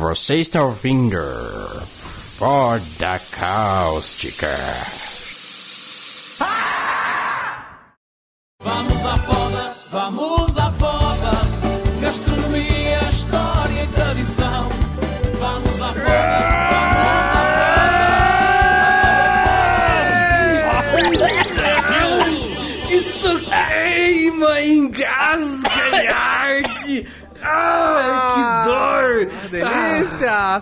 Você 0.00 0.36
está 0.36 0.62
ouvindo 0.64 1.18
Foda 2.38 3.20
Cáustica. 3.38 4.48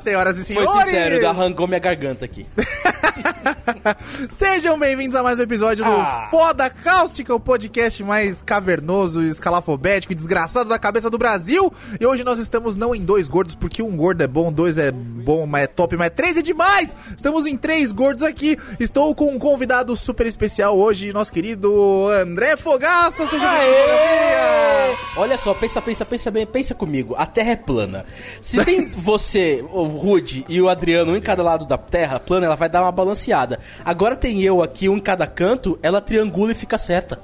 Senhoras 0.02 0.38
e 0.38 0.44
Foi 0.44 0.66
senhores! 0.66 0.84
sincero, 0.86 1.28
arrancou 1.28 1.66
minha 1.66 1.80
garganta 1.80 2.24
aqui. 2.24 2.46
Sejam 4.30 4.78
bem-vindos 4.78 5.14
a 5.16 5.22
mais 5.22 5.38
um 5.38 5.42
episódio 5.42 5.84
do 5.84 5.90
Ah. 5.90 6.28
Foda 6.30 6.70
Cáustica, 6.70 7.34
o 7.34 7.40
podcast 7.40 8.02
mais 8.02 8.42
cavernoso, 8.42 9.22
escalafobético 9.22 10.12
e 10.12 10.16
desgraçado 10.16 10.68
da 10.68 10.78
cabeça 10.78 11.10
do 11.10 11.18
Brasil. 11.18 11.72
E 12.00 12.06
hoje 12.06 12.24
nós 12.24 12.38
estamos 12.38 12.76
não 12.76 12.94
em 12.94 13.04
dois 13.04 13.28
gordos, 13.28 13.54
porque 13.54 13.82
um 13.82 13.96
gordo 13.96 14.22
é 14.22 14.26
bom, 14.26 14.52
dois 14.52 14.78
é 14.78 14.90
bom, 14.90 15.46
mas 15.46 15.64
é 15.64 15.66
top, 15.66 15.96
mas 15.96 16.10
três 16.10 16.36
é 16.36 16.42
demais! 16.42 16.96
Estamos 17.16 17.46
em 17.46 17.56
três 17.56 17.92
gordos 17.92 18.22
aqui. 18.22 18.58
Estou 18.78 19.14
com 19.14 19.32
um 19.34 19.38
convidado 19.38 19.94
super 19.96 20.26
especial 20.26 20.76
hoje, 20.78 21.12
nosso 21.12 21.32
querido 21.32 22.08
André 22.08 22.56
Fogaça. 22.56 23.26
Seja 23.26 23.50
bem-vindo! 23.50 24.98
Olha 25.16 25.36
só, 25.36 25.52
pensa, 25.52 25.82
pensa, 25.82 26.04
pensa 26.04 26.30
bem, 26.30 26.46
pensa 26.46 26.74
comigo. 26.74 27.14
A 27.18 27.26
Terra 27.26 27.50
é 27.52 27.56
plana. 27.56 28.06
Se 28.40 28.64
tem 28.64 28.86
você, 28.96 29.64
o 29.72 29.82
Rude 29.84 30.44
e 30.48 30.60
o 30.60 30.68
Adriano, 30.68 31.12
um 31.12 31.16
em 31.16 31.20
cada 31.20 31.42
lado 31.42 31.66
da 31.66 31.76
Terra 31.76 32.20
plana, 32.20 32.46
ela 32.46 32.54
vai 32.54 32.68
dar 32.68 32.82
uma 32.82 32.92
balanceada. 32.92 33.57
Agora 33.84 34.16
tem 34.16 34.42
eu 34.42 34.62
aqui, 34.62 34.88
um 34.88 34.96
em 34.96 35.00
cada 35.00 35.26
canto, 35.26 35.78
ela 35.82 36.00
triangula 36.00 36.52
e 36.52 36.54
fica 36.54 36.78
certa. 36.78 37.18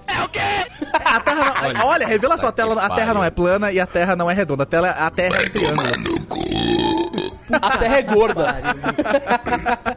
A 0.92 1.20
Terra 1.20 1.72
não, 1.72 1.86
olha, 1.86 2.06
revela 2.06 2.36
só, 2.38 2.48
a, 2.48 2.52
tela, 2.52 2.80
a 2.80 2.90
Terra 2.90 3.14
não 3.14 3.24
é 3.24 3.30
plana 3.30 3.72
e 3.72 3.80
a 3.80 3.86
Terra 3.86 4.16
não 4.16 4.30
é 4.30 4.34
redonda. 4.34 4.64
A, 4.64 4.66
tela, 4.66 4.90
a 4.90 5.10
Terra 5.10 5.36
é 5.36 5.46
um 5.46 5.50
triângulo. 5.50 5.84
A 7.60 7.78
Terra 7.78 7.98
é 7.98 8.02
gorda. 8.02 8.56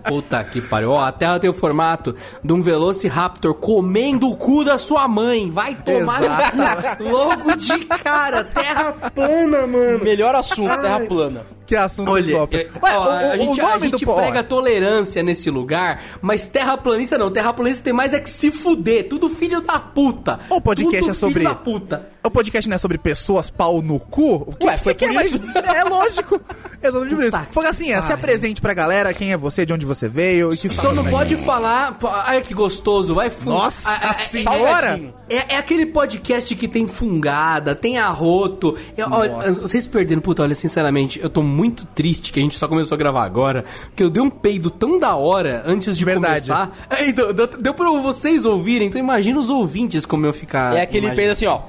Puta 0.08 0.44
que 0.44 0.62
pariu. 0.62 0.92
Ó, 0.92 1.04
a 1.04 1.12
Terra 1.12 1.40
tem 1.40 1.50
o 1.50 1.54
formato 1.54 2.16
de 2.44 2.54
um 2.54 2.62
Velociraptor 2.62 3.54
comendo 3.56 4.30
o 4.30 4.38
cu 4.38 4.64
da 4.64 4.78
sua 4.78 5.08
mãe. 5.08 5.50
Vai 5.52 5.76
tomar 5.76 6.22
no 6.22 6.98
cu. 6.98 7.04
Logo 7.10 7.56
de 7.56 7.80
cara. 7.86 8.44
Terra 8.44 8.94
plana, 9.14 9.68
mano. 9.68 10.04
Melhor 10.04 10.36
assunto, 10.36 10.82
Terra 10.82 11.00
plana. 11.02 11.42
Que 11.66 11.76
assunto 11.76 12.10
Olha, 12.12 12.34
top. 12.38 12.56
é, 12.56 12.60
Ué, 12.82 12.98
ó, 12.98 13.04
o- 13.06 13.10
a 13.12 13.34
o 13.34 13.38
gente, 13.38 13.60
a 13.60 13.78
gente 13.80 14.06
do- 14.06 14.14
prega 14.16 14.42
tolerância 14.42 15.22
nesse 15.22 15.50
lugar, 15.50 16.02
mas 16.22 16.48
terraplanista 16.48 17.18
não. 17.18 17.30
Terraplanista 17.30 17.84
tem 17.84 17.92
mais 17.92 18.14
é 18.14 18.22
que 18.22 18.30
se 18.30 18.52
fuder. 18.52 19.10
Tudo 19.10 19.30
filho 19.30 19.60
da 19.60 19.78
puta. 19.78 20.40
O 20.50 20.62
podcast 20.62 21.02
Tudo 21.02 21.12
é 21.12 21.14
sobre- 21.14 21.34
Filho 21.42 21.50
da 21.50 21.56
puta. 21.56 22.08
O 22.24 22.32
podcast 22.32 22.70
não 22.70 22.76
é 22.76 22.78
sobre 22.78 22.98
pessoas 22.98 23.50
pau 23.50 23.82
no 23.82 24.00
cu? 24.00 24.36
O 24.48 24.56
que 24.56 24.66
Ué, 24.66 24.78
que 24.78 24.84
foi 24.84 24.94
você 24.94 24.96
quer 24.98 25.12
mais? 25.14 25.34
isso. 25.34 25.44
É 25.76 25.84
lógico. 25.84 26.40
Exatamente 26.82 27.16
por 27.16 27.24
isso. 27.26 27.38
Foi 27.52 27.66
assim, 27.68 27.92
é, 27.92 28.02
se 28.02 28.12
apresente 28.14 28.62
pra 28.62 28.74
galera 28.74 29.14
quem 29.14 29.32
é 29.32 29.38
você, 29.38 29.66
de 29.66 29.74
onde 29.74 29.86
você 29.86 30.08
veio 30.08 30.54
e 30.54 30.58
que 30.58 30.70
Só 30.70 30.94
não 30.94 31.06
pode 31.06 31.36
falar. 31.38 31.98
Ai, 32.26 32.42
que 32.42 32.54
gostoso. 32.54 33.14
Vai 33.16 33.30
fu- 33.30 33.50
Nossa 33.50 33.90
ah, 33.90 34.14
senhora! 34.16 34.82
salgadinho. 34.88 35.14
É, 35.30 35.56
é 35.56 35.58
aquele 35.58 35.86
podcast 35.88 36.56
que 36.56 36.68
tem 36.68 36.88
fungada, 36.88 37.76
tem 37.76 37.98
arroto. 37.98 38.78
Eu- 38.96 39.08
olha, 39.12 39.52
vocês 39.54 39.86
perderam, 39.88 40.22
puta, 40.22 40.44
olha, 40.44 40.56
sinceramente, 40.56 41.20
eu 41.22 41.30
tô 41.30 41.42
muito 41.42 41.86
triste 41.86 42.32
que 42.32 42.40
a 42.40 42.44
gente 42.44 42.58
só 42.58 42.68
começou 42.68 42.96
a 42.96 42.98
gravar 42.98 43.24
agora, 43.24 43.66
porque 43.88 44.04
eu 44.04 44.10
dei 44.10 44.22
um 44.22 44.30
peido 44.30 44.70
tão 44.70 45.00
da 45.00 45.16
hora 45.16 45.64
antes 45.66 45.98
de 45.98 46.06
Verdade. 46.06 46.48
começar. 46.48 46.72
É, 46.90 47.10
então, 47.10 47.34
deu, 47.34 47.48
deu 47.48 47.74
pra 47.74 47.90
vocês 48.02 48.46
ouvirem, 48.46 48.88
então 48.88 49.00
imagina 49.00 49.40
os 49.40 49.50
ouvintes 49.50 50.06
como 50.06 50.26
eu 50.26 50.34
ficar. 50.34 50.76
É 50.76 50.82
aquele 50.82 51.08
imagina. 51.08 51.16
peido 51.16 51.32
assim, 51.32 51.46
ó. 51.48 51.62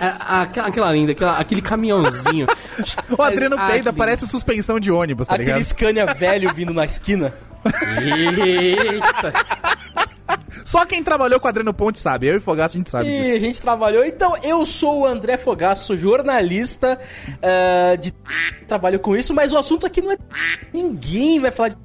É, 0.00 0.14
aquela, 0.20 0.68
aquela 0.68 0.92
linda, 0.92 1.12
aquela- 1.12 1.38
aquele 1.38 1.62
caminhãozinho. 1.62 2.46
O 3.18 3.20
Adriano 3.22 3.56
Ah, 3.58 3.66
Peida 3.66 3.92
parece 3.92 4.26
suspensão 4.26 4.78
de 4.78 4.90
ônibus, 4.92 5.26
tá 5.26 5.34
Aquele 5.34 5.50
ligado? 5.50 5.64
Scania 5.64 6.06
velho 6.06 6.52
vindo 6.54 6.72
na 6.72 6.84
esquina. 6.84 7.32
Eita. 8.00 9.32
Só 10.64 10.84
quem 10.84 11.02
trabalhou 11.02 11.40
com 11.40 11.46
o 11.46 11.48
Adriano 11.48 11.72
Ponte 11.72 11.98
sabe. 11.98 12.26
Eu 12.26 12.36
e 12.36 12.40
Fogaço 12.40 12.76
a 12.76 12.78
gente 12.78 12.90
sabe 12.90 13.08
E 13.08 13.20
disso. 13.22 13.36
a 13.36 13.38
gente 13.40 13.60
trabalhou. 13.62 14.04
Então, 14.04 14.36
eu 14.42 14.64
sou 14.66 15.00
o 15.00 15.06
André 15.06 15.36
Fogaço, 15.38 15.86
sou 15.86 15.96
jornalista 15.96 16.98
ah, 17.42 17.96
de 17.96 18.12
trabalho 18.68 19.00
com 19.00 19.16
isso, 19.16 19.32
mas 19.34 19.52
o 19.52 19.56
assunto 19.58 19.86
aqui 19.86 20.00
não 20.02 20.12
é 20.12 20.16
ninguém 20.72 21.40
vai 21.40 21.50
falar 21.50 21.70
de 21.70 21.76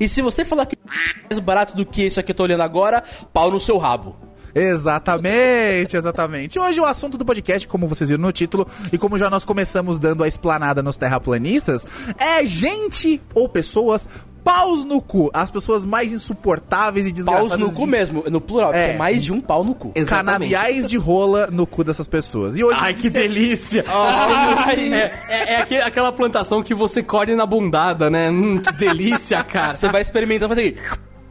E 0.00 0.08
se 0.08 0.22
você 0.22 0.44
falar 0.44 0.64
que 0.66 0.74
é 0.76 1.24
mais 1.28 1.38
barato 1.38 1.76
do 1.76 1.84
que 1.84 2.04
isso 2.06 2.18
aqui 2.18 2.26
que 2.28 2.32
eu 2.32 2.36
tô 2.36 2.42
olhando 2.44 2.62
agora, 2.62 3.02
pau 3.32 3.50
no 3.50 3.60
seu 3.60 3.76
rabo. 3.78 4.16
Exatamente, 4.56 5.96
exatamente. 5.96 6.58
Hoje 6.58 6.80
o 6.80 6.84
assunto 6.84 7.18
do 7.18 7.24
podcast, 7.24 7.68
como 7.68 7.86
vocês 7.86 8.08
viram 8.08 8.22
no 8.22 8.32
título, 8.32 8.66
e 8.92 8.96
como 8.98 9.18
já 9.18 9.28
nós 9.28 9.44
começamos 9.44 9.98
dando 9.98 10.24
a 10.24 10.28
esplanada 10.28 10.82
nos 10.82 10.96
terraplanistas, 10.96 11.86
é 12.18 12.44
gente 12.46 13.20
ou 13.34 13.48
pessoas 13.48 14.08
paus 14.42 14.84
no 14.84 15.02
cu. 15.02 15.28
As 15.34 15.50
pessoas 15.50 15.84
mais 15.84 16.12
insuportáveis 16.12 17.06
e 17.06 17.12
desgraçadas. 17.12 17.48
Paus 17.50 17.60
no 17.60 17.72
cu 17.72 17.84
de- 17.84 17.90
mesmo, 17.90 18.24
no 18.30 18.40
plural, 18.40 18.72
É. 18.72 18.92
é 18.92 18.96
mais 18.96 19.22
de 19.24 19.32
um 19.32 19.40
pau 19.40 19.64
no 19.64 19.74
cu. 19.74 19.90
Exatamente. 19.94 20.52
Canaviais 20.52 20.88
de 20.88 20.96
rola 20.96 21.48
no 21.50 21.66
cu 21.66 21.82
dessas 21.82 22.06
pessoas. 22.06 22.56
E 22.56 22.62
hoje 22.64 22.78
Ai, 22.80 22.94
que 22.94 23.02
cê- 23.02 23.10
delícia! 23.10 23.84
Ai. 23.90 24.94
É, 24.94 25.12
é- 25.28 25.52
é 25.54 25.60
aque- 25.60 25.76
aquela 25.80 26.12
plantação 26.12 26.62
que 26.62 26.72
você 26.74 27.02
colhe 27.02 27.34
na 27.34 27.44
bundada, 27.44 28.08
né? 28.08 28.30
Hum, 28.30 28.58
que 28.58 28.72
delícia, 28.72 29.42
cara. 29.42 29.74
Você 29.74 29.88
vai 29.88 30.00
experimentando 30.00 30.54
fazer 30.54 30.76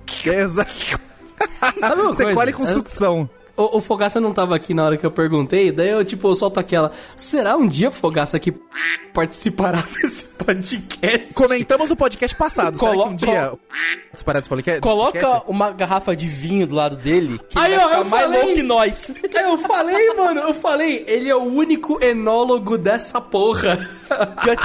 aqui. 0.05 0.29
Exa- 0.29 0.67
Sabe 1.79 2.01
uma 2.01 2.13
Você 2.13 2.23
coisa? 2.23 2.35
colhe 2.39 2.53
com 2.53 2.65
sucção. 2.65 3.29
O, 3.57 3.77
o 3.77 3.81
Fogaça 3.81 4.19
não 4.19 4.33
tava 4.33 4.55
aqui 4.55 4.73
na 4.73 4.83
hora 4.83 4.97
que 4.97 5.05
eu 5.05 5.11
perguntei, 5.11 5.71
daí 5.71 5.89
eu, 5.89 6.03
tipo, 6.03 6.27
eu 6.27 6.35
solto 6.35 6.59
aquela. 6.59 6.91
Será 7.15 7.55
um 7.55 7.67
dia, 7.67 7.89
Fogaça, 7.89 8.37
que 8.39 8.53
participará 9.13 9.81
desse 10.01 10.25
podcast? 10.25 11.33
Comentamos 11.33 11.89
no 11.89 11.95
podcast 11.95 12.35
passado. 12.35 12.77
Será 12.77 12.91
que 12.91 12.97
Colo- 12.97 13.09
um 13.11 13.15
dia 13.15 13.53
disparar 14.13 14.41
desse 14.41 14.49
podcast? 14.49 14.81
Coloca 14.81 15.43
uma 15.47 15.71
garrafa 15.71 16.15
de 16.15 16.27
vinho 16.27 16.67
do 16.67 16.75
lado 16.75 16.97
dele, 16.97 17.39
que 17.49 17.57
Aí, 17.57 17.75
vai 17.75 17.85
ó, 17.85 17.87
ficar 17.87 17.97
eu 17.99 18.05
mais 18.05 18.23
falei. 18.25 18.39
louco 18.41 18.55
que 18.55 18.63
nós. 18.63 19.11
Eu 19.45 19.57
falei, 19.59 20.13
mano, 20.15 20.39
eu 20.41 20.53
falei, 20.53 21.03
ele 21.07 21.29
é 21.29 21.35
o 21.35 21.43
único 21.43 22.03
enólogo 22.03 22.77
dessa 22.77 23.19
porra. 23.21 23.77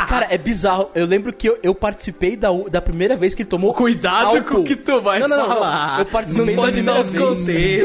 Cara, 0.09 0.27
é 0.31 0.39
bizarro. 0.39 0.91
Eu 0.95 1.07
lembro 1.07 1.33
que 1.33 1.49
eu, 1.49 1.59
eu 1.63 1.75
participei 1.75 2.35
da, 2.37 2.49
da 2.71 2.81
primeira 2.81 3.15
vez 3.17 3.35
que 3.35 3.43
ele 3.43 3.49
tomou 3.49 3.75
Cuidado 3.75 4.27
álcool. 4.37 4.45
com 4.45 4.61
o 4.61 4.65
que 4.65 4.77
tu 4.77 5.01
vai 5.03 5.19
Não, 5.19 5.29
não, 5.29 5.37
não, 5.39 5.47
não. 5.49 5.55
falar. 5.55 5.99
Eu 6.01 6.07
participei 6.07 6.55
não 6.57 6.63
da 6.63 6.69
pode 6.69 6.83
dar 6.83 7.01
os 7.01 7.11
vez. 7.11 7.21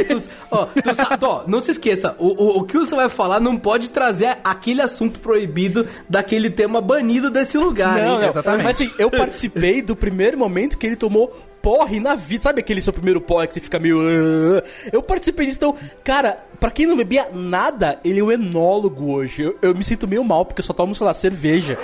contextos. 0.08 0.30
ó, 0.52 0.66
tu 0.66 0.95
sabe, 0.96 1.26
ó, 1.26 1.44
não 1.48 1.60
se 1.62 1.72
esqueça, 1.72 2.16
o, 2.18 2.28
o, 2.28 2.60
o 2.60 2.64
que 2.64 2.78
você 2.78 2.96
vai 2.96 3.10
falar 3.10 3.40
não 3.40 3.58
pode 3.58 3.90
trazer 3.90 4.38
aquele 4.44 4.82
assunto 4.82 5.20
proibido 5.20 5.88
daquele 6.10 6.50
tema 6.50 6.82
banido 6.82 7.30
desse 7.30 7.58
lugar, 7.58 7.98
Não, 7.98 8.16
hein? 8.16 8.22
não. 8.22 8.30
Exatamente. 8.30 8.64
Mas 8.64 8.76
assim, 8.82 8.92
eu 8.98 9.12
participei 9.12 9.82
do 9.82 9.96
primeiro 9.96 10.38
momento 10.38 10.78
que 10.78 10.86
ele 10.88 10.96
tomou 10.96 11.28
porre 11.62 12.00
na 12.00 12.14
vida. 12.16 12.44
Sabe 12.44 12.60
aquele 12.60 12.82
seu 12.82 12.94
primeiro 12.94 13.20
porre 13.20 13.48
que 13.48 13.56
você 13.56 13.60
fica 13.60 13.80
meio... 13.80 14.00
"Ah"? 14.00 14.64
Eu 14.94 15.02
participei 15.02 15.48
disso, 15.48 15.58
então... 15.58 15.76
Cara, 16.04 16.38
pra 16.60 16.70
quem 16.70 16.86
não 16.86 16.96
bebia 16.96 17.28
nada, 17.34 18.00
ele 18.04 18.20
é 18.20 18.24
o 18.24 18.32
enólogo 18.32 19.12
hoje. 19.12 19.42
Eu, 19.42 19.58
eu 19.62 19.74
me 19.76 19.84
sinto 19.84 20.08
meio 20.08 20.24
mal, 20.24 20.46
porque 20.46 20.62
eu 20.62 20.66
só 20.66 20.74
tomo, 20.74 20.94
sei 20.94 21.08
lá, 21.08 21.14
cerveja. 21.14 21.78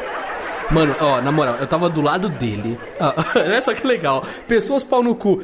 Mano, 0.69 0.95
ó, 0.99 1.19
na 1.19 1.31
moral, 1.31 1.57
eu 1.59 1.67
tava 1.67 1.89
do 1.89 1.99
lado 1.99 2.29
dele. 2.29 2.77
Ah, 2.99 3.13
olha 3.35 3.61
só 3.61 3.73
que 3.73 3.85
legal. 3.85 4.23
Pessoas 4.47 4.83
pau 4.83 5.01
no 5.01 5.15
cu. 5.15 5.41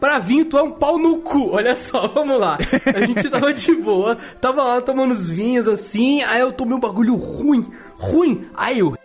Pra 0.00 0.18
vinho, 0.18 0.46
tu 0.46 0.56
é 0.56 0.62
um 0.62 0.70
pau 0.70 0.98
no 0.98 1.18
cu. 1.18 1.50
Olha 1.50 1.76
só, 1.76 2.08
vamos 2.12 2.40
lá. 2.40 2.56
A 2.94 3.00
gente 3.02 3.28
tava 3.28 3.52
de 3.52 3.74
boa, 3.74 4.16
tava 4.40 4.62
lá 4.62 4.80
tomando 4.80 5.12
os 5.12 5.28
vinhos 5.28 5.68
assim, 5.68 6.22
aí 6.22 6.40
eu 6.40 6.52
tomei 6.52 6.74
um 6.74 6.80
bagulho 6.80 7.14
ruim, 7.14 7.70
ruim. 7.98 8.48
Aí 8.54 8.78
eu. 8.78 8.96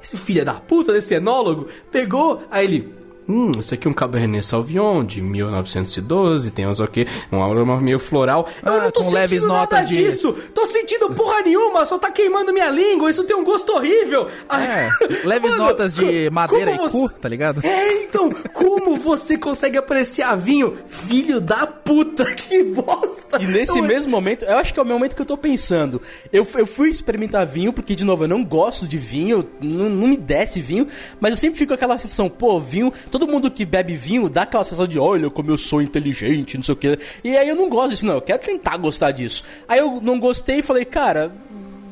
Esse 0.00 0.16
filho 0.16 0.44
da 0.44 0.54
puta 0.54 0.92
desse 0.92 1.16
enólogo 1.16 1.66
pegou, 1.90 2.42
aí 2.48 2.64
ele. 2.64 2.94
Hum, 3.28 3.50
esse 3.58 3.74
aqui 3.74 3.88
é 3.88 3.90
um 3.90 3.94
Cabernet 3.94 4.46
Sauvignon 4.46 5.04
de 5.04 5.20
1912, 5.20 6.50
tem 6.52 6.66
uns 6.66 6.78
o 6.80 6.86
quê? 6.86 7.06
Um 7.32 7.42
aroma 7.42 7.76
meio 7.80 7.98
floral. 7.98 8.48
Eu 8.64 8.72
Ah, 8.72 8.82
não 8.84 8.90
tô 8.92 9.02
com 9.02 9.10
sentindo 9.10 9.48
nada 9.48 9.80
de- 9.82 9.94
disso. 9.96 10.32
Tô 10.54 10.64
sentindo 10.66 11.10
porra 11.12 11.42
nenhuma, 11.42 11.84
só 11.86 11.98
tá 11.98 12.10
queimando 12.10 12.52
minha 12.52 12.70
língua, 12.70 13.10
isso 13.10 13.24
tem 13.24 13.36
um 13.36 13.42
gosto 13.44 13.72
horrível. 13.72 14.28
É, 14.48 14.88
leves 15.26 15.50
Mano, 15.50 15.64
notas 15.64 15.94
de 15.94 16.30
madeira 16.30 16.72
e 16.72 16.78
como 16.78 16.90
cu, 16.90 17.08
você- 17.08 17.14
tá 17.14 17.28
ligado? 17.28 17.60
É, 17.64 18.02
então, 18.04 18.30
como 18.52 18.96
você 18.98 19.36
consegue 19.36 19.76
apreciar 19.76 20.36
vinho? 20.36 20.76
Filho 20.88 21.40
da 21.40 21.66
puta, 21.66 22.24
que 22.34 22.62
bosta. 22.62 23.42
E 23.42 23.46
nesse 23.46 23.78
Eu- 23.78 23.84
mesmo 23.84 24.10
momento, 24.10 24.44
eu 24.44 24.56
acho 24.56 24.72
que 24.72 24.78
é 24.78 24.82
o 24.82 24.86
momento 24.86 25.16
que 25.16 25.22
eu 25.22 25.26
tô 25.26 25.36
pensando. 25.36 26.00
Eu, 26.32 26.46
eu 26.56 26.66
fui 26.66 26.90
experimentar 26.90 27.44
vinho, 27.46 27.72
porque, 27.72 27.94
de 27.96 28.04
novo, 28.04 28.24
eu 28.24 28.28
não 28.28 28.44
gosto 28.44 28.86
de 28.86 28.96
vinho, 28.98 29.44
não, 29.60 29.88
não 29.88 30.08
me 30.08 30.16
desce 30.16 30.60
vinho, 30.60 30.86
mas 31.20 31.32
eu 31.32 31.36
sempre 31.36 31.58
fico 31.58 31.68
com 31.70 31.74
aquela 31.74 31.98
sensação, 31.98 32.28
pô, 32.28 32.60
vinho, 32.60 32.92
todo 33.18 33.26
mundo 33.26 33.50
que 33.50 33.64
bebe 33.64 33.96
vinho 33.96 34.28
dá 34.28 34.42
aquela 34.42 34.62
sensação 34.62 34.86
de, 34.86 34.98
olha, 34.98 35.30
como 35.30 35.50
eu 35.50 35.56
sou 35.56 35.80
inteligente, 35.80 36.56
não 36.58 36.62
sei 36.62 36.74
o 36.74 36.76
que. 36.76 36.98
E 37.24 37.34
aí 37.34 37.48
eu 37.48 37.56
não 37.56 37.66
gosto 37.66 37.90
disso, 37.90 38.04
não, 38.04 38.16
eu 38.16 38.20
quero 38.20 38.42
tentar 38.42 38.76
gostar 38.76 39.10
disso. 39.10 39.42
Aí 39.66 39.78
eu 39.78 40.00
não 40.02 40.20
gostei 40.20 40.58
e 40.58 40.62
falei, 40.62 40.84
cara, 40.84 41.32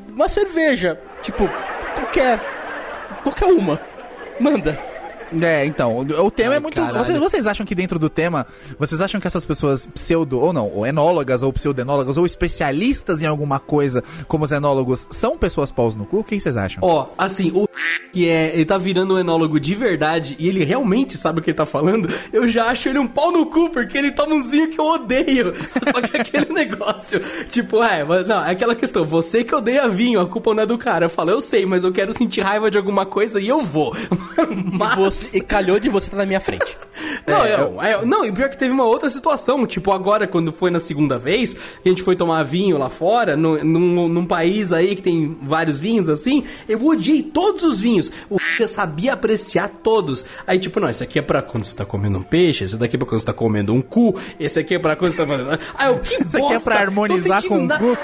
uma 0.08 0.28
cerveja, 0.28 1.00
tipo, 1.22 1.48
qualquer. 1.94 2.40
Qualquer 3.22 3.46
uma. 3.46 3.80
Manda. 4.38 4.78
É, 5.42 5.64
então, 5.64 5.98
o 5.98 6.30
tema 6.30 6.52
Ai, 6.52 6.56
é 6.56 6.60
muito. 6.60 6.80
Vocês, 6.80 7.18
vocês 7.18 7.46
acham 7.46 7.64
que 7.64 7.74
dentro 7.74 7.98
do 7.98 8.08
tema, 8.08 8.46
vocês 8.78 9.00
acham 9.00 9.20
que 9.20 9.26
essas 9.26 9.44
pessoas 9.44 9.86
pseudo, 9.86 10.40
ou 10.40 10.52
não, 10.52 10.68
ou 10.68 10.86
enólogas, 10.86 11.42
ou 11.42 11.52
pseudenólogas, 11.52 12.16
ou 12.16 12.26
especialistas 12.26 13.22
em 13.22 13.26
alguma 13.26 13.58
coisa, 13.58 14.02
como 14.28 14.44
os 14.44 14.52
enólogos, 14.52 15.06
são 15.10 15.36
pessoas 15.36 15.70
paus 15.70 15.94
no 15.94 16.04
cu? 16.04 16.18
O 16.18 16.24
que 16.24 16.38
vocês 16.38 16.56
acham? 16.56 16.82
Ó, 16.82 17.08
assim, 17.16 17.50
o 17.54 17.68
que 18.12 18.28
é, 18.28 18.54
ele 18.54 18.64
tá 18.64 18.78
virando 18.78 19.14
um 19.14 19.18
enólogo 19.18 19.58
de 19.58 19.74
verdade 19.74 20.36
e 20.38 20.48
ele 20.48 20.64
realmente 20.64 21.16
sabe 21.16 21.40
o 21.40 21.42
que 21.42 21.50
ele 21.50 21.56
tá 21.56 21.66
falando, 21.66 22.08
eu 22.32 22.48
já 22.48 22.66
acho 22.66 22.88
ele 22.88 22.98
um 22.98 23.08
pau 23.08 23.32
no 23.32 23.46
cu, 23.46 23.70
porque 23.70 23.98
ele 23.98 24.12
toma 24.12 24.34
uns 24.34 24.50
vinhos 24.50 24.74
que 24.74 24.80
eu 24.80 24.86
odeio. 24.86 25.54
Só 25.92 26.00
que 26.00 26.16
é 26.16 26.20
aquele 26.20 26.46
negócio, 26.54 27.20
tipo, 27.48 27.82
é, 27.82 28.04
mas 28.04 28.26
não, 28.26 28.44
é 28.44 28.50
aquela 28.50 28.74
questão, 28.74 29.04
você 29.04 29.42
que 29.42 29.54
odeia 29.54 29.88
vinho, 29.88 30.20
a 30.20 30.26
culpa 30.26 30.54
não 30.54 30.62
é 30.62 30.66
do 30.66 30.78
cara. 30.78 31.06
Eu 31.06 31.10
falo, 31.10 31.30
eu 31.30 31.40
sei, 31.40 31.66
mas 31.66 31.84
eu 31.84 31.92
quero 31.92 32.16
sentir 32.16 32.40
raiva 32.40 32.70
de 32.70 32.78
alguma 32.78 33.06
coisa 33.06 33.40
e 33.40 33.48
eu 33.48 33.62
vou. 33.62 33.96
Mas... 34.72 34.96
Você, 34.96 35.23
e 35.32 35.40
calhou 35.40 35.78
de 35.78 35.88
você 35.88 36.06
estar 36.08 36.16
na 36.16 36.26
minha 36.26 36.40
frente. 36.40 36.76
Não, 37.26 37.42
É, 37.44 37.54
eu- 37.54 37.80
é, 37.82 38.04
não, 38.04 38.24
e 38.26 38.32
pior 38.32 38.50
que 38.50 38.58
teve 38.58 38.72
uma 38.72 38.84
outra 38.84 39.08
situação, 39.08 39.66
tipo, 39.66 39.92
agora, 39.92 40.26
quando 40.26 40.52
foi 40.52 40.70
na 40.70 40.78
segunda 40.78 41.18
vez, 41.18 41.54
que 41.54 41.60
a 41.86 41.88
gente 41.88 42.02
foi 42.02 42.14
tomar 42.16 42.42
vinho 42.42 42.76
lá 42.76 42.90
fora, 42.90 43.34
no- 43.34 43.64
num, 43.64 44.08
num 44.08 44.26
país 44.26 44.72
aí 44.72 44.94
que 44.94 45.00
tem 45.00 45.34
vários 45.40 45.78
vinhos 45.78 46.08
assim, 46.10 46.44
eu 46.68 46.84
odiei 46.84 47.22
todos 47.22 47.62
os 47.62 47.80
vinhos. 47.80 48.10
O 48.28 48.36
eu 48.60 48.68
sabia 48.68 49.14
apreciar 49.14 49.68
todos. 49.82 50.24
Aí, 50.46 50.58
tipo, 50.58 50.78
não, 50.80 50.90
esse 50.90 51.02
aqui 51.02 51.18
é 51.18 51.22
pra 51.22 51.40
quando 51.40 51.64
você 51.64 51.74
tá 51.74 51.84
comendo 51.86 52.18
um 52.18 52.22
peixe, 52.22 52.64
esse 52.64 52.76
daqui 52.76 52.96
é 52.96 52.98
pra 52.98 53.06
quando 53.08 53.20
você 53.20 53.26
tá 53.26 53.32
comendo 53.32 53.72
um 53.72 53.80
cu, 53.80 54.18
esse 54.38 54.58
aqui 54.58 54.74
é 54.74 54.78
pra 54.78 54.94
quando 54.94 55.12
você 55.12 55.18
tá 55.18 55.26
fazendo. 55.26 55.58
Ah, 55.78 55.86
eu 55.86 56.00
que 56.00 56.14
Isso 56.22 56.36
aqui 56.36 56.52
é 56.52 56.58
pra 56.58 56.74
bosta! 56.74 56.74
harmonizar 56.74 57.42
com 57.44 57.58
o 57.58 57.66
na- 57.66 57.78
cu. 57.78 57.96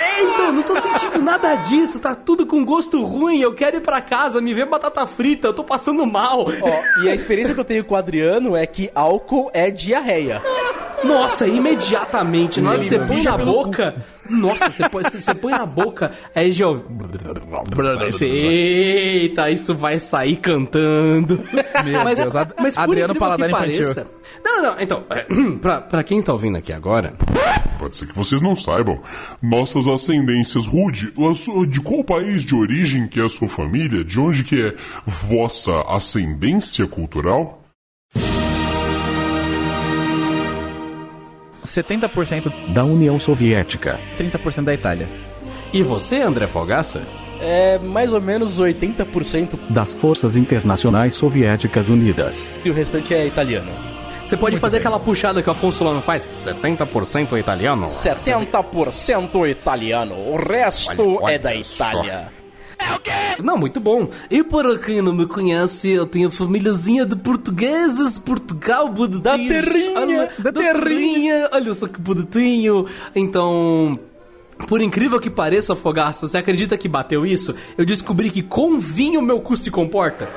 É, 0.00 0.22
então, 0.22 0.52
não 0.52 0.62
tô 0.62 0.74
sentindo 0.76 1.20
nada 1.22 1.54
disso, 1.56 1.98
tá 1.98 2.14
tudo 2.14 2.46
com 2.46 2.64
gosto 2.64 3.04
ruim, 3.04 3.38
eu 3.38 3.54
quero 3.54 3.76
ir 3.76 3.80
pra 3.80 4.00
casa, 4.00 4.40
me 4.40 4.54
ver 4.54 4.64
batata 4.64 5.06
frita, 5.06 5.48
eu 5.48 5.52
tô 5.52 5.62
passando 5.62 6.06
mal. 6.06 6.46
Ó, 6.62 7.02
e 7.02 7.08
a 7.08 7.14
experiência 7.14 7.52
que 7.52 7.60
eu 7.60 7.64
tenho 7.64 7.84
com 7.84 7.94
o 7.94 7.98
Adriano 7.98 8.56
é 8.56 8.66
que 8.66 8.90
álcool 8.94 9.50
é 9.52 9.70
diarreia. 9.70 10.42
Nossa, 11.04 11.46
imediatamente, 11.46 12.60
na 12.60 12.70
hora 12.70 12.78
que 12.78 12.86
você 12.86 12.98
põe 12.98 13.22
na 13.22 13.36
boca. 13.36 13.94
Nossa, 14.30 14.70
você 14.70 14.88
põe, 14.88 15.02
você 15.02 15.34
põe 15.34 15.52
na 15.52 15.66
boca, 15.66 16.12
aí 16.34 16.52
já. 16.52 16.66
Você, 18.10 18.26
Eita, 18.26 19.50
isso 19.50 19.74
vai 19.74 19.98
sair 19.98 20.36
cantando. 20.36 21.40
Meu 21.84 22.04
Deus, 22.14 22.36
Ad- 22.36 22.54
por 22.54 22.72
Adriano 22.76 23.14
Paladar 23.14 23.48
que 23.48 23.54
infantil. 23.54 23.82
pareça- 23.82 24.06
Não, 24.44 24.56
não, 24.56 24.62
não, 24.74 24.80
então, 24.80 25.04
é, 25.10 25.26
pra, 25.60 25.80
pra 25.80 26.02
quem 26.02 26.22
tá 26.22 26.32
ouvindo 26.32 26.56
aqui 26.56 26.72
agora, 26.72 27.12
Pode 27.78 27.96
ser 27.96 28.06
que 28.06 28.14
vocês 28.14 28.42
não 28.42 28.54
saibam. 28.54 29.00
Nossas 29.42 29.88
ascendências, 29.88 30.66
Rude, 30.66 31.14
de 31.66 31.80
qual 31.80 32.04
país 32.04 32.44
de 32.44 32.54
origem 32.54 33.06
que 33.08 33.18
é 33.18 33.24
a 33.24 33.28
sua 33.28 33.48
família? 33.48 34.04
De 34.04 34.20
onde 34.20 34.44
que 34.44 34.60
é 34.62 34.74
vossa 35.06 35.80
ascendência 35.88 36.86
cultural? 36.86 37.59
70%, 41.70 42.52
da 42.68 42.84
União 42.84 43.20
Soviética. 43.20 43.98
30% 44.18 44.64
da 44.64 44.74
Itália. 44.74 45.08
e 45.72 45.82
você, 45.82 46.16
André 46.20 46.46
Fogaça? 46.46 47.02
É 47.40 47.78
mais 47.78 48.12
ou 48.12 48.20
menos 48.20 48.60
80% 48.60 49.58
Das 49.70 49.92
Forças 49.92 50.36
Internacionais 50.36 51.14
Soviéticas 51.14 51.88
Unidas. 51.88 52.52
e 52.64 52.70
o 52.70 52.74
restante 52.74 53.14
é 53.14 53.26
italiano. 53.26 53.70
Você 54.24 54.36
pode 54.36 54.58
fazer 54.58 54.76
aquela 54.76 55.00
puxada 55.00 55.42
que 55.42 55.48
o 55.48 55.52
Afonso 55.52 55.78
Solano 55.78 56.00
faz? 56.00 56.28
70% 56.28 57.38
italiano? 57.38 57.86
70% 57.86 59.48
italiano, 59.48 60.14
o 60.14 60.36
resto 60.36 61.02
Olha, 61.02 61.22
olha 61.22 61.34
é 61.34 61.38
da 61.38 61.64
só. 61.64 62.30
Itália. 62.80 63.36
Não, 63.42 63.56
muito 63.56 63.80
bom. 63.80 64.08
E 64.30 64.42
para 64.42 64.78
quem 64.78 65.00
não 65.02 65.14
me 65.14 65.26
conhece, 65.26 65.90
eu 65.90 66.06
tenho 66.06 66.30
famíliazinha 66.30 67.04
de 67.06 67.16
portugueses, 67.16 68.18
Portugal, 68.18 68.88
bonitinhos. 68.88 69.22
Da 69.22 69.36
terrinha, 69.38 69.98
Olha, 70.00 70.30
da 70.38 70.50
da 70.50 70.60
terrinha. 70.60 70.82
terrinha. 70.82 71.48
Olha 71.52 71.74
só 71.74 71.86
que 71.88 72.00
bonitinho. 72.00 72.86
Então... 73.14 73.98
Por 74.66 74.80
incrível 74.80 75.18
que 75.20 75.30
pareça, 75.30 75.74
Fogaça, 75.74 76.26
você 76.28 76.38
acredita 76.38 76.76
que 76.76 76.88
bateu 76.88 77.26
isso? 77.26 77.54
Eu 77.76 77.84
descobri 77.84 78.30
que 78.30 78.42
com 78.42 78.78
vinho 78.78 79.20
meu 79.20 79.40
cu 79.40 79.56
se 79.56 79.70
comporta. 79.70 80.28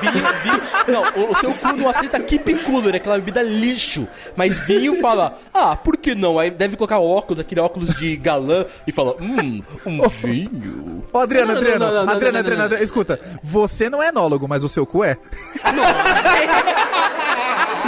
Vinho, 0.00 0.24
vinho. 0.42 0.62
Não, 0.88 1.02
o, 1.22 1.32
o 1.32 1.34
seu 1.36 1.52
cu 1.52 1.72
não 1.76 1.88
aceita 1.88 2.20
keep 2.20 2.54
cooler, 2.64 2.94
é 2.94 2.96
aquela 2.98 3.16
bebida 3.16 3.42
lixo. 3.42 4.06
Mas 4.36 4.56
vinho 4.58 5.00
fala, 5.00 5.38
ah, 5.54 5.74
por 5.74 5.96
que 5.96 6.14
não? 6.14 6.38
Aí 6.38 6.50
deve 6.50 6.76
colocar 6.76 6.98
óculos, 6.98 7.40
aquele 7.40 7.60
óculos 7.60 7.94
de 7.94 8.16
galã, 8.16 8.66
e 8.86 8.92
fala, 8.92 9.16
hum, 9.20 9.62
um 9.86 10.08
vinho. 10.08 11.04
Ô, 11.12 11.18
Adriano, 11.18 11.46
Não, 11.46 11.54
não, 11.54 11.60
Adriano, 11.60 11.78
não, 11.78 11.86
não, 11.86 12.06
não, 12.06 12.12
Adriano, 12.12 12.32
não, 12.32 12.40
Adriano, 12.40 12.58
não, 12.58 12.64
Adriano, 12.64 12.84
escuta, 12.84 13.20
você 13.42 13.88
não 13.88 14.02
é 14.02 14.08
enólogo, 14.08 14.46
mas 14.46 14.62
o 14.62 14.68
seu 14.68 14.84
cu 14.84 15.04
é? 15.04 15.16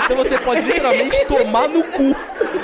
Então 0.05 0.17
você 0.17 0.39
pode 0.39 0.62
literalmente 0.62 1.25
tomar 1.27 1.69
no 1.69 1.83
cu. 1.85 2.15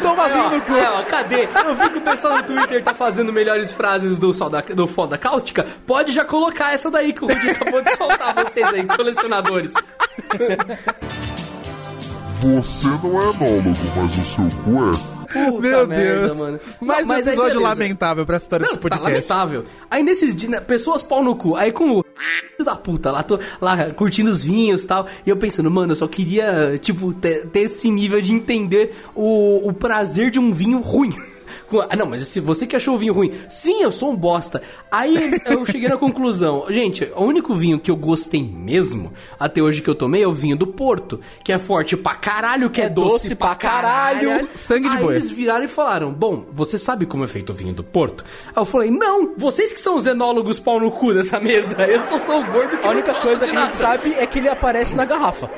Toma 0.02 0.28
vinho 0.28 0.50
no 0.50 0.60
cu. 0.62 0.72
aí, 0.72 0.86
ó, 0.86 1.02
cadê? 1.04 1.48
Eu 1.64 1.74
vi 1.74 1.90
que 1.90 1.98
o 1.98 2.00
pessoal 2.00 2.36
no 2.36 2.42
Twitter 2.42 2.82
tá 2.82 2.94
fazendo 2.94 3.32
melhores 3.32 3.72
frases 3.72 4.18
do, 4.18 4.32
sol 4.32 4.50
da, 4.50 4.60
do 4.60 4.86
Foda 4.86 5.18
Cáustica. 5.18 5.66
Pode 5.86 6.12
já 6.12 6.24
colocar 6.24 6.72
essa 6.72 6.90
daí 6.90 7.12
que 7.12 7.24
o 7.24 7.28
Rudy 7.28 7.50
acabou 7.50 7.82
de 7.82 7.96
soltar 7.96 8.34
vocês 8.34 8.66
aí, 8.72 8.84
colecionadores. 8.86 9.74
Você 12.40 12.86
não 12.86 13.22
é 13.22 13.30
enólogo, 13.30 13.74
mas 13.96 14.18
o 14.18 14.24
seu 14.24 14.44
cu 14.64 15.10
é. 15.10 15.13
Puta 15.34 15.60
Meu 15.60 15.86
merda, 15.86 16.26
Deus. 16.26 16.36
mano. 16.36 16.60
Mais 16.80 17.00
Não, 17.00 17.04
um 17.04 17.08
mas 17.08 17.26
aí, 17.26 17.32
episódio 17.34 17.58
beleza. 17.58 17.60
lamentável 17.68 18.26
pra 18.26 18.36
essa 18.36 18.44
história 18.44 18.62
Não, 18.64 18.70
desse 18.70 18.80
tá 18.80 18.88
podcast. 18.96 19.12
lamentável. 19.32 19.64
Aí 19.90 20.02
nesses 20.02 20.34
dias, 20.36 20.50
né, 20.50 20.60
pessoas 20.60 21.02
pau 21.02 21.22
no 21.22 21.36
cu. 21.36 21.56
Aí 21.56 21.72
com 21.72 21.98
o 21.98 22.04
filho 22.16 22.64
da 22.64 22.76
puta 22.76 23.10
lá, 23.10 23.22
tô 23.22 23.38
lá 23.60 23.90
curtindo 23.90 24.30
os 24.30 24.44
vinhos 24.44 24.84
e 24.84 24.86
tal. 24.86 25.06
E 25.26 25.30
eu 25.30 25.36
pensando, 25.36 25.70
mano, 25.70 25.92
eu 25.92 25.96
só 25.96 26.06
queria, 26.06 26.78
tipo, 26.78 27.12
ter, 27.12 27.46
ter 27.48 27.60
esse 27.60 27.90
nível 27.90 28.20
de 28.20 28.32
entender 28.32 28.94
o, 29.14 29.68
o 29.68 29.72
prazer 29.72 30.30
de 30.30 30.38
um 30.38 30.52
vinho 30.52 30.80
ruim. 30.80 31.10
Com- 31.68 31.80
Ah, 31.88 31.96
não, 31.96 32.06
mas 32.06 32.26
se 32.28 32.40
você 32.40 32.66
que 32.66 32.76
achou 32.76 32.94
o 32.94 32.98
vinho 32.98 33.12
ruim, 33.12 33.32
sim, 33.48 33.82
eu 33.82 33.90
sou 33.92 34.10
um 34.10 34.16
bosta. 34.16 34.62
Aí 34.90 35.40
eu 35.46 35.64
cheguei 35.66 35.88
na 35.88 35.96
conclusão, 35.96 36.64
gente, 36.70 37.10
o 37.16 37.24
único 37.24 37.54
vinho 37.54 37.78
que 37.78 37.90
eu 37.90 37.96
gostei 37.96 38.42
mesmo, 38.42 39.12
até 39.38 39.60
hoje 39.62 39.82
que 39.82 39.88
eu 39.90 39.94
tomei, 39.94 40.22
é 40.22 40.26
o 40.28 40.32
vinho 40.32 40.56
do 40.56 40.66
Porto, 40.66 41.20
que 41.44 41.52
é 41.52 41.58
forte 41.58 41.96
pra 41.96 42.14
caralho, 42.14 42.70
que 42.70 42.80
é, 42.80 42.88
doce, 42.88 43.08
doce 43.28 43.34
pra 43.34 43.54
caralho, 43.54 44.28
caralho. 44.28 44.48
sangue 44.54 44.88
de 44.88 44.96
Aí 44.96 45.02
boi. 45.02 45.14
eles 45.14 45.30
viraram 45.30 45.64
e 45.64 45.68
falaram: 45.68 46.12
Bom, 46.12 46.44
você 46.52 46.76
sabe 46.78 47.06
como 47.06 47.24
é 47.24 47.26
feito 47.26 47.50
o 47.50 47.54
vinho 47.54 47.72
do 47.74 47.82
Porto? 47.84 48.24
Aí 48.48 48.52
eu 48.56 48.64
falei: 48.64 48.90
Não, 48.90 49.34
vocês 49.36 49.72
que 49.72 49.80
são 49.80 49.96
os 49.96 50.06
enólogos 50.06 50.58
pau 50.58 50.78
no 50.80 50.90
cu 50.90 51.12
dessa 51.14 51.40
mesa. 51.40 51.82
Eu 51.86 52.02
só 52.02 52.18
sou 52.18 52.40
o 52.40 52.46
gordo 52.52 52.76
que 52.78 52.86
A 52.86 52.90
única 52.90 53.14
coisa 53.20 53.44
que 53.44 53.50
a 53.50 53.54
gente 53.54 53.54
nada." 53.62 53.74
sabe 53.74 54.14
é 54.14 54.26
que 54.26 54.38
ele 54.38 54.48
aparece 54.48 54.94
na 54.96 55.04
garrafa. 55.04 55.50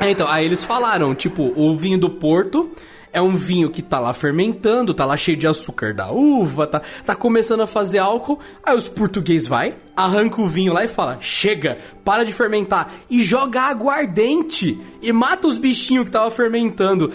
É, 0.00 0.10
então, 0.10 0.26
aí 0.30 0.44
eles 0.44 0.62
falaram: 0.64 1.14
Tipo, 1.14 1.52
o 1.56 1.74
vinho 1.76 1.98
do 1.98 2.10
Porto. 2.10 2.70
É 3.14 3.22
um 3.22 3.36
vinho 3.36 3.70
que 3.70 3.80
tá 3.80 4.00
lá 4.00 4.12
fermentando, 4.12 4.92
tá 4.92 5.04
lá 5.06 5.16
cheio 5.16 5.36
de 5.36 5.46
açúcar 5.46 5.94
da 5.94 6.10
uva, 6.10 6.66
tá, 6.66 6.82
tá 7.06 7.14
começando 7.14 7.60
a 7.60 7.66
fazer 7.66 8.00
álcool. 8.00 8.40
Aí 8.60 8.76
os 8.76 8.88
portugueses 8.88 9.46
vai, 9.46 9.76
arranca 9.96 10.42
o 10.42 10.48
vinho 10.48 10.72
lá 10.72 10.84
e 10.84 10.88
fala: 10.88 11.18
chega, 11.20 11.78
para 12.04 12.24
de 12.24 12.32
fermentar. 12.32 12.90
E 13.08 13.22
joga 13.22 13.62
aguardente. 13.62 14.80
E 15.00 15.12
mata 15.12 15.46
os 15.46 15.56
bichinhos 15.56 16.06
que 16.06 16.10
tava 16.10 16.28
fermentando. 16.32 17.12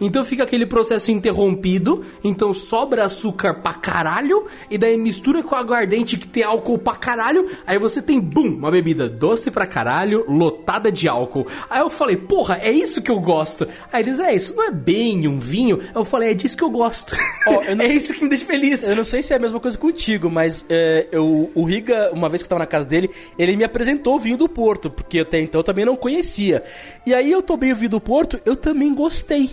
Então 0.00 0.24
fica 0.24 0.42
aquele 0.42 0.66
processo 0.66 1.12
interrompido, 1.12 2.04
então 2.22 2.52
sobra 2.52 3.04
açúcar 3.04 3.54
pra 3.62 3.72
caralho, 3.74 4.46
e 4.68 4.76
daí 4.76 4.96
mistura 4.96 5.42
com 5.42 5.54
aguardente 5.54 6.16
que 6.16 6.26
tem 6.26 6.42
álcool 6.42 6.78
pra 6.78 6.96
caralho, 6.96 7.48
aí 7.66 7.78
você 7.78 8.02
tem, 8.02 8.18
bum, 8.18 8.54
uma 8.56 8.70
bebida 8.72 9.08
doce 9.08 9.50
pra 9.52 9.66
caralho, 9.66 10.24
lotada 10.28 10.90
de 10.90 11.08
álcool. 11.08 11.46
Aí 11.70 11.80
eu 11.80 11.88
falei, 11.88 12.16
porra, 12.16 12.58
é 12.60 12.72
isso 12.72 13.00
que 13.00 13.10
eu 13.10 13.20
gosto. 13.20 13.68
Aí 13.92 14.02
eles, 14.02 14.18
é, 14.18 14.34
isso 14.34 14.56
não 14.56 14.64
é 14.64 14.70
bem 14.70 15.28
um 15.28 15.38
vinho. 15.38 15.80
Eu 15.94 16.04
falei, 16.04 16.30
é 16.30 16.34
disso 16.34 16.56
que 16.56 16.64
eu 16.64 16.70
gosto. 16.70 17.16
Ó, 17.46 17.62
eu 17.62 17.74
não 17.76 17.84
é 17.84 17.88
sei- 17.88 17.96
isso 17.96 18.14
que 18.14 18.24
me 18.24 18.28
deixa 18.30 18.44
feliz. 18.44 18.84
Eu 18.86 18.96
não 18.96 19.04
sei 19.04 19.22
se 19.22 19.32
é 19.32 19.36
a 19.36 19.40
mesma 19.40 19.60
coisa 19.60 19.78
contigo, 19.78 20.28
mas 20.28 20.64
é, 20.68 21.06
eu, 21.12 21.50
o 21.54 21.64
Riga, 21.64 22.10
uma 22.12 22.28
vez 22.28 22.42
que 22.42 22.46
eu 22.46 22.50
tava 22.50 22.58
na 22.60 22.66
casa 22.66 22.88
dele, 22.88 23.10
ele 23.38 23.54
me 23.56 23.62
apresentou 23.64 24.16
o 24.16 24.20
vinho 24.20 24.36
do 24.36 24.48
Porto, 24.48 24.90
porque 24.90 25.20
até 25.20 25.40
então 25.40 25.60
eu 25.60 25.64
também 25.64 25.84
não 25.84 25.94
conhecia. 25.96 26.64
E 27.06 27.14
aí 27.14 27.30
eu 27.30 27.40
tomei 27.42 27.72
o 27.72 27.76
vinho 27.76 27.90
do 27.90 28.00
Porto, 28.00 28.40
eu 28.44 28.56
também 28.56 28.92
gostei. 28.92 29.50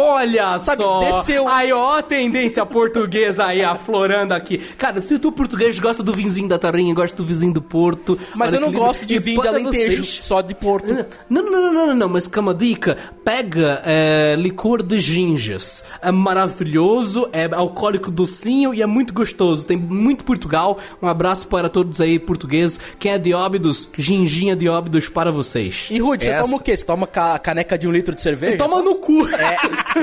Olha 0.00 0.58
Sabe, 0.58 0.78
só! 0.82 1.00
desceu- 1.00 1.46
Aí, 1.48 1.72
ó, 1.72 1.98
a 1.98 2.02
tendência 2.02 2.64
portuguesa 2.64 3.44
aí 3.46 3.62
aflorando 3.62 4.32
aqui. 4.34 4.58
Cara, 4.58 5.00
se 5.00 5.18
tu 5.18 5.30
português 5.30 5.78
gosta 5.78 6.02
do 6.02 6.12
vinzinho 6.12 6.48
da 6.48 6.58
Tarrinha, 6.58 6.94
gosta 6.94 7.16
do 7.16 7.24
vizinho 7.24 7.52
do 7.52 7.62
Porto. 7.62 8.18
Mas 8.34 8.52
eu 8.54 8.60
não 8.60 8.72
gosto 8.72 9.04
de 9.04 9.18
vinho 9.18 9.40
de 9.42 9.48
Alentejo, 9.48 10.04
só 10.04 10.40
de 10.40 10.54
Porto. 10.54 10.94
Não, 11.28 11.42
não, 11.42 11.50
não, 11.50 11.72
não, 11.72 11.86
não, 11.88 11.96
não, 11.96 12.08
mas 12.08 12.26
calma, 12.26 12.54
dica. 12.54 12.96
Pega 13.24 13.82
é, 13.84 14.34
licor 14.36 14.82
de 14.82 14.98
ginjas. 14.98 15.84
É 16.02 16.10
maravilhoso, 16.10 17.28
é 17.32 17.48
alcoólico 17.52 18.10
docinho 18.10 18.72
e 18.74 18.82
é 18.82 18.86
muito 18.86 19.12
gostoso. 19.12 19.64
Tem 19.66 19.76
muito 19.76 20.24
Portugal. 20.24 20.78
Um 21.02 21.06
abraço 21.06 21.46
para 21.48 21.68
todos 21.68 22.00
aí 22.00 22.18
portugueses. 22.18 22.80
Quem 22.98 23.12
é 23.12 23.18
de 23.18 23.34
Óbidos, 23.34 23.88
ginginha 23.96 24.56
de 24.56 24.68
Óbidos 24.68 25.08
para 25.08 25.30
vocês. 25.30 25.88
E 25.90 25.98
Rude, 25.98 26.24
você 26.24 26.34
toma 26.38 26.56
o 26.56 26.60
quê? 26.60 26.76
Você 26.76 26.84
toma 26.84 27.06
ca- 27.06 27.38
caneca 27.38 27.76
de 27.78 27.86
um 27.88 27.92
litro 27.92 28.14
de 28.14 28.20
cerveja? 28.20 28.56
Toma 28.56 28.82
no 28.82 28.96
cu. 28.96 29.26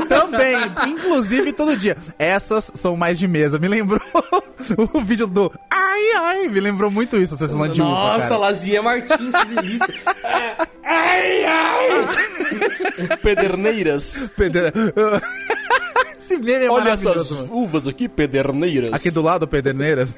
Também, 0.09 0.57
inclusive 0.87 1.53
todo 1.53 1.75
dia. 1.77 1.95
Essas 2.19 2.71
são 2.75 2.95
mais 2.97 3.17
de 3.17 3.27
mesa. 3.27 3.57
Me 3.59 3.67
lembrou 3.67 4.01
o 4.93 5.01
vídeo 5.01 5.27
do 5.27 5.51
Ai, 5.71 6.11
ai. 6.17 6.47
Me 6.47 6.59
lembrou 6.59 6.91
muito 6.91 7.17
isso, 7.17 7.35
vocês 7.37 7.51
falando 7.51 7.73
de 7.73 7.81
uva, 7.81 7.89
Nossa, 7.89 8.27
cara. 8.29 8.37
Lazia 8.37 8.81
Martins, 8.81 9.35
que 9.35 9.55
delícia. 9.55 9.93
ai, 10.83 11.45
ai. 11.45 11.87
Pederneiras. 13.21 14.29
Pedro- 14.35 14.71
Esse 16.19 16.37
meme 16.37 16.65
é 16.65 16.69
Olha 16.69 16.89
essas 16.91 17.31
mano. 17.31 17.53
uvas 17.53 17.87
aqui, 17.87 18.09
pederneiras. 18.09 18.91
Aqui 18.93 19.09
do 19.11 19.21
lado, 19.21 19.47
Pederneiras. 19.47 20.15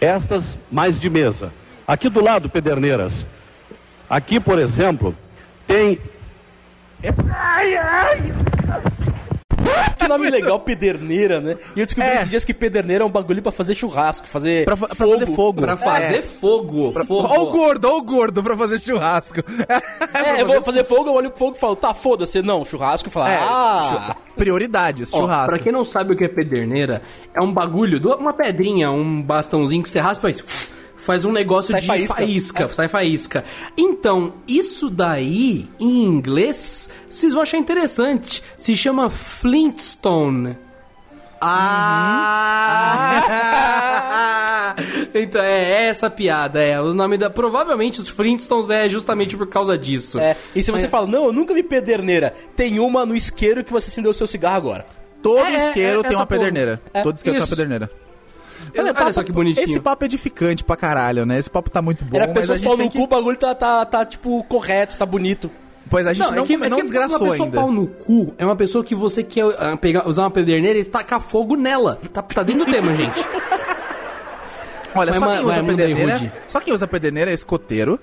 Estas 0.00 0.58
mais 0.70 0.98
de 1.00 1.08
mesa. 1.10 1.52
Aqui 1.86 2.08
do 2.10 2.20
lado, 2.22 2.48
Pederneiras. 2.48 3.26
Aqui, 4.08 4.38
por 4.38 4.58
exemplo, 4.58 5.14
tem. 5.66 5.98
Que 9.98 10.08
nome 10.08 10.30
legal, 10.30 10.58
pederneira, 10.60 11.40
né? 11.40 11.56
E 11.76 11.80
eu 11.80 11.86
descobri 11.86 12.08
É. 12.08 12.14
esses 12.16 12.30
dias 12.30 12.44
que 12.44 12.54
pederneira 12.54 13.04
é 13.04 13.06
um 13.06 13.10
bagulho 13.10 13.42
pra 13.42 13.52
fazer 13.52 13.74
churrasco, 13.74 14.26
fazer 14.26 14.64
Pra, 14.64 14.76
fa- 14.76 14.86
pra 14.88 14.96
fogo. 14.96 15.12
fazer 15.18 15.26
fogo. 15.26 15.60
Pra 15.62 15.76
fazer 15.76 16.16
É. 16.18 16.22
fogo. 16.22 16.92
fogo. 17.06 17.28
Ó 17.30 17.42
o 17.44 17.50
gordo, 17.50 17.84
ó 17.88 17.98
o 17.98 18.02
gordo 18.02 18.42
pra 18.42 18.56
fazer 18.56 18.78
churrasco. 18.80 19.40
É, 20.14 20.40
eu 20.42 20.46
vou 20.46 20.62
fazer 20.62 20.84
fogo, 20.84 21.10
eu 21.10 21.14
olho 21.14 21.30
pro 21.30 21.38
fogo 21.38 21.56
e 21.56 21.60
falo, 21.60 21.76
tá, 21.76 21.92
foda-se. 21.94 22.40
Não, 22.42 22.64
churrasco, 22.64 23.10
falo, 23.10 23.28
É, 23.28 23.36
ah... 23.40 24.16
prioridades, 24.36 25.12
Ó, 25.12 25.18
churrasco. 25.18 25.48
pra 25.50 25.58
quem 25.58 25.70
não 25.72 25.84
sabe 25.84 26.14
o 26.14 26.16
que 26.16 26.24
é 26.24 26.28
pederneira, 26.28 27.02
é 27.38 27.42
um 27.44 27.52
bagulho, 27.52 28.00
uma 28.16 28.32
pedrinha, 28.32 28.90
um 28.90 29.20
bastãozinho 29.22 29.82
que 29.82 29.88
você 29.88 30.00
raspa 30.00 30.30
e 30.30 30.34
faz, 31.08 31.24
um 31.24 31.32
negócio 31.32 31.72
Sai 31.72 31.80
de 31.80 31.86
faísca. 31.86 32.14
faísca, 32.16 32.68
sai 32.68 32.86
faísca. 32.86 33.44
Então, 33.76 34.34
isso 34.46 34.90
daí, 34.90 35.66
em 35.80 36.04
inglês, 36.04 36.90
vocês 37.08 37.32
vão 37.32 37.40
achar 37.42 37.56
interessante. 37.56 38.42
Se 38.58 38.76
chama 38.76 39.08
Flintstone. 39.08 40.58
Ah! 43.38 44.74
então 45.14 45.40
é 45.42 45.86
essa 45.88 46.08
a 46.08 46.10
piada, 46.10 46.60
é. 46.62 46.80
O 46.80 46.92
nome 46.92 47.16
da. 47.16 47.30
Provavelmente 47.30 48.00
os 48.00 48.08
Flintstones 48.08 48.70
é 48.70 48.88
justamente 48.88 49.36
por 49.36 49.46
causa 49.46 49.76
disso. 49.78 50.18
É, 50.18 50.36
e 50.54 50.62
se 50.62 50.70
você 50.70 50.88
fala, 50.88 51.06
não, 51.06 51.24
eu 51.26 51.32
nunca 51.32 51.54
vi 51.54 51.62
pederneira, 51.62 52.34
tem 52.56 52.78
uma 52.78 53.06
no 53.06 53.16
isqueiro 53.16 53.64
que 53.64 53.72
você 53.72 53.88
acendeu 53.88 54.10
o 54.10 54.14
seu 54.14 54.26
cigarro 54.26 54.56
agora. 54.56 54.86
Todo 55.22 55.46
É, 55.46 55.68
isqueiro 55.68 56.00
é, 56.00 56.02
tem 56.02 56.10
essa 56.10 56.18
uma 56.20 56.26
porra. 56.26 56.38
pederneira. 56.40 56.80
É, 56.92 57.02
Todo 57.02 57.16
isqueiro 57.16 57.38
tem 57.38 57.40
uma 57.42 57.46
isso. 57.46 57.56
Olha, 58.76 58.94
papo- 58.94 59.12
só 59.12 59.22
que 59.22 59.32
bonitinho. 59.32 59.64
Esse 59.70 59.80
papo 59.80 60.04
é 60.04 60.06
edificante 60.06 60.64
pra 60.64 60.76
caralho, 60.76 61.24
né? 61.24 61.38
Esse 61.38 61.48
papo 61.50 61.70
tá 61.70 61.80
muito 61.80 62.04
bom, 62.04 62.16
Era 62.16 62.26
a 62.26 62.28
pessoas 62.34 62.58
gente 62.60 62.68
pau 62.68 62.76
no 62.76 62.90
que... 62.90 62.98
cu, 62.98 63.04
o 63.04 63.06
bagulho 63.06 63.36
tá, 63.36 63.54
tá, 63.54 63.84
tá, 63.84 64.04
tipo, 64.04 64.42
correto, 64.44 64.96
tá 64.96 65.06
bonito. 65.06 65.50
Pois 65.90 66.06
a 66.06 66.12
gente 66.12 66.30
não, 66.30 66.42
é 66.42 66.46
que, 66.46 66.54
é 66.54 66.68
não 66.68 66.76
que 66.76 66.82
desgraçou 66.82 67.18
uma 67.18 67.30
pessoa 67.30 67.46
ainda. 67.46 67.56
pau 67.56 67.72
no 67.72 67.86
cu 67.86 68.34
é 68.36 68.44
uma 68.44 68.56
pessoa 68.56 68.84
que 68.84 68.94
você 68.94 69.22
quer 69.22 69.44
ah, 69.58 69.76
pegar, 69.76 70.06
usar 70.06 70.24
uma 70.24 70.30
pederneira 70.30 70.78
e 70.78 70.84
tacar 70.84 71.20
fogo 71.20 71.56
nela. 71.56 71.98
Tá, 72.12 72.20
tá 72.20 72.42
dentro 72.42 72.66
do 72.66 72.70
tema, 72.70 72.92
gente. 72.92 73.24
Olha, 74.94 75.12
Vai, 75.12 75.20
só 75.20 75.26
ma- 75.26 75.36
quem 75.36 75.44
usa 75.46 75.64
pederneira... 75.64 76.32
Só 76.46 76.60
quem 76.60 76.74
usa 76.74 76.86
pederneira 76.88 77.30
é 77.30 77.34
escoteiro. 77.34 77.98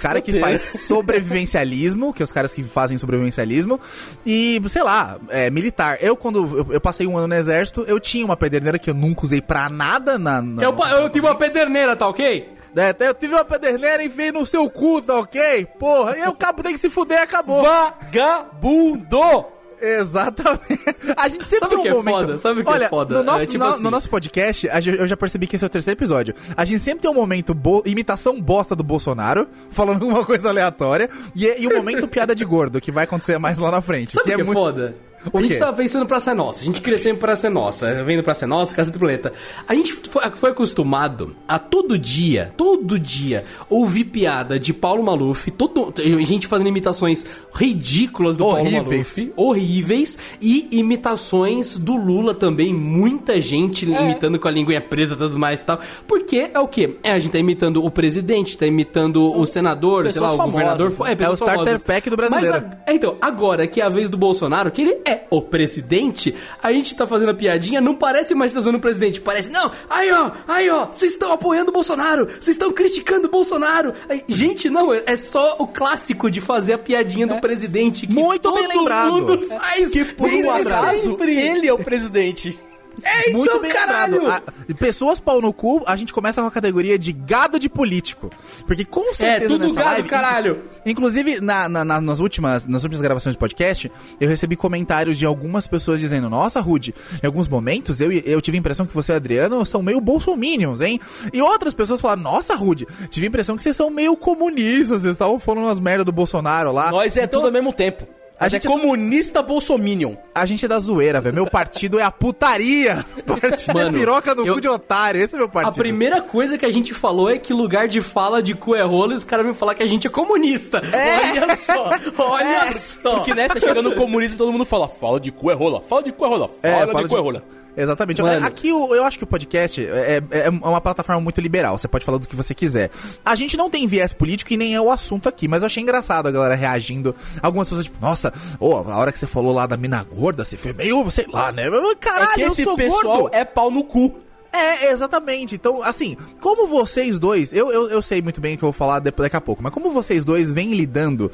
Cara 0.00 0.20
que 0.20 0.38
faz 0.38 0.62
sobrevivencialismo, 0.86 2.12
que 2.12 2.22
é 2.22 2.24
os 2.24 2.32
caras 2.32 2.52
que 2.52 2.62
fazem 2.62 2.96
sobrevivencialismo, 2.96 3.80
e, 4.24 4.60
sei 4.68 4.82
lá, 4.82 5.18
é, 5.28 5.50
militar. 5.50 5.98
Eu, 6.00 6.16
quando 6.16 6.58
eu, 6.58 6.74
eu 6.74 6.80
passei 6.80 7.06
um 7.06 7.16
ano 7.16 7.28
no 7.28 7.34
exército, 7.34 7.84
eu 7.86 7.98
tinha 7.98 8.24
uma 8.24 8.36
pederneira 8.36 8.78
que 8.78 8.90
eu 8.90 8.94
nunca 8.94 9.24
usei 9.24 9.40
pra 9.40 9.68
nada 9.68 10.18
na... 10.18 10.40
na 10.40 10.62
Eu, 10.62 10.76
eu 10.76 11.10
tive 11.10 11.26
uma 11.26 11.34
pederneira, 11.34 11.96
tá 11.96 12.08
ok? 12.08 12.60
É, 12.76 12.90
até 12.90 13.08
eu 13.08 13.14
tive 13.14 13.34
uma 13.34 13.44
pederneira 13.44 14.02
e 14.02 14.08
veio 14.08 14.32
no 14.32 14.46
seu 14.46 14.70
cu, 14.70 15.02
tá 15.02 15.18
ok? 15.18 15.66
Porra, 15.78 16.16
e 16.16 16.28
o 16.28 16.34
cabo 16.34 16.62
tem 16.62 16.72
que 16.72 16.80
se 16.80 16.88
fuder 16.88 17.18
e 17.18 17.22
acabou. 17.22 17.62
Vagabundo! 17.62 19.59
Exatamente. 19.80 20.80
A 21.16 21.28
gente 21.28 21.44
sempre 21.44 21.58
Sabe 21.60 21.70
tem 21.70 21.78
o 21.78 21.82
que 21.82 21.88
um 21.88 21.92
é 21.92 21.94
momento. 21.94 22.14
foda? 22.26 22.38
Sabe 22.38 22.60
o 22.60 22.64
que 22.64 22.70
é 22.70 22.72
Olha, 22.72 22.88
foda? 22.88 23.14
No 23.18 23.22
nosso, 23.24 23.42
É 23.42 23.46
tipo 23.46 23.64
no, 23.64 23.70
assim. 23.70 23.82
no 23.82 23.90
nosso 23.90 24.10
podcast, 24.10 24.68
eu 24.98 25.06
já 25.06 25.16
percebi 25.16 25.46
que 25.46 25.56
esse 25.56 25.64
é 25.64 25.66
o 25.66 25.70
terceiro 25.70 25.98
episódio. 25.98 26.34
A 26.56 26.64
gente 26.64 26.80
sempre 26.80 27.00
tem 27.02 27.10
um 27.10 27.14
momento 27.14 27.54
bo- 27.54 27.82
imitação 27.86 28.40
bosta 28.40 28.74
do 28.76 28.82
Bolsonaro, 28.82 29.48
falando 29.70 30.02
alguma 30.04 30.24
coisa 30.24 30.48
aleatória, 30.48 31.08
e, 31.34 31.46
e 31.46 31.66
um 31.66 31.76
momento 31.76 32.06
piada 32.08 32.34
de 32.34 32.44
gordo, 32.44 32.80
que 32.80 32.92
vai 32.92 33.04
acontecer 33.04 33.38
mais 33.38 33.58
lá 33.58 33.70
na 33.70 33.80
frente. 33.80 34.12
Sabe 34.12 34.32
o 34.32 34.34
que 34.36 34.40
é, 34.40 34.44
muito- 34.44 34.58
foda? 34.58 34.94
O 35.32 35.36
a 35.38 35.42
gente 35.42 35.58
tava 35.58 35.76
pensando 35.76 36.06
pra 36.06 36.18
ser 36.18 36.32
nossa, 36.34 36.62
a 36.62 36.64
gente 36.64 36.80
crescendo 36.80 37.18
pra 37.18 37.36
ser 37.36 37.50
nossa, 37.50 38.02
vendo 38.04 38.22
pra 38.22 38.32
ser 38.32 38.46
nossa, 38.46 38.74
Casa 38.74 38.90
Tripuleta. 38.90 39.32
A 39.68 39.74
gente 39.74 39.92
foi, 39.92 40.22
foi 40.32 40.50
acostumado 40.50 41.36
a 41.46 41.58
todo 41.58 41.98
dia, 41.98 42.52
todo 42.56 42.98
dia, 42.98 43.44
ouvir 43.68 44.04
piada 44.04 44.58
de 44.58 44.72
Paulo 44.72 45.02
Maluf, 45.02 45.50
todo, 45.50 45.92
gente 46.24 46.46
fazendo 46.46 46.68
imitações 46.68 47.26
ridículas 47.54 48.36
do 48.36 48.44
Horríveis. 48.46 48.72
Paulo 48.74 48.90
Maluf, 48.92 49.32
horríveis, 49.36 50.18
e 50.40 50.68
imitações 50.72 51.76
do 51.78 51.96
Lula 51.96 52.34
também, 52.34 52.72
muita 52.72 53.38
gente 53.40 53.92
É. 53.92 54.02
imitando 54.02 54.38
com 54.38 54.48
a 54.48 54.50
linguinha 54.50 54.80
preta 54.80 55.14
e 55.14 55.16
tudo 55.16 55.38
mais 55.38 55.58
e 55.60 55.62
tal. 55.62 55.80
Porque 56.06 56.50
é 56.52 56.58
o 56.58 56.66
quê? 56.68 56.96
É, 57.02 57.12
a 57.12 57.18
gente 57.18 57.32
tá 57.32 57.38
imitando 57.38 57.84
o 57.84 57.90
presidente, 57.90 58.56
tá 58.56 58.66
imitando 58.66 59.22
o 59.24 59.44
senador, 59.46 60.10
sei 60.10 60.20
lá, 60.20 60.28
pessoas 60.28 60.46
o 60.48 60.50
governador. 60.50 60.90
famosas, 60.90 61.08
É, 61.08 61.10
É 61.10 61.14
o 61.14 61.18
pessoas 61.18 61.40
starter 61.40 61.64
famosas. 61.64 61.82
pack 61.84 62.10
do 62.10 62.16
brasileiro. 62.16 62.52
Mas 62.52 62.78
a- 62.86 62.92
então, 62.94 63.16
agora 63.20 63.66
que 63.66 63.80
é 63.80 63.84
a 63.84 63.88
vez 63.88 64.08
do 64.08 64.16
Bolsonaro, 64.16 64.70
que 64.70 64.82
ele 64.82 64.98
é 65.10 65.26
o 65.28 65.42
presidente, 65.42 66.34
a 66.62 66.72
gente 66.72 66.94
tá 66.94 67.06
fazendo 67.06 67.30
a 67.30 67.34
piadinha, 67.34 67.80
não 67.80 67.94
parece 67.94 68.34
mais 68.34 68.52
que 68.52 68.56
tá 68.56 68.62
zoando 68.62 68.78
o 68.78 68.80
presidente, 68.80 69.20
parece, 69.20 69.50
não, 69.50 69.70
aí 69.88 70.10
ó, 70.10 70.30
aí 70.48 70.70
ó, 70.70 70.86
vocês 70.86 71.12
estão 71.12 71.32
apoiando 71.32 71.70
o 71.70 71.74
Bolsonaro, 71.74 72.26
vocês 72.26 72.56
estão 72.56 72.72
criticando 72.72 73.28
o 73.28 73.30
Bolsonaro. 73.30 73.92
Aí, 74.08 74.24
gente, 74.28 74.70
não, 74.70 74.92
é 74.94 75.10
é 75.10 75.16
só 75.16 75.56
o 75.58 75.66
clássico 75.66 76.30
de 76.30 76.40
fazer 76.40 76.74
a 76.74 76.78
piadinha 76.78 77.26
do 77.26 77.40
presidente 77.40 78.06
que 78.06 78.12
Muito 78.12 78.42
todo 78.42 78.54
bem 78.54 78.68
lembrado. 78.68 79.12
mundo 79.12 79.46
faz. 79.48 79.90
Que 79.90 80.04
por 80.04 80.30
um 80.30 80.50
acaso, 80.50 81.18
ele 81.20 81.66
é 81.66 81.72
o 81.72 81.78
presidente. 81.78 82.58
É, 83.02 83.32
Muito 83.32 83.48
então, 83.50 83.60
bem 83.60 83.70
caralho. 83.72 84.26
A- 84.30 84.42
pessoas 84.78 85.20
pau 85.20 85.40
no 85.40 85.52
cu, 85.52 85.82
a 85.86 85.96
gente 85.96 86.12
começa 86.12 86.40
com 86.40 86.46
a 86.46 86.50
categoria 86.50 86.98
de 86.98 87.12
gado 87.12 87.58
de 87.58 87.68
político. 87.68 88.30
Porque 88.66 88.84
com 88.84 89.10
É, 89.10 89.14
certeza 89.14 89.48
tudo 89.48 89.66
nessa 89.66 89.74
gado, 89.78 89.90
live, 89.90 90.08
caralho. 90.08 90.62
Inclusive, 90.86 91.40
na- 91.40 91.68
na- 91.68 91.84
na- 91.84 92.00
nas, 92.00 92.20
últimas, 92.20 92.66
nas 92.66 92.82
últimas 92.82 93.00
gravações 93.02 93.34
de 93.34 93.38
podcast, 93.38 93.90
eu 94.20 94.28
recebi 94.28 94.56
comentários 94.56 95.18
de 95.18 95.26
algumas 95.26 95.66
pessoas 95.66 96.00
dizendo: 96.00 96.30
Nossa, 96.30 96.60
Rude, 96.60 96.94
em 97.22 97.26
alguns 97.26 97.48
momentos 97.48 98.00
eu, 98.00 98.10
eu 98.12 98.40
tive 98.40 98.56
a 98.56 98.60
impressão 98.60 98.86
que 98.86 98.94
você 98.94 99.12
e 99.12 99.14
o 99.14 99.16
Adriano 99.16 99.66
são 99.66 99.82
meio 99.82 100.00
bolsominions, 100.00 100.80
hein? 100.80 101.00
E 101.32 101.42
outras 101.42 101.74
pessoas 101.74 102.00
falaram: 102.00 102.22
Nossa, 102.22 102.54
Rude, 102.54 102.86
tive 103.10 103.26
a 103.26 103.28
impressão 103.28 103.56
que 103.56 103.62
vocês 103.62 103.76
são 103.76 103.90
meio 103.90 104.16
comunistas, 104.16 105.02
vocês 105.02 105.14
estavam 105.14 105.38
falando 105.38 105.64
umas 105.64 105.80
merda 105.80 106.04
do 106.04 106.12
Bolsonaro 106.12 106.72
lá. 106.72 106.90
Nós 106.90 107.16
é 107.16 107.24
Então, 107.24 107.40
tudo 107.40 107.46
ao 107.48 107.52
mesmo 107.52 107.72
tempo. 107.72 108.06
A 108.40 108.48
gente 108.48 108.62
gente 108.62 108.66
é 108.66 108.70
comunista 108.80 109.42
bolsominion. 109.42 110.14
A 110.34 110.46
gente 110.46 110.64
é 110.64 110.68
da 110.68 110.78
zoeira, 110.78 111.20
velho. 111.20 111.34
Meu 111.34 111.46
partido 111.46 111.98
é 111.98 112.02
a 112.02 112.10
putaria. 112.10 113.04
Partido 113.26 113.74
Mano, 113.74 113.90
é 113.96 114.00
piroca 114.00 114.34
no 114.34 114.46
eu- 114.46 114.54
cu 114.54 114.60
de 114.62 114.66
otário. 114.68 115.20
Esse 115.20 115.34
é 115.34 115.38
meu 115.38 115.46
A 115.46 115.50
partido. 115.50 115.82
primeira 115.82 116.22
coisa 116.22 116.56
que 116.56 116.64
a 116.64 116.70
gente 116.70 116.94
falou 116.94 117.28
é 117.28 117.38
que 117.38 117.52
lugar 117.52 117.86
de 117.86 118.00
fala 118.00 118.42
de 118.42 118.54
cu 118.54 118.74
é 118.74 118.82
rolo 118.82 119.12
e 119.12 119.16
os 119.16 119.24
caras 119.24 119.44
vêm 119.44 119.54
falar 119.54 119.74
que 119.74 119.82
a 119.82 119.86
gente 119.86 120.06
é 120.06 120.10
comunista. 120.10 120.80
Olha 120.82 121.54
só, 121.54 121.90
olha 122.18 122.72
só. 122.72 123.16
Porque 123.16 123.34
nessa, 123.34 123.60
chega 123.60 123.82
no 123.82 123.94
comunismo, 123.94 124.38
todo 124.38 124.50
mundo 124.50 124.64
fala, 124.64 124.88
fala 124.88 125.20
de 125.20 125.30
cu 125.30 125.50
é 125.50 125.54
rola, 125.54 125.82
fala 125.82 126.02
de 126.02 126.10
cu 126.10 126.24
é 126.24 126.28
rola, 126.28 126.48
fala 126.48 126.74
É, 126.74 126.86
de 126.86 126.92
fala 126.92 127.08
cu 127.08 127.14
é 127.14 127.18
de- 127.18 127.22
rola. 127.24 127.44
Exatamente. 127.80 128.22
Mano. 128.22 128.46
Aqui 128.46 128.72
o- 128.72 128.94
eu 128.94 129.04
acho 129.04 129.18
que 129.18 129.24
o 129.24 129.26
podcast 129.26 129.84
é, 129.84 130.22
é- 130.30 130.46
é 130.46 130.48
uma 130.50 130.80
plataforma 130.80 131.20
muito 131.20 131.40
liberal. 131.40 131.76
Você 131.78 131.88
pode 131.88 132.04
falar 132.04 132.18
do 132.18 132.28
que 132.28 132.36
você 132.36 132.54
quiser. 132.54 132.90
A 133.24 133.34
gente 133.34 133.56
não 133.56 133.70
tem 133.70 133.86
viés 133.86 134.12
político 134.12 134.52
e 134.52 134.56
nem 134.56 134.74
é 134.74 134.80
o 134.80 134.90
assunto 134.90 135.28
aqui, 135.28 135.48
mas 135.48 135.62
eu 135.62 135.66
achei 135.66 135.82
engraçado 135.82 136.26
a 136.26 136.30
galera 136.30 136.54
reagindo. 136.54 137.14
Algumas 137.42 137.68
pessoas, 137.68 137.84
tipo, 137.86 137.98
nossa, 138.00 138.32
ô, 138.58 138.74
a 138.76 138.96
hora 138.96 139.12
que 139.12 139.18
você 139.18 139.26
falou 139.26 139.52
lá 139.54 139.66
da 139.66 139.76
mina 139.76 140.02
gorda, 140.04 140.44
você 140.44 140.56
foi 140.56 140.72
meio, 140.72 141.10
sei 141.10 141.26
lá, 141.32 141.50
né? 141.52 141.64
Caralho, 142.00 142.30
é 142.30 142.34
que 142.34 142.42
esse 142.42 142.62
eu 142.62 142.66
sou 142.68 142.76
pessoal 142.76 143.18
gordo. 143.22 143.34
é 143.36 143.44
pau 143.44 143.70
no 143.70 143.84
cu. 143.84 144.14
É, 144.52 144.90
exatamente. 144.90 145.54
Então, 145.54 145.80
assim, 145.80 146.16
como 146.40 146.66
vocês 146.66 147.20
dois, 147.20 147.52
eu, 147.52 147.70
eu, 147.70 147.88
eu 147.88 148.02
sei 148.02 148.20
muito 148.20 148.40
bem 148.40 148.56
o 148.56 148.58
que 148.58 148.64
eu 148.64 148.68
vou 148.68 148.72
falar 148.72 148.98
depois, 148.98 149.26
daqui 149.26 149.36
a 149.36 149.40
pouco, 149.40 149.62
mas 149.62 149.72
como 149.72 149.90
vocês 149.92 150.24
dois 150.24 150.50
vêm 150.50 150.74
lidando, 150.74 151.30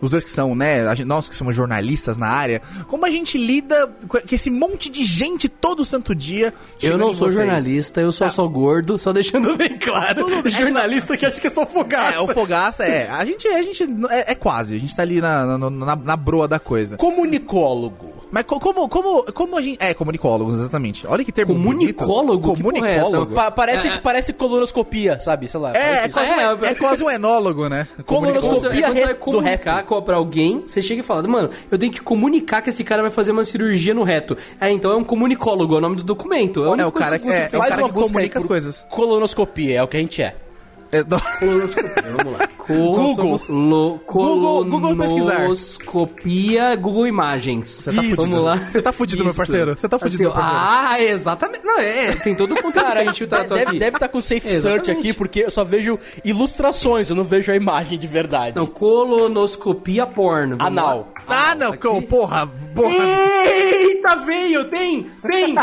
os 0.00 0.10
dois 0.10 0.24
que 0.24 0.30
são, 0.30 0.54
né, 0.54 0.86
a 0.86 0.94
gente- 0.94 1.06
nós 1.06 1.28
que 1.28 1.34
somos 1.36 1.54
jornalistas 1.54 2.16
na 2.16 2.28
área, 2.28 2.60
como 2.86 3.04
a 3.06 3.10
gente 3.10 3.36
lida 3.38 3.88
com 4.08 4.18
esse 4.30 4.50
monte 4.50 4.88
de 4.90 5.04
gente 5.04 5.48
todo 5.48 5.84
santo 5.84 6.14
dia? 6.14 6.52
Eu 6.82 6.96
não 6.98 7.12
sou 7.12 7.26
vocês? 7.28 7.34
jornalista, 7.34 8.00
eu 8.00 8.12
só 8.12 8.28
sou 8.30 8.48
gordo, 8.48 8.98
só 8.98 9.12
deixando 9.12 9.56
bem 9.56 9.78
claro. 9.78 10.26
jornalista 10.50 11.16
que 11.16 11.26
acha 11.26 11.40
que 11.40 11.46
é 11.46 11.50
só 11.50 11.64
fogaça. 11.66 12.16
É, 12.16 12.20
o 12.20 12.26
fogaça 12.28 12.84
é. 12.84 13.08
A 13.10 13.24
gente, 13.24 13.46
a 13.48 13.62
gente 13.62 13.82
é, 14.10 14.32
é 14.32 14.34
quase, 14.34 14.76
a 14.76 14.78
gente 14.78 14.94
tá 14.94 15.02
ali 15.02 15.20
na, 15.20 15.58
na, 15.58 15.70
na, 15.70 15.96
na 15.96 16.16
broa 16.16 16.46
da 16.48 16.58
coisa. 16.58 16.96
Comunicólogo. 16.96 18.12
Mas 18.30 18.44
co- 18.44 18.60
como, 18.60 18.86
como, 18.90 19.22
como 19.32 19.56
a 19.56 19.62
gente. 19.62 19.78
É, 19.82 19.94
comunicólogos, 19.94 20.56
exatamente. 20.56 21.06
Olha 21.06 21.24
que 21.24 21.32
termo. 21.32 21.54
Comunicólogo? 21.54 22.56
bonito. 22.56 22.84
É? 22.84 22.98
Comunicólogo. 22.98 23.34
Pa- 23.34 23.50
parece, 23.50 23.88
É. 23.88 23.96
parece 23.96 24.32
colonoscopia, 24.34 25.18
sabe? 25.18 25.48
Sei 25.48 25.58
lá. 25.58 25.72
É, 25.74 26.04
é, 26.04 26.08
quase, 26.10 26.30
um, 26.30 26.34
É, 26.40 26.44
é, 26.44 26.70
é 26.70 26.74
quase 26.74 27.02
um 27.04 27.10
enólogo, 27.10 27.68
né? 27.70 27.88
Colonoscopia. 28.04 28.68
É 28.68 28.82
quando 28.82 28.94
você 28.96 29.04
vai 29.04 29.14
do 29.14 29.20
comunicar 29.20 29.76
reto. 29.76 29.86
co- 29.86 29.87
pra 30.02 30.16
alguém, 30.16 30.62
você 30.66 30.82
chega 30.82 31.00
e 31.00 31.04
fala, 31.04 31.26
mano, 31.26 31.50
eu 31.70 31.78
tenho 31.78 31.92
que 31.92 32.00
comunicar 32.00 32.62
que 32.62 32.70
esse 32.70 32.84
cara 32.84 33.02
vai 33.02 33.10
fazer 33.10 33.32
uma 33.32 33.44
cirurgia 33.44 33.94
no 33.94 34.02
reto. 34.02 34.36
É, 34.60 34.70
então 34.70 34.92
é 34.92 34.96
um 34.96 35.04
comunicólogo, 35.04 35.74
é 35.74 35.78
o 35.78 35.80
nome 35.80 35.96
do 35.96 36.02
documento. 36.02 36.62
a 36.62 36.70
única 36.70 36.82
É 36.82 36.86
o 36.86 36.92
coisa 36.92 37.06
cara 37.06 37.18
que 37.18 37.26
que, 37.26 37.32
você 37.32 37.40
é, 37.40 37.44
é 37.44 37.46
o 37.46 37.50
faz 37.50 37.68
cara 37.70 37.82
uma 37.82 37.88
que 37.88 37.94
busca 37.94 38.08
comunica 38.08 38.38
aí 38.38 38.42
as 38.42 38.46
coisas. 38.46 38.84
Colonoscopia, 38.90 39.78
é 39.78 39.82
o 39.82 39.88
que 39.88 39.96
a 39.96 40.00
gente 40.00 40.22
é. 40.22 40.36
É, 40.90 41.02
do- 41.02 41.16
Vamos 42.16 42.38
lá. 42.38 42.48
Google. 42.68 43.38
Lo, 43.48 43.98
Google- 44.06 44.64
Google 44.64 44.96
pesquisar. 44.96 45.36
Colonoscopia 45.36 46.76
Google 46.76 47.06
Imagens. 47.06 47.68
Você 47.68 47.90
Isso. 47.92 48.16
Vamos 48.16 48.40
lá. 48.40 48.56
Você 48.56 48.82
tá 48.82 48.92
fudido, 48.92 49.22
meu 49.22 49.30
Isso. 49.30 49.36
parceiro. 49.38 49.76
Você 49.76 49.88
tá 49.88 49.98
fudido, 49.98 50.22
meu 50.22 50.32
parceiro. 50.32 50.58
Ah, 50.60 51.02
exatamente. 51.02 51.64
Não, 51.64 51.78
é, 51.78 52.12
tem 52.16 52.34
todo 52.34 52.52
o 52.52 52.56
conteúdo 52.56 52.74
Cara, 52.84 53.02
que 53.02 53.08
a 53.08 53.12
gente 53.12 53.26
tratou 53.26 53.56
deve, 53.56 53.70
aqui. 53.70 53.78
deve 53.78 53.96
estar 53.96 54.08
com 54.08 54.20
safe 54.20 54.40
search 54.42 54.56
Exatamente. 54.56 54.90
aqui, 54.98 55.12
porque 55.14 55.40
eu 55.40 55.50
só 55.50 55.64
vejo 55.64 55.98
ilustrações, 56.24 57.08
eu 57.10 57.16
não 57.16 57.24
vejo 57.24 57.50
a 57.50 57.56
imagem 57.56 57.98
de 57.98 58.06
verdade. 58.06 58.56
Não, 58.56 58.66
colonoscopia 58.66 60.06
porno. 60.06 60.56
Anal. 60.58 61.12
Ah, 61.26 61.54
não, 61.54 61.68
aqui. 61.72 61.78
co- 61.88 62.02
porra, 62.02 62.50
porra. 62.74 63.04
Eita, 63.46 64.16
veio, 64.16 64.64
tem, 64.66 65.06
tem. 65.30 65.54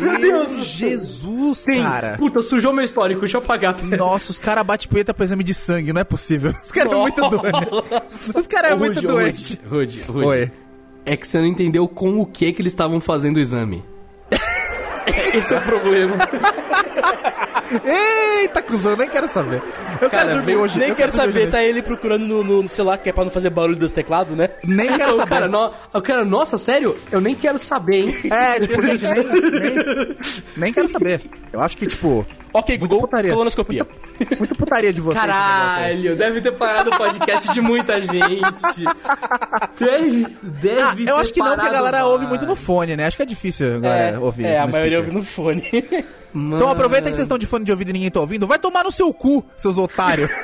Meu 0.00 0.18
Deus. 0.18 0.64
Jesus, 0.66 1.64
Tem. 1.64 1.82
cara. 1.82 2.16
Puta, 2.18 2.42
sujou 2.42 2.72
meu 2.72 2.84
histórico, 2.84 3.20
deixa 3.20 3.36
eu 3.36 3.42
apagar. 3.42 3.74
Nossa, 3.84 4.30
os 4.30 4.38
caras 4.38 4.66
batem 4.74 4.88
punheta 4.88 5.14
pro 5.14 5.24
exame 5.24 5.44
de 5.44 5.54
sangue, 5.54 5.92
não 5.92 6.00
é 6.00 6.04
possível. 6.04 6.52
Os 6.62 6.72
caras 6.72 6.90
são 6.90 7.00
muito 7.00 7.20
doentes. 7.30 8.34
Os 8.34 8.46
caras 8.46 8.70
são 8.70 8.78
muito 8.78 8.94
Rude, 8.96 9.06
doentes. 9.06 9.58
Rude, 9.68 10.00
Rude, 10.00 10.12
Rude. 10.12 10.26
Oi. 10.26 10.52
É 11.06 11.16
que 11.16 11.26
você 11.26 11.38
não 11.38 11.46
entendeu 11.46 11.86
com 11.86 12.18
o 12.18 12.26
que 12.26 12.52
que 12.52 12.62
eles 12.62 12.72
estavam 12.72 13.00
fazendo 13.00 13.36
o 13.36 13.40
exame. 13.40 13.84
Esse 15.34 15.54
é 15.54 15.58
o 15.58 15.60
problema. 15.60 16.16
Eita, 18.40 18.62
cuzão, 18.62 18.96
nem 18.96 19.08
quero 19.08 19.28
saber. 19.28 19.62
Eu 20.00 20.10
Cara, 20.10 20.24
quero 20.26 20.34
dormir 20.38 20.56
hoje. 20.56 20.78
Nem 20.78 20.94
quero 20.94 21.12
dormir 21.12 21.32
saber, 21.32 21.42
hoje. 21.44 21.50
tá 21.50 21.62
ele 21.62 21.82
procurando 21.82 22.26
no, 22.26 22.62
no 22.62 22.68
celular, 22.68 22.98
que 22.98 23.08
é 23.08 23.12
pra 23.12 23.24
não 23.24 23.30
fazer 23.30 23.50
barulho 23.50 23.76
dos 23.76 23.92
teclados, 23.92 24.36
né? 24.36 24.50
Nem 24.64 24.96
quero 24.96 25.16
saber. 25.16 25.28
cara, 25.28 25.48
no, 25.48 25.70
cara, 26.02 26.24
nossa, 26.24 26.58
sério? 26.58 26.96
Eu 27.10 27.20
nem 27.20 27.34
quero 27.34 27.60
saber, 27.60 27.96
hein? 28.08 28.16
É, 28.30 28.60
tipo, 28.60 28.82
gente, 28.82 29.02
nem, 29.04 29.24
nem, 29.24 30.16
nem 30.56 30.72
quero 30.72 30.88
saber. 30.88 31.20
Eu 31.52 31.60
acho 31.60 31.76
que, 31.76 31.86
tipo, 31.86 32.26
Ok, 32.52 32.76
Google, 32.78 33.00
putaria. 33.00 33.32
colonoscopia. 33.32 33.86
muito 34.38 34.54
putaria 34.54 34.92
de 34.92 35.00
vocês. 35.00 35.24
Caralho, 35.24 36.14
deve 36.16 36.40
ter 36.40 36.52
parado 36.52 36.90
o 36.90 36.96
podcast 36.96 37.52
de 37.52 37.60
muita 37.60 38.00
gente. 38.00 38.14
Deve, 39.78 40.26
deve 40.42 40.80
Ah, 40.80 41.10
eu 41.10 41.16
acho 41.16 41.32
que 41.32 41.40
não, 41.40 41.54
porque 41.54 41.66
a 41.68 41.72
galera 41.72 41.98
mais. 41.98 42.10
ouve 42.12 42.26
muito 42.26 42.46
no 42.46 42.54
fone, 42.54 42.96
né? 42.96 43.06
Acho 43.06 43.16
que 43.16 43.22
é 43.24 43.26
difícil 43.26 43.76
a 43.76 43.78
galera 43.78 44.20
ouvir. 44.20 44.46
é, 44.46 44.58
a 44.58 44.66
maioria 44.66 44.98
ouve 44.98 45.10
no 45.10 45.22
fone. 45.24 45.64
Então 46.34 46.68
aproveita 46.70 47.08
que 47.10 47.16
vocês 47.16 47.24
estão 47.26 47.38
de 47.38 47.46
fone 47.46 47.64
de 47.64 47.70
ouvido 47.72 47.90
e 47.90 47.92
ninguém 47.92 48.10
tá 48.10 48.20
ouvindo. 48.20 48.46
Vai 48.46 48.58
tomar 48.58 48.84
no 48.84 48.92
seu 48.92 49.12
cu, 49.14 49.44
seus 49.56 49.78
otários. 49.78 50.30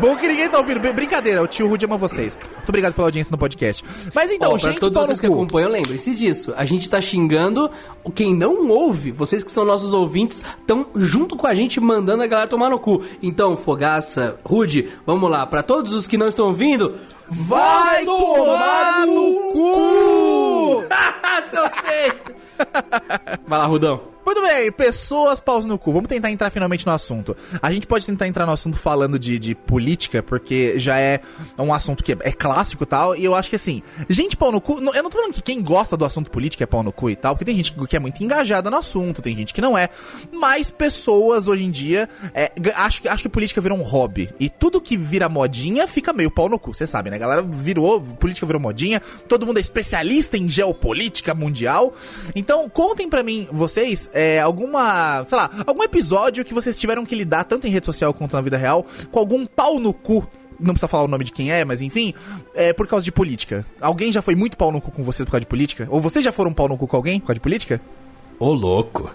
Bom 0.00 0.16
que 0.16 0.26
ninguém 0.26 0.48
tá 0.48 0.58
ouvindo. 0.58 0.80
Br- 0.80 0.92
Brincadeira, 0.92 1.40
o 1.40 1.46
tio 1.46 1.68
Rude 1.68 1.84
ama 1.84 1.96
vocês. 1.96 2.36
Muito 2.36 2.68
obrigado 2.68 2.92
pela 2.94 3.06
audiência 3.06 3.30
no 3.30 3.38
podcast. 3.38 3.84
Mas 4.12 4.32
então, 4.32 4.50
pra 4.50 4.58
gente, 4.70 4.80
todos 4.80 4.94
pau 4.94 5.02
no 5.04 5.06
vocês 5.06 5.20
que 5.20 5.26
acompanham, 5.26 5.70
lembrem-se 5.70 6.12
disso. 6.12 6.52
A 6.56 6.64
gente 6.64 6.90
tá 6.90 7.00
xingando 7.00 7.70
quem 8.12 8.34
não 8.34 8.68
ouve. 8.68 9.12
Vocês 9.12 9.44
que 9.44 9.52
são 9.52 9.64
nossos 9.64 9.92
ouvintes 9.92 10.44
estão 10.60 10.86
junto 10.96 11.36
com 11.36 11.46
a 11.46 11.54
gente 11.54 11.78
mandando 11.78 12.24
a 12.24 12.26
galera 12.26 12.48
tomar 12.48 12.68
no 12.68 12.80
cu. 12.80 13.04
Então, 13.22 13.56
Fogaça, 13.56 14.36
Rude, 14.44 14.88
vamos 15.06 15.30
lá. 15.30 15.46
Pra 15.46 15.62
todos 15.62 15.92
os 15.92 16.04
que 16.08 16.18
não 16.18 16.26
estão 16.26 16.46
ouvindo, 16.46 16.96
Vai 17.28 18.04
tomar 18.04 19.06
no 19.06 19.52
cu! 19.52 20.84
Seus 21.50 21.70
feios! 21.80 22.45
Vai 23.46 23.58
lá, 23.58 23.66
Rudão. 23.66 24.15
Muito 24.26 24.42
bem, 24.42 24.72
pessoas 24.72 25.38
paus 25.38 25.64
no 25.64 25.78
cu. 25.78 25.92
Vamos 25.92 26.08
tentar 26.08 26.32
entrar 26.32 26.50
finalmente 26.50 26.84
no 26.84 26.90
assunto. 26.90 27.36
A 27.62 27.70
gente 27.70 27.86
pode 27.86 28.04
tentar 28.04 28.26
entrar 28.26 28.44
no 28.44 28.50
assunto 28.50 28.76
falando 28.76 29.20
de, 29.20 29.38
de 29.38 29.54
política, 29.54 30.20
porque 30.20 30.76
já 30.80 30.98
é 30.98 31.20
um 31.56 31.72
assunto 31.72 32.02
que 32.02 32.10
é, 32.10 32.32
clássico 32.32 32.82
e 32.82 32.86
tal. 32.86 33.14
E 33.14 33.24
eu 33.24 33.36
acho 33.36 33.48
que 33.48 33.54
assim, 33.54 33.84
gente 34.10 34.36
pau 34.36 34.50
no 34.50 34.60
cu. 34.60 34.80
Eu 34.80 35.00
não 35.04 35.10
tô 35.10 35.18
falando 35.18 35.32
que 35.32 35.40
quem 35.40 35.62
gosta 35.62 35.96
do 35.96 36.04
assunto 36.04 36.28
política 36.28 36.64
é 36.64 36.66
pau 36.66 36.82
no 36.82 36.90
cu 36.90 37.08
e 37.08 37.14
tal, 37.14 37.36
porque 37.36 37.44
tem 37.44 37.54
gente 37.54 37.72
que 37.86 37.96
é 37.96 38.00
muito 38.00 38.20
engajada 38.20 38.68
no 38.68 38.76
assunto, 38.76 39.22
tem 39.22 39.36
gente 39.36 39.54
que 39.54 39.60
não 39.60 39.78
é. 39.78 39.88
Mas 40.32 40.72
pessoas 40.72 41.46
hoje 41.46 41.62
em 41.62 41.70
dia, 41.70 42.08
é, 42.34 42.50
acho, 42.74 43.08
acho 43.08 43.22
que 43.22 43.28
política 43.28 43.60
virou 43.60 43.78
um 43.78 43.82
hobby. 43.82 44.28
E 44.40 44.50
tudo 44.50 44.80
que 44.80 44.96
vira 44.96 45.28
modinha 45.28 45.86
fica 45.86 46.12
meio 46.12 46.32
pau 46.32 46.48
no 46.48 46.58
cu. 46.58 46.74
Você 46.74 46.84
sabe, 46.84 47.10
né? 47.10 47.16
A 47.16 47.20
galera 47.20 47.42
virou, 47.42 48.00
política 48.00 48.44
virou 48.44 48.60
modinha, 48.60 49.00
todo 49.28 49.46
mundo 49.46 49.58
é 49.58 49.60
especialista 49.60 50.36
em 50.36 50.48
geopolítica 50.48 51.32
mundial. 51.32 51.94
Então, 52.34 52.68
contem 52.68 53.08
pra 53.08 53.22
mim, 53.22 53.46
vocês, 53.52 54.10
é, 54.16 54.40
alguma, 54.40 55.24
sei 55.26 55.36
lá, 55.36 55.50
algum 55.66 55.82
episódio 55.82 56.44
que 56.44 56.54
vocês 56.54 56.78
tiveram 56.78 57.04
que 57.04 57.14
lidar, 57.14 57.44
tanto 57.44 57.66
em 57.66 57.70
rede 57.70 57.84
social 57.84 58.14
quanto 58.14 58.34
na 58.34 58.40
vida 58.40 58.56
real, 58.56 58.84
com 59.12 59.18
algum 59.18 59.44
pau 59.46 59.78
no 59.78 59.92
cu. 59.92 60.26
Não 60.58 60.68
precisa 60.72 60.88
falar 60.88 61.04
o 61.04 61.08
nome 61.08 61.22
de 61.22 61.32
quem 61.32 61.52
é, 61.52 61.64
mas 61.66 61.82
enfim, 61.82 62.14
é 62.54 62.72
por 62.72 62.86
causa 62.86 63.04
de 63.04 63.12
política. 63.12 63.64
Alguém 63.78 64.10
já 64.10 64.22
foi 64.22 64.34
muito 64.34 64.56
pau 64.56 64.72
no 64.72 64.80
cu 64.80 64.90
com 64.90 65.02
vocês 65.02 65.26
por 65.26 65.32
causa 65.32 65.40
de 65.42 65.46
política? 65.46 65.86
Ou 65.90 66.00
vocês 66.00 66.24
já 66.24 66.32
foram 66.32 66.50
pau 66.52 66.66
no 66.66 66.78
cu 66.78 66.86
com 66.86 66.96
alguém 66.96 67.20
por 67.20 67.26
causa 67.26 67.34
de 67.34 67.40
política? 67.40 67.78
Ô, 68.38 68.52
louco. 68.54 69.10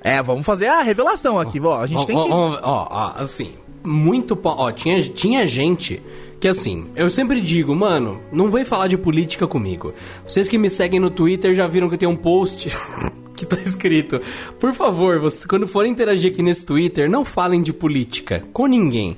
É, 0.00 0.22
vamos 0.22 0.46
fazer 0.46 0.66
a 0.68 0.82
revelação 0.82 1.40
aqui, 1.40 1.58
ó. 1.60 1.80
A 1.80 1.86
gente 1.86 2.02
Ó, 2.02 2.04
tem 2.04 2.16
ó, 2.16 2.22
que. 2.24 2.32
ó, 2.62 2.86
ó, 2.90 3.12
assim, 3.16 3.54
muito. 3.82 4.36
pa- 4.36 4.54
Ó, 4.56 4.70
tinha, 4.70 5.00
tinha 5.02 5.48
gente 5.48 6.00
que, 6.38 6.46
assim, 6.46 6.86
eu 6.94 7.08
sempre 7.10 7.40
digo, 7.40 7.74
mano, 7.74 8.20
não 8.30 8.50
vem 8.50 8.64
falar 8.64 8.86
de 8.86 8.96
política 8.98 9.46
comigo. 9.48 9.92
Vocês 10.26 10.48
que 10.48 10.58
me 10.58 10.68
seguem 10.70 11.00
no 11.00 11.10
Twitter 11.10 11.54
já 11.54 11.66
viram 11.66 11.88
que 11.90 11.98
tem 11.98 12.08
um 12.08 12.14
post. 12.16 12.68
Que 13.36 13.44
tá 13.44 13.58
escrito, 13.62 14.20
por 14.60 14.72
favor, 14.74 15.20
vocês, 15.20 15.44
quando 15.44 15.66
forem 15.66 15.92
interagir 15.92 16.32
aqui 16.32 16.42
nesse 16.42 16.64
Twitter, 16.64 17.10
não 17.10 17.24
falem 17.24 17.62
de 17.62 17.72
política 17.72 18.42
com 18.52 18.66
ninguém. 18.66 19.16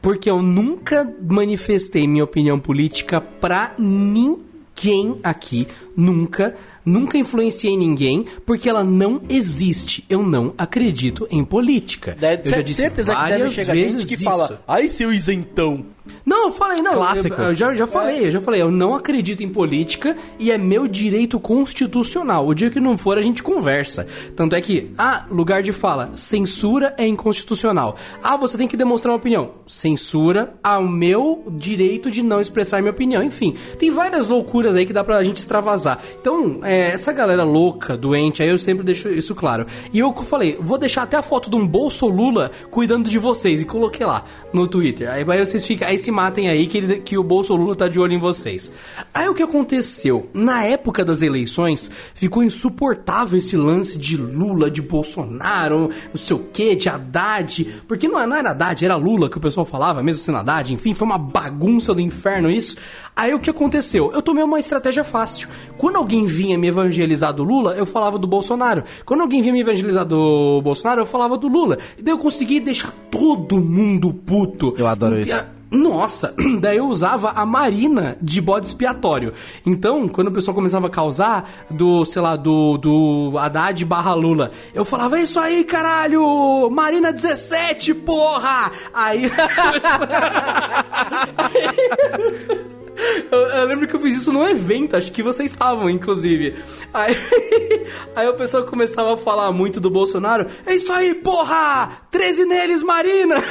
Porque 0.00 0.30
eu 0.30 0.42
nunca 0.42 1.10
manifestei 1.28 2.06
minha 2.06 2.24
opinião 2.24 2.58
política 2.58 3.20
pra 3.20 3.74
ninguém 3.78 5.18
aqui. 5.22 5.66
Nunca. 5.96 6.54
Nunca 6.84 7.18
influenciei 7.18 7.76
ninguém, 7.76 8.26
porque 8.44 8.68
ela 8.68 8.84
não 8.84 9.20
existe. 9.28 10.04
Eu 10.08 10.22
não 10.22 10.54
acredito 10.56 11.26
em 11.30 11.44
política. 11.44 12.16
Deve, 12.18 12.48
eu 12.48 12.50
já 12.52 12.62
disse 12.62 12.82
certeza 12.82 13.12
que 13.12 13.20
deve 13.20 13.30
várias 13.30 13.52
chegar 13.54 13.72
vezes 13.72 14.02
gente 14.02 14.08
que 14.08 14.14
isso. 14.14 14.24
fala, 14.24 14.62
ai 14.68 14.88
seu 14.88 15.12
isentão. 15.12 15.84
Não, 16.26 16.46
eu 16.46 16.52
falei, 16.52 16.82
não. 16.82 16.94
Clássico. 16.94 17.40
Eu, 17.40 17.48
eu 17.50 17.54
já, 17.54 17.72
já 17.72 17.86
falei, 17.86 18.26
eu 18.26 18.30
já 18.32 18.40
falei. 18.40 18.60
Eu 18.60 18.68
não 18.68 18.96
acredito 18.96 19.44
em 19.44 19.48
política 19.48 20.16
e 20.40 20.50
é 20.50 20.58
meu 20.58 20.88
direito 20.88 21.38
constitucional. 21.38 22.48
O 22.48 22.52
dia 22.52 22.68
que 22.68 22.80
não 22.80 22.98
for, 22.98 23.16
a 23.16 23.22
gente 23.22 23.44
conversa. 23.44 24.08
Tanto 24.34 24.56
é 24.56 24.60
que, 24.60 24.90
ah, 24.98 25.24
lugar 25.30 25.62
de 25.62 25.72
fala, 25.72 26.10
censura 26.16 26.92
é 26.98 27.06
inconstitucional. 27.06 27.94
Ah, 28.20 28.36
você 28.36 28.58
tem 28.58 28.66
que 28.66 28.76
demonstrar 28.76 29.12
uma 29.12 29.18
opinião. 29.18 29.52
Censura 29.68 30.54
ao 30.64 30.82
meu 30.82 31.44
direito 31.48 32.10
de 32.10 32.24
não 32.24 32.40
expressar 32.40 32.80
minha 32.80 32.90
opinião. 32.90 33.22
Enfim, 33.22 33.54
tem 33.78 33.92
várias 33.92 34.26
loucuras 34.26 34.74
aí 34.74 34.84
que 34.84 34.92
dá 34.92 35.04
pra 35.04 35.22
gente 35.22 35.36
extravasar. 35.36 36.00
Então, 36.20 36.58
é, 36.64 36.88
essa 36.88 37.12
galera 37.12 37.44
louca, 37.44 37.96
doente, 37.96 38.42
aí 38.42 38.48
eu 38.48 38.58
sempre 38.58 38.84
deixo 38.84 39.08
isso 39.10 39.32
claro. 39.32 39.64
E 39.92 40.00
eu 40.00 40.12
falei, 40.12 40.56
vou 40.58 40.76
deixar 40.76 41.02
até 41.02 41.16
a 41.16 41.22
foto 41.22 41.48
de 41.48 41.54
um 41.54 41.64
Bolso 41.64 42.08
Lula 42.08 42.50
cuidando 42.68 43.08
de 43.08 43.16
vocês. 43.16 43.62
E 43.62 43.64
coloquei 43.64 44.04
lá 44.04 44.24
no 44.52 44.66
Twitter. 44.66 45.08
Aí, 45.08 45.24
aí 45.28 45.46
vocês 45.46 45.64
ficam, 45.64 45.86
aí 45.86 45.96
se 45.96 46.15
matem 46.16 46.48
aí 46.48 46.66
que, 46.66 46.78
ele- 46.78 46.96
que 47.00 47.18
o 47.18 47.22
Bolso 47.22 47.54
Lula 47.54 47.76
tá 47.76 47.86
de 47.88 48.00
olho 48.00 48.14
em 48.14 48.18
vocês. 48.18 48.72
Aí 49.12 49.28
o 49.28 49.34
que 49.34 49.42
aconteceu? 49.42 50.28
Na 50.32 50.64
época 50.64 51.04
das 51.04 51.20
eleições, 51.20 51.90
ficou 52.14 52.42
insuportável 52.42 53.38
esse 53.38 53.56
lance 53.56 53.98
de 53.98 54.16
Lula, 54.16 54.70
de 54.70 54.80
Bolsonaro, 54.80 55.90
não 56.08 56.16
sei 56.16 56.36
o 56.36 56.40
que, 56.52 56.74
de 56.74 56.88
Haddad. 56.88 57.82
Porque 57.86 58.08
não, 58.08 58.26
não 58.26 58.36
era 58.36 58.50
Haddad, 58.50 58.84
era 58.84 58.96
Lula 58.96 59.28
que 59.28 59.36
o 59.36 59.40
pessoal 59.40 59.66
falava, 59.66 60.02
mesmo 60.02 60.22
sendo 60.22 60.38
Haddad. 60.38 60.72
Enfim, 60.72 60.94
foi 60.94 61.06
uma 61.06 61.18
bagunça 61.18 61.94
do 61.94 62.00
inferno 62.00 62.50
isso. 62.50 62.76
Aí 63.14 63.32
o 63.34 63.38
que 63.40 63.48
aconteceu? 63.50 64.12
Eu 64.12 64.22
tomei 64.22 64.42
uma 64.44 64.58
estratégia 64.60 65.04
fácil. 65.04 65.48
Quando 65.78 65.96
alguém 65.96 66.26
vinha 66.26 66.58
me 66.58 66.68
evangelizar 66.68 67.32
do 67.32 67.44
Lula, 67.44 67.74
eu 67.74 67.86
falava 67.86 68.18
do 68.18 68.26
Bolsonaro. 68.26 68.84
Quando 69.04 69.20
alguém 69.20 69.40
vinha 69.42 69.52
me 69.52 69.60
evangelizar 69.60 70.04
do 70.04 70.60
Bolsonaro, 70.62 71.00
eu 71.02 71.06
falava 71.06 71.36
do 71.36 71.48
Lula. 71.48 71.78
E 71.98 72.02
daí 72.02 72.12
eu 72.12 72.18
consegui 72.18 72.60
deixar 72.60 72.92
todo 73.10 73.56
mundo 73.58 74.12
puto. 74.12 74.74
Eu 74.76 74.86
adoro 74.86 75.18
isso. 75.20 75.30
Nossa, 75.70 76.34
daí 76.60 76.78
eu 76.78 76.86
usava 76.86 77.30
a 77.30 77.44
Marina 77.44 78.16
de 78.20 78.40
bode 78.40 78.66
expiatório. 78.66 79.32
Então, 79.64 80.08
quando 80.08 80.28
o 80.28 80.32
pessoal 80.32 80.54
começava 80.54 80.86
a 80.86 80.90
causar 80.90 81.50
do, 81.70 82.04
sei 82.04 82.22
lá, 82.22 82.36
do, 82.36 82.78
do 82.78 83.38
Haddad 83.38 83.84
barra 83.84 84.14
Lula, 84.14 84.50
eu 84.72 84.84
falava, 84.84 85.18
é 85.18 85.22
isso 85.22 85.38
aí, 85.38 85.64
caralho! 85.64 86.70
Marina 86.70 87.12
17, 87.12 87.94
porra! 87.94 88.70
Aí. 88.94 89.30
Eu, 93.30 93.38
eu 93.38 93.66
lembro 93.66 93.86
que 93.86 93.94
eu 93.94 94.00
fiz 94.00 94.16
isso 94.16 94.32
num 94.32 94.46
evento, 94.46 94.96
acho 94.96 95.12
que 95.12 95.22
vocês 95.22 95.50
estavam, 95.50 95.90
inclusive. 95.90 96.54
Aí, 96.92 97.16
aí 98.14 98.28
o 98.28 98.34
pessoal 98.34 98.64
começava 98.64 99.14
a 99.14 99.16
falar 99.16 99.52
muito 99.52 99.80
do 99.80 99.90
Bolsonaro. 99.90 100.46
É 100.64 100.74
isso 100.74 100.92
aí, 100.92 101.14
porra! 101.14 101.90
13 102.10 102.44
neles, 102.46 102.82
Marina! 102.82 103.36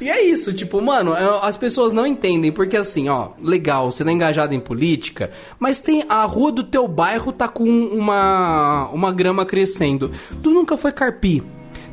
e 0.00 0.08
é 0.08 0.24
isso, 0.24 0.52
tipo, 0.52 0.80
mano, 0.80 1.14
é, 1.14 1.40
as 1.42 1.56
pessoas 1.56 1.92
não 1.92 2.06
entendem, 2.06 2.50
porque 2.50 2.76
assim, 2.76 3.08
ó, 3.08 3.30
legal, 3.42 3.90
você 3.90 4.04
tá 4.04 4.10
engajado 4.10 4.54
em 4.54 4.60
política, 4.60 5.30
mas 5.58 5.80
tem 5.80 6.04
a 6.08 6.24
rua 6.24 6.52
do 6.52 6.64
teu 6.64 6.88
bairro 6.88 7.32
tá 7.32 7.48
com 7.48 7.64
uma, 7.64 8.88
uma 8.88 9.12
grama 9.12 9.44
crescendo. 9.44 10.10
Tu 10.42 10.50
nunca 10.50 10.76
foi 10.76 10.92
carpir. 10.92 11.42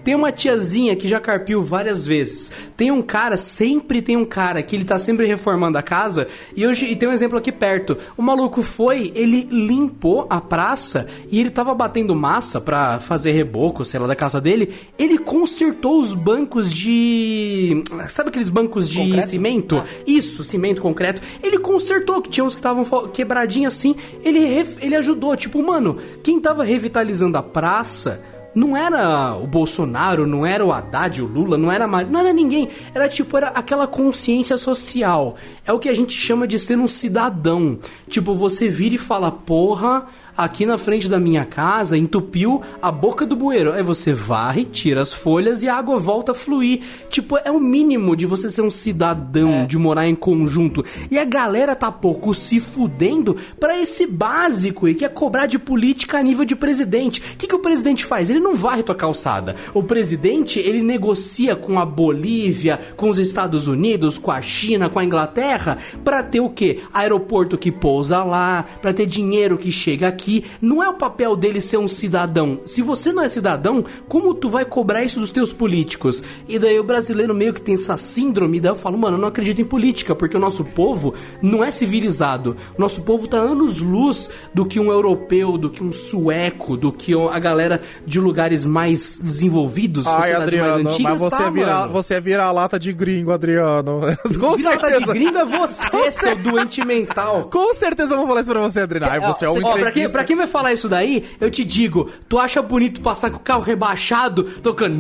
Tem 0.07 0.15
uma 0.15 0.31
tiazinha 0.31 0.95
que 0.95 1.05
já 1.05 1.19
carpiu 1.19 1.61
várias 1.61 2.07
vezes. 2.07 2.49
Tem 2.77 2.89
um 2.89 3.01
cara, 3.01 3.35
sempre 3.35 4.01
tem 4.01 4.15
um 4.15 4.23
cara 4.23 4.63
que 4.63 4.73
ele 4.73 4.85
tá 4.85 4.97
sempre 4.97 5.27
reformando 5.27 5.77
a 5.77 5.83
casa. 5.83 6.29
E 6.55 6.65
hoje 6.65 6.85
e 6.85 6.95
tem 6.95 7.09
um 7.09 7.11
exemplo 7.11 7.37
aqui 7.37 7.51
perto. 7.51 7.97
O 8.15 8.21
maluco 8.21 8.63
foi, 8.63 9.11
ele 9.13 9.49
limpou 9.51 10.25
a 10.29 10.39
praça 10.39 11.09
e 11.29 11.41
ele 11.41 11.49
tava 11.49 11.75
batendo 11.75 12.15
massa 12.15 12.61
pra 12.61 13.01
fazer 13.01 13.31
reboco, 13.31 13.83
sei 13.83 13.99
lá, 13.99 14.07
da 14.07 14.15
casa 14.15 14.39
dele. 14.39 14.73
Ele 14.97 15.17
consertou 15.17 15.99
os 15.99 16.13
bancos 16.13 16.71
de. 16.71 17.83
Sabe 18.07 18.29
aqueles 18.29 18.49
bancos 18.49 18.87
de 18.87 18.99
Concreto? 18.99 19.27
cimento? 19.27 19.83
Isso, 20.07 20.41
cimento, 20.41 20.81
concreto. 20.81 21.21
Ele 21.43 21.59
consertou, 21.59 22.21
que 22.21 22.29
tinha 22.29 22.45
uns 22.45 22.55
que 22.55 22.59
estavam 22.59 22.85
quebradinhos 23.09 23.73
assim. 23.75 23.93
Ele, 24.23 24.39
ele 24.79 24.95
ajudou. 24.95 25.35
Tipo, 25.35 25.61
mano, 25.61 25.97
quem 26.23 26.39
tava 26.39 26.63
revitalizando 26.63 27.37
a 27.37 27.43
praça 27.43 28.36
não 28.57 28.75
era 28.75 29.37
o 29.37 29.45
Bolsonaro, 29.45 30.25
não 30.25 30.43
era 30.43 30.65
o 30.65 30.71
Haddad, 30.71 31.21
o 31.21 31.27
Lula, 31.27 31.59
não 31.59 31.71
era 31.71 31.87
Mar... 31.87 32.07
não 32.07 32.19
era 32.19 32.33
ninguém. 32.33 32.67
Era 32.91 33.07
tipo, 33.07 33.37
era 33.37 33.49
aquela 33.49 33.85
consciência 33.85 34.57
social. 34.57 35.35
É 35.63 35.71
o 35.71 35.77
que 35.77 35.87
a 35.87 35.93
gente 35.93 36.17
chama 36.17 36.47
de 36.47 36.57
ser 36.57 36.75
um 36.79 36.87
cidadão. 36.87 37.77
Tipo, 38.09 38.33
você 38.33 38.69
vira 38.69 38.95
e 38.95 38.97
fala, 38.97 39.29
porra, 39.31 40.05
aqui 40.37 40.65
na 40.65 40.77
frente 40.77 41.09
da 41.09 41.19
minha 41.19 41.43
casa 41.43 41.97
entupiu 41.97 42.61
a 42.81 42.91
boca 42.91 43.25
do 43.25 43.35
bueiro. 43.35 43.73
Aí 43.73 43.83
você 43.83 44.13
varre, 44.13 44.63
tira 44.63 45.01
as 45.01 45.11
folhas 45.11 45.61
e 45.61 45.67
a 45.67 45.75
água 45.75 45.99
volta 45.99 46.31
a 46.31 46.35
fluir. 46.35 46.81
Tipo, 47.09 47.37
é 47.43 47.51
o 47.51 47.59
mínimo 47.59 48.15
de 48.15 48.25
você 48.25 48.49
ser 48.49 48.61
um 48.61 48.71
cidadão, 48.71 49.65
de 49.65 49.77
morar 49.77 50.07
em 50.07 50.15
conjunto. 50.15 50.85
E 51.11 51.17
a 51.17 51.25
galera 51.25 51.75
tá 51.75 51.91
pouco 51.91 52.33
se 52.33 52.59
fudendo 52.59 53.35
pra 53.59 53.77
esse 53.79 54.07
básico 54.07 54.87
e 54.87 54.95
que 54.95 55.03
é 55.03 55.09
cobrar 55.09 55.45
de 55.45 55.59
política 55.59 56.17
a 56.17 56.23
nível 56.23 56.45
de 56.45 56.55
presidente. 56.55 57.19
O 57.33 57.37
que, 57.37 57.47
que 57.47 57.55
o 57.55 57.59
presidente 57.59 58.05
faz? 58.05 58.29
Ele 58.29 58.39
não 58.39 58.55
varre 58.55 58.83
tua 58.83 58.95
calçada. 58.95 59.55
O 59.73 59.83
presidente, 59.83 60.59
ele 60.59 60.81
negocia 60.81 61.55
com 61.55 61.77
a 61.77 61.85
Bolívia, 61.85 62.79
com 62.95 63.09
os 63.09 63.19
Estados 63.19 63.67
Unidos, 63.67 64.17
com 64.17 64.31
a 64.31 64.41
China, 64.41 64.89
com 64.89 64.99
a 64.99 65.03
Inglaterra, 65.03 65.77
pra 66.05 66.23
ter 66.23 66.39
o 66.39 66.49
quê? 66.49 66.79
Aeroporto 66.93 67.57
que 67.57 67.71
pousa 67.71 67.96
lá, 68.23 68.65
pra 68.81 68.93
ter 68.93 69.05
dinheiro 69.05 69.57
que 69.57 69.71
chega 69.71 70.07
aqui. 70.07 70.45
Não 70.61 70.83
é 70.83 70.89
o 70.89 70.93
papel 70.93 71.35
dele 71.35 71.59
ser 71.59 71.77
um 71.77 71.87
cidadão. 71.87 72.59
Se 72.65 72.81
você 72.81 73.11
não 73.11 73.23
é 73.23 73.27
cidadão, 73.27 73.83
como 74.07 74.33
tu 74.33 74.49
vai 74.49 74.65
cobrar 74.65 75.03
isso 75.03 75.19
dos 75.19 75.31
teus 75.31 75.51
políticos? 75.51 76.23
E 76.47 76.59
daí 76.59 76.79
o 76.79 76.83
brasileiro 76.83 77.33
meio 77.33 77.53
que 77.53 77.61
tem 77.61 77.75
essa 77.75 77.97
síndrome, 77.97 78.59
daí 78.59 78.71
eu 78.71 78.75
falo, 78.75 78.97
mano, 78.97 79.17
eu 79.17 79.21
não 79.21 79.27
acredito 79.27 79.61
em 79.61 79.65
política, 79.65 80.15
porque 80.15 80.37
o 80.37 80.39
nosso 80.39 80.63
povo 80.63 81.13
não 81.41 81.63
é 81.63 81.71
civilizado. 81.71 82.55
O 82.77 82.81
nosso 82.81 83.01
povo 83.01 83.27
tá 83.27 83.37
anos-luz 83.37 84.29
do 84.53 84.65
que 84.65 84.79
um 84.79 84.91
europeu, 84.91 85.57
do 85.57 85.69
que 85.69 85.83
um 85.83 85.91
sueco, 85.91 86.77
do 86.77 86.91
que 86.91 87.13
a 87.13 87.39
galera 87.39 87.81
de 88.05 88.19
lugares 88.19 88.65
mais 88.65 89.19
desenvolvidos, 89.19 90.05
Ai, 90.05 90.33
Adriano, 90.33 90.83
mais 90.83 90.95
antigas, 90.95 91.11
mas 91.11 91.21
você, 91.21 91.43
tá, 91.43 91.49
vira, 91.49 91.79
mano? 91.79 91.93
você 91.93 92.21
a 92.37 92.51
lata 92.51 92.77
de 92.79 92.93
gringo, 92.93 93.31
Adriano. 93.31 94.01
Com 94.39 94.55
Vira-lata 94.55 94.99
de 94.99 95.05
gringo 95.05 95.37
é 95.37 95.45
você, 95.45 96.11
seu 96.11 96.35
doente 96.35 96.83
mental. 96.85 97.49
Com 97.51 97.73
certeza 97.73 97.86
eu 97.97 98.07
vou 98.17 98.27
falar 98.27 98.41
isso 98.41 98.49
pra 98.49 98.61
você, 98.61 98.79
Adriano. 98.81 99.11
Ai, 99.11 99.19
você 99.19 99.45
é 99.45 99.49
um 99.49 99.63
Ó, 99.63 99.77
pra, 99.77 99.91
quem, 99.91 100.09
pra 100.09 100.23
quem 100.23 100.35
vai 100.35 100.47
falar 100.47 100.73
isso 100.73 100.89
daí, 100.89 101.25
eu 101.39 101.49
te 101.49 101.63
digo, 101.63 102.09
tu 102.27 102.39
acha 102.39 102.61
bonito 102.61 103.01
passar 103.01 103.29
com 103.29 103.37
o 103.37 103.41
carro 103.41 103.61
rebaixado, 103.61 104.43
tocando. 104.43 104.95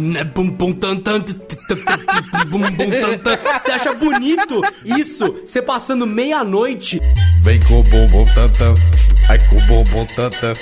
Você 3.63 3.71
acha 3.71 3.93
bonito 3.93 4.61
isso, 4.83 5.35
você 5.43 5.61
passando 5.61 6.05
meia-noite 6.05 6.99
Vem 7.41 7.59
com 7.61 7.79
o 7.79 7.83
bumbum 7.83 8.25
tanta, 8.33 8.73
ai 9.29 9.39
com 9.47 9.57
o 9.57 9.61
bumbum 9.61 10.05
tanta. 10.15 10.53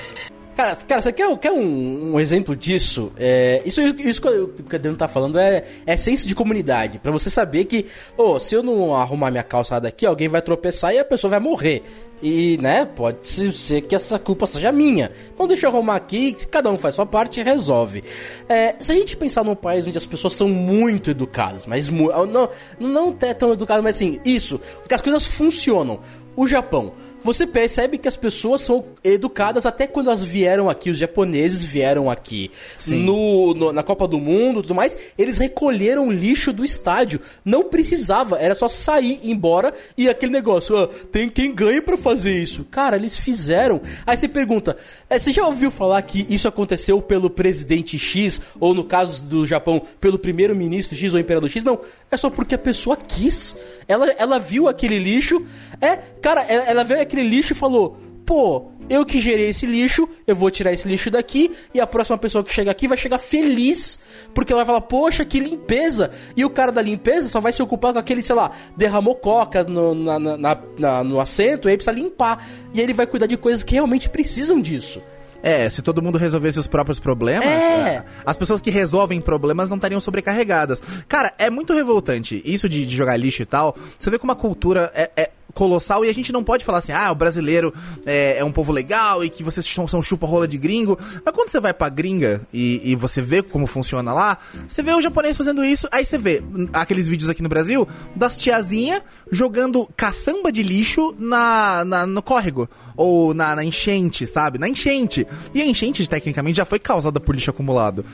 Cara, 0.56 0.74
cara, 0.76 1.02
você 1.02 1.12
quer, 1.12 1.38
quer 1.38 1.52
um, 1.52 2.14
um 2.14 2.20
exemplo 2.20 2.56
disso? 2.56 3.12
É, 3.18 3.62
isso, 3.66 3.82
isso 3.82 4.22
que 4.22 4.28
o 4.30 4.48
que 4.48 4.74
o 4.74 4.76
Adriano 4.78 4.98
tá 4.98 5.06
falando 5.08 5.38
é, 5.38 5.66
é 5.86 5.98
senso 5.98 6.26
de 6.28 6.34
comunidade. 6.34 6.98
Pra 6.98 7.12
você 7.12 7.30
saber 7.30 7.66
que, 7.66 7.86
ô, 8.18 8.40
se 8.40 8.56
eu 8.56 8.64
não 8.64 8.96
arrumar 8.96 9.30
minha 9.32 9.44
calçada 9.44 9.90
aqui, 9.90 10.06
alguém 10.06 10.30
vai 10.30 10.42
tropeçar 10.42 10.94
e 10.94 11.00
a 11.00 11.04
pessoa 11.04 11.32
vai 11.32 11.40
morrer. 11.42 11.84
E, 12.24 12.58
né, 12.62 12.86
pode 12.86 13.28
ser- 13.28 13.82
que 13.82 13.94
essa 13.94 14.18
culpa 14.18 14.46
seja 14.46 14.72
minha. 14.72 15.12
Então 15.34 15.46
deixa 15.46 15.66
eu 15.66 15.72
arrumar 15.72 15.98
aqui, 15.98 16.32
cada 16.50 16.70
um 16.72 16.78
faz 16.78 16.96
sua 16.96 17.06
parte 17.06 17.42
e 17.42 17.44
resolve. 17.44 18.02
É, 18.48 18.76
se 18.80 18.94
a 18.94 18.96
gente 18.96 19.18
pensar 19.18 19.44
num 19.44 19.56
país 19.56 19.86
onde 19.86 19.98
as 19.98 20.06
pessoas 20.06 20.36
são 20.36 20.48
muito 20.48 21.12
educadas, 21.12 21.66
mas 21.68 21.90
não, 21.90 22.50
não 22.80 23.10
até 23.10 23.34
tão 23.34 23.52
educadas, 23.52 23.84
mas 23.84 23.98
assim, 23.98 24.22
isso, 24.24 24.60
que 24.88 24.96
as 24.96 25.02
coisas 25.02 25.26
funcionam. 25.26 26.00
O 26.38 26.48
Japão. 26.48 26.94
Você 27.26 27.46
percebe 27.48 27.98
que 27.98 28.08
as 28.08 28.16
pessoas 28.16 28.62
são 28.62 28.86
educadas 29.04 29.66
até 29.66 29.88
quando 29.88 30.08
elas 30.08 30.24
vieram 30.24 30.70
aqui, 30.70 30.90
os 30.92 30.98
japoneses 30.98 31.64
vieram 31.64 32.10
aqui 32.10 32.52
no, 32.88 33.54
no- 33.56 33.74
na 33.74 33.82
Copa 33.82 34.08
do 34.08 34.20
Mundo 34.20 34.60
e 34.60 34.62
tudo 34.62 34.76
mais, 34.76 34.96
eles 35.18 35.38
recolheram 35.40 36.08
o 36.08 36.12
lixo 36.12 36.54
do 36.54 36.64
estádio. 36.64 37.20
Não 37.44 37.64
precisava, 37.64 38.38
era 38.38 38.54
só 38.54 38.70
sair, 38.70 39.20
ir 39.24 39.32
embora 39.32 39.74
e 39.98 40.08
aquele 40.08 40.32
negócio, 40.32 40.78
ah, 40.78 40.88
tem 41.12 41.28
quem 41.28 41.52
ganha 41.54 41.82
pra 41.82 41.98
fazer 41.98 42.34
isso. 42.40 42.64
Cara, 42.70 42.96
eles 42.96 43.18
fizeram. 43.18 43.82
Aí 44.06 44.16
você 44.16 44.28
pergunta, 44.28 44.78
eh, 45.10 45.18
você 45.18 45.32
já 45.32 45.46
ouviu 45.48 45.72
falar 45.72 46.00
que 46.04 46.28
isso 46.30 46.48
aconteceu 46.48 47.02
pelo 47.02 47.30
presidente 47.30 47.98
X, 47.98 48.40
ou 48.60 48.74
no 48.74 48.84
caso 48.84 49.24
do 49.24 49.46
Japão, 49.48 49.82
pelo 50.00 50.20
primeiro-ministro 50.20 50.96
X 50.96 51.14
ou 51.14 51.20
imperador 51.20 51.50
X? 51.50 51.64
Não, 51.64 51.80
é 52.12 52.18
só 52.18 52.30
porque 52.30 52.54
a 52.54 52.60
pessoa 52.60 52.96
quis. 52.96 53.58
Ela, 53.88 54.12
ela 54.12 54.38
viu 54.40 54.68
aquele 54.68 55.00
lixo, 55.00 55.44
é, 55.82 55.96
cara, 56.22 56.42
ela, 56.44 56.64
ela 56.66 56.84
viu 56.84 57.00
aquele 57.00 57.15
lixo 57.24 57.54
e 57.54 57.56
falou, 57.56 57.98
pô, 58.26 58.72
eu 58.90 59.06
que 59.06 59.20
gerei 59.22 59.50
esse 59.50 59.66
lixo, 59.66 60.08
eu 60.28 60.36
vou 60.36 60.50
tirar 60.52 60.72
esse 60.74 60.88
lixo 60.88 61.10
daqui 61.12 61.52
e 61.74 61.80
a 61.80 61.88
próxima 61.88 62.18
pessoa 62.18 62.44
que 62.44 62.54
chega 62.54 62.70
aqui 62.72 62.88
vai 62.88 62.98
chegar 62.98 63.18
feliz, 63.18 64.00
porque 64.34 64.52
ela 64.54 64.64
vai 64.64 64.66
falar, 64.68 64.82
poxa, 64.82 65.24
que 65.26 65.40
limpeza. 65.40 66.12
E 66.36 66.44
o 66.46 66.50
cara 66.50 66.72
da 66.72 66.82
limpeza 66.82 67.28
só 67.30 67.40
vai 67.40 67.52
se 67.52 67.62
ocupar 67.62 67.94
com 67.94 68.00
aquele, 68.00 68.22
sei 68.24 68.36
lá, 68.36 68.52
derramou 68.78 69.16
coca 69.16 69.64
no, 69.64 69.94
na- 69.96 70.20
na- 70.38 70.58
na- 70.80 71.04
no 71.04 71.20
assento 71.20 71.68
e 71.68 71.72
aí 71.72 71.78
precisa 71.78 71.96
limpar. 71.96 72.48
E 72.74 72.80
aí 72.80 72.86
ele 72.86 72.94
vai 72.94 73.08
cuidar 73.08 73.28
de 73.28 73.38
coisas 73.38 73.64
que 73.64 73.74
realmente 73.76 74.10
precisam 74.10 74.60
disso. 74.62 75.02
É, 75.44 75.70
se 75.70 75.84
todo 75.84 76.02
mundo 76.02 76.18
resolvesse 76.18 76.58
os 76.60 76.66
próprios 76.66 77.00
problemas, 77.00 77.46
é, 77.46 78.04
as 78.26 78.36
pessoas 78.36 78.62
que 78.64 78.72
resolvem 78.72 79.22
problemas 79.22 79.70
não 79.70 79.78
estariam 79.78 80.00
sobrecarregadas. 80.02 80.82
Cara, 81.08 81.34
é 81.38 81.52
muito 81.52 81.72
revoltante 81.72 82.42
isso 82.44 82.68
de, 82.68 82.84
de 82.84 82.96
jogar 82.96 83.16
lixo 83.18 83.44
e 83.44 83.46
tal. 83.46 83.76
Você 84.00 84.10
vê 84.10 84.18
como 84.18 84.32
a 84.32 84.36
cultura 84.36 84.92
é, 84.96 85.12
é 85.16 85.30
colossal 85.56 86.06
e 86.06 86.10
a 86.10 86.14
gente 86.14 86.32
não 86.32 86.44
pode 86.44 86.64
falar 86.64 86.78
assim, 86.78 86.92
ah, 86.92 87.12
o 87.12 87.16
brasileiro 87.16 87.74
é, 88.06 88.38
é 88.38 88.46
um 88.46 88.52
povo 88.52 88.72
legal 88.72 89.24
e 89.24 89.30
que 89.30 89.42
vocês 89.42 89.66
são, 89.66 89.88
são 89.88 90.04
chupa-rola 90.04 90.48
de 90.48 90.58
gringo. 90.58 91.00
Mas 91.26 91.34
quando 91.34 91.50
você 91.50 91.60
vai 91.60 91.74
pra 91.74 91.90
gringa 91.90 92.42
e, 92.54 92.92
e 92.92 92.96
você 92.96 93.22
vê 93.22 93.42
como 93.42 93.66
funciona 93.66 94.14
lá, 94.14 94.38
você 94.68 94.84
vê 94.84 94.94
o 94.94 95.02
japonês 95.02 95.36
fazendo 95.38 95.64
isso, 95.66 95.88
aí 95.92 96.06
você 96.06 96.18
vê 96.18 96.44
aqueles 96.74 97.08
vídeos 97.08 97.30
aqui 97.30 97.42
no 97.42 97.50
Brasil 97.50 97.88
das 98.16 98.38
tiazinha 98.38 99.02
jogando 99.32 99.90
caçamba 99.96 100.52
de 100.52 100.62
lixo 100.62 101.16
na, 101.18 101.84
na- 101.86 102.06
no 102.06 102.22
córrego. 102.22 102.70
Ou 102.98 103.34
na, 103.34 103.58
na 103.58 103.64
enchente, 103.64 104.26
sabe? 104.26 104.58
Na 104.58 104.70
enchente. 104.70 105.28
E 105.54 105.62
a 105.62 105.66
enchente, 105.66 106.08
tecnicamente, 106.10 106.56
já 106.58 106.64
foi 106.66 106.80
causada 106.80 107.20
por 107.20 107.36
lixo 107.36 107.50
acumulado. 107.50 108.06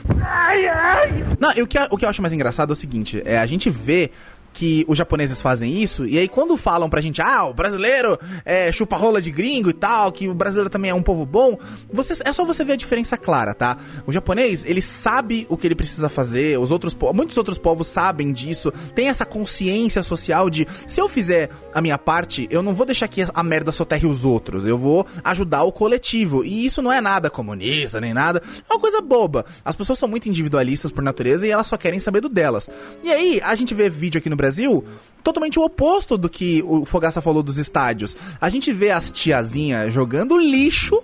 Não, 1.38 1.52
e 1.54 1.62
o 1.62 1.66
que, 1.68 1.78
o 1.90 1.96
que 1.96 2.04
eu 2.04 2.08
acho 2.08 2.20
mais 2.20 2.32
engraçado 2.32 2.70
é 2.70 2.72
o 2.72 2.76
seguinte: 2.76 3.22
é 3.24 3.38
a 3.38 3.46
gente 3.46 3.70
vê 3.70 4.10
que 4.52 4.84
os 4.88 4.98
japoneses 4.98 5.40
fazem 5.40 5.82
isso, 5.82 6.06
e 6.06 6.18
aí 6.18 6.28
quando 6.28 6.56
falam 6.56 6.88
pra 6.88 7.00
gente, 7.00 7.20
ah, 7.22 7.44
o 7.44 7.54
brasileiro 7.54 8.18
é 8.44 8.70
chupa-rola 8.70 9.20
de 9.20 9.30
gringo 9.30 9.70
e 9.70 9.72
tal, 9.72 10.12
que 10.12 10.28
o 10.28 10.34
brasileiro 10.34 10.70
também 10.70 10.90
é 10.90 10.94
um 10.94 11.02
povo 11.02 11.24
bom, 11.24 11.58
você, 11.92 12.22
é 12.24 12.32
só 12.32 12.44
você 12.44 12.64
ver 12.64 12.74
a 12.74 12.76
diferença 12.76 13.16
clara, 13.16 13.54
tá? 13.54 13.76
O 14.06 14.12
japonês, 14.12 14.64
ele 14.64 14.82
sabe 14.82 15.46
o 15.48 15.56
que 15.56 15.66
ele 15.66 15.74
precisa 15.74 16.08
fazer, 16.08 16.58
os 16.58 16.70
outros 16.70 16.96
muitos 17.14 17.36
outros 17.36 17.58
povos 17.58 17.86
sabem 17.86 18.32
disso, 18.32 18.72
tem 18.94 19.08
essa 19.08 19.24
consciência 19.24 20.02
social 20.02 20.50
de, 20.50 20.66
se 20.86 21.00
eu 21.00 21.08
fizer 21.08 21.50
a 21.72 21.80
minha 21.80 21.98
parte, 21.98 22.46
eu 22.50 22.62
não 22.62 22.74
vou 22.74 22.86
deixar 22.86 23.08
que 23.08 23.26
a 23.32 23.42
merda 23.42 23.72
soterre 23.72 24.06
os 24.06 24.24
outros, 24.24 24.66
eu 24.66 24.76
vou 24.76 25.06
ajudar 25.24 25.62
o 25.62 25.72
coletivo, 25.72 26.44
e 26.44 26.66
isso 26.66 26.82
não 26.82 26.92
é 26.92 27.00
nada 27.00 27.30
comunista, 27.30 28.00
nem 28.00 28.12
nada, 28.12 28.42
é 28.68 28.72
uma 28.72 28.80
coisa 28.80 29.00
boba. 29.00 29.44
As 29.64 29.76
pessoas 29.76 29.98
são 29.98 30.08
muito 30.08 30.28
individualistas 30.28 30.90
por 30.90 31.02
natureza 31.02 31.46
e 31.46 31.50
elas 31.50 31.66
só 31.66 31.76
querem 31.76 32.00
saber 32.00 32.20
do 32.20 32.28
delas. 32.28 32.70
E 33.02 33.10
aí, 33.10 33.40
a 33.42 33.54
gente 33.54 33.74
vê 33.74 33.88
vídeo 33.88 34.18
aqui 34.18 34.28
no 34.28 34.36
Brasil 34.42 34.84
totalmente 35.22 35.56
o 35.56 35.62
oposto 35.62 36.18
do 36.18 36.28
que 36.28 36.62
o 36.64 36.84
Fogaça 36.84 37.20
falou 37.20 37.44
dos 37.44 37.56
estádios. 37.56 38.16
A 38.40 38.48
gente 38.48 38.72
vê 38.72 38.90
as 38.90 39.08
tiazinhas 39.08 39.94
jogando 39.94 40.36
lixo 40.36 41.00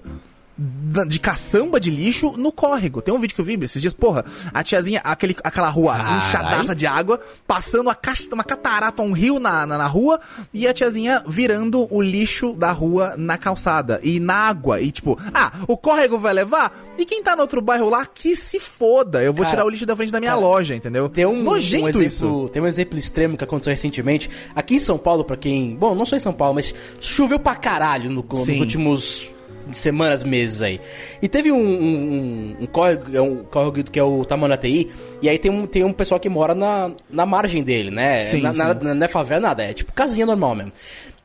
de 1.07 1.21
caçamba 1.21 1.79
de 1.79 1.89
lixo 1.91 2.33
no 2.37 2.51
córrego. 2.51 3.01
Tem 3.01 3.15
um 3.15 3.19
vídeo 3.21 3.35
que 3.35 3.41
eu 3.41 3.45
vi 3.45 3.55
esses 3.63 3.81
dias, 3.81 3.95
porra, 3.95 4.25
a 4.53 4.63
tiazinha, 4.65 5.01
aquele, 5.05 5.37
aquela 5.45 5.69
rua 5.69 5.97
inchadaça 6.19 6.75
de 6.75 6.87
água, 6.87 7.21
passando 7.47 7.89
a 7.89 7.95
caixa, 7.95 8.29
uma 8.35 8.43
catarata, 8.43 9.01
um 9.01 9.13
rio 9.13 9.39
na, 9.39 9.65
na, 9.67 9.79
na 9.79 9.87
rua, 9.87 10.19
e 10.53 10.67
a 10.67 10.75
tiazinha 10.75 11.23
virando 11.29 11.87
o 11.95 12.03
lixo 12.03 12.53
da 12.55 12.73
rua 12.73 13.15
na 13.17 13.39
calçada 13.39 14.01
e 14.03 14.19
na 14.19 14.35
água. 14.35 14.81
E 14.81 14.91
tipo, 14.91 15.17
ah, 15.33 15.53
o 15.69 15.77
córrego 15.77 16.19
vai 16.19 16.33
levar? 16.35 16.77
E 16.99 17.05
quem 17.07 17.23
tá 17.23 17.37
no 17.37 17.43
outro 17.43 17.61
bairro 17.61 17.89
lá, 17.89 18.05
que 18.05 18.35
se 18.35 18.59
foda. 18.59 19.23
Eu 19.23 19.33
vou 19.33 19.45
Cara, 19.45 19.51
tirar 19.51 19.65
o 19.65 19.69
lixo 19.69 19.87
da 19.87 19.95
frente 19.95 20.11
da 20.11 20.19
minha 20.19 20.33
cara, 20.33 20.43
loja, 20.43 20.75
entendeu? 20.75 21.09
Tem 21.09 21.25
um, 21.25 21.41
Nojento 21.43 21.85
um 21.85 21.89
exemplo, 21.89 22.07
isso. 22.07 22.49
tem 22.53 22.61
um 22.61 22.67
exemplo 22.67 22.99
extremo 22.99 23.37
que 23.37 23.45
aconteceu 23.45 23.71
recentemente. 23.71 24.29
Aqui 24.57 24.75
em 24.75 24.79
São 24.81 24.99
Paulo, 24.99 25.23
pra 25.25 25.37
quem, 25.37 25.77
bom, 25.77 25.95
não 25.95 26.05
sou 26.05 26.17
em 26.17 26.21
São 26.21 26.33
Paulo, 26.33 26.55
mas 26.57 26.75
choveu 27.01 27.39
pra 27.39 27.55
caralho 27.55 28.11
no- 28.11 28.25
nos 28.29 28.49
últimos 28.49 29.29
semanas, 29.73 30.23
meses 30.25 30.63
aí. 30.63 30.81
E 31.21 31.29
teve 31.29 31.51
um, 31.53 31.59
um, 31.59 32.57
um, 32.61 32.67
córrego, 32.67 33.17
é 33.17 33.21
um 33.21 33.45
córrego 33.45 33.91
que 33.91 33.99
é 33.99 34.03
o 34.03 34.25
Tamanatei, 34.25 34.91
e 35.23 35.29
aí 35.29 35.39
tem 35.39 35.51
um, 35.51 35.67
tem 35.67 35.85
um 35.85 35.93
pessoal 35.93 36.19
que 36.21 36.29
mora 36.29 36.55
na, 36.55 36.91
na 37.11 37.27
margem 37.27 37.63
dele, 37.63 37.91
né? 37.91 38.21
Sim, 38.21 38.43
na, 38.43 38.53
sim. 38.53 38.59
na- 38.59 38.75
não 38.75 39.05
é 39.05 39.09
favela, 39.09 39.41
nada, 39.41 39.63
é 39.63 39.73
tipo 39.73 39.93
casinha 39.93 40.27
normal 40.27 40.55
mesmo. 40.55 40.73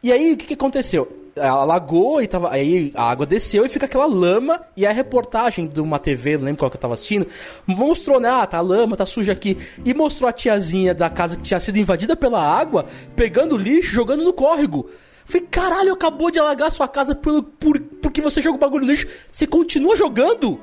E 0.01 0.11
aí, 0.11 0.33
o 0.33 0.37
que, 0.37 0.47
que 0.47 0.53
aconteceu? 0.53 1.19
Ela 1.35 1.61
alagou 1.61 2.21
e 2.21 2.27
tava. 2.27 2.51
Aí 2.51 2.91
a 2.93 3.09
água 3.09 3.25
desceu 3.25 3.65
e 3.65 3.69
fica 3.69 3.85
aquela 3.85 4.05
lama. 4.05 4.61
E 4.77 4.85
a 4.85 4.91
reportagem 4.91 5.65
de 5.65 5.79
uma 5.81 5.97
TV, 5.97 6.37
não 6.37 6.43
lembro 6.45 6.59
qual 6.59 6.69
que 6.69 6.77
eu 6.77 6.81
tava 6.81 6.93
assistindo, 6.93 7.25
mostrou, 7.65 8.19
né? 8.19 8.29
Ah, 8.29 8.45
tá 8.45 8.59
lama, 8.61 8.95
tá 8.97 9.05
suja 9.05 9.31
aqui. 9.31 9.57
E 9.83 9.93
mostrou 9.93 10.29
a 10.29 10.33
tiazinha 10.33 10.93
da 10.93 11.09
casa 11.09 11.37
que 11.37 11.41
tinha 11.43 11.59
sido 11.59 11.77
invadida 11.79 12.15
pela 12.15 12.39
água, 12.39 12.85
pegando 13.15 13.57
lixo, 13.57 13.93
jogando 13.93 14.23
no 14.23 14.33
córrego. 14.33 14.89
Falei, 15.25 15.47
caralho, 15.49 15.93
acabou 15.93 16.29
de 16.29 16.39
alagar 16.39 16.71
sua 16.71 16.87
casa 16.87 17.15
por, 17.15 17.41
por, 17.43 17.79
porque 18.01 18.21
você 18.21 18.41
jogou 18.41 18.59
bagulho 18.59 18.85
no 18.85 18.91
lixo. 18.91 19.07
Você 19.31 19.47
continua 19.47 19.95
jogando? 19.95 20.59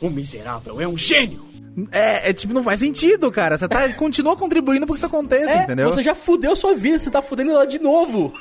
O 0.00 0.10
miserável 0.10 0.80
é 0.80 0.86
um 0.88 0.96
gênio! 0.98 1.50
É, 1.90 2.28
é, 2.28 2.32
tipo, 2.34 2.52
não 2.52 2.62
faz 2.62 2.80
sentido, 2.80 3.30
cara. 3.32 3.56
Você 3.56 3.66
tá, 3.66 3.88
continua 3.94 4.36
contribuindo 4.36 4.84
pra 4.84 4.92
que 4.94 4.98
isso 4.98 5.06
aconteça, 5.06 5.50
É, 5.52 5.62
entendeu? 5.62 5.90
Você 5.90 6.02
já 6.02 6.14
fudeu 6.14 6.54
sua 6.54 6.74
vida, 6.74 6.98
você 6.98 7.10
tá 7.10 7.22
fudendo 7.22 7.50
ela 7.52 7.66
de 7.66 7.78
novo. 7.78 8.32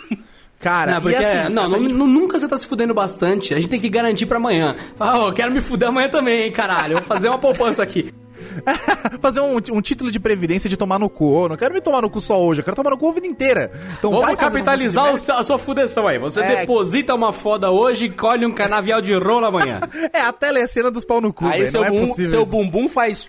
Cara, 0.60 0.92
Não, 0.92 0.98
e 1.00 1.02
porque, 1.02 1.16
assim, 1.16 1.54
não, 1.54 1.68
não- 1.70 1.80
gente- 1.80 1.94
não- 1.94 2.08
nunca 2.08 2.38
você 2.38 2.48
tá 2.48 2.56
se 2.58 2.68
fudendo 2.68 2.94
bastante. 2.94 3.54
A 3.54 3.60
gente 3.60 3.70
tem 3.70 3.80
que 3.80 3.90
garantir 3.90 4.26
pra 4.28 4.38
amanhã. 4.38 4.76
Fala, 4.96 5.20
ó, 5.26 5.30
eu 5.30 5.34
quero 5.34 5.52
me 5.52 5.62
fuder 5.62 5.88
amanhã 5.90 6.10
também, 6.10 6.42
hein, 6.44 6.52
caralho. 6.52 6.98
Vou 6.98 7.06
fazer 7.06 7.30
uma 7.30 7.40
poupança 7.40 7.82
aqui. 7.82 8.12
fazer 9.22 9.40
um, 9.42 9.58
um 9.72 9.82
título 9.82 10.12
de 10.12 10.20
previdência 10.20 10.70
de 10.70 10.78
tomar 10.78 11.00
no 11.00 11.10
cu. 11.10 11.26
Ô, 11.26 11.50
não 11.50 11.58
quero 11.58 11.74
me 11.74 11.82
tomar 11.82 12.02
no 12.02 12.10
cu 12.10 12.20
só 12.22 12.42
hoje, 12.42 12.62
eu 12.62 12.64
quero 12.66 12.76
tomar 12.76 12.90
no 12.92 12.98
cu 12.98 13.10
a 13.10 13.14
vida 13.14 13.28
inteira. 13.28 13.72
Então 13.98 14.12
vai 14.12 14.22
Vamos 14.22 14.40
capitalizar 14.40 15.10
um 15.12 15.14
a 15.14 15.44
sua 15.44 15.58
fudeção 15.58 16.08
aí. 16.08 16.18
Você 16.18 16.42
É. 16.42 16.56
deposita 16.62 17.14
uma 17.16 17.32
foda 17.32 17.70
hoje 17.72 18.06
e 18.06 18.10
colhe 18.10 18.46
um 18.46 18.54
canavial 18.54 19.02
de 19.02 19.14
rolo 19.14 19.46
amanhã. 19.46 19.80
É 20.14 20.20
a 20.22 20.32
telecena 20.34 20.92
dos 20.92 21.06
pau 21.06 21.22
no 21.22 21.32
cu, 21.34 21.46
aí 21.46 21.60
velho, 21.60 21.72
seu, 21.72 21.82
não 21.82 21.88
é 21.88 21.92
bum- 21.92 22.08
possível 22.08 22.30
seu 22.32 22.46
bumbum 22.46 22.90
faz. 22.90 23.28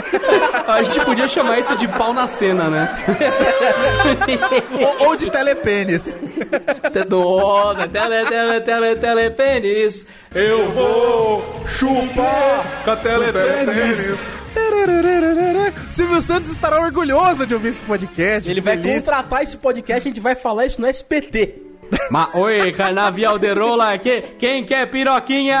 A 0.66 0.82
gente 0.82 1.04
podia 1.04 1.28
chamar 1.28 1.58
isso 1.58 1.76
de 1.76 1.86
pau 1.88 2.12
na 2.12 2.26
cena, 2.28 2.68
né? 2.68 3.04
ou, 5.00 5.08
ou 5.08 5.16
de 5.16 5.30
telepênis. 5.30 6.16
Nossa, 7.08 7.88
tele, 7.88 8.26
tele, 8.26 8.60
tele, 8.60 8.96
telepênis. 8.96 10.06
Eu 10.34 10.70
vou 10.70 11.64
chupar 11.66 12.82
com 12.84 12.90
a 12.90 12.96
telepênis. 12.96 14.12
Silvio 15.90 16.22
Santos 16.22 16.52
estará 16.52 16.80
orgulhoso 16.80 17.46
de 17.46 17.54
ouvir 17.54 17.68
esse 17.68 17.82
podcast. 17.82 18.50
Ele 18.50 18.60
vai 18.60 18.76
feliz. 18.76 19.00
contratar 19.00 19.42
esse 19.42 19.56
podcast, 19.56 20.08
a 20.08 20.10
gente 20.10 20.20
vai 20.20 20.34
falar 20.34 20.66
isso 20.66 20.80
no 20.80 20.88
SPT. 20.88 21.65
Mas, 22.10 22.34
oi, 22.34 22.72
carnavial 22.72 23.38
de 23.38 23.52
rola, 23.52 23.98
que, 23.98 24.22
quem 24.38 24.64
quer 24.64 24.90
piroquinha? 24.90 25.58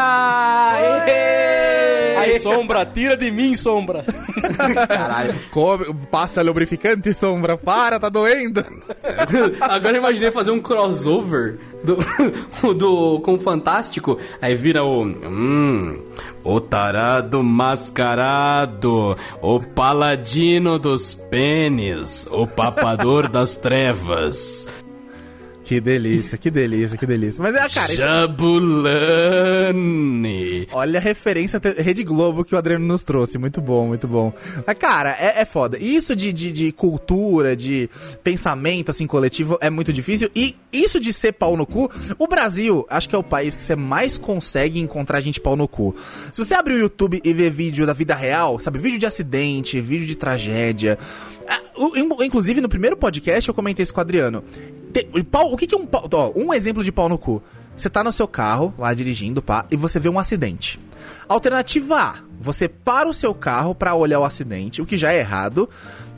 Ê! 1.06 2.16
Aí, 2.16 2.40
sombra, 2.40 2.84
tira 2.84 3.16
de 3.16 3.30
mim, 3.30 3.54
sombra. 3.56 4.04
Caralho, 4.88 5.34
come, 5.50 5.94
passa 6.10 6.42
lubrificante, 6.42 7.12
sombra, 7.12 7.56
para, 7.56 8.00
tá 8.00 8.08
doendo. 8.08 8.64
Agora 9.60 9.96
eu 9.96 10.00
imaginei 10.00 10.30
fazer 10.30 10.50
um 10.50 10.60
crossover 10.60 11.58
do, 11.84 11.96
do, 12.74 13.20
com 13.20 13.34
o 13.34 13.38
Fantástico. 13.38 14.18
Aí 14.40 14.54
vira 14.54 14.82
o. 14.82 15.04
Hum. 15.04 16.02
O 16.42 16.60
tarado 16.60 17.42
mascarado. 17.42 19.16
O 19.40 19.60
paladino 19.60 20.78
dos 20.78 21.14
pênis. 21.14 22.26
O 22.30 22.46
papador 22.46 23.28
das 23.28 23.56
trevas. 23.56 24.68
Que 25.66 25.80
delícia, 25.80 26.38
que 26.38 26.48
delícia, 26.48 26.96
que 26.96 27.04
delícia. 27.04 27.42
Mas 27.42 27.52
é, 27.52 27.68
cara, 27.68 27.92
isso- 27.92 27.96
Jabulani. 29.16 30.68
Olha 30.70 31.00
a 31.00 31.02
referência 31.02 31.60
Rede 31.76 32.04
Globo 32.04 32.44
que 32.44 32.54
o 32.54 32.58
Adriano 32.58 32.86
nos 32.86 33.02
trouxe. 33.02 33.36
Muito 33.36 33.60
bom, 33.60 33.88
muito 33.88 34.06
bom. 34.06 34.32
Mas, 34.64 34.78
cara, 34.78 35.16
é, 35.18 35.40
é 35.40 35.44
foda. 35.44 35.76
Isso 35.76 36.14
de, 36.14 36.32
de, 36.32 36.52
de 36.52 36.70
cultura, 36.70 37.56
de 37.56 37.90
pensamento, 38.22 38.92
assim, 38.92 39.08
coletivo, 39.08 39.58
é 39.60 39.68
muito 39.68 39.92
difícil. 39.92 40.30
E 40.36 40.54
isso 40.72 41.00
de 41.00 41.12
ser 41.12 41.32
pau 41.32 41.56
no 41.56 41.66
cu, 41.66 41.90
o 42.16 42.28
Brasil, 42.28 42.86
acho 42.88 43.08
que 43.08 43.16
é 43.16 43.18
o 43.18 43.22
país 43.24 43.56
que 43.56 43.62
você 43.64 43.74
mais 43.74 44.16
consegue 44.16 44.78
encontrar 44.78 45.20
gente 45.20 45.40
pau 45.40 45.56
no 45.56 45.66
cu. 45.66 45.96
Se 46.32 46.38
você 46.38 46.54
abrir 46.54 46.74
o 46.74 46.78
YouTube 46.78 47.20
e 47.24 47.32
ver 47.32 47.50
vídeo 47.50 47.84
da 47.84 47.92
vida 47.92 48.14
real, 48.14 48.60
sabe? 48.60 48.78
Vídeo 48.78 49.00
de 49.00 49.06
acidente, 49.06 49.80
vídeo 49.80 50.06
de 50.06 50.14
tragédia. 50.14 50.96
Inclusive, 52.24 52.60
no 52.60 52.68
primeiro 52.68 52.96
podcast 52.96 53.48
eu 53.48 53.54
comentei 53.54 53.82
isso 53.82 53.92
com 53.92 53.98
o 54.00 54.02
Adriano. 54.02 54.44
O 55.14 55.24
pau- 55.24 55.52
o 55.52 55.56
que, 55.56 55.66
que 55.66 55.74
é 55.74 55.78
um 55.78 55.86
pau? 55.86 56.08
Ó, 56.12 56.32
um 56.36 56.52
exemplo 56.54 56.82
de 56.84 56.92
pau 56.92 57.08
no 57.08 57.18
cu. 57.18 57.42
Você 57.76 57.90
tá 57.90 58.02
no 58.02 58.12
seu 58.12 58.26
carro, 58.26 58.72
lá 58.78 58.94
dirigindo, 58.94 59.42
pá, 59.42 59.66
e 59.70 59.76
você 59.76 60.00
vê 60.00 60.08
um 60.08 60.18
acidente. 60.18 60.80
Alternativa 61.28 62.00
A, 62.00 62.14
você 62.40 62.68
para 62.68 63.08
o 63.08 63.12
seu 63.12 63.34
carro 63.34 63.74
pra 63.74 63.94
olhar 63.94 64.18
o 64.18 64.24
acidente, 64.24 64.80
o 64.80 64.86
que 64.86 64.96
já 64.96 65.12
é 65.12 65.18
errado. 65.18 65.68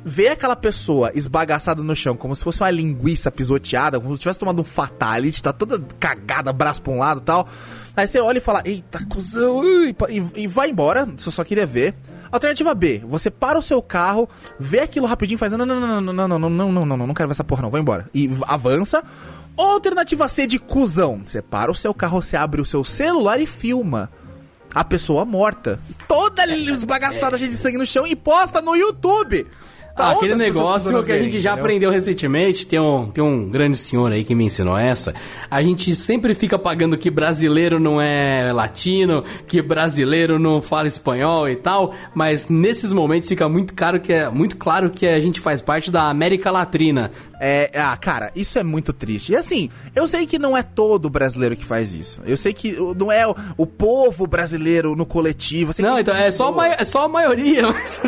Vê 0.04 0.28
aquela 0.28 0.54
pessoa 0.54 1.10
esbagaçada 1.14 1.82
no 1.82 1.94
chão, 1.96 2.16
como 2.16 2.34
se 2.36 2.44
fosse 2.44 2.62
uma 2.62 2.70
linguiça 2.70 3.30
pisoteada, 3.32 3.98
como 3.98 4.14
se 4.16 4.22
tivesse 4.22 4.38
tomado 4.38 4.60
um 4.62 4.64
fatality, 4.64 5.42
tá 5.42 5.52
toda 5.52 5.82
cagada, 5.98 6.52
braço 6.52 6.80
pra 6.80 6.92
um 6.92 6.98
lado 6.98 7.20
e 7.20 7.24
tal. 7.24 7.48
Aí 7.96 8.06
você 8.06 8.20
olha 8.20 8.38
e 8.38 8.40
fala, 8.40 8.62
eita, 8.64 9.04
cuzão, 9.06 9.60
e, 9.64 9.94
e 10.36 10.46
vai 10.46 10.70
embora, 10.70 11.04
você 11.04 11.30
só 11.32 11.42
queria 11.42 11.66
ver. 11.66 11.94
Alternativa 12.30 12.74
B, 12.74 13.02
você 13.06 13.30
para 13.30 13.58
o 13.58 13.62
seu 13.62 13.80
carro, 13.80 14.28
vê 14.58 14.80
aquilo 14.80 15.06
rapidinho 15.06 15.38
faz, 15.38 15.52
não, 15.52 15.58
não, 15.58 15.66
não, 15.66 16.00
não, 16.00 16.00
não, 16.00 16.28
não, 16.28 16.28
não, 16.28 16.38
não, 16.38 16.50
não, 16.50 16.72
não, 16.72 16.86
não, 16.86 16.96
não, 16.96 17.06
não 17.06 17.14
quero 17.14 17.28
ver 17.28 17.32
essa 17.32 17.44
porra 17.44 17.62
não, 17.62 17.70
vou 17.70 17.80
embora. 17.80 18.08
E 18.14 18.28
avança. 18.46 19.02
Ou 19.56 19.72
alternativa 19.72 20.28
C 20.28 20.46
de 20.46 20.58
cuzão, 20.58 21.22
você 21.24 21.42
para 21.42 21.70
o 21.70 21.74
seu 21.74 21.92
carro, 21.92 22.22
você 22.22 22.36
abre 22.36 22.60
o 22.60 22.64
seu 22.64 22.84
celular 22.84 23.40
e 23.40 23.46
filma 23.46 24.08
a 24.74 24.84
pessoa 24.84 25.24
morta, 25.24 25.80
toda 26.06 26.46
esbagaçada, 26.54 27.38
cheia 27.38 27.50
de 27.50 27.56
sangue 27.56 27.78
no 27.78 27.86
chão 27.86 28.06
e 28.06 28.14
posta 28.14 28.60
no 28.60 28.76
YouTube. 28.76 29.46
Ah, 29.98 30.10
aquele 30.12 30.34
negócio 30.34 31.02
que 31.04 31.12
a 31.12 31.18
gente 31.18 31.40
já 31.40 31.50
entendeu? 31.50 31.64
aprendeu 31.64 31.90
recentemente, 31.90 32.66
tem 32.66 32.80
um, 32.80 33.06
tem 33.10 33.22
um 33.22 33.48
grande 33.48 33.76
senhor 33.76 34.10
aí 34.12 34.24
que 34.24 34.34
me 34.34 34.44
ensinou 34.44 34.76
essa. 34.76 35.14
A 35.50 35.62
gente 35.62 35.94
sempre 35.96 36.34
fica 36.34 36.58
pagando 36.58 36.96
que 36.96 37.10
brasileiro 37.10 37.78
não 37.80 38.00
é 38.00 38.52
latino, 38.52 39.24
que 39.46 39.60
brasileiro 39.62 40.38
não 40.38 40.60
fala 40.62 40.86
espanhol 40.86 41.48
e 41.48 41.56
tal, 41.56 41.92
mas 42.14 42.48
nesses 42.48 42.92
momentos 42.92 43.28
fica 43.28 43.48
muito 43.48 43.74
caro 43.74 44.00
que 44.00 44.12
é 44.12 44.28
muito 44.28 44.56
claro 44.56 44.90
que 44.90 45.06
a 45.06 45.20
gente 45.20 45.40
faz 45.40 45.60
parte 45.60 45.90
da 45.90 46.08
América 46.08 46.50
Latina. 46.50 47.10
É, 47.40 47.70
ah, 47.76 47.96
cara, 47.96 48.32
isso 48.34 48.58
é 48.58 48.64
muito 48.64 48.92
triste. 48.92 49.32
E 49.32 49.36
assim, 49.36 49.70
eu 49.94 50.08
sei 50.08 50.26
que 50.26 50.38
não 50.40 50.56
é 50.56 50.62
todo 50.62 51.08
brasileiro 51.08 51.56
que 51.56 51.64
faz 51.64 51.94
isso. 51.94 52.20
Eu 52.26 52.36
sei 52.36 52.52
que 52.52 52.76
não 52.96 53.12
é 53.12 53.26
o, 53.26 53.34
o 53.56 53.64
povo 53.66 54.26
brasileiro 54.26 54.96
no 54.96 55.06
coletivo. 55.06 55.72
Não, 55.78 55.98
então 56.00 56.14
é 56.14 56.30
só, 56.32 56.44
a 56.44 56.46
pessoa- 56.48 56.52
mai- 56.56 56.76
é 56.78 56.84
só 56.84 57.04
a 57.04 57.08
maioria, 57.08 57.62
mas 57.70 58.00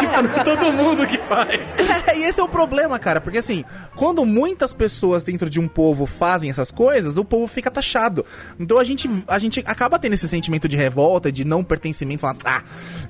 tipo, 0.00 0.22
não 0.22 0.34
é 0.34 0.44
todo 0.44 0.72
mundo 0.72 1.06
que 1.06 1.18
faz. 1.28 1.76
É, 2.06 2.18
e 2.18 2.24
esse 2.24 2.40
é 2.40 2.42
o 2.42 2.48
problema, 2.48 2.98
cara, 2.98 3.20
porque 3.20 3.38
assim, 3.38 3.64
quando 3.94 4.24
muitas 4.26 4.72
pessoas 4.74 5.22
dentro 5.22 5.48
de 5.48 5.60
um 5.60 5.68
povo 5.68 6.04
fazem 6.04 6.50
essas 6.50 6.70
coisas, 6.70 7.16
o 7.16 7.24
povo 7.24 7.46
fica 7.46 7.70
taxado. 7.70 8.24
Então 8.58 8.76
a 8.78 8.84
gente, 8.84 9.08
a 9.28 9.38
gente 9.38 9.60
acaba 9.64 9.98
tendo 9.98 10.14
esse 10.14 10.28
sentimento 10.28 10.68
de 10.68 10.76
revolta, 10.76 11.30
de 11.30 11.44
não 11.44 11.62
pertencimento, 11.62 12.20
falando, 12.22 12.40
ah, 12.44 12.62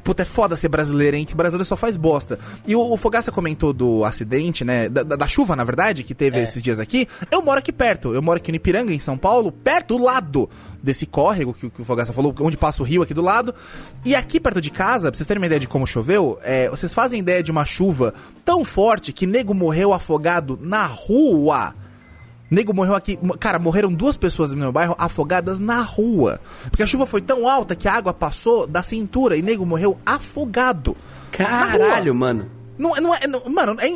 puta, 0.04 0.22
é 0.22 0.24
foda 0.26 0.54
ser 0.56 0.68
brasileiro, 0.68 1.16
hein, 1.16 1.24
que 1.24 1.34
brasileiro 1.34 1.64
só 1.64 1.74
faz 1.76 1.96
bosta. 1.96 2.38
E 2.66 2.76
o, 2.76 2.80
o 2.92 2.96
Fogaça 2.96 3.32
comentou 3.32 3.72
do 3.72 4.04
acidente, 4.04 4.64
né, 4.64 4.88
da, 4.88 5.02
da- 5.02 5.16
da 5.16 5.26
chuva, 5.28 5.56
na 5.56 5.64
verdade, 5.64 6.04
que 6.04 6.14
teve 6.14 6.38
esses 6.40 6.62
dias 6.62 6.78
aqui. 6.78 7.08
Eu 7.30 7.40
moro 7.42 7.58
aqui 7.58 7.72
perto, 7.72 8.14
eu 8.14 8.20
moro 8.22 8.36
aqui 8.36 8.52
no 8.52 8.56
Ipiranga, 8.56 8.92
em 8.92 9.00
São 9.00 9.16
Paulo, 9.16 9.50
perto, 9.50 9.96
do 9.96 10.04
lado 10.04 10.48
desse 10.82 11.06
córrego 11.06 11.54
que, 11.54 11.66
o- 11.66 11.70
que 11.70 11.82
o 11.82 11.84
Fogaça 11.84 12.12
falou, 12.12 12.34
onde 12.40 12.56
passa 12.56 12.82
o 12.82 12.86
rio 12.86 13.02
aqui 13.02 13.14
do 13.14 13.22
lado. 13.22 13.54
E 14.04 14.14
aqui 14.14 14.40
perto 14.40 14.60
de 14.60 14.70
casa, 14.70 15.10
pra 15.10 15.16
vocês 15.16 15.26
terem 15.26 15.40
uma 15.40 15.46
ideia 15.46 15.60
de 15.60 15.68
como 15.68 15.86
choveu, 15.86 16.38
é, 16.42 16.68
vocês 16.68 16.92
fazem 16.92 17.20
ideia 17.20 17.42
de 17.42 17.50
uma 17.50 17.64
chuva 17.64 18.12
tão 18.44 18.64
forte 18.64 19.12
que 19.12 19.26
nego 19.26 19.54
morreu 19.54 19.92
afogado 19.92 20.58
na 20.60 20.84
rua. 20.86 21.74
Nego 22.50 22.74
morreu 22.74 22.94
aqui. 22.94 23.18
Cara, 23.40 23.58
morreram 23.58 23.90
duas 23.90 24.16
pessoas 24.18 24.50
no 24.50 24.58
meu 24.58 24.70
bairro 24.70 24.94
afogadas 24.98 25.58
na 25.58 25.80
rua. 25.80 26.38
Porque 26.64 26.82
a 26.82 26.86
chuva 26.86 27.06
foi 27.06 27.22
tão 27.22 27.48
alta 27.48 27.74
que 27.74 27.88
a 27.88 27.94
água 27.94 28.12
passou 28.12 28.66
da 28.66 28.82
cintura 28.82 29.36
e 29.38 29.42
nego 29.42 29.64
morreu 29.64 29.96
afogado. 30.04 30.94
Caralho, 31.30 32.14
mano. 32.14 32.50
Não, 32.82 32.94
não 32.96 33.14
é. 33.14 33.26
não- 33.28 33.42
mano, 33.48 33.76
é, 33.80 33.88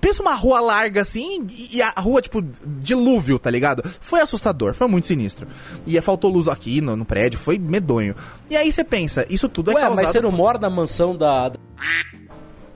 pensa 0.00 0.22
uma 0.22 0.34
rua 0.34 0.60
larga 0.60 1.00
assim 1.00 1.44
e 1.50 1.82
a 1.82 1.90
rua, 1.98 2.22
tipo, 2.22 2.40
dilúvio, 2.64 3.36
tá 3.36 3.50
ligado? 3.50 3.82
Foi 4.00 4.20
assustador, 4.20 4.74
foi 4.74 4.86
muito 4.86 5.06
sinistro. 5.08 5.48
E 5.84 6.00
faltou 6.00 6.30
luz 6.30 6.46
aqui 6.46 6.80
no, 6.80 6.94
no 6.94 7.04
prédio, 7.04 7.36
foi 7.38 7.58
medonho. 7.58 8.14
E 8.48 8.56
aí 8.56 8.70
você 8.70 8.84
pensa, 8.84 9.26
isso 9.28 9.48
tudo 9.48 9.72
é 9.72 9.74
Ué, 9.74 9.80
causado 9.80 10.04
mas 10.04 10.12
você 10.12 10.20
não 10.20 10.30
mora 10.30 10.56
na 10.58 10.70
mansão 10.70 11.16
da. 11.16 11.50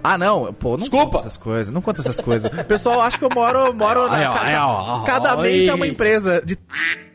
Ah, 0.05 0.19
não, 0.19 0.53
pô, 0.53 0.71
não 0.71 0.79
Desculpa. 0.79 1.05
conta 1.05 1.19
essas 1.19 1.37
coisas, 1.37 1.73
não 1.73 1.81
conta 1.81 2.01
essas 2.01 2.19
coisas. 2.21 2.51
O 2.53 2.65
pessoal 2.65 3.01
acha 3.03 3.17
que 3.17 3.25
eu 3.25 3.31
moro, 3.33 3.73
moro 3.73 4.09
na, 4.11 4.33
ó, 4.33 4.35
cada, 4.35 4.67
ó, 4.67 4.97
ó, 5.01 5.05
cada 5.05 5.37
mês 5.37 5.69
é 5.69 5.75
uma 5.75 5.87
empresa 5.87 6.43
de 6.45 6.59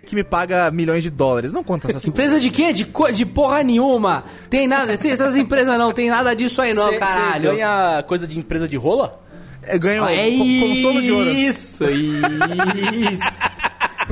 que 0.07 0.15
me 0.15 0.23
paga 0.23 0.71
milhões 0.71 1.03
de 1.03 1.09
dólares. 1.11 1.53
Não 1.53 1.63
conta 1.63 1.87
essas 1.87 2.03
coisas. 2.03 2.07
Empresa 2.07 2.39
de 2.39 2.49
quê? 2.49 2.73
De, 2.73 2.85
co- 2.85 3.11
de 3.11 3.25
porra 3.25 3.61
nenhuma. 3.61 4.23
Tem 4.49 4.67
nada, 4.67 4.97
tem 4.97 5.11
essas 5.11 5.35
empresas 5.35 5.77
não, 5.77 5.91
tem 5.91 6.09
nada 6.09 6.35
disso 6.35 6.61
aí 6.61 6.73
não, 6.73 6.89
Cê- 6.89 6.97
caralho. 6.97 7.51
ganha 7.51 8.03
coisa 8.07 8.25
de 8.25 8.39
empresa 8.39 8.67
de 8.67 8.75
rola? 8.77 9.21
Eu 9.67 9.79
ganho 9.79 10.03
Ah, 10.05 10.11
é 10.13 10.31
co- 10.31 10.67
consolo 10.67 11.01
de 11.01 11.11
ouro. 11.11 11.29
isso, 11.29 11.83
isso. 11.83 13.31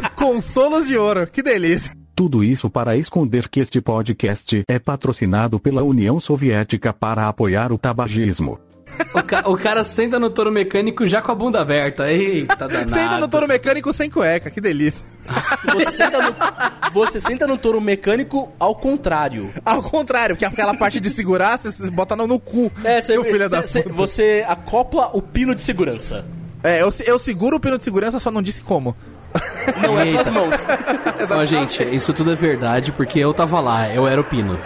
Consolos 0.15 0.87
de 0.87 0.97
ouro, 0.97 1.27
que 1.27 1.41
delícia. 1.41 1.91
Tudo 2.15 2.43
isso 2.43 2.69
para 2.69 2.95
esconder 2.97 3.47
que 3.49 3.59
este 3.59 3.81
podcast 3.81 4.63
é 4.67 4.79
patrocinado 4.79 5.59
pela 5.59 5.83
União 5.83 6.19
Soviética 6.19 6.93
para 6.93 7.27
apoiar 7.27 7.71
o 7.71 7.77
tabagismo. 7.77 8.57
O, 9.13 9.23
ca- 9.23 9.43
o 9.47 9.57
cara 9.57 9.83
senta 9.83 10.19
no 10.19 10.29
touro 10.29 10.51
mecânico 10.51 11.05
já 11.05 11.21
com 11.21 11.31
a 11.31 11.35
bunda 11.35 11.61
aberta. 11.61 12.11
Eita, 12.11 12.67
danado. 12.67 12.95
Ainda 12.95 13.17
no 13.19 13.27
touro 13.27 13.47
mecânico 13.47 13.91
sem 13.93 14.09
cueca, 14.09 14.49
que 14.49 14.59
delícia. 14.61 15.05
Você 15.73 15.91
senta, 15.91 16.21
no, 16.21 16.35
você 16.93 17.19
senta 17.19 17.47
no 17.47 17.57
touro 17.57 17.81
mecânico 17.81 18.51
ao 18.59 18.75
contrário. 18.75 19.51
Ao 19.65 19.81
contrário, 19.81 20.35
que 20.37 20.45
aquela 20.45 20.73
parte 20.75 20.99
de 20.99 21.09
segurar, 21.09 21.57
você 21.57 21.89
bota 21.89 22.15
no, 22.15 22.27
no 22.27 22.39
cu. 22.39 22.71
É, 22.83 23.01
você, 23.01 23.13
seu 23.13 23.23
filho 23.23 23.49
da 23.49 23.61
você- 23.61 23.81
puta. 23.83 23.95
você 23.95 24.45
acopla 24.47 25.09
o 25.13 25.21
pino 25.21 25.55
de 25.55 25.61
segurança. 25.61 26.25
É, 26.63 26.81
eu, 26.81 26.89
eu 27.05 27.19
seguro 27.19 27.57
o 27.57 27.59
pino 27.59 27.77
de 27.77 27.83
segurança, 27.83 28.19
só 28.19 28.29
não 28.31 28.41
disse 28.41 28.61
como. 28.61 28.95
Não 29.81 29.99
é 29.99 30.03
com 30.13 30.19
as 30.19 30.27
Eita. 30.27 30.31
mãos. 30.31 30.67
Ó, 31.29 31.43
gente, 31.45 31.83
isso 31.93 32.13
tudo 32.13 32.31
é 32.31 32.35
verdade 32.35 32.91
porque 32.93 33.19
eu 33.19 33.33
tava 33.33 33.59
lá, 33.59 33.89
eu 33.93 34.07
era 34.07 34.21
o 34.21 34.23
Pino. 34.23 34.57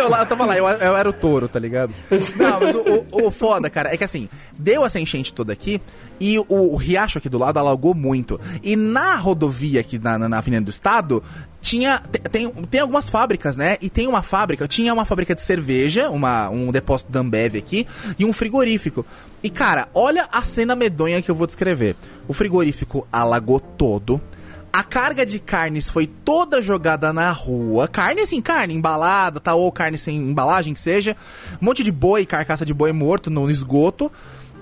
Eu, 0.00 0.08
lá, 0.08 0.20
eu 0.20 0.26
tava 0.26 0.44
lá, 0.46 0.56
eu, 0.56 0.66
eu 0.66 0.96
era 0.96 1.08
o 1.08 1.12
touro, 1.12 1.48
tá 1.48 1.58
ligado? 1.58 1.92
Não, 2.36 2.60
mas 2.60 2.74
o, 2.76 2.80
o- 3.12 3.26
o 3.26 3.30
foda, 3.30 3.68
cara, 3.70 3.92
é 3.92 3.96
que 3.96 4.04
assim, 4.04 4.28
deu 4.58 4.84
essa 4.84 4.98
enchente 4.98 5.32
toda 5.32 5.52
aqui 5.52 5.80
e 6.18 6.38
o, 6.38 6.44
o 6.48 6.76
riacho 6.76 7.18
aqui 7.18 7.28
do 7.28 7.38
lado 7.38 7.58
alagou 7.58 7.94
muito. 7.94 8.40
E 8.62 8.76
na 8.76 9.16
rodovia 9.16 9.80
aqui 9.80 9.98
na, 9.98 10.18
na, 10.18 10.28
na 10.28 10.38
Avenida 10.38 10.64
do 10.64 10.70
Estado, 10.70 11.22
tinha. 11.60 12.02
te- 12.10 12.18
Tem, 12.30 12.48
tem 12.48 12.80
algumas 12.80 13.08
fábricas, 13.08 13.56
né? 13.56 13.76
E 13.80 13.88
tem 13.90 14.06
uma 14.06 14.22
fábrica, 14.22 14.66
tinha 14.66 14.92
uma 14.94 15.04
fábrica 15.04 15.34
de 15.34 15.42
cerveja, 15.42 16.08
uma, 16.10 16.48
um 16.48 16.70
depósito 16.72 17.10
da 17.12 17.20
Ambev 17.20 17.56
aqui, 17.56 17.86
e 18.18 18.24
um 18.24 18.32
frigorífico. 18.32 19.04
E 19.42 19.48
cara, 19.50 19.88
olha 19.94 20.28
a 20.32 20.42
cena 20.42 20.74
medonha 20.76 21.22
que 21.22 21.30
eu 21.30 21.34
vou 21.34 21.46
descrever. 21.46 21.96
O 22.28 22.32
frigorífico 22.32 23.06
alagou 23.12 23.60
todo. 23.60 24.20
A 24.72 24.84
carga 24.84 25.26
de 25.26 25.40
carnes 25.40 25.88
foi 25.88 26.06
toda 26.06 26.62
jogada 26.62 27.12
na 27.12 27.32
rua. 27.32 27.88
Carne 27.88 28.22
assim, 28.22 28.40
carne 28.40 28.74
embalada, 28.74 29.40
tal, 29.40 29.60
ou 29.60 29.72
carne 29.72 29.98
sem 29.98 30.16
embalagem 30.16 30.74
que 30.74 30.80
seja. 30.80 31.16
Um 31.60 31.66
monte 31.66 31.82
de 31.82 31.90
boi, 31.90 32.24
carcaça 32.24 32.64
de 32.64 32.72
boi 32.72 32.92
morto 32.92 33.30
no 33.30 33.50
esgoto. 33.50 34.12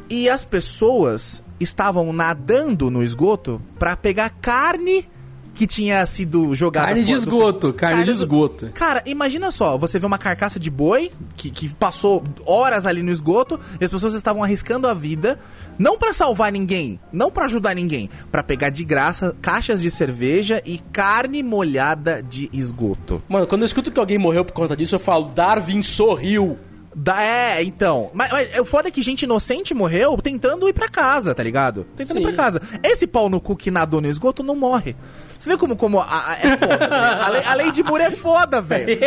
E 0.08 0.28
as 0.28 0.44
pessoas 0.44 1.42
estavam 1.60 2.12
nadando 2.12 2.90
no 2.90 3.02
esgoto 3.02 3.60
pra 3.78 3.96
pegar 3.96 4.30
carne 4.30 5.06
que 5.58 5.66
tinha 5.66 6.06
sido 6.06 6.54
jogada 6.54 6.86
Carne 6.86 7.02
de 7.02 7.12
do- 7.12 7.18
esgoto, 7.18 7.72
carne 7.72 7.98
de 8.04 8.04
do- 8.06 8.12
esgoto. 8.12 8.70
Cara, 8.72 9.02
imagina 9.04 9.50
só, 9.50 9.76
você 9.76 9.98
vê 9.98 10.06
uma 10.06 10.16
carcaça 10.16 10.58
de 10.60 10.70
boi 10.70 11.10
que, 11.36 11.50
que 11.50 11.68
passou 11.70 12.22
horas 12.46 12.86
ali 12.86 13.02
no 13.02 13.10
esgoto 13.10 13.58
e 13.80 13.84
as 13.84 13.90
pessoas 13.90 14.14
estavam 14.14 14.44
arriscando 14.44 14.86
a 14.86 14.94
vida, 14.94 15.38
não 15.76 15.98
pra 15.98 16.12
salvar 16.12 16.52
ninguém, 16.52 17.00
não 17.12 17.28
pra 17.30 17.46
ajudar 17.46 17.74
ninguém, 17.74 18.08
pra 18.30 18.42
pegar 18.42 18.70
de 18.70 18.84
graça 18.84 19.34
caixas 19.42 19.82
de 19.82 19.90
cerveja 19.90 20.62
e 20.64 20.78
carne 20.92 21.42
molhada 21.42 22.22
de 22.22 22.48
esgoto. 22.52 23.20
Mano, 23.28 23.46
quando 23.46 23.62
eu 23.62 23.66
escuto 23.66 23.90
que 23.90 23.98
alguém 23.98 24.16
morreu 24.18 24.44
por 24.44 24.52
conta 24.52 24.76
disso, 24.76 24.94
eu 24.94 25.00
falo, 25.00 25.26
Darwin 25.34 25.82
sorriu. 25.82 26.56
Da, 26.94 27.22
é, 27.22 27.62
então. 27.62 28.10
Mas, 28.12 28.30
mas 28.32 28.58
o 28.58 28.64
foda 28.64 28.88
é 28.88 28.90
que 28.90 29.02
gente 29.02 29.22
inocente 29.22 29.72
morreu 29.72 30.16
tentando 30.20 30.68
ir 30.68 30.72
pra 30.72 30.88
casa, 30.88 31.32
tá 31.32 31.42
ligado? 31.44 31.86
Tentando 31.96 32.16
ir 32.18 32.22
Sim. 32.24 32.26
pra 32.34 32.44
casa. 32.44 32.60
Esse 32.82 33.06
pau 33.06 33.28
no 33.28 33.40
cu 33.40 33.54
que 33.54 33.70
nadou 33.70 34.00
no 34.00 34.08
esgoto 34.08 34.42
não 34.42 34.56
morre. 34.56 34.96
Você 35.38 35.48
vê 35.50 35.56
como, 35.56 35.76
como 35.76 36.00
a, 36.00 36.04
a- 36.32 36.36
é 36.42 36.56
foda, 36.56 36.74
ligado? 36.76 36.92
a, 37.22 37.28
lei, 37.28 37.42
a 37.44 37.54
lei 37.54 37.70
de 37.70 37.82
Moore 37.82 38.02
é 38.04 38.10
foda, 38.10 38.60
velho. 38.60 38.98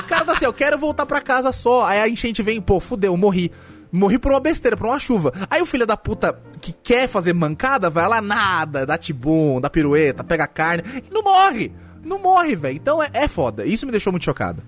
O 0.00 0.02
cara 0.04 0.24
tá 0.24 0.32
assim, 0.34 0.44
eu 0.44 0.52
quero 0.52 0.78
voltar 0.78 1.04
pra 1.06 1.20
casa 1.20 1.50
só. 1.52 1.84
Aí 1.84 1.98
a 2.00 2.08
enchente 2.08 2.42
vem, 2.42 2.60
pô, 2.60 2.78
fudeu, 2.78 3.16
morri. 3.16 3.50
Morri 3.90 4.18
por 4.18 4.32
uma 4.32 4.40
besteira, 4.40 4.76
por 4.76 4.86
uma 4.86 4.98
chuva. 4.98 5.32
Aí 5.50 5.60
o 5.62 5.66
filho 5.66 5.86
da 5.86 5.96
puta 5.96 6.36
que 6.60 6.72
quer 6.72 7.08
fazer 7.08 7.32
mancada 7.32 7.88
vai 7.90 8.08
lá, 8.08 8.20
nada, 8.20 8.84
dá 8.84 8.98
tibum, 8.98 9.60
dá 9.60 9.70
pirueta, 9.70 10.22
pega 10.24 10.46
carne 10.46 10.82
e 11.08 11.12
não 11.14 11.22
morre. 11.22 11.72
Não 12.04 12.18
morre, 12.18 12.54
velho. 12.56 12.76
Então 12.76 13.02
é, 13.02 13.08
é 13.12 13.28
foda. 13.28 13.64
Isso 13.64 13.86
me 13.86 13.92
deixou 13.92 14.12
muito 14.12 14.24
chocado. 14.24 14.62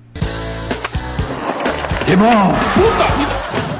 E 2.08 2.16
cara, 2.16 2.52
a- 2.52 3.75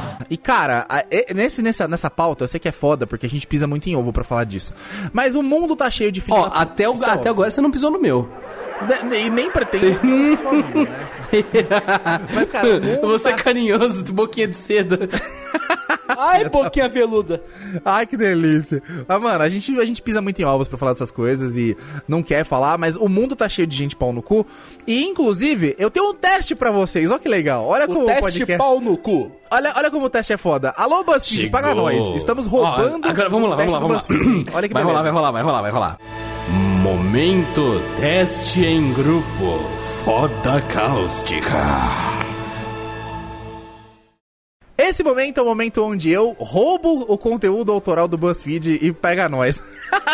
e- 1.11 1.33
nesse, 1.35 1.63
nessa, 1.63 1.87
nessa 1.89 2.11
pauta, 2.11 2.45
eu 2.45 2.49
sei 2.49 2.59
que 2.61 2.69
é 2.69 2.73
foda, 2.73 3.07
porque 3.07 3.27
a 3.27 3.29
gente 3.29 3.47
pisa 3.47 3.67
muito 3.67 3.89
em 3.89 3.97
ovo 3.97 4.13
pra 4.13 4.25
falar 4.25 4.45
disso. 4.45 4.73
Mas 5.13 5.35
o 5.35 5.43
mundo 5.43 5.75
tá 5.77 5.91
cheio 5.91 6.11
de 6.13 6.21
filhos 6.21 6.41
Ó, 6.41 6.49
da 6.49 6.57
até, 6.57 6.89
o, 6.89 6.93
é 6.93 6.97
até 6.97 7.13
óbvio. 7.15 7.31
agora 7.31 7.51
você 7.51 7.61
não 7.61 7.71
pisou 7.71 7.91
no 7.91 8.01
meu. 8.01 8.29
E 9.13 9.31
nem 9.31 9.49
amigo, 9.51 10.53
né? 10.53 10.87
Mas, 12.35 12.51
cara, 12.51 12.69
o 13.03 13.09
Você 13.09 13.29
é 13.31 13.33
tá- 13.33 13.43
carinhoso, 13.43 14.05
boquinha 14.13 14.47
de 14.49 14.57
seda. 14.57 15.09
Ai, 16.09 16.49
boquinha 16.49 16.89
veluda. 16.89 17.43
Ai, 17.85 18.07
que 18.07 18.17
delícia. 18.17 18.83
Mas, 19.07 19.21
mano, 19.23 19.43
a 19.43 19.49
gente, 19.49 19.79
a 19.79 19.85
gente 19.85 20.01
pisa 20.03 20.21
muito 20.23 20.41
em 20.41 20.45
ovos 20.45 20.69
pra 20.69 20.79
falar 20.79 20.93
dessas 20.93 21.11
coisas 21.11 21.57
e 21.57 21.77
não 22.07 22.23
quer 22.23 22.45
falar, 22.45 22.79
mas 22.79 22.97
o 22.97 23.09
mundo 23.09 23.35
tá 23.35 23.49
cheio 23.49 23.67
de 23.67 23.77
gente 23.77 23.97
pau 23.97 24.13
no 24.13 24.23
cu. 24.23 24.47
E, 24.87 25.05
inclusive, 25.05 25.75
eu 25.79 25.91
tenho 25.91 26.11
um 26.11 26.15
teste 26.15 26.55
pra 26.55 26.71
vocês. 26.71 27.11
Olha 27.11 27.19
que 27.19 27.29
legal. 27.29 27.67
Olha 27.67 27.87
como 27.87 28.01
O 28.01 28.03
o 28.05 28.07
teste 28.07 28.23
podcast... 28.23 28.59
pau 28.59 28.81
no 28.81 28.97
cu. 28.97 29.31
Olha, 29.51 29.73
olha 29.77 29.91
como 29.91 30.07
o 30.07 30.11
teste 30.17 30.33
é 30.33 30.37
foda. 30.37 30.73
Alô, 30.77 31.05
BuzzFeed, 31.05 31.43
Chegou. 31.43 31.51
paga 31.51 31.75
nós. 31.75 32.17
Estamos 32.17 32.47
roubando 32.47 33.07
Ó, 33.07 33.11
agora, 33.11 33.29
vamos 33.29 33.51
lá, 33.51 33.57
vamos 33.57 33.73
lá, 33.73 33.79
vamos 33.79 33.97
lá. 33.97 34.03
Olha 34.55 34.69
que 34.69 34.75
vai 34.75 34.83
beleza. 34.83 34.85
rolar, 34.85 35.03
vai 35.03 35.11
rolar, 35.13 35.31
vai 35.33 35.43
rolar, 35.43 35.63
vai 35.63 35.71
rolar. 35.71 35.99
Momento 36.83 37.83
teste 37.97 38.65
em 38.65 38.93
grupo. 38.93 39.59
Foda 40.05 40.61
cáustica. 40.63 42.26
Esse 44.79 45.03
momento 45.03 45.39
é 45.39 45.43
o 45.43 45.47
momento 45.47 45.83
onde 45.83 46.11
eu 46.11 46.37
roubo 46.39 47.07
o 47.09 47.17
conteúdo 47.17 47.73
autoral 47.73 48.07
do 48.07 48.19
BuzzFeed 48.19 48.79
e 48.83 48.93
pega 48.93 49.27
nós. 49.27 49.63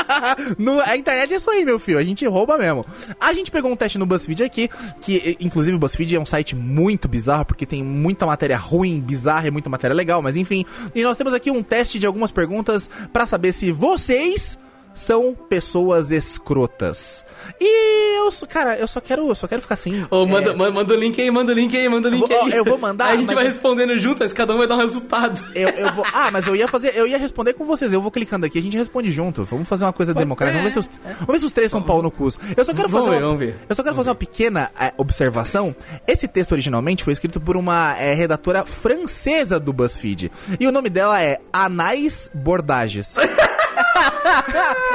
no, 0.56 0.80
a 0.80 0.96
internet 0.96 1.34
é 1.34 1.36
isso 1.36 1.50
aí, 1.50 1.64
meu 1.64 1.80
filho. 1.80 1.98
A 1.98 2.04
gente 2.04 2.24
rouba 2.26 2.56
mesmo. 2.56 2.86
A 3.20 3.32
gente 3.32 3.50
pegou 3.50 3.72
um 3.72 3.76
teste 3.76 3.98
no 3.98 4.06
BuzzFeed 4.06 4.44
aqui, 4.44 4.70
que 5.00 5.36
inclusive 5.40 5.76
o 5.76 5.80
BuzzFeed 5.80 6.14
é 6.14 6.20
um 6.20 6.26
site 6.26 6.54
muito 6.54 7.08
bizarro, 7.08 7.44
porque 7.44 7.66
tem 7.66 7.82
muita 7.82 8.24
matéria 8.24 8.56
ruim, 8.56 9.00
bizarra 9.00 9.48
e 9.48 9.50
muita 9.50 9.68
matéria 9.68 9.94
legal, 9.94 10.22
mas 10.22 10.36
enfim. 10.36 10.64
E 10.94 11.02
nós 11.02 11.16
temos 11.16 11.34
aqui 11.34 11.50
um 11.50 11.62
teste 11.62 11.98
de 11.98 12.06
algumas 12.06 12.30
perguntas 12.30 12.88
pra 13.12 13.26
saber 13.26 13.52
se 13.52 13.72
vocês 13.72 14.56
são 14.94 15.34
pessoas 15.48 16.10
escrotas. 16.10 17.24
E 17.60 18.18
eu, 18.18 18.28
cara, 18.48 18.76
eu 18.78 18.86
só 18.86 19.00
quero, 19.00 19.26
eu 19.28 19.34
só 19.34 19.46
quero 19.48 19.62
ficar 19.62 19.74
assim. 19.74 20.06
Ô, 20.10 20.26
manda, 20.26 20.50
é, 20.52 20.54
ma- 20.56 20.70
manda 20.70 20.94
o 20.94 20.96
link 20.96 21.20
aí, 21.20 21.30
manda 21.30 21.52
o 21.52 21.54
link 21.54 21.76
aí, 21.76 21.88
manda 21.88 22.08
o 22.08 22.10
link 22.10 22.22
Eu 22.22 22.28
vou- 22.28 22.44
aí. 22.46 22.52
eu 22.52 22.64
vou 22.64 22.78
mandar, 22.78 23.06
Aí 23.06 23.16
a 23.16 23.20
gente 23.20 23.34
vai 23.34 23.44
eu- 23.44 23.48
respondendo 23.48 23.96
juntas, 23.98 24.32
cada 24.32 24.54
um 24.54 24.58
vai 24.58 24.66
dar 24.66 24.76
um 24.76 24.78
resultado. 24.80 25.42
Eu, 25.54 25.68
eu 25.70 25.92
vou. 25.92 26.04
Ah, 26.12 26.30
mas 26.30 26.46
eu 26.46 26.54
ia 26.54 26.68
fazer. 26.68 26.92
Eu 26.96 27.06
ia 27.06 27.18
responder 27.18 27.52
com 27.54 27.64
vocês. 27.64 27.92
Eu 27.92 28.00
vou 28.00 28.10
clicando 28.10 28.46
aqui, 28.46 28.58
a 28.58 28.62
gente 28.62 28.76
responde 28.76 29.10
junto. 29.10 29.44
Vamos 29.44 29.68
fazer 29.68 29.84
uma 29.84 29.92
coisa 29.92 30.14
democrática. 30.14 30.58
Vamos 30.58 30.74
ver 30.74 30.82
se 30.82 30.88
os, 30.88 31.00
vamos 31.20 31.32
ver 31.32 31.38
se 31.40 31.46
os 31.46 31.52
três 31.52 31.70
são 31.70 31.82
pau 31.82 32.00
no 32.02 32.10
cu. 32.10 32.28
Eu 32.56 32.64
só 32.64 32.72
quero 32.72 32.88
Vamos 32.88 33.06
fazer. 33.06 33.10
ver, 33.18 33.24
uma, 33.24 33.26
vamos 33.34 33.38
ver. 33.40 33.56
Eu 33.68 33.74
só 33.74 33.82
quero 33.82 33.94
fazer 33.96 34.08
uma 34.10 34.14
pequena 34.14 34.70
eh, 34.78 34.92
observação. 34.96 35.74
Esse 36.06 36.28
texto 36.28 36.52
originalmente 36.52 37.02
foi 37.04 37.12
escrito 37.12 37.40
por 37.40 37.56
uma 37.56 37.96
eh, 37.98 38.14
redatora 38.14 38.64
francesa 38.64 39.58
do 39.58 39.72
BuzzFeed. 39.72 40.30
E 40.60 40.66
o 40.66 40.72
nome 40.72 40.88
dela 40.90 41.20
é 41.22 41.40
Anais 41.52 42.30
Bordages. 42.32 43.16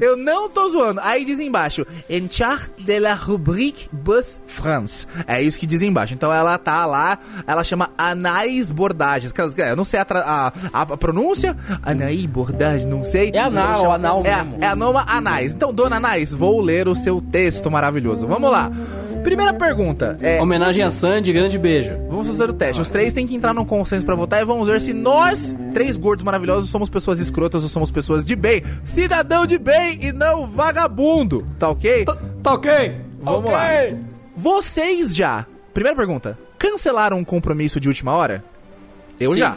eu 0.00 0.16
não 0.16 0.48
tô 0.48 0.68
zoando. 0.68 1.00
Aí 1.02 1.24
diz 1.24 1.40
embaixo: 1.40 1.86
En 2.08 2.28
chart 2.30 2.70
de 2.78 2.98
la 2.98 3.14
rubrique 3.14 3.88
Buzz 3.92 4.40
France. 4.46 5.06
É 5.26 5.40
isso 5.42 5.58
que 5.58 5.66
diz 5.66 5.82
embaixo. 5.82 6.14
Então 6.14 6.32
ela 6.32 6.56
tá 6.58 6.84
lá, 6.86 7.18
ela 7.46 7.64
chama 7.64 7.90
Anais 7.96 8.70
Bordages. 8.70 9.32
Cara, 9.32 9.70
Eu 9.70 9.76
não 9.76 9.84
sei 9.84 10.00
a, 10.00 10.06
a, 10.10 10.52
a- 10.72 10.96
pronúncia. 10.96 11.56
Anaí 11.82 12.26
Bordages, 12.26 12.84
não 12.84 13.04
sei. 13.04 13.30
É 13.34 13.38
anal, 13.40 13.76
chama- 13.76 13.94
anal 13.94 14.22
é, 14.24 14.36
mesmo. 14.42 14.64
é 14.64 14.66
a 14.66 14.76
noma 14.76 15.04
Anais. 15.08 15.52
Então, 15.52 15.72
dona 15.72 15.96
Anais, 15.96 16.32
vou 16.32 16.60
ler 16.60 16.88
o 16.88 16.94
seu 16.96 17.20
texto 17.20 17.70
maravilhoso. 17.70 18.26
Vamos 18.26 18.50
lá. 18.50 18.70
Primeira 19.22 19.52
pergunta. 19.52 20.18
É, 20.20 20.40
Homenagem 20.40 20.82
a 20.82 20.90
Sandy, 20.90 21.32
grande 21.32 21.58
beijo. 21.58 21.92
Vamos 22.08 22.26
fazer 22.26 22.48
o 22.48 22.52
teste. 22.52 22.80
Os 22.80 22.88
três 22.88 23.12
têm 23.12 23.26
que 23.26 23.34
entrar 23.34 23.52
num 23.52 23.64
consenso 23.64 24.04
pra 24.04 24.14
votar 24.14 24.40
e 24.40 24.44
vamos 24.44 24.68
ver 24.68 24.80
se 24.80 24.92
nós, 24.92 25.54
três 25.72 25.96
gordos 25.96 26.24
maravilhosos, 26.24 26.70
somos 26.70 26.88
pessoas 26.88 27.20
escrotas 27.20 27.62
ou 27.62 27.68
somos 27.68 27.90
pessoas 27.90 28.24
de 28.24 28.34
bem. 28.34 28.62
Cidadão 28.86 29.46
de 29.46 29.58
bem 29.58 29.98
e 30.02 30.12
não 30.12 30.46
vagabundo. 30.46 31.46
Tá 31.58 31.68
ok? 31.68 32.04
Tá, 32.04 32.16
tá 32.42 32.54
ok? 32.54 32.96
Vamos 33.22 33.52
lá. 33.52 33.66
Vocês 34.36 35.14
já, 35.14 35.46
primeira 35.74 35.96
pergunta, 35.96 36.38
cancelaram 36.58 37.18
um 37.18 37.24
compromisso 37.24 37.78
de 37.78 37.88
última 37.88 38.12
hora? 38.12 38.42
Eu 39.18 39.32
Sim. 39.32 39.38
já. 39.38 39.56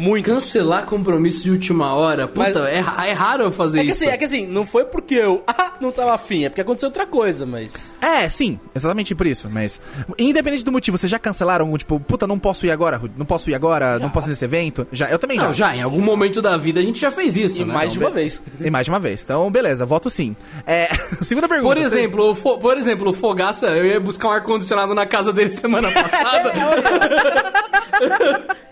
Muito. 0.00 0.24
Cancelar 0.24 0.86
compromisso 0.86 1.44
de 1.44 1.50
última 1.50 1.92
hora. 1.94 2.26
Puta, 2.26 2.42
Mas- 2.42 2.56
é, 2.56 2.76
é 3.08 3.12
raro 3.12 3.44
eu 3.44 3.52
fazer 3.52 3.80
É 3.80 3.84
que, 3.84 3.90
isso. 3.90 4.02
assim, 4.04 4.12
é 4.12 4.16
que 4.16 4.24
assim, 4.24 4.46
não 4.46 4.64
foi 4.64 4.84
porque 4.86 5.14
eu 5.14 5.42
ah, 5.46 5.72
não 5.80 5.92
tava 5.92 6.14
afim, 6.14 6.44
é 6.44 6.48
porque 6.48 6.62
aconteceu 6.62 6.88
outra 6.88 7.06
coisa, 7.06 7.44
mas. 7.44 7.94
É, 8.00 8.28
sim, 8.28 8.58
exatamente 8.74 9.14
por 9.14 9.26
isso, 9.26 9.48
mas 9.50 9.80
independente 10.18 10.64
do 10.64 10.72
motivo, 10.72 10.96
vocês 10.96 11.10
já 11.10 11.18
cancelaram, 11.18 11.76
tipo, 11.76 12.00
puta, 12.00 12.26
não 12.26 12.38
posso 12.38 12.64
ir 12.66 12.70
agora, 12.70 13.00
não 13.16 13.26
posso 13.26 13.50
ir 13.50 13.54
agora, 13.54 13.98
não 13.98 14.08
posso 14.10 14.26
ir 14.26 14.30
nesse 14.30 14.44
evento? 14.44 14.86
Já, 14.90 15.10
eu 15.10 15.18
também 15.18 15.36
Não, 15.36 15.52
já, 15.52 15.76
em 15.76 15.82
algum 15.82 16.00
momento 16.00 16.40
da 16.40 16.56
vida 16.56 16.80
a 16.80 16.82
gente 16.82 16.98
já 17.00 17.10
fez 17.10 17.36
isso, 17.36 17.60
E 17.60 17.64
né? 17.64 17.74
mais 17.74 17.88
Não, 17.88 17.92
de 17.92 17.98
uma 17.98 18.08
be- 18.10 18.14
vez. 18.16 18.42
E 18.60 18.70
mais 18.70 18.84
de 18.86 18.90
uma 18.90 18.98
vez. 18.98 19.22
Então, 19.22 19.50
beleza, 19.50 19.84
voto 19.84 20.08
sim. 20.08 20.34
É, 20.66 20.88
segunda 21.20 21.46
pergunta. 21.48 21.74
Por 21.74 21.82
exemplo, 21.82 22.30
o 22.30 22.34
Fo- 22.34 22.58
por 22.58 22.78
exemplo, 22.78 23.10
o 23.10 23.12
Fogaça, 23.12 23.66
eu 23.68 23.84
ia 23.84 24.00
buscar 24.00 24.28
um 24.28 24.32
ar-condicionado 24.32 24.94
na 24.94 25.06
casa 25.06 25.32
dele 25.32 25.50
semana 25.50 25.90
passada. 25.92 26.52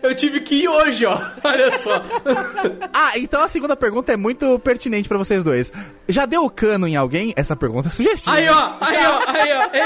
Eu 0.08 0.14
tive 0.14 0.40
que 0.40 0.54
ir 0.62 0.68
hoje, 0.68 1.04
ó. 1.06 1.14
Olha 1.44 1.78
só. 1.78 2.02
Ah, 2.92 3.12
então 3.16 3.42
a 3.42 3.48
segunda 3.48 3.76
pergunta 3.76 4.12
é 4.12 4.16
muito 4.16 4.58
pertinente 4.58 5.08
pra 5.08 5.16
vocês 5.18 5.44
dois. 5.44 5.72
Já 6.08 6.26
deu 6.26 6.48
cano 6.50 6.86
em 6.88 6.96
alguém? 6.96 7.32
Essa 7.36 7.54
pergunta 7.54 7.88
é 7.88 7.90
sugestiva. 7.90 8.34
Aí, 8.36 8.48
ó, 8.48 8.72
aí, 8.80 8.96
ó, 9.06 9.20
aí, 9.28 9.52
ó. 9.52 9.76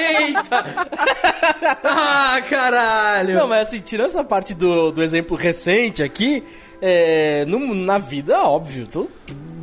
Eita! 0.46 0.64
Ah, 1.84 2.40
caralho! 2.48 3.34
Não, 3.34 3.46
mas 3.48 3.68
assim, 3.68 3.80
tirando 3.80 4.06
essa 4.06 4.24
parte 4.24 4.54
do, 4.54 4.90
do 4.90 5.02
exemplo 5.02 5.36
recente 5.36 6.02
aqui, 6.02 6.42
é, 6.80 7.44
no- 7.46 7.74
na 7.74 7.98
vida, 7.98 8.40
óbvio, 8.42 8.86
tô, 8.86 9.08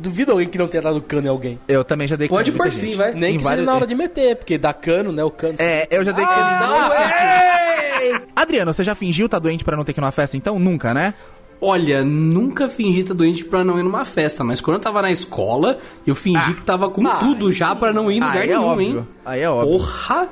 duvido 0.00 0.32
alguém 0.32 0.48
que 0.48 0.58
não 0.58 0.66
tenha 0.66 0.82
dado 0.82 1.00
cano 1.02 1.26
em 1.26 1.30
alguém. 1.30 1.60
Eu 1.68 1.84
também 1.84 2.08
já 2.08 2.16
dei 2.16 2.28
cano. 2.28 2.38
Pode 2.38 2.50
em 2.50 2.54
por 2.56 2.72
sim, 2.72 2.86
gente. 2.88 2.96
vai. 2.96 3.12
Nem 3.14 3.34
Em 3.34 3.38
que 3.38 3.44
vários- 3.44 3.60
seja 3.60 3.70
na 3.70 3.76
hora 3.76 3.86
de 3.86 3.94
meter, 3.94 4.36
porque 4.36 4.58
dá 4.58 4.72
cano, 4.72 5.12
né? 5.12 5.22
O 5.22 5.30
cano. 5.30 5.54
É, 5.58 5.86
eu 5.90 6.04
já 6.04 6.12
dei 6.12 6.24
cano 6.24 6.50
em 6.50 6.68
dois 6.68 6.82
sentidos. 7.00 8.00
ei! 8.00 8.20
Adriano, 8.34 8.72
você 8.72 8.82
já 8.84 8.94
fingiu 8.94 9.28
tá 9.28 9.38
doente 9.38 9.64
pra 9.64 9.76
não 9.76 9.84
ter 9.84 9.92
que 9.92 10.00
ir 10.00 10.02
numa 10.02 10.10
festa? 10.12 10.36
Então, 10.36 10.58
nunca, 10.58 10.92
né? 10.94 11.14
Olha, 11.62 12.02
nunca 12.02 12.70
fingi 12.70 13.00
estar 13.00 13.12
doente 13.12 13.44
pra 13.44 13.62
não 13.62 13.78
ir 13.78 13.82
numa 13.82 14.02
festa, 14.06 14.42
mas 14.42 14.62
quando 14.62 14.76
eu 14.76 14.80
tava 14.80 15.02
na 15.02 15.10
escola, 15.12 15.78
eu 16.06 16.14
fingi 16.14 16.54
que 16.54 16.62
tava 16.62 16.88
com 16.88 17.06
ah, 17.06 17.16
tudo 17.16 17.52
já 17.52 17.74
pra 17.76 17.92
não 17.92 18.10
ir 18.10 18.16
em 18.16 18.20
lugar 18.20 18.36
Aí 18.38 18.44
é 18.44 18.46
nenhum, 18.56 18.64
óbvio. 18.66 18.86
hein? 19.00 19.08
Aí 19.26 19.40
é 19.42 19.50
óbvio. 19.50 19.76
Porra! 19.78 20.28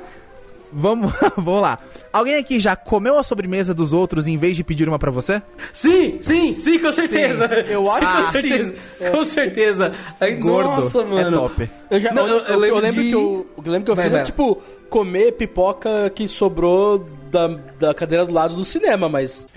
Vamos, 0.71 1.11
vamos 1.37 1.61
lá. 1.61 1.79
Alguém 2.13 2.35
aqui 2.35 2.59
já 2.59 2.75
comeu 2.75 3.17
a 3.17 3.23
sobremesa 3.23 3.73
dos 3.73 3.93
outros 3.93 4.27
em 4.27 4.37
vez 4.37 4.55
de 4.55 4.63
pedir 4.63 4.87
uma 4.87 4.99
pra 4.99 5.11
você? 5.11 5.41
Sim, 5.73 6.17
sim, 6.21 6.53
sim, 6.55 6.79
com 6.79 6.91
certeza. 6.91 7.45
eu 7.67 7.89
acho 7.91 8.07
com 8.07 8.23
que 8.25 8.31
certeza. 8.31 8.75
Com 9.11 9.25
certeza. 9.25 9.93
Aí, 10.19 10.35
Gordo. 10.35 10.69
Nossa, 10.69 11.03
mano. 11.03 11.35
É 11.35 11.39
top. 11.39 11.69
Eu, 11.89 11.99
já, 11.99 12.11
Não, 12.13 12.27
eu, 12.27 12.37
eu- 12.37 12.43
eu 12.45 12.53
eu 12.53 12.59
lembro 12.59 12.79
lembro 12.81 13.01
de- 13.03 13.09
que 13.09 13.15
eu, 13.15 13.47
eu 13.65 13.71
lembro 13.71 13.85
que 13.85 13.91
eu 13.91 13.95
Vai, 13.95 14.05
fiz 14.05 14.11
vai. 14.13 14.21
é, 14.21 14.25
tipo, 14.25 14.61
comer 14.89 15.31
pipoca 15.33 16.09
que 16.13 16.27
sobrou 16.27 17.07
da, 17.31 17.47
da 17.79 17.93
cadeira 17.93 18.25
do 18.25 18.33
lado 18.33 18.55
do 18.55 18.65
cinema, 18.65 19.07
mas... 19.09 19.47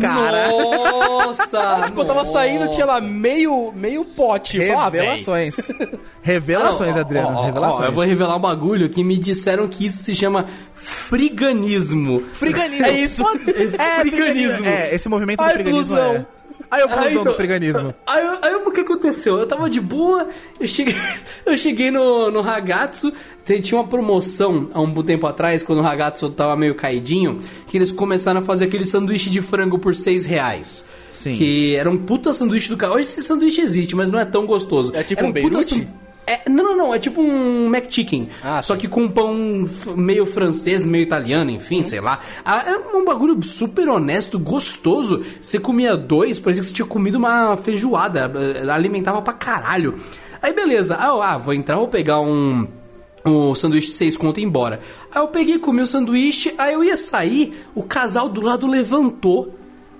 Cara. 0.00 0.48
Nossa! 0.48 1.82
Tipo, 1.86 2.00
eu 2.00 2.04
tava 2.06 2.24
saindo, 2.24 2.68
tinha 2.70 2.86
lá 2.86 3.00
meio, 3.00 3.72
meio 3.74 4.04
pote. 4.04 4.58
Revelações. 4.58 5.56
Revelações, 6.22 6.96
Adriano. 6.96 7.36
ó, 7.36 7.40
ó, 7.40 7.44
Revelações. 7.46 7.82
ó, 7.82 7.86
eu 7.86 7.92
vou 7.92 8.04
revelar 8.04 8.36
um 8.36 8.40
bagulho 8.40 8.88
que 8.88 9.02
me 9.04 9.18
disseram 9.18 9.66
que 9.68 9.86
isso 9.86 10.02
se 10.02 10.14
chama 10.14 10.46
friganismo. 10.74 12.22
Friganismo. 12.32 12.86
É 12.86 12.90
isso. 12.92 13.22
É, 13.78 14.00
friganismo. 14.00 14.66
É, 14.66 14.94
esse 14.94 15.08
movimento 15.08 15.38
do 15.38 15.44
Ai, 15.44 15.52
friganismo 15.54 15.96
blusão. 15.96 16.14
é... 16.14 16.26
Aí 16.72 16.82
blusão 16.86 17.04
Aí, 17.04 17.14
do 17.14 17.20
então- 17.20 17.34
friganismo. 17.34 17.94
Aí, 18.06 18.24
eu- 18.24 18.38
aí 18.42 18.54
o 18.54 18.70
que 18.70 18.80
aconteceu? 18.80 19.38
Eu 19.38 19.46
tava 19.46 19.68
de 19.68 19.80
boa, 19.80 20.26
eu 20.58 20.66
cheguei, 20.66 20.94
eu 21.44 21.56
cheguei 21.56 21.90
no, 21.90 22.30
no 22.30 22.40
Ragazzo, 22.40 23.12
tinha 23.60 23.78
uma 23.78 23.86
promoção 23.86 24.64
há 24.72 24.80
um 24.80 24.90
tempo 25.02 25.26
atrás, 25.26 25.62
quando 25.62 25.80
o 25.80 25.82
Ragazzo 25.82 26.30
tava 26.30 26.56
meio 26.56 26.74
caidinho, 26.74 27.38
que 27.66 27.76
eles 27.76 27.92
começaram 27.92 28.40
a 28.40 28.42
fazer 28.42 28.64
aquele 28.64 28.86
sanduíche 28.86 29.28
de 29.28 29.42
frango 29.42 29.78
por 29.78 29.94
6 29.94 30.24
reais. 30.24 30.86
Sim. 31.12 31.32
Que 31.34 31.76
era 31.76 31.90
um 31.90 31.96
puta 31.98 32.32
sanduíche 32.32 32.70
do 32.70 32.76
cara. 32.78 32.94
Hoje 32.94 33.02
esse 33.02 33.22
sanduíche 33.22 33.60
existe, 33.60 33.94
mas 33.94 34.10
não 34.10 34.18
é 34.18 34.24
tão 34.24 34.46
gostoso. 34.46 34.92
É 34.96 35.02
tipo 35.02 35.20
Era 35.20 35.28
um 35.28 35.32
puta 35.32 35.58
Beirute? 35.58 35.86
É, 36.26 36.48
não, 36.48 36.62
não, 36.64 36.76
não. 36.76 36.94
É 36.94 36.98
tipo 36.98 37.20
um 37.20 37.66
McChicken. 37.74 38.28
Ah, 38.44 38.62
só 38.62 38.76
que 38.76 38.86
com 38.88 39.02
um 39.04 39.08
pão 39.10 39.66
meio 39.96 40.24
francês, 40.24 40.84
meio 40.84 41.02
italiano, 41.02 41.50
enfim, 41.50 41.82
sei 41.82 42.00
lá. 42.00 42.20
Ah, 42.44 42.62
É 42.66 42.76
um 42.96 43.04
bagulho 43.04 43.42
super 43.42 43.88
honesto, 43.88 44.38
gostoso. 44.38 45.24
Você 45.40 45.58
comia 45.58 45.96
dois, 45.96 46.38
parecia 46.38 46.62
que 46.62 46.68
você 46.68 46.74
tinha 46.74 46.86
comido 46.86 47.16
uma 47.16 47.56
feijoada. 47.56 48.30
eh, 48.36 48.70
Alimentava 48.70 49.20
pra 49.20 49.32
caralho. 49.32 49.94
Aí 50.40 50.52
beleza. 50.52 50.94
Ah, 50.96 51.32
ah, 51.34 51.38
vou 51.38 51.54
entrar, 51.54 51.76
vou 51.76 51.88
pegar 51.88 52.20
um. 52.20 52.66
O 53.24 53.54
sanduíche 53.54 53.86
de 53.88 53.92
6 53.94 54.16
conto 54.16 54.38
e 54.40 54.42
ir 54.42 54.46
embora. 54.46 54.80
Aí 55.14 55.22
eu 55.22 55.28
peguei, 55.28 55.56
comi 55.58 55.80
o 55.82 55.86
sanduíche, 55.86 56.52
aí 56.58 56.72
eu 56.74 56.82
ia 56.82 56.96
sair, 56.96 57.52
o 57.72 57.82
casal 57.84 58.28
do 58.28 58.40
lado 58.40 58.66
levantou. 58.66 59.54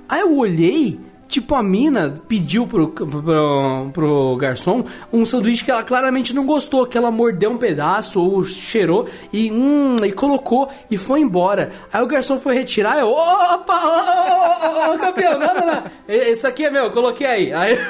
Aí 0.08 0.20
eu 0.20 0.36
olhei, 0.36 0.98
tipo, 1.32 1.54
a 1.54 1.62
mina 1.62 2.14
pediu 2.28 2.66
pro, 2.66 2.88
pro, 2.88 3.90
pro 3.92 4.36
garçom 4.36 4.84
um 5.10 5.24
sanduíche 5.24 5.64
que 5.64 5.70
ela 5.70 5.82
claramente 5.82 6.34
não 6.34 6.44
gostou, 6.44 6.86
que 6.86 6.98
ela 6.98 7.10
mordeu 7.10 7.50
um 7.50 7.58
pedaço 7.58 8.22
ou 8.22 8.44
cheirou 8.44 9.08
e, 9.32 9.50
hum, 9.50 9.96
e 10.04 10.12
colocou 10.12 10.68
e 10.90 10.98
foi 10.98 11.20
embora. 11.20 11.72
Aí 11.90 12.02
o 12.02 12.06
garçom 12.06 12.38
foi 12.38 12.54
retirar, 12.54 12.98
eu, 12.98 13.08
opa, 13.08 13.74
ô, 13.74 14.90
ô, 14.90 14.90
ô, 14.90 14.94
ô, 14.94 14.98
campeão, 14.98 15.38
não, 15.38 15.54
não, 15.54 15.66
não, 15.66 15.84
esse 16.06 16.46
aqui 16.46 16.66
é 16.66 16.70
meu, 16.70 16.84
eu 16.84 16.90
coloquei 16.90 17.26
aí. 17.26 17.52
Aí 17.52 17.78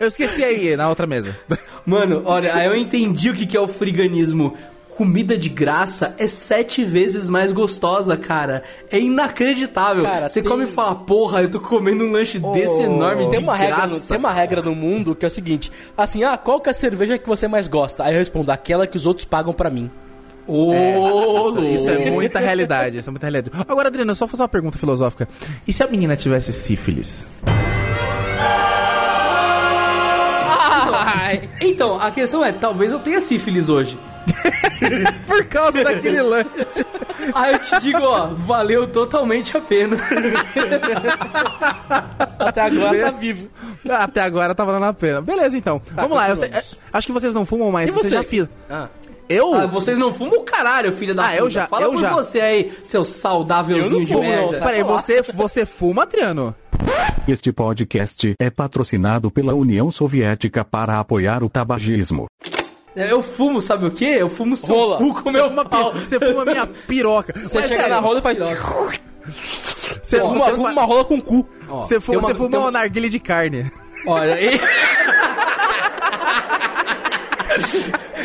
Eu 0.00 0.08
esqueci 0.08 0.44
aí, 0.44 0.76
na 0.76 0.88
outra 0.88 1.06
mesa. 1.06 1.36
Mano, 1.86 2.22
olha, 2.24 2.54
aí 2.54 2.66
eu 2.66 2.74
entendi 2.74 3.30
o 3.30 3.34
que, 3.34 3.46
que 3.46 3.56
é 3.56 3.60
o 3.60 3.68
friganismo. 3.68 4.56
Comida 4.96 5.36
de 5.36 5.48
graça 5.48 6.14
é 6.18 6.26
sete 6.28 6.84
vezes 6.84 7.28
mais 7.28 7.52
gostosa, 7.52 8.16
cara. 8.16 8.62
É 8.90 8.98
inacreditável. 8.98 10.04
Cara, 10.04 10.28
Você 10.28 10.40
tem- 10.40 10.48
come 10.50 10.64
e 10.64 10.66
fala, 10.68 10.94
porra, 10.94 11.42
eu 11.42 11.50
tô 11.50 11.58
comendo 11.58 12.04
um 12.04 12.12
lanche 12.12 12.38
desse 12.38 12.82
enorme 12.82 13.22
Tem 13.28 13.38
de 13.40 13.44
uma, 13.44 13.56
regra 13.56 13.76
no, 13.82 13.88
graça. 13.88 14.08
tem 14.08 14.16
uma 14.18 14.30
regra 14.32 14.62
no 14.62 14.72
mundo 14.74 15.14
que 15.16 15.24
é 15.24 15.28
o 15.28 15.30
seguinte: 15.30 15.72
assim, 15.96 16.22
ah, 16.22 16.36
qual 16.38 16.60
que 16.60 16.68
é 16.68 16.70
a 16.70 16.74
cerveja 16.74 17.18
que 17.18 17.26
você 17.26 17.48
mais 17.48 17.66
gosta? 17.66 18.04
Aí 18.04 18.12
eu 18.14 18.18
respondo, 18.20 18.52
aquela 18.52 18.86
que 18.86 18.96
os 18.96 19.04
outros 19.04 19.24
pagam 19.24 19.52
pra 19.52 19.68
mim. 19.68 19.90
Ô, 20.46 20.72
Isso, 21.48 21.64
isso 21.64 21.90
é 21.90 22.10
muita 22.10 22.38
realidade, 22.38 22.98
isso 22.98 23.08
é 23.08 23.12
muita 23.12 23.26
realidade. 23.26 23.50
Agora, 23.66 23.88
Adriano, 23.88 24.14
só 24.14 24.28
fazer 24.28 24.42
uma 24.42 24.48
pergunta 24.48 24.78
filosófica. 24.78 25.26
E 25.66 25.72
se 25.72 25.82
a 25.82 25.86
menina 25.88 26.16
tivesse 26.16 26.52
sífilis? 26.52 27.26
Então, 31.60 32.00
a 32.00 32.10
questão 32.10 32.44
é, 32.44 32.52
talvez 32.52 32.92
eu 32.92 32.98
tenha 33.00 33.20
sífilis 33.20 33.68
hoje. 33.68 33.98
Por 35.26 35.44
causa 35.46 35.82
daquele 35.84 36.20
lanche. 36.22 36.84
Aí 37.34 37.52
eu 37.54 37.58
te 37.58 37.78
digo, 37.80 38.02
ó, 38.02 38.26
valeu 38.34 38.86
totalmente 38.88 39.56
a 39.56 39.60
pena. 39.60 39.96
Até 42.38 42.60
agora 42.62 43.00
tá 43.00 43.10
vivo. 43.10 43.48
Até 43.88 44.20
agora 44.22 44.54
tá 44.54 44.64
valendo 44.64 44.84
a 44.86 44.92
pena. 44.92 45.20
Beleza, 45.22 45.56
então. 45.56 45.80
Vamos 45.92 46.16
lá. 46.16 46.28
eu 46.28 46.36
sei- 46.36 46.50
é, 46.50 46.62
acho 46.92 47.06
que 47.06 47.12
vocês 47.12 47.34
não 47.34 47.44
fumam 47.46 47.70
mais. 47.70 47.90
E 47.90 47.92
Você 47.92 48.04
você? 48.08 48.10
já 48.10 48.22
fila. 48.24 48.48
Ah. 48.68 48.88
Eu? 49.26 49.54
Ah, 49.54 49.66
vocês 49.66 49.96
não 49.96 50.12
fumam 50.12 50.40
o 50.40 50.42
caralho, 50.42 50.92
filho 50.92 51.14
da 51.14 51.22
Ah, 51.24 51.28
puta. 51.30 51.38
eu 51.40 51.50
já- 51.50 51.66
Fala 51.66 51.82
eu 51.84 51.92
por 51.92 52.00
já. 52.00 52.10
você 52.12 52.40
aí, 52.40 52.72
seu 52.84 53.04
saudávelzinho 53.06 53.86
Eu 53.86 53.90
não 53.90 54.00
de 54.00 54.06
fumo, 54.12 54.20
merda. 54.20 54.58
Peraí, 54.58 54.82
você, 54.82 55.22
você 55.22 55.64
fuma, 55.64 56.02
Adriano? 56.02 56.54
Este 57.26 57.50
podcast 57.50 58.34
é 58.38 58.50
patrocinado 58.50 59.30
pela 59.30 59.54
União 59.54 59.90
Soviética 59.90 60.62
para 60.62 60.98
apoiar 61.00 61.42
o 61.42 61.48
tabagismo. 61.48 62.26
Eu 62.96 63.22
fumo, 63.22 63.60
sabe 63.60 63.86
o 63.86 63.90
quê? 63.90 64.16
Eu 64.18 64.28
fumo 64.28 64.56
seu 64.56 64.74
Rola. 64.74 64.96
cu 64.98 65.22
com 65.22 65.30
meu 65.30 65.48
Fuma 65.48 65.64
pau. 65.64 65.92
Você 65.92 66.18
fuma 66.20 66.44
minha 66.44 66.66
piroca. 66.86 67.32
Você 67.36 67.62
chega 67.68 67.88
na 67.88 67.98
roda 67.98 68.20
e 68.20 68.22
faz. 68.22 68.38
Você 70.02 70.20
Fuma, 70.20 70.32
fuma, 70.34 70.50
fuma 70.50 70.70
uma 70.70 70.82
rola 70.84 71.04
com 71.04 71.20
cu. 71.20 71.48
você 71.68 71.98
fuma, 72.00 72.18
uma- 72.18 72.28
você 72.28 72.34
fuma 72.34 72.58
uma- 72.58 72.70
narguilha 72.70 73.08
de 73.10 73.18
carne. 73.18 73.70
Olha, 74.06 74.38
e... 74.40 74.60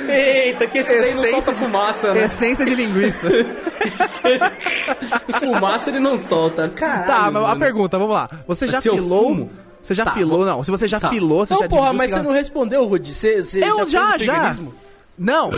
Eita, 0.09 0.67
que 0.67 0.79
esse 0.79 0.99
daí 0.99 1.13
não 1.13 1.23
solta 1.25 1.51
de- 1.53 1.57
fumaça, 1.59 2.13
né? 2.13 2.25
Essência 2.25 2.65
de 2.65 2.75
linguiça. 2.75 3.27
fumaça 5.39 5.89
ele 5.89 5.99
não 5.99 6.17
solta. 6.17 6.69
Caralho, 6.69 7.07
tá, 7.07 7.31
mas 7.31 7.43
a 7.51 7.55
pergunta, 7.55 7.97
vamos 7.97 8.13
lá. 8.13 8.29
Você 8.47 8.67
já 8.67 8.81
Se 8.81 8.89
fumo? 8.89 9.49
Você 9.89 9.95
já 9.95 10.05
Tá, 10.05 10.11
filou? 10.11 10.45
Não, 10.45 10.61
se 10.61 10.69
você 10.69 10.87
já 10.87 10.99
Tá. 10.99 11.09
filou, 11.09 11.43
você 11.43 11.53
Não, 11.55 11.61
já 11.61 11.67
porra, 11.67 11.91
mas 11.93 12.01
você 12.01 12.07
cigarro- 12.17 12.23
não 12.29 12.31
respondeu, 12.31 12.85
Rudy. 12.85 13.11
Você, 13.11 13.41
você 13.41 13.63
Eu 13.63 13.89
já, 13.89 14.19
já. 14.19 14.55
Não. 15.17 15.49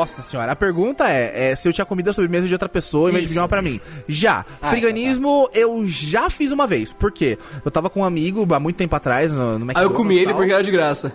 Nossa 0.00 0.22
senhora, 0.22 0.52
a 0.52 0.56
pergunta 0.56 1.10
é, 1.10 1.50
é 1.50 1.54
se 1.54 1.68
eu 1.68 1.72
tinha 1.74 1.84
comido 1.84 2.08
a 2.08 2.12
sobremesa 2.14 2.46
de 2.46 2.54
outra 2.54 2.70
pessoa 2.70 3.10
em 3.10 3.12
vez 3.12 3.24
de 3.24 3.26
Isso. 3.26 3.34
pedir 3.34 3.40
uma 3.42 3.48
pra 3.48 3.60
mim. 3.60 3.78
Já. 4.08 4.46
Ah, 4.62 4.70
Friganismo 4.70 5.50
eu 5.52 5.84
já 5.84 6.30
fiz 6.30 6.52
uma 6.52 6.66
vez. 6.66 6.94
Por 6.94 7.12
quê? 7.12 7.38
Eu 7.62 7.70
tava 7.70 7.90
com 7.90 8.00
um 8.00 8.04
amigo 8.04 8.46
há 8.54 8.58
muito 8.58 8.76
tempo 8.76 8.96
atrás 8.96 9.30
no, 9.30 9.58
no 9.58 9.72
Aí 9.74 9.84
eu 9.84 9.90
comi 9.90 10.18
ele 10.18 10.32
porque 10.32 10.52
era 10.52 10.62
de 10.62 10.70
graça. 10.70 11.12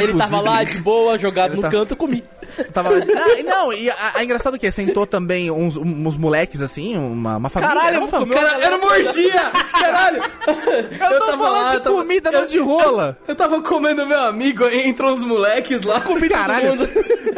Ele 0.00 0.14
tava 0.16 0.40
lá 0.40 0.62
de 0.62 0.78
boa, 0.78 1.18
jogado 1.18 1.56
no 1.56 1.62
tá- 1.62 1.70
canto, 1.70 1.92
eu 1.92 1.96
comi. 1.96 2.22
Tava 2.72 2.88
lá 2.88 2.98
de... 3.00 3.12
Ah, 3.12 3.42
não, 3.44 3.72
e 3.72 3.90
a, 3.90 4.12
a 4.14 4.24
engraçado 4.24 4.56
é 4.56 4.58
que 4.58 4.70
sentou 4.70 5.06
também 5.06 5.50
uns, 5.50 5.76
uns 5.76 6.16
moleques 6.16 6.62
assim, 6.62 6.96
uma, 6.96 7.36
uma 7.36 7.48
família. 7.50 7.74
Caralho, 7.74 7.88
era 7.88 7.98
uma 7.98 8.06
eu 8.06 8.10
família. 8.10 8.42
Cara, 8.42 8.64
era 8.64 8.76
uma 8.76 8.86
orgia! 8.86 9.50
Caralho! 9.70 10.22
Eu, 10.98 11.18
tô 11.20 11.38
falando 11.38 11.70
de 11.70 11.76
eu 11.76 11.80
tava- 11.80 11.96
comida, 11.96 12.30
não 12.30 12.46
de 12.46 12.58
rola. 12.58 13.18
Eu 13.26 13.34
tava 13.34 13.62
comendo 13.62 14.06
meu 14.06 14.20
amigo, 14.20 14.64
aí 14.64 14.88
entrou 14.88 15.12
uns 15.12 15.22
moleques 15.22 15.82
lá. 15.82 16.00
Comi 16.00 16.28
Caralho, 16.28 16.78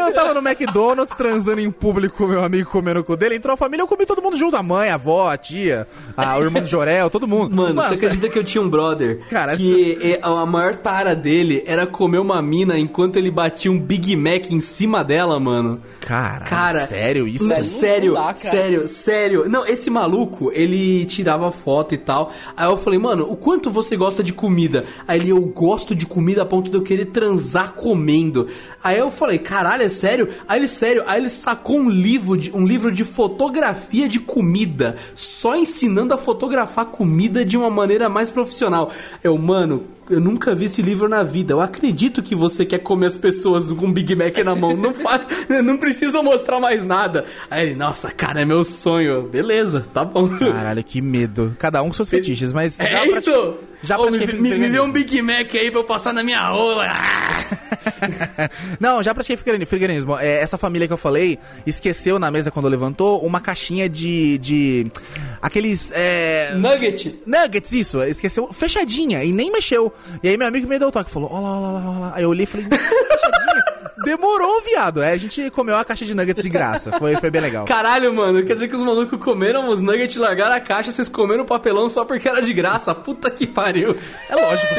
eu 0.06 0.12
tava 0.12 0.34
no 0.34 0.42
McDonald's 0.50 1.14
transando 1.14 1.60
em 1.60 1.70
público 1.70 2.16
com 2.16 2.26
meu 2.26 2.42
amigo 2.42 2.68
comendo 2.70 3.04
com 3.04 3.16
dele. 3.16 3.36
Entrou 3.36 3.54
a 3.54 3.56
família, 3.56 3.82
eu 3.82 3.86
comi 3.86 4.04
todo 4.04 4.20
mundo 4.20 4.36
junto. 4.36 4.56
A 4.56 4.62
mãe, 4.62 4.90
a 4.90 4.94
avó, 4.94 5.30
a 5.30 5.36
tia, 5.36 5.86
a, 6.16 6.36
o 6.36 6.42
irmão 6.42 6.62
do 6.62 6.68
Jorel, 6.68 7.08
todo 7.08 7.26
mundo. 7.26 7.54
Mano, 7.54 7.80
você 7.80 7.94
acredita 7.94 8.28
que 8.28 8.38
eu 8.38 8.44
tinha 8.44 8.62
um 8.62 8.68
brother 8.68 9.20
Cara, 9.28 9.56
que 9.56 9.98
é, 10.02 10.18
a 10.22 10.44
maior 10.44 10.74
tara 10.74 11.14
dele 11.14 11.62
era 11.66 11.86
comer 11.86 12.18
uma 12.18 12.42
mina 12.42 12.78
enquanto 12.78 13.16
ele 13.16 13.30
batia 13.30 13.70
um 13.70 13.78
Big 13.78 14.16
Mac 14.16 14.50
em 14.50 14.60
cima 14.60 15.04
dela, 15.04 15.38
mano? 15.38 15.80
Cara, 16.00 16.44
Cara, 16.46 16.86
sério 16.86 17.28
isso? 17.28 17.44
Não, 17.44 17.62
sério, 17.62 18.14
cara. 18.14 18.36
sério, 18.36 18.88
sério. 18.88 19.48
Não, 19.48 19.66
esse 19.66 19.88
maluco, 19.90 20.50
ele 20.52 21.04
tirava 21.06 21.50
foto 21.52 21.94
e 21.94 21.98
tal. 21.98 22.32
Aí 22.56 22.66
eu 22.66 22.76
falei, 22.76 22.98
mano, 22.98 23.30
o 23.30 23.36
quanto 23.36 23.70
você 23.70 23.96
gosta 23.96 24.22
de 24.22 24.32
comida? 24.32 24.84
Aí 25.06 25.20
ele, 25.20 25.30
eu 25.30 25.40
gosto 25.40 25.94
de 25.94 26.06
comida 26.06 26.42
a 26.42 26.46
ponto 26.46 26.70
de 26.70 26.76
eu 26.76 26.82
querer 26.82 27.06
transar 27.06 27.72
comendo. 27.72 28.48
Aí 28.82 28.98
eu 28.98 29.10
falei, 29.10 29.38
caralho, 29.38 29.82
é 29.82 29.88
sério? 29.88 30.28
Aí 30.48 30.58
ele, 30.58 30.68
sério, 30.68 31.04
aí 31.06 31.20
ele 31.20 31.28
sacou 31.28 31.78
um 31.78 31.90
livro 31.90 32.36
de, 32.36 32.50
um 32.52 32.66
livro 32.66 32.90
de 32.90 33.04
fotografia 33.04 34.08
de 34.08 34.18
comida, 34.18 34.96
só 35.14 35.54
ensinando 35.54 36.14
a 36.14 36.18
fotografar 36.18 36.86
comida 36.86 37.44
de 37.44 37.58
uma 37.58 37.68
maneira 37.68 38.08
mais 38.08 38.30
profissional. 38.30 38.90
Eu, 39.22 39.36
mano, 39.36 39.84
eu 40.08 40.18
nunca 40.18 40.54
vi 40.54 40.64
esse 40.64 40.80
livro 40.82 41.08
na 41.08 41.22
vida. 41.22 41.52
Eu 41.52 41.60
acredito 41.60 42.22
que 42.22 42.34
você 42.34 42.64
quer 42.64 42.78
comer 42.78 43.06
as 43.06 43.16
pessoas 43.16 43.70
com 43.70 43.86
um 43.86 43.92
Big 43.92 44.14
Mac 44.16 44.36
na 44.38 44.56
mão. 44.56 44.76
Não 44.76 44.92
faz, 44.92 45.22
não 45.62 45.76
precisa 45.76 46.22
mostrar 46.22 46.58
mais 46.58 46.84
nada. 46.84 47.26
Aí 47.50 47.66
ele, 47.66 47.74
nossa, 47.76 48.10
cara, 48.10 48.40
é 48.40 48.44
meu 48.44 48.64
sonho. 48.64 49.22
Beleza, 49.22 49.86
tá 49.92 50.04
bom. 50.04 50.28
Caralho, 50.38 50.82
que 50.82 51.00
medo. 51.00 51.54
Cada 51.58 51.82
um 51.82 51.88
com 51.88 51.92
seus 51.92 52.08
fetiches, 52.08 52.52
mas. 52.52 52.80
É, 52.80 53.06
então. 53.06 53.69
Já 53.82 53.98
Ô, 53.98 54.10
me, 54.10 54.18
pratiquei 54.18 54.40
me, 54.40 54.54
me 54.56 54.68
dê 54.68 54.80
um 54.80 54.90
Big 54.90 55.22
Mac 55.22 55.54
aí 55.54 55.70
pra 55.70 55.80
eu 55.80 55.84
passar 55.84 56.12
na 56.12 56.22
minha 56.22 56.48
rola. 56.48 56.86
Ah! 56.88 57.44
Não, 58.78 59.02
já 59.02 59.14
pratiquei 59.14 59.36
veganismo. 59.64 60.18
É, 60.18 60.40
essa 60.40 60.58
família 60.58 60.86
que 60.86 60.92
eu 60.92 60.98
falei 60.98 61.38
esqueceu 61.66 62.18
na 62.18 62.30
mesa 62.30 62.50
quando 62.50 62.68
levantou 62.68 63.24
uma 63.24 63.40
caixinha 63.40 63.88
de. 63.88 64.38
de 64.38 64.86
aqueles. 65.40 65.90
É, 65.94 66.54
Nugget. 66.56 67.22
Nuggets, 67.26 67.72
isso. 67.72 68.02
Esqueceu 68.02 68.52
fechadinha 68.52 69.24
e 69.24 69.32
nem 69.32 69.50
mexeu. 69.50 69.92
E 70.22 70.28
aí 70.28 70.36
meu 70.36 70.46
amigo 70.46 70.68
me 70.68 70.78
deu 70.78 70.88
o 70.88 70.92
toque 70.92 71.10
falou: 71.10 71.30
Olha 71.32 71.42
lá, 71.42 71.60
olha 71.60 71.72
lá, 71.72 71.90
olha 71.90 71.98
lá. 71.98 72.12
Aí 72.14 72.22
eu 72.22 72.28
olhei 72.28 72.44
e 72.44 72.46
falei: 72.46 72.66
Fechadinha. 72.66 73.69
Demorou, 74.04 74.62
viado. 74.62 75.02
Aí 75.02 75.12
a 75.12 75.16
gente 75.16 75.50
comeu 75.50 75.76
a 75.76 75.84
caixa 75.84 76.04
de 76.04 76.14
nuggets 76.14 76.42
de 76.42 76.48
graça. 76.48 76.92
Foi, 76.92 77.14
foi 77.16 77.30
bem 77.30 77.40
legal. 77.40 77.64
Caralho, 77.66 78.12
mano, 78.14 78.44
quer 78.44 78.54
dizer 78.54 78.68
que 78.68 78.76
os 78.76 78.82
malucos 78.82 79.18
comeram 79.22 79.68
os 79.68 79.80
nuggets, 79.80 80.16
largaram 80.16 80.54
a 80.56 80.60
caixa, 80.60 80.90
vocês 80.92 81.08
comeram 81.08 81.42
o 81.42 81.46
papelão 81.46 81.88
só 81.88 82.04
porque 82.04 82.28
era 82.28 82.40
de 82.40 82.52
graça. 82.52 82.94
Puta 82.94 83.30
que 83.30 83.46
pariu. 83.46 83.96
É 84.28 84.36
lógico. 84.36 84.74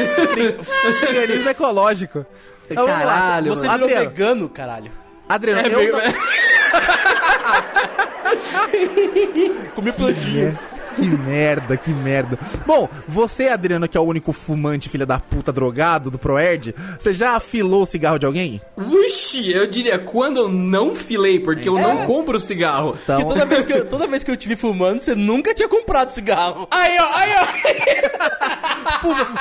Veganismo 1.06 1.50
ecológico. 1.50 2.26
Então, 2.70 2.86
lá. 2.86 3.00
Caralho, 3.00 3.56
Você 3.56 3.68
mano. 3.68 3.86
virou 3.86 3.98
Adriano. 3.98 4.10
vegano, 4.10 4.50
caralho. 4.50 4.92
Adriano, 5.28 5.62
É, 5.62 5.74
eu 5.74 5.78
veio- 5.78 5.92
não- 5.94 6.02
Comi 9.76 9.92
plantinhas. 9.92 10.66
Que 10.96 11.08
merda, 11.08 11.78
que 11.78 11.90
merda. 11.92 12.38
Bom, 12.66 12.88
você, 13.08 13.48
Adriano, 13.48 13.88
que 13.88 13.98
é 13.98 14.00
o 14.00 14.04
único 14.04 14.34
fumante, 14.34 14.90
filha 14.90 15.06
da 15.06 15.20
puta, 15.20 15.52
drogado 15.52 16.12
do 16.12 16.18
Proerd, 16.20 16.76
você 17.00 17.14
já 17.14 17.36
afilou 17.36 17.84
o 17.84 17.86
cigarro 17.86 18.20
de 18.20 18.26
alguém? 18.26 18.62
Uxi, 18.76 19.52
eu 19.52 19.68
diria, 19.70 20.00
quando 20.00 20.38
eu 20.38 20.50
não 20.50 20.94
filei, 20.96 21.40
porque 21.40 21.68
eu 21.70 21.76
não 21.76 22.06
compro 22.06 22.40
cigarro. 22.40 22.98
Então, 23.04 23.18
Porque 23.18 23.34
toda 23.34 23.46
vez, 23.46 23.66
que 23.66 23.74
eu, 23.74 23.86
toda 23.86 24.08
vez 24.08 24.24
que 24.24 24.32
eu 24.32 24.38
te 24.38 24.48
vi 24.48 24.56
fumando, 24.56 25.02
você 25.02 25.16
nunca 25.16 25.54
tinha 25.54 25.68
comprado 25.70 26.10
cigarro. 26.12 26.68
Aí, 26.72 26.98
ó, 27.00 27.16
aí, 27.16 27.32
ó. 27.40 27.46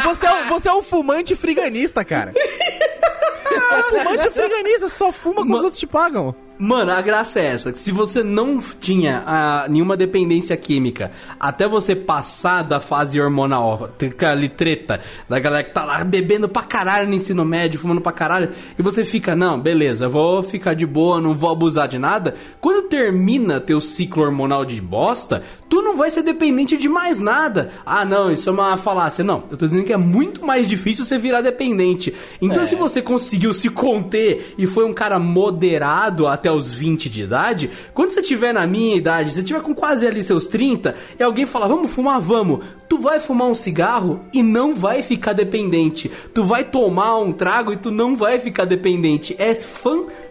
Você, 0.05 0.27
é, 0.27 0.33
um- 0.33 0.49
você 0.49 0.69
é 0.69 0.73
um 0.75 0.83
fumante 0.83 1.35
friganista, 1.35 2.05
cara. 2.05 2.33
É 2.33 3.79
um 3.79 3.83
fumante 3.83 4.31
friganista, 4.31 4.89
só 4.89 5.13
fuma 5.13 5.37
quando 5.43 5.57
os 5.57 5.63
outros 5.65 5.79
te 5.81 5.87
pagam. 5.87 6.35
Mano, 6.63 6.93
a 6.93 7.01
graça 7.01 7.41
é 7.41 7.47
essa. 7.47 7.75
Se 7.75 7.91
você 7.91 8.23
não 8.23 8.61
tinha 8.61 9.23
ah, 9.27 9.65
nenhuma 9.67 9.97
dependência 9.97 10.55
química 10.59 11.11
até 11.39 11.67
você 11.67 11.97
passar 11.97 12.61
da 12.61 12.79
fase 12.79 13.19
hormonal, 13.19 13.89
ali 14.31 14.47
treta, 14.51 15.01
da 15.27 15.39
galera 15.39 15.65
que 15.65 15.73
tá 15.73 15.87
lá 15.87 16.05
bebendo 16.05 16.51
pra 16.51 16.63
caralho 16.63 17.09
no 17.09 17.15
ensino 17.15 17.47
médio, 17.47 17.81
fumando 17.81 18.03
pra 18.03 18.13
caralho, 18.13 18.51
e 18.79 18.83
você 18.83 19.07
fica, 19.07 19.35
não, 19.35 19.59
beleza, 19.59 20.07
vou 20.07 20.43
ficar 20.43 20.75
de 20.75 20.85
boa, 20.85 21.19
não 21.19 21.35
vou 21.35 21.51
abusar 21.51 21.89
de 21.89 21.99
nada. 21.99 22.35
Quando 22.61 22.89
termina 22.89 23.59
teu 23.59 23.81
ciclo 23.81 24.23
hormonal 24.23 24.63
de 24.67 24.83
bosta, 24.83 25.43
tu 25.71 25.81
não 25.81 25.97
vai 25.97 26.11
ser 26.11 26.23
dependente 26.23 26.77
de 26.77 26.89
mais 26.89 27.21
nada. 27.21 27.71
Ah, 27.87 28.05
não, 28.05 28.33
isso 28.33 28.51
é 28.51 28.53
uma 28.53 28.77
falácia. 28.77 29.23
Não, 29.23 29.45
eu 29.49 29.57
tô 29.57 29.67
dizendo 29.69 29.85
que 29.85 29.93
é 29.93 29.97
muito 29.97 30.45
mais 30.45 30.69
difícil 30.69 31.05
você 31.05 31.17
virar 31.17 31.41
dependente. 31.41 32.13
Então, 32.43 32.65
se 32.65 32.75
você 32.75 33.01
conseguiu 33.01 33.53
se 33.55 33.71
conter 33.71 34.55
e 34.59 34.67
foi 34.67 34.85
um 34.85 34.93
cara 34.93 35.21
moderado 35.21 36.27
até 36.27 36.51
os 36.51 36.73
20 36.73 37.09
de 37.09 37.23
idade, 37.23 37.71
quando 37.95 38.11
você 38.11 38.21
tiver 38.21 38.53
na 38.53 38.67
minha 38.67 38.97
idade, 38.97 39.33
você 39.33 39.45
tiver 39.45 39.63
com 39.63 39.73
quase 39.73 40.07
ali 40.07 40.23
seus 40.25 40.47
30, 40.47 40.95
e 41.19 41.23
alguém 41.23 41.47
falar, 41.47 41.69
vamos 41.69 41.93
fumar, 41.93 42.21
vamos, 42.21 42.65
tu 42.89 42.99
vai 42.99 43.21
fumar 43.21 43.47
um 43.47 43.55
cigarro 43.55 44.21
e 44.35 44.43
não 44.43 44.75
vai 44.75 45.05
ficar 45.05 45.33
dependente. 45.33 46.11
Tu 46.35 46.43
vai 46.43 46.65
tomar 46.65 47.17
um 47.19 47.33
trago 47.33 47.73
e 47.73 47.77
tu 47.77 47.93
não 47.93 48.17
vai 48.17 48.41
ficar 48.41 48.65
dependente. 48.65 49.37
É 49.39 49.55
fantástico. 49.55 50.30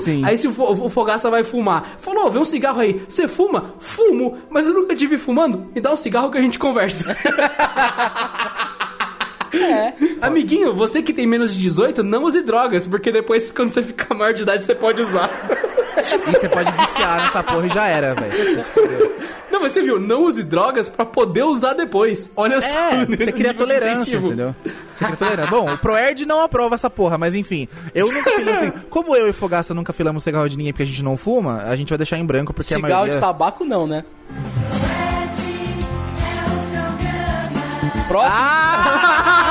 Sim. 0.00 0.24
Aí 0.24 0.36
se 0.36 0.46
o, 0.46 0.52
o 0.58 0.90
Fogaça 0.90 1.30
vai 1.30 1.44
fumar, 1.44 1.96
falou, 1.98 2.30
vê 2.30 2.38
um 2.38 2.44
cigarro 2.44 2.80
aí, 2.80 3.04
você 3.08 3.28
fuma? 3.28 3.74
Fumo, 3.78 4.38
mas 4.50 4.66
eu 4.66 4.74
nunca 4.74 4.94
te 4.94 5.06
vi 5.06 5.18
fumando, 5.18 5.66
me 5.74 5.80
dá 5.80 5.92
um 5.92 5.96
cigarro 5.96 6.30
que 6.30 6.38
a 6.38 6.42
gente 6.42 6.58
conversa. 6.58 7.16
Amiguinho, 10.20 10.74
você 10.74 11.02
que 11.02 11.12
tem 11.12 11.26
menos 11.26 11.54
de 11.54 11.60
18, 11.60 12.02
não 12.02 12.24
use 12.24 12.42
drogas, 12.42 12.86
porque 12.86 13.12
depois, 13.12 13.50
quando 13.50 13.72
você 13.72 13.82
ficar 13.82 14.14
maior 14.14 14.32
de 14.32 14.42
idade, 14.42 14.64
você 14.64 14.74
pode 14.74 15.02
usar. 15.02 15.30
E 15.96 16.32
você 16.32 16.48
pode 16.48 16.70
viciar 16.72 17.20
nessa 17.20 17.42
porra 17.42 17.66
e 17.66 17.70
já 17.70 17.86
era, 17.86 18.14
velho. 18.14 18.64
Não, 19.50 19.60
mas 19.62 19.72
você 19.72 19.82
viu, 19.82 20.00
não 20.00 20.24
use 20.24 20.42
drogas 20.42 20.88
pra 20.88 21.06
poder 21.06 21.44
usar 21.44 21.74
depois. 21.74 22.30
Olha 22.36 22.60
só. 22.60 22.78
É, 22.90 23.04
o 23.04 23.06
você 23.06 23.32
cria 23.32 23.54
tolerância, 23.54 24.00
incentivo. 24.00 24.26
entendeu? 24.26 24.54
Você 24.92 25.04
cria 25.04 25.16
tolerância. 25.16 25.50
Bom, 25.50 25.72
o 25.72 25.78
Proerd 25.78 26.26
não 26.26 26.42
aprova 26.42 26.74
essa 26.74 26.90
porra, 26.90 27.16
mas 27.16 27.34
enfim. 27.34 27.68
Eu 27.94 28.10
nunca 28.12 28.32
filei 28.32 28.52
assim. 28.52 28.72
Como 28.90 29.14
eu 29.14 29.28
e 29.28 29.32
Fogaça 29.32 29.72
nunca 29.72 29.92
filamos 29.92 30.24
cigarro 30.24 30.48
de 30.48 30.56
ninguém 30.56 30.72
porque 30.72 30.82
a 30.82 30.86
gente 30.86 31.04
não 31.04 31.16
fuma, 31.16 31.62
a 31.62 31.76
gente 31.76 31.88
vai 31.88 31.98
deixar 31.98 32.18
em 32.18 32.26
branco 32.26 32.52
porque 32.52 32.74
a 32.74 32.76
cigarro 32.76 32.92
maioria... 32.92 33.14
de 33.14 33.20
tabaco 33.20 33.64
não, 33.64 33.86
né? 33.86 34.04
Próximo. 38.08 38.42
Aí, 38.42 39.43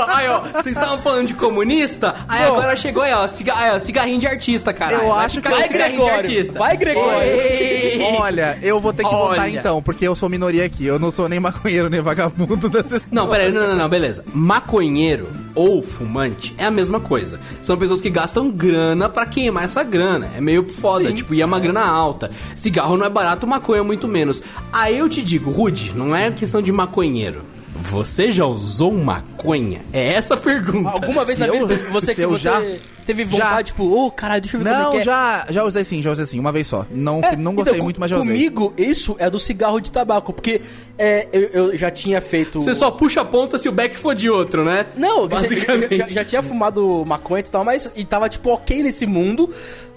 ó, 0.00 0.06
aí, 0.08 0.28
ó. 0.28 0.40
Vocês 0.40 0.74
estavam 0.76 0.98
falando 0.98 1.26
de 1.28 1.34
comunista? 1.34 2.14
Aí 2.28 2.44
agora 2.44 2.76
chegou 2.76 3.02
aí, 3.02 3.12
ó. 3.12 3.26
Ciga 3.26 3.54
aí, 3.56 3.74
ó, 3.74 3.78
cigarrinho 3.78 4.18
de 4.18 4.26
artista, 4.26 4.72
cara. 4.72 4.94
Eu 4.94 5.12
acho 5.14 5.40
que 5.40 5.48
vai 5.48 5.60
vai, 5.60 5.68
cigarrinho 5.68 6.00
de 6.00 6.06
Gregório. 6.06 6.30
artista. 6.30 6.58
Vai, 6.58 6.76
Gregório. 6.76 7.22
Ei. 7.22 8.02
Olha, 8.18 8.58
eu 8.62 8.80
vou 8.80 8.92
ter 8.92 9.04
que 9.04 9.10
votar 9.10 9.40
Olha. 9.40 9.50
então, 9.50 9.82
porque 9.82 10.06
eu 10.06 10.14
sou 10.14 10.28
minoria 10.28 10.64
aqui. 10.64 10.84
Eu 10.86 10.98
não 10.98 11.10
sou 11.10 11.28
nem 11.28 11.40
maconheiro, 11.40 11.88
nem 11.88 12.00
vagabundo 12.00 12.68
dessa 12.70 12.96
história. 12.96 13.08
Não, 13.12 13.28
peraí, 13.28 13.52
não, 13.52 13.68
não, 13.68 13.76
não, 13.76 13.88
beleza. 13.88 14.24
Maconheiro 14.32 15.28
ou 15.54 15.82
fumante 15.82 16.54
é 16.58 16.64
a 16.64 16.70
mesma 16.70 17.00
coisa. 17.00 17.40
São 17.62 17.76
pessoas 17.76 18.00
que 18.00 18.10
gastam 18.10 18.50
grana 18.50 19.08
pra 19.08 19.26
queimar 19.26 19.64
essa 19.64 19.82
grana. 19.82 20.30
É 20.36 20.40
meio 20.40 20.68
foda, 20.68 21.08
Sim. 21.08 21.14
tipo, 21.14 21.34
e 21.34 21.42
é 21.42 21.46
uma 21.46 21.58
grana 21.60 21.84
alta. 21.84 22.30
Cigarro 22.54 22.96
não 22.96 23.06
é 23.06 23.10
barato, 23.10 23.46
maconha 23.46 23.82
muito 23.82 24.06
menos. 24.08 24.42
Aí 24.72 24.98
eu 24.98 25.08
te 25.08 25.22
digo, 25.22 25.50
Rude, 25.50 25.92
não 25.94 26.14
é 26.14 26.30
questão 26.30 26.60
de 26.62 26.70
maconheiro. 26.72 27.42
Você 27.82 28.30
já 28.30 28.44
usou 28.46 28.92
maconha? 28.92 29.80
É 29.92 30.12
essa 30.14 30.34
a 30.34 30.36
pergunta. 30.36 30.90
Alguma 30.90 31.24
vez 31.24 31.38
Se 31.38 31.40
na 31.40 31.48
eu- 31.48 31.66
vida 31.66 31.80
você 31.90 32.14
que 32.14 32.26
você 32.26 32.42
já- 32.42 32.62
teve 33.06 33.24
já- 33.24 33.30
vontade, 33.30 33.66
tipo, 33.68 33.84
ô, 33.84 34.10
caralho, 34.10 34.42
deixa 34.42 34.56
eu 34.56 34.62
ver 34.62 34.70
como 34.70 34.80
é 34.80 34.84
Não, 34.84 34.94
é. 35.00 35.02
já, 35.02 35.46
já 35.50 35.64
usei 35.64 35.82
sim, 35.82 36.00
já 36.02 36.12
usei 36.12 36.26
sim, 36.26 36.38
uma 36.38 36.52
vez 36.52 36.66
só. 36.66 36.86
Não, 36.90 37.20
É, 37.24 37.34
não 37.34 37.54
gostei 37.54 37.74
então, 37.74 37.84
muito, 37.84 37.98
mas 37.98 38.10
já 38.10 38.18
usei. 38.18 38.28
Comigo, 38.32 38.72
isso 38.76 39.16
é 39.18 39.28
do 39.28 39.38
cigarro 39.38 39.80
de 39.80 39.90
tabaco, 39.90 40.32
porque 40.32 40.60
é, 40.98 41.26
eu, 41.32 41.42
eu 41.70 41.78
já 41.78 41.90
tinha 41.90 42.20
feito... 42.20 42.58
Você 42.60 42.74
só 42.74 42.90
puxa 42.90 43.22
a 43.22 43.24
ponta 43.24 43.56
se 43.58 43.68
o 43.68 43.72
back 43.72 43.96
for 43.96 44.14
de 44.14 44.28
outro, 44.30 44.64
né? 44.64 44.86
Não, 44.96 45.22
já- 45.22 45.26
basicamente. 45.28 45.96
já, 45.96 46.06
já, 46.06 46.14
já 46.14 46.24
tinha 46.24 46.42
fumado 46.42 47.04
maconha 47.06 47.40
e 47.40 47.50
tal, 47.50 47.64
mas 47.64 47.90
e 47.96 48.04
tava, 48.04 48.28
tipo, 48.28 48.50
ok 48.50 48.82
nesse 48.82 49.06
mundo. 49.06 49.50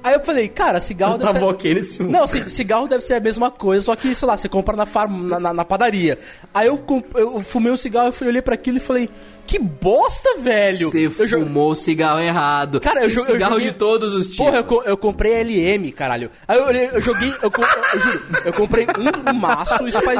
Aí 0.03 0.13
eu 0.13 0.19
falei, 0.19 0.49
cara, 0.49 0.79
cigarro 0.81 1.13
Eu 1.13 1.17
deve 1.19 1.27
tava 1.33 1.39
ser... 1.39 1.45
ok 1.51 1.73
nesse 1.75 2.03
mundo. 2.03 2.11
Não, 2.11 2.27
ci- 2.27 2.49
cigarro 2.49 2.87
deve 2.87 3.03
ser 3.03 3.13
a 3.13 3.19
mesma 3.21 3.49
coisa, 3.49 3.85
só 3.85 3.95
que, 3.95 4.13
sei 4.13 4.27
lá, 4.27 4.35
você 4.37 4.49
compra 4.49 4.75
na, 4.75 4.85
farm... 4.85 5.27
na, 5.27 5.39
na- 5.39 5.53
na 5.53 5.63
padaria. 5.65 6.19
Aí 6.53 6.67
eu, 6.67 6.77
comp- 6.77 7.15
eu 7.15 7.39
fumei 7.39 7.71
um 7.71 7.77
cigarro, 7.77 8.07
eu 8.09 8.13
fui 8.13 8.27
olhei 8.27 8.41
pra 8.41 8.53
aquilo 8.55 8.77
e 8.77 8.81
falei, 8.81 9.09
que 9.45 9.59
bosta, 9.59 10.37
velho! 10.39 10.89
Você 10.89 11.05
eu 11.07 11.11
fumou 11.11 11.71
o 11.71 11.75
cigarro 11.75 12.19
errado. 12.19 12.79
Cara, 12.79 13.03
eu 13.03 13.09
jo- 13.09 13.19
eu 13.19 13.25
cigarro 13.25 13.53
joguei- 13.53 13.71
de 13.71 13.77
todos 13.77 14.13
os 14.13 14.27
tipos. 14.27 14.37
Porra, 14.45 14.57
eu, 14.57 14.63
co- 14.63 14.83
eu 14.85 14.97
comprei 14.97 15.33
LM, 15.33 15.91
caralho. 15.91 16.29
Aí 16.47 16.57
eu, 16.57 16.65
olhei- 16.65 16.89
eu 16.93 17.01
joguei, 17.01 17.33
eu, 17.41 17.51
co- 17.51 17.61
eu 17.93 17.99
juro, 17.99 18.21
eu 18.45 18.53
comprei 18.53 18.87
um 19.29 19.33
maço, 19.33 19.87
isso 19.87 20.01
faz. 20.01 20.19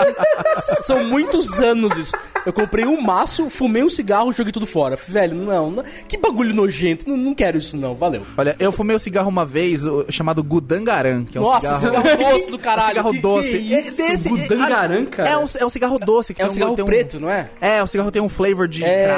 São 0.86 1.04
muitos 1.06 1.60
anos 1.60 1.96
isso. 1.98 2.12
Eu 2.46 2.52
comprei 2.54 2.86
um 2.86 3.00
maço, 3.02 3.50
fumei 3.50 3.84
um 3.84 3.90
cigarro 3.90 4.32
joguei 4.34 4.52
tudo 4.52 4.68
fora. 4.68 4.98
Velho, 5.08 5.36
não, 5.36 5.72
não 5.72 5.84
que 6.08 6.18
bagulho 6.18 6.54
nojento, 6.54 7.08
não, 7.10 7.16
não 7.16 7.34
quero 7.34 7.58
isso 7.58 7.78
não, 7.78 7.96
valeu. 7.96 8.22
Olha, 8.38 8.56
eu 8.60 8.72
fumei 8.72 8.96
o 8.96 9.00
cigarro 9.00 9.30
uma 9.30 9.46
vez, 9.46 9.84
chamado 10.10 10.44
Gudangaran, 10.44 11.24
que 11.26 11.38
é 11.38 11.42
um 11.42 11.46
Nossa, 11.46 11.74
cigarro... 11.76 12.04
cigarro 12.08 12.18
doce 12.38 12.52
do 12.52 12.60
caralho. 12.60 12.90
cigarro 12.90 13.12
que- 13.14 13.22
doce. 13.22 13.50
que 13.50 13.58
isso? 13.58 14.02
É 14.02 14.08
desse- 14.10 14.30
Gudangaran, 14.30 15.06
cara? 15.06 15.30
É 15.30 15.38
um, 15.38 15.46
é 15.60 15.66
um 15.66 15.70
cigarro 15.70 15.98
doce. 16.00 16.34
Que 16.34 16.42
É 16.42 16.46
um 16.46 16.52
cigarro 16.52 16.76
tem 16.76 16.86
preto, 16.86 17.20
não 17.20 17.30
é? 17.30 17.50
É, 17.62 17.82
o 17.82 17.88
cigarro 17.88 18.12
tem 18.12 18.22
um 18.22 18.30
flavor 18.30 18.68
de 18.68 18.84
É, 18.84 19.13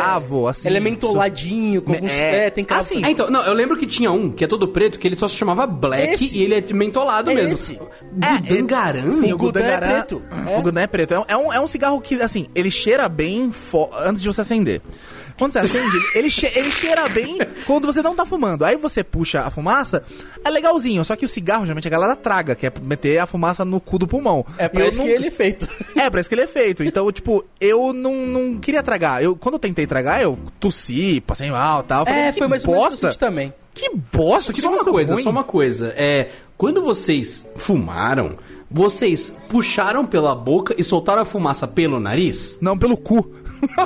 assim. 0.49 0.67
Ele 0.67 0.77
é 0.77 0.79
mentoladinho, 0.79 1.81
com 1.81 1.91
Me- 1.91 1.97
alguns. 1.97 2.11
é. 2.11 2.45
É, 2.45 2.49
tem 2.49 2.63
cravo. 2.65 2.81
Assim, 2.81 3.01
Ah, 3.03 3.09
então, 3.11 3.29
não, 3.29 3.43
eu 3.45 3.53
lembro 3.53 3.77
que 3.77 3.85
tinha 3.85 4.11
um 4.11 4.31
que 4.31 4.43
é 4.43 4.47
todo 4.47 4.67
preto, 4.67 4.97
que 4.99 5.07
ele 5.07 5.15
só 5.15 5.27
se 5.27 5.35
chamava 5.35 5.65
Black 5.65 6.13
Esse. 6.25 6.37
e 6.37 6.43
ele 6.43 6.55
é 6.55 6.73
mentolado 6.73 7.31
É 7.31 7.35
mesmo. 7.35 7.53
esse. 7.53 7.79
Gudangaran? 8.47 9.11
Sim, 9.11 9.33
o 9.33 9.37
Gudan 9.37 9.59
é 9.61 9.63
Gudangaran 9.63 9.87
preto. 9.87 10.21
É. 10.47 10.57
O 10.57 10.61
Gudan 10.61 10.81
é 10.81 10.87
preto. 10.87 11.13
É 11.13 11.19
um, 11.19 11.25
é 11.27 11.37
um, 11.37 11.53
é 11.53 11.59
um 11.61 11.67
cigarro 11.67 11.99
que, 12.01 12.21
assim, 12.21 12.47
ele 12.55 12.71
cheira 12.71 13.07
bem 13.09 13.51
fo- 13.51 13.89
antes 13.97 14.21
de 14.21 14.27
você 14.31 14.41
acender. 14.41 14.81
Quando 15.37 15.51
você 15.51 15.59
acende, 15.59 15.97
ele, 16.13 16.29
che- 16.29 16.51
ele 16.55 16.71
cheira 16.71 17.09
bem 17.09 17.37
quando 17.67 17.85
você 17.85 18.01
não 18.01 18.15
tá 18.15 18.25
fumando. 18.25 18.63
Aí 18.63 18.77
você 18.77 19.03
puxa 19.03 19.41
a 19.41 19.49
fumaça, 19.51 20.01
é 20.43 20.49
legalzinho. 20.49 21.03
Só 21.03 21.15
que 21.15 21.25
o 21.25 21.27
cigarro, 21.27 21.63
geralmente, 21.65 21.87
a 21.87 21.91
galera 21.91 22.15
traga, 22.15 22.55
que 22.55 22.65
é 22.65 22.71
meter 22.81 23.17
a 23.19 23.25
fumaça 23.25 23.65
no 23.65 23.81
cu 23.81 23.99
do 23.99 24.07
pulmão. 24.07 24.45
É 24.57 24.69
pra 24.69 24.87
isso 24.87 24.99
não- 24.99 25.05
que 25.05 25.11
ele 25.11 25.27
é 25.27 25.31
feito. 25.31 25.67
É, 25.95 26.09
pra 26.09 26.19
isso 26.21 26.29
que 26.29 26.35
ele 26.35 26.43
é 26.43 26.47
feito. 26.47 26.83
Então, 26.83 27.09
tipo, 27.11 27.43
eu 27.59 27.91
não, 27.93 28.13
não 28.27 28.57
queria 28.59 28.83
tragar. 28.83 29.23
Eu, 29.23 29.35
quando 29.35 29.55
eu 29.55 29.59
tentei 29.59 29.85
tragar, 29.87 30.21
eu 30.21 30.37
tossi, 30.59 31.19
passei 31.21 31.49
mal 31.51 31.81
e 31.81 31.83
tal. 31.83 32.05
Falei, 32.05 32.19
É, 32.21 32.31
foi 32.33 32.47
mais 32.47 32.63
bosta. 32.63 33.09
isso 33.09 33.19
também. 33.19 33.53
Que 33.73 33.89
bosta, 34.13 34.53
que 34.53 34.61
só 34.61 34.69
uma 34.69 34.85
coisa, 34.85 35.13
ruim. 35.15 35.23
só 35.23 35.29
uma 35.29 35.43
coisa. 35.43 35.93
É, 35.97 36.29
quando 36.57 36.81
vocês 36.81 37.49
fumaram, 37.57 38.37
vocês 38.71 39.35
puxaram 39.49 40.05
pela 40.05 40.33
boca 40.35 40.73
e 40.77 40.83
soltaram 40.83 41.21
a 41.21 41.25
fumaça 41.25 41.67
pelo 41.67 41.99
nariz? 41.99 42.57
Não, 42.61 42.77
pelo 42.77 42.95
cu. 42.97 43.33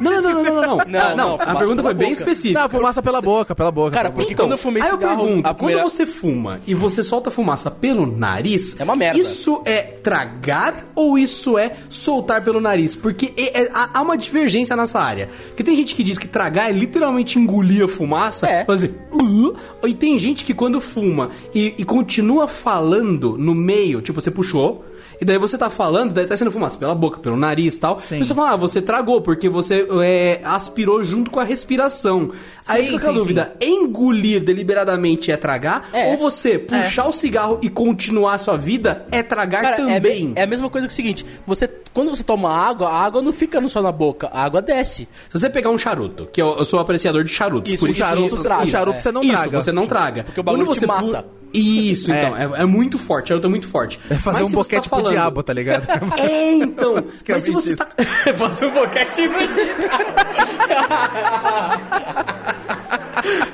Não, 0.01 0.11
não, 0.11 0.21
não, 0.21 0.33
não, 0.33 0.43
não, 0.43 0.61
não. 0.61 0.77
Não, 0.87 1.15
não, 1.17 1.35
a 1.35 1.55
pergunta 1.55 1.81
foi 1.83 1.93
bem 1.93 2.09
boca. 2.09 2.19
específica. 2.21 2.61
Não, 2.61 2.69
fumaça 2.69 3.01
pela 3.01 3.21
boca, 3.21 3.55
pela 3.55 3.71
boca. 3.71 3.91
Cara, 3.91 4.11
porque 4.11 4.35
quando 4.35 4.51
eu 4.51 4.57
fumei 4.57 4.81
aí 4.83 4.89
cigarro, 4.89 5.13
eu 5.21 5.25
pergunto, 5.27 5.47
a 5.47 5.53
primeira- 5.53 5.81
quando 5.81 5.91
você 5.91 6.05
fuma 6.05 6.59
e 6.67 6.73
você 6.73 7.03
solta 7.03 7.31
fumaça 7.31 7.69
pelo 7.71 8.05
nariz, 8.05 8.79
É 8.79 8.83
uma 8.83 8.95
merda. 8.95 9.19
Isso 9.19 9.61
é 9.65 9.81
tragar 9.81 10.85
ou 10.95 11.17
isso 11.17 11.57
é 11.57 11.73
soltar 11.89 12.43
pelo 12.43 12.59
nariz? 12.59 12.95
Porque 12.95 13.33
é- 13.37 13.63
é- 13.63 13.69
há 13.73 14.01
uma 14.01 14.17
divergência 14.17 14.75
nessa 14.75 14.99
área. 14.99 15.29
Porque 15.47 15.63
tem 15.63 15.75
gente 15.75 15.95
que 15.95 16.03
diz 16.03 16.17
que 16.17 16.27
tragar 16.27 16.69
é 16.69 16.71
literalmente 16.73 17.37
engolir 17.39 17.83
a 17.83 17.87
fumaça, 17.87 18.47
É. 18.47 18.65
fazer 18.65 18.93
"Uh", 19.11 19.53
e 19.87 19.93
tem 19.93 20.17
gente 20.17 20.43
que 20.45 20.53
quando 20.53 20.79
fuma 20.81 21.29
e, 21.53 21.73
e 21.77 21.85
continua 21.85 22.47
falando 22.47 23.37
no 23.37 23.53
meio, 23.55 24.01
tipo, 24.01 24.19
você 24.19 24.31
puxou, 24.31 24.85
e 25.21 25.25
daí 25.25 25.37
você 25.37 25.57
tá 25.57 25.69
falando, 25.69 26.13
daí 26.13 26.25
tá 26.25 26.35
sendo 26.37 26.51
fumaça 26.51 26.77
pela 26.77 26.95
boca, 26.95 27.19
pelo 27.19 27.35
nariz 27.37 27.75
e 27.75 27.79
tal. 27.79 27.99
Sim. 27.99 28.19
Você 28.23 28.33
fala, 28.33 28.51
ah, 28.51 28.55
você 28.55 28.81
tragou, 28.81 29.21
porque 29.21 29.49
você 29.49 29.85
é, 30.03 30.39
aspirou 30.43 31.03
junto 31.03 31.29
com 31.29 31.39
a 31.39 31.43
respiração. 31.43 32.31
Aí 32.67 32.85
Sim, 32.85 32.91
fica 32.91 32.99
sim, 32.99 33.09
a 33.09 33.11
dúvida, 33.11 33.53
engolir 33.61 34.43
deliberadamente 34.43 35.31
é 35.31 35.37
tragar? 35.37 35.89
É. 35.93 36.11
Ou 36.11 36.17
você 36.17 36.57
puxar 36.57 37.07
o 37.07 37.13
cigarro 37.13 37.59
e 37.61 37.69
continuar 37.69 38.35
a 38.35 38.37
sua 38.37 38.57
vida 38.57 39.05
é 39.11 39.21
tragar 39.23 39.61
Cara, 39.61 39.75
é, 39.91 39.95
também? 39.99 40.33
é 40.35 40.43
a 40.43 40.47
mesma 40.47 40.69
coisa 40.69 40.87
que 40.87 40.93
o 40.93 40.95
seguinte: 40.95 41.25
você, 41.45 41.67
quando 41.93 42.09
você 42.15 42.23
toma 42.23 42.49
água, 42.51 42.89
a 42.89 43.03
água 43.03 43.21
não 43.21 43.33
fica 43.33 43.59
só 43.67 43.81
na 43.81 43.91
boca, 43.91 44.29
a 44.31 44.43
água 44.43 44.61
desce. 44.61 45.07
Se 45.29 45.39
você 45.39 45.49
pegar 45.49 45.69
um 45.69 45.77
charuto, 45.77 46.27
que 46.31 46.41
eu, 46.41 46.57
eu 46.57 46.65
sou 46.65 46.79
apreciador 46.79 47.23
de 47.23 47.31
charutos, 47.33 47.71
Isso, 47.73 47.81
por 47.83 47.89
isso 47.89 47.99
charuto 47.99 48.35
isso, 48.35 48.43
traga, 48.43 48.63
o 48.63 48.67
charuto 48.67 48.97
é. 48.97 49.01
você 49.01 49.11
não 49.11 49.21
isso, 49.21 49.31
traga. 49.31 49.61
você 49.61 49.71
não 49.71 49.85
traga. 49.85 50.23
Porque 50.23 50.39
o 50.39 50.43
bagulho 50.43 50.65
Quando 50.65 50.73
te 50.75 50.79
você 50.79 50.87
pu- 50.87 50.93
mata. 51.11 51.25
Isso, 51.53 52.11
então, 52.11 52.37
é, 52.37 52.61
é 52.61 52.65
muito 52.65 52.97
forte, 52.97 53.33
é 53.33 53.47
muito 53.47 53.67
forte. 53.67 53.99
É 54.09 54.15
fazer 54.15 54.43
Mas 54.43 54.49
um 54.49 54.55
boquete 54.55 54.89
tá 54.89 54.95
pro 54.95 55.03
falando- 55.03 55.11
diabo, 55.11 55.43
tá 55.43 55.53
ligado? 55.53 55.87
É, 56.17 56.51
então. 56.53 56.95
Mas 57.27 57.43
se 57.43 57.51
você 57.51 57.73
isso. 57.73 57.77
tá. 57.77 57.87
fazer 58.37 58.65
um 58.67 58.71
boquete 58.71 59.27
pro 59.29 59.47
diabo. 59.47 59.99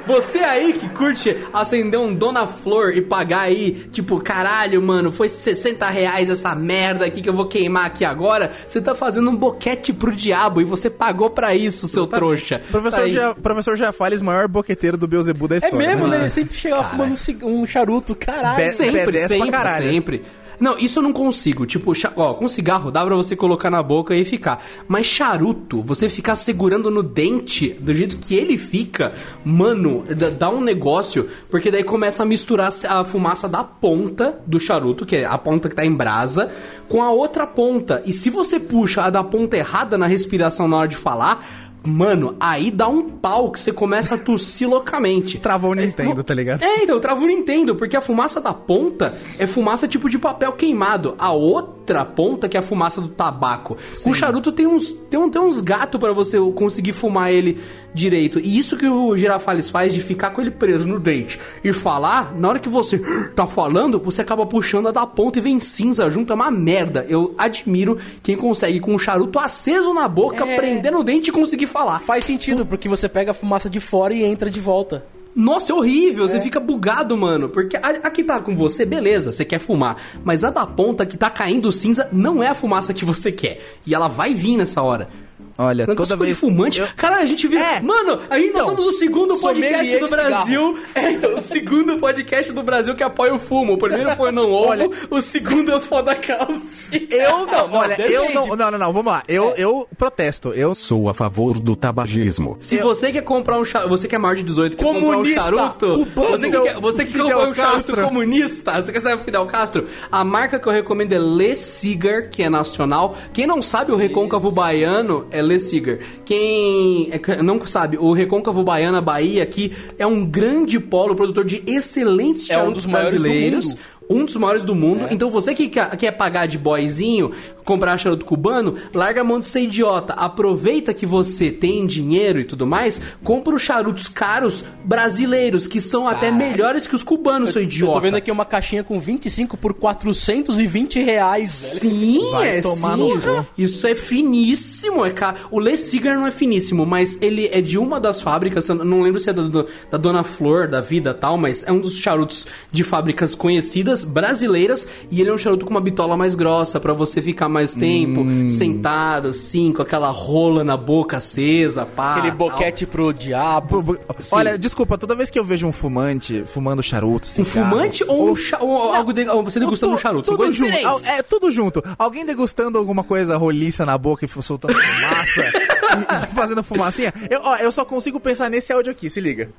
Você 0.08 0.40
aí 0.40 0.74
que 0.74 0.88
curte 0.90 1.36
acender 1.52 2.00
um 2.00 2.14
Dona 2.14 2.46
Flor 2.48 2.96
e 2.96 3.02
pagar 3.02 3.42
aí, 3.42 3.72
tipo, 3.92 4.20
caralho, 4.22 4.82
mano, 4.82 5.12
foi 5.12 5.28
60 5.28 5.88
reais 5.90 6.30
essa 6.30 6.54
merda 6.56 7.06
aqui 7.06 7.22
que 7.22 7.30
eu 7.30 7.34
vou 7.34 7.48
queimar 7.48 7.86
aqui 7.86 8.06
agora. 8.06 8.52
Você 8.68 8.80
tá 8.82 8.94
fazendo 8.94 9.30
um 9.32 9.36
boquete 9.36 9.92
pro 9.94 10.12
diabo 10.16 10.62
e 10.62 10.64
você 10.64 10.90
pagou 10.90 11.30
pra 11.32 11.56
isso, 11.56 11.88
seu 11.88 12.06
trouxa. 12.08 12.62
Professor, 12.70 13.02
Tá. 13.02 13.08
Gia, 13.08 13.36
professor 13.36 13.76
Jafales, 13.76 14.22
maior 14.22 14.48
boqueteiro 14.48 14.96
do 14.98 15.08
Beuzebu 15.08 15.48
da 15.48 15.56
É 15.56 15.58
história. 15.58 15.78
mesmo, 15.88 16.08
né? 16.08 16.20
Ele 16.20 16.30
sempre 16.30 16.56
chegava 16.56 16.84
fumando 16.84 17.16
um 17.44 17.56
um 17.62 17.66
charuto, 17.66 18.14
caralho. 18.16 18.58
Be- 18.64 18.72
Sempre, 18.72 19.02
B10 19.06 19.06
pra 19.06 19.28
sempre, 19.28 19.52
caralho. 19.52 19.90
sempre. 19.92 20.24
Não, 20.60 20.78
isso 20.78 20.99
eu 20.99 21.03
não 21.03 21.14
consigo. 21.14 21.66
Tipo, 21.66 21.93
ó, 22.16 22.34
com 22.34 22.47
cigarro 22.47 22.91
dá 22.91 23.06
pra 23.06 23.16
você 23.16 23.36
colocar 23.36 23.70
na 23.70 23.82
boca 23.82 24.16
e 24.16 24.24
ficar. 24.24 24.64
Mas 24.88 25.06
charuto, 25.06 25.82
você 25.82 26.10
ficar 26.10 26.36
segurando 26.36 26.89
no 26.89 27.03
dente 27.03 27.70
do 27.70 27.93
jeito 27.93 28.18
que 28.18 28.36
ele 28.36 28.58
fica, 28.58 29.14
mano, 29.43 30.03
dá 30.38 30.49
um 30.49 30.62
negócio, 30.62 31.30
porque 31.49 31.72
daí 31.72 31.84
começa 31.84 32.24
a 32.24 32.26
misturar 32.26 32.70
a 32.89 33.03
fumaça 33.03 33.47
da 33.47 33.64
ponta 33.64 34.39
do 34.45 34.60
charuto, 34.60 35.06
que 35.06 35.18
é 35.18 35.26
a 35.26 35.38
ponta 35.38 35.70
que 35.70 35.76
tá 35.76 35.86
em 35.86 35.93
brasa, 35.93 36.51
com 36.88 37.01
a 37.01 37.12
outra 37.12 37.45
ponta. 37.45 38.01
E 38.06 38.14
se 38.14 38.30
você 38.30 38.60
puxa 38.60 39.03
a 39.03 39.10
da 39.10 39.24
ponta 39.24 39.58
errada 39.58 39.97
na 39.97 40.08
respiração 40.08 40.68
na 40.68 40.78
hora 40.78 40.88
de 40.88 40.97
falar, 40.97 41.45
Mano, 41.86 42.36
aí 42.40 42.72
dá 42.72 42.88
um 42.88 43.10
pau 43.10 43.52
que 43.52 43.60
você 43.60 43.72
começa 43.72 44.16
a 44.16 44.18
tossir 44.18 44.68
loucamente. 44.70 45.38
Travou 45.40 45.72
o 45.72 45.74
Nintendo, 45.76 46.24
tá 46.24 46.34
ligado? 46.34 46.64
É, 46.64 46.84
então, 46.84 47.00
trava 47.00 47.22
o 47.24 47.28
Nintendo, 47.28 47.76
porque 47.76 47.96
a 47.96 48.02
fumaça 48.02 48.42
da 48.42 48.54
ponta 48.54 49.18
é 49.38 49.46
fumaça 49.48 49.88
tipo 49.88 50.10
de 50.10 50.18
papel 50.18 50.52
queimado. 50.54 51.16
A 51.18 51.32
outra 51.32 52.04
ponta 52.04 52.50
que 52.50 52.58
é 52.58 52.60
a 52.60 52.64
fumaça 52.64 53.00
do 53.02 53.10
tabaco. 53.10 53.78
Com 54.04 54.12
o 54.12 54.16
charuto 54.16 54.52
tem 54.52 54.66
uns, 54.66 54.92
tem 55.10 55.20
um, 55.20 55.30
tem 55.30 55.42
uns 55.42 55.62
gatos 55.62 56.00
pra 56.00 56.12
você 56.14 56.38
conseguir 56.56 56.94
fumar 56.94 57.32
ele 57.32 57.60
direito. 57.94 58.40
E 58.40 58.58
isso 58.58 58.76
que 58.78 58.88
o 58.88 59.16
Girafales 59.16 59.70
faz 59.70 59.94
de 59.94 60.02
ficar 60.02 60.32
com 60.32 60.42
ele 60.42 60.52
preso 60.52 60.88
no 60.88 61.00
dente 61.00 61.40
e 61.64 61.72
falar, 61.72 62.34
na 62.36 62.50
hora 62.50 62.60
que 62.60 62.68
você 62.70 62.98
tá 63.36 63.46
falando, 63.48 64.00
você 64.00 64.22
acaba 64.22 64.46
puxando 64.46 64.88
a 64.88 64.92
da 64.92 65.06
ponta 65.06 65.40
e 65.40 65.42
vem 65.42 65.60
cinza 65.60 66.10
junto, 66.10 66.34
é 66.34 66.36
uma 66.36 66.52
merda. 66.52 67.06
Eu 67.08 67.34
admiro 67.38 67.98
quem 68.24 68.36
consegue 68.36 68.80
com 68.80 68.96
o 68.96 69.00
charuto 69.00 69.38
aceso 69.40 69.94
na 69.94 70.08
boca, 70.08 70.44
É. 70.46 70.56
prender 70.58 70.92
no 70.92 71.04
dente 71.04 71.30
e 71.30 71.34
conseguir 71.34 71.68
falar. 71.76 72.00
Faz 72.00 72.24
sentido, 72.24 72.66
porque 72.66 72.88
você 72.88 73.10
pega 73.10 73.32
a 73.32 73.34
fumaça 73.34 73.70
de 73.70 73.82
fora 73.82 74.14
e 74.14 74.24
entra 74.24 74.50
de 74.50 74.62
volta. 74.62 75.06
Nossa, 75.36 75.74
é 75.74 75.76
horrível, 75.76 76.26
você 76.26 76.40
fica 76.40 76.62
bugado, 76.62 77.18
mano. 77.18 77.50
Porque 77.50 77.76
a, 77.76 77.90
a 77.90 78.10
que 78.10 78.24
tá 78.24 78.40
com 78.40 78.56
você, 78.56 78.86
beleza, 78.86 79.34
você 79.34 79.44
quer 79.44 79.60
fumar. 79.60 79.98
Mas 80.24 80.46
a 80.46 80.50
da 80.50 80.66
ponta 80.66 81.06
que 81.06 81.18
tá 81.18 81.30
caindo 81.30 81.70
cinza 81.74 82.08
não 82.14 82.42
é 82.42 82.48
a 82.48 82.56
fumaça 82.56 82.94
que 82.94 83.04
você 83.04 83.30
quer. 83.30 83.62
E 83.86 83.94
ela 83.94 84.08
vai 84.08 84.34
vir 84.34 84.56
nessa 84.56 84.82
hora. 84.82 85.10
Olha, 85.58 85.86
Negócio 85.86 85.95
toda 86.16 86.18
de 86.20 86.26
vez... 86.26 86.39
fumante. 86.39 86.80
Eu- 86.80 86.88
Cara, 86.95 87.18
a 87.18 87.26
gente 87.26 87.47
viu. 87.47 87.60
É. 87.60 87.80
Mano, 87.82 88.20
a 88.30 88.38
gente, 88.39 88.53
nós 88.53 88.66
somos 88.66 88.86
o 88.86 88.91
segundo 88.91 89.38
podcast 89.38 89.97
do. 89.99 90.08
Brasil. 90.08 90.80
É, 90.95 91.12
então, 91.12 91.36
o 91.36 91.39
segundo 91.39 91.97
podcast 91.97 92.51
do 92.53 92.64
Brasil 92.64 92.95
que 92.95 93.03
apoia 93.03 93.34
o 93.34 93.39
fumo. 93.39 93.74
O 93.74 93.78
primeiro 93.78 94.16
foi 94.16 94.32
Não 94.32 94.49
Ovo, 94.51 94.70
Olha- 94.70 94.89
o 95.10 95.22
segundo 95.22 95.74
é 95.74 95.80
Foda 95.80 96.16
Calci. 96.16 97.08
Eu 97.12 97.45
não, 97.47 97.72
olha, 97.74 97.99
eu 98.01 98.22
depende. 98.22 98.34
não, 98.34 98.56
não, 98.56 98.72
não, 98.72 98.78
não, 98.80 98.93
vamos 98.93 99.12
lá. 99.12 99.24
Eu, 99.28 99.53
eu 99.58 99.88
protesto. 99.97 100.49
Eu 100.53 100.74
Sou 100.76 101.10
a 101.10 101.14
favor 101.14 101.60
do 101.60 101.76
tabagismo. 101.76 102.58
Se 102.60 102.78
você 102.78 103.12
quer 103.12 103.22
comprar 103.24 103.58
um 103.60 103.66
charuto, 103.66 103.89
você 103.89 104.08
que 104.08 104.16
é 104.16 104.18
maior 104.18 104.36
de 104.36 104.43
18, 104.43 104.78
quer 104.78 104.84
comprar 104.84 104.99
um 104.99 105.12
Comunista, 105.12 105.41
charuto, 105.41 105.88
cubano. 106.06 106.32
você 106.32 106.49
que, 106.51 106.60
quer, 106.62 106.80
você 106.80 107.06
que 107.06 107.18
comprou 107.20 107.47
um 107.49 107.53
charuto 107.53 107.97
comunista, 108.01 108.82
você 108.82 108.91
quer 108.91 108.99
saber 108.99 109.16
o 109.16 109.20
Fidel 109.24 109.45
Castro? 109.45 109.88
A 110.12 110.24
marca 110.24 110.60
que 110.60 110.68
eu 110.68 110.72
recomendo 110.74 111.14
é 111.14 111.20
Le 111.20 111.56
Cigar, 111.56 112.30
que 112.30 112.43
é 112.43 112.49
nacional. 112.49 113.16
Quem 113.34 113.45
não 113.47 113.62
sabe, 113.62 113.91
o 113.91 113.95
recôncavo 113.95 114.51
baiano 114.51 115.28
é 115.32 115.41
Le 115.46 115.60
Cigar. 115.60 115.98
Quem 116.26 117.10
é 117.12 117.41
não 117.41 117.66
sabe, 117.66 117.98
o 117.98 118.12
recôncavo 118.12 118.64
baiano, 118.64 118.98
a 118.98 119.02
Bahia 119.02 119.43
aqui, 119.43 119.72
é 119.98 120.06
um 120.06 120.26
grande 120.26 120.80
polo 120.80 121.16
produtor 121.16 121.46
de 121.46 121.64
excelentes 121.66 122.50
É 122.50 122.62
um 122.62 122.72
dos 122.72 122.86
do 122.86 122.91
brasileiros. 122.91 123.66
mundo. 123.66 123.80
Um 124.10 124.26
dos 124.26 124.36
maiores 124.36 124.66
do 124.66 124.76
mundo. 124.76 125.08
Então 125.10 125.30
você 125.30 125.53
que 125.53 125.70
quer, 125.70 126.12
pagar 126.12 126.45
de 126.45 126.58
boyzinho, 126.58 127.32
comprar 127.64 127.97
charuto 127.97 128.26
cubano, 128.26 128.76
larga 128.93 129.22
a 129.22 129.24
mão 129.24 129.39
de 129.39 129.45
ser 129.47 129.62
idiota. 129.62 130.14
Aproveita 130.14 130.93
que 130.93 131.06
você 131.06 131.51
tem 131.51 131.86
dinheiro 131.88 132.39
e 132.39 132.45
tudo 132.45 132.66
mais, 132.68 133.01
compra 133.24 133.56
os 133.56 133.62
charutos 133.62 134.08
caros 134.08 134.64
brasileiros, 134.84 135.66
que 135.68 135.82
são 135.82 136.08
até 136.08 136.32
melhores 136.32 136.88
que 136.88 136.95
os 136.95 137.03
cubanos, 137.03 137.51
seu 137.51 137.62
Eu 137.62 137.68
idiota. 137.68 137.93
tô 137.93 137.99
vendo 137.99 138.16
aqui 138.18 138.32
uma 138.32 138.45
caixinha 138.45 138.84
com 138.84 138.99
25 138.99 139.58
por 139.58 139.74
420 139.74 140.99
reais. 141.01 141.49
Sim, 141.51 142.20
Vai 142.32 142.58
é 142.58 142.62
tomar 142.62 142.95
sim. 142.97 143.45
Isso 143.58 143.86
é 143.88 143.95
finíssimo, 143.95 145.06
é 145.06 145.10
caro. 145.12 145.38
O 145.51 145.60
Le 145.60 145.78
Cigar 145.78 146.16
não 146.16 146.28
é 146.28 146.32
finíssimo, 146.32 146.86
mas 146.86 147.18
ele 147.22 147.47
é 147.51 147.62
de 147.62 147.78
uma 147.78 147.99
das 147.99 148.22
fábricas, 148.22 148.68
eu 148.70 148.76
não 148.76 149.01
lembro 149.01 149.20
se 149.20 149.30
é 149.30 149.34
da, 149.34 149.43
da 149.91 149.97
Dona 149.97 150.24
Flor, 150.24 150.68
da 150.68 150.82
Vida 150.82 151.14
tal, 151.14 151.38
mas 151.38 151.64
é 151.68 151.72
um 151.72 151.80
dos 151.80 151.95
charutos 151.97 152.47
de 152.72 152.84
fábricas 152.84 153.34
conhecidas, 153.36 153.95
brasileiras, 154.04 154.88
e 155.10 155.22
ele 155.22 155.30
é 155.30 155.34
um 155.34 155.38
charuto 155.38 155.66
com 155.66 155.72
uma 155.72 155.82
bitola 155.82 156.18
mais 156.18 156.36
grossa, 156.36 156.80
pra 156.80 156.93
você 156.93 157.22
ficar 157.22 157.48
mais 157.50 157.74
tempo, 157.76 158.22
Hum. 158.22 158.48
sentado 158.50 159.30
assim, 159.30 159.72
com 159.72 159.82
aquela 159.82 160.10
rola 160.10 160.64
na 160.64 160.76
boca 160.78 161.18
acesa, 161.18 161.86
pá. 161.86 162.16
Aquele 162.16 162.30
tal. 162.30 162.38
boquete 162.38 162.86
pro 162.86 163.14
diabo. 163.14 163.82
Bu- 163.82 164.00
Olha, 164.32 164.58
desculpa, 164.58 164.98
toda 164.98 165.16
vez 165.16 165.30
que 165.30 165.38
eu 165.39 165.46
vejo 165.46 165.68
um 165.68 165.72
fumante 165.72 166.43
fumando 166.48 166.82
charuto, 166.84 167.28
Um 167.28 167.30
cigarro, 167.46 167.70
fumante 167.70 168.04
ou, 168.08 168.32
um 168.32 168.36
cha- 168.36 168.60
ou 168.60 168.93
algo 168.93 169.14
de, 169.14 169.28
ou 169.30 169.43
você 169.43 169.60
degustando 169.60 169.93
um 169.93 169.98
charuto? 169.98 170.32
Tudo 170.32 170.52
junto. 170.52 170.70
diferentes. 170.72 171.06
É, 171.06 171.22
tudo 171.24 171.52
junto. 171.52 171.84
Alguém 171.98 172.26
degustando 172.26 172.78
alguma 172.78 173.04
coisa 173.04 173.38
roliça 173.38 173.86
na 173.86 173.98
boca 173.98 174.26
e 174.26 174.28
soltando 174.41 174.74
fumaça 174.74 175.41
e, 176.26 176.32
e 176.32 176.36
fazendo 176.36 176.64
fumacinha. 176.64 177.14
Eu, 177.30 177.41
ó, 177.43 177.56
eu 177.58 177.72
só 177.72 177.86
consigo 177.86 178.20
pensar 178.20 178.50
nesse 178.50 178.72
áudio 178.74 178.91
aqui, 178.91 179.10
se 179.10 179.20
liga. 179.22 179.50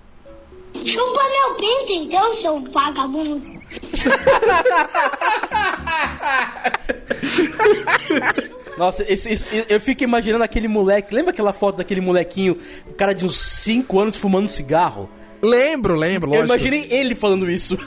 Chupa 0.84 1.20
meu 1.30 1.54
pinto 1.56 1.92
então, 1.92 2.34
seu 2.34 2.60
vagabundo. 2.72 3.55
Nossa, 8.78 9.04
esse- 9.10 9.30
esse- 9.32 9.46
eu 9.68 9.80
fico 9.80 10.04
imaginando 10.04 10.44
aquele 10.44 10.68
moleque. 10.68 11.14
Lembra 11.14 11.30
aquela 11.32 11.52
foto 11.52 11.76
daquele 11.78 12.00
molequinho, 12.00 12.58
o 12.88 12.92
cara 12.94 13.14
de 13.14 13.24
uns 13.24 13.38
5 13.38 13.98
anos 13.98 14.16
fumando 14.16 14.48
cigarro? 14.48 15.08
Lembro, 15.42 15.94
lembro, 15.96 16.28
Eu 16.30 16.40
lógico. 16.40 16.54
imaginei 16.54 16.86
ele 16.90 17.14
falando 17.14 17.48
isso. 17.50 17.78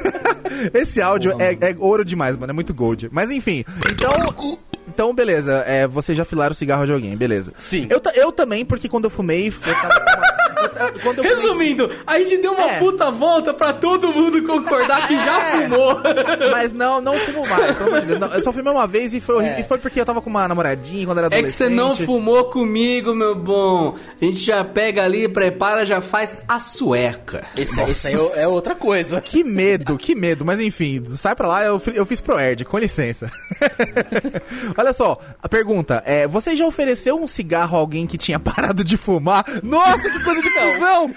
Esse 0.74 1.00
áudio 1.02 1.32
é, 1.40 1.52
é 1.70 1.74
ouro 1.78 2.04
demais, 2.04 2.36
mano. 2.36 2.50
É 2.50 2.54
muito 2.54 2.72
gold. 2.74 3.08
Mas 3.10 3.30
enfim, 3.30 3.64
então. 3.90 4.12
Então, 4.88 5.14
beleza. 5.14 5.64
É, 5.66 5.86
vocês 5.86 6.16
já 6.18 6.24
filaram 6.24 6.52
o 6.52 6.54
cigarro 6.54 6.84
de 6.84 6.92
alguém, 6.92 7.16
beleza. 7.16 7.54
Sim. 7.56 7.86
Eu, 7.88 8.00
eu 8.14 8.30
também, 8.30 8.64
porque 8.64 8.88
quando 8.88 9.04
eu 9.04 9.10
fumei. 9.10 9.48
Eu 9.48 9.52
tava, 9.74 10.21
Quando 11.02 11.18
eu 11.18 11.24
comecei- 11.24 11.42
Resumindo, 11.42 11.90
a 12.06 12.18
gente 12.18 12.38
deu 12.38 12.52
uma 12.52 12.70
É. 12.72 12.78
puta 12.78 13.10
volta 13.10 13.52
pra 13.54 13.72
todo 13.72 14.12
mundo 14.12 14.42
concordar 14.46 15.06
que 15.08 15.14
já 15.16 15.40
fumou. 15.52 16.00
Mas 16.50 16.72
não, 16.72 17.00
não 17.00 17.14
fumo 17.14 17.42
mais. 17.48 18.18
Não, 18.18 18.28
eu 18.32 18.42
só 18.42 18.52
fumei 18.52 18.72
uma 18.72 18.86
vez 18.86 19.14
e 19.14 19.20
foi 19.20 19.36
horrível. 19.36 19.58
E 19.58 19.62
foi 19.62 19.78
porque 19.78 20.00
eu 20.00 20.04
tava 20.04 20.20
com 20.20 20.30
uma 20.30 20.46
namoradinha 20.46 21.06
quando 21.06 21.18
era 21.18 21.26
É 21.26 21.30
que 21.30 21.36
adolescente. 21.36 21.68
você 21.68 21.74
não 21.74 21.94
fumou 21.96 22.44
comigo, 22.44 23.14
meu 23.14 23.34
bom. 23.34 23.96
A 24.20 24.24
gente 24.24 24.38
já 24.38 24.64
pega 24.64 25.02
ali, 25.04 25.28
prepara, 25.28 25.84
já 25.86 26.00
faz 26.00 26.38
a 26.48 26.60
sueca. 26.60 27.44
Esse, 27.56 27.80
esse 27.82 28.08
aí 28.08 28.14
é 28.36 28.46
outra 28.46 28.74
coisa. 28.74 29.20
Que 29.20 29.42
medo, 29.44 29.96
que 29.98 30.14
medo. 30.14 30.44
Mas 30.44 30.60
enfim, 30.60 31.02
sai 31.06 31.34
pra 31.34 31.48
lá, 31.48 31.64
eu, 31.64 31.80
eu 31.94 32.06
fiz 32.06 32.20
pro 32.20 32.38
Erd, 32.38 32.64
com 32.64 32.78
licença. 32.78 33.30
Olha 34.76 34.92
só, 34.92 35.18
a 35.42 35.48
pergunta 35.48 36.02
é: 36.06 36.26
você 36.26 36.54
já 36.54 36.66
ofereceu 36.66 37.16
um 37.20 37.26
cigarro 37.26 37.76
a 37.76 37.80
alguém 37.80 38.06
que 38.06 38.16
tinha 38.18 38.38
parado 38.38 38.82
de 38.84 38.96
fumar? 38.96 39.44
Nossa, 39.62 40.10
que 40.10 40.22
coisa 40.22 40.42
de 40.42 40.50
cuzão! 40.52 41.14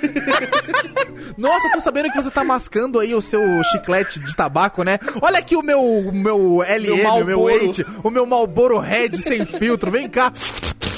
Nossa, 1.38 1.70
tô 1.74 1.80
sabendo 1.82 2.12
que 2.12 2.22
você 2.22 2.32
tá 2.32 2.44
mascando 2.44 3.00
aí 3.00 3.14
o 3.14 3.22
seu 3.22 3.42
chiclete 3.72 4.20
de 4.20 4.36
tabaco, 4.36 4.84
né? 4.84 5.00
Olha 5.22 5.40
aqui 5.40 5.56
o 5.56 5.62
meu, 5.62 6.12
meu 6.14 6.62
LM, 6.62 7.22
o 7.22 7.26
meu. 7.26 7.42
8, 7.42 8.02
o 8.04 8.10
meu 8.10 8.26
Malboro 8.26 8.80
Red 8.80 9.18
sem 9.18 9.46
filtro. 9.46 9.92
Vem 9.92 10.10
cá, 10.10 10.32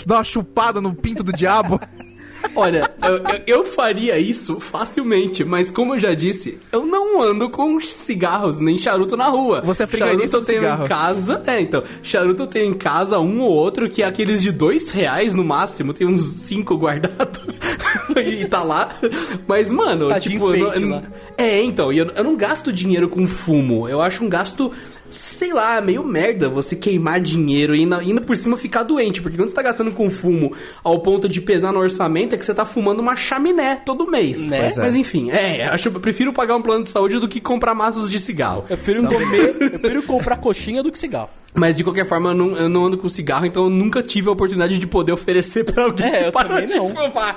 dá 0.06 0.16
uma 0.16 0.24
chupada 0.24 0.80
no 0.80 0.94
pinto 0.94 1.24
do 1.24 1.34
diabo. 1.34 1.80
Olha, 2.56 2.90
eu, 3.46 3.58
eu- 3.60 3.66
faria 3.66 4.18
isso 4.18 4.60
facilmente, 4.60 5.44
mas 5.44 5.70
como 5.70 5.96
eu 5.96 6.00
já 6.00 6.14
disse, 6.14 6.58
eu 6.72 6.86
não 6.86 7.22
ando 7.22 7.50
com 7.50 7.80
cigarros 7.80 8.60
nem 8.60 8.78
charuto 8.78 9.16
na 9.16 9.28
rua. 9.28 9.62
Você 9.62 9.84
é 9.84 9.88
Charuto 9.88 10.38
eu 10.38 10.44
tenho 10.44 10.62
cigarro. 10.62 10.86
em 10.86 10.88
casa. 10.88 11.44
É, 11.46 11.62
então. 11.62 11.84
Charuto 12.02 12.44
eu 12.44 12.48
tenho 12.48 12.66
em 12.72 12.74
casa 12.74 13.20
um 13.20 13.42
ou 13.42 13.52
outro, 13.52 13.90
que 13.90 14.02
é 14.02 14.06
aqueles 14.06 14.42
de 14.42 14.52
dois 14.52 14.90
reais 14.92 15.34
no 15.34 15.44
máximo. 15.44 15.94
Tem 15.94 16.08
uns 16.08 16.22
cinco 16.24 16.76
guardados. 16.76 17.42
e 18.18 18.46
tá 18.46 18.64
lá. 18.64 18.90
Mas, 19.48 19.72
mano, 19.72 20.08
Tá 20.10 20.20
tipo. 20.20 20.54
eu 20.54 20.58
não- 20.60 20.68
enfeite 20.70 20.84
eu 20.84 20.90
não- 20.90 21.04
é, 21.38 21.62
então. 21.62 21.92
e 21.94 21.98
Eu, 21.98 22.08
eu 22.08 22.24
não 22.24 22.36
gasto 22.36 22.72
dinheiro 22.74 23.10
com 23.10 23.28
fumo. 23.28 23.88
Eu 23.88 24.02
acho 24.02 24.24
um 24.24 24.30
gasto. 24.30 24.72
Sei 25.10 25.54
lá, 25.54 25.80
meio 25.82 26.04
merda 26.04 26.50
você 26.50 26.76
queimar 26.76 27.20
dinheiro 27.20 27.76
e 27.76 27.80
ainda, 27.80 27.98
ainda 27.98 28.22
por 28.22 28.36
cima 28.36 28.58
ficar 28.58 28.84
doente. 28.84 29.22
Porque 29.22 29.38
quando 29.38 29.50
você 29.50 29.56
tá 29.56 29.62
gastando 29.62 29.92
com 29.92 30.10
fumo 30.10 30.54
ao 30.84 31.00
ponto 31.00 31.30
de 31.30 31.42
pesar 31.42 31.72
no 31.72 31.80
orçamento, 31.80 32.34
é 32.34 32.38
que 32.38 32.46
você 32.46 32.54
tá 32.54 32.66
fumando 32.66 33.00
uma 33.00 33.16
chaminé 33.16 33.82
todo 33.86 34.10
mês. 34.10 34.44
Né? 34.44 34.68
É. 34.68 34.74
Mas 34.78 34.96
enfim, 34.96 35.32
é, 35.32 35.68
acho 35.68 35.88
eu 35.88 36.00
prefiro 36.00 36.34
pagar 36.34 36.56
um 36.56 36.62
plano 36.62 36.84
de 36.84 36.90
saúde 36.90 37.20
do 37.20 37.28
que 37.28 37.40
comprar 37.40 37.74
maços 37.74 38.10
de 38.10 38.20
cigarro. 38.20 38.66
Eu 38.70 38.78
prefiro 38.78 39.08
comer, 39.08 39.56
eu 39.74 39.80
prefiro 39.80 40.04
comprar 40.04 40.38
coxinha 40.38 40.84
do 40.84 40.92
que 40.92 41.00
cigarro. 41.00 41.30
Mas 41.58 41.76
de 41.76 41.84
qualquer 41.84 42.06
forma, 42.06 42.30
eu 42.30 42.36
não, 42.36 42.56
eu 42.56 42.70
não 42.70 42.86
ando 42.86 42.98
com 42.98 43.10
cigarro, 43.10 43.46
então 43.46 43.64
eu 43.64 43.70
nunca 43.70 44.02
tive 44.04 44.30
a 44.30 44.32
oportunidade 44.32 44.78
de 44.78 44.86
poder 44.88 45.12
oferecer 45.12 45.64
pra 45.66 45.84
alguém 45.86 46.08
É, 46.08 46.22
eu 46.22 46.26
que 46.28 46.32
parou 46.32 46.52
também 46.54 46.68
de 46.68 46.76
não. 46.76 46.90
fumar. 46.90 47.36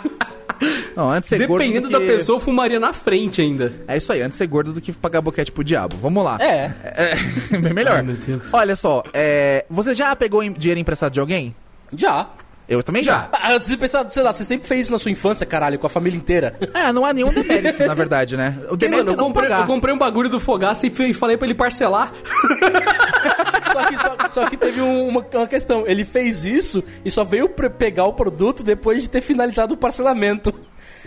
Não, 0.94 1.10
antes 1.10 1.30
de 1.30 1.38
ser 1.38 1.46
gordo 1.46 1.62
Dependendo 1.62 1.88
do 1.88 1.92
da 1.92 2.00
que- 2.00 2.06
pessoa, 2.06 2.36
eu 2.36 2.40
fumaria 2.40 2.78
na 2.78 2.92
frente 2.92 3.40
ainda. 3.40 3.72
É 3.88 3.96
isso 3.96 4.12
aí, 4.12 4.20
antes 4.20 4.32
de 4.32 4.38
ser 4.38 4.46
gordo 4.46 4.74
do 4.74 4.80
que 4.80 4.92
pagar 4.92 5.22
boquete 5.22 5.50
pro 5.50 5.64
diabo. 5.64 5.96
Vamos 5.96 6.22
lá. 6.22 6.36
É. 6.38 6.70
É, 6.84 7.14
bem 7.58 7.72
melhor. 7.72 7.96
Ai, 7.96 8.02
meu 8.02 8.16
Deus. 8.16 8.42
Olha 8.52 8.76
só, 8.76 9.02
é, 9.14 9.64
você 9.70 9.94
já 9.94 10.14
pegou 10.14 10.42
dinheiro 10.50 10.78
emprestado 10.78 11.12
de 11.12 11.20
alguém? 11.20 11.54
Já. 11.96 12.28
Eu 12.68 12.82
também 12.84 13.02
já. 13.02 13.28
Ah, 13.32 13.58
você 13.58 13.76
pensa, 13.76 14.06
sei 14.10 14.22
lá, 14.22 14.32
você 14.32 14.44
sempre 14.44 14.68
fez 14.68 14.82
isso 14.82 14.92
na 14.92 14.98
sua 14.98 15.10
infância, 15.10 15.44
caralho, 15.46 15.76
com 15.78 15.86
a 15.86 15.90
família 15.90 16.16
inteira. 16.16 16.54
É, 16.74 16.92
não 16.92 17.04
há 17.04 17.12
nenhum 17.12 17.32
demérito, 17.32 17.84
na 17.84 17.94
verdade, 17.94 18.36
né? 18.36 18.58
O 18.70 18.76
demérito 18.76 19.06
mano, 19.06 19.10
eu 19.10 19.14
é 19.14 19.16
não 19.16 19.24
comprei, 19.24 19.48
pagar. 19.48 19.60
eu 19.62 19.66
comprei 19.66 19.94
um 19.94 19.98
bagulho 19.98 20.28
do 20.28 20.38
Fogaça 20.38 20.86
e 20.86 21.12
falei 21.14 21.36
pra 21.36 21.46
ele 21.48 21.54
parcelar. 21.54 22.12
Só 23.72 23.86
que, 23.86 23.98
só, 23.98 24.16
só 24.42 24.50
que 24.50 24.56
teve 24.56 24.80
um- 24.80 25.08
uma, 25.08 25.26
uma 25.34 25.46
questão. 25.46 25.86
Ele 25.86 26.04
fez 26.04 26.44
isso 26.44 26.82
e 27.04 27.10
só 27.10 27.24
veio 27.24 27.48
pegar 27.48 28.04
o 28.06 28.12
produto 28.12 28.62
depois 28.62 29.02
de 29.02 29.10
ter 29.10 29.20
finalizado 29.20 29.74
o 29.74 29.76
parcelamento. 29.76 30.52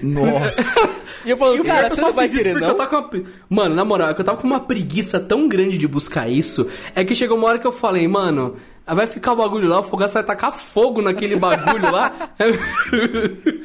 Nossa. 0.02 0.64
E 1.26 1.30
eu 1.30 1.38
falando, 1.38 1.60
E 1.60 1.62
o 1.62 1.64
cara, 1.64 1.88
você 1.88 1.94
eu 1.94 1.98
só 1.98 2.08
não 2.08 2.14
vai 2.14 2.28
querer, 2.28 2.56
não? 2.56 2.68
eu 2.68 2.76
tava 2.76 2.90
com 2.90 2.98
uma... 3.18 3.24
Mano, 3.48 3.76
na 3.76 3.86
moral, 3.86 4.10
é 4.10 4.14
que 4.14 4.20
eu 4.20 4.26
tava 4.26 4.38
com 4.38 4.46
uma 4.46 4.60
preguiça 4.60 5.22
tão 5.22 5.48
grande 5.48 5.78
de 5.78 5.88
buscar 5.88 6.28
isso, 6.28 6.70
é 6.94 7.06
que 7.06 7.16
chegou 7.16 7.38
uma 7.38 7.48
hora 7.48 7.60
que 7.60 7.66
eu 7.66 7.72
falei, 7.72 8.06
mano, 8.10 8.58
vai 8.88 9.08
ficar 9.08 9.34
o 9.34 9.36
bagulho 9.36 9.68
lá, 9.70 9.80
o 9.80 9.84
Fogaça 9.84 10.14
vai 10.16 10.24
tacar 10.24 10.52
fogo 10.54 11.02
naquele 11.02 11.36
bagulho 11.36 11.92
lá. 11.92 12.12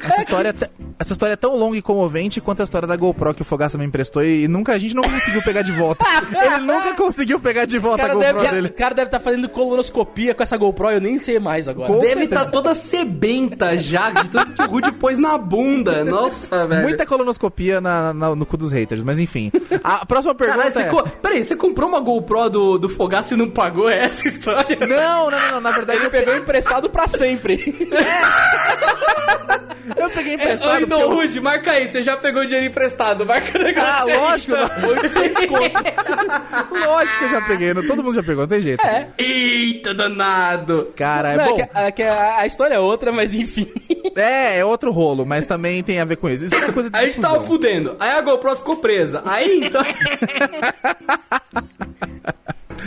Essa 0.01 0.21
história, 0.21 0.55
é 0.61 0.69
essa 0.99 1.13
história 1.13 1.33
é 1.33 1.37
tão 1.37 1.55
longa 1.55 1.77
e 1.77 1.81
comovente 1.81 2.41
quanto 2.41 2.59
a 2.59 2.63
história 2.63 2.85
da 2.87 2.95
GoPro 2.95 3.33
que 3.33 3.41
o 3.41 3.45
Fogaça 3.45 3.77
me 3.77 3.85
emprestou 3.85 4.21
e 4.23 4.47
nunca, 4.49 4.73
a 4.73 4.77
gente 4.77 4.93
não 4.93 5.03
conseguiu 5.03 5.41
pegar 5.41 5.61
de 5.61 5.71
volta. 5.71 6.05
Ele 6.43 6.57
nunca 6.57 6.93
conseguiu 6.93 7.39
pegar 7.39 7.63
de 7.65 7.79
volta 7.79 8.03
a 8.03 8.13
GoPro 8.13 8.33
deve, 8.41 8.49
dele. 8.49 8.67
o 8.67 8.73
cara 8.73 8.93
deve 8.93 9.07
estar 9.07 9.19
fazendo 9.21 9.47
colonoscopia 9.47 10.35
com 10.35 10.43
essa 10.43 10.57
GoPro, 10.57 10.89
eu 10.91 10.99
nem 11.01 11.17
sei 11.19 11.39
mais 11.39 11.69
agora. 11.69 11.87
Com 11.87 11.99
Deve 11.99 12.25
estar 12.25 12.45
toda 12.47 12.75
sebenta 12.75 13.77
já, 13.77 14.09
de 14.09 14.29
tanto 14.29 14.51
que 14.51 14.61
o 14.61 14.65
Rude 14.65 14.91
pôs 14.91 15.17
na 15.19 15.37
bunda. 15.37 16.03
Nossa, 16.03 16.67
velho. 16.67 16.81
Muita 16.81 17.05
colonoscopia 17.05 17.79
na- 17.79 18.13
na- 18.13 18.35
no 18.35 18.45
cu 18.45 18.57
dos 18.57 18.71
haters, 18.71 19.01
mas 19.01 19.19
enfim. 19.19 19.51
A 19.81 20.05
próxima 20.05 20.35
pergunta 20.35 20.69
Caralho, 20.69 21.01
você, 21.01 21.07
é... 21.07 21.11
Peraí, 21.21 21.43
você 21.43 21.55
comprou 21.55 21.87
uma 21.89 22.01
GoPro 22.01 22.49
do, 22.49 22.77
do 22.77 22.89
Fogaça 22.89 23.33
e 23.33 23.37
não 23.37 23.49
pagou 23.49 23.89
É 23.89 23.99
essa 24.05 24.27
história? 24.27 24.77
Não, 24.85 25.08
não, 25.09 25.31
não, 25.31 25.51
não, 25.53 25.61
na 25.61 25.71
verdade 25.71 25.99
Ele 25.99 26.07
eu, 26.07 26.11
pegou 26.11 26.35
emprestado 26.35 26.89
pra 26.89 27.07
sempre. 27.07 27.75
eu 29.97 30.09
peguei 30.11 30.33
Ô, 30.33 30.35
emprestado 30.35 30.81
então, 30.83 30.99
porque 30.99 31.11
eu- 31.13 31.15
Rude, 31.17 31.39
marca 31.41 31.71
aí, 31.71 31.87
você 31.89 32.01
já 32.01 32.15
pegou 32.17 32.45
dinheiro 32.45 32.67
emprestado, 32.67 33.25
marca 33.25 33.57
o 33.57 33.61
negócio 33.63 33.89
Ah, 33.89 34.03
lógico, 34.03 34.53
então. 34.55 34.89
800 34.89 35.45
conto. 35.47 36.85
lógico 36.85 37.17
que 37.17 37.23
eu 37.25 37.29
já 37.29 37.41
peguei, 37.47 37.73
não- 37.73 37.87
todo 37.87 38.03
mundo 38.03 38.15
já 38.15 38.23
pegou, 38.23 38.41
não 38.43 38.47
tem 38.47 38.61
jeito. 38.61 38.85
É. 38.85 39.07
Eita, 39.17 39.93
danado. 39.93 40.93
Cara, 40.95 41.33
é 41.33 41.37
Não, 41.37 41.43
é 41.45 41.47
bom. 41.49 41.55
que, 41.55 41.67
é 41.73 41.91
que 41.91 42.03
a, 42.03 42.37
a 42.39 42.45
história 42.47 42.75
é 42.75 42.79
outra, 42.79 43.11
mas 43.11 43.33
enfim. 43.33 43.71
É, 44.15 44.57
é 44.59 44.65
outro 44.65 44.91
rolo, 44.91 45.25
mas 45.25 45.45
também 45.45 45.81
tem 45.83 45.99
a 45.99 46.05
ver 46.05 46.15
com 46.17 46.29
isso. 46.29 46.45
Isso 46.45 46.55
é 46.55 46.71
coisa 46.71 46.89
de 46.89 46.97
A 46.97 47.03
gente 47.05 47.19
tava 47.21 47.41
fudendo, 47.41 47.95
aí 47.99 48.11
a 48.11 48.21
GoPro 48.21 48.55
ficou 48.57 48.77
presa. 48.77 49.21
Aí 49.25 49.61
então. 49.63 49.83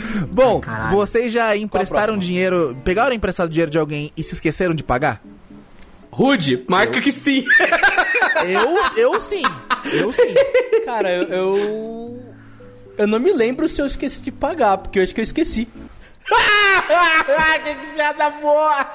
Bom, 0.29 0.59
Caralho. 0.59 0.95
vocês 0.95 1.31
já 1.31 1.55
emprestaram 1.55 2.17
dinheiro, 2.17 2.77
pegaram 2.83 3.13
emprestado 3.13 3.49
dinheiro 3.49 3.71
de 3.71 3.77
alguém 3.77 4.11
e 4.15 4.23
se 4.23 4.33
esqueceram 4.33 4.73
de 4.73 4.83
pagar? 4.83 5.21
Rude, 6.11 6.63
marca 6.69 7.01
que 7.01 7.11
sim. 7.11 7.43
Eu, 8.45 8.77
eu 8.97 9.21
sim. 9.21 9.43
Eu 9.91 10.11
sim. 10.11 10.33
Cara, 10.85 11.09
eu, 11.09 11.23
eu. 11.23 12.23
eu 12.97 13.07
não 13.07 13.19
me 13.19 13.31
lembro 13.31 13.69
se 13.69 13.81
eu 13.81 13.85
esqueci 13.85 14.21
de 14.21 14.31
pagar, 14.31 14.77
porque 14.77 14.99
eu 14.99 15.03
acho 15.03 15.13
que 15.13 15.21
eu 15.21 15.23
esqueci. 15.23 15.67
que 17.63 17.75
piada 17.95 18.29
boa! 18.31 18.85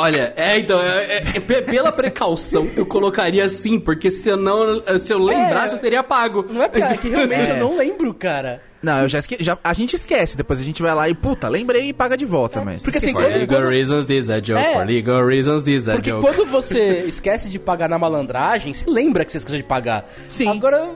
Olha, 0.00 0.32
é, 0.36 0.58
então, 0.58 0.80
é, 0.80 1.04
é, 1.04 1.16
é, 1.34 1.40
pe- 1.40 1.62
pela 1.62 1.90
precaução, 1.90 2.68
eu 2.76 2.86
colocaria 2.86 3.44
assim, 3.44 3.78
porque 3.80 4.10
se 4.10 4.28
eu 4.28 4.36
não. 4.36 4.82
Se 4.98 5.12
eu 5.12 5.18
lembrasse, 5.18 5.74
eu 5.74 5.78
teria 5.80 6.02
pago. 6.02 6.46
Não 6.48 6.62
é 6.62 6.68
piada, 6.68 6.94
é 6.94 6.96
que 6.96 7.08
realmente 7.08 7.50
É. 7.50 7.52
eu 7.52 7.56
não 7.56 7.76
lembro, 7.76 8.14
cara. 8.14 8.62
Não, 8.80 9.00
eu 9.02 9.08
já 9.08 9.18
esqueci. 9.18 9.42
Já, 9.42 9.58
a 9.64 9.72
gente 9.72 9.96
esquece, 9.96 10.36
depois 10.36 10.60
a 10.60 10.62
gente 10.62 10.80
vai 10.80 10.94
lá 10.94 11.08
e, 11.08 11.14
puta, 11.14 11.48
lembrei 11.48 11.88
e 11.88 11.92
paga 11.92 12.16
de 12.16 12.24
volta, 12.24 12.64
mas. 12.64 12.82
porque 12.82 12.98
assim, 12.98 13.12
For 13.12 13.22
quando- 13.24 13.32
legal 13.34 13.60
quando- 13.60 13.70
reasons, 13.70 14.06
this 14.06 14.30
a 14.30 14.38
joke. 14.40 14.60
É. 14.64 14.74
For 14.74 14.86
legal 14.86 15.26
reasons, 15.26 15.62
this 15.64 15.88
a 15.88 15.94
Porque 15.94 16.10
joke. 16.10 16.22
quando 16.24 16.46
você 16.48 16.98
esquece 17.08 17.48
de 17.48 17.58
pagar 17.58 17.88
na 17.88 17.98
malandragem, 17.98 18.72
você 18.72 18.84
lembra 18.88 19.24
que 19.24 19.32
você 19.32 19.38
esqueceu 19.38 19.58
de 19.58 19.66
pagar. 19.66 20.08
Sim. 20.28 20.48
Agora, 20.48 20.90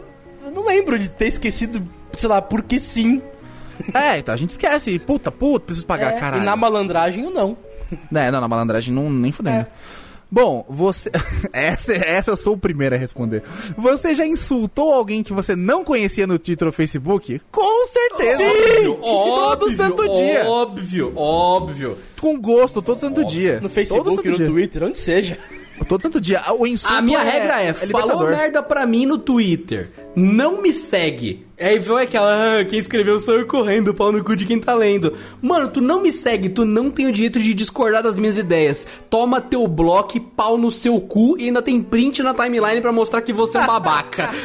eu 0.44 0.50
não 0.52 0.64
lembro 0.64 0.96
de 0.96 1.10
ter 1.10 1.26
esquecido, 1.26 1.82
sei 2.16 2.28
lá, 2.28 2.40
porque 2.40 2.78
sim. 2.78 3.20
É, 3.92 4.18
então 4.18 4.32
a 4.32 4.36
gente 4.38 4.50
esquece. 4.50 4.96
Puta, 5.00 5.32
puta, 5.32 5.66
preciso 5.66 5.84
pagar, 5.86 6.12
É, 6.14 6.20
caralho. 6.20 6.42
E 6.42 6.46
na 6.46 6.54
malandragem, 6.54 7.24
eu 7.24 7.30
não. 7.30 7.56
É, 8.14 8.30
não, 8.30 8.40
na 8.40 8.48
malandragem 8.48 8.92
não, 8.94 9.10
nem 9.10 9.32
fudendo. 9.32 9.58
É. 9.58 9.66
Bom, 10.30 10.64
você. 10.66 11.10
essa, 11.52 11.92
essa 11.92 12.30
eu 12.30 12.36
sou 12.38 12.54
o 12.54 12.58
primeiro 12.58 12.94
a 12.94 12.98
responder. 12.98 13.42
Você 13.76 14.14
já 14.14 14.26
insultou 14.26 14.90
alguém 14.90 15.22
que 15.22 15.32
você 15.32 15.54
não 15.54 15.84
conhecia 15.84 16.26
no 16.26 16.38
Twitter 16.38 16.66
ou 16.66 16.72
Facebook? 16.72 17.38
Com 17.50 17.86
certeza! 17.86 18.42
Óbvio, 18.42 18.94
Todo 18.94 19.64
óbvio, 19.64 19.76
santo 19.76 20.08
dia! 20.08 20.44
Óbvio, 20.48 21.12
óbvio. 21.14 21.98
Com 22.18 22.40
gosto, 22.40 22.80
todo 22.80 22.98
santo 22.98 23.24
dia. 23.26 23.60
No 23.60 23.68
Facebook, 23.68 24.26
no 24.26 24.36
dia. 24.36 24.46
Twitter, 24.46 24.82
onde 24.84 24.98
seja. 24.98 25.38
Todo 25.86 26.00
santo 26.00 26.18
dia. 26.20 26.42
O 26.58 26.66
insulto 26.66 26.94
A 26.94 27.02
minha 27.02 27.22
regra 27.22 27.60
é, 27.60 27.74
falou 27.74 27.86
libertador. 28.06 28.30
merda 28.30 28.62
pra 28.62 28.86
mim 28.86 29.04
no 29.04 29.18
Twitter, 29.18 29.90
não 30.16 30.62
me 30.62 30.72
segue. 30.72 31.46
Aí 31.62 31.78
vai 31.78 32.04
aquela, 32.04 32.60
ah, 32.60 32.64
quem 32.64 32.78
escreveu 32.78 33.18
saiu 33.18 33.46
correndo, 33.46 33.94
pau 33.94 34.10
no 34.10 34.22
cu 34.24 34.34
de 34.36 34.44
quem 34.44 34.58
tá 34.58 34.74
lendo. 34.74 35.12
Mano, 35.40 35.68
tu 35.68 35.80
não 35.80 36.00
me 36.02 36.10
segue, 36.12 36.48
tu 36.48 36.64
não 36.64 36.90
tem 36.90 37.06
o 37.06 37.12
direito 37.12 37.38
de 37.40 37.54
discordar 37.54 38.02
das 38.02 38.18
minhas 38.18 38.36
ideias. 38.38 38.86
Toma 39.08 39.40
teu 39.40 39.66
bloco, 39.68 40.18
pau 40.20 40.58
no 40.58 40.70
seu 40.70 41.00
cu 41.00 41.36
e 41.38 41.44
ainda 41.44 41.62
tem 41.62 41.80
print 41.80 42.22
na 42.22 42.34
timeline 42.34 42.80
pra 42.80 42.92
mostrar 42.92 43.22
que 43.22 43.32
você 43.32 43.58
é 43.58 43.60
um 43.62 43.66
babaca. 43.66 44.30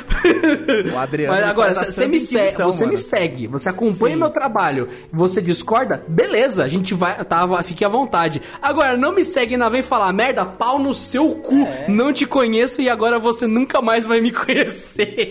O 0.94 0.98
Adriano 0.98 1.34
Mas 1.36 1.46
agora, 1.50 1.74
você 1.74 2.08
me, 2.08 2.20
segue, 2.20 2.58
você 2.64 2.82
me 2.82 2.86
mano. 2.94 2.98
segue, 2.98 3.48
você 3.48 3.70
acompanha 3.70 4.16
meu 4.18 4.30
trabalho, 4.30 4.88
você 5.12 5.42
discorda, 5.42 6.04
beleza, 6.08 6.64
a 6.64 6.68
gente 6.68 6.94
vai, 6.94 7.24
tá, 7.24 7.48
fique 7.64 7.84
à 7.86 7.90
vontade. 7.90 8.42
Agora, 8.62 8.96
não 8.98 9.14
me 9.14 9.24
segue 9.24 9.54
e 9.54 9.56
ainda 9.56 9.70
vem 9.70 9.82
falar 9.82 10.12
merda, 10.14 10.46
pau 10.46 10.80
no 10.80 10.94
seu 10.94 11.32
cu, 11.36 11.56
É. 11.66 11.86
não 11.88 12.12
te 12.14 12.26
conheço 12.26 12.82
e 12.82 12.90
agora 12.90 13.20
você 13.20 13.48
nunca 13.48 13.82
mais 13.82 14.06
vai 14.06 14.22
me 14.22 14.32
conhecer. 14.32 15.30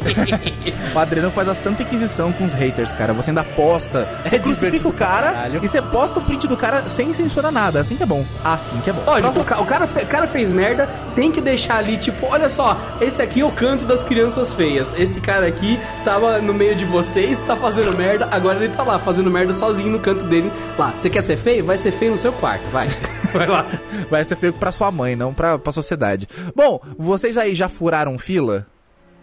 O 0.95 0.99
Adriano 0.99 1.31
faz 1.31 1.49
a 1.49 1.55
santa 1.55 1.76
inquisição 1.83 2.33
com 2.33 2.45
os 2.45 2.53
haters, 2.53 2.95
cara. 2.95 3.13
Você 3.13 3.31
ainda 3.31 3.45
posta, 3.45 4.09
você 4.25 4.37
É 4.37 4.39
crucifica 4.39 4.89
o 4.89 4.93
cara 4.93 5.33
caralho. 5.33 5.61
e 5.63 5.69
você 5.69 5.81
posta 5.83 6.19
o 6.19 6.23
print 6.23 6.47
do 6.47 6.57
cara 6.57 6.89
sem 6.89 7.13
censurar 7.15 7.51
nada. 7.53 7.81
Assim 7.81 7.97
que 7.97 8.03
é 8.03 8.07
bom. 8.07 8.25
Assim 8.45 8.79
que 8.81 8.91
é 8.91 8.93
bom. 8.93 9.03
Lógico, 9.07 9.41
o 9.41 9.45
ca- 9.45 9.61
o 9.61 9.67
cara, 9.67 9.85
o 9.85 10.07
cara 10.07 10.27
fez 10.27 10.53
merda, 10.53 10.87
tem 11.15 11.31
que 11.31 11.41
deixar 11.41 11.77
ali, 11.79 11.97
tipo, 11.97 12.27
olha 12.27 12.49
só, 12.49 12.77
esse 13.01 13.21
aqui 13.23 13.41
é 13.41 13.45
o 13.45 13.51
canto 13.53 13.85
das 13.87 14.03
crianças 14.03 14.55
feias. 14.55 14.95
Esse 14.99 15.21
cara 15.21 15.47
aqui 15.47 15.79
tava 16.05 16.39
no 16.41 16.53
meio 16.55 16.75
de 16.75 16.85
vocês, 16.85 17.43
tá 17.43 17.57
fazendo 17.57 17.97
merda, 17.97 18.29
agora 18.31 18.63
ele 18.65 18.75
tá 18.75 18.83
lá, 18.83 18.99
fazendo 18.99 19.31
merda 19.31 19.53
sozinho 19.55 19.91
no 19.91 19.99
canto 20.01 20.25
dele. 20.25 20.51
Lá, 20.79 20.93
você 20.97 21.09
quer 21.11 21.23
ser 21.23 21.37
feio? 21.37 21.65
Vai 21.65 21.79
ser 21.79 21.93
feio 21.93 22.13
no 22.13 22.19
seu 22.19 22.33
quarto, 22.33 22.69
vai. 22.71 22.89
Vai 23.33 23.47
lá. 23.49 23.67
Vai 24.09 24.25
ser 24.25 24.37
feio 24.37 24.53
pra 24.53 24.73
sua 24.73 24.91
mãe, 24.91 25.15
não 25.15 25.35
pra, 25.35 25.59
pra 25.59 25.71
sociedade. 25.73 26.27
Bom, 26.55 26.81
vocês 26.97 27.37
aí 27.37 27.55
já 27.55 27.69
furaram 27.69 28.17
fila? 28.19 28.67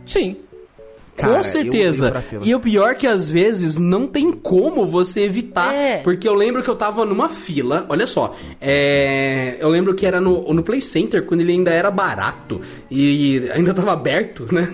Sim. 0.06 0.38
Cara, 1.16 1.34
Com 1.34 1.40
eu 1.40 1.44
certeza. 1.44 2.22
fila. 2.22 2.42
E 2.44 2.56
o 2.56 2.60
pior 2.60 2.90
é 2.92 2.96
que 2.96 3.06
às 3.06 3.30
vezes 3.30 3.78
não 3.78 4.08
tem 4.08 4.32
como 4.32 4.86
você 4.86 5.22
evitar. 5.22 5.72
É. 5.74 5.98
Porque 5.98 6.28
eu 6.28 6.34
lembro 6.34 6.64
que 6.64 6.70
eu 6.70 6.76
tava 6.76 7.06
numa 7.06 7.30
fila, 7.30 7.86
olha 7.88 8.08
só. 8.08 8.36
é, 8.60 9.58
eu 9.60 9.70
lembro 9.70 9.94
que 9.94 10.06
era 10.06 10.20
no, 10.20 10.52
no 10.54 10.64
Play 10.64 10.82
Center, 10.82 11.24
quando 11.26 11.42
ele 11.42 11.52
ainda 11.52 11.70
era 11.72 11.92
barato. 11.92 12.60
E 12.90 13.48
ainda 13.54 13.74
tava 13.74 13.94
aberto, 13.94 14.48
né? 14.52 14.68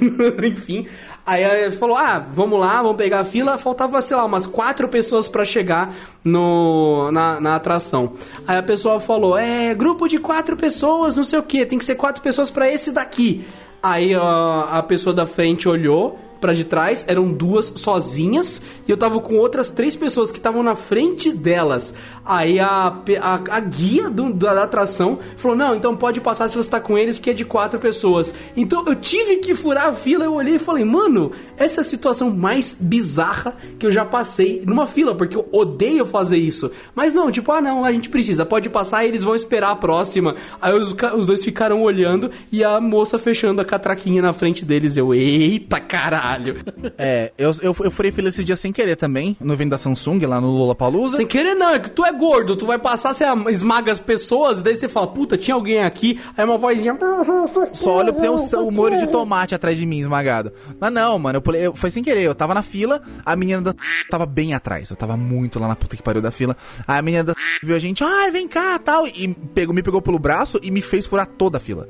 Enfim. 0.48 0.88
Aí 1.26 1.44
ele 1.44 1.72
falou: 1.72 1.98
ah, 1.98 2.26
vamos 2.32 2.60
lá, 2.60 2.82
vamos 2.82 2.98
pegar 2.98 3.20
a 3.20 3.26
fila. 3.26 3.58
Faltava, 3.58 4.02
sei 4.02 4.16
lá, 4.16 4.24
umas 4.26 4.46
quatro 4.48 4.88
pessoas 4.88 5.28
pra 5.28 5.44
chegar 5.44 5.94
no, 6.24 7.12
na, 7.12 7.40
na 7.42 7.56
atração. 7.56 8.14
Aí 8.48 8.58
a 8.58 8.64
pessoa 8.64 9.00
falou: 9.00 9.38
é, 9.38 9.76
grupo 9.76 10.08
de 10.08 10.18
quatro 10.20 10.56
pessoas, 10.56 11.16
não 11.16 11.24
sei 11.24 11.38
o 11.38 11.44
que, 11.44 11.66
tem 11.66 11.78
que 11.78 11.86
ser 11.86 11.96
quatro 11.96 12.24
pessoas 12.24 12.50
pra 12.50 12.70
esse 12.70 12.92
daqui. 12.92 13.44
Aí 13.84 14.16
ó, 14.16 14.66
a 14.70 14.82
pessoa 14.82 15.14
da 15.14 15.26
frente 15.26 15.68
olhou 15.70 16.18
pra 16.40 16.54
de 16.54 16.64
trás, 16.64 17.06
eram 17.08 17.32
duas 17.32 17.74
sozinhas 17.76 18.62
e 18.88 18.92
eu 18.92 18.98
tava 18.98 19.20
com 19.20 19.36
outras 19.38 19.70
três 19.72 19.96
pessoas 19.96 20.32
que 20.32 20.38
estavam 20.38 20.64
na 20.64 20.76
frente 20.76 21.32
delas. 21.32 21.94
Aí 22.26 22.60
a, 22.60 22.94
a, 23.22 23.34
a 23.58 23.60
guia 23.60 24.10
do- 24.10 24.34
da, 24.34 24.54
da 24.54 24.64
atração 24.64 25.20
falou: 25.38 25.58
Não, 25.58 25.76
então 25.76 25.96
pode 25.96 26.22
passar 26.22 26.48
se 26.48 26.56
você 26.56 26.70
tá 26.70 26.80
com 26.80 26.98
eles, 26.98 27.18
porque 27.18 27.32
é 27.32 27.34
de 27.34 27.46
quatro 27.46 27.80
pessoas. 27.80 28.34
Então 28.56 28.84
eu 28.88 28.96
tive 28.96 29.38
que 29.38 29.54
furar 29.56 29.88
a 29.88 29.94
fila. 29.94 30.26
Eu 30.26 30.34
olhei 30.34 30.56
e 30.56 30.60
falei: 30.60 30.86
Mano, 30.86 31.32
essa 31.58 31.80
é 31.80 31.82
a 31.82 31.86
situação 31.86 32.30
mais 32.30 32.76
bizarra 32.80 33.56
que 33.78 33.86
eu 33.86 33.92
já 33.92 34.06
passei 34.06 34.64
numa 34.66 34.86
fila, 34.88 35.16
porque 35.16 35.36
eu 35.36 35.48
odeio 35.52 36.06
fazer 36.06 36.38
isso. 36.38 36.72
Mas 36.96 37.14
não, 37.14 37.32
tipo, 37.32 37.52
ah, 37.52 37.62
não, 37.62 37.84
a 37.84 37.92
gente 37.92 38.10
precisa, 38.10 38.46
pode 38.46 38.70
passar 38.70 39.06
eles 39.06 39.24
vão 39.24 39.36
esperar 39.36 39.72
a 39.72 39.76
próxima. 39.76 40.36
Aí 40.62 40.74
os, 40.74 40.96
os 41.16 41.26
dois 41.26 41.44
ficaram 41.44 41.82
olhando 41.82 42.30
e 42.52 42.64
a 42.64 42.80
moça 42.80 43.18
fechando 43.18 43.62
a 43.62 43.66
catraquinha 43.66 44.22
na 44.22 44.34
frente 44.34 44.64
deles. 44.64 44.96
Eu, 44.98 45.14
eita 45.14 45.80
caralho. 45.80 46.29
É, 46.98 47.32
eu, 47.38 47.52
eu, 47.62 47.76
eu 47.80 47.92
furei 47.92 48.12
fila 48.12 48.28
esses 48.30 48.44
dias 48.44 48.60
sem 48.60 48.72
querer 48.74 48.96
também, 48.96 49.38
no 49.40 49.54
evento 49.54 49.70
da 49.70 49.78
Samsung, 49.78 50.20
lá 50.26 50.42
no 50.42 50.50
Lollapalooza. 50.50 51.18
Sem 51.18 51.26
querer 51.28 51.56
não, 51.56 51.72
é 51.74 51.80
que 51.80 51.90
tu 51.90 52.04
é 52.06 52.12
gordo, 52.12 52.56
tu 52.56 52.66
vai 52.66 52.78
passar, 52.78 53.14
você 53.14 53.26
esmaga 53.50 53.92
as 53.92 54.00
pessoas, 54.00 54.60
daí 54.62 54.76
você 54.76 54.88
fala, 54.90 55.08
puta, 55.08 55.38
tinha 55.38 55.56
alguém 55.56 55.82
aqui, 55.84 56.20
aí 56.36 56.44
uma 56.44 56.58
vozinha... 56.58 56.98
Só 57.74 57.98
olha, 57.98 58.12
tem 58.12 58.30
um, 58.30 58.36
um 58.36 58.72
molho 58.72 58.98
de 59.00 59.08
tomate 59.08 59.56
atrás 59.56 59.78
de 59.78 59.86
mim, 59.86 60.00
esmagado. 60.00 60.52
Mas 60.80 60.92
não, 60.92 61.18
mano, 61.20 61.38
eu 61.38 61.42
pulei, 61.42 61.68
eu- 61.68 61.76
foi 61.76 61.90
sem 61.92 62.04
querer. 62.04 62.22
Eu 62.24 62.36
tava 62.36 62.54
na 62.54 62.62
fila, 62.62 63.02
a 63.26 63.36
menina 63.36 63.62
da 63.62 63.74
tava 64.10 64.26
bem 64.26 64.54
atrás. 64.54 64.90
Eu 64.90 64.98
tava 64.98 65.16
muito 65.16 65.60
lá 65.60 65.68
na 65.68 65.76
puta 65.76 65.96
que 65.96 66.04
pariu 66.04 66.22
da 66.22 66.32
fila. 66.32 66.56
Aí 66.88 67.00
a 67.00 67.02
menina 67.02 67.24
da 67.24 67.34
viu 67.64 67.76
a 67.76 67.80
gente, 67.80 68.04
ai, 68.04 68.32
vem 68.32 68.48
cá, 68.48 68.78
tal. 68.80 69.08
E 69.08 69.28
pegou, 69.54 69.74
me 69.74 69.82
pegou 69.84 70.02
pelo 70.02 70.20
braço 70.20 70.60
e 70.62 70.70
me 70.72 70.82
fez 70.82 71.06
furar 71.06 71.26
toda 71.28 71.58
a 71.58 71.60
fila. 71.62 71.88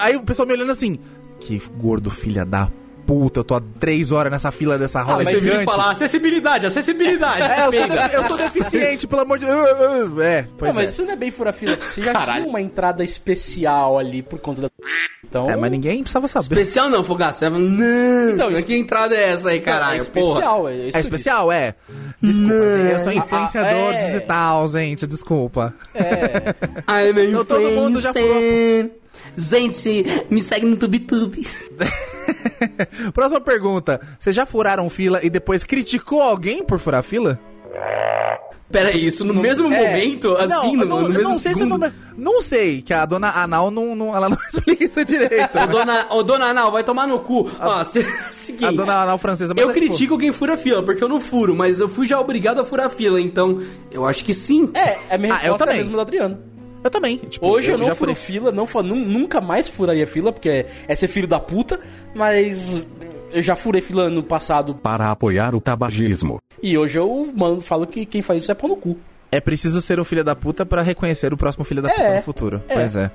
Aí 0.00 0.16
o 0.16 0.22
pessoal 0.22 0.46
me 0.46 0.54
olhando 0.54 0.72
assim, 0.72 0.98
que 1.40 1.60
gordo 1.78 2.10
filha 2.10 2.44
da 2.44 2.70
puta, 3.08 3.40
eu 3.40 3.44
tô 3.44 3.54
há 3.54 3.62
três 3.80 4.12
horas 4.12 4.30
nessa 4.30 4.52
fila 4.52 4.76
dessa 4.76 5.00
Ah, 5.00 5.02
roda 5.02 5.16
mas 5.24 5.28
você 5.28 5.40
vira 5.40 5.46
e 5.54 5.58
gigante. 5.60 5.64
falar, 5.76 5.90
acessibilidade, 5.92 6.66
acessibilidade. 6.66 7.40
É, 7.42 7.66
eu 7.66 7.72
sou, 7.72 7.88
de- 7.88 8.14
eu 8.14 8.24
sou 8.24 8.36
deficiente, 8.36 9.06
pelo 9.06 9.22
amor 9.22 9.38
de 9.38 9.46
Deus. 9.46 10.20
É, 10.20 10.46
pois 10.58 10.68
não, 10.68 10.74
mas 10.80 10.84
é. 10.84 10.92
isso 10.92 11.02
não 11.06 11.12
é 11.12 11.16
bem 11.16 11.30
fura 11.30 11.50
fila. 11.50 11.74
Você 11.76 12.02
já 12.02 12.12
Caralho. 12.12 12.40
tinha 12.42 12.48
uma 12.50 12.60
entrada 12.60 13.02
especial 13.02 13.98
ali 13.98 14.20
por 14.20 14.38
conta 14.38 14.60
da. 14.60 14.68
Então. 15.24 15.50
É, 15.50 15.56
mas 15.56 15.70
ninguém 15.70 16.00
precisava 16.02 16.28
saber. 16.28 16.44
Especial 16.60 16.90
não, 16.90 17.02
Fogaça. 17.02 17.48
Você 17.48 17.58
Não, 17.58 18.30
Então, 18.34 18.48
mas 18.50 18.58
isso- 18.58 18.66
que 18.66 18.76
entrada 18.76 19.14
é 19.14 19.30
essa 19.30 19.48
aí, 19.48 19.58
Não, 19.58 19.64
caralho? 19.64 19.94
é 19.94 19.98
especial, 19.98 20.68
é, 20.68 20.74
isso 20.74 20.96
É 20.98 21.00
especial, 21.00 21.50
é? 21.52 21.74
Desculpa, 22.22 22.52
eu 22.54 23.00
sou 23.00 23.12
influenciador 23.12 23.70
Ah, 23.90 23.94
é. 23.94 24.06
digital, 24.06 24.68
gente, 24.68 25.06
desculpa. 25.06 25.74
Ai, 26.86 27.12
meu 27.12 27.24
Então 27.30 27.44
todo 27.44 27.70
mundo 27.70 28.00
já 28.00 28.10
influencer. 28.10 28.90
Gente, 29.36 30.04
me 30.30 30.42
segue 30.42 30.66
no 30.66 30.76
TubeTube. 30.76 31.46
Próxima 33.14 33.40
pergunta. 33.40 34.00
Vocês 34.18 34.34
já 34.34 34.44
furaram 34.46 34.88
fila 34.90 35.20
e 35.22 35.30
depois 35.30 35.62
criticou 35.64 36.20
alguém 36.22 36.64
por 36.64 36.78
furar 36.78 37.02
fila? 37.02 37.38
Pera 38.70 38.94
isso 38.94 39.24
no 39.24 39.32
mesmo 39.32 39.72
é. 39.72 39.78
momento, 39.86 40.34
assim, 40.36 40.76
no, 40.76 40.84
não, 40.84 41.00
no 41.00 41.06
eu 41.06 41.08
mesmo 41.08 41.22
não 41.22 41.38
sei 41.38 41.54
se 41.54 41.60
segundo? 41.60 41.78
não, 41.78 41.92
não 42.34 42.42
sei, 42.42 42.82
que 42.82 42.92
a 42.92 43.06
dona 43.06 43.30
Anal 43.30 43.70
não, 43.70 43.94
não- 43.96 44.14
ela 44.14 44.28
não 44.28 44.36
explica 44.52 44.84
isso 44.84 45.02
direito. 45.06 45.58
Ô, 45.58 45.66
dona, 45.66 46.06
ô, 46.10 46.22
dona 46.22 46.44
Anal, 46.48 46.70
vai 46.70 46.84
tomar 46.84 47.06
no 47.08 47.18
cu. 47.20 47.50
Ó, 47.58 47.82
se- 47.84 48.04
seguinte. 48.30 48.66
a 48.66 48.70
dona 48.70 48.92
Anal 49.04 49.16
francesa. 49.16 49.54
mas 49.54 49.64
Eu 49.64 49.70
é, 49.70 49.72
tipo, 49.72 49.86
critico 49.86 50.18
quem 50.18 50.32
fura 50.32 50.58
fila, 50.58 50.82
porque 50.82 51.02
eu 51.02 51.08
não 51.08 51.18
furo, 51.18 51.56
mas 51.56 51.80
eu 51.80 51.88
fui 51.88 52.06
já 52.06 52.20
obrigado 52.20 52.60
a 52.60 52.64
furar 52.64 52.90
fila, 52.90 53.18
então 53.18 53.58
eu 53.90 54.04
acho 54.04 54.22
que 54.22 54.34
sim. 54.34 54.70
É, 54.74 55.14
a 55.14 55.16
minha 55.16 55.32
Ah, 55.34 55.38
eu 55.46 55.52
resposta 55.52 55.64
é 55.64 55.72
a 55.72 55.76
mesma 55.78 55.92
do 55.94 56.00
Adriano. 56.02 56.38
Eu 56.88 56.90
também. 56.90 57.18
Tipo, 57.18 57.46
Hoje 57.46 57.70
eu, 57.70 57.76
não 57.78 57.84
já 57.86 57.94
furo 57.94 58.14
furei. 58.14 58.40
fila, 58.40 58.50
não, 58.50 58.66
nunca 58.82 59.40
mais 59.40 59.68
furaria 59.68 60.06
fila, 60.06 60.32
porque 60.32 60.48
é, 60.48 60.66
é 60.88 60.94
ser 60.96 61.06
filho 61.08 61.28
da 61.28 61.38
puta, 61.38 61.78
mas 62.14 62.86
eu 63.30 63.42
já 63.42 63.54
furei 63.54 63.80
fila 63.82 64.08
no 64.08 64.22
passado 64.22 64.74
Para 64.74 65.10
apoiar 65.10 65.54
o 65.54 65.60
tabagismo. 65.60 66.40
e 66.62 66.76
hoje 66.78 66.98
eu 66.98 67.30
mano, 67.36 67.60
falo 67.60 67.86
que 67.86 68.06
quem 68.06 68.22
faz 68.22 68.42
isso 68.42 68.50
é 68.52 68.54
pau 68.54 68.68
no 68.70 68.76
cu. 68.76 68.96
É 69.30 69.40
preciso 69.40 69.82
ser 69.82 70.00
o 70.00 70.04
filho 70.06 70.24
da 70.24 70.34
puta 70.34 70.64
pra 70.64 70.80
reconhecer 70.80 71.34
o 71.34 71.36
próximo 71.36 71.62
filho 71.62 71.82
da 71.82 71.90
É, 71.90 71.92
puta 71.92 72.14
no 72.16 72.22
futuro. 72.22 72.62
é. 72.66 72.74
Pois 72.74 72.96
é. 72.96 73.10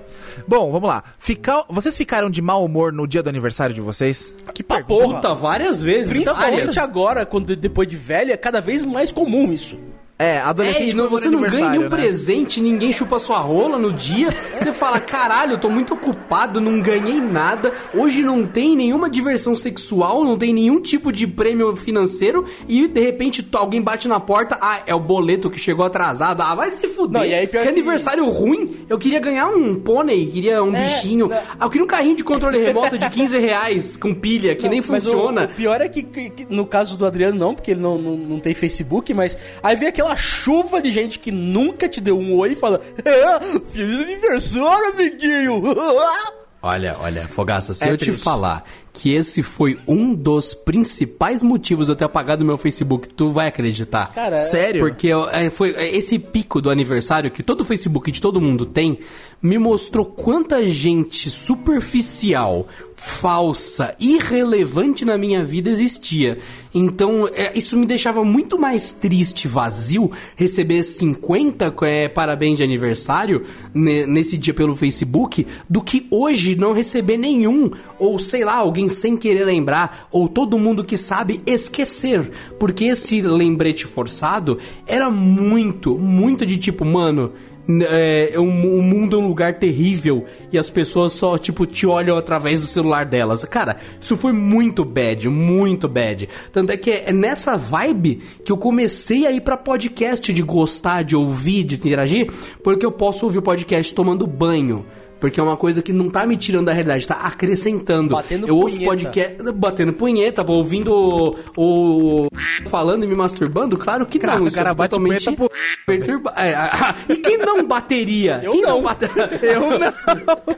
Bom, 0.47 0.71
vamos 0.71 0.87
lá. 0.87 1.03
Ficar, 1.17 1.65
vocês 1.67 1.97
ficaram 1.97 2.29
de 2.29 2.39
mau 2.39 2.63
humor 2.63 2.93
no 2.93 3.07
dia 3.07 3.23
do 3.23 3.29
aniversário 3.29 3.73
de 3.73 3.81
vocês? 3.81 4.35
Que 4.53 4.61
pra 4.61 4.83
porra. 4.83 5.15
Puta, 5.15 5.33
várias 5.33 5.81
vezes. 5.81 6.11
Principalmente 6.11 6.51
várias. 6.67 6.77
agora, 6.77 7.25
quando 7.25 7.55
depois 7.55 7.87
de 7.87 7.97
velho, 7.97 8.31
é 8.31 8.37
cada 8.37 8.61
vez 8.61 8.83
mais 8.83 9.11
comum 9.11 9.51
isso. 9.51 9.75
É, 10.23 10.33
É, 10.35 10.39
adolescente 10.39 10.91
e 10.91 10.95
não- 10.95 11.09
você 11.09 11.29
não 11.29 11.41
ganha 11.41 11.69
nenhum 11.69 11.83
né? 11.83 11.89
presente, 11.89 12.61
ninguém 12.61 12.91
chupa 12.91 13.19
sua 13.19 13.39
rola 13.39 13.77
no 13.77 13.91
dia. 13.91 14.29
Você 14.57 14.71
fala, 14.71 14.97
caralho, 15.01 15.53
eu 15.53 15.57
tô 15.59 15.69
muito 15.69 15.93
ocupado, 15.93 16.61
não 16.61 16.79
ganhei 16.81 17.19
nada. 17.19 17.71
Hoje 17.93 18.21
não 18.21 18.45
tem 18.47 18.75
nenhuma 18.75 19.09
diversão 19.09 19.55
sexual, 19.55 20.23
não 20.23 20.37
tem 20.37 20.53
nenhum 20.53 20.79
tipo 20.81 21.11
de 21.11 21.27
prêmio 21.27 21.75
financeiro. 21.75 22.45
E 22.67 22.87
de 22.87 22.99
repente 23.01 23.47
alguém 23.53 23.81
bate 23.81 24.07
na 24.07 24.19
porta, 24.19 24.57
ah, 24.61 24.81
é 24.87 24.95
o 24.95 24.99
boleto 24.99 25.49
que 25.49 25.59
chegou 25.59 25.85
atrasado. 25.85 26.41
Ah, 26.41 26.55
vai 26.55 26.69
se 26.71 26.87
fuder. 26.87 27.21
Não, 27.21 27.27
e 27.27 27.33
aí, 27.33 27.45
que 27.47 27.57
que- 27.59 27.67
aniversário 27.67 28.27
ruim. 28.29 28.85
Eu 28.89 28.97
queria 28.97 29.19
ganhar 29.19 29.47
um 29.49 29.75
pônei, 29.75 30.25
queria 30.27 30.63
um 30.63 30.75
É, 30.75 30.83
bichinho. 30.83 31.27
não. 31.27 31.37
Ah, 31.37 31.65
eu 31.65 31.69
queria 31.69 31.83
um 31.83 31.87
carrinho 31.87 32.15
de 32.15 32.23
controle 32.23 32.57
remoto 32.59 32.97
de 32.97 33.09
15 33.09 33.37
reais 33.37 33.97
com 33.97 34.13
pilha, 34.13 34.55
que 34.55 34.67
nem 34.69 34.81
Mas 34.87 35.05
o- 35.05 35.11
funciona. 35.11 35.45
O, 35.45 35.55
pior 35.55 35.81
é 35.81 35.89
que, 35.89 36.01
que- 36.01 36.29
que 36.29 36.47
no 36.49 36.65
caso 36.65 36.97
do 36.97 37.05
Adriano 37.05 37.37
não, 37.37 37.53
porque 37.53 37.71
ele 37.71 37.81
não, 37.81 37.97
não, 37.97 38.15
não 38.17 38.39
tem 38.39 38.53
Facebook, 38.53 39.13
mas 39.13 39.37
aí 39.61 39.75
vem 39.75 39.89
aquela 39.89 40.12
chuva 40.15 40.81
de 40.81 40.91
gente 40.91 41.19
que 41.19 41.31
nunca 41.31 41.87
te 41.89 41.99
deu 42.01 42.17
um 42.17 42.35
oi 42.37 42.53
e 42.53 42.55
fala 42.55 42.81
é, 43.03 43.39
Feliz 43.71 44.01
aniversário, 44.01 44.93
amiguinho! 44.93 45.61
Olha, 46.65 46.95
olha, 47.01 47.27
Fogaça, 47.27 47.73
se 47.73 47.85
É 47.85 47.91
eu 47.91 47.97
te 47.97 48.05
triste. 48.05 48.23
falar 48.23 48.63
que 48.93 49.11
esse 49.11 49.43
foi 49.43 49.77
um 49.85 50.13
dos 50.13 50.53
principais 50.53 51.43
motivos 51.43 51.87
de 51.87 51.91
eu 51.91 51.95
ter 51.97 52.05
apagado 52.05 52.45
meu 52.45 52.57
Facebook, 52.57 53.09
tu 53.09 53.31
vai 53.33 53.47
acreditar. 53.49 54.13
Cara, 54.13 54.37
Sério? 54.37 54.79
Porque 54.79 55.09
é, 55.31 55.49
foi 55.49 55.71
é, 55.73 55.93
esse 55.93 56.17
pico 56.17 56.61
do 56.61 56.69
aniversário 56.69 57.29
que 57.29 57.43
todo 57.43 57.65
Facebook 57.65 58.09
de 58.09 58.21
todo 58.21 58.39
mundo 58.39 58.65
tem, 58.65 58.97
me 59.43 59.57
mostrou 59.57 60.05
quanta 60.05 60.65
gente 60.65 61.29
superficial, 61.29 62.65
falsa, 62.95 63.93
irrelevante 63.99 65.03
na 65.03 65.17
minha 65.17 65.43
vida 65.43 65.69
existia. 65.69 66.37
Então, 66.73 67.27
é, 67.27 67.51
isso 67.57 67.77
me 67.77 67.85
deixava 67.85 68.23
muito 68.23 68.57
mais 68.57 68.93
triste, 68.93 69.45
vazio, 69.47 70.09
receber 70.37 70.81
50 70.81 71.75
é, 71.81 72.07
parabéns 72.07 72.57
de 72.57 72.63
aniversário 72.63 73.43
ne- 73.73 74.07
nesse 74.07 74.37
dia 74.37 74.53
pelo 74.53 74.77
Facebook, 74.77 75.45
do 75.69 75.81
que 75.81 76.07
hoje 76.09 76.55
não 76.55 76.71
receber 76.71 77.17
nenhum, 77.17 77.69
ou 77.99 78.17
sei 78.17 78.45
lá, 78.45 78.55
alguém 78.55 78.87
sem 78.87 79.17
querer 79.17 79.43
lembrar, 79.43 80.07
ou 80.09 80.29
todo 80.29 80.57
mundo 80.57 80.85
que 80.85 80.97
sabe 80.97 81.41
esquecer. 81.45 82.31
Porque 82.57 82.85
esse 82.85 83.21
lembrete 83.21 83.85
forçado 83.85 84.57
era 84.87 85.09
muito, 85.11 85.97
muito 85.97 86.45
de 86.45 86.55
tipo, 86.55 86.85
mano. 86.85 87.33
É, 87.67 88.33
mu- 88.37 88.77
o 88.77 88.81
mundo 88.81 89.15
é 89.15 89.19
um 89.19 89.27
lugar 89.27 89.53
terrível 89.53 90.25
e 90.51 90.57
as 90.57 90.69
pessoas 90.69 91.13
só, 91.13 91.37
tipo, 91.37 91.65
te 91.65 91.87
olham 91.87 92.17
através 92.17 92.59
do 92.59 92.67
celular 92.67 93.05
delas. 93.05 93.45
Cara, 93.45 93.77
isso 94.01 94.17
foi 94.17 94.33
muito 94.33 94.83
bad, 94.83 95.29
muito 95.29 95.87
bad. 95.87 96.27
Tanto 96.51 96.71
é 96.71 96.77
que 96.77 96.91
é 96.91 97.13
nessa 97.13 97.55
vibe 97.55 98.21
que 98.43 98.51
eu 98.51 98.57
comecei 98.57 99.25
a 99.25 99.31
ir 99.31 99.41
pra 99.41 99.55
podcast 99.55 100.33
de 100.33 100.41
gostar, 100.41 101.03
de 101.03 101.15
ouvir, 101.15 101.63
de 101.63 101.75
interagir, 101.75 102.29
porque 102.61 102.85
eu 102.85 102.91
posso 102.91 103.25
ouvir 103.25 103.37
o 103.37 103.41
podcast 103.41 103.93
tomando 103.95 104.27
banho. 104.27 104.85
Porque 105.23 105.39
é 105.39 105.43
uma 105.43 105.55
coisa 105.55 105.81
que 105.81 105.93
não 105.93 106.09
tá 106.09 106.25
me 106.25 106.35
tirando 106.35 106.65
da 106.65 106.73
realidade, 106.73 107.07
tá 107.07 107.15
acrescentando. 107.15 108.13
Batendo 108.13 108.45
eu 108.45 108.57
ouço 108.57 108.75
punheta. 108.75 108.89
podcast 108.91 109.37
batendo 109.53 109.93
punheta, 109.93 110.43
ouvindo 110.51 110.93
o, 110.93 111.37
o 111.55 112.27
falando 112.67 113.05
e 113.05 113.07
me 113.07 113.15
masturbando, 113.15 113.77
claro 113.77 114.05
que 114.05 114.19
Cara, 114.19 114.35
não. 114.39 114.43
o 114.43 114.47
isso 114.49 114.57
cara 114.57 114.71
é 114.71 114.73
bate 114.73 114.89
totalmente 114.89 115.23
punheta, 115.31 115.55
perturba- 115.85 116.33
é, 116.35 116.53
ah, 116.55 116.93
e 117.07 117.15
quem 117.15 117.37
não 117.37 117.65
bateria? 117.65 118.41
Eu 118.43 118.51
quem 118.51 118.63
não. 118.63 118.81
bate- 118.81 119.05
Eu 119.41 119.79
não. 119.79 119.93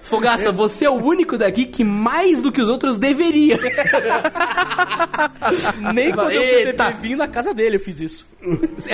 Fogaça, 0.02 0.52
você 0.52 0.86
é 0.86 0.90
o 0.90 0.96
único 0.96 1.38
daqui 1.38 1.66
que 1.66 1.84
mais 1.84 2.42
do 2.42 2.52
que 2.52 2.60
os 2.60 2.68
outros 2.68 2.98
deveria. 2.98 3.60
Nem 5.94 6.12
quando 6.12 6.32
eu 6.32 6.42
fui 6.42 6.50
Eita. 6.50 6.86
beber 6.86 7.02
vinho 7.02 7.18
na 7.18 7.28
casa 7.28 7.54
dele 7.54 7.76
eu 7.76 7.80
fiz 7.80 8.00
isso. 8.02 8.28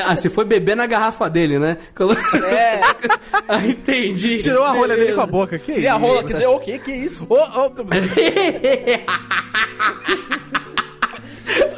Ah, 0.05 0.15
você 0.15 0.30
foi 0.30 0.45
beber 0.45 0.76
na 0.76 0.86
garrafa 0.86 1.30
dele, 1.30 1.59
né? 1.59 1.78
Colo- 1.95 2.15
É. 2.45 2.82
ah, 3.47 3.65
entendi. 3.65 4.38
Tirou 4.38 4.63
a 4.63 4.72
rolha 4.72 4.95
dele 4.95 5.13
com 5.13 5.22
a 5.22 5.26
boca. 5.26 5.59
Que 5.66 5.80
E 5.80 5.88
a 5.88 5.95
isso? 5.95 6.05
rola, 6.05 6.24
quer 6.24 6.34
dizer, 6.34 6.47
o 6.47 6.59
que 6.59 6.80
que 6.80 6.91
é 6.91 6.97
isso? 6.97 7.26
Ô, 7.30 7.36
ô, 7.36 7.72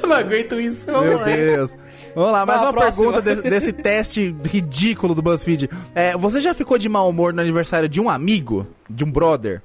Eu 0.01 0.07
não 0.07 0.15
aguento 0.15 0.59
isso. 0.59 0.91
Meu 0.91 1.17
lá. 1.17 1.23
Deus. 1.23 1.75
Vamos 2.15 2.31
lá, 2.31 2.45
mais 2.45 2.61
uma 2.61 2.71
próxima. 2.73 3.11
pergunta 3.11 3.36
de- 3.41 3.49
desse 3.49 3.73
teste 3.73 4.36
ridículo 4.45 5.15
do 5.15 5.21
BuzzFeed. 5.21 5.69
É, 5.95 6.15
você 6.15 6.39
já 6.39 6.53
ficou 6.53 6.77
de 6.77 6.88
mau 6.88 7.09
humor 7.09 7.34
no 7.34 7.41
aniversário 7.41 7.89
de 7.89 7.99
um 7.99 8.07
amigo? 8.09 8.67
De 8.89 9.03
um 9.03 9.11
brother? 9.11 9.61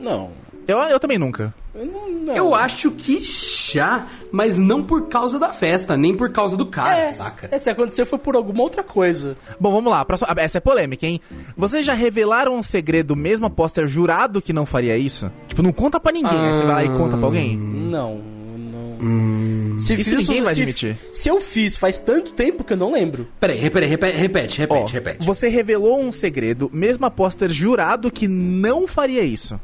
Não. 0.00 0.30
Eu, 0.66 0.78
eu 0.80 0.98
também 0.98 1.18
nunca. 1.18 1.54
Eu 1.74 1.86
não, 1.86 2.08
não. 2.10 2.36
Eu 2.36 2.54
acho 2.54 2.90
que 2.92 3.18
já, 3.20 4.06
mas 4.32 4.56
não 4.58 4.82
por 4.82 5.08
causa 5.08 5.38
da 5.38 5.48
festa, 5.52 5.96
nem 5.96 6.14
por 6.16 6.30
causa 6.30 6.56
do 6.56 6.66
cara, 6.66 6.96
É, 6.96 7.10
saca? 7.10 7.48
é, 7.50 7.58
se 7.58 7.68
aconteceu 7.70 8.04
foi 8.06 8.18
por 8.18 8.36
alguma 8.36 8.62
outra 8.62 8.82
coisa. 8.82 9.36
Bom, 9.58 9.72
vamos 9.72 9.90
lá. 9.90 10.04
próxima- 10.04 10.34
essa 10.36 10.58
é 10.58 10.60
polêmica, 10.60 11.06
hein? 11.06 11.20
Vocês 11.56 11.84
já 11.84 11.94
revelaram 11.94 12.54
um 12.56 12.62
segredo 12.62 13.14
mesmo 13.16 13.46
após 13.46 13.72
ter 13.72 13.86
jurado 13.88 14.40
que 14.42 14.52
não 14.52 14.64
faria 14.66 14.96
isso? 14.96 15.30
Tipo, 15.48 15.62
não 15.62 15.72
conta 15.72 15.98
pra 16.00 16.12
ninguém. 16.12 16.30
aí 16.38 16.54
Você 16.54 16.62
vai 16.64 16.74
lá 16.74 16.84
e 16.84 16.98
conta 16.98 17.16
pra 17.16 17.26
alguém? 17.26 17.56
Não, 17.56 18.16
não. 18.18 19.80
Se 19.80 19.94
Isso 19.94 20.14
ninguém 20.14 20.42
vai 20.42 20.54
se- 20.54 20.60
admitir. 20.60 20.96
Se 21.12 21.28
eu 21.28 21.40
fiz 21.40 21.76
faz 21.76 21.98
tanto 21.98 22.32
tempo 22.32 22.62
que 22.62 22.72
eu 22.74 22.76
não 22.76 22.92
lembro. 22.92 23.26
Peraí, 23.40 23.70
peraí, 23.70 23.88
repete, 23.88 24.16
repete, 24.18 24.58
repete, 24.58 24.82
Ó, 24.82 24.86
repete. 24.86 25.26
Você 25.26 25.48
revelou 25.48 25.98
um 26.00 26.12
segredo 26.12 26.70
mesmo 26.72 27.06
após 27.06 27.34
ter 27.34 27.50
jurado 27.50 28.10
que 28.10 28.28
não 28.28 28.86
faria 28.86 29.22
isso. 29.22 29.58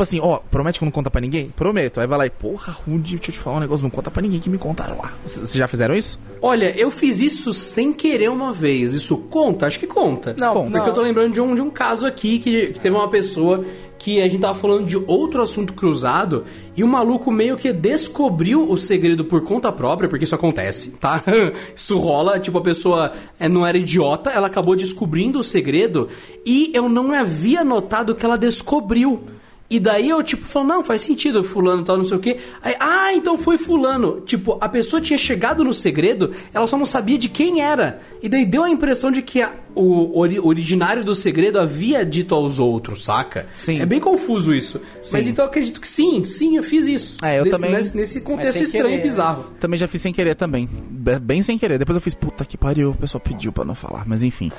Tipo 0.00 0.04
assim, 0.04 0.20
ó, 0.22 0.38
promete 0.50 0.78
que 0.78 0.84
não 0.86 0.90
conta 0.90 1.10
pra 1.10 1.20
ninguém? 1.20 1.50
Prometo. 1.50 2.00
Aí 2.00 2.06
vai 2.06 2.16
lá 2.16 2.24
e, 2.24 2.30
porra, 2.30 2.72
Rude, 2.72 3.16
deixa 3.16 3.30
eu 3.30 3.34
te 3.34 3.38
falar 3.38 3.58
um 3.58 3.60
negócio, 3.60 3.82
não 3.82 3.90
conta 3.90 4.10
pra 4.10 4.22
ninguém 4.22 4.40
que 4.40 4.48
me 4.48 4.56
contaram 4.56 4.96
lá. 4.96 5.12
Vocês 5.26 5.52
já 5.52 5.68
fizeram 5.68 5.94
isso? 5.94 6.18
Olha, 6.40 6.74
eu 6.74 6.90
fiz 6.90 7.20
isso 7.20 7.52
sem 7.52 7.92
querer 7.92 8.30
uma 8.30 8.50
vez. 8.50 8.94
Isso 8.94 9.18
conta? 9.28 9.66
Acho 9.66 9.78
que 9.78 9.86
conta. 9.86 10.34
Não, 10.38 10.54
Bom, 10.54 10.62
porque 10.62 10.78
não. 10.78 10.86
eu 10.86 10.94
tô 10.94 11.02
lembrando 11.02 11.34
de 11.34 11.40
um, 11.42 11.54
de 11.54 11.60
um 11.60 11.68
caso 11.68 12.06
aqui 12.06 12.38
que, 12.38 12.68
que 12.68 12.80
teve 12.80 12.96
uma 12.96 13.08
pessoa 13.08 13.62
que 13.98 14.22
a 14.22 14.26
gente 14.26 14.40
tava 14.40 14.54
falando 14.54 14.86
de 14.86 14.96
outro 14.96 15.42
assunto 15.42 15.74
cruzado 15.74 16.46
e 16.74 16.82
o 16.82 16.88
maluco 16.88 17.30
meio 17.30 17.58
que 17.58 17.70
descobriu 17.70 18.70
o 18.70 18.78
segredo 18.78 19.26
por 19.26 19.42
conta 19.44 19.70
própria, 19.70 20.08
porque 20.08 20.24
isso 20.24 20.34
acontece, 20.34 20.92
tá? 20.92 21.22
isso 21.76 21.98
rola, 21.98 22.40
tipo, 22.40 22.56
a 22.56 22.62
pessoa 22.62 23.12
é, 23.38 23.50
não 23.50 23.66
era 23.66 23.76
idiota, 23.76 24.30
ela 24.30 24.46
acabou 24.46 24.74
descobrindo 24.74 25.40
o 25.40 25.44
segredo 25.44 26.08
e 26.46 26.70
eu 26.72 26.88
não 26.88 27.12
havia 27.12 27.62
notado 27.62 28.14
que 28.14 28.24
ela 28.24 28.38
descobriu. 28.38 29.22
E 29.70 29.78
daí 29.78 30.08
eu, 30.08 30.20
tipo, 30.20 30.44
falo, 30.46 30.66
não, 30.66 30.82
faz 30.82 31.00
sentido, 31.02 31.44
fulano 31.44 31.84
tal, 31.84 31.96
não 31.96 32.04
sei 32.04 32.16
o 32.16 32.20
quê. 32.20 32.38
Aí, 32.60 32.74
ah, 32.80 33.14
então 33.14 33.38
foi 33.38 33.56
fulano. 33.56 34.20
Tipo, 34.22 34.58
a 34.60 34.68
pessoa 34.68 35.00
tinha 35.00 35.16
chegado 35.16 35.62
no 35.62 35.72
segredo, 35.72 36.32
ela 36.52 36.66
só 36.66 36.76
não 36.76 36.84
sabia 36.84 37.16
de 37.16 37.28
quem 37.28 37.60
era. 37.62 38.00
E 38.20 38.28
daí 38.28 38.44
deu 38.44 38.64
a 38.64 38.70
impressão 38.70 39.12
de 39.12 39.22
que 39.22 39.40
a- 39.40 39.52
o 39.74 40.18
ori- 40.18 40.40
originário 40.40 41.04
do 41.04 41.14
segredo 41.14 41.58
havia 41.58 42.04
dito 42.04 42.34
aos 42.34 42.58
outros, 42.58 43.04
saca? 43.04 43.46
Sim. 43.56 43.80
É 43.80 43.86
bem 43.86 44.00
confuso 44.00 44.54
isso. 44.54 44.80
Mas 45.12 45.26
então 45.26 45.44
eu 45.44 45.48
acredito 45.48 45.80
que 45.80 45.88
sim, 45.88 46.24
sim, 46.24 46.56
eu 46.56 46.62
fiz 46.62 46.86
isso. 46.86 47.16
É, 47.24 47.38
eu 47.38 47.44
Nesse- 47.44 47.56
também- 47.56 47.70
Nesse, 47.72 47.96
nesse 47.96 48.20
contexto 48.20 48.62
estranho 48.62 48.86
e 48.86 48.96
querer, 48.96 49.02
bizarro. 49.02 49.44
Também 49.60 49.78
já 49.78 49.86
fiz 49.88 50.00
sem 50.00 50.12
querer 50.12 50.34
também. 50.34 50.68
Be- 50.90 51.18
Bem 51.18 51.42
sem 51.42 51.58
querer. 51.58 51.78
Depois 51.78 51.94
eu 51.96 52.00
fiz, 52.02 52.14
puta 52.14 52.44
que 52.44 52.56
pariu, 52.56 52.90
o 52.90 52.94
pessoal 52.94 53.20
pediu 53.20 53.52
pra 53.52 53.64
não 53.64 53.74
falar. 53.74 54.04
Mas 54.06 54.22
enfim, 54.22 54.50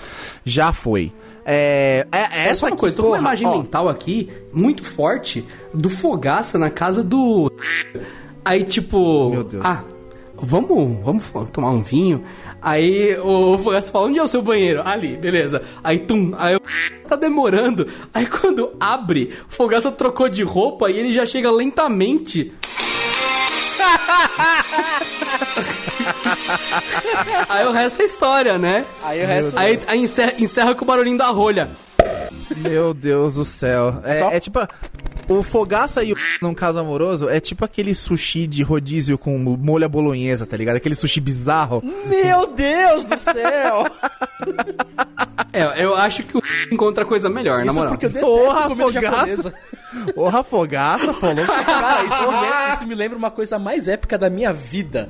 já 0.45 0.71
foi. 0.73 1.11
É, 1.45 2.05
é, 2.11 2.17
É 2.17 2.43
essa 2.49 2.61
só 2.61 2.65
uma 2.67 2.73
aqui, 2.73 2.79
coisa, 2.79 2.95
tô 2.95 3.03
com 3.03 3.09
uma 3.09 3.17
porra, 3.17 3.27
imagem 3.29 3.47
ó, 3.47 3.57
mental 3.57 3.89
aqui, 3.89 4.29
muito 4.53 4.83
forte, 4.83 5.43
do 5.73 5.89
Fogaça 5.89 6.57
na 6.59 6.69
casa 6.69 7.03
do. 7.03 7.51
Aí, 8.45 8.63
tipo. 8.63 9.29
Meu 9.31 9.43
Deus. 9.43 9.63
Ah, 9.65 9.83
vamos, 10.35 11.03
vamos 11.03 11.25
tomar 11.51 11.71
um 11.71 11.81
vinho. 11.81 12.23
Aí 12.61 13.17
o 13.19 13.57
Fogaça 13.57 13.91
fala: 13.91 14.05
onde 14.07 14.19
é 14.19 14.23
o 14.23 14.27
seu 14.27 14.41
banheiro? 14.41 14.81
Ali, 14.85 15.17
beleza. 15.17 15.61
Aí, 15.83 15.99
tum, 15.99 16.33
aí 16.37 16.55
o. 16.55 16.61
Tá 17.11 17.17
demorando. 17.17 17.89
Aí 18.13 18.25
quando 18.25 18.71
abre, 18.79 19.33
o 19.49 19.53
Fogaça 19.53 19.91
trocou 19.91 20.29
de 20.29 20.43
roupa 20.43 20.89
e 20.89 20.97
ele 20.97 21.11
já 21.11 21.25
chega 21.25 21.51
lentamente. 21.51 22.53
aí 27.49 27.65
o 27.67 27.71
resto 27.71 28.01
é 28.01 28.05
história, 28.05 28.57
né? 28.57 28.85
Aí 29.03 29.23
o 29.23 29.27
resto. 29.27 29.57
Aí, 29.59 29.79
aí 29.87 29.99
encerra, 29.99 30.33
encerra 30.39 30.75
com 30.75 30.83
o 30.83 30.87
barulhinho 30.87 31.17
da 31.17 31.27
rolha. 31.27 31.69
Meu 32.57 32.93
Deus 32.93 33.35
do 33.35 33.45
céu. 33.45 33.99
É, 34.03 34.17
Só- 34.17 34.31
é 34.31 34.39
tipo. 34.39 34.59
O 35.27 35.41
Fogaça 35.43 36.03
e 36.03 36.11
o 36.13 36.15
num 36.41 36.53
caso 36.53 36.77
amoroso 36.79 37.29
é 37.29 37.39
tipo 37.39 37.63
aquele 37.63 37.95
sushi 37.95 38.45
de 38.47 38.63
rodízio 38.63 39.17
com 39.17 39.37
molho 39.37 39.85
à 39.85 39.89
bolonhesa, 39.89 40.45
tá 40.45 40.57
ligado? 40.57 40.75
Aquele 40.75 40.95
sushi 40.95 41.21
bizarro. 41.21 41.81
Meu 42.07 42.47
Deus 42.47 43.05
do 43.05 43.17
céu! 43.17 43.85
É, 45.53 45.83
eu 45.83 45.93
acho 45.95 46.23
que 46.23 46.37
o 46.37 46.41
encontra 46.71 47.03
coisa 47.03 47.29
melhor, 47.29 47.59
na 47.59 47.65
Isso 47.65 47.75
moral. 47.75 47.91
porque 47.91 48.05
eu 48.05 48.09
detesto 48.09 48.33
Porra, 48.35 48.61
comida 48.69 48.83
Fogaça. 48.83 49.11
japonesa. 49.17 49.53
Porra, 50.15 50.43
Fogaça, 50.45 51.13
falou. 51.13 51.45
Cara, 51.45 52.03
isso 52.05 52.31
me, 52.31 52.39
lembra, 52.41 52.73
isso 52.73 52.87
me 52.87 52.95
lembra 52.95 53.17
uma 53.17 53.31
coisa 53.31 53.59
mais 53.59 53.87
épica 53.89 54.17
da 54.17 54.29
minha 54.29 54.53
vida. 54.53 55.09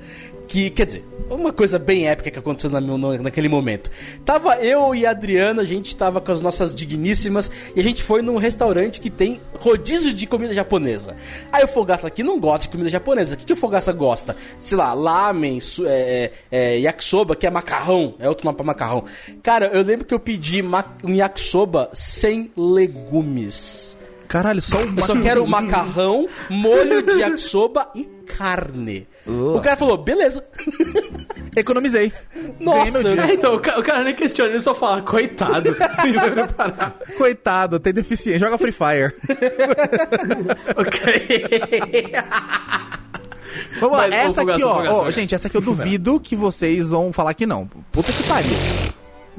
Que, 0.52 0.70
quer 0.70 0.86
dizer, 0.86 1.06
uma 1.30 1.54
coisa 1.54 1.80
bem 1.80 2.10
épica 2.10 2.30
que 2.30 2.38
aconteceu 2.38 2.70
na, 2.70 2.82
naquele 2.82 3.48
momento. 3.48 3.90
Tava 4.26 4.56
eu 4.56 4.94
e 4.94 5.06
a 5.06 5.12
Adriana, 5.12 5.62
a 5.62 5.66
gente 5.66 5.96
tava 5.96 6.20
com 6.20 6.30
as 6.30 6.42
nossas 6.42 6.76
digníssimas 6.76 7.50
e 7.74 7.80
a 7.80 7.84
gente 7.84 8.04
foi 8.04 8.22
num 8.22 8.36
restaurante 8.36 9.00
que 9.00 9.10
tem 9.10 9.40
rodízio 9.58 10.12
de 10.12 10.28
comida 10.28 10.54
japonesa. 10.54 11.16
Aí 11.54 11.64
o 11.64 11.70
Fogaça 11.70 12.06
aqui 12.06 12.22
não 12.22 12.38
gosta 12.38 12.64
de 12.64 12.68
comida 12.68 12.90
japonesa. 12.90 13.36
O 13.36 13.38
que, 13.38 13.46
que 13.46 13.54
o 13.54 13.56
Fogaça 13.56 13.94
gosta? 13.94 14.36
Sei 14.60 14.78
lá, 14.78 14.94
lamen, 14.94 15.58
é, 15.86 16.32
é, 16.52 16.74
é, 16.74 16.80
yakisoba, 16.80 17.34
que 17.34 17.48
é 17.48 17.50
macarrão. 17.50 18.16
É 18.20 18.28
outro 18.28 18.46
mapa 18.46 18.62
macarrão. 18.62 19.06
Cara, 19.42 19.68
eu 19.68 19.84
lembro 19.84 20.06
que 20.06 20.14
eu 20.14 20.20
pedi 20.20 20.62
um 20.62 21.16
yakisoba 21.16 21.90
sem 21.94 22.52
legumes. 22.58 23.98
Caralho, 24.28 24.62
só 24.62 24.84
o 24.84 25.00
Eu 25.00 25.04
só 25.04 25.18
quero 25.22 25.48
macarrão, 25.48 26.28
molho 26.50 27.02
de 27.04 27.20
yakisoba 27.20 27.90
e 27.96 28.04
carne. 28.26 29.08
Uh. 29.28 29.56
O 29.56 29.62
cara 29.62 29.78
falou, 29.78 29.98
beleza. 29.98 30.44
Economizei. 31.56 32.12
Nossa. 32.60 33.00
É, 33.08 33.34
então, 33.34 33.56
o 33.56 33.60
ca- 33.60 33.78
o 33.78 33.84
cara 33.84 34.04
nem 34.04 34.16
questiona, 34.16 34.50
ele 34.52 34.60
só 34.60 34.74
fala, 34.74 35.02
coitado. 35.02 35.76
Coitado, 37.18 37.80
tem 37.80 37.94
deficiência. 37.94 38.40
Joga 38.40 38.58
Free 38.58 38.72
Fire. 38.72 39.14
ok. 40.76 42.12
Vamos 43.80 43.98
lá, 43.98 44.04
Mas, 44.08 44.14
essa 44.14 44.42
aqui, 44.42 44.64
ó. 44.64 45.04
Ó, 45.04 45.12
gente, 45.12 45.36
essa 45.36 45.48
aqui 45.48 45.58
eu 45.58 45.62
duvido 45.62 46.20
que 46.20 46.36
vocês 46.36 46.90
vão 46.90 47.12
falar 47.12 47.34
que 47.34 47.46
não. 47.46 47.68
Puta 47.92 48.12
que 48.12 48.24
pariu. 48.24 48.52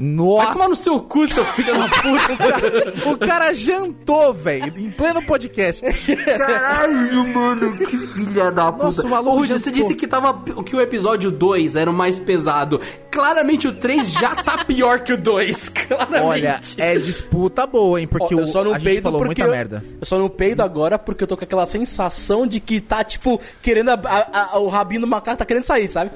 Vai 0.04 0.10
Nossa. 0.10 0.52
tomar 0.54 0.68
no 0.68 0.74
seu 0.74 0.98
cu, 1.00 1.28
seu 1.28 1.44
filho 1.44 1.72
da 1.78 1.88
puta. 1.88 3.02
O 3.12 3.16
cara 3.16 3.52
jantou, 3.52 4.34
velho, 4.34 4.72
em 4.76 4.90
pleno 4.90 5.22
podcast. 5.22 5.80
Caralho, 6.36 7.28
mano, 7.28 7.76
que 7.78 7.96
filha 7.98 8.50
da 8.50 8.72
puta. 8.72 8.84
Nossa, 8.86 9.06
o 9.06 9.10
maluco 9.10 9.42
Ô, 9.42 9.46
você 9.46 9.70
disse 9.70 9.94
que, 9.94 10.08
tava, 10.08 10.42
que 10.64 10.74
o 10.74 10.80
episódio 10.80 11.30
2 11.30 11.76
era 11.76 11.88
o 11.88 11.94
mais 11.94 12.18
pesado. 12.18 12.80
Claramente 13.12 13.68
o 13.68 13.72
3 13.74 14.10
já 14.12 14.34
tá 14.34 14.64
pior 14.64 15.00
que 15.00 15.12
o 15.12 15.16
2. 15.16 15.68
Claramente. 15.86 16.22
Olha, 16.24 16.60
é 16.78 16.98
disputa 16.98 17.64
boa, 17.66 18.00
hein? 18.00 18.08
Porque 18.08 18.34
Ó, 18.34 18.38
o, 18.38 18.40
eu 18.40 18.46
só 18.46 18.64
não 18.64 18.74
a 18.74 18.78
gente 18.80 19.00
falou 19.02 19.24
muita 19.24 19.42
eu, 19.42 19.50
merda. 19.50 19.84
eu 20.00 20.06
só 20.06 20.18
não 20.18 20.28
peido 20.28 20.62
agora 20.62 20.98
porque 20.98 21.22
eu 21.22 21.28
tô 21.28 21.36
com 21.36 21.44
aquela 21.44 21.66
sensação 21.66 22.44
de 22.44 22.58
que 22.58 22.80
tá, 22.80 23.04
tipo, 23.04 23.40
querendo. 23.62 23.90
a- 23.90 24.00
a- 24.04 24.48
a- 24.54 24.58
o 24.58 24.68
rabinho 24.68 25.02
do 25.02 25.06
macaco 25.06 25.36
tá 25.38 25.44
querendo 25.44 25.62
sair, 25.64 25.86
sabe? 25.86 26.10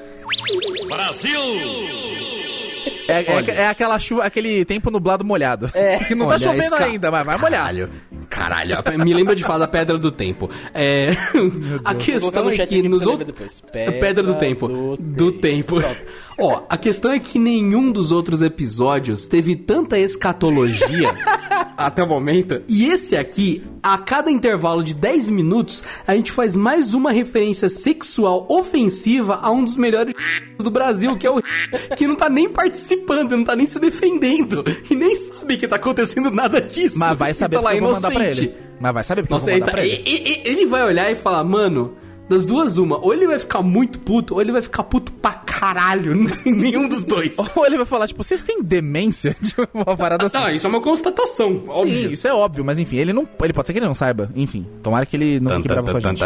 É, 3.07 3.21
é- 3.21 3.55
é 3.63 3.67
aquela 3.67 3.97
chuva, 3.99 4.23
aquele 4.25 4.63
tempo 4.65 4.89
nublado 4.91 5.23
molhado. 5.25 5.69
É. 5.73 5.97
Que 6.07 6.15
não 6.15 6.27
tá 6.27 6.33
Olha, 6.35 6.39
chovendo 6.43 6.61
esse 6.63 6.69
ca- 6.77 6.85
ainda, 6.85 7.11
mas 7.11 7.25
vai 7.25 7.37
molhar. 7.37 7.61
Caralho. 7.61 7.89
Caralho, 8.29 9.03
me 9.03 9.13
lembra 9.13 9.35
de 9.35 9.43
falar 9.43 9.59
da 9.59 9.67
Pedra 9.67 9.97
do 9.97 10.11
Tempo. 10.11 10.49
É, 10.73 11.09
a 11.83 11.95
questão 11.95 12.49
é 12.49 12.57
que 12.65 12.81
nos 12.83 13.05
outros... 13.05 13.27
depois. 13.27 13.61
Pedra, 13.71 14.23
do 14.23 14.35
Tempo. 14.35 14.67
do 14.67 14.97
Do, 14.97 15.31
tempo. 15.33 15.79
Pronto. 15.79 15.97
Ó, 16.39 16.63
a 16.69 16.77
questão 16.77 17.11
é 17.11 17.19
que 17.19 17.39
nenhum 17.39 17.91
dos 17.91 18.11
outros 18.11 18.41
episódios 18.43 19.25
teve 19.27 19.55
tanta 19.55 19.97
escatologia 19.97 21.11
até 21.75 22.03
o 22.03 22.07
momento. 22.07 22.61
E 22.67 22.85
esse 22.85 23.15
aqui, 23.15 23.63
a 23.81 23.97
cada 23.97 24.29
intervalo 24.29 24.83
de 24.83 24.93
10 24.93 25.29
minutos, 25.31 25.83
a 26.05 26.13
gente 26.15 26.31
faz 26.31 26.55
mais 26.55 26.93
uma 26.93 27.11
referência 27.11 27.69
sexual 27.69 28.45
ofensiva 28.49 29.39
a 29.41 29.49
um 29.51 29.63
dos 29.63 29.75
melhores 29.75 30.13
do 30.59 30.69
Brasil, 30.69 31.17
que 31.17 31.25
é 31.25 31.31
o 31.31 31.41
que 31.97 32.05
não 32.07 32.15
tá 32.15 32.29
nem 32.29 32.47
participando, 32.47 33.31
não 33.35 33.43
tá 33.43 33.55
nem 33.55 33.65
se 33.65 33.79
defendendo 33.79 34.63
e 34.89 34.95
nem 34.95 35.15
sabe 35.15 35.57
que 35.57 35.67
tá 35.67 35.77
acontecendo 35.77 36.29
nada 36.29 36.61
disso. 36.61 36.99
Mas 36.99 37.17
vai 37.17 37.33
saber 37.33 37.55
Tá 37.57 37.61
lá 37.61 37.69
porque 37.71 37.83
eu 37.83 37.85
vou 37.85 37.93
mandar 37.95 38.11
pra 38.11 38.23
inocente. 38.25 38.45
ele. 38.45 38.67
Mas 38.79 38.93
vai 38.93 39.03
saber 39.03 39.21
porque 39.23 39.33
Nossa, 39.33 39.51
eu 39.51 39.57
vou 39.57 39.57
ele, 39.57 39.59
mandar 39.61 39.71
tá- 39.71 39.77
pra 39.77 39.85
ele. 39.87 40.03
e- 40.05 40.33
e- 40.33 40.41
ele 40.51 40.65
vai 40.67 40.83
olhar 40.85 41.11
e 41.11 41.15
falar, 41.15 41.43
mano, 41.43 41.93
das 42.29 42.45
duas 42.45 42.77
uma, 42.77 42.97
ou 42.97 43.13
ele 43.13 43.25
vai 43.25 43.39
ficar 43.39 43.61
muito 43.61 43.99
puto, 43.99 44.35
ou 44.35 44.41
ele 44.41 44.51
vai 44.51 44.61
ficar 44.61 44.83
puto 44.83 45.11
pra 45.13 45.31
caralho, 45.31 46.13
não 46.15 46.29
tem 46.29 46.53
nenhum 46.53 46.87
dos 46.87 47.03
dois. 47.05 47.35
Ou 47.55 47.65
ele 47.65 47.77
vai 47.77 47.85
falar, 47.85 48.07
tipo, 48.07 48.23
vocês 48.23 48.43
têm 48.43 48.61
demência? 48.61 49.35
Tipo, 49.47 49.67
uma 49.73 49.97
parada 49.97 50.27
assim. 50.27 50.37
Não, 50.37 50.49
isso 50.49 50.67
é 50.67 50.69
uma 50.69 50.81
constatação, 50.81 51.63
óbvio. 51.67 52.09
Sim, 52.09 52.13
isso 52.13 52.27
é 52.27 52.33
óbvio, 52.33 52.63
mas 52.65 52.77
enfim, 52.77 52.97
ele 52.97 53.13
não. 53.13 53.27
Ele 53.41 53.53
pode 53.53 53.67
ser 53.67 53.73
que 53.73 53.79
ele 53.79 53.85
não 53.85 53.95
saiba. 53.95 54.29
Enfim, 54.35 54.67
tomara 54.83 55.05
que 55.05 55.15
ele 55.15 55.39
não 55.39 55.55
fique 55.55 55.67
bravo 55.67 55.91
com 55.91 55.97
a 55.97 55.99
gente. 55.99 56.19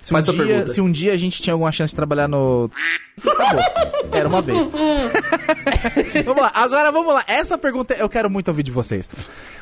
Se 0.00 0.12
um, 0.12 0.16
Faz 0.16 0.24
dia, 0.24 0.34
pergunta. 0.34 0.66
se 0.68 0.80
um 0.80 0.90
dia 0.90 1.12
a 1.12 1.16
gente 1.16 1.42
tinha 1.42 1.52
alguma 1.52 1.72
chance 1.72 1.90
de 1.90 1.96
trabalhar 1.96 2.28
no. 2.28 2.70
Acabou. 3.26 3.62
Era 4.12 4.28
uma 4.28 4.40
vez. 4.40 4.58
vamos 6.24 6.42
lá, 6.42 6.52
agora 6.54 6.92
vamos 6.92 7.12
lá. 7.14 7.24
Essa 7.26 7.58
pergunta 7.58 7.94
eu 7.94 8.08
quero 8.08 8.30
muito 8.30 8.48
ouvir 8.48 8.62
de 8.62 8.70
vocês. 8.70 9.10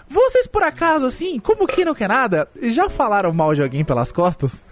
Vocês, 0.08 0.46
por 0.46 0.62
acaso, 0.62 1.06
assim, 1.06 1.38
como 1.40 1.66
que 1.66 1.84
não 1.84 1.94
quer 1.94 2.08
nada, 2.08 2.48
já 2.60 2.90
falaram 2.90 3.32
mal 3.32 3.54
de 3.54 3.62
alguém 3.62 3.84
pelas 3.84 4.12
costas? 4.12 4.62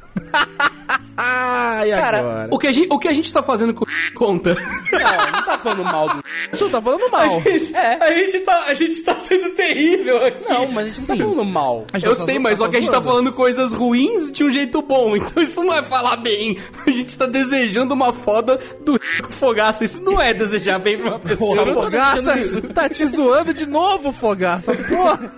E 1.86 1.90
Cara, 1.90 2.18
agora? 2.18 2.48
O 2.50 2.58
que, 2.58 2.66
a 2.66 2.72
gente, 2.72 2.88
o 2.90 2.98
que 2.98 3.08
a 3.08 3.12
gente 3.12 3.32
tá 3.32 3.42
fazendo 3.42 3.74
com 3.74 3.84
conta? 4.14 4.54
Não, 4.54 5.32
não 5.32 5.44
tá 5.44 5.58
falando 5.58 5.84
mal 5.84 6.06
do. 6.08 6.24
Você 6.50 6.68
tá 6.68 6.80
falando 6.82 7.10
mal. 7.10 7.42
É. 7.74 8.04
A 8.04 8.14
gente 8.14 8.40
tá, 8.40 8.64
a 8.66 8.74
gente 8.74 9.00
tá 9.02 9.16
sendo 9.16 9.50
terrível 9.50 10.24
aqui. 10.24 10.48
Não, 10.48 10.70
mas 10.72 10.86
a 10.86 10.88
gente 10.88 11.00
não 11.00 11.06
tá 11.06 11.14
Sim. 11.14 11.22
falando 11.22 11.44
mal. 11.44 11.86
A 11.92 11.98
gente 11.98 12.08
Eu 12.08 12.16
tá 12.16 12.24
sei, 12.24 12.38
mas 12.38 12.58
só 12.58 12.68
que 12.68 12.76
a 12.76 12.80
gente 12.80 12.90
tá 12.90 13.02
falando 13.02 13.32
coisas 13.32 13.72
ruins 13.72 14.32
de 14.32 14.44
um 14.44 14.50
jeito 14.50 14.80
bom, 14.82 15.16
então 15.16 15.42
isso 15.42 15.62
não 15.62 15.74
é 15.74 15.82
falar 15.82 16.16
bem. 16.16 16.58
A 16.86 16.90
gente 16.90 17.16
tá 17.16 17.26
desejando 17.26 17.94
uma 17.94 18.12
foda 18.12 18.58
do 18.84 18.98
fogaça. 19.30 19.84
Isso 19.84 20.02
não 20.02 20.20
é 20.20 20.32
desejar 20.32 20.78
bem 20.78 20.98
pra 20.98 21.10
uma 21.10 21.18
pessoa. 21.18 21.56
Porra, 21.56 21.66
não 21.66 21.82
Fogaça, 21.82 22.62
tá 22.74 22.88
te 22.88 23.04
zoando 23.06 23.52
de 23.52 23.66
novo, 23.66 24.12
Fogaça. 24.12 24.72
Porra. 24.74 25.32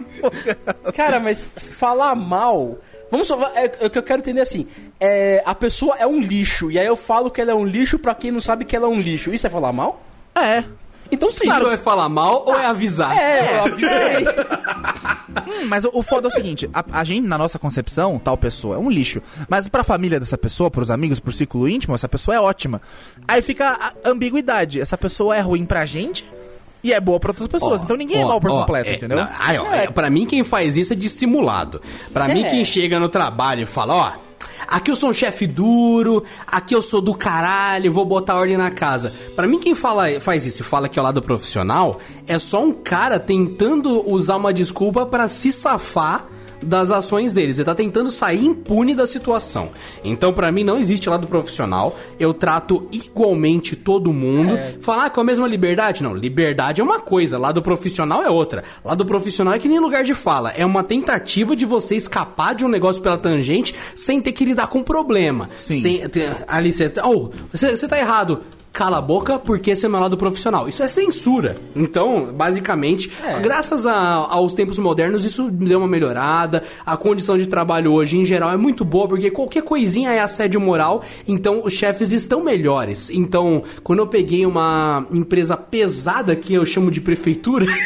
Cara, 0.94 1.18
mas 1.18 1.46
falar 1.78 2.14
mal. 2.14 2.78
Vamos 3.12 3.28
só. 3.28 3.38
É, 3.54 3.70
é 3.78 3.86
o 3.86 3.90
que 3.90 3.98
eu 3.98 4.02
quero 4.02 4.22
entender 4.22 4.40
assim. 4.40 4.66
É, 4.98 5.42
a 5.44 5.54
pessoa 5.54 5.96
é 5.98 6.06
um 6.06 6.18
lixo. 6.18 6.70
E 6.70 6.78
aí 6.78 6.86
eu 6.86 6.96
falo 6.96 7.30
que 7.30 7.42
ela 7.42 7.50
é 7.50 7.54
um 7.54 7.66
lixo 7.66 7.98
pra 7.98 8.14
quem 8.14 8.30
não 8.30 8.40
sabe 8.40 8.64
que 8.64 8.74
ela 8.74 8.86
é 8.86 8.88
um 8.88 8.98
lixo. 8.98 9.34
Isso 9.34 9.46
é 9.46 9.50
falar 9.50 9.70
mal? 9.70 10.02
É. 10.34 10.64
Então 11.10 11.30
sim. 11.30 11.46
Isso 11.46 11.68
é 11.68 11.76
falar 11.76 12.08
mal 12.08 12.42
ou 12.46 12.58
é 12.58 12.64
avisar? 12.64 13.14
É, 13.14 13.58
eu 13.58 13.64
avisei. 13.66 14.24
Hum, 15.32 15.66
mas 15.66 15.82
o, 15.84 15.90
o 15.94 16.02
foda 16.02 16.28
é 16.28 16.30
o 16.30 16.30
seguinte, 16.30 16.68
a, 16.74 16.84
a 16.92 17.04
gente, 17.04 17.26
na 17.26 17.38
nossa 17.38 17.58
concepção, 17.58 18.18
tal 18.18 18.36
pessoa 18.36 18.76
é 18.76 18.78
um 18.78 18.90
lixo. 18.90 19.22
Mas 19.48 19.66
pra 19.66 19.82
família 19.82 20.20
dessa 20.20 20.36
pessoa, 20.36 20.70
pros 20.70 20.90
amigos, 20.90 21.20
pro 21.20 21.32
círculo 21.32 21.66
íntimo, 21.66 21.94
essa 21.94 22.06
pessoa 22.06 22.34
é 22.34 22.40
ótima. 22.40 22.82
Aí 23.26 23.40
fica 23.40 23.70
a 23.70 23.92
ambiguidade. 24.04 24.78
Essa 24.78 24.98
pessoa 24.98 25.34
é 25.34 25.40
ruim 25.40 25.64
pra 25.64 25.86
gente 25.86 26.22
e 26.83 26.93
é 26.93 27.01
boa 27.01 27.18
pra 27.20 27.30
outras 27.30 27.49
pessoas. 27.49 27.80
Ó, 27.80 27.85
então 27.85 27.97
ninguém 27.97 28.20
é 28.22 28.24
mal 28.24 28.41
por 28.41 28.51
ó, 28.51 28.61
completo, 28.61 28.91
é, 28.91 28.95
entendeu? 28.95 29.18
não, 29.18 29.24
ó, 29.24 29.74
é, 29.74 29.87
pra 29.89 30.11
mim, 30.11 30.26
quem 30.26 30.43
faz 30.45 30.76
isso 30.76 30.93
é 30.93 30.97
dissimulado. 30.97 31.80
Pra 32.12 32.28
mim, 32.28 32.43
É. 32.45 32.51
quem 32.51 32.64
chega 32.64 32.99
no 32.99 33.09
trabalho 33.09 33.62
e 33.62 33.66
fala, 33.66 33.95
ó. 33.95 34.12
Aqui 34.68 34.91
eu 34.91 34.97
sou 34.97 35.11
um 35.11 35.12
chefe 35.12 35.47
duro, 35.47 36.22
aqui 36.47 36.74
eu 36.74 36.80
sou 36.80 37.01
do 37.03 37.14
caralho, 37.14 37.93
vou 37.93 38.05
botar 38.07 38.37
ordem 38.37 38.57
na 38.57 38.70
casa. 38.70 39.12
Pra 39.37 39.47
mim, 39.47 39.59
quem 39.59 39.74
fala, 39.74 40.05
faz 40.20 40.47
isso 40.47 40.62
e 40.62 40.64
fala 40.64 40.89
que 40.89 40.99
é 40.99 41.03
o 41.03 41.05
lado 41.05 41.20
profissional, 41.20 41.99
é 42.26 42.39
só 42.39 42.62
um 42.62 42.72
cara 42.72 43.18
tentando 43.18 44.09
usar 44.11 44.37
uma 44.37 44.53
desculpa 44.53 45.05
pra 45.05 45.28
se 45.28 45.53
safar 45.53 46.26
das 46.62 46.90
ações 46.90 47.32
deles. 47.32 47.58
Ele 47.58 47.66
tá 47.66 47.74
tentando 47.74 48.10
sair 48.10 48.44
impune 48.44 48.94
da 48.94 49.06
situação. 49.06 49.70
Então, 50.04 50.32
pra 50.32 50.50
mim, 50.52 50.64
não 50.64 50.78
existe 50.78 51.08
lado 51.08 51.26
profissional. 51.26 51.96
Eu 52.18 52.32
trato 52.34 52.88
igualmente 52.92 53.76
todo 53.76 54.12
mundo. 54.12 54.58
Falar 54.80 55.10
com 55.10 55.20
a 55.20 55.24
mesma 55.24 55.46
liberdade? 55.46 56.02
Não, 56.02 56.14
liberdade 56.14 56.80
é 56.80 56.84
uma 56.84 57.00
coisa, 57.00 57.38
lado 57.38 57.62
profissional 57.62 58.22
é 58.22 58.30
outra. 58.30 58.64
Lado 58.84 59.04
profissional 59.04 59.54
é 59.54 59.58
que 59.58 59.68
nem 59.68 59.78
lugar 59.78 60.04
de 60.04 60.14
fala. 60.14 60.50
É 60.50 60.64
uma 60.64 60.82
tentativa 60.82 61.54
de 61.54 61.64
você 61.64 61.96
escapar 61.96 62.54
de 62.54 62.64
um 62.64 62.68
negócio 62.68 63.02
pela 63.02 63.18
tangente 63.18 63.74
sem 63.94 64.20
ter 64.20 64.32
que 64.32 64.44
lidar 64.44 64.68
com 64.68 64.80
o 64.80 64.84
problema. 64.84 65.50
Sim. 65.58 65.80
Sem, 65.80 66.02
ali 66.46 66.72
você. 66.72 66.92
Oh, 67.04 67.30
você, 67.52 67.76
você 67.76 67.88
tá 67.88 67.98
errado. 67.98 68.42
Cala 68.72 68.98
a 68.98 69.02
boca 69.02 69.38
porque 69.38 69.72
esse 69.72 69.84
é 69.84 69.88
meu 69.88 70.00
lado 70.00 70.16
profissional. 70.16 70.66
Isso 70.68 70.82
é 70.82 70.88
censura. 70.88 71.56
Então, 71.76 72.32
basicamente, 72.32 73.12
graças 73.42 73.84
a- 73.86 73.92
aos 74.30 74.54
tempos 74.54 74.78
modernos, 74.78 75.24
isso 75.26 75.50
deu 75.50 75.78
uma 75.78 75.86
melhorada. 75.88 76.62
A 76.86 76.96
condição 76.96 77.36
de 77.36 77.46
trabalho 77.46 77.92
hoje, 77.92 78.16
em 78.16 78.24
geral, 78.24 78.50
é 78.50 78.56
muito 78.56 78.82
boa, 78.84 79.06
porque 79.06 79.30
qualquer 79.30 79.62
coisinha 79.62 80.10
é 80.12 80.20
assédio 80.20 80.58
moral. 80.60 81.02
Então, 81.28 81.60
os 81.64 81.74
chefes 81.74 82.12
estão 82.12 82.42
melhores. 82.42 83.10
Então, 83.10 83.62
quando 83.82 83.98
eu 83.98 84.06
peguei 84.06 84.46
uma 84.46 85.06
empresa 85.12 85.54
pesada 85.56 86.34
que 86.34 86.54
eu 86.54 86.64
chamo 86.64 86.90
de 86.90 87.00
prefeitura. 87.00 87.66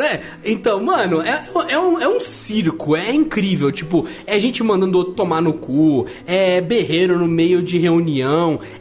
É, 0.00 0.20
então, 0.44 0.82
mano, 0.82 1.20
é, 1.22 1.44
é, 1.68 1.78
um, 1.78 2.00
é 2.00 2.08
um 2.08 2.18
circo, 2.20 2.96
é 2.96 3.12
incrível. 3.12 3.70
Tipo, 3.70 4.06
é 4.26 4.38
gente 4.38 4.62
mandando 4.62 4.98
outro 4.98 5.14
tomar 5.14 5.40
no 5.40 5.52
cu, 5.52 6.06
é 6.26 6.60
berreiro 6.60 7.18
no 7.18 7.28
meio 7.28 7.62
de 7.62 7.78
reunião, 7.78 8.31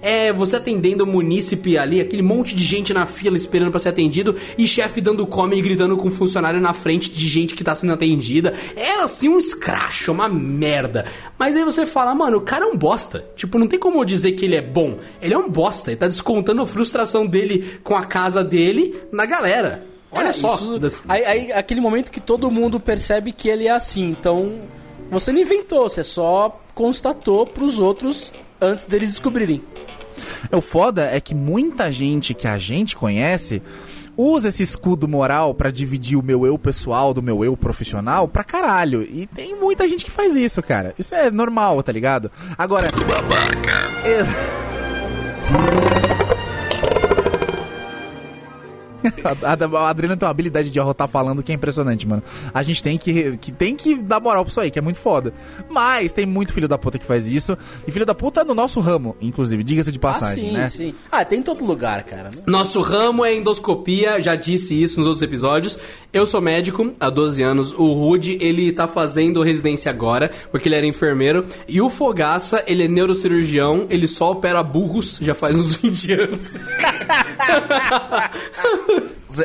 é 0.02 0.32
você 0.34 0.56
atendendo 0.58 1.04
o 1.04 1.08
munícipe 1.08 1.78
ali, 1.78 1.99
aquele 2.02 2.22
monte 2.22 2.56
de 2.56 2.64
gente 2.64 2.93
na 2.93 3.06
fila 3.06 3.36
esperando 3.38 3.72
pra 3.72 3.80
ser 3.80 3.89
atendido 3.89 4.36
e 4.58 4.68
chefe 4.68 5.02
dando 5.02 5.26
come 5.28 5.58
e 5.58 5.62
gritando 5.62 5.95
com 5.97 6.10
funcionário 6.10 6.60
na 6.62 6.74
frente 6.74 7.10
de 7.10 7.28
gente 7.28 7.56
que 7.56 7.64
tá 7.64 7.74
sendo 7.76 7.93
atendida. 7.93 8.54
É 8.76 8.93
assim 9.02 9.30
um 9.30 9.38
escracho, 9.38 10.12
uma 10.12 10.28
merda. 10.30 11.06
Mas 11.38 11.56
aí 11.56 11.64
você 11.64 11.86
fala, 11.86 12.14
mano, 12.16 12.38
o 12.38 12.41
cara 12.41 12.66
é 12.66 12.68
um 12.68 12.78
bosta. 12.78 13.26
Tipo, 13.36 13.58
não 13.60 13.68
tem 13.68 13.80
como 13.80 13.99
eu 13.99 14.06
dizer 14.06 14.34
que 14.34 14.45
ele 14.45 14.56
é 14.56 14.62
bom. 14.62 14.97
Ele 15.22 15.34
é 15.34 15.38
um 15.38 15.49
bosta, 15.49 15.89
ele 15.91 15.97
tá 15.97 16.08
descontando 16.08 16.62
a 16.62 16.68
frustração 16.68 17.26
dele 17.26 17.80
com 17.84 17.95
a 17.95 18.06
casa 18.06 18.43
dele 18.43 18.95
na 19.12 19.26
galera. 19.26 19.86
Olha 20.12 20.28
É, 20.30 20.34
só. 20.34 20.56
isso- 20.56 21.02
aí, 21.08 21.24
aí, 21.26 21.52
aquele 21.54 21.80
momento 21.80 22.12
que 22.12 22.20
todo 22.20 22.52
mundo 22.52 22.80
percebe 22.80 23.32
que 23.32 23.47
ele 23.47 23.68
é 23.68 23.72
assim. 23.72 24.10
Então, 24.10 24.60
você 25.10 25.32
não 25.32 25.39
inventou, 25.39 25.88
você 25.88 26.04
só 26.04 26.60
constatou 26.76 27.45
pros 27.45 27.80
outros 27.80 28.32
antes 28.62 28.84
deles 28.86 29.09
descobrirem. 29.09 29.64
O 30.51 30.62
foda 30.62 31.05
é 31.05 31.20
que 31.20 31.34
muita 31.34 31.91
gente 31.91 32.34
que 32.34 32.47
a 32.47 32.57
gente 32.57 32.95
conhece 32.95 33.62
usa 34.16 34.49
esse 34.49 34.62
escudo 34.62 35.07
moral 35.07 35.53
pra 35.53 35.72
dividir 35.72 36.18
o 36.18 36.24
meu 36.24 36.45
eu 36.45 36.57
pessoal 36.57 37.14
do 37.14 37.22
meu 37.22 37.43
eu 37.43 37.55
profissional 37.57 38.28
pra 38.28 38.43
caralho. 38.43 39.03
E 39.03 39.28
tem 39.28 39.55
muita 39.55 39.88
gente 39.88 40.05
que 40.05 40.12
faz 40.12 40.36
isso, 40.36 40.62
cara. 40.62 40.93
Isso 40.99 41.16
é 41.16 41.32
normal, 41.32 41.82
tá 41.82 41.91
ligado? 41.91 42.30
Agora. 42.57 42.91
Babaca! 42.91 43.91
A, 46.18 46.21
a, 49.43 49.80
a 49.80 49.89
Adriana 49.89 50.18
tem 50.18 50.26
uma 50.26 50.32
habilidade 50.32 50.70
de 50.70 50.80
arrotar 50.80 51.08
falando 51.08 51.43
que 51.43 51.52
é 51.52 51.56
impressionante, 51.56 52.08
mano. 52.08 52.24
A 52.54 52.64
gente 52.64 52.84
tem 52.84 52.97
que, 52.97 53.38
que 53.38 53.52
tem 53.52 53.76
que 53.76 53.95
dar 53.95 54.20
moral 54.20 54.43
pra 54.43 54.52
isso 54.52 54.60
aí, 54.60 54.72
que 54.72 54.80
é 54.80 54.82
muito 54.82 54.99
foda. 54.99 55.34
Mas 55.70 56.12
tem 56.14 56.26
muito 56.26 56.54
filho 56.54 56.68
da 56.68 56.78
puta 56.78 56.97
que 56.97 57.06
faz 57.06 57.28
isso. 57.28 57.58
E 57.88 57.91
filho 57.91 58.06
da 58.06 58.16
puta 58.16 58.41
é 58.41 58.43
no 58.43 58.54
nosso 58.54 58.80
ramo, 58.80 59.16
inclusive, 59.22 59.64
diga-se 59.64 59.91
de 59.91 59.99
passagem, 59.99 60.49
ah, 60.49 60.52
sim, 60.52 60.58
né? 60.58 60.70
sim. 60.70 60.95
Ah, 61.12 61.26
tem 61.26 61.39
em 61.39 61.43
todo 61.43 61.64
lugar, 61.66 62.04
cara. 62.04 62.32
Nosso 62.45 62.82
ramo 62.82 63.26
é 63.26 63.36
endoscopia, 63.36 64.22
já 64.22 64.36
disse 64.36 64.82
isso 64.82 64.99
nos 64.99 65.08
outros 65.08 65.22
episódios. 65.22 65.80
Eu 66.14 66.28
sou 66.28 66.41
médico 66.41 66.91
há 66.99 67.10
12 67.10 67.41
anos. 67.41 67.74
O 67.74 67.93
Rude, 67.93 68.38
ele 68.41 68.72
tá 68.72 68.88
fazendo 68.88 69.41
residência 69.41 69.89
agora, 69.89 70.32
porque 70.52 70.68
ele 70.68 70.76
era 70.76 70.86
enfermeiro. 70.86 71.45
E 71.68 71.82
o 71.82 71.89
Fogaça, 71.89 72.64
ele 72.68 72.86
é 72.86 72.88
neurocirurgião, 72.88 73.88
ele 73.89 74.08
só 74.08 74.32
opera 74.32 74.62
burros 74.64 75.18
já 75.22 75.34
faz 75.34 75.56
uns 75.58 75.76
20 75.82 76.14
anos. 76.14 76.52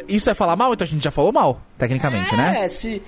Isso 0.09 0.28
é 0.30 0.34
falar 0.34 0.57
mal? 0.57 0.72
Então 0.72 0.84
a 0.84 0.88
gente 0.88 1.03
já 1.03 1.11
falou 1.11 1.32
mal, 1.32 1.61
tecnicamente, 1.78 2.34
né? 2.36 2.64
É, 2.64 2.68
se. 2.68 3.03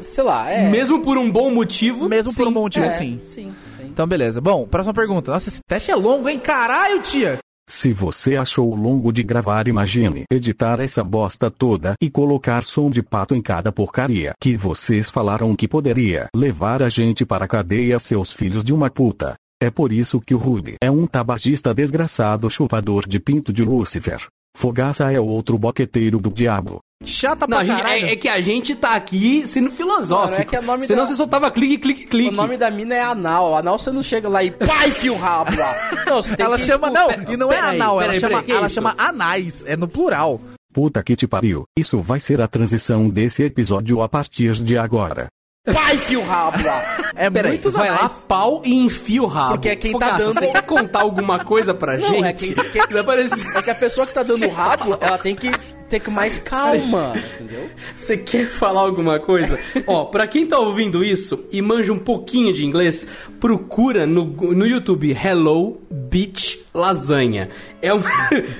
Sei 0.00 0.24
lá, 0.24 0.48
é. 0.50 0.68
Mesmo 0.70 1.00
por 1.00 1.18
um 1.18 1.30
bom 1.30 1.50
motivo. 1.50 2.08
Mesmo 2.08 2.34
por 2.34 2.44
um 2.44 2.48
sim. 2.48 2.54
bom 2.54 2.60
motivo, 2.62 2.86
é, 2.86 2.90
sim. 2.90 3.20
Sim, 3.24 3.52
sim. 3.78 3.86
Então, 3.86 4.06
beleza. 4.06 4.40
Bom, 4.40 4.66
próxima 4.66 4.94
pergunta. 4.94 5.30
Nossa, 5.30 5.48
esse 5.48 5.60
teste 5.68 5.90
é 5.90 5.94
longo, 5.96 6.28
hein? 6.28 6.38
Caralho, 6.38 7.02
tia! 7.02 7.38
Se 7.68 7.92
você 7.92 8.34
achou 8.34 8.74
longo 8.74 9.12
de 9.12 9.22
gravar, 9.22 9.68
imagine 9.68 10.24
editar 10.28 10.80
essa 10.80 11.04
bosta 11.04 11.48
toda 11.50 11.94
e 12.02 12.10
colocar 12.10 12.64
som 12.64 12.90
de 12.90 13.00
pato 13.00 13.32
em 13.32 13.40
cada 13.40 13.70
porcaria 13.70 14.32
que 14.40 14.56
vocês 14.56 15.08
falaram 15.08 15.54
que 15.54 15.68
poderia 15.68 16.26
levar 16.34 16.82
a 16.82 16.88
gente 16.88 17.24
para 17.24 17.44
a 17.44 17.48
cadeia, 17.48 18.00
seus 18.00 18.32
filhos 18.32 18.64
de 18.64 18.74
uma 18.74 18.90
puta. 18.90 19.36
É 19.62 19.70
por 19.70 19.92
isso 19.92 20.20
que 20.20 20.34
o 20.34 20.38
Rude 20.38 20.74
é 20.82 20.90
um 20.90 21.06
tabagista 21.06 21.72
desgraçado 21.72 22.50
chupador 22.50 23.06
de 23.06 23.20
pinto 23.20 23.52
de 23.52 23.62
Lúcifer. 23.62 24.26
Fogaça 24.56 25.10
é 25.12 25.18
o 25.20 25.24
outro 25.26 25.56
boqueteiro 25.58 26.18
do 26.18 26.30
diabo. 26.30 26.80
Chata 27.02 27.46
Não, 27.46 27.56
pra 27.56 27.60
a 27.60 27.64
gente- 27.64 27.82
caralho. 27.82 28.04
é, 28.06 28.12
é 28.12 28.16
que 28.16 28.28
a 28.28 28.40
gente 28.42 28.74
tá 28.76 28.94
aqui 28.94 29.46
sendo 29.46 29.70
filosófico. 29.70 30.32
Mano, 30.32 30.42
é 30.42 30.44
que 30.44 30.54
é 30.56 30.60
nome 30.60 30.84
Senão 30.86 31.04
da- 31.04 31.06
você 31.06 31.16
só 31.16 31.26
tava 31.26 31.50
clique, 31.50 31.78
clique, 31.78 32.06
clique. 32.06 32.28
O 32.28 32.36
nome 32.36 32.58
da 32.58 32.70
mina 32.70 32.94
é 32.94 33.00
Anal. 33.00 33.56
Anal 33.56 33.78
você 33.78 33.90
não 33.90 34.02
chega 34.02 34.28
lá 34.28 34.44
e 34.44 34.50
pai 34.50 34.90
fio 34.90 35.16
rabo 35.16 35.56
lá. 35.58 35.74
Não, 36.06 36.20
você 36.22 36.36
tem 36.36 36.44
Ela 36.44 36.58
que, 36.58 36.64
chama. 36.66 36.88
tipo, 36.88 37.00
não, 37.00 37.08
pera- 37.08 37.32
e 37.32 37.36
não 37.38 37.50
é 37.52 37.58
aí, 37.60 37.76
anal, 37.76 37.94
pera 37.96 38.04
ela, 38.04 38.12
aí, 38.14 38.20
chama, 38.20 38.38
aí, 38.38 38.44
que 38.44 38.52
ela 38.52 38.66
isso? 38.66 38.74
chama 38.74 38.94
anais, 38.98 39.64
é 39.66 39.76
no 39.76 39.88
plural. 39.88 40.40
Puta 40.74 41.02
que 41.02 41.16
te 41.16 41.26
pariu. 41.26 41.64
Isso 41.78 41.98
vai 42.00 42.20
ser 42.20 42.40
a 42.42 42.46
transição 42.46 43.08
desse 43.08 43.42
episódio 43.42 44.02
a 44.02 44.08
partir 44.08 44.56
de 44.56 44.76
agora. 44.76 45.28
pai 45.64 45.96
fio 45.96 46.22
rabo 46.22 46.62
lá. 46.62 46.82
É 47.14 47.28
Peraí, 47.30 47.52
muito 47.52 47.70
vai 47.70 47.90
lá, 47.90 48.08
pau 48.08 48.62
e 48.64 48.74
enfia 48.74 49.22
o 49.22 49.26
rabo. 49.26 49.52
Porque 49.54 49.68
é 49.68 49.76
quem 49.76 49.92
tá 49.92 50.06
Fogaça, 50.06 50.24
dando- 50.24 50.34
Você 50.34 50.46
quer 50.48 50.62
contar 50.62 51.00
alguma 51.02 51.44
coisa 51.44 51.74
pra 51.74 51.96
Não, 51.98 52.08
gente? 52.08 52.24
é 52.24 52.32
quem- 52.32 52.54
quem- 52.88 53.04
parecer- 53.04 53.56
É 53.56 53.62
que 53.62 53.70
a 53.70 53.74
pessoa 53.74 54.06
que 54.06 54.14
tá 54.14 54.22
dando 54.22 54.46
o 54.46 54.50
rabo, 54.50 54.96
ela 55.00 55.18
tem 55.18 55.34
que 55.34 55.50
ter 55.88 55.98
com 56.00 56.10
mais 56.12 56.38
calma, 56.38 57.14
entendeu? 57.34 57.68
Você 57.96 58.16
quer 58.16 58.46
falar 58.46 58.80
alguma 58.82 59.18
coisa? 59.18 59.58
Ó, 59.88 60.04
pra 60.04 60.26
quem 60.26 60.46
tá 60.46 60.56
ouvindo 60.58 61.02
isso 61.02 61.44
e 61.50 61.60
manja 61.60 61.92
um 61.92 61.98
pouquinho 61.98 62.52
de 62.52 62.64
inglês, 62.64 63.08
procura 63.40 64.06
no, 64.06 64.24
no 64.24 64.64
YouTube 64.66 65.10
Hello 65.10 65.78
Beach 65.90 66.64
Lasanha. 66.72 67.50
É 67.82 67.92
um, 67.92 68.00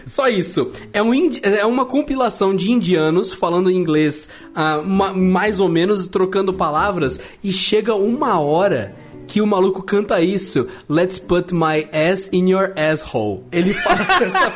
só 0.06 0.26
isso. 0.26 0.72
É, 0.92 1.00
um, 1.00 1.14
indi- 1.14 1.40
é 1.44 1.64
uma 1.64 1.84
compilação 1.84 2.56
de 2.56 2.72
indianos 2.72 3.32
falando 3.32 3.70
inglês 3.70 4.28
ah, 4.52 4.78
ma- 4.82 5.12
mais 5.12 5.60
ou 5.60 5.68
menos, 5.68 6.08
trocando 6.08 6.52
palavras, 6.52 7.20
e 7.44 7.52
chega 7.52 7.94
uma 7.94 8.39
hora 8.40 8.94
que 9.26 9.40
o 9.40 9.46
maluco 9.46 9.82
canta 9.82 10.20
isso. 10.20 10.66
Let's 10.88 11.18
put 11.20 11.52
my 11.54 11.88
ass 11.92 12.28
in 12.32 12.48
your 12.48 12.72
asshole. 12.76 13.44
Ele 13.52 13.72
fala 13.74 14.00
essa 14.22 14.52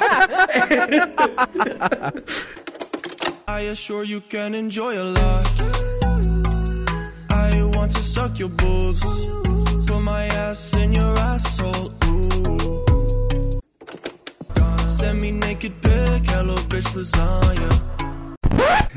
I 3.47 3.61
assure 3.71 4.05
you 4.05 4.21
can 4.21 4.55
enjoy 4.55 4.99
a 4.99 5.05
lot. 5.05 5.47
I 7.31 7.63
want 7.75 7.93
to 7.93 8.03
suck 8.03 8.41
your 8.41 8.49
balls, 8.49 9.01
put 9.87 10.01
my 10.01 10.25
ass 10.27 10.73
in 10.75 10.93
your 10.93 11.17
asshole. 11.19 11.93
Ooh. 12.07 13.61
Send 14.89 15.21
me 15.21 15.31
naked 15.31 15.81
pic, 15.83 16.27
hello 16.27 16.57
bitch 16.69 16.91
lasagna. 16.97 17.71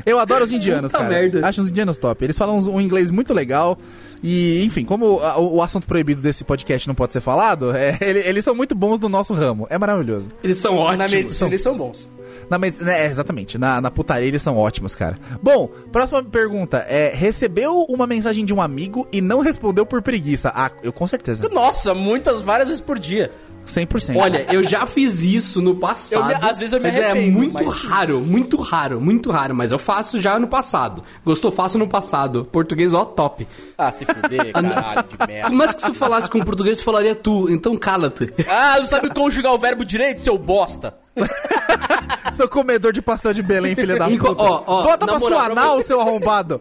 Eu 0.06 0.18
adoro 0.18 0.44
os 0.44 0.52
indianos, 0.52 0.92
cara. 0.92 1.08
merda. 1.08 1.46
Acho 1.46 1.60
os 1.60 1.68
indianos 1.70 1.98
top. 1.98 2.24
Eles 2.24 2.38
falam 2.38 2.58
um 2.58 2.80
inglês 2.80 3.10
muito 3.10 3.34
legal. 3.34 3.78
E, 4.22 4.64
enfim, 4.64 4.84
como 4.84 5.20
a- 5.20 5.38
o, 5.38 5.62
assunto 5.62 5.86
proibido 5.86 6.20
desse 6.20 6.42
podcast 6.44 6.88
não 6.88 6.94
pode 6.94 7.12
ser 7.12 7.20
falado, 7.20 7.74
é, 7.76 7.96
ele- 8.02 8.20
eles 8.20 8.44
são 8.44 8.54
muito 8.54 8.74
bons 8.74 8.98
no 9.00 9.08
nosso 9.08 9.34
ramo. 9.34 9.66
É 9.70 9.78
maravilhoso. 9.78 10.28
Eles 10.42 10.58
são 10.58 10.74
Na 10.76 10.80
ótimos. 10.80 11.12
medicina 11.12 11.50
eles 11.50 11.60
são 11.62 11.76
bons. 11.76 12.10
Na, 12.50 12.58
med- 12.58 12.80
né, 12.80 13.02
é, 13.02 13.06
exatamente, 13.06 13.58
na, 13.58 13.80
na 13.80 13.90
putaria 13.90 14.26
eles 14.26 14.42
são 14.42 14.56
ótimos, 14.56 14.94
cara. 14.94 15.18
Bom, 15.42 15.68
próxima 15.92 16.22
pergunta. 16.24 16.78
É, 16.88 17.12
recebeu 17.14 17.82
uma 17.88 18.06
mensagem 18.06 18.44
de 18.44 18.54
um 18.54 18.60
amigo 18.62 19.06
e 19.12 19.20
não 19.20 19.40
respondeu 19.40 19.84
por 19.84 20.00
preguiça? 20.02 20.50
Ah, 20.54 20.70
eu 20.82 20.92
com 20.92 21.06
certeza. 21.06 21.46
Nossa, 21.50 21.92
muitas, 21.94 22.40
várias 22.40 22.68
vezes 22.68 22.80
por 22.82 22.98
dia. 22.98 23.30
100%. 23.68 24.16
Olha, 24.16 24.46
eu 24.52 24.62
já 24.64 24.86
fiz 24.86 25.22
isso 25.22 25.60
no 25.60 25.76
passado. 25.76 26.32
Eu 26.32 26.38
me- 26.38 26.50
às 26.50 26.58
vezes 26.58 26.72
eu 26.72 26.80
me 26.80 26.86
mas 26.88 26.96
é 26.98 27.14
muito 27.14 27.52
mas 27.64 27.82
raro, 27.82 28.20
muito 28.20 28.56
raro, 28.60 29.00
muito 29.00 29.30
raro. 29.30 29.54
Mas 29.54 29.70
eu 29.70 29.78
faço 29.78 30.20
já 30.20 30.38
no 30.38 30.48
passado. 30.48 31.02
Gostou? 31.24 31.50
Faço 31.52 31.78
no 31.78 31.86
passado. 31.88 32.44
Português, 32.50 32.94
ó, 32.94 33.04
top. 33.04 33.46
Ah, 33.76 33.92
se 33.92 34.04
fuder, 34.04 34.52
caralho 34.52 35.04
de 35.08 35.26
merda. 35.26 35.50
Mas 35.54 35.74
que 35.74 35.82
se 35.82 35.92
falasse 35.94 36.28
com 36.30 36.40
português, 36.42 36.80
falaria 36.80 37.14
tu. 37.14 37.48
Então 37.50 37.76
cala-te. 37.76 38.32
Ah, 38.48 38.76
não 38.78 38.86
sabe 38.86 39.10
conjugar 39.12 39.52
o 39.54 39.58
verbo 39.58 39.84
direito, 39.84 40.20
seu 40.20 40.36
bosta? 40.38 40.94
Seu 42.32 42.48
comedor 42.48 42.92
de 42.92 43.02
pastel 43.02 43.32
de 43.32 43.42
Belém, 43.42 43.74
filha 43.74 43.96
da 43.98 44.08
puta. 44.08 44.30
ó, 44.42 44.62
ó, 44.66 44.82
Bota 44.84 45.06
na 45.06 45.12
pra 45.12 45.18
moral, 45.20 45.38
sua 45.40 45.50
anal, 45.52 45.82
seu 45.82 46.00
arrombado. 46.00 46.60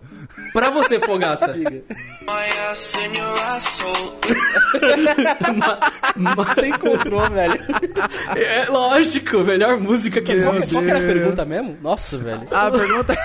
Pra 0.58 0.72
você, 0.72 1.00
Fogaça. 1.00 1.56
In 1.56 1.64
your 3.16 3.40
asshole. 3.56 4.18
Você 6.36 6.68
encontrou, 6.68 7.22
velho. 7.30 7.64
é 8.36 8.66
lógico, 8.68 9.44
melhor 9.44 9.80
música 9.80 10.20
que 10.20 10.36
Qual, 10.42 10.56
existe. 10.56 10.74
qual 10.74 10.84
que 10.84 10.90
era 10.90 11.00
a 11.00 11.04
pergunta 11.04 11.46
mesmo? 11.46 11.78
Nossa, 11.80 12.18
velho. 12.18 12.48
A 12.50 12.72
pergunta. 12.72 13.16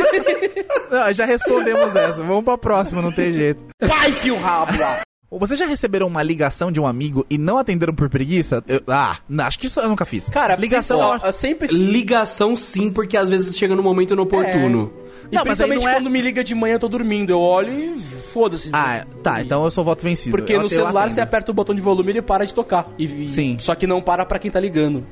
não, 0.90 1.12
já 1.12 1.26
respondemos 1.26 1.94
essa. 1.94 2.22
Vamos 2.22 2.44
pra 2.44 2.56
próxima, 2.56 3.02
não 3.02 3.12
tem 3.12 3.30
jeito. 3.30 3.62
Pai 3.86 4.10
fio 4.12 4.38
rabo 4.38 4.78
lá. 4.78 5.00
Vocês 5.30 5.58
já 5.58 5.66
receberam 5.66 6.06
uma 6.06 6.22
ligação 6.22 6.70
de 6.70 6.78
um 6.80 6.86
amigo 6.86 7.26
e 7.28 7.36
não 7.36 7.58
atenderam 7.58 7.92
por 7.92 8.08
preguiça? 8.08 8.62
Eu- 8.68 8.82
ah, 8.86 9.18
não, 9.28 9.44
acho 9.44 9.58
que 9.58 9.66
isso 9.66 9.80
eu 9.80 9.88
nunca 9.88 10.04
fiz. 10.04 10.28
Cara, 10.28 10.54
ligação. 10.54 11.18
eu 11.22 11.32
sempre... 11.32 11.66
Ligação 11.74 12.56
sim, 12.56 12.88
porque 12.88 13.16
às 13.16 13.28
vezes 13.28 13.56
chega 13.56 13.74
no 13.74 13.82
momento 13.82 14.12
inoportuno. 14.14 14.92
E 15.32 15.34
Não, 15.34 15.42
principalmente 15.42 15.82
não 15.82 15.88
é- 15.90 15.94
quando 15.94 16.10
me 16.10 16.20
liga 16.20 16.44
de 16.44 16.54
manhã, 16.54 16.74
eu 16.74 16.78
tô 16.78 16.88
dormindo. 16.88 17.30
Eu 17.30 17.40
olho 17.40 17.72
e 17.72 17.98
foda-se. 18.00 18.70
Ah, 18.72 19.04
tá, 19.22 19.40
então 19.40 19.64
eu 19.64 19.70
sou 19.70 19.82
voto 19.82 20.04
vencido. 20.04 20.30
Porque 20.36 20.52
Eu 20.52 20.62
no 20.62 20.68
celular 20.68 21.10
você 21.10 21.20
aperta 21.20 21.50
o 21.50 21.54
botão 21.54 21.74
de 21.74 21.80
volume 21.80 22.10
e 22.10 22.12
ele 22.12 22.22
para 22.22 22.44
de 22.46 22.54
tocar. 22.54 22.86
E, 22.96 23.24
e- 23.24 23.28
Sim. 23.28 23.56
Só 23.58 23.74
que 23.74 23.86
não 23.86 24.00
para 24.00 24.24
pra 24.24 24.38
quem 24.38 24.50
tá 24.50 24.60
ligando. 24.60 25.04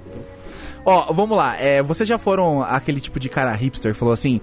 Ó, 0.85 1.13
vamos 1.13 1.37
lá. 1.37 1.57
É, 1.59 1.83
vocês 1.83 2.09
já 2.09 2.19
foram 2.19 2.63
aquele 2.63 3.01
tipo 3.01 3.19
de 3.19 3.29
cara 3.29 3.53
hipster 3.53 3.93
que 3.93 3.99
falou 3.99 4.13
assim. 4.15 4.41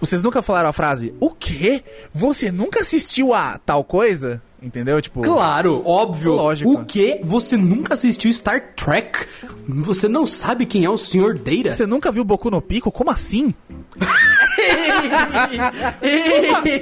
Vocês 0.00 0.22
nunca 0.22 0.42
falaram 0.42 0.68
a 0.68 0.72
frase, 0.72 1.14
o 1.20 1.30
quê? 1.30 1.82
Você 2.12 2.50
nunca 2.50 2.80
assistiu 2.80 3.32
a 3.32 3.58
tal 3.64 3.84
coisa? 3.84 4.42
Entendeu? 4.64 5.00
Tipo. 5.02 5.20
Claro, 5.20 5.82
óbvio. 5.84 6.36
Lógico. 6.36 6.72
O 6.72 6.86
que? 6.86 7.20
Você 7.22 7.54
nunca 7.54 7.92
assistiu 7.92 8.32
Star 8.32 8.72
Trek? 8.74 9.26
Você 9.68 10.08
não 10.08 10.26
sabe 10.26 10.64
quem 10.64 10.86
é 10.86 10.90
o 10.90 10.96
Sr. 10.96 11.34
Data? 11.34 11.72
Você 11.72 11.84
nunca 11.84 12.10
viu 12.10 12.24
Boku 12.24 12.50
no 12.50 12.62
Pico? 12.62 12.90
Como 12.90 13.10
assim? 13.10 13.52
Como 14.00 14.08
assim? 16.56 16.80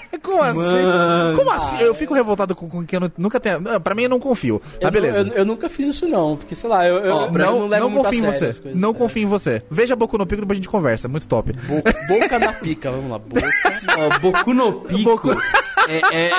Mano. 0.26 1.36
Como 1.38 1.50
assim? 1.50 1.80
Eu 1.80 1.94
fico 1.94 2.14
revoltado 2.14 2.54
com, 2.54 2.68
com 2.68 2.84
que 2.84 2.96
eu 2.96 3.00
nu- 3.00 3.12
nunca 3.16 3.38
tenho. 3.40 3.60
não, 3.60 3.80
Pra 3.80 3.94
mim 3.94 4.02
eu 4.04 4.08
não 4.10 4.18
confio. 4.20 4.60
Eu, 4.80 4.88
Ah, 4.88 4.90
beleza. 4.90 5.18
eu, 5.20 5.26
eu 5.28 5.44
nunca 5.44 5.68
fiz 5.68 5.88
isso 5.88 6.06
não, 6.08 6.36
porque 6.36 6.54
sei 6.54 6.68
lá, 6.68 6.86
eu, 6.86 6.96
eu, 6.98 7.14
Ó, 7.14 7.26
eu 7.26 7.30
não, 7.32 7.66
levo 7.68 7.82
não 7.84 7.90
muito 7.90 8.00
a 8.00 8.04
confio 8.10 8.18
em 8.18 8.22
sério 8.22 8.38
você. 8.38 8.44
as 8.46 8.58
coisas. 8.58 8.80
Não 8.80 8.90
É. 8.90 8.94
confio 8.94 9.22
em 9.22 9.26
você. 9.26 9.62
Veja 9.70 9.96
Boku 9.96 10.18
no 10.18 10.26
Pico 10.26 10.40
depois 10.42 10.56
a 10.56 10.60
gente 10.60 10.68
conversa. 10.68 11.08
Muito 11.08 11.26
top. 11.28 11.52
Bo- 11.52 11.82
boca 12.20 12.38
na 12.38 12.52
pica, 12.52 12.90
vamos 12.90 13.10
lá. 13.10 13.18
Boca. 13.18 13.48
Ó, 13.98 14.18
Boku 14.20 14.54
no 14.54 14.72
Pico 14.80 15.04
Boku- 15.10 15.40
é, 15.88 16.00
é, 16.12 16.30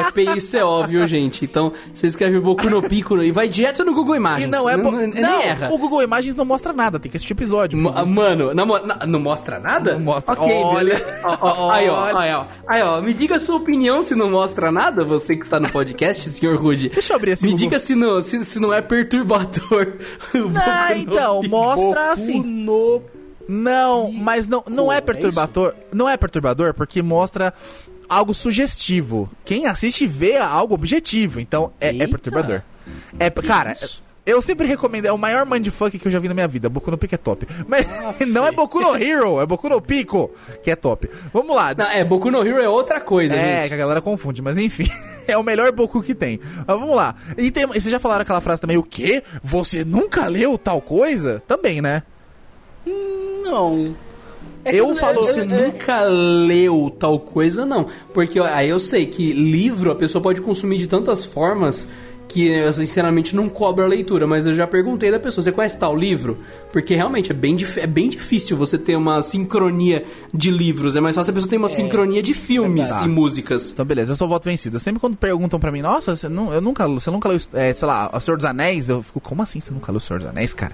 é 0.00 0.10
PICO, 0.12 0.86
viu, 0.86 1.06
gente? 1.08 1.44
Então, 1.44 1.72
você 1.94 2.06
escreve 2.06 2.38
Boku 2.40 2.68
no 2.68 2.82
Pico 2.82 3.22
e 3.22 3.32
vai 3.32 3.48
direto 3.48 3.84
no 3.84 3.94
Google 3.94 4.14
E 4.14 4.18
Imagens. 4.18 4.50
não 4.50 4.68
é. 4.68 4.76
bo- 4.76 4.90
nem 4.90 5.08
Não, 5.22 5.40
erra. 5.40 5.70
o 5.72 5.78
Google 5.78 6.02
Imagens 6.02 6.34
não 6.34 6.44
mostra 6.44 6.72
nada. 6.72 6.98
Tem 6.98 7.10
que 7.10 7.16
assistir 7.16 7.32
episódio. 7.32 7.78
Ma- 7.78 8.04
Mano, 8.04 8.52
não 8.54 9.20
mostra 9.20 9.58
nada? 9.58 9.94
Não 9.94 10.00
mostra. 10.00 10.34
Ok, 10.34 10.52
Olha. 10.62 10.94
beleza. 10.96 11.20
Ó, 11.24 11.38
ó, 11.40 11.70
aí, 11.70 11.88
ó, 11.88 12.04
aí, 12.18 12.34
ó. 12.34 12.44
Aí, 12.66 12.82
ó. 12.82 13.00
Me 13.00 13.14
diga 13.14 13.27
a 13.34 13.38
sua 13.40 13.56
opinião 13.56 14.02
se 14.02 14.14
não 14.14 14.30
mostra 14.30 14.70
nada, 14.70 15.04
você 15.04 15.36
que 15.36 15.44
está 15.44 15.58
no 15.60 15.70
podcast, 15.70 16.26
senhor 16.28 16.56
Rude. 16.58 16.88
Deixa 16.88 17.12
eu 17.12 17.16
abrir 17.16 17.32
esse 17.32 17.42
Me 17.44 17.50
Google. 17.50 17.64
diga 17.66 17.78
se 17.78 17.94
não, 17.94 18.20
se, 18.20 18.44
se 18.44 18.58
não 18.60 18.72
é 18.72 18.80
perturbador. 18.82 19.94
Ah, 20.60 20.94
no 20.94 21.00
então, 21.00 21.40
Pico. 21.40 21.56
mostra 21.56 21.86
Boku 21.86 22.12
assim. 22.12 22.42
no... 22.42 23.02
Não, 23.48 24.12
mas 24.12 24.46
não, 24.46 24.62
não 24.68 24.92
é 24.92 24.98
é 24.98 25.00
perturbador. 25.00 25.74
Não 25.92 26.06
é 26.08 26.16
perturbador 26.18 26.74
porque 26.74 27.00
mostra 27.00 27.54
algo 28.08 28.34
sugestivo. 28.34 29.30
Quem 29.44 29.66
assiste 29.66 30.06
vê 30.06 30.36
algo 30.36 30.74
objetivo, 30.74 31.40
então 31.40 31.72
é, 31.80 31.96
é 31.96 32.06
perturbador. 32.06 32.62
É, 33.18 33.30
cara, 33.30 33.72
isso? 33.72 34.02
Eu 34.30 34.42
sempre 34.42 34.66
recomendo, 34.66 35.06
é 35.06 35.12
o 35.12 35.18
maior 35.18 35.46
mindfuck 35.46 35.98
que 35.98 36.06
eu 36.06 36.12
já 36.12 36.18
vi 36.18 36.28
na 36.28 36.34
minha 36.34 36.48
vida. 36.48 36.68
Boku 36.68 36.90
no 36.90 36.98
Pico 36.98 37.14
é 37.14 37.18
top. 37.18 37.46
Mas 37.66 37.86
não 38.28 38.46
é 38.46 38.52
Boku 38.52 38.80
no 38.80 38.96
Hero, 38.96 39.40
é 39.40 39.46
Boku 39.46 39.68
no 39.68 39.80
Pico 39.80 40.30
que 40.62 40.70
é 40.70 40.76
top. 40.76 41.08
Vamos 41.32 41.54
lá. 41.54 41.74
Não, 41.74 41.86
é, 41.90 42.04
Boku 42.04 42.30
no 42.30 42.46
Hero 42.46 42.58
é 42.62 42.68
outra 42.68 43.00
coisa, 43.00 43.34
É, 43.34 43.56
gente. 43.62 43.68
que 43.68 43.74
a 43.74 43.78
galera 43.78 44.00
confunde, 44.00 44.42
mas 44.42 44.56
enfim. 44.58 44.88
É 45.28 45.36
o 45.36 45.42
melhor 45.42 45.70
Boku 45.72 46.02
que 46.02 46.14
tem. 46.14 46.40
Mas 46.66 46.66
vamos 46.80 46.96
lá. 46.96 47.14
E, 47.36 47.50
tem, 47.50 47.64
e 47.64 47.66
vocês 47.66 47.90
já 47.90 47.98
falaram 48.00 48.22
aquela 48.22 48.40
frase 48.40 48.62
também, 48.62 48.78
o 48.78 48.82
quê? 48.82 49.22
Você 49.44 49.84
nunca 49.84 50.26
leu 50.26 50.56
tal 50.56 50.80
coisa? 50.80 51.42
Também, 51.46 51.82
né? 51.82 52.02
Não. 53.42 53.94
É 54.64 54.74
Eu 54.74 54.94
falo- 54.96 55.22
Você 55.24 55.44
nunca 55.44 56.02
leu 56.02 56.94
tal 56.98 57.20
coisa, 57.20 57.64
não. 57.64 57.86
Porque 58.12 58.38
aí 58.40 58.68
eu 58.70 58.80
sei 58.80 59.06
que 59.06 59.32
livro 59.32 59.90
a 59.90 59.94
pessoa 59.94 60.22
pode 60.22 60.40
consumir 60.40 60.78
de 60.78 60.86
tantas 60.86 61.24
formas 61.24 61.88
que 62.28 62.46
eu 62.48 62.72
sinceramente 62.72 63.34
não 63.34 63.48
cobra 63.48 63.84
a 63.84 63.88
leitura, 63.88 64.26
mas 64.26 64.46
eu 64.46 64.52
já 64.54 64.66
perguntei 64.66 65.10
da 65.10 65.18
pessoa, 65.18 65.42
você 65.42 65.50
conhece 65.50 65.78
tal 65.78 65.96
livro? 65.96 66.38
Porque 66.72 66.94
realmente 66.94 67.30
é 67.32 67.34
bem, 67.34 67.56
dif- 67.56 67.80
é 67.80 67.86
bem 67.86 68.10
difícil 68.10 68.56
você 68.56 68.76
ter 68.76 68.94
uma 68.96 69.22
sincronia 69.22 70.04
de 70.32 70.50
livros, 70.50 70.94
é 70.94 71.00
mais 71.00 71.14
fácil 71.14 71.30
a 71.30 71.34
pessoa 71.34 71.48
ter 71.50 71.56
uma 71.56 71.68
sincronia 71.68 72.22
de 72.22 72.34
filmes 72.34 72.84
verdade. 72.84 73.06
e 73.06 73.08
músicas. 73.10 73.70
Então, 73.72 73.84
beleza, 73.84 74.12
eu 74.12 74.16
sou 74.16 74.28
voto 74.28 74.44
vencido. 74.44 74.78
Sempre 74.78 75.00
quando 75.00 75.16
perguntam 75.16 75.58
pra 75.58 75.72
mim, 75.72 75.80
nossa, 75.80 76.14
você, 76.14 76.28
não, 76.28 76.52
eu 76.52 76.60
nunca, 76.60 76.86
você 76.86 77.10
nunca 77.10 77.28
leu, 77.28 77.38
é, 77.54 77.72
sei 77.72 77.88
lá, 77.88 78.10
O 78.12 78.20
Senhor 78.20 78.36
dos 78.36 78.44
Anéis? 78.44 78.90
Eu 78.90 79.02
fico, 79.02 79.20
como 79.20 79.42
assim 79.42 79.58
você 79.60 79.72
nunca 79.72 79.90
leu 79.90 79.96
O 79.96 80.00
Senhor 80.00 80.18
dos 80.20 80.28
Anéis, 80.28 80.52
cara? 80.52 80.72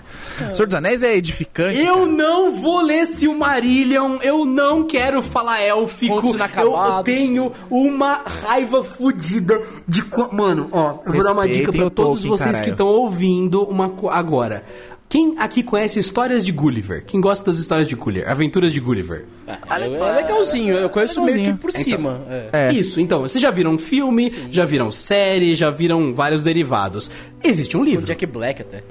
O 0.50 0.54
Senhor 0.56 0.66
dos 0.66 0.74
Anéis 0.74 1.02
é 1.02 1.16
edificante. 1.16 1.78
Eu 1.78 1.94
cara. 1.94 2.06
não 2.06 2.52
vou 2.52 2.80
ler 2.82 3.06
Silmarillion, 3.06 4.18
eu 4.22 4.44
não 4.44 4.84
quero 4.84 5.22
falar 5.22 5.60
élfico, 5.60 6.20
eu, 6.58 7.02
tenho 7.04 7.52
uma 7.70 8.22
raiva 8.42 8.82
fodida 8.82 9.60
de... 9.86 10.02
Mano, 10.32 10.68
ó, 10.72 10.98
eu 11.06 11.12
vou 11.12 11.22
dar 11.22 11.32
uma 11.32 11.43
dica 11.46 11.58
Respeitem 11.72 11.80
pra 11.80 11.86
o 11.86 11.90
todos 11.90 12.12
Tolkien, 12.22 12.30
vocês 12.30 12.46
caralho. 12.46 12.64
que 12.64 12.70
estão 12.70 12.86
ouvindo 12.86 13.62
uma 13.64 13.92
agora. 14.10 14.64
Quem 15.08 15.36
aqui 15.38 15.62
conhece 15.62 16.00
histórias 16.00 16.44
de 16.44 16.50
Gulliver? 16.50 17.04
Quem 17.06 17.20
gosta 17.20 17.44
das 17.44 17.58
histórias 17.58 17.86
de 17.86 17.94
Gulliver? 17.94 18.28
Aventuras 18.28 18.72
de 18.72 18.80
Gulliver? 18.80 19.26
É 19.46 19.76
legalzinho, 20.16 20.74
eu 20.74 20.88
conheço 20.90 21.22
meio 21.22 21.36
que 21.38 21.42
Legalzinho. 21.52 21.58
por 21.58 21.70
cima. 21.72 22.20
é. 22.28 22.48
É. 22.52 22.72
Isso, 22.72 23.00
então, 23.00 23.20
vocês 23.20 23.40
já 23.40 23.50
viram 23.50 23.78
filme, 23.78 24.32
já 24.50 24.64
viram 24.64 24.90
série, 24.90 25.54
já 25.54 25.70
viram 25.70 26.12
vários 26.12 26.42
derivados. 26.42 27.10
Existe 27.42 27.76
um 27.76 27.82
O 27.82 27.84
livro. 27.84 28.06
Jack 28.06 28.26
Black 28.26 28.62
até. 28.62 28.82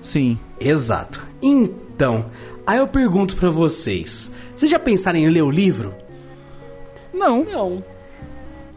Sim. 0.00 0.38
Exato. 0.58 1.24
Então, 1.40 2.26
aí 2.66 2.78
eu 2.78 2.88
pergunto 2.88 3.36
pra 3.36 3.50
vocês: 3.50 4.34
vocês 4.56 4.70
já 4.70 4.78
pensaram 4.78 5.18
em 5.18 5.28
ler 5.28 5.42
o 5.42 5.50
livro? 5.50 5.94
Não. 7.14 7.44
Não. 7.44 7.84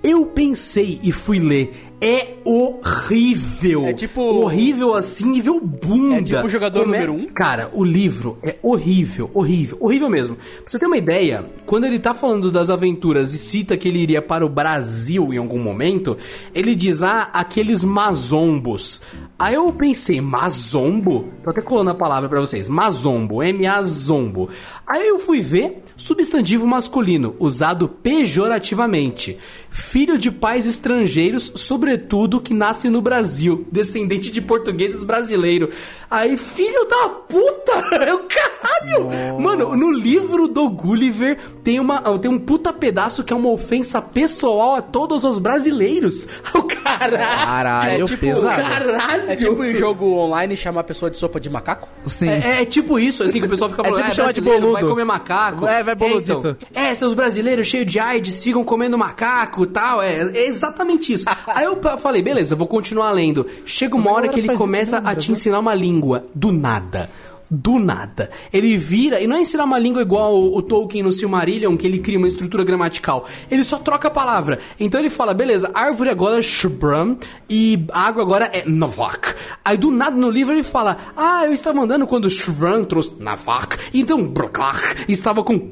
Eu 0.03 0.25
pensei 0.25 0.99
e 1.01 1.11
fui 1.11 1.39
ler. 1.39 1.71
É 2.03 2.37
horrível. 2.43 3.85
É 3.85 3.93
tipo- 3.93 4.21
Horrível 4.21 4.95
assim, 4.95 5.29
nível 5.29 5.59
bunda. 5.61 6.15
É 6.17 6.21
tipo 6.23 6.45
o 6.45 6.49
jogador 6.49 6.81
Como 6.81 6.95
é- 6.95 6.99
número 7.05 7.13
um? 7.13 7.27
Cara, 7.31 7.69
o 7.73 7.83
livro 7.83 8.39
é 8.41 8.55
horrível, 8.63 9.29
horrível, 9.33 9.77
horrível 9.79 10.09
mesmo. 10.09 10.35
Pra 10.35 10.63
você 10.67 10.79
ter 10.79 10.87
uma 10.87 10.97
ideia, 10.97 11.45
quando 11.65 11.85
ele 11.85 11.99
tá 11.99 12.13
falando 12.15 12.49
das 12.49 12.71
aventuras 12.71 13.33
e 13.33 13.37
cita 13.37 13.77
que 13.77 13.87
ele 13.87 13.99
iria 13.99 14.21
para 14.21 14.43
o 14.45 14.49
Brasil 14.49 15.31
em 15.31 15.37
algum 15.37 15.59
momento, 15.59 16.17
ele 16.55 16.73
diz, 16.73 17.03
ah, 17.03 17.29
aqueles 17.31 17.83
mazombos. 17.83 19.01
Aí 19.37 19.53
eu 19.55 19.71
pensei, 19.73 20.19
mazombo? 20.21 21.25
Tô 21.43 21.49
até 21.51 21.61
colando 21.61 21.91
a 21.91 21.95
palavra 21.95 22.27
pra 22.29 22.39
vocês. 22.39 22.67
Mazombo, 22.67 23.41
M-A-zombo. 23.43 24.49
Aí 24.87 25.07
eu 25.07 25.19
fui 25.19 25.39
ver 25.41 25.83
substantivo 26.01 26.65
masculino, 26.67 27.35
usado 27.39 27.87
pejorativamente. 27.87 29.37
Filho 29.73 30.17
de 30.17 30.29
pais 30.29 30.67
estrangeiros, 30.67 31.51
sobretudo 31.55 32.41
que 32.41 32.53
nasce 32.53 32.89
no 32.89 33.01
Brasil, 33.01 33.65
descendente 33.71 34.29
de 34.29 34.41
portugueses 34.41 35.01
brasileiro. 35.03 35.69
Aí, 36.09 36.35
filho 36.37 36.85
da 36.89 37.07
puta! 37.09 37.71
É 38.01 38.13
o 38.13 38.23
caralho! 38.23 39.39
Mano, 39.39 39.75
no 39.75 39.91
livro 39.91 40.47
do 40.47 40.69
Gulliver 40.69 41.37
tem, 41.63 41.79
uma, 41.79 42.01
tem 42.19 42.29
um 42.29 42.39
puta 42.39 42.73
pedaço 42.73 43.23
que 43.23 43.31
é 43.31 43.35
uma 43.35 43.49
ofensa 43.49 44.01
pessoal 44.01 44.75
a 44.75 44.81
todos 44.81 45.23
os 45.23 45.39
brasileiros. 45.39 46.27
O 46.53 46.63
caralho! 46.63 47.17
Caralho, 47.17 48.03
É 48.03 48.05
tipo- 48.07 48.19
pesado. 48.19 48.61
Caralho! 48.61 49.29
É 49.31 49.35
tipo 49.35 49.63
em 49.63 49.73
jogo 49.75 50.05
online 50.15 50.57
chamar 50.57 50.81
a 50.81 50.83
pessoa 50.83 51.09
de 51.09 51.17
sopa 51.17 51.39
de 51.39 51.49
macaco? 51.49 51.87
Sim. 52.05 52.27
É, 52.27 52.61
é 52.61 52.65
tipo 52.65 52.99
isso, 52.99 53.23
assim, 53.23 53.39
que 53.39 53.45
o 53.45 53.49
pessoal 53.49 53.69
fica 53.69 53.81
É 53.83 53.85
falando, 53.85 53.99
tipo 54.01 54.11
"Ah, 54.11 54.15
chamar 54.15 54.33
de 54.33 54.41
boludo." 54.41 54.71
vai 54.73 54.83
comer 54.83 55.05
macaco. 55.05 55.65
É, 55.67 55.83
vai 55.95 56.09
boludito. 56.09 56.31
É, 56.31 56.37
então, 56.37 56.55
é, 56.73 56.95
seus 56.95 57.13
brasileiros 57.13 57.67
cheios 57.67 57.85
de 57.85 57.99
AIDS 57.99 58.43
ficam 58.43 58.63
comendo 58.63 58.97
macaco 58.97 59.63
e 59.63 59.67
tal, 59.67 60.01
é, 60.01 60.21
é 60.33 60.47
exatamente 60.47 61.13
isso. 61.13 61.25
Aí 61.47 61.65
eu 61.65 61.79
falei, 61.97 62.21
beleza, 62.21 62.55
vou 62.55 62.67
continuar 62.67 63.11
lendo. 63.11 63.45
Chega 63.65 63.95
uma 63.95 64.11
hora 64.11 64.27
que 64.29 64.39
ele 64.39 64.55
começa 64.55 64.97
a 64.97 65.15
te 65.15 65.29
né? 65.29 65.33
ensinar 65.33 65.59
uma 65.59 65.73
língua, 65.73 66.25
do 66.33 66.51
nada. 66.51 67.09
Do 67.53 67.77
nada. 67.77 68.29
Ele 68.53 68.77
vira, 68.77 69.19
e 69.19 69.27
não 69.27 69.35
é 69.35 69.41
ensinar 69.41 69.65
uma 69.65 69.77
língua 69.77 70.01
igual 70.01 70.33
o, 70.33 70.55
o 70.55 70.61
Tolkien 70.61 71.03
no 71.03 71.11
Silmarillion, 71.11 71.75
que 71.75 71.85
ele 71.85 71.99
cria 71.99 72.17
uma 72.17 72.29
estrutura 72.29 72.63
gramatical. 72.63 73.27
Ele 73.49 73.65
só 73.65 73.77
troca 73.77 74.07
a 74.07 74.11
palavra. 74.11 74.59
Então 74.79 75.01
ele 75.01 75.09
fala, 75.09 75.33
beleza, 75.33 75.69
árvore 75.73 76.09
agora 76.09 76.39
é 76.39 76.41
Shubram 76.41 77.17
e 77.49 77.85
água 77.91 78.23
agora 78.23 78.49
é 78.53 78.63
Navak. 78.65 79.35
Aí 79.65 79.77
do 79.77 79.91
nada 79.91 80.15
no 80.15 80.29
livro 80.29 80.53
ele 80.53 80.63
fala, 80.63 80.97
ah, 81.17 81.43
eu 81.45 81.51
estava 81.51 81.81
andando 81.81 82.07
quando 82.07 82.29
Shubram 82.29 82.85
trouxe 82.85 83.15
Navak, 83.19 83.77
então 83.93 84.25
Brokak 84.29 85.05
estava 85.09 85.43
com 85.43 85.71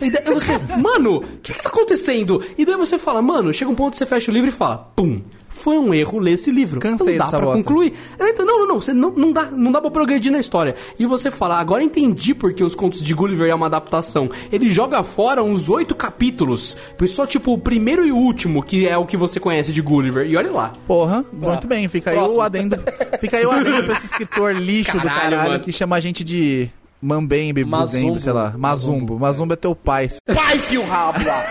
e 0.00 0.10
daí 0.10 0.32
você, 0.32 0.58
mano, 0.78 1.16
o 1.16 1.38
que 1.42 1.52
que 1.52 1.62
tá 1.62 1.68
acontecendo? 1.68 2.42
E 2.58 2.64
daí 2.64 2.76
você 2.76 2.98
fala, 2.98 3.22
mano, 3.22 3.52
chega 3.52 3.70
um 3.70 3.74
ponto 3.74 3.92
que 3.92 3.98
você 3.98 4.06
fecha 4.06 4.30
o 4.30 4.34
livro 4.34 4.48
e 4.48 4.52
fala, 4.52 4.76
pum, 4.94 5.22
foi 5.54 5.78
um 5.78 5.94
erro 5.94 6.18
ler 6.18 6.32
esse 6.32 6.50
livro. 6.50 6.80
Cansei 6.80 7.16
não 7.16 7.24
dá 7.24 7.30
pra 7.30 7.46
bosta. 7.46 7.62
concluir. 7.62 7.94
Então, 8.20 8.44
não, 8.44 8.58
não, 8.60 8.68
não, 8.68 8.80
você 8.80 8.92
não, 8.92 9.10
não 9.10 9.32
dá, 9.32 9.44
não 9.50 9.72
dá 9.72 9.80
pra 9.80 9.90
progredir 9.90 10.30
na 10.30 10.38
história. 10.38 10.74
E 10.98 11.06
você 11.06 11.30
fala, 11.30 11.58
agora 11.58 11.82
entendi 11.82 12.34
porque 12.34 12.62
os 12.62 12.74
contos 12.74 13.02
de 13.02 13.14
Gulliver 13.14 13.48
é 13.48 13.54
uma 13.54 13.66
adaptação. 13.66 14.28
Ele 14.52 14.68
joga 14.68 15.02
fora 15.02 15.42
uns 15.42 15.68
oito 15.68 15.94
capítulos. 15.94 16.76
Só, 17.06 17.24
tipo, 17.26 17.52
o 17.52 17.58
primeiro 17.58 18.04
e 18.04 18.10
o 18.12 18.16
último, 18.16 18.62
que 18.62 18.86
é 18.88 18.98
o 18.98 19.06
que 19.06 19.16
você 19.16 19.38
conhece 19.38 19.72
de 19.72 19.80
Gulliver. 19.80 20.26
E 20.26 20.36
olha 20.36 20.50
lá. 20.50 20.72
Porra, 20.86 21.24
muito 21.32 21.66
bem. 21.66 21.88
Fica 21.88 22.10
aí 22.10 22.16
Próximo. 22.16 22.40
o 22.40 22.42
adendo. 22.42 22.76
Fica 23.20 23.36
aí 23.36 23.46
o 23.46 23.50
adendo 23.50 23.84
pra 23.84 23.94
esse 23.94 24.06
escritor 24.06 24.54
lixo 24.54 24.92
do 24.98 25.04
Caralho, 25.04 25.30
caralho 25.30 25.50
mano. 25.52 25.64
que 25.64 25.72
chama 25.72 25.96
a 25.96 26.00
gente 26.00 26.24
de 26.24 26.68
Mambembe, 27.00 27.64
Buzembe, 27.64 28.20
sei 28.20 28.32
lá. 28.32 28.54
Mazumbo. 28.56 29.18
Mazumbo 29.18 29.52
é 29.52 29.56
teu 29.56 29.74
pai. 29.74 30.08
Pai, 30.26 30.58
fio 30.58 30.84
rabo 30.86 31.24
lá. 31.24 31.46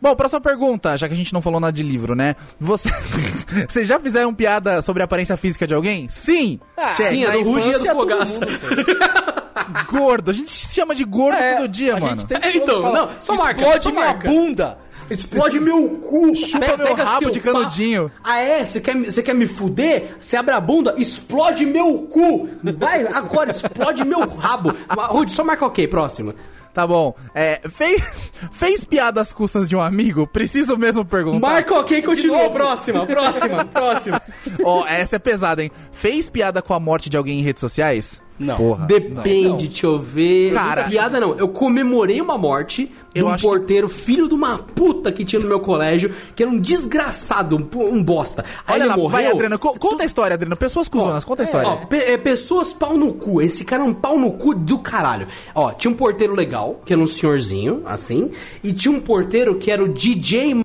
Bom, 0.00 0.14
próxima 0.14 0.40
pergunta, 0.40 0.96
já 0.96 1.08
que 1.08 1.14
a 1.14 1.16
gente 1.16 1.32
não 1.32 1.42
falou 1.42 1.58
nada 1.60 1.72
de 1.72 1.82
livro, 1.82 2.14
né? 2.14 2.36
Você... 2.60 2.88
Vocês 3.68 3.88
já 3.88 3.98
fizeram 3.98 4.32
piada 4.34 4.80
sobre 4.82 5.02
a 5.02 5.04
aparência 5.04 5.36
física 5.36 5.66
de 5.66 5.74
alguém? 5.74 6.06
Sim! 6.08 6.60
Check. 6.94 7.08
Sim, 7.08 7.24
é 7.24 7.32
do 7.32 7.42
Rude 7.42 7.68
e 7.68 7.70
é 7.74 7.78
do 7.78 7.86
Fogaça. 7.86 8.40
Gordo. 9.90 10.30
A 10.30 10.34
gente 10.34 10.50
se 10.50 10.74
chama 10.74 10.94
de 10.94 11.04
gordo 11.04 11.36
todo 11.56 11.68
dia, 11.68 11.96
a 11.96 12.00
mano. 12.00 12.20
gente 12.20 12.26
tem 12.26 12.38
É, 12.40 12.56
então, 12.56 12.80
falar, 12.82 13.00
não, 13.00 13.08
só 13.20 13.34
marca, 13.34 13.60
Explode 13.60 13.82
só 13.82 13.90
minha 13.90 14.04
marca. 14.06 14.28
bunda. 14.28 14.78
Explode 15.10 15.58
meu 15.58 15.88
cu! 16.00 16.34
Chupa 16.36 16.76
meu 16.76 16.94
rabo 16.94 17.30
de 17.30 17.40
canudinho. 17.40 18.10
Pa... 18.22 18.32
Ah, 18.34 18.38
é? 18.40 18.64
Você 18.64 18.78
quer, 18.80 18.94
me- 18.94 19.10
você 19.10 19.22
quer 19.22 19.34
me 19.34 19.46
fuder? 19.46 20.16
Você 20.20 20.36
abre 20.36 20.52
a 20.54 20.60
bunda, 20.60 20.94
explode 20.98 21.64
meu 21.64 22.00
cu! 22.02 22.48
Vai, 22.76 23.06
agora, 23.06 23.50
explode 23.50 24.04
meu 24.04 24.20
rabo! 24.28 24.72
Rude, 25.08 25.32
só 25.32 25.42
marca 25.42 25.64
ok, 25.64 25.88
próximo. 25.88 26.34
Tá 26.78 26.86
bom. 26.86 27.12
É, 27.34 27.60
fez, 27.68 28.00
fez 28.52 28.84
piada 28.84 29.20
às 29.20 29.32
custas 29.32 29.68
de 29.68 29.74
um 29.74 29.80
amigo? 29.80 30.28
Preciso 30.28 30.78
mesmo 30.78 31.04
perguntar. 31.04 31.40
Marca 31.40 31.74
ok, 31.74 32.00
continua. 32.02 32.48
Próxima, 32.50 33.04
próxima, 33.04 33.64
próxima. 33.64 34.22
Ó, 34.62 34.86
essa 34.86 35.16
é 35.16 35.18
pesada, 35.18 35.60
hein? 35.60 35.72
Fez 35.90 36.30
piada 36.30 36.62
com 36.62 36.72
a 36.72 36.78
morte 36.78 37.10
de 37.10 37.16
alguém 37.16 37.40
em 37.40 37.42
redes 37.42 37.58
sociais? 37.58 38.22
Não. 38.38 38.56
Porra. 38.56 38.86
Depende, 38.86 39.66
deixa 39.66 39.86
eu 39.86 39.98
ver. 39.98 40.54
Cara. 40.54 40.84
piada 40.84 41.18
não. 41.18 41.34
Eu 41.36 41.48
comemorei 41.48 42.20
uma 42.20 42.38
morte 42.38 42.88
de 43.12 43.22
um 43.22 43.28
acho 43.28 43.42
que- 43.42 43.48
porteiro, 43.48 43.88
filho 43.88 44.28
de 44.28 44.34
uma 44.34 44.58
puta 44.58 45.10
que 45.10 45.24
tinha 45.24 45.40
no 45.40 45.48
meu 45.48 45.58
colégio, 45.58 46.14
que 46.36 46.42
era 46.44 46.50
um 46.52 46.58
desgraçado, 46.60 47.56
um, 47.56 47.84
um 47.84 48.02
bosta. 48.02 48.44
Aí 48.66 48.74
Olha 48.76 48.82
ele 48.82 48.88
lá, 48.90 48.96
morreu. 48.96 49.10
vai, 49.10 49.26
Adriano. 49.26 49.58
co- 49.58 49.76
conta 49.78 50.04
a 50.04 50.06
história, 50.06 50.34
Adriano. 50.34 50.56
Pessoas 50.56 50.88
cuzonas, 50.88 51.24
conta 51.24 51.42
a 51.42 51.44
história. 51.44 51.68
Ó, 51.68 51.76
pe- 51.86 51.96
é, 51.96 52.16
pessoas 52.16 52.72
pau 52.72 52.96
no 52.96 53.12
cu. 53.14 53.42
Esse 53.42 53.64
cara 53.64 53.82
é 53.82 53.86
um 53.86 53.94
pau 53.94 54.16
no 54.18 54.30
cu 54.32 54.54
do 54.54 54.78
caralho. 54.78 55.26
Ó, 55.54 55.72
tinha 55.72 55.90
um 55.90 55.94
porteiro 55.96 56.34
legal, 56.34 56.80
que 56.84 56.92
era 56.92 57.02
um 57.02 57.06
senhorzinho, 57.08 57.82
assim. 57.86 58.30
E 58.62 58.72
tinha 58.72 58.94
um 58.94 59.00
porteiro 59.00 59.56
que 59.56 59.70
era 59.70 59.82
o 59.82 59.88
DJ 59.88 60.62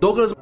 Douglas. 0.00 0.34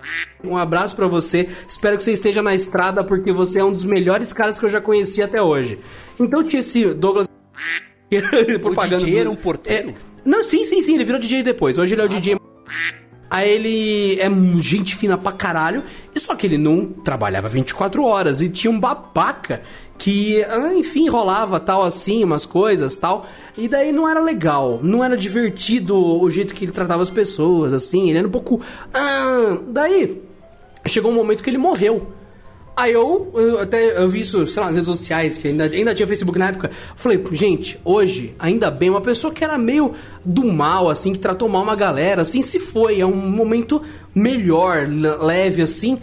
Um 0.43 0.57
abraço 0.57 0.97
pra 0.97 1.07
você. 1.07 1.47
Espero 1.69 1.97
que 1.97 2.03
você 2.03 2.13
esteja 2.13 2.43
na 2.43 2.55
estrada, 2.55 3.05
porque 3.05 3.31
você 3.31 3.59
é 3.61 3.65
um 3.65 3.73
dos 3.73 3.85
melhores 3.85 4.33
caras 4.33 4.59
que 4.59 4.65
eu 4.65 4.71
já 4.71 4.81
conheci 4.81 5.23
até 5.23 5.41
hoje. 5.43 5.79
Então 6.21 6.45
tinha 6.45 6.61
esse 6.61 6.93
Douglas. 6.95 7.29
propaganda 8.61 8.99
DJ 8.99 9.15
do- 9.15 9.21
era 9.21 9.31
um 9.31 9.37
porteiro? 9.37 9.91
É, 9.91 9.95
não, 10.25 10.45
sim, 10.45 10.65
sim, 10.65 10.83
sim. 10.83 10.95
Ele 10.95 11.05
virou 11.05 11.21
DJ 11.21 11.43
depois. 11.43 11.79
Hoje 11.79 11.95
ele 11.95 12.03
é 12.03 12.05
o 12.05 12.09
DJ. 12.09 12.37
Aí 13.31 13.49
ele 13.49 14.21
é 14.21 14.29
gente 14.61 14.97
fina 14.97 15.17
pra 15.17 15.31
caralho, 15.31 15.85
e 16.13 16.19
só 16.19 16.35
que 16.35 16.45
ele 16.49 16.59
não 16.59 16.85
trabalhava 16.85 17.49
24 17.49 18.03
horas, 18.03 18.43
e 18.43 18.49
tinha 18.49 18.69
um 18.73 18.81
babaca 18.81 19.63
que, 19.97 20.43
ah, 20.43 20.75
enfim, 20.75 21.09
rolava 21.09 21.61
tal 21.61 21.85
assim, 21.85 22.25
umas 22.25 22.45
coisas 22.45 22.97
tal, 22.97 23.27
e 23.57 23.69
daí 23.69 23.93
não 23.93 24.09
era 24.09 24.19
legal, 24.21 24.81
não 24.83 25.05
era 25.05 25.17
divertido 25.17 25.97
o 25.97 26.29
jeito 26.29 26.53
que 26.53 26.65
ele 26.65 26.73
tratava 26.73 27.05
as 27.05 27.11
pessoas, 27.11 27.73
assim, 27.73 28.11
ele 28.11 28.19
era 28.19 28.27
um 28.27 28.33
pouco. 28.33 28.61
Ah, 28.93 29.59
daí 29.69 30.21
chegou 30.87 31.13
um 31.13 31.15
momento 31.15 31.45
que 31.45 31.51
ele 31.51 31.59
morreu. 31.59 32.11
Aí 32.81 32.93
eu, 32.93 33.31
eu 33.35 33.61
até 33.61 33.99
eu 34.03 34.09
vi 34.09 34.21
isso, 34.21 34.47
sei 34.47 34.61
lá, 34.61 34.69
nas 34.69 34.77
redes 34.77 34.89
sociais, 34.89 35.37
que 35.37 35.49
ainda, 35.49 35.65
ainda 35.65 35.95
tinha 35.95 36.07
Facebook 36.07 36.39
na 36.39 36.49
época. 36.49 36.71
Falei, 36.97 37.23
gente, 37.33 37.79
hoje, 37.85 38.35
ainda 38.39 38.71
bem, 38.71 38.89
uma 38.89 39.03
pessoa 39.03 39.33
que 39.35 39.45
era 39.45 39.59
meio 39.59 39.93
do 40.25 40.45
mal, 40.45 40.89
assim, 40.89 41.13
que 41.13 41.19
tratou 41.19 41.47
mal 41.47 41.63
uma 41.63 41.77
galera, 41.77 42.23
assim, 42.23 42.41
se 42.41 42.59
foi. 42.59 42.99
É 43.01 43.05
um 43.07 43.15
momento 43.15 43.83
melhor, 44.15 44.89
le- 44.89 45.17
leve, 45.17 45.61
assim. 45.61 45.99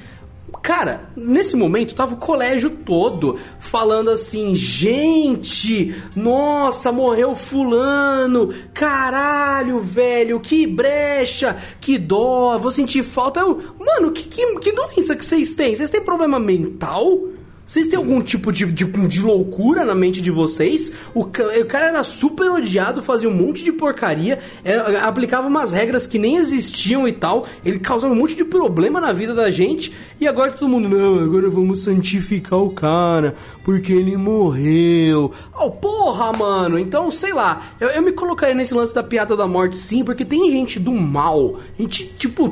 Cara, 0.61 1.09
nesse 1.15 1.55
momento 1.55 1.95
tava 1.95 2.15
o 2.15 2.17
colégio 2.17 2.69
todo 2.69 3.37
falando 3.59 4.09
assim: 4.09 4.55
gente, 4.55 5.93
nossa, 6.15 6.91
morreu 6.91 7.35
Fulano, 7.35 8.53
caralho, 8.73 9.79
velho, 9.79 10.39
que 10.39 10.65
brecha, 10.65 11.57
que 11.81 11.97
dó, 11.97 12.57
vou 12.57 12.71
sentir 12.71 13.03
falta. 13.03 13.41
Eu, 13.41 13.61
mano, 13.77 14.11
que, 14.11 14.23
que, 14.23 14.59
que 14.59 14.71
doença 14.71 15.15
que 15.15 15.25
vocês 15.25 15.53
têm? 15.53 15.75
Vocês 15.75 15.89
têm 15.89 16.01
problema 16.01 16.39
mental? 16.39 17.36
Vocês 17.67 17.89
têm 17.89 17.97
algum 17.97 18.21
tipo 18.21 18.49
de, 18.49 18.65
de, 18.65 18.85
de 18.85 19.19
loucura 19.19 19.83
na 19.83 19.93
mente 19.93 20.21
de 20.21 20.31
vocês? 20.31 20.93
O, 21.13 21.23
o 21.23 21.65
cara 21.65 21.87
era 21.87 22.01
super 22.01 22.49
odiado, 22.49 23.03
fazia 23.03 23.27
um 23.27 23.33
monte 23.33 23.61
de 23.61 23.73
porcaria, 23.73 24.39
é, 24.63 24.77
aplicava 25.01 25.49
umas 25.49 25.73
regras 25.73 26.07
que 26.07 26.17
nem 26.17 26.37
existiam 26.37 27.05
e 27.05 27.11
tal. 27.11 27.45
Ele 27.65 27.77
causava 27.77 28.13
um 28.13 28.15
monte 28.15 28.37
de 28.37 28.45
problema 28.45 29.01
na 29.01 29.11
vida 29.11 29.35
da 29.35 29.51
gente. 29.51 29.93
E 30.17 30.25
agora 30.25 30.53
todo 30.53 30.69
mundo, 30.69 30.87
não, 30.87 31.21
agora 31.21 31.49
vamos 31.49 31.83
santificar 31.83 32.57
o 32.57 32.69
cara, 32.69 33.35
porque 33.67 33.91
ele 33.91 34.15
morreu. 34.15 35.33
Oh, 35.53 35.69
porra, 35.69 36.31
mano. 36.31 36.79
Então, 36.79 37.11
sei 37.11 37.33
lá, 37.33 37.63
eu, 37.81 37.89
eu 37.89 38.01
me 38.01 38.13
colocaria 38.13 38.55
nesse 38.55 38.73
lance 38.73 38.95
da 38.95 39.03
piada 39.03 39.35
da 39.35 39.45
morte 39.45 39.77
sim, 39.77 40.05
porque 40.05 40.23
tem 40.23 40.49
gente 40.49 40.79
do 40.79 40.93
mal, 40.93 41.59
gente, 41.77 42.07
tipo, 42.17 42.47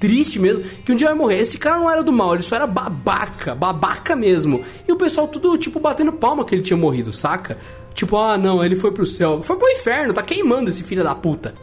triste 0.00 0.40
mesmo, 0.40 0.64
que 0.84 0.90
um 0.90 0.96
dia 0.96 1.06
vai 1.06 1.16
morrer. 1.16 1.38
Esse 1.38 1.56
cara 1.56 1.78
não 1.78 1.88
era 1.88 2.02
do 2.02 2.12
mal, 2.12 2.34
ele 2.34 2.42
só 2.42 2.56
era 2.56 2.66
babaca, 2.66 3.54
babaca 3.54 4.16
mesmo. 4.16 4.64
E 4.88 4.90
o 4.90 4.96
pessoal 4.96 5.28
tudo, 5.28 5.56
tipo, 5.56 5.78
batendo 5.78 6.10
palma 6.10 6.44
que 6.44 6.52
ele 6.52 6.62
tinha 6.62 6.76
morrido, 6.76 7.12
saca? 7.12 7.58
Tipo, 7.94 8.16
ah, 8.16 8.36
não, 8.36 8.64
ele 8.64 8.74
foi 8.74 8.90
pro 8.90 9.06
céu. 9.06 9.44
Foi 9.44 9.54
pro 9.54 9.68
inferno, 9.68 10.12
tá 10.12 10.22
queimando 10.22 10.68
esse 10.68 10.82
filho 10.82 11.04
da 11.04 11.14
puta. 11.14 11.54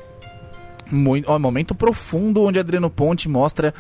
Muito, 0.94 1.30
ó, 1.30 1.38
momento 1.40 1.74
profundo 1.76 2.42
onde 2.44 2.60
Adriano 2.60 2.90
Ponte 2.90 3.28
mostra 3.28 3.74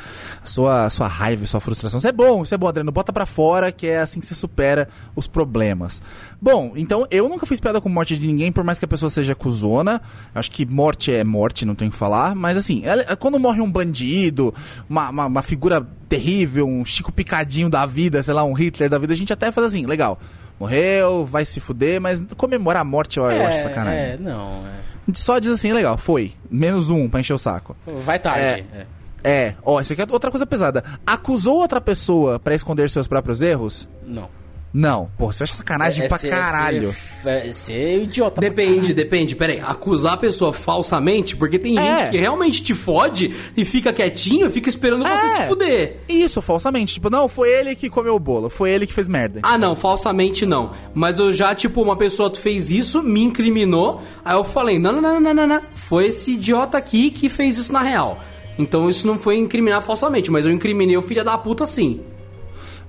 a 0.43 0.45
sua, 0.45 0.85
a 0.85 0.89
sua 0.89 1.07
raiva, 1.07 1.43
e 1.43 1.47
sua 1.47 1.59
frustração. 1.59 1.97
Isso 1.99 2.07
é 2.07 2.11
bom, 2.11 2.43
isso 2.43 2.53
é 2.53 2.57
bom, 2.57 2.67
Adriano. 2.67 2.91
Bota 2.91 3.13
pra 3.13 3.25
fora 3.25 3.71
que 3.71 3.87
é 3.87 3.99
assim 3.99 4.19
que 4.19 4.25
se 4.25 4.35
supera 4.35 4.89
os 5.15 5.27
problemas. 5.27 6.01
Bom, 6.41 6.73
então 6.75 7.07
eu 7.11 7.29
nunca 7.29 7.45
fiz 7.45 7.59
piada 7.59 7.79
com 7.79 7.87
morte 7.89 8.17
de 8.17 8.25
ninguém, 8.27 8.51
por 8.51 8.63
mais 8.63 8.79
que 8.79 8.85
a 8.85 8.87
pessoa 8.87 9.09
seja 9.09 9.33
cuzona. 9.35 10.01
Acho 10.33 10.51
que 10.51 10.65
morte 10.65 11.11
é 11.13 11.23
morte, 11.23 11.65
não 11.65 11.75
tenho 11.75 11.89
o 11.89 11.91
que 11.91 11.97
falar. 11.97 12.35
Mas 12.35 12.57
assim, 12.57 12.81
ela- 12.83 13.15
quando 13.15 13.39
morre 13.39 13.61
um 13.61 13.71
bandido, 13.71 14.53
uma, 14.89 15.09
uma, 15.09 15.25
uma 15.27 15.41
figura 15.41 15.85
terrível, 16.09 16.67
um 16.67 16.83
Chico 16.83 17.11
Picadinho 17.11 17.69
da 17.69 17.85
vida, 17.85 18.21
sei 18.23 18.33
lá, 18.33 18.43
um 18.43 18.53
Hitler 18.53 18.89
da 18.89 18.97
vida, 18.97 19.13
a 19.13 19.15
gente 19.15 19.31
até 19.31 19.51
faz 19.51 19.67
assim, 19.67 19.85
legal. 19.85 20.19
Morreu, 20.59 21.25
vai 21.25 21.43
se 21.45 21.59
fuder, 21.59 21.99
mas 21.99 22.23
comemorar 22.37 22.81
a 22.83 22.85
morte 22.85 23.17
eu, 23.17 23.25
eu 23.29 23.45
acho 23.47 23.63
sacanagem. 23.63 23.99
É, 23.99 24.17
não. 24.17 24.63
é. 24.65 24.92
Só 25.13 25.39
diz 25.39 25.51
assim, 25.51 25.73
legal, 25.73 25.97
foi. 25.97 26.33
Menos 26.49 26.89
um 26.89 27.09
pra 27.09 27.19
encher 27.19 27.33
o 27.33 27.37
saco. 27.37 27.75
Vai 28.05 28.19
tarde. 28.19 28.41
É. 28.41 28.65
é. 28.79 28.85
É, 29.25 29.55
ó, 29.63 29.79
isso 29.79 29.93
aqui 29.93 30.01
é 30.01 30.07
outra 30.09 30.29
coisa 30.29 30.45
pesada. 30.45 30.83
Acusou 31.07 31.55
outra 31.55 31.79
pessoa 31.79 32.39
pra 32.39 32.53
esconder 32.53 32.89
seus 32.89 33.07
próprios 33.07 33.41
erros? 33.41 33.87
Não. 34.05 34.29
Não. 34.73 35.07
Pô, 35.17 35.31
você 35.31 35.43
acha 35.43 35.53
sacanagem 35.53 36.05
É 36.05 36.07
pra 36.07 36.17
ser- 36.17 36.29
caralho. 36.31 36.95
É 37.25 37.51
ser 37.51 38.01
idiota. 38.01 38.41
Depende, 38.41 38.91
depende. 38.93 39.35
Peraí, 39.35 39.59
acusar 39.59 40.13
a 40.13 40.17
pessoa 40.17 40.51
falsamente, 40.51 41.35
porque 41.37 41.59
tem 41.59 41.77
É. 41.77 41.99
gente 41.99 42.09
que 42.11 42.17
realmente 42.17 42.63
te 42.63 42.73
fode 42.73 43.33
e 43.55 43.63
fica 43.63 43.93
quietinho, 43.93 44.49
fica 44.49 44.67
esperando 44.67 45.03
você 45.03 45.25
É. 45.25 45.29
se 45.29 45.47
fuder. 45.47 45.97
Isso, 46.09 46.41
falsamente. 46.41 46.95
Tipo, 46.95 47.09
não, 47.09 47.29
foi 47.29 47.49
ele 47.51 47.75
que 47.75 47.87
comeu 47.89 48.15
o 48.15 48.19
bolo, 48.19 48.49
foi 48.49 48.71
ele 48.71 48.87
que 48.87 48.93
fez 48.93 49.07
merda. 49.07 49.41
Ah, 49.43 49.57
não, 49.59 49.75
falsamente 49.75 50.45
não. 50.45 50.71
Mas 50.93 51.19
eu 51.19 51.31
já, 51.31 51.53
tipo, 51.53 51.81
uma 51.81 51.95
pessoa 51.95 52.33
fez 52.33 52.71
isso, 52.71 53.03
me 53.03 53.21
incriminou, 53.23 54.01
aí 54.25 54.35
eu 54.35 54.43
falei, 54.43 54.79
não, 54.79 54.91
não, 54.93 55.01
não, 55.01 55.19
não, 55.21 55.33
não, 55.35 55.47
não, 55.47 55.61
foi 55.75 56.07
esse 56.07 56.31
idiota 56.33 56.77
aqui 56.79 57.11
que 57.11 57.29
fez 57.29 57.57
isso 57.59 57.71
na 57.71 57.81
real. 57.83 58.19
Então 58.57 58.89
isso 58.89 59.05
não 59.07 59.17
foi 59.17 59.37
incriminar 59.37 59.81
falsamente, 59.81 60.29
mas 60.31 60.45
eu 60.45 60.51
incriminei 60.51 60.97
o 60.97 61.01
filho 61.01 61.23
da 61.23 61.37
puta 61.37 61.65
sim. 61.67 62.01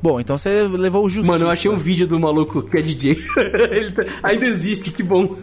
Bom, 0.05 0.21
então 0.21 0.37
você 0.37 0.65
levou 0.69 1.03
o 1.07 1.09
justiça. 1.09 1.33
Mano, 1.33 1.47
eu 1.47 1.51
achei 1.51 1.71
um 1.71 1.79
vídeo 1.79 2.07
do 2.07 2.21
maluco 2.21 2.61
que 2.63 2.77
é 2.77 2.83
DJ. 2.83 3.17
Ele 3.73 3.91
tá- 3.91 4.05
ainda 4.23 4.45
existe, 4.45 4.91
que 4.93 5.03
bom. 5.03 5.35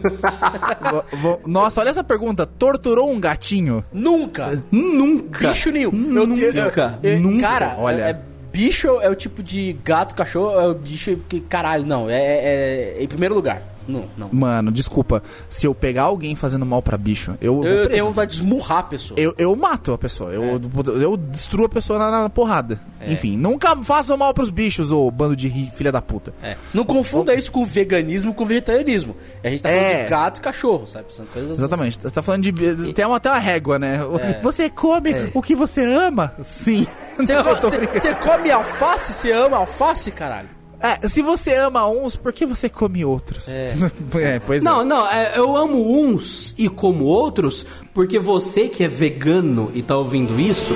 Nossa, 1.44 1.80
olha 1.80 1.90
essa 1.90 2.04
pergunta. 2.04 2.46
Torturou 2.46 3.10
um 3.10 3.18
gatinho? 3.18 3.84
Nunca. 3.92 4.62
Nunca. 4.70 5.48
Bicho 5.48 5.72
nenhum. 5.72 5.90
Nunca. 5.90 6.98
eu- 7.02 7.18
Nunca. 7.18 7.40
Cara, 7.42 7.74
Olha. 7.76 8.02
é- 8.04 8.10
é- 8.10 8.20
bicho 8.52 9.00
é 9.00 9.10
o 9.10 9.16
tipo 9.16 9.42
de 9.42 9.72
gato, 9.84 10.14
cachorro, 10.14 10.52
é 10.60 10.68
o 10.68 10.74
bicho 10.74 11.18
que. 11.28 11.40
Caralho, 11.40 11.84
não. 11.84 12.08
É, 12.08 12.14
é- 12.22 12.96
é 12.98 13.02
em 13.02 13.08
primeiro 13.08 13.34
lugar. 13.34 13.62
Não, 13.88 14.04
não. 14.16 14.28
Mano, 14.32 14.70
desculpa. 14.70 15.22
Se 15.48 15.66
eu 15.66 15.74
pegar 15.74 16.04
alguém 16.04 16.34
fazendo 16.34 16.64
mal 16.66 16.80
pra 16.82 16.96
bicho, 16.96 17.34
eu. 17.40 17.62
Eu 17.64 17.78
vou 17.80 17.88
tenho 17.88 18.04
vontade 18.06 18.30
de 18.32 18.36
esmurrar 18.42 18.78
a 18.78 18.82
pessoa. 18.84 19.18
Eu, 19.18 19.34
eu 19.38 19.54
mato 19.56 19.92
a 19.92 19.98
pessoa, 19.98 20.30
eu, 20.32 20.60
eu 21.00 21.16
destruo 21.16 21.66
a 21.66 21.68
pessoa 21.68 21.98
na, 21.98 22.10
na 22.22 22.28
porrada. 22.30 22.80
Enfim, 23.04 23.36
nunca 23.36 23.74
façam 23.78 24.16
mal 24.16 24.32
pros 24.32 24.48
bichos, 24.50 24.92
ô 24.92 25.10
bando 25.10 25.34
de 25.34 25.48
ri- 25.48 25.70
filha 25.74 25.90
da 25.90 26.00
puta. 26.00 26.32
É. 26.40 26.56
Não 26.72 26.84
confunda 26.84 27.34
isso 27.34 27.50
com 27.50 27.64
veganismo 27.64 28.32
com 28.32 28.44
vegetarianismo. 28.44 29.16
A 29.42 29.48
gente 29.48 29.62
tá 29.62 29.68
falando 29.70 29.84
É. 29.84 30.04
de 30.04 30.10
gato 30.10 30.38
e 30.38 30.40
cachorro, 30.40 30.86
sabe? 30.86 31.12
São 31.12 31.26
coisas. 31.26 31.58
Exatamente, 31.58 31.98
você 32.00 32.10
tá 32.10 32.22
falando 32.22 32.42
de. 32.42 32.92
Tem 32.92 33.04
uma, 33.04 33.18
tem 33.18 33.32
uma 33.32 33.38
régua, 33.38 33.78
né? 33.78 34.00
É. 34.20 34.40
Você 34.40 34.70
come 34.70 35.10
o 35.34 35.42
que 35.42 35.54
você 35.56 35.84
ama? 35.84 36.32
Sim. 36.42 36.86
Você, 37.16 37.34
Não, 37.34 37.40
eu 37.48 37.60
você- 37.60 37.86
você 37.88 38.14
come 38.14 38.50
alface? 38.50 39.12
Você 39.14 39.32
ama 39.32 39.56
alface, 39.56 40.10
caralho? 40.12 40.48
É, 40.82 41.06
se 41.06 41.22
você 41.22 41.54
ama 41.54 41.88
uns, 41.88 42.16
por 42.16 42.32
que 42.32 42.44
você 42.44 42.68
come 42.68 43.04
outros? 43.04 43.48
É. 43.48 43.74
É, 44.14 44.38
pois 44.40 44.62
Não, 44.62 44.82
é. 44.82 44.84
não, 44.84 45.08
é, 45.08 45.38
eu 45.38 45.56
amo 45.56 46.04
uns 46.04 46.54
e 46.58 46.68
como 46.68 47.04
outros, 47.04 47.64
porque 47.94 48.18
você 48.18 48.68
que 48.68 48.84
é 48.84 48.88
vegano 48.88 49.70
e 49.74 49.82
tá 49.82 49.96
ouvindo 49.96 50.38
isso. 50.38 50.74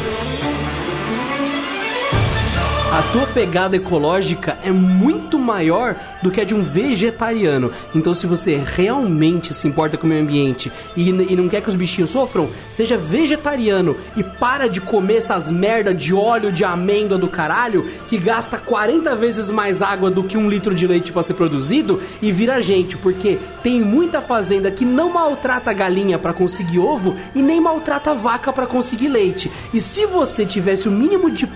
A 2.92 3.02
tua 3.12 3.26
pegada 3.26 3.76
ecológica 3.76 4.56
é 4.62 4.70
muito 4.70 5.38
maior 5.38 5.96
do 6.22 6.30
que 6.30 6.40
a 6.40 6.44
de 6.44 6.54
um 6.54 6.62
vegetariano. 6.62 7.72
Então, 7.94 8.14
se 8.14 8.26
você 8.26 8.56
realmente 8.64 9.52
se 9.52 9.66
importa 9.66 9.98
com 9.98 10.06
o 10.06 10.08
meio 10.08 10.22
ambiente 10.22 10.72
e, 10.96 11.10
e 11.10 11.36
não 11.36 11.48
quer 11.48 11.60
que 11.60 11.68
os 11.68 11.74
bichinhos 11.74 12.10
sofram, 12.10 12.48
seja 12.70 12.96
vegetariano 12.96 13.96
e 14.16 14.22
para 14.22 14.68
de 14.68 14.80
comer 14.80 15.16
essas 15.16 15.50
merda 15.50 15.92
de 15.92 16.14
óleo 16.14 16.52
de 16.52 16.64
amêndoa 16.64 17.18
do 17.18 17.28
caralho 17.28 17.86
que 18.08 18.16
gasta 18.16 18.56
40 18.56 19.14
vezes 19.16 19.50
mais 19.50 19.82
água 19.82 20.10
do 20.10 20.22
que 20.22 20.38
um 20.38 20.48
litro 20.48 20.74
de 20.74 20.86
leite 20.86 21.12
para 21.12 21.24
ser 21.24 21.34
produzido 21.34 22.00
e 22.22 22.30
vira 22.30 22.62
gente, 22.62 22.96
porque 22.96 23.38
tem 23.64 23.80
muita 23.80 24.22
fazenda 24.22 24.70
que 24.70 24.84
não 24.84 25.12
maltrata 25.12 25.72
galinha 25.72 26.18
para 26.18 26.32
conseguir 26.32 26.78
ovo 26.78 27.16
e 27.34 27.42
nem 27.42 27.60
maltrata 27.60 28.14
vaca 28.14 28.52
para 28.52 28.66
conseguir 28.66 29.08
leite. 29.08 29.50
E 29.74 29.80
se 29.80 30.06
você 30.06 30.46
tivesse 30.46 30.88
o 30.88 30.92
mínimo 30.92 31.30
de 31.30 31.46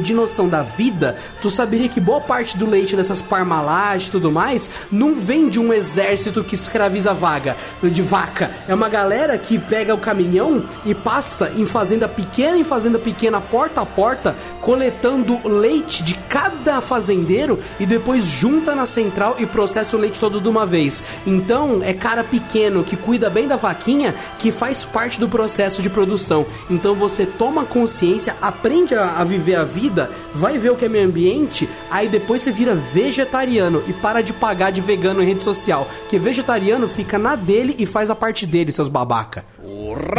de 0.00 0.14
noção 0.14 0.48
da 0.48 0.62
vida, 0.62 1.16
tu 1.40 1.50
saberia 1.50 1.88
que 1.88 2.00
boa 2.00 2.20
parte 2.20 2.56
do 2.56 2.66
leite 2.66 2.96
dessas 2.96 3.20
parmalagens 3.20 4.08
e 4.08 4.12
tudo 4.12 4.30
mais 4.30 4.70
não 4.90 5.14
vem 5.14 5.48
de 5.48 5.60
um 5.60 5.72
exército 5.72 6.42
que 6.42 6.54
escraviza 6.54 7.12
vaga, 7.12 7.56
de 7.82 8.02
vaca. 8.02 8.50
É 8.68 8.74
uma 8.74 8.88
galera 8.88 9.36
que 9.38 9.58
pega 9.58 9.94
o 9.94 9.98
caminhão 9.98 10.64
e 10.84 10.94
passa 10.94 11.52
em 11.56 11.66
fazenda 11.66 12.08
pequena 12.08 12.56
em 12.56 12.64
fazenda 12.64 12.98
pequena, 12.98 13.40
porta 13.40 13.80
a 13.80 13.86
porta, 13.86 14.36
coletando 14.60 15.46
leite 15.46 16.02
de 16.02 16.14
cada 16.14 16.80
fazendeiro 16.80 17.58
e 17.78 17.86
depois 17.86 18.26
junta 18.26 18.74
na 18.74 18.86
central 18.86 19.36
e 19.38 19.46
processa 19.46 19.96
o 19.96 20.00
leite 20.00 20.18
todo 20.18 20.40
de 20.40 20.48
uma 20.48 20.66
vez. 20.66 21.04
Então, 21.26 21.82
é 21.82 21.92
cara 21.92 22.24
pequeno 22.24 22.82
que 22.84 22.96
cuida 22.96 23.30
bem 23.30 23.46
da 23.46 23.56
vaquinha 23.56 24.14
que 24.38 24.50
faz 24.50 24.84
parte 24.84 25.20
do 25.20 25.28
processo 25.28 25.82
de 25.82 25.90
produção. 25.90 26.46
Então, 26.70 26.94
você 26.94 27.26
toma 27.26 27.64
consciência, 27.64 28.36
aprende 28.40 28.94
a, 28.94 29.20
a 29.20 29.24
viver 29.24 29.56
a 29.56 29.64
vida, 29.74 30.10
vai 30.32 30.56
ver 30.56 30.70
o 30.70 30.76
que 30.76 30.84
é 30.84 30.88
meio 30.88 31.06
ambiente, 31.06 31.68
aí 31.90 32.08
depois 32.08 32.40
você 32.40 32.52
vira 32.52 32.74
vegetariano 32.74 33.82
e 33.88 33.92
para 33.92 34.22
de 34.22 34.32
pagar 34.32 34.70
de 34.70 34.80
vegano 34.80 35.22
em 35.22 35.26
rede 35.26 35.42
social. 35.42 35.88
Que 36.08 36.18
vegetariano 36.18 36.88
fica 36.88 37.18
na 37.18 37.34
dele 37.34 37.74
e 37.78 37.84
faz 37.84 38.08
a 38.10 38.14
parte 38.14 38.46
dele, 38.46 38.70
seus 38.70 38.88
babaca. 38.88 39.44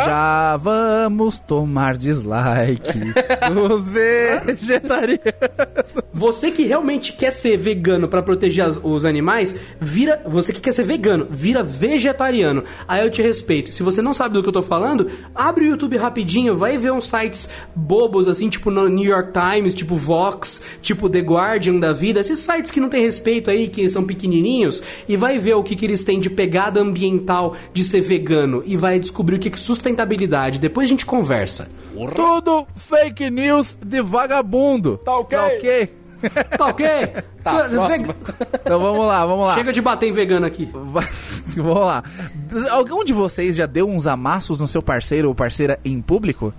Já 0.05 0.57
vamos 0.57 1.39
tomar 1.39 1.97
dislike 1.97 2.99
dos 3.53 3.88
vegetarianos. 3.89 5.19
Você 6.13 6.51
que 6.51 6.63
realmente 6.63 7.13
quer 7.13 7.31
ser 7.31 7.57
vegano 7.57 8.07
pra 8.07 8.22
proteger 8.22 8.65
as- 8.65 8.80
os 8.81 9.05
animais, 9.05 9.55
vira. 9.80 10.22
Você 10.26 10.53
que 10.53 10.61
quer 10.61 10.72
ser 10.72 10.84
vegano, 10.84 11.27
vira 11.30 11.61
vegetariano. 11.63 12.63
Aí 12.88 13.03
eu 13.03 13.11
te 13.11 13.22
respeito. 13.22 13.73
Se 13.73 13.84
você 13.84 14.01
não 14.01 14.13
sabe 14.13 14.34
do 14.34 14.41
que 14.43 14.49
eu 14.49 14.53
tô 14.53 14.63
falando, 14.63 15.07
abre 15.34 15.65
o 15.65 15.69
YouTube 15.69 15.97
rapidinho, 15.97 16.55
vai 16.55 16.77
ver 16.77 16.91
uns 16.91 17.07
sites 17.07 17.49
bobos 17.76 18.27
assim, 18.27 18.49
tipo 18.49 18.72
New 18.72 19.03
York 19.05 19.31
Times, 19.34 19.73
tipo 19.73 19.95
Vox, 19.95 20.61
tipo 20.81 21.09
The 21.09 21.19
Guardian 21.19 21.80
da 21.80 21.91
vida, 21.93 22.19
esses 22.19 22.39
sites 22.39 22.72
que 22.72 22.80
não 22.80 22.89
tem 22.89 23.03
respeito 23.03 23.49
aí, 23.51 23.67
que 23.67 23.88
são 23.89 24.03
pequenininhos, 24.05 24.81
e 25.07 25.17
vai 25.17 25.38
ver 25.38 25.55
o 25.55 25.63
que, 25.63 25.76
que 25.76 25.85
eles 25.85 26.03
têm 26.03 26.19
de 26.19 26.30
pegada 26.30 26.80
ambiental 26.80 27.55
de 27.73 27.84
ser 27.84 28.01
vegano 28.01 28.63
e 28.65 28.77
vai 28.77 28.99
descobrir 28.99 29.35
o 29.38 29.40
que 29.40 29.49
é 29.49 29.57
sustentabilidade. 29.57 30.60
Depois 30.60 30.88
a 30.88 30.90
gente 30.90 31.06
conversa. 31.06 31.70
Tudo 32.16 32.68
fake 32.76 33.30
news 33.30 33.78
de 33.86 34.02
vagabundo. 34.02 34.98
Tá 34.98 35.18
ok? 35.18 35.38
Tá 35.38 35.45
ok? 35.48 35.88
Tá 36.57 36.66
ok? 36.68 36.88
Tá, 37.45 37.62
Tu- 37.66 37.76
próxima. 37.76 38.16
Então 38.60 38.80
vamos 38.80 39.06
lá, 39.06 39.24
vamos 39.26 39.45
lá. 39.48 39.53
Chega 39.53 39.72
de 39.72 39.80
bater 39.80 40.07
em 40.10 40.12
vegano 40.12 40.48
aqui. 40.48 40.68
Vamos 41.56 41.76
lá. 41.86 42.03
Algum 42.72 43.03
de 43.06 43.14
vocês 43.14 43.56
já 43.56 43.68
deu 43.68 43.88
uns 43.88 44.07
amassos 44.07 44.60
no 44.60 44.68
seu 44.68 44.82
parceiro 44.82 45.28
ou 45.30 45.36
parceira 45.36 45.80
em 45.86 46.02
público? 46.02 46.52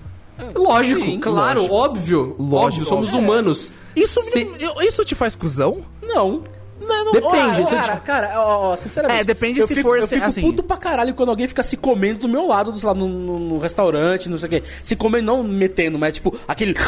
Lógico, 0.54 1.00
Sim, 1.02 1.18
claro, 1.18 1.58
lógico. 1.60 1.74
óbvio. 1.74 2.36
Lógico, 2.38 2.56
óbvio, 2.56 2.84
somos 2.86 3.08
óbvio. 3.08 3.20
humanos. 3.24 3.72
Isso, 3.96 4.20
Se- 4.22 4.46
isso 4.82 5.04
te 5.04 5.14
faz 5.16 5.34
cuzão? 5.34 5.78
Não. 6.00 6.44
Não, 6.80 7.04
não 7.06 7.12
Depende, 7.12 7.62
Ó, 7.62 7.70
cara, 7.70 7.96
te- 7.96 8.00
cara, 8.02 8.32
ó, 8.36 8.72
ó, 8.72 8.76
sinceramente. 8.76 9.20
É, 9.20 9.24
depende 9.24 9.60
eu 9.60 9.66
se 9.66 9.74
fico, 9.74 9.88
for 9.88 9.98
Eu 9.98 10.06
fico 10.06 10.24
assim. 10.26 10.42
puto 10.42 10.62
pra 10.62 10.76
caralho 10.76 11.14
quando 11.14 11.30
alguém 11.30 11.48
fica 11.48 11.62
se 11.62 11.76
comendo 11.76 12.20
do 12.20 12.28
meu 12.28 12.46
lado, 12.46 12.76
sei 12.78 12.86
lá, 12.86 12.94
no, 12.94 13.08
no- 13.08 13.38
no 13.38 13.58
restaurante, 13.58 14.28
não 14.28 14.36
sei 14.36 14.46
o 14.46 14.50
quê. 14.50 14.62
Se 14.82 14.94
comendo, 14.94 15.24
não 15.26 15.42
metendo, 15.42 15.98
mas 15.98 16.14
tipo, 16.14 16.38
aquele. 16.46 16.74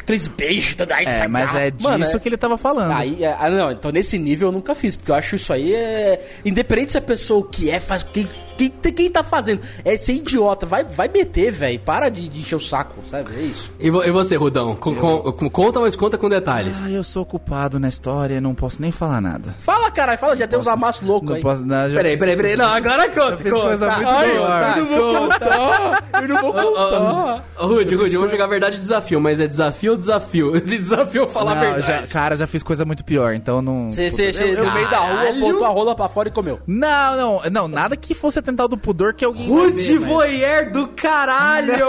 Aqueles 0.00 0.26
beijos, 0.28 0.74
tudo 0.76 0.92
aí, 0.92 1.04
É, 1.04 1.28
mas 1.28 1.54
é 1.54 1.70
disso 1.70 1.88
Mano, 1.88 2.04
é- 2.04 2.18
que 2.18 2.28
ele 2.28 2.36
tava 2.36 2.56
falando. 2.56 2.90
Aí, 2.92 3.22
é, 3.22 3.36
ah, 3.38 3.50
não, 3.50 3.70
então 3.70 3.92
nesse 3.92 4.18
nível 4.18 4.48
eu 4.48 4.52
nunca 4.52 4.74
fiz, 4.74 4.96
porque 4.96 5.10
eu 5.10 5.14
acho 5.14 5.36
isso 5.36 5.52
aí 5.52 5.72
é. 5.74 6.20
Independente 6.44 6.92
se 6.92 6.98
a 6.98 7.02
pessoa 7.02 7.40
o 7.40 7.44
que 7.44 7.70
é, 7.70 7.78
faz. 7.78 8.02
Quem, 8.02 8.28
quem, 8.68 8.92
quem 8.92 9.10
tá 9.10 9.22
fazendo 9.22 9.60
é 9.84 9.96
ser 9.96 10.14
idiota, 10.14 10.66
vai, 10.66 10.84
vai 10.84 11.08
meter, 11.08 11.50
velho. 11.52 11.78
Para 11.80 12.08
de, 12.08 12.28
de 12.28 12.40
encher 12.40 12.56
o 12.56 12.60
saco, 12.60 12.94
sabe? 13.06 13.30
É 13.36 13.42
isso. 13.42 13.70
E, 13.80 13.86
e 13.88 14.10
você, 14.10 14.36
Rudão? 14.36 14.74
Com- 14.76 14.94
com- 14.94 15.32
com- 15.32 15.50
conta, 15.50 15.80
mas 15.80 15.96
conta 15.96 16.18
com 16.18 16.28
detalhes. 16.28 16.82
Ah, 16.82 16.90
eu 16.90 17.02
sou 17.02 17.24
culpado 17.24 17.78
na 17.78 17.88
história, 17.88 18.40
não 18.40 18.54
posso 18.54 18.80
nem 18.82 18.90
falar 18.92 19.20
nada. 19.20 19.54
Fala, 19.60 19.90
caralho, 19.90 20.18
fala, 20.18 20.36
já 20.36 20.46
tem 20.46 20.58
uns 20.58 20.68
amassos 20.68 21.06
loucos 21.06 21.28
Não 21.28 21.36
aí. 21.36 21.42
posso. 21.42 21.62
Não, 21.62 21.88
já 21.90 21.96
Peraí, 21.96 22.18
peraí, 22.18 22.36
peraí. 22.36 22.56
Não, 22.56 22.66
agora 22.70 23.08
conta. 23.08 23.36
fiz 23.38 23.52
conta. 23.52 23.66
coisa 23.68 23.90
muito 23.96 24.08
Ai, 24.08 24.30
pior. 24.30 24.76
Eu 24.78 24.84
não 24.84 24.88
vou 24.98 25.14
conta. 25.20 25.38
contar, 25.40 26.22
eu 26.22 26.28
não 26.28 26.40
vou 26.40 26.52
contar. 26.52 27.44
ô, 27.58 27.66
Rude, 27.66 27.94
Rude, 27.94 28.14
eu 28.14 28.20
vou 28.20 28.28
jogar 28.30 28.46
verdade 28.46 28.76
e 28.76 28.80
desafio, 28.80 29.20
mas 29.20 29.40
é 29.40 29.46
desafio 29.46 29.92
ou 29.92 29.98
desafio? 29.98 30.60
De 30.60 30.78
desafio 30.78 31.28
falar 31.28 31.52
a 31.52 31.54
Não, 31.54 31.60
verdade? 31.74 31.86
já, 31.86 32.06
cara, 32.06 32.36
já 32.36 32.46
fiz 32.46 32.62
coisa 32.62 32.84
muito 32.84 33.04
pior, 33.04 33.34
então 33.34 33.60
não. 33.62 33.90
Você, 33.90 34.10
você, 34.10 34.32
você, 34.32 34.54
eu- 34.54 34.64
no 34.64 34.72
meio 34.72 34.88
da 34.90 34.98
rua, 34.98 35.32
botou 35.40 35.64
a 35.66 35.70
rola 35.70 35.94
pra 35.94 36.08
fora 36.08 36.28
e 36.28 36.32
comeu. 36.32 36.60
Não, 36.66 37.16
não, 37.16 37.42
não, 37.50 37.68
nada 37.68 37.96
que 37.96 38.14
fosse 38.14 38.38
do 38.66 38.76
pudor 38.76 39.14
que 39.14 39.24
alguém. 39.24 39.46
Rude 39.48 39.82
ver, 39.94 40.00
mas- 40.00 40.08
voyeur 40.08 40.70
do 40.72 40.88
caralho! 40.88 41.86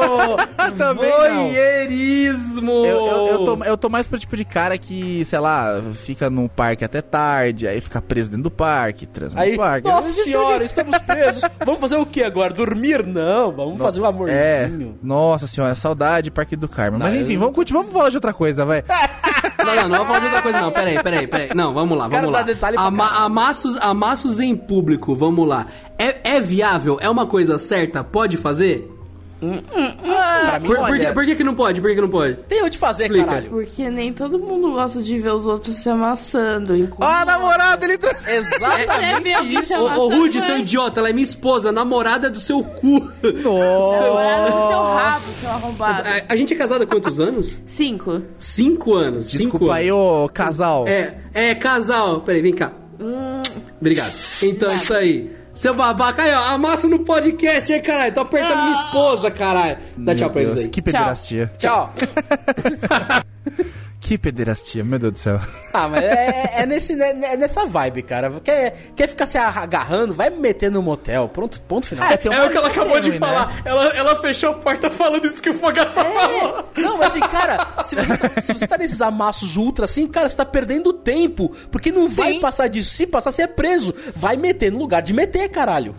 Voyeurismo! 0.95 2.85
Eu, 2.85 3.07
eu, 3.07 3.27
eu 3.27 3.43
tô, 3.45 3.63
eu 3.63 3.77
tô 3.77 3.89
mais 3.89 4.07
pro 4.07 4.17
tipo 4.19 4.35
de 4.35 4.45
cara 4.45 4.77
que, 4.77 5.23
sei 5.25 5.39
lá, 5.39 5.81
fica 5.95 6.29
no 6.29 6.47
parque 6.49 6.83
até 6.85 7.01
tarde, 7.01 7.67
aí 7.67 7.79
fica 7.81 8.01
preso 8.01 8.29
dentro 8.31 8.43
do 8.43 8.51
parque, 8.51 9.05
transa 9.05 9.39
Aí, 9.39 9.51
no 9.53 9.57
parque. 9.57 9.87
nossa 9.87 10.09
Eu- 10.09 10.23
senhora, 10.23 10.63
estamos 10.63 10.97
presos. 10.99 11.43
Vamos 11.65 11.79
fazer 11.81 11.95
o 11.95 12.05
que 12.05 12.23
agora? 12.23 12.53
Dormir? 12.53 13.05
Não, 13.05 13.51
vamos 13.51 13.81
fazer 13.81 13.99
um 14.01 14.05
É, 14.05 14.09
amorzinho. 14.65 14.97
nossa 15.01 15.47
senhora, 15.47 15.75
saudade 15.75 16.29
Parque 16.31 16.55
do 16.55 16.67
Carmo. 16.69 16.97
Mas 16.99 17.13
enfim, 17.15 17.33
eu- 17.33 17.39
vamos, 17.39 17.55
continuar, 17.55 17.81
vamos 17.81 17.93
falar 17.97 18.09
de 18.09 18.17
outra 18.17 18.33
coisa, 18.33 18.65
vai. 18.65 18.83
Não, 19.65 19.75
não, 19.75 19.89
não 19.89 19.97
vou 19.97 20.05
falar 20.05 20.19
de 20.19 20.25
outra 20.25 20.41
coisa, 20.41 20.61
não. 20.61 20.71
Peraí, 20.71 21.03
peraí, 21.03 21.27
peraí. 21.27 21.49
Não, 21.55 21.73
vamos 21.73 21.97
lá, 21.97 22.07
vamos 22.07 22.31
lá. 22.31 22.39
dar 22.39 22.45
detalhe 22.45 22.77
pra 22.77 22.85
Ama 22.85 23.07
amassos, 23.25 23.77
amassos 23.77 24.39
em 24.39 24.55
público, 24.55 25.15
vamos 25.15 25.47
lá. 25.47 25.67
É, 25.97 26.35
é 26.35 26.41
viável? 26.41 26.97
É 27.01 27.09
uma 27.09 27.25
coisa 27.25 27.57
certa? 27.57 28.03
Pode 28.03 28.37
fazer? 28.37 28.89
Pra 29.41 30.59
mim, 30.59 30.67
Por, 30.67 30.75
por, 30.77 30.83
olha, 30.85 31.07
que, 31.07 31.13
por 31.13 31.25
que 31.25 31.35
que 31.35 31.43
não 31.43 31.55
pode? 31.55 31.81
Por 31.81 31.89
que 31.89 31.95
que 31.95 32.01
não 32.01 32.09
pode? 32.09 32.35
tem 32.47 32.63
onde 32.63 32.77
fazer, 32.77 33.05
Explica. 33.05 33.25
caralho. 33.25 33.49
Porque 33.49 33.89
nem 33.89 34.13
todo 34.13 34.37
mundo 34.37 34.71
gosta 34.73 35.01
de 35.01 35.17
ver 35.19 35.31
os 35.33 35.47
outros 35.47 35.75
se 35.75 35.89
amassando. 35.89 36.73
Ó, 36.99 37.03
a 37.03 37.25
namorada, 37.25 37.83
ele 37.83 37.97
trouxe. 37.97 38.29
Exatamente 38.31 39.35
se 39.39 39.53
isso. 39.73 39.73
Ô, 39.79 40.05
ô 40.05 40.09
Rude, 40.09 40.39
seu 40.41 40.59
idiota, 40.59 40.99
ela 40.99 41.09
é 41.09 41.13
minha 41.13 41.23
esposa, 41.23 41.71
namorada 41.71 42.29
do 42.29 42.39
seu 42.39 42.63
cu. 42.63 42.99
Namorada 42.99 43.31
do 43.31 43.41
seu 43.41 44.83
rabo, 44.83 45.25
seu 45.39 45.49
arrombado. 45.49 46.07
A, 46.07 46.21
a 46.29 46.35
gente 46.35 46.53
é 46.53 46.57
casado 46.57 46.83
há 46.83 46.87
quantos 46.87 47.19
anos? 47.19 47.57
Cinco. 47.65 48.21
Cinco 48.37 48.93
anos. 48.93 49.27
cinco 49.27 49.43
Desculpa 49.43 49.65
anos. 49.65 49.75
aí, 49.77 49.91
ô 49.91 50.29
casal. 50.31 50.87
É, 50.87 51.15
é, 51.33 51.55
casal. 51.55 52.21
Peraí, 52.21 52.41
vem 52.43 52.53
cá. 52.53 52.71
Obrigado. 53.79 54.13
Então, 54.43 54.69
isso 54.69 54.93
aí. 54.93 55.31
Seu 55.53 55.73
babaca 55.73 56.23
aí, 56.23 56.33
ó, 56.33 56.43
amassa 56.53 56.87
no 56.87 56.99
podcast, 56.99 57.71
hein, 57.71 57.81
caralho. 57.81 58.13
Tô 58.13 58.21
apertando 58.21 58.63
minha 58.63 58.85
esposa, 58.85 59.29
caralho. 59.29 59.77
Dá 59.97 60.15
tchau 60.15 60.29
pra 60.29 60.41
eles 60.41 60.53
Deus, 60.53 60.65
aí. 60.65 60.71
Que 60.71 60.81
pederastia. 60.81 61.51
Tchau. 61.57 61.93
Que 64.01 64.17
pederastia, 64.17 64.83
meu 64.83 64.97
Deus 64.97 65.13
do 65.13 65.19
céu. 65.19 65.39
Ah, 65.73 65.87
mas 65.87 66.03
é, 66.03 66.63
é 66.63 66.65
nesse, 66.65 66.97
né, 66.97 67.11
é 67.23 67.37
nessa 67.37 67.65
vibe, 67.65 68.01
cara. 68.01 68.29
Quer, 68.43 68.91
quer 68.93 69.07
ficar 69.07 69.25
se 69.25 69.37
agarrando? 69.37 70.13
Vai 70.13 70.29
me 70.29 70.35
meter 70.35 70.69
no 70.69 70.81
motel. 70.81 71.29
Pronto, 71.29 71.61
ponto 71.61 71.87
final. 71.87 72.09
É, 72.09 72.17
tem 72.17 72.29
um 72.29 72.33
É 72.33 72.45
o 72.45 72.49
que 72.49 72.57
ela 72.57 72.67
acabou 72.67 72.99
de 72.99 73.11
né? 73.11 73.17
falar. 73.17 73.61
Ela, 73.63 73.85
ela 73.95 74.15
fechou 74.17 74.49
a 74.49 74.53
porta 74.55 74.89
falando 74.89 75.25
isso 75.25 75.41
que 75.41 75.49
o 75.49 75.53
Fogaça 75.53 76.03
falou. 76.03 76.69
Não, 76.75 76.97
mas 76.97 77.11
assim, 77.11 77.21
cara, 77.21 77.83
se 77.85 77.95
você, 77.95 78.17
tá, 78.17 78.41
se 78.41 78.53
você 78.53 78.67
tá 78.67 78.77
nesses 78.77 79.01
amassos 79.01 79.55
ultra 79.55 79.85
assim, 79.85 80.05
cara, 80.09 80.27
você 80.27 80.35
tá 80.35 80.45
perdendo 80.45 80.91
tempo. 80.91 81.55
Porque 81.71 81.89
não 81.89 82.09
vai 82.09 82.33
passar 82.39 82.67
disso. 82.67 82.93
Se 82.93 83.07
passar, 83.07 83.31
você 83.31 83.43
é 83.43 83.47
preso. 83.47 83.95
Vai 84.13 84.35
meter 84.35 84.73
no 84.73 84.79
lugar 84.79 85.01
de 85.01 85.13
meter, 85.13 85.47
caralho. 85.47 85.95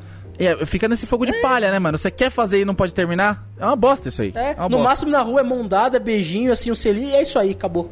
É, 0.46 0.66
fica 0.66 0.88
nesse 0.88 1.06
fogo 1.06 1.24
de 1.26 1.32
palha, 1.40 1.70
né, 1.70 1.78
mano? 1.78 1.96
Você 1.96 2.10
quer 2.10 2.30
fazer 2.30 2.60
e 2.60 2.64
não 2.64 2.74
pode 2.74 2.94
terminar? 2.94 3.46
É 3.58 3.64
uma 3.64 3.76
bosta 3.76 4.08
isso 4.08 4.22
aí. 4.22 4.32
É, 4.34 4.50
É, 4.50 4.54
no 4.54 4.68
bosta. 4.68 4.84
máximo 4.84 5.10
na 5.10 5.22
rua 5.22 5.40
é 5.40 5.42
mão 5.42 5.66
dada, 5.66 5.98
beijinho, 5.98 6.52
assim, 6.52 6.70
um 6.70 6.74
selinho, 6.74 7.10
e 7.10 7.14
é 7.14 7.22
isso 7.22 7.38
aí, 7.38 7.50
acabou. 7.52 7.90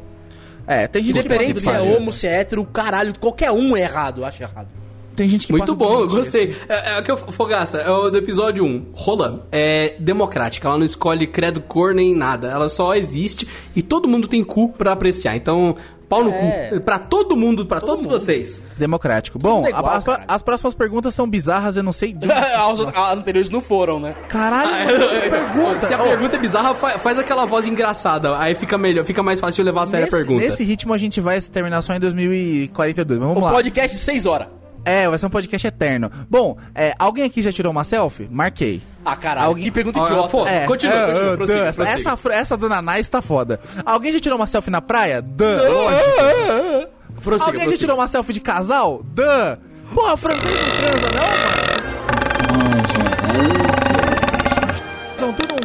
É, 0.67 0.87
tem 0.87 1.03
gente 1.03 1.19
Independente 1.19 1.53
que 1.55 1.59
se 1.61 1.69
é 1.69 1.79
homo, 1.81 2.11
se 2.11 2.27
é 2.27 2.39
hétero, 2.39 2.63
caralho, 2.65 3.13
qualquer 3.19 3.51
um 3.51 3.75
é 3.75 3.81
errado, 3.81 4.21
eu 4.21 4.25
acho 4.25 4.41
errado. 4.43 4.67
Tem 5.15 5.27
gente 5.27 5.45
que 5.45 5.51
Muito 5.51 5.75
bom, 5.75 6.01
eu 6.01 6.07
gostei. 6.07 6.45
isso. 6.49 6.59
É, 6.69 6.95
é 6.95 6.99
o 6.99 7.03
que 7.03 7.11
eu 7.11 7.17
Fogaça, 7.17 7.79
é 7.79 7.89
o 7.89 8.09
do 8.09 8.17
episódio 8.17 8.63
1. 8.63 8.91
Rola 8.93 9.45
é 9.51 9.95
democrática, 9.99 10.67
ela 10.67 10.77
não 10.77 10.85
escolhe 10.85 11.27
credo, 11.27 11.59
cor 11.61 11.93
nem 11.93 12.15
nada. 12.15 12.47
Ela 12.47 12.69
só 12.69 12.95
existe 12.95 13.47
e 13.75 13.81
todo 13.81 14.07
mundo 14.07 14.27
tem 14.27 14.43
cu 14.43 14.69
pra 14.69 14.93
apreciar. 14.93 15.35
Então, 15.35 15.75
pau 16.11 16.23
no 16.25 16.29
É. 16.31 16.67
cu. 16.69 16.81
Pra 16.81 16.99
todo 16.99 17.37
mundo, 17.37 17.65
pra 17.65 17.79
todos 17.79 18.05
mundo. 18.05 18.19
vocês. 18.19 18.61
Democrático. 18.77 19.39
Bom, 19.39 19.65
é 19.65 19.69
igual, 19.69 19.85
a- 19.87 20.23
as, 20.27 20.43
próximas 20.43 20.75
perguntas 20.75 21.15
são 21.15 21.27
bizarras, 21.29 21.77
eu 21.77 21.83
não 21.83 21.93
sei. 21.93 22.13
de 22.13 22.27
as, 22.29 22.79
as 22.81 23.17
anteriores 23.17 23.49
não 23.49 23.61
foram, 23.61 23.97
né? 23.99 24.13
Caralho, 24.27 24.71
mano, 24.91 25.21
que 25.21 25.29
pergunta. 25.29 25.79
Se 25.79 25.93
a 25.93 25.97
pergunta 25.97 26.35
é 26.35 26.39
bizarra, 26.39 26.75
fa- 26.75 26.99
faz 26.99 27.17
aquela 27.17 27.45
voz 27.45 27.65
engraçada. 27.65 28.37
Aí 28.37 28.53
fica 28.55 28.77
melhor, 28.77 29.05
fica 29.05 29.23
mais 29.23 29.39
fácil 29.39 29.63
de 29.63 29.63
levar 29.63 29.83
a 29.83 29.85
sério 29.85 30.05
nesse, 30.05 30.15
a 30.15 30.17
pergunta. 30.19 30.43
nesse 30.45 30.63
ritmo 30.65 30.93
a 30.93 30.97
gente 30.97 31.21
vai 31.21 31.39
terminar 31.39 31.81
só 31.81 31.93
em 31.93 31.99
2042. 31.99 33.19
Mas 33.19 33.27
vamos 33.29 33.41
O 33.41 33.45
lá. 33.45 33.51
podcast 33.53 33.95
de 33.95 34.01
6 34.03 34.25
horas. 34.25 34.47
É, 34.83 35.07
vai 35.07 35.17
ser 35.17 35.27
um 35.27 35.29
podcast 35.29 35.67
eterno. 35.67 36.11
Bom, 36.29 36.57
é, 36.75 36.93
alguém 36.97 37.23
aqui 37.25 37.41
já 37.41 37.51
tirou 37.51 37.71
uma 37.71 37.83
selfie? 37.83 38.27
Marquei. 38.31 38.81
Ah, 39.03 39.15
caralho, 39.15 39.47
Alguém- 39.47 39.63
que 39.65 39.71
pergunta 39.71 39.99
idiota. 39.99 40.27
foda. 40.27 40.49
É, 40.51 40.65
continua, 40.67 40.95
é, 40.95 41.05
continua, 41.07 41.33
é, 41.33 41.35
prossiga, 41.37 41.59
Dan, 41.65 41.73
prossiga. 41.73 42.09
essa, 42.11 42.33
essa 42.33 42.57
do 42.57 42.69
Nanais 42.69 43.09
tá 43.09 43.21
foda. 43.21 43.59
Alguém 43.85 44.13
já 44.13 44.19
tirou 44.19 44.37
uma 44.37 44.45
selfie 44.47 44.69
na 44.71 44.81
praia? 44.81 45.21
Dan, 45.21 45.61
lógico. 45.69 46.87
Prossiga, 47.23 47.51
Alguém 47.51 47.69
já 47.69 47.77
tirou 47.77 47.97
uma 47.97 48.07
selfie 48.07 48.33
de 48.33 48.39
casal? 48.41 49.01
Dan. 49.03 49.57
Porra, 49.93 50.15
francês 50.15 50.43
não 50.43 50.71
transa 50.71 51.07
não, 51.11 51.60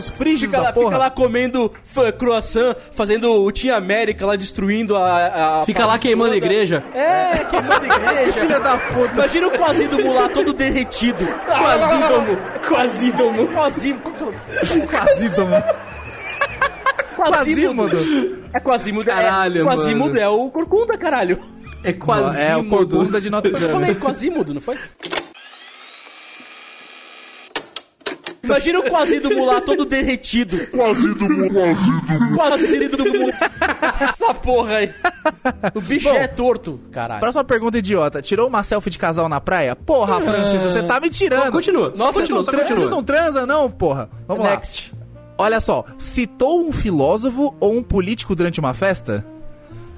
Uns 0.07 0.17
frígidos 0.17 0.41
Fica 0.51 0.57
da 0.59 0.63
lá, 0.69 0.73
porra. 0.73 0.87
fica 0.87 0.99
lá 0.99 1.11
comendo 1.11 1.73
croissant, 2.19 2.77
fazendo 2.93 3.31
o 3.45 3.51
Team 3.53 3.77
América 3.77 4.25
lá, 4.27 4.37
destruindo 4.37 4.97
a. 4.97 5.59
a 5.61 5.63
Fica 5.63 5.85
lá 5.85 5.99
queimando 5.99 6.31
a 6.31 6.35
toda. 6.35 6.47
igreja. 6.47 6.85
É, 6.95 7.45
queimando 7.45 7.85
a 7.85 7.87
igreja. 7.97 8.41
Filha 8.41 8.61
da 8.61 8.79
puta. 8.79 9.13
Imagina 9.15 9.47
o 9.49 9.51
Quasídomo 9.51 10.13
lá 10.15 10.29
todo 10.29 10.53
derretido. 10.53 11.27
Quasídomo. 11.27 12.37
Quasídomo. 12.69 13.49
Quasídomo. 13.49 14.33
Quasídomo. 14.89 15.63
Quasímodo. 17.17 17.97
É 18.53 18.61
Quasímodo. 18.61 19.07
Caralho, 19.07 19.63
é, 19.63 19.65
Quasímodo 19.65 20.11
mano. 20.15 20.21
é 20.21 20.29
o 20.29 20.51
Corcunda, 20.51 20.97
caralho. 20.99 21.39
É 21.83 21.93
quase 21.93 22.41
É 22.41 22.57
o 22.57 22.65
corcunda 22.69 23.21
de 23.21 23.31
Notre 23.31 23.53
Eu 23.53 23.59
Dame. 23.61 23.73
falei 23.73 23.95
Quasímodo, 23.95 24.53
não 24.55 24.61
foi? 24.61 24.77
Imagina 28.47 28.79
o 28.81 28.83
Quasídomo 28.91 29.45
lá 29.45 29.61
todo 29.61 29.85
derretido. 29.85 30.67
Quasídomo, 30.69 31.51
quasídomo. 31.51 32.37
Quasídomo. 32.37 33.33
Essa 34.01 34.35
porra 34.35 34.77
aí. 34.77 34.91
O 35.75 35.81
bicho 35.81 36.09
Bom, 36.09 36.17
é 36.17 36.27
torto, 36.27 36.79
caralho. 36.91 37.21
Próxima 37.21 37.45
pergunta 37.45 37.79
idiota. 37.79 38.23
Tirou 38.23 38.49
uma 38.49 38.63
selfie 38.63 38.91
de 38.91 38.99
casal 38.99 39.29
na 39.29 39.41
praia? 39.41 39.75
Porra, 39.77 40.21
Francisca, 40.21 40.69
você 40.73 40.83
tá 40.85 41.01
me 41.01 41.11
tirando. 41.11 41.53
Continua, 41.53 41.93
só 41.95 42.05
Nossa, 42.07 42.21
continua, 42.21 42.39
não, 42.43 42.47
continua. 42.47 42.77
vocês 42.79 42.91
não 42.91 43.03
transam, 43.03 43.47
não, 43.47 43.71
porra? 43.71 44.09
Vamos 44.27 44.45
Next. 44.45 44.93
lá. 44.93 45.07
Olha 45.39 45.61
só, 45.61 45.85
citou 45.99 46.67
um 46.67 46.73
filósofo 46.73 47.55
ou 47.61 47.77
um 47.77 47.83
político 47.83 48.35
durante 48.35 48.59
uma 48.59 48.73
festa? 48.73 49.25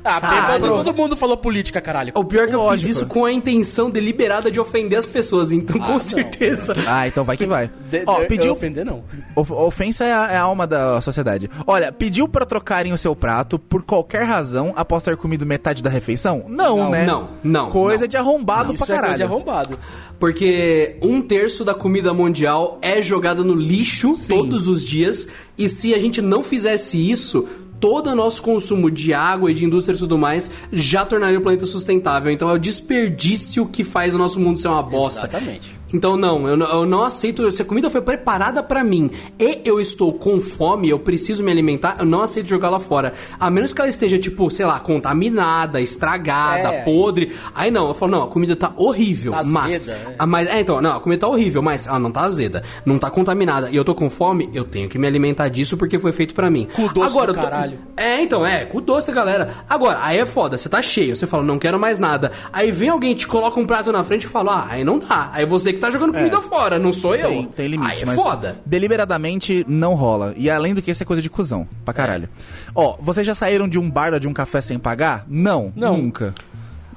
Ah, 0.05 0.21
bêbado, 0.21 0.75
todo 0.75 0.95
mundo 0.95 1.17
falou 1.17 1.37
política, 1.37 1.81
caralho. 1.81 2.13
O 2.15 2.25
pior 2.25 2.45
é 2.45 2.47
que 2.47 2.55
eu 2.55 2.61
Lógico. 2.61 2.87
fiz 2.89 2.97
isso 2.97 3.07
com 3.07 3.25
a 3.25 3.33
intenção 3.33 3.91
deliberada 3.91 4.51
de 4.51 4.59
ofender 4.59 4.99
as 4.99 5.05
pessoas, 5.07 5.53
então 5.53 5.79
com 5.79 5.93
não. 5.93 5.99
certeza. 5.99 6.75
Ah, 6.87 7.07
então 7.07 7.25
vai 7.25 7.37
que 7.37 7.45
vai. 7.47 7.71
De- 7.91 8.05
Ó, 8.07 8.21
de- 8.21 8.27
pediu... 8.27 8.53
ofender, 8.53 8.85
não. 8.85 9.03
Of- 9.37 9.53
Ofensa 9.53 10.05
é 10.05 10.13
a, 10.13 10.33
é 10.33 10.37
a 10.37 10.43
alma 10.43 10.67
da 10.67 11.01
sociedade. 11.01 11.51
Olha, 11.67 11.93
pediu 11.93 12.27
pra 12.29 12.47
trocarem 12.47 12.93
o 12.93 12.99
seu 12.99 13.15
prato 13.15 13.59
por 13.59 13.83
qualquer 13.83 14.25
razão 14.25 14.73
após 14.77 15.03
ter 15.03 15.17
comido 15.17 15.45
metade 15.45 15.83
da 15.83 15.91
refeição? 15.91 16.45
Não, 16.49 16.77
Não, 16.79 16.91
né? 16.91 17.05
não, 17.05 17.29
não, 17.45 17.71
Coisa 17.71 18.03
não. 18.05 18.09
de 18.09 18.17
arrombado 18.17 18.73
Isso 18.73 18.87
pra 18.87 18.95
é 18.95 18.99
caralho. 18.99 19.13
coisa 19.19 19.27
de 19.27 19.31
arrombado. 19.35 19.79
Porque 20.19 20.97
um 21.03 21.23
terço 21.23 21.65
da 21.65 21.75
comida 21.75 22.13
mundial 22.13 22.79
é 22.83 23.01
jogada 23.01 23.43
no 23.45 23.55
lixo 23.55 24.15
todos 24.29 24.67
os 24.69 24.85
dias. 24.85 25.29
E 25.57 25.69
se 25.69 25.95
a 25.95 25.99
gente 25.99 26.21
não 26.21 26.43
fizesse 26.43 27.11
isso, 27.11 27.47
todo 27.81 28.11
o 28.11 28.15
nosso 28.15 28.43
consumo 28.43 28.91
de 28.91 29.15
água 29.15 29.51
e 29.51 29.55
de 29.55 29.65
indústria 29.65 29.95
e 29.95 29.99
tudo 29.99 30.19
mais 30.19 30.51
já 30.73 31.05
tornaria 31.05 31.39
o 31.39 31.43
planeta 31.43 31.67
sustentável. 31.67 32.33
Então 32.33 32.51
é 32.51 32.53
o 32.53 32.59
desperdício 32.59 33.67
que 33.67 33.85
faz 33.85 34.15
o 34.15 34.19
nosso 34.19 34.41
mundo 34.41 34.59
ser 34.59 34.69
uma 34.69 34.83
bosta. 34.83 35.21
Exatamente. 35.21 35.78
Então 35.93 36.17
não, 36.17 36.47
eu, 36.49 36.57
não- 36.57 36.67
eu 36.67 36.87
não 36.87 37.03
aceito. 37.03 37.51
Se 37.51 37.63
a 37.63 37.65
comida 37.65 37.89
foi 37.91 38.01
preparada 38.01 38.63
pra 38.63 38.85
mim 38.85 39.11
e 39.39 39.61
eu 39.65 39.81
estou 39.81 40.13
com 40.13 40.41
fome, 40.41 40.89
eu 40.91 40.99
preciso 40.99 41.43
me 41.43 41.51
alimentar, 41.51 41.97
eu 41.99 42.05
não 42.05 42.21
aceito 42.21 42.47
jogá-la 42.49 42.79
fora. 42.81 43.13
A 43.41 43.51
menos 43.51 43.73
que 43.73 43.81
ela 43.81 43.89
esteja, 43.89 44.19
tipo, 44.19 44.51
sei 44.51 44.67
lá, 44.67 44.79
contaminada, 44.81 45.81
estragada, 45.81 46.69
É, 46.75 46.83
podre. 46.83 47.33
Aí 47.55 47.71
não, 47.71 47.89
eu 47.89 47.95
falo, 47.95 48.13
não, 48.13 48.23
a 48.23 48.27
comida 48.29 48.55
tá 48.55 48.73
horrível. 48.77 49.33
Tá 49.33 49.43
mas. 49.45 49.89
azeda, 49.89 50.11
é. 50.11 50.15
Ah, 50.19 50.27
mas. 50.27 50.49
É, 50.49 50.61
então, 50.61 50.81
não, 50.81 50.97
a 50.97 51.01
comida 51.01 51.21
tá 51.21 51.29
horrível, 51.29 51.63
mas 51.63 51.87
ela 51.87 51.99
não 51.99 52.11
tá 52.11 52.23
azeda, 52.23 52.63
não 52.85 52.99
tá 52.99 53.11
contaminada. 53.11 53.71
E 53.71 53.77
eu 53.77 53.85
tô 53.85 53.95
com 53.95 54.09
fome, 54.11 54.49
eu 54.53 54.65
tenho 54.65 54.89
que 54.89 54.99
me 54.99 55.07
alimentar 55.07 55.49
disso 55.49 55.77
porque 55.77 55.99
foi 55.99 56.13
feito 56.13 56.35
pra 56.35 56.51
mim. 56.51 56.69
Cu 56.75 56.89
doce 56.93 57.09
Agora, 57.11 57.33
do 57.33 57.39
eu 57.39 57.43
tô- 57.43 57.49
caralho. 57.51 57.79
É, 57.97 58.21
então, 58.23 58.45
é, 58.47 58.65
cu 58.65 58.81
doce, 58.81 59.11
galera. 59.13 59.55
Agora, 59.69 59.99
aí 60.03 60.19
é 60.19 60.27
foda, 60.27 60.57
você 60.59 60.69
tá 60.69 60.81
cheio, 60.83 61.17
você 61.17 61.27
fala, 61.27 61.43
não 61.43 61.59
quero 61.59 61.79
mais 61.79 61.99
nada. 61.99 62.31
Aí 62.53 62.71
vem 62.71 62.89
alguém, 62.91 63.15
te 63.15 63.27
coloca 63.27 63.59
um 63.59 63.67
prato 63.67 63.91
na 63.91 64.05
frente 64.05 64.25
e 64.25 64.29
fala, 64.29 64.53
ah, 64.53 64.67
aí 64.71 64.85
não 64.85 64.99
dá. 64.99 65.31
Aí 65.33 65.47
você 65.47 65.73
que 65.79 65.87
tá 65.87 65.91
jogando 65.91 66.13
comida 66.13 66.41
fora, 66.43 66.79
não 66.79 66.93
sou 66.93 67.15
eu. 67.15 67.29
Tem, 67.31 67.45
tem 67.47 67.69
limites, 67.69 67.93
Aí 67.97 68.03
é 68.03 68.07
mas 68.07 68.17
foda. 68.21 68.59
deliberadamente 68.67 69.65
não 69.69 69.95
rola. 69.95 70.35
E 70.37 70.51
além 70.51 70.75
do 70.75 70.83
que, 70.83 70.91
isso 70.91 71.03
é 71.03 71.07
coisa 71.07 71.23
de 71.23 71.31
cuzão, 71.31 71.67
pra 71.85 71.95
caralho. 71.95 72.29
Ó, 72.75 72.97
vocês 73.01 73.27
já 73.27 73.35
saíram 73.35 73.69
de 73.69 73.79
um 73.79 73.89
bar 73.91 74.13
ou 74.13 74.19
de 74.21 74.29
um 74.29 74.33
café 74.33 74.61
sem 74.61 74.79
pagar? 74.79 75.25
Não, 75.29 75.73
Não. 75.75 75.97
nunca. 75.97 76.35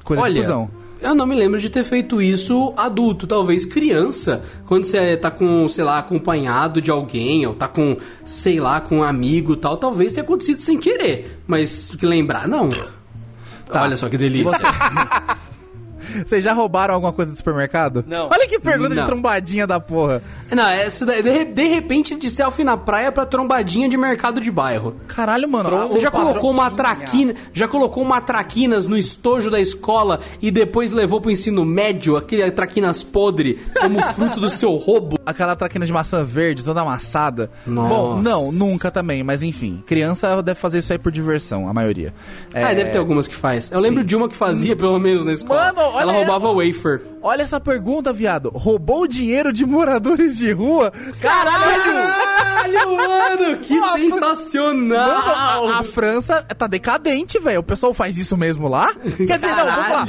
Coisa 0.03 0.23
de 0.23 0.29
Olha, 0.29 0.41
cuzão. 0.41 0.69
eu 0.99 1.13
não 1.15 1.25
me 1.25 1.35
lembro 1.35 1.59
de 1.59 1.69
ter 1.69 1.83
feito 1.83 2.21
isso 2.21 2.73
adulto. 2.75 3.25
Talvez 3.27 3.65
criança, 3.65 4.43
quando 4.65 4.83
você 4.85 5.15
tá 5.15 5.29
com, 5.31 5.69
sei 5.69 5.83
lá, 5.83 5.99
acompanhado 5.99 6.81
de 6.81 6.89
alguém, 6.91 7.45
ou 7.45 7.53
tá 7.53 7.67
com, 7.67 7.95
sei 8.25 8.59
lá, 8.59 8.81
com 8.81 8.97
um 8.99 9.03
amigo 9.03 9.53
e 9.53 9.57
tal, 9.57 9.77
talvez 9.77 10.11
tenha 10.13 10.23
acontecido 10.23 10.59
sem 10.61 10.77
querer. 10.79 11.39
Mas 11.47 11.93
que 11.95 12.05
lembrar, 12.05 12.47
não. 12.47 12.69
Tá. 13.65 13.83
Olha 13.83 13.95
só 13.95 14.09
que 14.09 14.17
delícia. 14.17 14.57
Vocês 16.25 16.43
já 16.43 16.53
roubaram 16.53 16.93
alguma 16.93 17.13
coisa 17.13 17.31
do 17.31 17.37
supermercado? 17.37 18.03
Não. 18.07 18.29
Olha 18.29 18.47
que 18.47 18.59
pergunta 18.59 18.91
de 18.91 18.99
Não. 18.99 19.05
trombadinha 19.05 19.65
da 19.67 19.79
porra. 19.79 20.21
Não, 20.51 20.69
essa 20.69 21.05
daí, 21.05 21.21
de, 21.21 21.45
de 21.45 21.67
repente 21.67 22.15
de 22.15 22.29
selfie 22.29 22.63
na 22.63 22.77
praia 22.77 23.11
pra 23.11 23.25
trombadinha 23.25 23.87
de 23.89 23.97
mercado 23.97 24.39
de 24.39 24.51
bairro. 24.51 24.95
Caralho, 25.07 25.49
mano. 25.49 25.69
Você 25.87 25.99
já 25.99 26.11
colocou 26.11 26.51
uma 26.51 26.69
traquina, 26.71 27.35
já 27.53 27.67
colocou 27.67 28.03
uma 28.03 28.21
traquinas 28.21 28.85
no 28.85 28.97
estojo 28.97 29.49
da 29.49 29.59
escola 29.59 30.19
e 30.41 30.51
depois 30.51 30.91
levou 30.91 31.21
pro 31.21 31.31
ensino 31.31 31.65
médio 31.65 32.17
aquele 32.17 32.49
traquinas 32.51 33.03
podre 33.03 33.59
como 33.79 34.01
fruto 34.13 34.39
do 34.39 34.49
seu 34.49 34.75
roubo? 34.75 35.17
Aquela 35.25 35.55
traquina 35.55 35.85
de 35.85 35.93
maçã 35.93 36.23
verde, 36.23 36.63
toda 36.63 36.81
amassada. 36.81 37.49
Nossa. 37.65 37.89
Bom, 37.89 38.21
não, 38.21 38.51
nunca 38.51 38.91
também, 38.91 39.23
mas 39.23 39.43
enfim. 39.43 39.83
Criança 39.85 40.41
deve 40.41 40.59
fazer 40.59 40.79
isso 40.79 40.91
aí 40.91 40.99
por 40.99 41.11
diversão, 41.11 41.67
a 41.67 41.73
maioria. 41.73 42.13
Ah, 42.53 42.73
deve 42.73 42.89
ter 42.89 42.97
algumas 42.97 43.27
que 43.27 43.35
faz. 43.35 43.71
Eu 43.71 43.79
lembro 43.79 44.03
de 44.03 44.15
uma 44.15 44.27
que 44.29 44.35
fazia, 44.35 44.75
pelo 44.77 44.99
menos, 44.99 45.25
na 45.25 45.31
escola. 45.31 45.73
Mano, 45.73 45.97
olha 46.01 46.11
Ela 46.11 46.13
roubava 46.25 46.47
ela. 46.47 46.55
wafer. 46.67 47.01
Olha 47.21 47.43
essa 47.43 47.59
pergunta, 47.59 48.11
viado. 48.11 48.49
Roubou 48.53 49.07
dinheiro 49.07 49.51
de 49.53 49.65
moradores 49.65 50.37
de 50.37 50.51
rua? 50.51 50.91
Caralho, 51.21 52.97
mano, 52.97 53.57
que 53.57 53.79
Pô, 53.79 53.87
sensacional! 53.93 55.61
Mano, 55.63 55.73
a, 55.73 55.79
a 55.79 55.83
França 55.83 56.41
tá 56.57 56.67
decadente, 56.67 57.39
velho. 57.39 57.59
O 57.59 57.63
pessoal 57.63 57.93
faz 57.93 58.17
isso 58.17 58.35
mesmo 58.37 58.67
lá? 58.67 58.93
Quer 58.93 59.37
dizer, 59.37 59.55
não, 59.55 59.65
vamos 59.65 59.91
lá. 59.91 60.07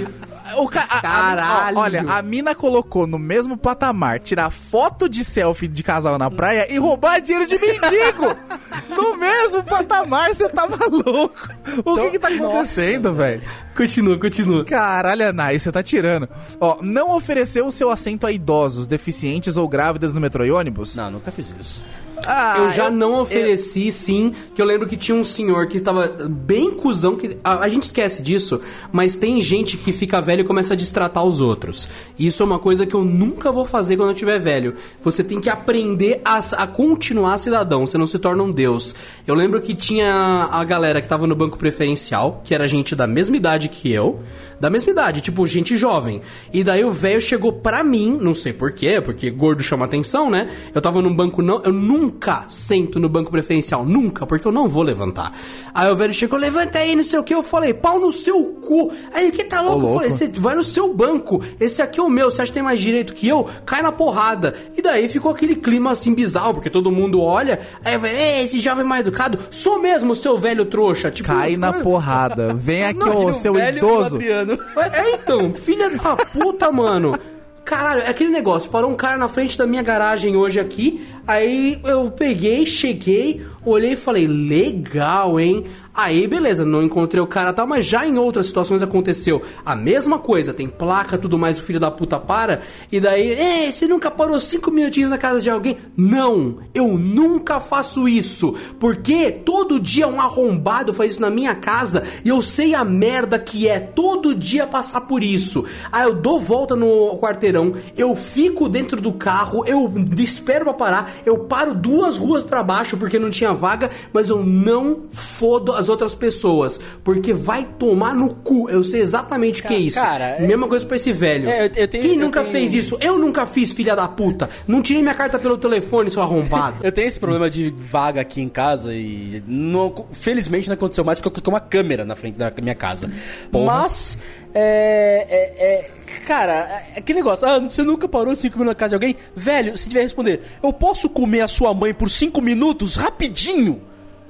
Caralho. 0.53 0.62
O 0.62 0.69
ca- 0.69 0.87
a- 0.89 0.99
a- 0.99 1.01
Caralho. 1.03 1.77
ó, 1.77 1.81
olha, 1.81 2.05
a 2.09 2.23
mina 2.23 2.55
colocou 2.55 3.07
no 3.07 3.19
mesmo 3.19 3.57
patamar 3.57 4.20
tirar 4.20 4.51
foto 4.51 5.09
de 5.09 5.24
selfie 5.24 5.69
de 5.69 5.83
casal 5.83 6.19
na 6.19 6.31
praia 6.31 6.66
e 6.73 6.79
roubar 6.79 7.20
dinheiro 7.20 7.47
de 7.47 7.59
mendigo! 7.59 8.37
no 8.95 9.16
mesmo 9.16 9.62
patamar, 9.65 10.35
você 10.35 10.49
tava 10.49 10.77
louco! 10.87 11.49
O 11.85 11.97
que 11.97 12.11
que 12.12 12.19
tá 12.19 12.29
acontecendo, 12.29 13.15
velho? 13.15 13.43
Continua, 13.77 14.19
continua. 14.19 14.65
Caralho, 14.65 15.29
Anai, 15.31 15.59
você 15.59 15.73
tá 15.73 15.83
tirando. 15.83 16.29
Ó, 16.61 16.79
não 16.83 17.15
ofereceu 17.16 17.66
o 17.66 17.73
seu 17.73 17.91
assento 17.91 18.27
a 18.27 18.33
idosos, 18.33 18.87
deficientes 18.87 19.57
ou 19.57 19.66
grávidas 19.69 20.12
no 20.12 20.20
metrô 20.20 20.45
e 20.45 20.51
ônibus? 20.51 20.95
Não, 20.97 21.11
nunca 21.11 21.31
fiz 21.33 21.53
isso. 21.59 21.83
Ah, 22.27 22.57
eu 22.59 22.73
já 22.73 22.90
não 22.90 23.20
ofereci, 23.20 23.90
sim, 23.90 24.32
que 24.55 24.61
eu 24.61 24.66
lembro 24.66 24.89
que 24.89 24.97
tinha 24.97 25.16
um 25.16 25.24
senhor 25.24 25.66
que 25.66 25.81
tava 25.81 26.09
bem 26.28 26.70
cuzão, 26.73 27.16
que 27.16 27.39
a, 27.43 27.61
a 27.61 27.69
gente 27.69 27.85
esquece 27.85 28.23
disso, 28.23 28.61
mas 28.90 29.16
tem 29.16 29.40
gente 29.40 29.77
que 29.77 29.93
fica 29.93 30.20
velho 30.20 30.43
e 30.43 30.44
começa 30.44 30.74
a 30.74 30.77
distratar 30.77 31.24
os 31.24 31.40
outros. 31.40 31.89
Isso 32.19 32.43
é 32.43 32.47
uma 32.47 32.59
coisa 32.59 32.86
que 32.86 32.94
eu 32.94 33.05
nunca 33.05 33.51
vou 33.51 33.65
fazer 33.65 33.97
quando 33.97 34.11
eu 34.11 34.15
tiver 34.15 34.39
velho. 34.39 34.74
Você 35.03 35.23
tem 35.24 35.40
que 35.40 35.51
aprender 35.51 36.20
a, 36.24 36.39
a 36.39 36.66
continuar 36.66 37.39
cidadão, 37.39 37.86
você 37.86 37.99
não 37.99 38.07
se 38.07 38.19
torna 38.19 38.43
um 38.43 38.53
deus. 38.53 38.94
Eu 39.27 39.35
lembro 39.35 39.61
que 39.61 39.74
tinha 39.74 40.49
a 40.51 40.65
galera 40.65 41.01
que 41.01 41.09
tava 41.09 41.27
no 41.27 41.35
banco 41.35 41.59
preferencial, 41.59 42.40
que 42.44 42.55
era 42.55 42.69
gente 42.69 42.94
da 42.94 43.07
mesma 43.07 43.36
idade 43.36 43.69
que 43.69 43.93
eu, 43.93 44.20
da 44.62 44.70
mesma 44.70 44.93
idade, 44.93 45.20
tipo, 45.20 45.44
gente 45.44 45.76
jovem. 45.76 46.22
E 46.52 46.62
daí 46.62 46.84
o 46.84 46.93
velho 46.93 47.20
chegou 47.20 47.52
pra 47.52 47.82
mim, 47.82 48.16
não 48.20 48.32
sei 48.32 48.52
porquê, 48.52 49.01
porque 49.01 49.28
gordo 49.28 49.60
chama 49.60 49.86
atenção, 49.86 50.30
né? 50.30 50.48
Eu 50.72 50.80
tava 50.80 51.02
num 51.02 51.12
banco, 51.12 51.43
não, 51.43 51.60
eu 51.64 51.72
nunca 51.72 52.44
sento 52.47 53.01
no 53.01 53.09
banco 53.09 53.28
preferencial, 53.32 53.84
nunca, 53.84 54.24
porque 54.24 54.47
eu 54.47 54.52
não 54.52 54.68
vou 54.68 54.84
levantar. 54.84 55.36
Aí 55.74 55.90
o 55.90 55.97
velho 55.97 56.14
chegou, 56.14 56.39
levanta 56.39 56.78
aí, 56.78 56.94
não 56.94 57.02
sei 57.02 57.18
o 57.18 57.24
que, 57.24 57.34
eu 57.34 57.43
falei, 57.43 57.74
pau 57.74 57.98
no 57.98 58.12
seu 58.12 58.51
cu. 58.64 58.93
Aí 59.12 59.30
o 59.30 59.32
que 59.32 59.43
tá 59.43 59.60
louco? 59.60 59.78
Eu 59.78 59.80
louco. 59.80 59.94
falei, 59.97 60.10
você 60.12 60.28
vai 60.28 60.55
no 60.55 60.62
seu 60.62 60.94
banco, 60.94 61.43
esse 61.59 61.82
aqui 61.82 61.98
é 61.98 62.02
o 62.05 62.09
meu, 62.09 62.30
você 62.30 62.43
acha 62.43 62.52
que 62.52 62.55
tem 62.55 62.62
mais 62.62 62.78
direito 62.78 63.14
que 63.14 63.26
eu? 63.26 63.48
Cai 63.66 63.82
na 63.82 63.90
porrada. 63.90 64.55
E 64.76 64.80
daí 64.80 65.09
ficou 65.09 65.32
aquele 65.32 65.56
clima 65.56 65.90
assim 65.90 66.14
bizarro, 66.14 66.55
porque 66.55 66.70
todo 66.70 66.93
mundo 66.93 67.20
olha, 67.20 67.59
aí 67.84 67.98
vai, 67.98 68.14
"Ei, 68.14 68.44
esse 68.44 68.60
jovem 68.60 68.84
mais 68.84 69.01
educado, 69.01 69.40
sou 69.51 69.80
mesmo 69.82 70.14
seu 70.14 70.39
velho 70.39 70.64
trouxa. 70.66 71.10
Tipo, 71.10 71.30
Cai 71.30 71.56
na 71.56 71.72
porrada. 71.72 72.55
Vem 72.55 72.84
aqui, 72.86 73.09
ô 73.09 73.32
seu 73.32 73.55
velho 73.55 73.78
idoso. 73.78 74.14
Adriano. 74.14 74.52
É, 74.93 75.15
então, 75.15 75.53
filha 75.55 75.91
da 75.91 76.16
puta, 76.16 76.70
mano. 76.70 77.19
Caralho, 77.65 78.03
é 78.03 78.09
aquele 78.09 78.31
negócio, 78.31 78.70
parou 78.70 78.91
um 78.91 78.97
cara 78.97 79.16
na 79.16 79.29
frente 79.29 79.57
da 79.57 79.66
minha 79.66 79.83
garagem 79.83 80.37
hoje 80.37 80.59
aqui, 80.59 81.07
aí 81.27 81.78
eu 81.85 82.11
peguei, 82.11 82.66
cheguei, 82.66 83.43
olhei 83.65 83.93
e 83.93 83.97
falei, 83.97 84.27
legal, 84.27 85.39
hein? 85.39 85.65
Aí, 85.94 86.27
beleza, 86.27 86.65
não 86.65 86.82
encontrei 86.82 87.23
o 87.23 87.27
cara 87.27 87.53
tal, 87.53 87.66
mas 87.66 87.85
já 87.85 88.07
em 88.07 88.16
outras 88.16 88.47
situações 88.47 88.82
aconteceu 88.82 89.43
a 89.65 89.77
mesma 89.77 90.19
coisa, 90.19 90.55
tem 90.55 90.66
placa, 90.66 91.19
tudo 91.19 91.39
mais, 91.39 91.59
o 91.59 91.62
filho 91.62 91.78
da 91.78 91.90
puta 91.90 92.19
para, 92.19 92.62
e 92.90 92.99
daí, 92.99 93.28
ei, 93.28 93.70
você 93.70 93.86
nunca 93.86 94.11
parou 94.11 94.40
cinco 94.40 94.70
minutinhos 94.70 95.11
na 95.11 95.19
casa 95.19 95.43
de 95.43 95.51
alguém? 95.51 95.77
Não, 95.94 96.61
eu 96.73 96.97
nunca 96.97 97.61
faço 97.61 98.09
isso, 98.09 98.55
porque 98.81 99.31
todo 99.31 99.78
dia 99.78 100.09
um 100.09 100.19
arrombado 100.19 100.94
faz 100.94 101.12
isso 101.12 101.20
na 101.20 101.28
minha 101.28 101.55
casa, 101.55 102.05
e 102.24 102.31
eu 102.31 102.40
sei 102.40 102.74
a 102.74 102.85
merda 102.85 103.39
que 103.39 103.69
é 103.69 103.78
todo 103.78 104.35
dia 104.35 104.66
passar 104.66 105.03
por 105.03 105.23
isso. 105.23 105.66
Aí 105.93 106.05
eu 106.05 106.15
dou 106.15 106.40
volta 106.40 106.74
no 106.74 107.19
quarteirão, 107.19 107.74
eu 107.99 108.16
fico 108.16 108.66
dentro 108.66 108.99
do 108.99 109.12
carro, 109.12 109.62
eu 109.66 109.93
espero 110.16 110.65
pra 110.65 110.73
parar, 110.73 111.11
eu 111.24 111.39
paro 111.39 111.74
duas 111.74 112.16
ruas 112.18 112.43
pra 112.43 112.62
baixo 112.62 112.97
porque 112.97 113.18
não 113.18 113.30
tinha 113.30 113.52
vaga, 113.52 113.90
mas 114.12 114.28
eu 114.28 114.43
não 114.44 115.02
fodo 115.10 115.72
as 115.72 115.89
outras 115.89 116.14
pessoas, 116.14 116.80
porque 117.05 117.32
vai 117.32 117.66
tomar 117.78 118.14
no 118.14 118.34
cu. 118.34 118.68
Eu 118.70 118.84
sei 118.84 119.01
exatamente 119.01 119.62
o 119.62 119.68
que 119.68 119.74
é 119.74 119.78
isso. 119.78 119.98
cara, 120.01 120.24
é- 120.24 120.47
Mesma 120.47 120.68
coisa 120.68 120.84
pra 120.86 120.97
esse 120.97 121.12
velho. 121.12 121.48
É, 121.48 121.66
eu- 121.66 121.70
eu 121.74 121.89
tenho- 121.89 122.05
Quem 122.05 122.14
eu 122.14 122.20
nunca 122.20 122.40
tenho- 122.40 122.52
fez 122.52 122.74
isso? 122.74 122.97
Eu 123.01 123.18
nunca 123.18 123.47
fiz, 123.47 123.72
filha 123.72 123.94
da 123.97 124.06
puta. 124.09 124.48
Não 124.66 124.82
tirei 124.82 125.02
minha 125.02 125.14
carta 125.14 125.39
pelo 125.39 125.56
telefone, 125.56 126.10
seu 126.10 126.22
arrombado. 126.22 126.76
Eu 126.84 126.93
tenho 126.93 127.09
esse 127.09 127.18
problema 127.20 127.48
de 127.48 127.70
vaga 127.76 128.20
aqui 128.20 128.40
em 128.40 128.48
casa 128.48 128.94
e 128.94 129.43
não- 129.47 130.06
felizmente 130.12 130.68
não 130.68 130.74
aconteceu 130.74 131.05
mais 131.05 131.18
porque 131.18 131.28
eu 131.28 131.32
coloquei 131.32 131.52
uma 131.52 131.60
câmera 131.60 132.05
na 132.05 132.14
frente 132.14 132.36
da 132.39 132.52
minha 132.60 132.74
casa. 132.74 133.10
Mas, 133.51 134.18
é, 134.55 135.27
é- 135.29 135.65
é- 135.89 135.91
Cara, 136.27 136.85
é 136.95 136.99
aquele 136.99 137.19
negócio, 137.19 137.49
ah, 137.49 137.59
você 137.59 137.83
nunca 137.83 138.07
parou 138.07 138.35
cinco 138.37 138.57
minutos 138.59 138.74
na 138.74 138.79
casa 138.79 138.91
de 138.91 138.95
alguém? 138.95 139.16
Velho, 139.35 139.77
se 139.77 139.89
tiver 139.89 140.03
responder, 140.03 140.41
eu 140.62 140.73
posso 140.73 141.09
comer 141.09 141.41
a 141.41 141.49
sua 141.49 141.73
mãe 141.74 141.93
por 141.93 142.09
cinco 142.11 142.41
minutos 142.41 142.95
rapidinho? 142.97 143.81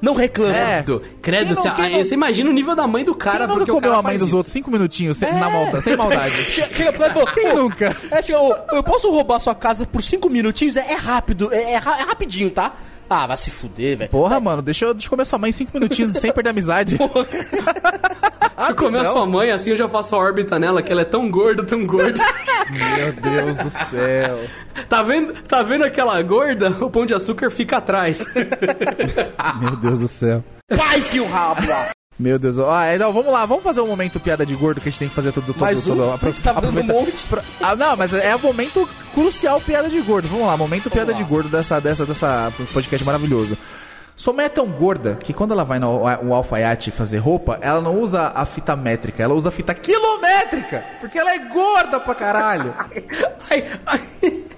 Não 0.01 0.15
reclama. 0.15 0.53
Credo, 0.55 1.03
credo. 1.21 1.47
Quem 1.47 1.55
não- 1.55 1.63
você, 1.63 1.69
não- 1.91 2.05
você 2.05 2.15
imagina 2.15 2.51
o 2.51 2.53
nível 2.53 2.75
da 2.75 2.87
mãe 2.89 3.05
do 3.05 3.15
cara, 3.15 3.39
Quem 3.41 3.47
nunca 3.49 3.59
porque 3.59 3.71
o 3.71 3.75
comeu 3.75 3.91
cara 3.91 4.01
a 4.01 4.03
mãe 4.03 4.19
dos 4.19 4.29
isso. 4.29 4.37
outros 4.37 4.53
cinco 4.53 4.71
minutinhos 4.71 5.19
sem, 5.19 5.33
na 5.33 5.49
malda, 5.51 5.81
sem 5.81 5.97
maldade? 5.97 6.33
Che- 6.33 6.63
Chega 6.75 6.93
pro 6.93 6.99
cara 7.03 7.11
e 7.11 7.15
fala, 7.15 7.33
Quem 7.35 7.51
"Pô, 7.51 7.55
nunca? 7.59 7.97
É, 8.11 8.23
chega, 8.23 8.39
eu 8.73 8.83
posso 8.83 9.11
roubar 9.13 9.39
sua 9.39 9.55
casa 9.55 9.87
por 9.87 10.03
cinco 10.03 10.29
minutinhos? 10.31 10.77
É, 10.77 10.93
é 10.93 10.95
rápido, 10.97 11.51
é, 11.53 11.73
é 11.73 11.75
é 11.75 11.79
rapidinho, 11.79 12.51
tá? 12.51 12.75
Ah, 13.09 13.27
vai 13.27 13.37
se 13.37 13.51
fuder, 13.51 13.99
velho. 13.99 14.11
Porra, 14.11 14.41
mano, 14.41 14.63
deixa 14.63 14.85
eu, 14.87 14.95
deixa 14.95 15.07
eu 15.07 15.11
comer 15.11 15.25
sua 15.25 15.39
mãe 15.39 15.53
cinco 15.53 15.71
minutinhos 15.75 16.13
sem 16.19 16.33
perder 16.33 16.51
a 16.51 16.53
amizade. 16.53 16.97
Se 16.97 18.71
eu 18.71 18.77
comer 18.77 19.01
a 19.01 19.05
sua 19.05 19.27
mãe, 19.27 19.51
assim 19.51 19.71
eu 19.71 19.77
já 19.77 19.89
faço 19.89 20.15
a 20.15 20.19
órbita 20.19 20.59
nela, 20.59 20.83
que 20.83 20.93
ela 20.93 21.03
é 21.03 21.05
tão 21.05 21.31
gorda, 21.31 21.65
tão 21.65 21.85
gorda. 21.87 22.23
Meu 22.97 23.13
Deus 23.13 23.59
do 23.59 23.69
céu. 23.69 24.39
tá, 24.89 25.03
vendo, 25.03 25.33
tá 25.43 25.63
vendo 25.63 25.85
aquela 25.85 26.21
gorda? 26.23 26.71
O 26.85 26.91
pão 26.91 27.05
de 27.05 27.13
açúcar 27.15 27.51
fica 27.51 27.79
atrás. 27.79 28.25
Meu 29.61 29.77
Deus 29.77 30.01
do 30.01 30.09
céu. 30.09 30.45
Vai, 30.71 31.01
fio 31.01 31.27
rabo! 31.27 31.63
Meu 32.19 32.39
Deus. 32.39 32.59
Ah, 32.59 32.95
então 32.95 33.13
vamos 33.13 33.33
lá, 33.33 33.45
vamos 33.47 33.65
fazer 33.65 33.81
um 33.81 33.87
momento 33.87 34.21
piada 34.21 34.47
de 34.47 34.55
gordo 34.55 34.81
que 34.81 34.89
a 34.89 34.93
gente 34.93 34.99
tem 35.01 35.09
que 35.09 35.15
fazer 35.15 35.33
todo 35.33 35.47
todo 35.47 35.59
Mais 35.61 35.85
um? 35.87 35.97
todo- 35.97 36.13
A 36.13 36.17
gente 36.27 36.41
tá 36.43 36.53
um 36.53 36.83
monte. 36.85 37.27
Pra- 37.27 37.43
Ah, 37.61 37.75
não, 37.75 37.97
mas 37.97 38.13
é 38.13 38.35
o 38.37 38.39
momento 38.39 38.89
crucial 39.15 39.61
piada 39.61 39.89
de 39.89 40.01
gordo. 40.01 40.29
Vamos 40.29 40.47
lá, 40.47 40.57
momento 40.57 40.91
piada 40.91 41.13
de 41.13 41.25
gordo 41.25 41.49
dessa 41.49 41.81
dessa 41.81 42.07
dessa 42.07 42.53
podcast 42.73 43.05
maravilhoso. 43.05 43.57
Sua 44.15 44.33
mãe 44.35 44.45
é 44.45 44.49
tão 44.51 44.67
gorda 44.67 45.17
que 45.21 45.33
quando 45.33 45.53
ela 45.53 45.65
vai 45.65 45.79
no 45.79 46.03
o 46.03 46.35
alfaiate 46.35 46.91
fazer 46.91 47.17
roupa, 47.19 47.59
ela 47.63 47.81
não 47.81 47.99
usa 47.99 48.31
a 48.35 48.45
fita 48.45 48.77
métrica, 48.77 49.23
ela 49.23 49.33
usa 49.35 49.49
a 49.49 49.53
fita 49.53 49.75
quilométrica, 49.75 50.85
porque 51.01 51.19
ela 51.19 51.33
é 51.33 51.39
gorda 51.39 51.99
pra 51.99 52.15
caralho. 52.15 52.75
Ai, 53.51 53.65
ai, 53.87 54.01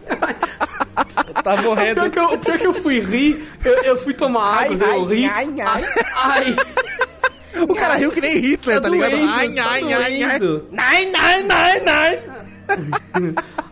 Tá 1.43 1.57
morrendo. 1.63 2.01
pior, 2.03 2.11
que 2.11 2.19
eu, 2.19 2.39
pior 2.39 2.59
que 2.59 2.67
eu 2.67 2.75
fui 2.75 3.01
rir, 3.01 3.49
eu, 3.65 3.75
eu 3.85 3.97
fui 3.97 4.13
tomar 4.13 4.63
água, 4.65 4.77
daí 4.77 4.91
eu 4.97 5.05
ri. 5.05 5.25
ai, 5.27 5.49
ai. 5.61 5.85
Ai, 6.17 6.57
O 7.69 7.75
cara 7.75 7.95
riu 7.95 8.11
que 8.11 8.21
nem 8.21 8.37
Hitler, 8.39 8.81
tá, 8.81 8.89
ligado? 8.89 9.11
doendo, 9.11 9.33
Ai, 9.33 9.49
tá 9.51 9.65
ai, 9.71 9.93
ai, 9.93 10.23
ai. 10.23 10.39
Nai, 10.73 11.07
nai, 11.07 11.43
nai, 11.43 11.81
nai. 11.81 12.21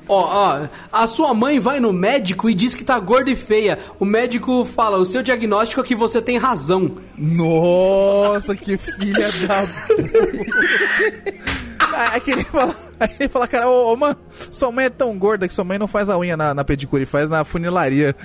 Ó, 0.09 0.21
ó, 0.21 0.69
a 0.93 1.07
sua 1.07 1.33
mãe 1.33 1.59
vai 1.59 1.81
no 1.81 1.93
médico 1.93 2.51
e 2.51 2.55
diz 2.55 2.75
que 2.75 2.85
tá 2.85 2.99
gorda 2.99 3.31
e 3.31 3.37
feia. 3.37 3.79
O 3.99 4.05
médico 4.05 4.65
fala, 4.65 4.99
o 4.99 5.07
seu 5.07 5.23
diagnóstico 5.23 5.81
é 5.81 5.85
que 5.85 5.95
você 5.95 6.21
tem 6.21 6.37
razão. 6.37 6.97
Nossa, 7.17 8.55
que 8.55 8.77
filha 8.77 9.29
da 9.47 9.67
Aí 12.13 12.21
que 12.21 12.31
ele 12.31 12.45
fala, 12.45 12.75
aí 12.99 13.11
ele 13.21 13.29
fala, 13.29 13.47
cara, 13.47 13.69
ô, 13.69 13.93
ô 13.93 13.97
mano, 13.97 14.17
sua 14.51 14.73
mãe 14.73 14.87
é 14.87 14.91
tão 14.91 15.17
gorda 15.19 15.47
que 15.47 15.53
sua 15.53 15.65
mãe 15.65 15.79
não 15.79 15.87
faz 15.87 16.09
a 16.09 16.19
unha 16.19 16.37
na, 16.37 16.55
na 16.55 16.65
pedicure, 16.65 17.05
faz 17.05 17.29
na 17.29 17.45
funilaria. 17.45 18.17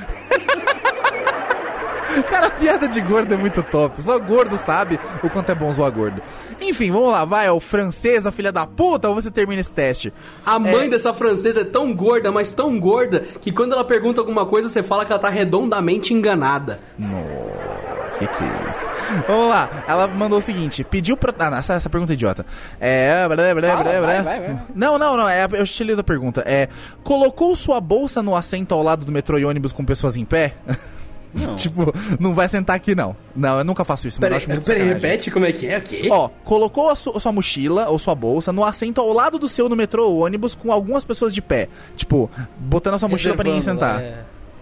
Cara, 2.23 2.48
a 2.48 2.52
piada 2.52 2.88
de 2.88 2.99
gordo 3.02 3.34
é 3.34 3.38
muito 3.38 3.61
top. 3.64 4.02
Só 4.02 4.18
gordo 4.19 4.57
sabe 4.57 4.99
o 5.23 5.30
quanto 5.30 5.52
é 5.52 5.56
bom 5.56 5.72
zoar 5.72 5.91
gordo. 5.91 6.22
Enfim, 6.61 6.91
vamos 6.91 7.11
lá, 7.11 7.26
vai, 7.26 7.49
o 7.49 7.60
francês, 7.60 8.26
a 8.26 8.31
filha 8.31 8.52
da 8.52 8.65
puta, 8.65 9.10
ou 9.10 9.15
você 9.15 9.31
termina 9.31 9.61
esse 9.61 9.72
teste? 9.72 10.14
A 10.45 10.60
mãe 10.60 10.89
dessa 10.89 11.14
francesa 11.14 11.61
é 11.61 11.64
tão 11.64 11.94
gorda, 11.94 12.31
mas 12.31 12.53
tão 12.53 12.80
gorda, 12.80 13.22
que 13.41 13.52
quando 13.52 13.73
ela 13.73 13.84
pergunta 13.84 14.22
alguma 14.22 14.45
coisa, 14.45 14.69
você 14.69 14.84
fala 14.84 15.06
que 15.06 15.11
ela 15.11 15.22
tá 15.22 15.30
redondamente 15.30 16.14
enganada. 16.14 16.80
Nossa, 16.98 18.19
que 18.19 18.27
que 18.27 18.44
é 18.44 18.69
isso? 18.69 18.89
Vamos 19.27 19.49
lá, 19.49 19.84
ela 19.88 20.07
mandou 20.07 20.39
o 20.39 20.41
seguinte: 20.41 20.84
pediu 20.84 21.15
pra. 21.15 21.34
Ah, 21.38 21.52
não, 21.52 21.57
essa, 21.57 21.73
essa 21.73 21.89
pergunta 21.89 22.14
é 22.14 22.15
idiota. 22.15 22.45
É. 22.80 23.27
Blá. 23.27 23.35
vai, 23.35 24.02
vai, 24.02 24.23
vai. 24.23 24.60
Não, 24.73 24.98
não, 24.98 25.15
não. 25.15 25.30
É, 25.30 25.48
eu 25.52 25.65
te 25.65 25.84
li 25.84 25.95
da 25.95 26.03
pergunta. 26.03 26.44
É. 26.45 26.68
Colocou 27.03 27.56
sua 27.56 27.80
bolsa 27.80 28.22
no 28.22 28.35
assento 28.35 28.73
ao 28.73 28.84
lado 28.84 29.06
do 29.06 29.11
metrô 29.11 29.38
e 29.38 29.45
ônibus 29.45 29.72
com 29.72 29.85
pessoas 29.85 30.18
em 30.18 30.26
pé? 30.26 30.56
Não. 31.33 31.55
tipo, 31.57 31.93
não 32.19 32.33
vai 32.33 32.47
sentar 32.49 32.75
aqui 32.75 32.95
não. 32.95 33.15
Não, 33.35 33.59
eu 33.59 33.63
nunca 33.63 33.83
faço 33.83 34.07
isso. 34.07 34.19
mas 34.19 34.25
eu 34.25 34.29
Peraí, 34.29 34.37
acho 34.37 34.49
muito 34.49 34.65
peraí, 34.65 34.79
sacanagem. 34.81 35.09
repete 35.09 35.31
como 35.31 35.45
é 35.45 35.51
que 35.51 35.67
é? 35.67 35.77
O 35.77 35.81
quê? 35.81 36.07
Ó, 36.11 36.29
colocou 36.43 36.89
a 36.89 36.95
su- 36.95 37.19
sua 37.19 37.31
mochila 37.31 37.89
ou 37.89 37.99
sua 37.99 38.15
bolsa 38.15 38.51
no 38.51 38.63
assento 38.63 39.01
ao 39.01 39.11
lado 39.13 39.37
do 39.37 39.47
seu 39.47 39.67
no 39.69 39.75
metrô 39.75 40.07
ou 40.09 40.25
ônibus 40.25 40.55
com 40.55 40.71
algumas 40.71 41.03
pessoas 41.05 41.33
de 41.33 41.41
pé. 41.41 41.67
Tipo, 41.95 42.29
botando 42.59 42.95
a 42.95 42.99
sua 42.99 43.09
mochila 43.09 43.35
pra 43.35 43.43
ninguém 43.43 43.61
sentar. 43.61 44.01
é. 44.01 44.15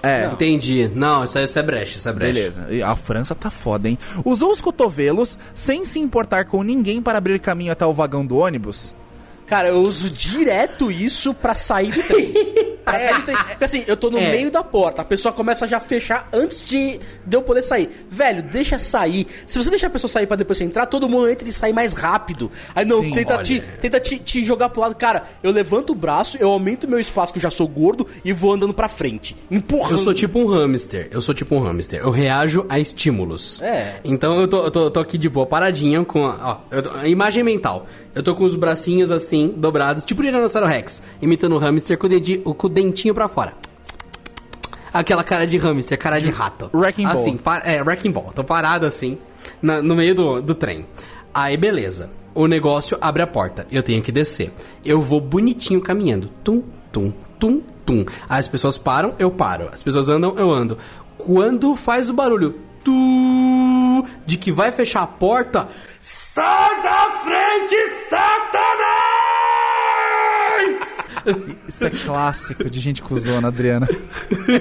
É. 0.03 0.25
Entendi. 0.31 0.91
Não, 0.93 1.23
isso, 1.23 1.35
é- 1.39 1.45
isso 1.45 1.57
é 1.57 1.63
brecha, 1.63 1.97
isso 1.97 2.07
é 2.07 2.13
brecha. 2.13 2.33
Beleza. 2.33 2.67
E 2.69 2.83
A 2.83 2.95
França 2.95 3.33
tá 3.33 3.49
foda, 3.49 3.89
hein? 3.89 3.97
Usou 4.23 4.51
os 4.51 4.61
cotovelos 4.61 5.35
sem 5.55 5.83
se 5.83 5.97
importar 5.99 6.45
com 6.45 6.61
ninguém 6.61 7.01
para 7.01 7.17
abrir 7.17 7.39
caminho 7.39 7.71
até 7.71 7.85
o 7.87 7.93
vagão 7.93 8.23
do 8.23 8.37
ônibus? 8.37 8.93
Cara, 9.45 9.67
eu 9.69 9.81
uso 9.81 10.09
direto 10.09 10.91
isso 10.91 11.33
pra 11.33 11.53
sair 11.55 11.91
do 11.91 12.01
trem. 12.03 12.33
Pra 12.85 12.99
sair 12.99 13.15
do 13.15 13.21
trem. 13.23 13.35
Porque 13.35 13.63
assim, 13.63 13.83
eu 13.87 13.97
tô 13.97 14.11
no 14.11 14.19
É. 14.19 14.29
meio 14.31 14.51
da 14.51 14.63
porta, 14.63 15.01
a 15.01 15.05
pessoa 15.05 15.33
começa 15.33 15.65
a 15.65 15.67
já 15.67 15.79
fechar 15.79 16.29
antes 16.31 16.63
de, 16.63 16.99
de 17.25 17.35
eu 17.35 17.41
poder 17.41 17.63
sair. 17.63 18.05
Velho, 18.11 18.43
deixa 18.43 18.77
sair. 18.77 19.25
Se 19.47 19.57
você 19.57 19.71
deixar 19.71 19.87
a 19.87 19.89
pessoa 19.89 20.07
sair 20.07 20.27
pra 20.27 20.35
depois 20.37 20.59
você 20.59 20.65
entrar, 20.65 20.85
todo 20.85 21.09
mundo 21.09 21.27
entra 21.27 21.49
e 21.49 21.51
sai 21.51 21.73
mais 21.73 21.93
rápido. 21.93 22.51
Aí 22.75 22.85
não, 22.85 23.01
Sim, 23.01 23.09
tenta, 23.11 23.33
olha. 23.37 23.43
te, 23.43 23.59
tenta 23.81 23.99
te, 23.99 24.19
te 24.19 24.45
jogar 24.45 24.69
pro 24.69 24.81
lado. 24.81 24.93
Cara, 24.93 25.23
eu 25.41 25.49
levanto 25.51 25.93
o 25.93 25.95
braço, 25.95 26.37
eu 26.39 26.47
aumento 26.47 26.83
o 26.83 26.87
meu 26.87 26.99
espaço, 26.99 27.33
que 27.33 27.39
eu 27.39 27.41
já 27.43 27.49
sou 27.49 27.67
gordo, 27.67 28.05
e 28.23 28.31
vou 28.31 28.53
andando 28.53 28.71
pra 28.73 28.87
frente. 28.87 29.35
Empurrando. 29.49 29.93
Eu 29.93 29.97
sou 29.97 30.13
tipo 30.13 30.37
um 30.37 30.47
hamster. 30.47 31.07
Eu 31.09 31.21
sou 31.21 31.33
tipo 31.33 31.55
um 31.55 31.61
hamster. 31.61 32.01
Eu 32.01 32.11
reajo 32.11 32.67
a 32.69 32.77
estímulos. 32.79 33.63
É. 33.63 33.99
Então 34.03 34.39
eu 34.39 34.47
tô, 34.47 34.63
eu 34.63 34.69
tô, 34.69 34.83
eu 34.83 34.91
tô 34.91 34.99
aqui 34.99 35.17
de 35.17 35.27
boa, 35.27 35.47
paradinha 35.47 36.05
com 36.05 36.27
a, 36.27 36.51
ó, 36.71 36.75
eu 36.75 36.83
tô- 36.83 36.91
a 36.91 37.07
imagem 37.07 37.43
mental. 37.43 37.87
Eu 38.15 38.23
tô 38.23 38.33
com 38.33 38.45
os 38.45 38.55
bracinhos 38.55 39.11
assim, 39.11 39.53
dobrados, 39.57 40.05
tipo 40.05 40.21
o 40.21 40.23
Tiranossauro 40.25 40.65
Rex, 40.67 41.03
imitando 41.21 41.53
o 41.55 41.59
hamster 41.59 41.97
com 41.97 42.07
o, 42.07 42.09
dedinho, 42.09 42.41
com 42.41 42.67
o 42.67 42.69
dentinho 42.69 43.13
pra 43.13 43.27
fora. 43.27 43.53
Aquela 44.93 45.23
cara 45.23 45.45
de 45.45 45.57
hamster, 45.57 45.99
cara 45.99 46.19
de 46.19 46.29
rato. 46.29 46.69
Wrecking 46.73 47.03
Ball. 47.03 47.11
Assim, 47.11 47.39
é, 47.65 47.81
Wrecking 47.81 48.11
Ball. 48.11 48.31
Tô 48.33 48.43
parado 48.43 48.85
assim, 48.85 49.17
na- 49.61 49.81
no 49.81 49.93
meio 49.95 50.15
do, 50.15 50.41
do 50.41 50.55
trem. 50.55 50.85
Aí, 51.33 51.57
beleza. 51.57 52.09
O 52.33 52.47
negócio 52.47 52.97
abre 53.01 53.21
a 53.21 53.27
porta. 53.27 53.67
Eu 53.69 53.83
tenho 53.83 54.01
que 54.01 54.11
descer. 54.11 54.53
Eu 54.85 55.01
vou 55.01 55.19
bonitinho 55.19 55.81
caminhando. 55.81 56.29
Tum, 56.43 56.63
tum, 56.93 57.11
tum, 57.37 57.61
tum. 57.85 58.05
As 58.29 58.47
pessoas 58.47 58.77
param, 58.77 59.13
eu 59.19 59.29
paro. 59.31 59.69
As 59.73 59.83
pessoas 59.83 60.07
andam, 60.07 60.33
eu 60.37 60.49
ando. 60.49 60.77
Quando 61.17 61.75
faz 61.75 62.09
o 62.09 62.13
barulho 62.13 62.55
de 64.25 64.37
que 64.37 64.51
vai 64.51 64.71
fechar 64.71 65.03
a 65.03 65.07
porta, 65.07 65.67
sai 65.99 66.81
da 66.81 67.11
frente, 67.11 67.75
Satanás! 68.09 68.85
Isso 71.67 71.85
é 71.85 71.89
clássico 71.89 72.69
de 72.69 72.79
gente 72.79 73.01
cuzona, 73.01 73.47
Adriana. 73.47 73.87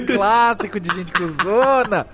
clássico 0.07 0.81
de 0.81 0.93
gente 0.95 1.13
cuzona. 1.13 2.07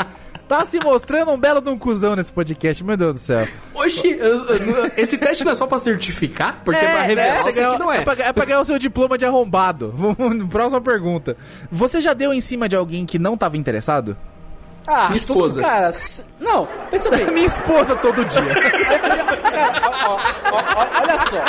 Tá 0.48 0.66
se 0.66 0.80
mostrando 0.80 1.30
um 1.30 1.38
belo 1.38 1.60
de 1.60 1.68
um 1.70 1.78
cuzão 1.78 2.16
nesse 2.16 2.32
podcast, 2.32 2.82
meu 2.82 2.96
Deus 2.96 3.12
do 3.14 3.18
céu. 3.20 3.46
Oxi, 3.72 4.18
esse 4.96 5.16
teste 5.16 5.44
não 5.44 5.52
é 5.52 5.54
só 5.54 5.64
pra 5.64 5.78
certificar? 5.78 6.60
Porque 6.64 6.84
é, 6.84 6.92
pra 6.92 7.02
revelar 7.02 7.44
né? 7.44 7.52
ganhou- 7.52 7.70
aqui 7.74 7.80
não 7.80 7.92
é. 7.92 7.98
É 7.98 8.02
pra, 8.02 8.12
é 8.14 8.32
pra 8.32 8.44
ganhar 8.44 8.60
o 8.60 8.64
seu 8.64 8.76
diploma 8.76 9.16
de 9.16 9.24
arrombado. 9.24 9.94
Próxima 10.50 10.80
pergunta. 10.80 11.36
Você 11.70 12.00
já 12.00 12.12
deu 12.14 12.34
em 12.34 12.40
cima 12.40 12.68
de 12.68 12.74
alguém 12.74 13.06
que 13.06 13.16
não 13.16 13.36
tava 13.36 13.56
interessado? 13.56 14.16
Ah, 14.86 15.06
Minha 15.06 15.16
esposa. 15.16 15.60
Cara, 15.60 15.90
não, 16.40 16.66
pensa 16.90 17.10
bem. 17.10 17.26
Minha 17.32 17.46
esposa 17.46 17.96
todo 17.96 18.24
dia. 18.24 18.42
Cara, 18.42 19.80
ó, 19.86 20.12
ó, 20.12 20.18
ó, 20.52 20.62
ó, 20.76 20.86
olha 21.02 21.18
só. 21.18 21.42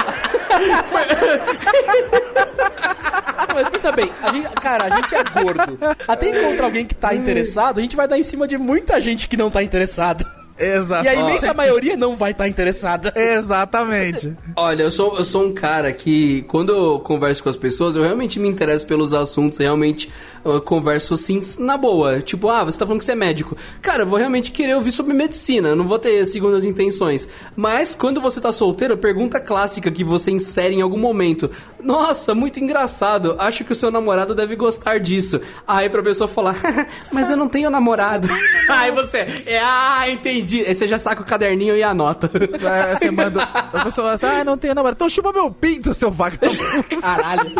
Mas 3.53 3.69
pensa 3.69 3.91
bem, 3.91 4.11
a 4.21 4.31
gente, 4.31 4.49
cara, 4.61 4.85
a 4.85 4.89
gente 4.95 5.15
é 5.15 5.23
gordo. 5.41 5.79
Até 6.07 6.29
encontrar 6.29 6.65
alguém 6.65 6.85
que 6.85 6.95
tá 6.95 7.13
interessado, 7.13 7.79
a 7.79 7.81
gente 7.81 7.95
vai 7.95 8.07
dar 8.07 8.17
em 8.17 8.23
cima 8.23 8.47
de 8.47 8.57
muita 8.57 8.99
gente 8.99 9.27
que 9.27 9.35
não 9.35 9.49
tá 9.49 9.61
interessado. 9.63 10.25
Exato. 10.61 11.05
E 11.05 11.09
a 11.09 11.15
imensa 11.15 11.53
maioria 11.53 11.97
não 11.97 12.15
vai 12.15 12.31
estar 12.31 12.47
interessada. 12.47 13.11
Exatamente. 13.17 14.35
Olha, 14.55 14.83
eu 14.83 14.91
sou, 14.91 15.17
eu 15.17 15.23
sou 15.23 15.45
um 15.45 15.53
cara 15.53 15.91
que, 15.91 16.43
quando 16.43 16.71
eu 16.71 16.99
converso 16.99 17.43
com 17.43 17.49
as 17.49 17.57
pessoas, 17.57 17.95
eu 17.95 18.03
realmente 18.03 18.39
me 18.39 18.47
interesso 18.47 18.85
pelos 18.85 19.13
assuntos, 19.13 19.57
realmente 19.57 20.11
eu 20.45 20.61
converso 20.61 21.13
assim, 21.15 21.41
na 21.59 21.77
boa. 21.77 22.21
Tipo, 22.21 22.49
ah, 22.49 22.63
você 22.63 22.77
tá 22.77 22.85
falando 22.85 22.99
que 22.99 23.05
você 23.05 23.13
é 23.13 23.15
médico. 23.15 23.57
Cara, 23.81 24.03
eu 24.03 24.07
vou 24.07 24.17
realmente 24.17 24.51
querer 24.51 24.75
ouvir 24.75 24.91
sobre 24.91 25.13
medicina, 25.13 25.75
não 25.75 25.87
vou 25.87 25.99
ter 25.99 26.25
segundas 26.25 26.63
intenções. 26.63 27.27
Mas, 27.55 27.95
quando 27.95 28.21
você 28.21 28.39
tá 28.39 28.51
solteiro, 28.51 28.97
pergunta 28.97 29.39
clássica 29.39 29.91
que 29.91 30.03
você 30.03 30.31
insere 30.31 30.75
em 30.75 30.81
algum 30.81 30.97
momento. 30.97 31.49
Nossa, 31.83 32.35
muito 32.35 32.59
engraçado, 32.59 33.35
acho 33.39 33.63
que 33.63 33.71
o 33.71 33.75
seu 33.75 33.89
namorado 33.89 34.35
deve 34.35 34.55
gostar 34.55 34.99
disso. 34.99 35.41
Aí 35.67 35.89
pra 35.89 36.03
pessoa 36.03 36.27
falar, 36.27 36.55
mas 37.11 37.29
eu 37.29 37.37
não 37.37 37.47
tenho 37.47 37.69
namorado. 37.69 38.27
Aí 38.69 38.91
você, 38.91 39.25
é, 39.45 39.59
ah, 39.59 40.09
entendi. 40.09 40.50
Aí 40.59 40.73
você 40.75 40.87
já 40.87 40.97
saca 40.99 41.21
o 41.21 41.25
caderninho 41.25 41.75
e 41.77 41.83
anota. 41.83 42.29
Aí 42.33 42.97
você 42.97 43.11
manda. 43.11 43.43
A 43.43 43.83
pessoa 43.85 43.91
fala 43.91 44.13
assim: 44.13 44.25
ah, 44.25 44.43
não 44.43 44.57
tenho 44.57 44.75
namorado. 44.75 44.95
Então 44.97 45.09
chupa 45.09 45.31
meu 45.31 45.51
pinto, 45.51 45.93
seu 45.93 46.11
vagabundo. 46.11 46.83
Caralho. 47.01 47.51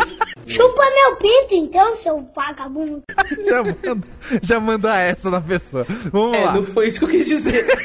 Chupa 0.46 0.82
meu 0.94 1.16
pinto 1.16 1.54
então, 1.54 1.96
seu 1.96 2.28
vagabundo. 2.34 3.02
já, 3.46 3.62
manda, 3.62 4.06
já 4.42 4.60
manda 4.60 4.96
essa 4.98 5.30
na 5.30 5.40
pessoa. 5.40 5.86
Vamos 6.12 6.36
É, 6.36 6.44
lá. 6.44 6.52
não 6.54 6.62
foi 6.64 6.88
isso 6.88 6.98
que 6.98 7.04
eu 7.04 7.08
quis 7.10 7.24
dizer. 7.26 7.64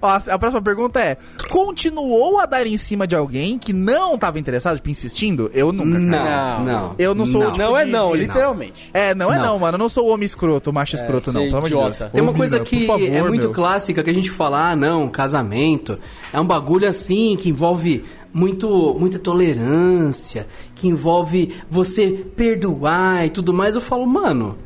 Ó, 0.00 0.08
a 0.08 0.38
próxima 0.38 0.62
pergunta 0.62 1.00
é: 1.00 1.16
continuou 1.48 2.38
a 2.38 2.46
dar 2.46 2.66
em 2.66 2.76
cima 2.76 3.06
de 3.06 3.14
alguém 3.16 3.58
que 3.58 3.72
não 3.72 4.16
tava 4.18 4.38
interessado, 4.38 4.76
tipo, 4.76 4.88
insistindo? 4.90 5.50
Eu 5.52 5.72
nunca. 5.72 5.98
cara. 6.16 6.58
Não, 6.58 6.64
não. 6.64 6.94
Eu 6.98 7.14
não 7.14 7.26
sou 7.26 7.42
o 7.42 7.46
tipo 7.52 7.58
Não 7.58 7.76
é 7.76 7.84
não, 7.84 8.12
de- 8.12 8.18
literalmente. 8.18 8.90
É, 8.92 9.14
não 9.14 9.32
é 9.32 9.36
não. 9.38 9.44
Não. 9.46 9.58
mano. 9.58 9.74
Eu 9.74 9.78
não 9.78 9.88
sou 9.88 10.06
o 10.06 10.12
homem 10.12 10.26
escroto, 10.26 10.70
o 10.70 10.72
macho 10.72 10.96
escroto, 10.96 11.32
não. 11.32 11.40
é 11.40 11.44
Pelo 11.46 11.56
amor 11.56 11.68
de 11.68 11.74
idiota. 11.74 11.98
Deus. 11.98 12.12
Tem 12.12 12.22
uma 12.22 12.32
coisa 12.40 12.60
que 12.60 12.86
por 12.86 12.98
favor, 12.98 13.08
é 13.08 13.22
muito 13.22 13.42
meu. 13.44 13.52
clássica 13.52 14.02
que 14.02 14.10
a 14.10 14.14
gente 14.14 14.30
fala, 14.30 14.70
ah, 14.70 14.76
não, 14.76 15.08
casamento 15.08 15.96
é 16.32 16.40
um 16.40 16.44
bagulho 16.46 16.88
assim 16.88 17.36
que 17.38 17.48
envolve 17.48 18.04
muito 18.32 18.94
muita 18.98 19.18
tolerância, 19.18 20.46
que 20.74 20.88
envolve 20.88 21.54
você 21.68 22.08
perdoar 22.36 23.26
e 23.26 23.30
tudo 23.30 23.52
mais. 23.52 23.74
Eu 23.74 23.80
falo, 23.80 24.06
mano, 24.06 24.56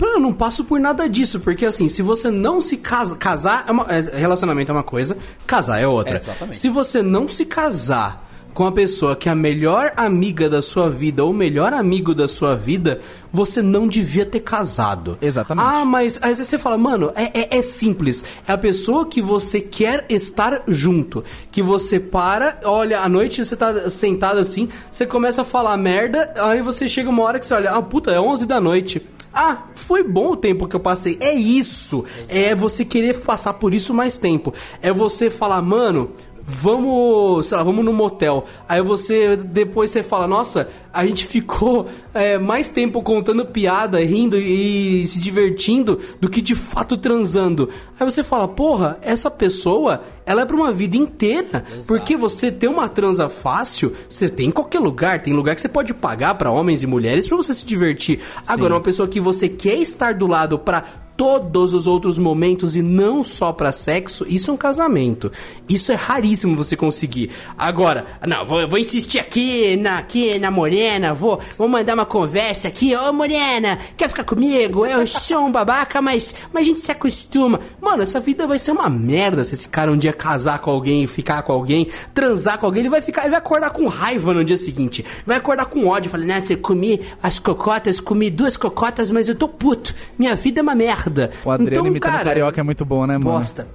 eu 0.00 0.18
não 0.18 0.32
passo 0.32 0.64
por 0.64 0.80
nada 0.80 1.08
disso, 1.08 1.38
porque 1.40 1.64
assim, 1.64 1.86
se 1.88 2.02
você 2.02 2.30
não 2.30 2.60
se 2.60 2.76
casa, 2.78 3.14
casar, 3.16 3.64
é 3.68 3.70
uma- 3.72 3.86
é, 3.88 4.00
relacionamento 4.18 4.70
é 4.72 4.74
uma 4.74 4.82
coisa, 4.82 5.16
casar 5.46 5.78
é 5.80 5.86
outra. 5.86 6.14
É, 6.14 6.20
exatamente. 6.20 6.56
se 6.56 6.68
você 6.68 7.02
não 7.02 7.28
se 7.28 7.44
casar 7.44 8.28
com 8.54 8.66
a 8.66 8.72
pessoa 8.72 9.16
que 9.16 9.28
é 9.28 9.32
a 9.32 9.34
melhor 9.34 9.92
amiga 9.96 10.48
da 10.48 10.60
sua 10.60 10.88
vida 10.88 11.24
ou 11.24 11.30
o 11.30 11.34
melhor 11.34 11.72
amigo 11.72 12.14
da 12.14 12.28
sua 12.28 12.54
vida, 12.54 13.00
você 13.30 13.62
não 13.62 13.86
devia 13.86 14.26
ter 14.26 14.40
casado. 14.40 15.16
Exatamente. 15.20 15.66
Ah, 15.66 15.84
mas 15.84 16.16
às 16.16 16.38
vezes 16.38 16.48
você 16.48 16.58
fala, 16.58 16.76
mano, 16.76 17.12
é, 17.14 17.40
é, 17.40 17.58
é 17.58 17.62
simples. 17.62 18.24
É 18.46 18.52
a 18.52 18.58
pessoa 18.58 19.06
que 19.06 19.22
você 19.22 19.60
quer 19.60 20.04
estar 20.08 20.62
junto. 20.68 21.24
Que 21.50 21.62
você 21.62 21.98
para, 21.98 22.60
olha, 22.64 23.00
à 23.00 23.08
noite 23.08 23.44
você 23.44 23.56
tá 23.56 23.90
sentado 23.90 24.38
assim, 24.38 24.68
você 24.90 25.06
começa 25.06 25.42
a 25.42 25.44
falar 25.44 25.76
merda, 25.76 26.32
aí 26.36 26.62
você 26.62 26.88
chega 26.88 27.08
uma 27.08 27.22
hora 27.22 27.40
que 27.40 27.46
você 27.46 27.54
olha, 27.54 27.72
ah, 27.72 27.82
puta, 27.82 28.10
é 28.10 28.20
11 28.20 28.46
da 28.46 28.60
noite. 28.60 29.02
Ah, 29.34 29.64
foi 29.74 30.02
bom 30.02 30.32
o 30.32 30.36
tempo 30.36 30.68
que 30.68 30.76
eu 30.76 30.80
passei. 30.80 31.16
É 31.20 31.32
isso. 31.32 32.04
É 32.28 32.54
você 32.54 32.84
querer 32.84 33.18
passar 33.20 33.54
por 33.54 33.72
isso 33.72 33.94
mais 33.94 34.18
tempo. 34.18 34.52
É 34.82 34.92
você 34.92 35.30
falar, 35.30 35.62
mano, 35.62 36.10
vamos, 36.52 37.46
sei 37.46 37.56
lá, 37.56 37.62
vamos 37.62 37.84
no 37.84 37.92
motel. 37.92 38.44
Aí 38.68 38.82
você, 38.82 39.36
depois 39.36 39.90
você 39.90 40.02
fala, 40.02 40.28
nossa, 40.28 40.68
a 40.92 41.06
gente 41.06 41.26
ficou 41.26 41.86
é, 42.12 42.38
mais 42.38 42.68
tempo 42.68 43.02
contando 43.02 43.46
piada, 43.46 43.98
rindo 44.00 44.38
e 44.38 45.06
se 45.06 45.18
divertindo 45.18 45.98
do 46.20 46.28
que 46.28 46.40
de 46.40 46.54
fato 46.54 46.96
transando. 46.96 47.70
Aí 47.98 48.08
você 48.08 48.22
fala, 48.22 48.46
porra, 48.46 48.98
essa 49.00 49.30
pessoa, 49.30 50.02
ela 50.26 50.42
é 50.42 50.44
pra 50.44 50.56
uma 50.56 50.72
vida 50.72 50.96
inteira. 50.96 51.64
Porque 51.86 52.16
você 52.16 52.52
ter 52.52 52.68
uma 52.68 52.88
transa 52.88 53.28
fácil, 53.28 53.92
você 54.08 54.28
tem 54.28 54.48
em 54.48 54.52
qualquer 54.52 54.80
lugar. 54.80 55.22
Tem 55.22 55.32
lugar 55.32 55.54
que 55.54 55.60
você 55.60 55.68
pode 55.68 55.94
pagar 55.94 56.34
pra 56.34 56.50
homens 56.50 56.82
e 56.82 56.86
mulheres 56.86 57.26
pra 57.26 57.36
você 57.36 57.54
se 57.54 57.64
divertir. 57.64 58.20
Agora, 58.46 58.74
uma 58.74 58.80
pessoa 58.80 59.08
que 59.08 59.20
você 59.20 59.48
quer 59.48 59.76
estar 59.76 60.14
do 60.14 60.26
lado 60.26 60.58
pra 60.58 60.84
todos 61.22 61.72
os 61.72 61.86
outros 61.86 62.18
momentos 62.18 62.74
e 62.74 62.82
não 62.82 63.22
só 63.22 63.52
pra 63.52 63.70
sexo, 63.70 64.26
isso 64.26 64.50
é 64.50 64.54
um 64.54 64.56
casamento. 64.56 65.30
Isso 65.68 65.92
é 65.92 65.94
raríssimo 65.94 66.56
você 66.56 66.76
conseguir. 66.76 67.30
Agora, 67.56 68.04
não, 68.26 68.44
vou, 68.44 68.68
vou 68.68 68.76
insistir 68.76 69.20
aqui 69.20 69.76
na, 69.76 69.98
aqui 69.98 70.36
na 70.40 70.50
Morena, 70.50 71.14
vou, 71.14 71.38
vou 71.56 71.68
mandar 71.68 71.94
uma 71.94 72.04
conversa 72.04 72.66
aqui. 72.66 72.96
Ô 72.96 73.12
Morena, 73.12 73.78
quer 73.96 74.08
ficar 74.08 74.24
comigo? 74.24 74.84
Eu 74.84 75.06
sou 75.06 75.46
um 75.46 75.52
babaca, 75.52 76.02
mas, 76.02 76.34
mas 76.52 76.64
a 76.64 76.66
gente 76.66 76.80
se 76.80 76.90
acostuma. 76.90 77.60
Mano, 77.80 78.02
essa 78.02 78.18
vida 78.18 78.44
vai 78.44 78.58
ser 78.58 78.72
uma 78.72 78.90
merda 78.90 79.44
se 79.44 79.54
esse 79.54 79.68
cara 79.68 79.92
um 79.92 79.96
dia 79.96 80.12
casar 80.12 80.58
com 80.58 80.72
alguém, 80.72 81.06
ficar 81.06 81.44
com 81.44 81.52
alguém, 81.52 81.86
transar 82.12 82.58
com 82.58 82.66
alguém. 82.66 82.80
Ele 82.80 82.90
vai 82.90 83.00
ficar, 83.00 83.20
ele 83.20 83.30
vai 83.30 83.38
acordar 83.38 83.70
com 83.70 83.86
raiva 83.86 84.34
no 84.34 84.44
dia 84.44 84.56
seguinte. 84.56 85.04
Vai 85.24 85.36
acordar 85.36 85.66
com 85.66 85.86
ódio, 85.86 86.10
falando, 86.10 86.26
né, 86.26 86.40
você 86.40 86.56
comi 86.56 87.00
as 87.22 87.38
cocotas, 87.38 88.00
comi 88.00 88.28
duas 88.28 88.56
cocotas, 88.56 89.08
mas 89.08 89.28
eu 89.28 89.36
tô 89.36 89.46
puto. 89.46 89.94
Minha 90.18 90.34
vida 90.34 90.58
é 90.58 90.62
uma 90.64 90.74
merda. 90.74 91.11
O 91.44 91.50
Adriano 91.50 91.70
então, 91.72 91.86
imitando 91.86 92.12
cara, 92.12 92.24
carioca 92.24 92.60
é 92.60 92.62
muito 92.64 92.84
bom, 92.84 93.06
né, 93.06 93.18
mano? 93.18 93.38
Bosta. 93.38 93.66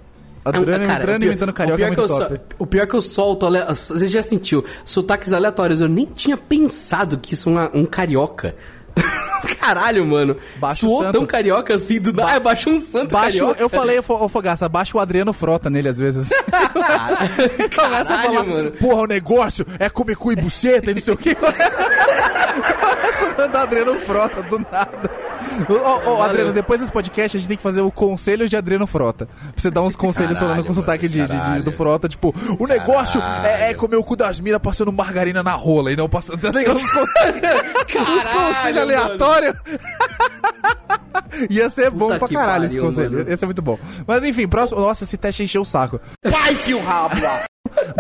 Adriano, 0.46 0.86
Cara, 0.88 1.00
Adriano 1.04 1.18
o 1.18 1.20
pior- 1.20 1.32
imitando 1.32 1.54
carioca 1.54 1.82
o 1.82 1.84
é 1.84 1.88
pior 1.90 1.98
muito 1.98 2.08
que 2.08 2.14
eu 2.14 2.18
top. 2.18 2.36
sol- 2.36 2.46
O 2.60 2.66
pior 2.66 2.88
que 2.88 2.94
eu 2.96 3.02
solto, 3.02 3.48
você 3.76 4.08
já 4.08 4.22
sentiu, 4.22 4.64
sotaques 4.86 5.34
aleatórios, 5.34 5.82
eu 5.82 5.90
nem 5.90 6.06
tinha 6.06 6.38
pensado 6.38 7.18
que 7.18 7.34
isso 7.34 7.50
é 7.60 7.70
um 7.74 7.86
carioca. 7.86 8.56
Caralho, 9.60 10.06
mano. 10.08 10.38
Baixa 10.56 10.86
o 10.86 10.90
Suou 10.90 11.02
santo. 11.04 11.14
tão 11.14 11.26
carioca 11.26 11.74
assim 11.76 12.00
do 12.00 12.12
nada. 12.14 12.32
Ah, 12.36 12.40
baixou 12.40 12.74
um 12.74 12.80
santo 12.80 13.12
Baixa, 13.12 13.44
o- 13.44 13.48
carioca. 13.50 13.62
eu 13.62 13.70
falei, 13.70 14.00
ô 14.00 14.30
Fogaça, 14.30 14.68
baixa 14.70 14.98
o 14.98 15.02
Adriano 15.02 15.34
Frota 15.34 15.70
nele 15.70 15.90
às 15.90 16.00
vezes. 16.00 16.30
Começa 17.76 18.14
a 18.16 18.20
falar, 18.24 18.44
mano. 18.44 18.72
porra, 18.72 19.02
o 19.02 19.06
negócio 19.08 19.66
é 19.80 19.90
comer 19.90 20.16
cu 20.16 20.32
e 20.32 20.36
buceta 20.38 20.92
e 20.92 20.94
não 20.96 21.02
sei 21.02 21.14
o 21.14 21.18
que. 21.18 21.36
Começa 21.36 23.34
a 23.36 23.38
mandar 23.42 23.62
Adriano 23.64 23.94
Frota 23.96 24.42
do 24.44 24.60
nada. 24.60 25.12
Ô, 25.70 25.74
ô, 26.10 26.16
ô, 26.18 26.22
Adriano, 26.24 26.54
depois 26.54 26.80
desse 26.80 26.92
podcast 26.92 27.38
a 27.38 27.40
gente 27.40 27.48
tem 27.48 27.58
que 27.58 27.64
fazer 27.64 27.82
o 27.82 27.92
conselho 27.92 28.48
de 28.50 28.56
Adriano 28.56 28.86
Frota. 28.88 29.26
Pra 29.26 29.36
você 29.56 29.70
dar 29.72 29.82
uns 29.82 29.96
conselhos 29.96 30.38
falando 30.40 30.64
com 30.64 30.74
sotaque 30.74 31.08
de, 31.08 31.26
de- 31.28 31.40
de- 31.54 31.62
do 31.64 31.72
Frota, 31.72 32.08
tipo, 32.08 32.34
o 32.60 32.68
negócio 32.68 33.22
é, 33.22 33.72
é 33.72 33.74
comer 33.74 33.98
o 33.98 34.04
cu 34.04 34.16
das 34.16 34.40
minas 34.40 34.62
passando 34.62 34.92
margarina 34.92 35.42
na 35.44 35.54
rola 35.54 35.92
e 35.92 35.96
não 35.96 36.08
passando. 36.10 36.40
Tá 36.40 36.52
ligado? 36.52 36.76
Os 36.76 36.84
Os 36.84 36.90
conselhos 38.28 38.82
aleatórios. 38.82 39.56
Ia 41.50 41.70
ser 41.70 41.90
bom 41.90 42.08
Puta 42.08 42.20
pra 42.20 42.28
que 42.28 42.34
caralho 42.34 42.66
esse 42.66 42.74
pariu, 42.76 42.90
conselho. 42.90 43.12
mano. 43.20 43.30
Ia 43.30 43.38
ser 43.38 43.46
muito 43.46 43.62
bom. 43.62 43.78
Mas 44.06 44.24
enfim, 44.24 44.48
próximo. 44.48 44.80
Nossa, 44.80 45.04
esse 45.04 45.18
teste 45.18 45.44
encheu 45.44 45.62
o 45.62 45.66
saco. 45.66 46.00
Vai, 46.24 46.56
fio 46.56 46.82
rabo! 46.84 47.16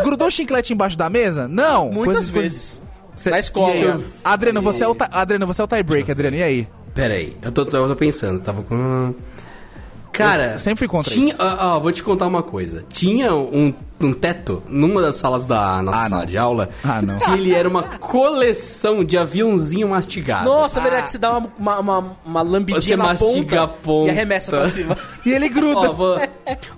Grudou 0.03 0.29
chiclete 0.31 0.73
embaixo 0.73 0.97
da 0.97 1.09
mesa? 1.09 1.47
Não. 1.47 1.89
Muitas 1.91 2.15
Coisas- 2.15 2.31
coisas- 2.31 2.53
vezes. 2.53 2.81
Cê- 3.15 3.29
Na 3.31 3.39
escola. 3.39 3.73
Adriano, 4.23 4.61
você 4.61 4.83
é 4.83 4.87
o, 4.87 4.93
ti- 4.95 5.07
Adriano, 5.11 5.47
você 5.47 5.61
é 5.61 5.65
o 5.65 5.67
tiebreak, 5.67 6.11
Adriano. 6.11 6.37
E 6.37 6.43
aí? 6.43 6.67
Pera 6.97 7.13
aí, 7.13 7.37
eu 7.43 7.51
tô, 7.51 7.61
eu 7.61 7.87
tô 7.87 7.95
pensando, 7.95 8.41
tava 8.41 8.63
com... 8.63 9.13
Cara, 10.11 10.53
Eu 10.53 10.59
sempre 10.59 10.79
fui 10.79 10.87
contra 10.87 11.13
tinha, 11.13 11.27
isso. 11.33 11.37
ah, 11.39 11.75
ah, 11.75 11.77
vou 11.77 11.91
te 11.91 12.01
contar 12.01 12.25
uma 12.25 12.41
coisa. 12.41 12.83
Tinha 12.91 13.35
um, 13.35 13.71
um 13.99 14.13
teto 14.13 14.61
numa 14.69 15.01
das 15.01 15.15
salas 15.15 15.45
da 15.45 15.81
nossa 15.81 16.01
Ah, 16.05 16.09
sala 16.09 16.21
não. 16.21 16.27
de 16.29 16.37
aula 16.37 16.69
Ah, 16.83 17.01
não. 17.01 17.15
que 17.17 17.31
ele 17.31 17.53
era 17.53 17.67
uma 17.67 17.83
coleção 17.83 19.03
de 19.03 19.17
aviãozinho 19.17 19.89
mastigado. 19.89 20.45
Nossa, 20.45 20.79
é 20.79 20.83
verdade 20.83 21.03
que 21.05 21.11
você 21.11 21.17
dá 21.17 21.37
uma, 21.37 21.49
uma, 21.57 21.79
uma, 21.79 22.17
uma 22.25 22.41
lambidinha 22.41 22.81
Você 22.81 22.95
na 22.95 23.03
mastiga 23.05 23.63
a 23.63 23.67
ponta. 23.67 24.07
e 24.07 24.11
arremessa 24.11 24.51
pra 24.51 24.67
cima. 24.69 24.97
E 25.25 25.31
ele 25.33 25.49
gruda. 25.49 25.89
Ó, 25.91 25.93
vo- 25.93 26.15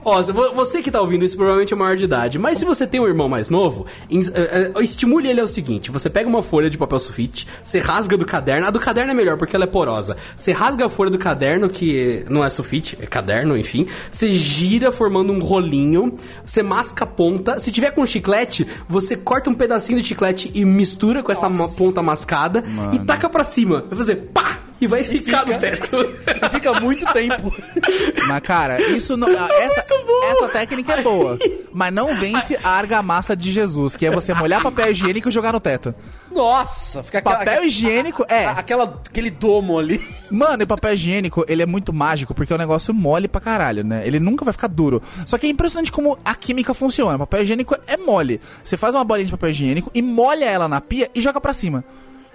ó, 0.04 0.24
você 0.56 0.82
que 0.82 0.90
tá 0.90 1.00
ouvindo 1.00 1.24
isso 1.24 1.36
provavelmente 1.36 1.72
é 1.72 1.78
maior 1.78 1.96
de 1.96 2.04
idade, 2.06 2.40
mas 2.40 2.58
se 2.58 2.66
você 2.66 2.88
tem 2.88 3.00
um 3.00 3.06
irmão 3.08 3.30
mais 3.30 3.48
novo, 3.48 3.86
eh, 4.10 4.72
eh, 4.76 4.82
estimule 4.82 5.28
ele 5.30 5.40
ao 5.40 5.48
seguinte: 5.48 5.92
você 5.92 6.10
pega 6.10 6.28
uma 6.28 6.42
folha 6.42 6.68
de 6.68 6.76
papel 6.76 6.98
sulfite, 7.00 7.48
você 7.64 7.78
rasga 7.78 8.18
do 8.18 8.26
caderno, 8.26 8.66
a 8.66 8.72
do 8.72 8.80
caderno 8.80 9.12
é 9.12 9.14
melhor 9.14 9.38
porque 9.38 9.56
ela 9.56 9.66
é 9.66 9.68
porosa. 9.68 10.18
Você 10.36 10.52
rasga 10.52 10.88
a 10.88 10.90
folha 10.90 11.12
do 11.12 11.20
caderno, 11.20 11.70
que 11.70 12.26
não 12.28 12.44
é 12.44 12.50
sulfite, 12.50 12.98
é 13.00 13.06
caderno, 13.06 13.56
enfim. 13.56 13.86
Você 14.10 14.32
gira 14.32 14.92
formando 14.92 15.32
um 15.32 15.40
rolinho, 15.40 16.14
você 16.44 16.64
masca 16.64 17.04
a 17.04 17.08
ponta. 17.10 17.60
Se 17.60 17.72
tiver 17.72 17.92
com 17.92 18.06
chiclete, 18.06 18.68
você 18.88 19.16
corta 19.16 19.50
um 19.50 19.54
pedacinho 19.54 20.02
de 20.02 20.08
chiclete 20.08 20.52
e 20.54 20.64
mistura 20.64 21.24
com 21.24 21.32
essa 21.32 21.50
ponta 21.78 22.02
mascada 22.02 22.64
e 22.94 23.00
taca 23.00 23.30
pra 23.30 23.44
cima. 23.44 23.86
Vai 23.90 23.98
fazer 23.98 24.16
pá! 24.34 24.60
E 24.82 24.88
vai 24.88 25.04
ficar 25.04 25.46
no 25.46 25.58
teto. 25.58 25.98
E 25.98 26.50
fica 26.50 26.80
muito 26.80 27.06
tempo. 27.12 27.54
Mas, 28.28 28.42
cara, 28.42 28.82
isso 28.82 29.18
não. 29.18 29.28
essa, 29.28 29.86
essa 30.32 30.48
técnica 30.48 30.94
é 30.94 31.02
boa. 31.02 31.38
Mas 31.74 31.94
não 31.94 32.16
vence 32.16 32.58
a 32.64 32.70
argamassa 32.70 33.36
de 33.36 33.52
Jesus, 33.52 33.96
que 33.96 34.06
é 34.06 34.12
você 34.12 34.34
molhar 34.34 34.64
papel 34.64 34.92
higiênico 34.92 35.28
e 35.28 35.32
jogar 35.32 35.52
no 35.52 35.60
teto. 35.60 35.94
Nossa, 36.32 37.04
fica 37.04 37.20
aquela, 37.20 37.38
Papel 37.38 37.66
higiênico 37.66 38.26
é. 38.28 38.46
aquela, 38.46 38.84
aquele 38.84 39.30
domo 39.30 39.78
ali. 39.78 40.02
Mano, 40.30 40.64
e 40.64 40.66
papel 40.66 40.94
higiênico, 40.94 41.44
ele 41.48 41.64
é 41.64 41.66
muito 41.66 41.92
mágico, 41.92 42.34
porque 42.34 42.54
é 42.54 42.56
um 42.56 42.60
negócio 42.60 42.94
mole 42.94 43.28
pra 43.28 43.42
caralho, 43.42 43.84
né? 43.84 44.06
Ele 44.06 44.20
nunca 44.20 44.46
vai 44.46 44.52
ficar 44.52 44.68
duro. 44.68 45.02
Só 45.26 45.38
que 45.38 45.48
é 45.48 45.50
impressionante 45.50 45.92
como 45.92 46.18
a 46.24 46.36
química 46.36 46.74
funciona. 46.74 47.18
Papel 47.18 47.42
higiênico 47.42 47.76
é 47.88 47.98
mole. 47.98 48.40
Você 48.64 48.78
faz 48.78 48.94
uma 48.94 49.04
bolinha 49.04 49.26
de 49.26 49.32
papel 49.32 49.50
higiênico 49.50 49.92
e 49.94 50.02
molha 50.02 50.46
ela 50.46 50.68
na 50.68 50.80
pia 50.80 51.10
e 51.16 51.22
joga 51.22 51.42
pra 51.42 51.54
cima. 51.54 51.84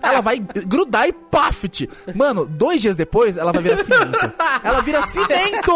Ela 0.04 0.20
vai 0.20 0.38
grudar 0.38 1.08
e 1.08 1.12
paft. 1.12 1.88
Mano, 2.14 2.44
dois 2.46 2.80
dias 2.80 2.94
depois, 2.96 3.36
ela 3.36 3.52
vai 3.52 3.62
virar 3.62 3.82
cimento. 3.84 4.32
Ela 4.62 4.80
vira 4.82 5.06
cimento! 5.06 5.72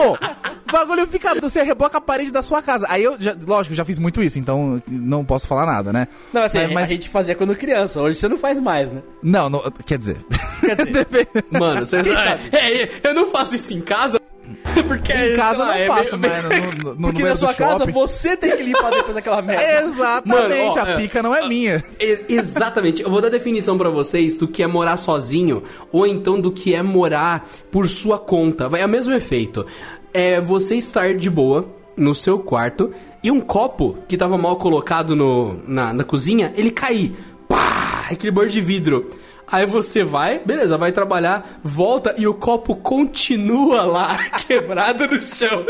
O 0.68 0.72
bagulho 0.72 1.06
fica... 1.06 1.34
Você 1.40 1.62
reboca 1.62 1.98
a 1.98 2.00
parede 2.00 2.30
da 2.30 2.42
sua 2.42 2.60
casa. 2.62 2.86
Aí 2.88 3.02
eu, 3.02 3.16
já, 3.18 3.34
lógico, 3.46 3.74
já 3.74 3.84
fiz 3.84 3.98
muito 3.98 4.22
isso, 4.22 4.38
então 4.38 4.82
não 4.86 5.24
posso 5.24 5.46
falar 5.46 5.64
nada, 5.66 5.92
né? 5.92 6.08
Não, 6.32 6.42
assim, 6.42 6.58
Mas- 6.58 6.72
mas- 6.72 6.84
a 6.84 6.92
gente 6.92 7.08
fazia 7.08 7.34
quando 7.34 7.54
criança. 7.56 8.00
Hoje 8.00 8.16
você 8.18 8.28
não 8.28 8.36
faz 8.38 8.58
mais, 8.60 8.92
né? 8.92 9.02
Não, 9.22 9.48
não 9.48 9.62
quer 9.86 9.98
dizer... 9.98 10.18
Quer 10.60 10.76
dizer, 10.76 11.06
Mano, 11.50 11.86
você 11.86 12.02
Quem 12.02 12.12
é, 12.12 12.16
sabe? 12.24 12.50
é, 12.52 13.00
eu 13.04 13.14
não 13.14 13.28
faço 13.30 13.54
isso 13.54 13.72
em 13.72 13.80
casa. 13.80 14.17
Porque 14.86 15.12
Em 15.12 15.36
casa 15.36 15.60
eu 15.60 15.66
não 15.66 15.66
lá, 15.66 15.78
é 15.78 15.86
faço, 15.86 16.18
meio- 16.18 16.32
mas 16.34 16.42
no, 16.42 16.48
no, 16.48 16.94
no 16.94 16.96
porque 17.02 17.22
banheiro 17.22 17.28
na 17.28 17.36
sua 17.36 17.54
casa 17.54 17.78
shopping- 17.78 17.92
você 17.92 18.36
tem 18.36 18.56
que 18.56 18.62
limpar 18.62 18.90
depois 18.90 19.14
daquela 19.14 19.42
merda. 19.42 19.62
Exatamente, 19.82 20.26
Mano, 20.26 20.72
ó, 20.76 20.78
a 20.78 20.88
é. 20.90 20.96
pica 20.96 21.22
não 21.22 21.34
é 21.34 21.46
minha. 21.48 21.84
E- 22.00 22.24
Exatamente. 22.28 23.02
Eu 23.02 23.10
vou 23.10 23.20
dar 23.20 23.28
definição 23.28 23.76
pra 23.76 23.90
vocês 23.90 24.34
do 24.36 24.48
que 24.48 24.62
é 24.62 24.66
morar 24.66 24.96
sozinho 24.96 25.62
ou 25.92 26.06
então 26.06 26.40
do 26.40 26.50
que 26.52 26.74
é 26.74 26.82
morar 26.82 27.46
por 27.70 27.88
sua 27.88 28.18
conta. 28.18 28.68
Vai 28.68 28.80
é 28.82 28.86
o 28.86 28.88
mesmo 28.88 29.12
efeito. 29.14 29.66
É 30.12 30.40
você 30.40 30.76
estar 30.76 31.14
de 31.14 31.28
boa 31.28 31.66
no 31.96 32.14
seu 32.14 32.38
quarto 32.38 32.92
e 33.22 33.30
um 33.30 33.40
copo 33.40 33.98
que 34.08 34.16
tava 34.16 34.38
mal 34.38 34.56
colocado 34.56 35.14
no, 35.16 35.58
na, 35.66 35.92
na 35.92 36.04
cozinha, 36.04 36.52
ele 36.56 36.70
cair. 36.70 37.12
Pá! 37.48 38.06
Aquele 38.10 38.30
borde 38.32 38.52
de 38.52 38.60
vidro. 38.60 39.08
Aí 39.50 39.66
você 39.66 40.04
vai, 40.04 40.38
beleza, 40.38 40.76
vai 40.76 40.92
trabalhar, 40.92 41.58
volta 41.62 42.14
e 42.18 42.26
o 42.26 42.34
copo 42.34 42.76
continua 42.76 43.82
lá, 43.82 44.18
quebrado 44.46 45.06
no 45.06 45.20
chão. 45.20 45.64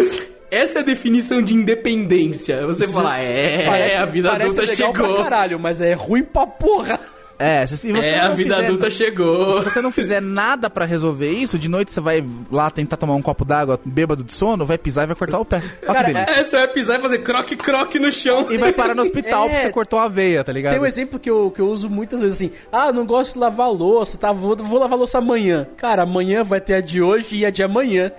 Essa 0.51 0.79
é 0.79 0.83
a 0.83 0.85
definição 0.85 1.43
de 1.43 1.55
independência. 1.55 2.67
Você 2.67 2.89
fala, 2.89 3.19
é, 3.19 3.97
a 3.97 4.05
vida 4.05 4.31
parece 4.31 4.61
adulta 4.61 4.73
legal 4.73 4.95
chegou. 4.95 5.15
pra 5.15 5.25
caralho, 5.25 5.59
mas 5.59 5.81
é 5.81 5.93
ruim 5.93 6.23
pra 6.23 6.47
porra. 6.47 6.99
É, 7.39 7.65
se, 7.67 7.77
se 7.77 7.93
você 7.93 8.09
É, 8.09 8.19
a 8.19 8.29
não 8.31 8.35
vida 8.37 8.55
fizer- 8.57 8.67
adulta 8.67 8.91
chegou. 8.91 9.59
Se 9.63 9.71
você 9.71 9.81
não 9.81 9.93
fizer 9.93 10.21
nada 10.21 10.69
pra 10.69 10.85
resolver 10.85 11.31
isso, 11.31 11.57
de 11.59 11.69
noite 11.69 11.93
você 11.93 12.01
vai 12.01 12.25
lá 12.51 12.69
tentar 12.69 12.97
tomar 12.97 13.15
um 13.15 13.23
copo 13.23 13.45
d'água 13.45 13.79
bêbado 13.85 14.25
de 14.25 14.35
sono, 14.35 14.67
vai 14.67 14.77
pisar 14.77 15.05
e 15.05 15.07
vai 15.07 15.15
cortar 15.17 15.39
o 15.39 15.45
pé. 15.45 15.63
Olha 15.87 15.95
Cara. 16.05 16.11
É, 16.31 16.43
você 16.43 16.57
vai 16.57 16.67
pisar 16.69 16.99
e 16.99 17.03
fazer 17.03 17.19
croque-croque 17.19 17.99
no 18.01 18.11
chão. 18.11 18.49
E 18.51 18.59
vai 18.59 18.73
parar 18.73 18.95
no 18.95 19.03
hospital 19.03 19.45
É. 19.47 19.49
porque 19.51 19.63
você 19.63 19.73
cortou 19.73 19.99
a 20.01 20.09
veia, 20.09 20.43
tá 20.43 20.53
ligado? 20.53 20.73
Tem 20.73 20.81
um 20.83 20.87
exemplo 20.87 21.19
que 21.21 21.31
eu, 21.31 21.51
que 21.53 21.61
eu 21.61 21.69
uso 21.69 21.89
muitas 21.89 22.21
vezes 22.21 22.37
assim: 22.37 22.51
ah, 22.73 22.91
não 22.93 23.07
gosto 23.07 23.35
de 23.35 23.39
lavar 23.39 23.71
louça, 23.71 24.19
tá? 24.19 24.33
Vou, 24.33 24.57
vou 24.57 24.79
lavar 24.81 24.99
louça 24.99 25.19
amanhã. 25.19 25.67
Cara, 25.77 26.03
amanhã 26.03 26.43
vai 26.43 26.61
ter 26.61 26.75
a 26.75 26.81
de 26.81 27.01
hoje 27.01 27.37
e 27.37 27.47
a 27.47 27.51
de 27.51 27.63
amanhã. 27.63 28.11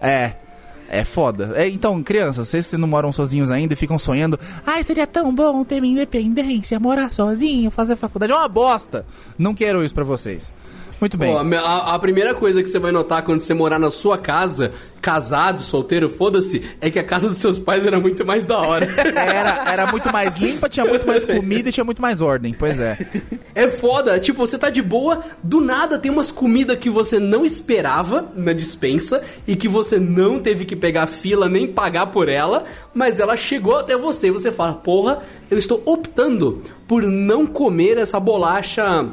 É. 0.00 0.32
É 0.94 1.04
foda. 1.04 1.52
É, 1.54 1.66
então, 1.66 2.02
crianças, 2.02 2.48
vocês 2.48 2.70
não 2.72 2.86
moram 2.86 3.10
sozinhos 3.14 3.50
ainda 3.50 3.72
e 3.72 3.76
ficam 3.76 3.98
sonhando, 3.98 4.38
ai, 4.66 4.82
seria 4.82 5.06
tão 5.06 5.34
bom 5.34 5.64
ter 5.64 5.80
minha 5.80 5.94
independência, 5.94 6.78
morar 6.78 7.14
sozinho, 7.14 7.70
fazer 7.70 7.96
faculdade. 7.96 8.30
É 8.30 8.36
uma 8.36 8.46
bosta. 8.46 9.06
Não 9.38 9.54
quero 9.54 9.82
isso 9.82 9.94
pra 9.94 10.04
vocês. 10.04 10.52
Muito 11.02 11.18
bem. 11.18 11.32
Pô, 11.32 11.56
a, 11.56 11.96
a 11.96 11.98
primeira 11.98 12.32
coisa 12.32 12.62
que 12.62 12.70
você 12.70 12.78
vai 12.78 12.92
notar 12.92 13.24
quando 13.24 13.40
você 13.40 13.52
morar 13.52 13.76
na 13.76 13.90
sua 13.90 14.16
casa, 14.16 14.72
casado, 15.00 15.60
solteiro, 15.60 16.08
foda-se, 16.08 16.62
é 16.80 16.88
que 16.90 16.96
a 16.96 17.02
casa 17.02 17.28
dos 17.28 17.38
seus 17.38 17.58
pais 17.58 17.84
era 17.84 17.98
muito 17.98 18.24
mais 18.24 18.46
da 18.46 18.56
hora. 18.56 18.86
Era, 19.32 19.72
era 19.72 19.86
muito 19.86 20.12
mais 20.12 20.36
limpa, 20.36 20.68
tinha 20.68 20.86
muito 20.86 21.04
mais 21.04 21.24
comida 21.26 21.68
e 21.68 21.72
tinha 21.72 21.82
muito 21.82 22.00
mais 22.00 22.20
ordem. 22.20 22.54
Pois 22.54 22.78
é. 22.78 22.98
É 23.52 23.68
foda, 23.68 24.20
tipo, 24.20 24.46
você 24.46 24.56
tá 24.56 24.70
de 24.70 24.80
boa, 24.80 25.22
do 25.42 25.60
nada 25.60 25.98
tem 25.98 26.10
umas 26.10 26.30
comidas 26.30 26.78
que 26.78 26.88
você 26.88 27.18
não 27.18 27.44
esperava 27.44 28.30
na 28.36 28.52
dispensa 28.52 29.24
e 29.46 29.56
que 29.56 29.66
você 29.66 29.98
não 29.98 30.38
teve 30.38 30.64
que 30.64 30.76
pegar 30.76 31.08
fila 31.08 31.48
nem 31.48 31.66
pagar 31.66 32.06
por 32.06 32.28
ela, 32.28 32.64
mas 32.94 33.18
ela 33.18 33.36
chegou 33.36 33.78
até 33.78 33.96
você 33.96 34.28
e 34.28 34.30
você 34.30 34.52
fala, 34.52 34.74
porra, 34.74 35.20
eu 35.50 35.58
estou 35.58 35.82
optando 35.84 36.62
por 36.86 37.02
não 37.02 37.46
comer 37.46 37.98
essa 37.98 38.20
bolacha 38.20 39.08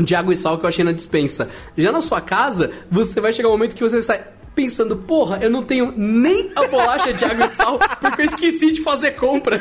de 0.00 0.14
água 0.14 0.32
e 0.32 0.36
sal 0.36 0.58
que 0.58 0.64
eu 0.64 0.68
achei 0.68 0.84
na 0.84 0.92
dispensa. 0.92 1.48
Já 1.76 1.92
na 1.92 2.00
sua 2.02 2.20
casa, 2.20 2.70
você 2.90 3.20
vai 3.20 3.32
chegar 3.32 3.48
um 3.48 3.52
momento 3.52 3.74
que 3.74 3.82
você 3.82 3.98
está 3.98 4.18
pensando, 4.54 4.96
porra, 4.96 5.38
eu 5.40 5.48
não 5.48 5.62
tenho 5.62 5.92
nem 5.96 6.50
a 6.56 6.66
bolacha 6.66 7.12
de 7.12 7.24
água 7.24 7.44
e 7.44 7.48
sal 7.48 7.78
porque 8.00 8.22
eu 8.22 8.26
esqueci 8.26 8.72
de 8.72 8.82
fazer 8.82 9.12
compra. 9.12 9.60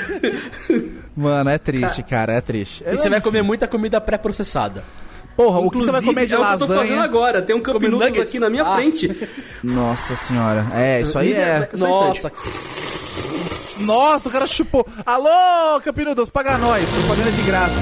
Mano, 1.15 1.49
é 1.49 1.57
triste, 1.57 2.01
cara, 2.03 2.33
é 2.33 2.41
triste. 2.41 2.83
E 2.85 2.97
você 2.97 3.09
vai 3.09 3.21
comer 3.21 3.41
muita 3.43 3.67
comida 3.67 3.99
pré-processada. 4.01 4.83
Porra, 5.35 5.59
o 5.59 5.69
que 5.69 5.77
você 5.77 5.91
vai 5.91 6.01
comer 6.01 6.25
de 6.25 6.33
é 6.33 6.39
o 6.39 6.41
que 6.43 6.53
eu 6.53 6.57
tô 6.57 6.67
fazendo 6.67 6.79
lasanha? 6.79 7.03
agora. 7.03 7.41
Tem 7.43 7.55
um 7.55 7.61
Cup 7.61 7.79
nuggets? 7.79 8.19
aqui 8.21 8.39
na 8.39 8.49
minha 8.49 8.63
Ah. 8.63 8.75
frente. 8.75 9.29
Nossa 9.63 10.15
senhora. 10.15 10.65
É, 10.73 11.01
isso 11.01 11.17
aí 11.19 11.31
é. 11.31 11.69
Só 11.75 11.85
um 11.85 11.89
Nossa, 12.07 12.31
Nossa, 13.81 14.29
o 14.29 14.31
cara 14.31 14.47
chupou. 14.47 14.83
Alô, 15.05 15.79
Campinudos, 15.81 16.27
paga 16.31 16.57
nós. 16.57 16.83
Propaganda 16.89 17.31
de 17.31 17.41
graça. 17.43 17.75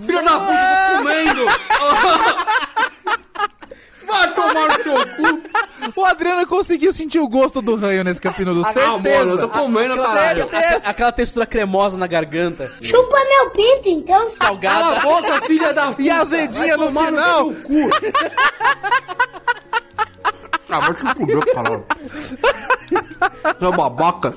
Filho 0.00 0.24
da 0.24 0.38
puta, 0.38 0.52
eu 0.52 0.92
tô 0.92 0.98
comendo! 0.98 1.44
Vai 4.06 4.34
tomar 4.34 4.68
no 4.68 4.82
seu 4.82 4.94
cu! 4.94 5.42
O 6.00 6.04
Adriano 6.04 6.46
conseguiu 6.46 6.92
sentir 6.94 7.18
o 7.18 7.28
gosto 7.28 7.60
do 7.60 7.74
ranho 7.76 8.02
nesse 8.04 8.20
Campinudos. 8.20 8.64
Ah, 8.66 8.72
Certeza. 8.72 9.18
mano, 9.18 9.30
eu 9.32 9.38
tô 9.38 9.48
comendo, 9.48 9.96
caralho. 9.96 10.48
Aquela 10.84 11.12
textura 11.12 11.44
cremosa 11.46 11.98
na 11.98 12.06
garganta. 12.06 12.70
Chupa 12.82 13.16
meu 13.28 13.50
pinto, 13.50 13.88
então. 13.88 14.30
Cala 14.60 14.96
a 14.96 15.00
boca, 15.00 15.40
filha 15.42 15.72
da 15.74 15.88
puta! 15.88 16.02
E 16.02 16.10
azedinha 16.10 16.76
Vai 16.78 16.86
no 16.90 17.00
final. 17.06 17.44
seu 17.52 17.54
cu! 17.62 17.90
ah, 20.70 20.78
vai 20.80 20.94
te 20.94 21.14
fuder, 21.14 21.54
caralho. 21.54 21.84
Seu 23.58 23.72
babaca. 23.72 24.34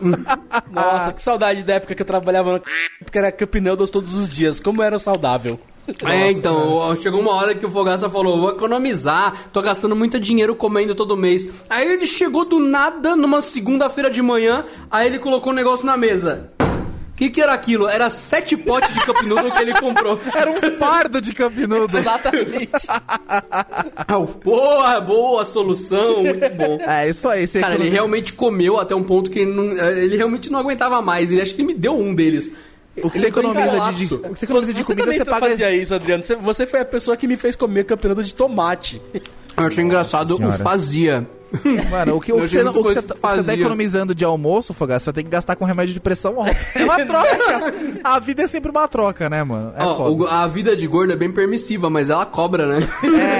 Nossa, 0.72 1.14
que 1.14 1.22
saudade 1.22 1.64
da 1.64 1.76
época 1.76 1.96
que 1.96 2.02
eu 2.02 2.06
trabalhava 2.06 2.54
no 2.54 2.62
porque 3.04 3.18
era 3.18 3.32
Cup 3.32 3.56
Noodles 3.56 3.92
todos 3.92 4.14
os 4.16 4.30
dias. 4.30 4.60
Como 4.60 4.82
era 4.82 4.98
saudável. 5.00 5.60
É, 6.06 6.32
então, 6.32 6.96
chegou 6.96 7.20
uma 7.20 7.34
hora 7.34 7.56
que 7.56 7.66
o 7.66 7.72
Fogaça 7.72 8.10
falou, 8.10 8.40
vou 8.40 8.52
economizar, 8.52 9.50
tô 9.52 9.62
gastando 9.62 9.96
muito 9.96 10.20
dinheiro 10.20 10.56
comendo 10.56 10.94
todo 10.94 11.18
mês. 11.18 11.50
Aí 11.70 11.86
ele 11.86 12.06
chegou 12.06 12.46
do 12.46 12.60
nada, 12.60 13.16
numa 13.16 13.42
segunda-feira 13.42 14.10
de 14.10 14.22
manhã, 14.22 14.64
aí 14.90 15.08
ele 15.08 15.20
colocou 15.20 15.52
um 15.52 15.56
negócio 15.56 15.86
na 15.86 15.98
mesa. 15.98 16.52
O 17.22 17.24
que 17.24 17.30
que 17.30 17.42
era 17.42 17.54
aquilo? 17.54 17.88
Era 17.88 18.10
sete 18.10 18.58
potes 18.58 18.92
de 18.96 19.06
Cup 19.06 19.22
Noodle 19.22 19.52
que 19.52 19.62
ele 19.62 19.80
comprou. 19.80 20.20
Era 20.36 20.50
um 20.50 20.80
fardo 20.80 21.22
de 21.22 21.32
Campinudos. 21.36 21.94
Exatamente. 21.94 22.88
Ah, 22.90 24.20
Porra, 24.44 25.00
boa 25.00 25.46
solução, 25.46 26.24
muito 26.24 26.50
bom. 26.56 26.80
É, 26.82 27.08
isso 27.10 27.28
aí. 27.30 27.46
Você 27.46 27.60
Cara, 27.60 27.76
ele 27.76 27.90
realmente 27.90 28.34
comeu 28.34 28.80
até 28.80 28.96
um 28.96 29.04
ponto 29.04 29.30
que 29.30 29.38
ele, 29.38 29.54
não, 29.54 29.72
ele 29.72 30.18
realmente 30.18 30.52
não 30.52 30.58
aguentava 30.58 31.00
mais. 31.00 31.32
Ele 31.32 31.44
acho 31.44 31.54
que 31.54 31.62
ele 31.62 31.68
me 31.68 31.76
deu 31.76 31.96
um 31.96 32.16
deles. 32.16 32.56
O 32.98 33.10
que 33.12 33.20
você 33.20 33.28
economiza 33.28 33.94
de, 33.94 34.16
o 34.16 34.20
que 34.20 34.40
você 34.40 34.46
economiza 34.46 34.74
de 34.74 34.84
Você 34.84 34.96
comida, 34.96 35.18
você 35.18 35.26
paga. 35.26 35.48
fazia 35.48 35.76
isso, 35.76 35.94
Adriano. 35.94 36.24
Você, 36.24 36.36
você 36.36 36.66
foi 36.66 36.80
a 36.80 36.86
pessoa 36.86 37.16
que 37.16 37.28
me 37.28 37.38
fez 37.38 37.56
comer 37.56 37.86
Cup 37.86 38.04
Noodles 38.04 38.28
de 38.30 38.36
tomate. 38.36 39.00
Eu 39.58 39.66
achei 39.68 39.84
engraçado 39.84 40.36
Senhora. 40.36 40.56
o 40.56 40.60
fazia. 40.60 41.28
Mano, 41.90 42.16
o 42.16 42.22
que, 42.22 42.32
o 42.32 42.36
que, 42.38 42.48
você, 42.48 42.64
muita 42.64 42.80
o 42.80 42.84
que 42.84 42.94
você 42.94 43.02
tá, 43.02 43.14
que 43.14 43.20
o 43.20 43.30
que 43.30 43.36
você 43.36 43.44
tá 43.44 43.54
economizando 43.54 44.16
de 44.16 44.24
almoço, 44.24 44.74
Fogaça, 44.74 45.04
você 45.06 45.14
tem 45.14 45.26
que 45.26 45.30
gastar 45.30 45.58
com 45.58 45.66
remédio 45.66 45.94
de 45.94 46.00
pressão 46.00 46.40
alta. 46.40 46.56
É 46.74 46.84
uma 46.86 47.06
troca. 47.06 47.74
A 48.06 48.20
vida 48.20 48.44
é 48.44 48.48
sempre 48.48 48.72
uma 48.72 48.88
troca, 48.88 49.30
né, 49.30 49.44
mano? 49.44 49.74
É 49.76 49.84
Ó, 49.84 50.10
o- 50.12 50.28
a 50.28 50.48
vida 50.48 50.78
de 50.78 50.88
gordo 50.88 51.12
é 51.12 51.16
bem 51.18 51.30
permissiva, 51.30 51.90
mas 51.90 52.10
ela 52.10 52.26
cobra, 52.26 52.66
né? 52.66 52.88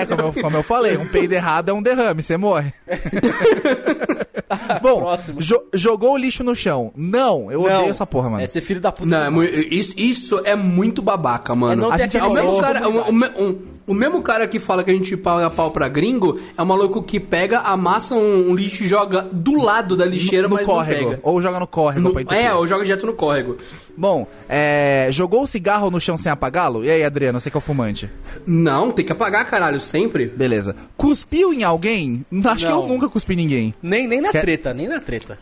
É, 0.02 0.06
como 0.06 0.22
eu, 0.24 0.34
como 0.34 0.58
eu 0.58 0.64
falei, 0.64 0.98
um 0.98 1.08
peido 1.08 1.32
errado 1.32 1.70
é 1.70 1.74
um 1.74 1.82
derrame, 1.82 2.22
você 2.22 2.36
morre. 2.36 2.74
Bom, 4.82 5.00
Próximo. 5.00 5.42
jo- 5.42 5.64
jogou 5.74 6.14
o 6.14 6.18
lixo 6.18 6.44
no 6.44 6.56
chão. 6.56 6.92
Não, 6.96 7.52
eu 7.52 7.62
odeio 7.64 7.90
essa 7.90 8.06
porra, 8.06 8.30
mano. 8.30 8.44
É 8.44 8.48
ser 8.48 8.62
filho 8.62 8.80
da 8.82 8.92
puta. 8.92 9.30
Não, 9.30 9.42
é 9.42 9.50
isso, 9.50 9.94
isso 9.98 10.42
é 10.46 10.56
muito 10.56 11.02
babaca, 11.02 11.54
mano. 11.56 11.74
É 11.74 11.76
não 11.88 11.92
A 11.92 11.98
gente 11.98 12.18
É 12.18 12.24
o 12.24 12.34
mesmo 12.34 12.60
cara, 12.60 12.88
o, 12.88 13.10
o 13.10 13.14
me- 13.14 13.30
um- 13.38 13.58
o 13.88 13.94
mesmo 13.94 14.22
cara 14.22 14.48
que 14.48 14.60
fala 14.60 14.84
que 14.84 14.92
a 14.92 14.94
gente 14.94 15.18
paga 15.18 15.50
pau 15.50 15.72
pra 15.72 15.88
gringo 15.90 16.40
é 16.58 16.62
um 16.62 16.66
maluco 16.66 17.02
que 17.04 17.20
pega, 17.20 17.60
amassa 17.60 18.16
um, 18.16 18.50
um 18.52 18.56
lixo 18.56 18.84
e 18.84 18.88
joga 18.88 19.28
do 19.32 19.56
lado 19.62 19.98
da 19.98 20.06
lixeira, 20.06 20.48
no 20.48 20.56
mas 20.56 20.66
córrego. 20.66 21.02
não 21.04 21.10
pega. 21.12 21.20
Ou 21.24 21.42
joga 21.42 21.60
no 21.60 21.68
córrego 21.68 22.08
No- 22.08 22.14
pra 22.14 22.22
entupir. 22.22 22.40
é, 22.40 22.54
ou 22.54 22.66
joga 22.68 22.84
direto 22.86 23.06
no 23.06 23.14
córrego. 23.14 23.58
Bom, 23.98 24.26
é, 24.48 25.10
jogou 25.12 25.44
o 25.44 25.48
cigarro 25.48 25.92
no 25.92 26.00
chão 26.00 26.16
sem 26.18 26.32
apagá-lo? 26.32 26.86
E 26.86 26.90
aí, 26.90 27.04
Adriano, 27.04 27.40
você 27.40 27.52
que 27.52 27.58
é 27.58 27.60
o 27.60 27.62
fumante? 27.62 28.10
Não, 28.48 28.92
tem 28.92 29.04
que 29.06 29.12
apagar, 29.12 29.46
caralho, 29.46 29.80
sempre. 29.80 30.28
Beleza. 30.28 30.76
Cuspiu 30.96 31.54
em 31.54 31.64
alguém? 31.64 32.26
Acho 32.46 32.66
que 32.66 32.72
eu 32.72 32.78
Não. 32.82 32.88
nunca 32.88 33.10
cuspi 33.10 33.36
ninguém. 33.36 33.74
Nem, 33.82 34.08
nem 34.08 34.22
na 34.22 34.32
Quer- 34.32 34.41
treta, 34.42 34.74
nem 34.74 34.88
na 34.88 35.00
treta. 35.00 35.38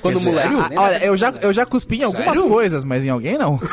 Quando 0.00 0.18
dizer, 0.18 0.30
moleque. 0.30 0.48
ah, 0.54 0.68
nem 0.68 0.76
na 0.78 0.82
olha, 0.82 0.90
treta, 0.90 1.06
eu 1.06 1.16
já, 1.16 1.26
moleque. 1.26 1.46
eu 1.46 1.52
já 1.52 1.66
cuspi 1.66 1.96
em 2.00 2.04
algumas 2.04 2.34
Sério? 2.34 2.48
coisas, 2.48 2.84
mas 2.84 3.04
em 3.04 3.10
alguém 3.10 3.36
não. 3.36 3.60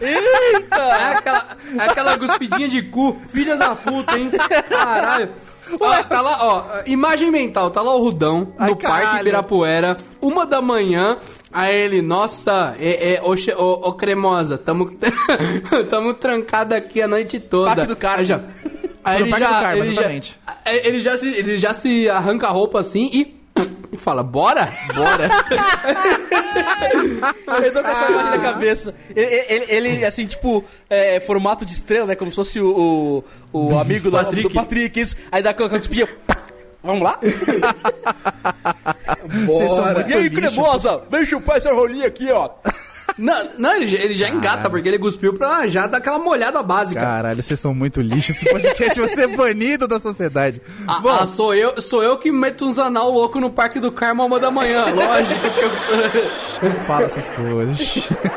É 0.00 1.12
aquela, 1.16 1.56
é 1.78 1.82
aquela 1.82 2.18
cuspidinha 2.18 2.68
de 2.68 2.82
cu, 2.82 3.16
filha 3.28 3.56
da 3.56 3.74
puta, 3.74 4.18
hein? 4.18 4.30
Caralho. 4.68 5.30
Ó, 5.80 6.02
tá 6.02 6.20
lá, 6.20 6.38
ó, 6.40 6.82
imagem 6.86 7.30
mental, 7.30 7.70
tá 7.70 7.80
lá 7.80 7.94
o 7.94 8.02
Rudão, 8.02 8.52
Ai, 8.58 8.70
no 8.70 8.76
Parque 8.76 9.02
caralho. 9.04 9.20
Ibirapuera, 9.20 9.96
uma 10.20 10.44
da 10.44 10.60
manhã, 10.60 11.16
aí 11.52 11.74
ele, 11.74 12.02
nossa, 12.02 12.74
é, 12.78 13.14
é, 13.14 13.22
ô, 13.22 13.34
ô, 13.56 13.88
ô, 13.88 13.92
cremosa, 13.94 14.58
tamo, 14.58 14.90
tamo 15.88 16.14
trancado 16.14 16.74
aqui 16.74 17.00
a 17.00 17.08
noite 17.08 17.40
toda. 17.40 17.74
Parque 17.76 17.86
do 17.86 17.96
Carmo. 17.96 18.18
Aí 18.18 18.24
já, 18.24 18.40
aí 19.04 19.22
ele 19.22 19.30
já, 19.38 19.76
ele 19.76 19.94
já, 19.94 20.06
aí 20.06 20.20
ele 20.84 21.00
já 21.00 21.16
se, 21.16 21.28
ele 21.28 21.58
já 21.58 21.74
se 21.74 22.08
arranca 22.08 22.46
a 22.46 22.50
roupa 22.50 22.80
assim 22.80 23.10
e, 23.12 23.36
e 23.92 23.96
fala, 23.96 24.22
bora? 24.22 24.72
Bora. 24.94 25.28
Eu 27.64 27.72
tô 27.72 27.82
com 27.82 27.88
essa 27.88 28.10
imagem 28.10 28.30
na 28.30 28.38
cabeça. 28.38 28.94
Ele, 29.14 29.44
ele- 29.48 29.64
ele, 29.68 30.04
assim, 30.04 30.26
tipo, 30.26 30.64
é, 30.88 31.20
formato 31.20 31.64
de 31.64 31.72
estrela, 31.72 32.06
né? 32.06 32.14
Como 32.14 32.30
se 32.30 32.36
fosse 32.36 32.60
o, 32.60 33.24
o, 33.52 33.72
o 33.72 33.76
amigo 33.78 34.10
do 34.10 34.16
Patrick. 34.16 34.48
do 34.48 34.54
Patrick. 34.54 35.00
Isso. 35.00 35.16
Aí 35.30 35.42
dá 35.42 35.50
aquela 35.50 35.68
cuspinha. 35.68 36.08
Vamos 36.82 37.02
lá? 37.02 37.18
Muito 39.22 40.10
E 40.10 40.14
aí, 40.14 40.30
cremosa? 40.30 41.00
Vem 41.10 41.24
chupar 41.24 41.56
essa 41.56 41.72
rolinha 41.72 42.06
aqui, 42.08 42.30
ó. 42.32 42.50
Não, 43.18 43.48
não 43.58 43.74
ele, 43.76 43.86
já- 43.86 43.98
ele 43.98 44.14
já 44.14 44.28
engata, 44.28 44.68
porque 44.70 44.88
ele 44.88 44.98
cuspiu 44.98 45.34
pra 45.34 45.66
já 45.66 45.86
dar 45.86 45.98
aquela 45.98 46.18
molhada 46.18 46.62
básica. 46.62 47.00
Caralho, 47.00 47.42
vocês 47.42 47.58
são 47.60 47.74
muito 47.74 48.00
lixo. 48.00 48.32
Esse 48.32 48.44
podcast 48.50 49.00
vai 49.00 49.08
ser 49.10 49.36
banido 49.36 49.86
da 49.86 49.98
sociedade. 50.00 50.60
Ah, 50.86 51.00
Bom, 51.00 51.08
ah, 51.10 51.26
sou 51.26 51.54
eu, 51.54 51.80
sou 51.80 52.02
eu 52.02 52.16
que 52.18 52.30
meto 52.32 52.66
uns 52.66 52.78
anal 52.78 53.10
louco 53.10 53.38
no 53.40 53.50
Parque 53.50 53.78
do 53.80 53.92
Carmo 53.92 54.24
uma 54.24 54.38
da 54.40 54.50
manhã, 54.50 54.86
lógico 54.94 55.40
que 55.40 55.60
eu 55.60 55.70
sou... 55.70 56.68
não 56.70 56.76
fala 56.86 57.04
essas 57.06 57.30
coisas. 57.30 57.78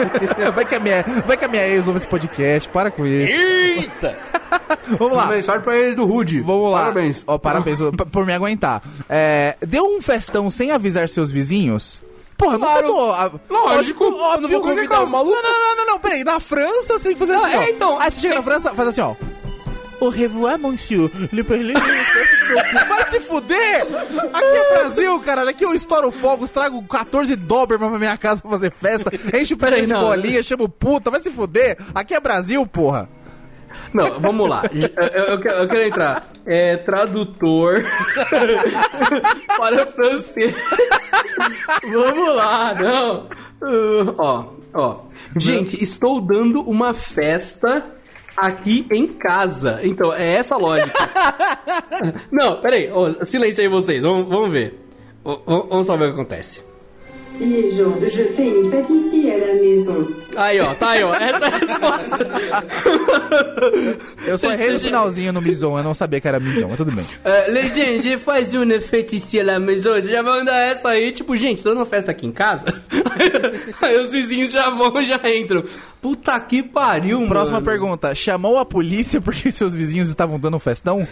vai, 0.56 0.66
que 0.66 0.76
a 0.76 0.80
minha, 0.80 1.04
vai 1.26 1.38
que 1.38 1.46
a 1.46 1.48
minha 1.48 1.68
ex 1.68 1.88
ouve 1.88 1.98
esse 1.98 2.08
podcast, 2.08 2.70
para 2.70 2.92
com 2.92 3.06
isso. 3.06 3.34
Eita! 3.34 4.18
Vamos 5.00 5.18
lá. 5.18 5.28
Mensagem 5.28 5.62
pra 5.62 5.78
eles 5.78 5.96
do 5.96 6.06
Rude. 6.06 6.42
Vamos 6.42 6.72
lá. 6.72 6.80
Parabéns. 6.82 7.24
Ó, 7.28 7.38
parabéns 7.38 7.80
por 8.12 8.26
me 8.26 8.34
aguentar. 8.34 8.82
É, 9.10 9.56
deu 9.66 9.84
um 9.86 10.02
festão 10.02 10.50
sem 10.50 10.72
avisar 10.72 11.10
seus 11.10 11.32
vizinhos? 11.32 12.02
Porra, 12.38 12.58
não 12.58 12.68
Claro. 12.68 12.88
tô, 12.88 13.12
a- 13.12 13.32
Lógico. 13.50 14.04
óbvio, 14.06 14.42
não 14.42 14.50
vou 14.50 14.62
convidar 14.62 15.04
o 15.04 15.08
maluco. 15.08 15.36
Não, 15.36 15.42
não, 15.44 15.60
não, 15.60 15.76
não, 15.78 15.86
não, 15.94 16.00
peraí. 16.00 16.24
Na 16.24 16.40
França 16.40 16.94
você 17.00 17.04
tem 17.06 17.14
que 17.14 17.20
fazer 17.20 17.34
assim, 17.36 17.56
é, 17.56 17.70
então. 17.72 18.00
Aí 18.00 18.12
você 18.12 18.22
chega 18.22 18.36
na 18.36 18.44
França, 18.44 18.74
faz 18.74 18.90
assim, 18.90 19.02
ó. 19.02 19.16
Au 20.02 20.10
revoir, 20.10 20.60
monsieur. 20.60 21.10
Le 21.32 21.42
perle- 21.44 21.74
Vai 21.74 23.04
se 23.10 23.22
fuder! 23.22 23.88
Aqui 24.34 24.46
é 24.58 24.74
Brasil, 24.78 25.20
cara. 25.22 25.50
Aqui 25.50 25.64
eu 25.64 25.74
estouro 25.74 26.12
fogos, 26.12 26.52
trago 26.52 26.84
14 26.86 27.34
Doberman 27.38 27.90
pra 27.90 28.00
minha 28.00 28.18
casa 28.18 28.42
pra 28.42 28.52
fazer 28.52 28.72
festa, 28.74 29.10
enche 29.40 29.54
o 29.54 29.58
piscina 29.58 29.86
de 29.86 29.94
não. 29.94 30.02
bolinha, 30.02 30.44
chamo 30.44 30.68
puta. 30.68 31.10
Vai 31.10 31.22
se 31.22 31.32
fuder. 31.32 31.78
Aqui 31.96 32.14
é 32.14 32.20
Brasil, 32.20 32.68
porra. 32.68 33.08
Não, 33.94 34.20
vamos 34.20 34.50
lá. 34.50 34.64
Eu, 34.74 35.08
eu- 35.08 35.26
eu 35.36 35.40
quero, 35.42 35.58
eu 35.60 35.68
quero 35.70 35.88
entrar. 35.88 36.28
É 36.46 36.78
tradutor 36.78 37.82
para 39.58 39.86
francês. 39.88 40.54
Vamos 41.92 42.36
lá, 42.36 42.74
não. 42.76 43.28
Uh, 43.62 44.16
ó, 44.18 44.46
ó. 44.74 45.00
Gente, 45.38 45.82
estou 45.84 46.22
dando 46.22 46.62
uma 46.62 46.94
festa 46.94 47.86
aqui 48.36 48.86
em 48.92 49.08
casa. 49.08 49.80
Então, 49.84 50.14
é 50.14 50.36
essa 50.36 50.56
a 50.56 50.58
lógica. 50.58 50.92
Não, 52.32 52.62
peraí. 52.62 52.90
Ó, 52.92 53.26
silêncio 53.26 53.64
aí 53.64 53.70
vocês. 53.70 54.04
Vamos, 54.04 54.28
vamos 54.28 54.52
ver. 54.52 54.80
Ó, 55.24 55.68
Vamos 55.70 55.88
só 55.88 55.96
ver 55.96 56.06
o 56.06 56.08
que 56.10 56.14
acontece. 56.14 56.64
Les 57.40 57.72
je 57.72 58.24
fais 58.36 58.48
une 58.48 58.70
pâtisserie 58.72 59.32
à 59.32 59.38
la 59.38 59.54
maison. 59.56 60.08
Aí, 60.38 60.60
ó, 60.60 60.74
tá 60.74 60.92
aí, 60.92 61.04
ó. 61.04 61.14
Essa 61.14 61.46
é 61.46 61.48
a 61.48 61.58
resposta. 61.58 62.18
Eu 64.26 64.38
só 64.38 64.52
errei 64.52 64.72
no 64.72 64.80
finalzinho 64.80 65.34
no 65.34 65.42
Mison, 65.42 65.78
eu 65.78 65.84
não 65.84 65.94
sabia 65.94 66.20
que 66.22 66.28
era 66.28 66.40
Mison, 66.40 66.68
mas 66.68 66.78
tudo 66.78 66.92
bem. 66.92 67.04
Uh, 67.04 67.52
Legend, 67.52 68.00
je 68.00 68.18
faz 68.18 68.54
une 68.54 68.80
fête 68.82 69.40
à 69.40 69.44
la 69.44 69.60
maison. 69.60 69.94
Você 69.96 70.10
já 70.10 70.22
vai 70.22 70.40
mandar 70.40 70.58
essa 70.58 70.90
aí, 70.90 71.12
tipo, 71.12 71.36
gente, 71.36 71.62
tô 71.62 71.74
numa 71.74 71.86
festa 71.86 72.12
aqui 72.12 72.26
em 72.26 72.32
casa. 72.32 72.68
aí 73.82 74.00
os 74.00 74.12
vizinhos 74.12 74.52
já 74.52 74.70
vão, 74.70 75.04
já 75.04 75.20
entram. 75.30 75.64
Puta 76.02 76.40
que 76.40 76.64
pariu, 76.64 77.20
mano. 77.20 77.32
Próxima 77.32 77.62
pergunta. 77.62 78.14
Chamou 78.16 78.58
a 78.60 78.66
polícia 78.66 79.22
porque 79.22 79.52
seus 79.52 79.74
vizinhos 79.74 80.10
estavam 80.10 80.40
dando 80.40 80.58
um 80.58 80.60
festão? 80.60 81.08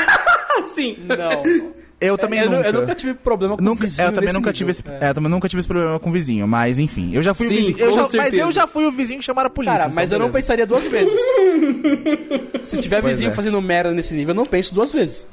Sim. 0.68 0.96
Não. 1.06 1.79
Eu 2.00 2.16
também 2.16 2.40
eu, 2.40 2.48
nu- 2.50 2.56
nunca. 2.56 2.68
eu 2.68 2.72
nunca 2.72 2.94
tive 2.94 3.12
problema 3.14 3.56
com 3.56 3.62
Nunca- 3.62 3.84
vizinho 3.84 4.08
eu 4.08 4.12
também 4.12 4.28
nunca 4.32 4.38
nível. 4.38 4.52
tive 4.54 4.70
esse, 4.70 4.82
É. 4.88 5.06
é, 5.06 5.10
eu 5.10 5.14
também 5.14 5.30
nunca 5.30 5.48
tive 5.48 5.60
esse 5.60 5.68
problema 5.68 5.98
com 5.98 6.08
o 6.08 6.12
vizinho, 6.12 6.48
mas 6.48 6.78
enfim, 6.78 7.10
eu 7.14 7.22
já 7.22 7.34
fui 7.34 7.46
Sim, 7.48 7.54
o 7.54 7.56
vizinho, 7.58 7.78
eu 7.78 7.92
já- 7.92 8.08
mas 8.16 8.34
eu 8.34 8.52
já 8.52 8.66
fui 8.66 8.86
o 8.86 8.92
vizinho 8.92 9.18
que 9.18 9.24
chamaram 9.26 9.48
a 9.48 9.50
polícia. 9.50 9.72
Cara, 9.76 9.84
então 9.84 9.94
mas 9.96 10.10
eu 10.10 10.18
não 10.18 10.26
beleza. 10.28 10.38
pensaria 10.38 10.66
duas 10.66 10.86
vezes. 10.86 11.12
Se 12.62 12.78
tiver 12.78 13.00
Pois 13.02 13.14
vizinho 13.16 13.32
é. 13.32 13.34
fazendo 13.34 13.60
merda 13.60 13.92
nesse 13.92 14.14
nível, 14.14 14.32
eu 14.32 14.36
não 14.36 14.46
penso 14.46 14.74
duas 14.74 14.92
vezes. 14.92 15.26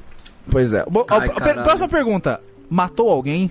Pois 0.52 0.74
é. 0.74 0.84
Bom, 0.90 1.06
Ai, 1.10 1.30
próxima 1.64 1.88
pergunta. 1.88 2.40
Matou 2.70 3.10
alguém? 3.10 3.50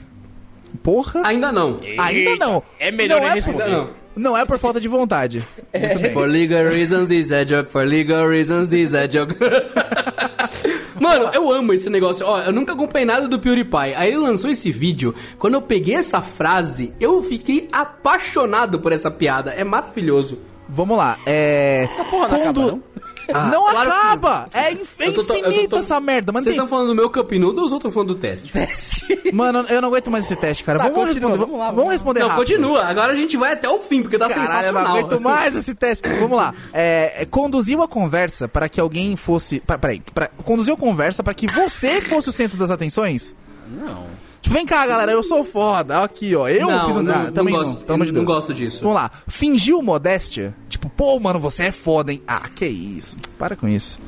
Porra? 0.83 1.23
Ainda 1.27 1.51
não. 1.51 1.81
Ainda 1.99 2.37
não. 2.37 2.63
É 2.79 2.91
melhor 2.91 3.17
não 3.17 3.23
nem 3.23 3.31
é, 3.31 3.35
responder. 3.35 3.63
Ainda 3.63 3.77
não. 3.77 3.91
Não 4.17 4.37
é 4.37 4.45
por 4.47 4.59
falta 4.59 4.81
de 4.81 4.89
vontade. 4.89 5.47
Muito 5.79 5.99
bem. 6.01 6.13
For 6.13 6.27
legal 6.27 6.65
reasons, 6.65 7.09
this 7.09 7.27
is 7.27 7.33
a 7.33 7.45
joke. 7.45 7.71
For 7.71 7.85
legal 7.85 8.27
reasons, 8.29 8.69
this 8.69 8.89
is 8.91 8.95
a 8.95 9.07
joke. 9.07 9.35
Mano, 11.01 11.31
eu 11.33 11.51
amo 11.53 11.73
esse 11.73 11.91
negócio. 11.91 12.27
Ó, 12.27 12.41
eu 12.41 12.53
nunca 12.53 12.73
acompanhei 12.73 13.07
nada 13.07 13.29
do 13.29 13.39
PewDiePie. 13.39 13.95
Aí 13.95 14.09
ele 14.09 14.19
lançou 14.19 14.51
esse 14.51 14.71
vídeo. 14.71 15.15
Quando 15.39 15.55
eu 15.55 15.63
peguei 15.63 15.95
essa 15.95 16.21
frase, 16.21 16.93
eu 17.01 17.23
fiquei 17.23 17.69
apaixonado 17.71 18.81
por 18.81 18.93
essa 18.93 19.11
piada. 19.11 19.53
É 19.53 19.63
maravilhoso. 19.63 20.39
Vamos 20.69 20.97
lá. 20.97 21.17
É. 21.27 21.89
porra 22.11 22.29
não 22.29 22.41
acaba, 22.41 22.67
não? 22.67 22.83
Ah, 23.33 23.47
não 23.47 23.65
claro 23.71 23.91
que- 23.91 23.97
acaba! 23.97 24.49
É, 24.55 24.73
inf- 24.73 25.01
é 25.01 25.11
tô- 25.11 25.23
infinita 25.23 25.69
tô- 25.69 25.79
essa 25.79 25.99
merda, 26.01 26.33
Vocês 26.33 26.47
estão 26.55 26.69
falando 26.69 26.89
do 26.89 26.95
meu 26.95 27.11
Cup 27.11 27.31
Noodles 27.33 27.59
ou 27.59 27.67
os 27.67 27.73
outros 27.73 27.91
estão 27.91 27.91
falando 27.93 28.09
do 28.09 28.21
teste? 28.21 28.53
Mano, 29.33 29.65
eu 29.69 29.81
não 29.81 29.89
aguento 29.89 30.11
mais 30.11 30.25
esse 30.25 30.37
teste, 30.37 30.63
cara. 30.65 30.79
Tá, 30.79 30.85
vamos 30.89 31.09
continua, 31.09 31.31
responder. 31.31 31.39
vamos 31.47 31.59
lá, 31.59 31.67
Vamos 31.67 31.77
vamos 31.79 31.93
responder 31.93 32.21
Não, 32.21 32.29
rápido. 32.29 32.45
continua. 32.47 32.85
Agora 32.85 33.13
a 33.13 33.17
gente 33.17 33.37
vai 33.37 33.53
até 33.53 33.69
o 33.69 33.81
fim, 33.81 34.03
porque 34.03 34.19
tá 34.19 34.29
Caralho, 34.29 34.47
eu 34.47 34.49
não 34.53 34.59
sensacional. 34.61 34.97
aguento 34.97 35.21
mais 35.21 35.55
esse 35.57 35.75
teste. 35.75 36.09
Vamos 36.09 36.37
lá. 36.37 36.55
É, 36.73 37.23
é, 37.23 37.25
conduziu 37.27 37.83
a 37.83 37.89
conversa 37.89 38.47
para 38.49 38.69
que 38.69 38.81
alguém 38.81 39.17
fosse. 39.17 39.61
pa- 39.61 39.79
Peraí. 39.79 40.03
Pra, 40.15 40.29
conduziu 40.45 40.75
a 40.75 40.77
conversa 40.77 41.23
para 41.23 41.33
que 41.35 41.47
você 41.47 42.01
fosse 42.01 42.29
o 42.29 42.33
centro 42.33 42.57
das 42.59 42.71
atenções? 42.71 43.35
Não. 43.69 44.05
Tipo, 44.47 44.55
vem 44.55 44.65
cá, 44.65 44.87
galera, 44.87 45.11
eu 45.11 45.25
sou 45.25 45.43
foda. 45.43 46.05
Aqui, 46.05 46.37
ó. 46.37 46.49
Eu 46.49 46.69
Não, 46.69 46.87
fiz 46.87 46.97
um. 46.99 47.03
não, 47.03 47.15
ah, 47.15 47.23
não 47.25 47.33
também 47.33 47.53
gosto- 47.53 47.85
não, 47.89 47.99
de 48.07 48.13
não 48.13 48.25
gosto 48.25 48.55
disso. 48.55 48.81
Vamos 48.83 48.95
lá. 48.95 49.11
Fingiu 49.27 49.83
modéstia? 49.83 50.55
Tipo, 50.69 50.89
pô, 50.89 51.19
mano, 51.19 51.41
você 51.41 51.65
é 51.65 51.73
foda, 51.73 52.13
hein? 52.13 52.23
Ah, 52.29 52.49
que 52.55 52.65
isso. 52.65 53.17
Para 53.37 53.57
com 53.57 53.67
isso. 53.67 53.99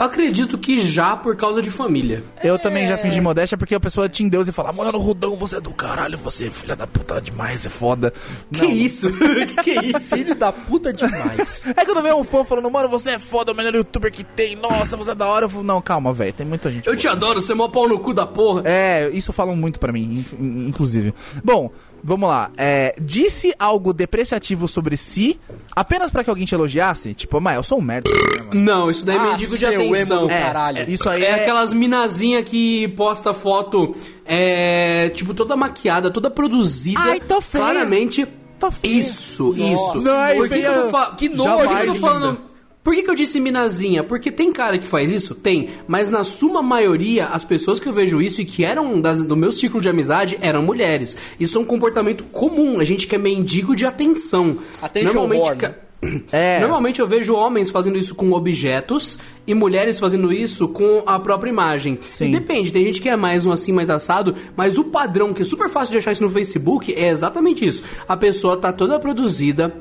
Eu 0.00 0.06
acredito 0.06 0.56
que 0.56 0.80
já 0.80 1.14
por 1.14 1.36
causa 1.36 1.60
de 1.60 1.70
família. 1.70 2.24
Eu 2.42 2.58
também 2.58 2.88
já 2.88 2.96
fingi 2.96 3.20
modéstia 3.20 3.58
porque 3.58 3.74
a 3.74 3.80
pessoa 3.80 4.08
te 4.08 4.24
endeusa 4.24 4.48
e 4.48 4.52
fala, 4.52 4.72
mano, 4.72 4.98
Rudão, 4.98 5.36
você 5.36 5.58
é 5.58 5.60
do 5.60 5.74
caralho, 5.74 6.16
você 6.16 6.46
é 6.46 6.50
filha 6.50 6.74
da 6.74 6.86
puta 6.86 7.20
demais, 7.20 7.66
é 7.66 7.68
foda. 7.68 8.10
Que 8.50 8.64
isso? 8.64 9.12
que, 9.12 9.62
que 9.62 9.86
isso? 9.94 10.16
Filho 10.16 10.34
da 10.34 10.50
puta 10.50 10.90
demais. 10.90 11.70
É 11.76 11.84
quando 11.84 12.02
vem 12.02 12.14
um 12.14 12.24
fã 12.24 12.42
falando, 12.44 12.70
mano, 12.70 12.88
você 12.88 13.10
é 13.10 13.18
foda, 13.18 13.52
o 13.52 13.54
melhor 13.54 13.74
youtuber 13.74 14.10
que 14.10 14.24
tem, 14.24 14.56
nossa, 14.56 14.96
você 14.96 15.10
é 15.10 15.14
da 15.14 15.26
hora. 15.26 15.44
Eu 15.44 15.50
falo, 15.50 15.64
não, 15.64 15.82
calma, 15.82 16.14
velho, 16.14 16.32
tem 16.32 16.46
muita 16.46 16.70
gente. 16.70 16.86
Eu 16.88 16.96
te 16.96 17.06
adoro, 17.06 17.40
você 17.40 17.52
é 17.52 17.54
mó 17.54 17.68
pau 17.68 17.86
no 17.86 17.98
cu 17.98 18.14
da 18.14 18.26
porra. 18.26 18.62
É, 18.64 19.10
isso 19.10 19.32
falam 19.34 19.54
muito 19.54 19.78
pra 19.78 19.92
mim, 19.92 20.24
inclusive. 20.40 21.12
Bom, 21.44 21.70
vamos 22.02 22.28
lá. 22.28 22.50
É, 22.56 22.94
disse 23.00 23.54
algo 23.58 23.92
depreciativo 23.92 24.66
sobre 24.68 24.96
si 24.96 25.38
apenas 25.74 26.10
pra 26.10 26.22
que 26.24 26.30
alguém 26.30 26.44
te 26.46 26.54
elogiasse? 26.54 27.14
Tipo, 27.14 27.40
mas 27.40 27.56
eu 27.56 27.62
sou 27.62 27.78
um 27.78 27.82
merda. 27.82 28.10
né? 28.10 28.50
Não, 28.54 28.90
isso 28.90 29.04
daí 29.04 29.16
é 29.16 29.18
Ah, 29.18 29.24
mendigo 29.32 29.56
de 29.56 29.66
atenção. 29.66 30.28
É, 30.30 30.40
caralho. 30.42 30.78
é- 30.78 30.84
Isso 30.90 31.08
aí 31.08 31.22
é, 31.22 31.28
é- 31.30 31.34
aquelas 31.42 31.72
minazinha 31.72 32.42
que 32.42 32.88
posta 32.88 33.32
foto, 33.34 33.94
é, 34.24 35.08
tipo, 35.10 35.34
toda 35.34 35.56
maquiada, 35.56 36.10
toda 36.10 36.30
produzida. 36.30 37.00
Ai, 37.00 37.20
tô 37.20 37.40
feia. 37.40 37.64
Claramente. 37.64 38.26
Tô 38.58 38.70
feia. 38.70 38.92
Isso, 38.92 39.54
isso. 39.56 40.02
Não, 40.02 40.34
Por 40.36 40.48
que, 40.48 40.58
que 40.60 40.66
eu 40.66 40.82
tô 40.82 40.88
fa- 40.90 41.14
Que 41.16 41.28
Por 41.30 41.38
nojo, 41.38 41.68
que 41.68 41.72
eu 41.74 41.78
tô 41.86 41.92
linda. 41.94 41.98
falando... 41.98 42.49
Por 42.82 42.94
que, 42.94 43.02
que 43.02 43.10
eu 43.10 43.14
disse 43.14 43.38
minazinha? 43.38 44.02
Porque 44.02 44.30
tem 44.32 44.50
cara 44.52 44.78
que 44.78 44.86
faz 44.86 45.12
isso? 45.12 45.34
Tem. 45.34 45.68
Mas 45.86 46.08
na 46.08 46.24
suma 46.24 46.62
maioria, 46.62 47.26
as 47.26 47.44
pessoas 47.44 47.78
que 47.78 47.86
eu 47.86 47.92
vejo 47.92 48.22
isso 48.22 48.40
e 48.40 48.44
que 48.44 48.64
eram 48.64 48.98
das- 49.00 49.22
do 49.22 49.36
meu 49.36 49.52
ciclo 49.52 49.80
de 49.82 49.88
amizade 49.88 50.38
eram 50.40 50.62
mulheres. 50.62 51.16
Isso 51.38 51.58
é 51.58 51.60
um 51.60 51.64
comportamento 51.64 52.24
comum. 52.24 52.80
A 52.80 52.84
gente 52.84 53.06
que 53.06 53.14
é 53.14 53.18
mendigo 53.18 53.76
de 53.76 53.84
atenção. 53.84 54.56
Attention 54.80 55.12
Normalmente. 55.12 55.56
ca- 55.56 55.68
né? 55.68 55.74
É. 56.32 56.58
Normalmente 56.60 56.98
eu 56.98 57.06
vejo 57.06 57.34
homens 57.34 57.68
fazendo 57.68 57.98
isso 57.98 58.14
com 58.14 58.32
objetos 58.32 59.18
e 59.46 59.52
mulheres 59.52 60.00
fazendo 60.00 60.32
isso 60.32 60.66
com 60.66 61.02
a 61.04 61.20
própria 61.20 61.50
imagem. 61.50 61.98
Sim. 62.08 62.28
E 62.28 62.32
depende, 62.32 62.72
tem 62.72 62.82
gente 62.86 63.02
que 63.02 63.10
é 63.10 63.16
mais 63.16 63.44
um 63.44 63.52
assim, 63.52 63.70
mais 63.70 63.90
assado, 63.90 64.34
mas 64.56 64.78
o 64.78 64.84
padrão, 64.84 65.34
que 65.34 65.42
é 65.42 65.44
super 65.44 65.68
fácil 65.68 65.92
de 65.92 65.98
achar 65.98 66.12
isso 66.12 66.22
no 66.22 66.30
Facebook, 66.30 66.90
é 66.94 67.10
exatamente 67.10 67.66
isso. 67.66 67.82
A 68.08 68.16
pessoa 68.16 68.56
tá 68.56 68.72
toda 68.72 68.98
produzida. 68.98 69.74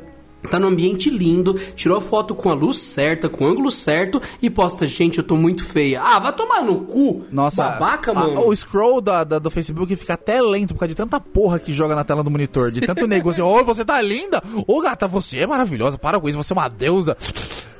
Tá 0.49 0.57
num 0.57 0.67
ambiente 0.69 1.09
lindo, 1.09 1.53
tirou 1.75 1.97
a 1.97 2.01
foto 2.01 2.33
com 2.33 2.49
a 2.49 2.53
luz 2.53 2.77
certa, 2.77 3.27
com 3.27 3.43
o 3.43 3.47
ângulo 3.47 3.69
certo 3.69 4.21
e 4.41 4.49
posta, 4.49 4.87
gente, 4.87 5.17
eu 5.17 5.23
tô 5.23 5.35
muito 5.35 5.65
feia. 5.65 6.01
Ah, 6.01 6.17
vai 6.17 6.31
tomar 6.31 6.61
no 6.61 6.81
cu! 6.81 7.25
Nossa, 7.31 7.63
Babaca, 7.63 8.11
a- 8.11 8.13
mano. 8.15 8.47
o 8.47 8.55
scroll 8.55 9.01
da, 9.01 9.23
da- 9.23 9.37
do 9.37 9.51
Facebook 9.51 9.93
fica 9.97 10.13
até 10.13 10.41
lento 10.41 10.73
por 10.73 10.79
causa 10.79 10.89
de 10.89 10.95
tanta 10.95 11.19
porra 11.19 11.59
que 11.59 11.73
joga 11.73 11.93
na 11.93 12.03
tela 12.05 12.23
do 12.23 12.31
monitor. 12.31 12.71
De 12.71 12.81
tanto 12.81 13.05
assim, 13.29 13.41
ô, 13.41 13.63
você 13.65 13.83
tá 13.83 14.01
linda! 14.01 14.41
Ô, 14.65 14.81
gata, 14.81 15.07
você 15.07 15.39
é 15.39 15.47
maravilhosa, 15.47 15.97
para 15.97 16.19
com 16.19 16.29
isso, 16.29 16.37
você 16.37 16.53
é 16.53 16.55
uma 16.55 16.69
deusa. 16.69 17.17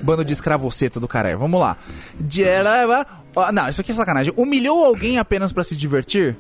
Bando 0.01 0.23
de 0.25 0.33
escravoceta 0.33 0.99
do 0.99 1.07
caralho. 1.07 1.39
Vamos 1.39 1.59
lá. 1.59 1.77
De, 2.19 2.43
ela- 2.43 3.05
ó, 3.35 3.51
não, 3.51 3.69
isso 3.69 3.81
aqui 3.81 3.91
é 3.91 3.95
sacanagem. 3.95 4.33
Humilhou 4.35 4.83
alguém 4.85 5.17
apenas 5.17 5.51
pra 5.53 5.63
se 5.63 5.75
divertir? 5.75 6.37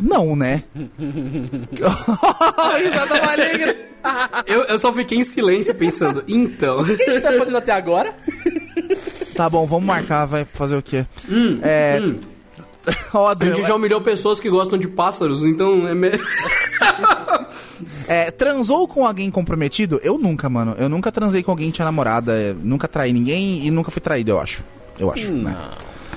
Não, 0.00 0.36
né? 0.36 0.64
Risada 2.78 3.22
maligna. 3.26 3.74
Eu, 4.46 4.62
eu 4.62 4.78
só 4.78 4.92
fiquei 4.92 5.18
em 5.18 5.24
silêncio 5.24 5.74
pensando, 5.74 6.22
então. 6.26 6.80
O 6.80 6.84
que 6.84 7.02
a 7.02 7.12
gente 7.12 7.22
tá 7.22 7.32
fazendo 7.36 7.58
até 7.58 7.72
agora? 7.72 8.14
Tá 9.34 9.48
bom, 9.48 9.66
vamos 9.66 9.84
marcar, 9.86 10.26
vai 10.26 10.44
fazer 10.44 10.76
o 10.76 10.82
quê? 10.82 11.04
Hum, 11.28 11.58
é. 11.62 12.00
hum. 12.00 12.18
Ó, 13.12 13.28
A 13.28 13.44
gente 13.44 13.62
já 13.62 13.74
humilhou 13.74 14.00
pessoas 14.00 14.40
que 14.40 14.48
gostam 14.48 14.78
de 14.78 14.88
pássaros, 14.88 15.44
então 15.44 15.86
é. 15.86 15.94
Me... 15.94 16.10
É, 18.08 18.30
transou 18.30 18.88
com 18.88 19.06
alguém 19.06 19.30
comprometido? 19.30 20.00
Eu 20.02 20.18
nunca, 20.18 20.48
mano. 20.48 20.74
Eu 20.78 20.88
nunca 20.88 21.12
transei 21.12 21.42
com 21.42 21.52
alguém 21.52 21.68
que 21.70 21.76
tinha 21.76 21.84
namorada. 21.84 22.32
é, 22.32 22.52
Nunca 22.52 22.88
traí 22.88 23.12
ninguém 23.12 23.64
e 23.64 23.70
nunca 23.70 23.90
fui 23.90 24.00
traído, 24.00 24.32
eu 24.32 24.40
acho. 24.40 24.64
Eu 24.98 25.12
acho. 25.12 25.30
né? 25.30 25.56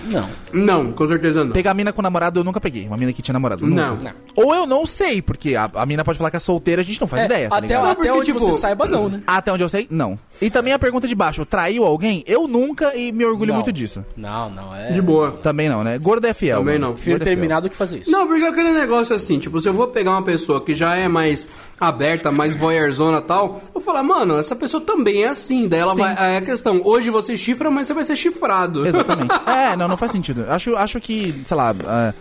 Não. 0.06 0.30
Não, 0.52 0.92
com 0.92 1.08
certeza 1.08 1.44
não. 1.44 1.52
Pegar 1.52 1.74
mina 1.74 1.92
com 1.94 2.02
namorado 2.02 2.40
eu 2.40 2.44
nunca 2.44 2.60
peguei. 2.60 2.86
Uma 2.88 2.98
mina 2.98 3.14
que 3.14 3.22
tinha 3.22 3.34
namorado. 3.34 3.66
Não. 3.66 3.96
Nunca. 3.96 4.16
Ou 4.36 4.54
eu 4.54 4.66
não 4.66 4.86
sei, 4.86 5.22
porque 5.22 5.56
a, 5.56 5.70
a 5.74 5.86
mina 5.86 6.04
pode 6.04 6.18
falar 6.18 6.30
que 6.32 6.38
é 6.38 6.40
solteira, 6.40 6.82
a 6.82 6.86
gente 6.86 7.00
não 7.00 7.08
faz 7.08 7.24
É, 7.24 7.26
ideia. 7.26 7.50
Tá 7.50 7.58
até 7.58 7.68
ligado? 7.68 7.86
até 7.86 7.96
porque, 7.96 8.12
onde 8.12 8.26
tipo, 8.26 8.40
você 8.40 8.60
saiba, 8.60 8.86
não, 8.88 9.10
né? 9.10 9.22
Até 9.26 9.52
onde 9.52 9.64
eu 9.64 9.70
sei, 9.70 9.88
não. 9.90 10.18
E 10.42 10.50
também 10.50 10.74
a 10.74 10.80
pergunta 10.80 11.08
de 11.08 11.16
baixo: 11.16 11.46
traiu 11.46 11.86
alguém? 11.86 12.24
Eu 12.28 12.48
nunca 12.48 12.96
e 12.96 13.12
me 13.12 13.26
orgulho 13.26 13.50
Não. 13.50 13.56
muito 13.56 13.72
disso. 13.72 14.04
Não, 14.18 14.50
não, 14.50 14.76
é. 14.76 14.92
De 14.92 15.02
boa. 15.02 15.32
Também 15.32 15.70
não, 15.70 15.84
né? 15.84 15.98
Gordo 16.00 16.26
é 16.26 16.34
fiel. 16.34 16.60
Também 16.60 16.76
mano. 16.80 16.88
não. 16.88 16.94
Prefiro 16.94 17.16
é 17.18 17.20
fiel. 17.20 17.26
terminar 17.36 17.60
do 17.62 17.70
que 17.70 17.76
fazer 17.76 18.00
isso. 18.00 18.12
Não, 18.12 18.28
porque 18.28 18.44
aquele 18.44 18.74
negócio 18.74 19.16
assim, 19.16 19.40
tipo, 19.40 19.60
se 19.60 19.70
eu 19.70 19.74
vou 19.74 19.88
pegar 19.88 20.12
uma 20.12 20.24
pessoa 20.24 20.60
que 20.62 20.74
já 20.74 20.96
é 20.96 21.08
mais 21.08 21.50
aberta, 21.80 22.32
mais 22.32 22.56
voyeurzona 22.56 23.20
e 23.20 23.22
tal, 23.22 23.62
eu 23.66 23.72
vou 23.74 23.82
falar, 23.82 24.04
mano, 24.04 24.38
essa 24.38 24.56
pessoa 24.56 24.82
também 24.82 25.24
é 25.24 25.28
assim. 25.30 25.68
Daí 25.68 25.80
ela 25.80 25.94
Sim. 25.96 26.02
vai. 26.02 26.34
É 26.34 26.38
a 26.38 26.42
questão, 26.42 26.82
hoje 26.84 27.10
você 27.10 27.36
chifra, 27.38 27.70
mas 27.72 27.88
você 27.88 27.94
vai 27.94 28.04
ser 28.04 28.16
chifrado. 28.16 28.86
Exatamente. 28.86 29.34
é, 29.48 29.76
não, 29.76 29.88
não 29.88 29.93
faz 29.98 30.12
sentido. 30.12 30.46
Acho, 30.50 30.76
acho 30.76 31.00
que, 31.00 31.32
sei 31.46 31.58
lá. 31.58 31.74
ah, 31.86 32.14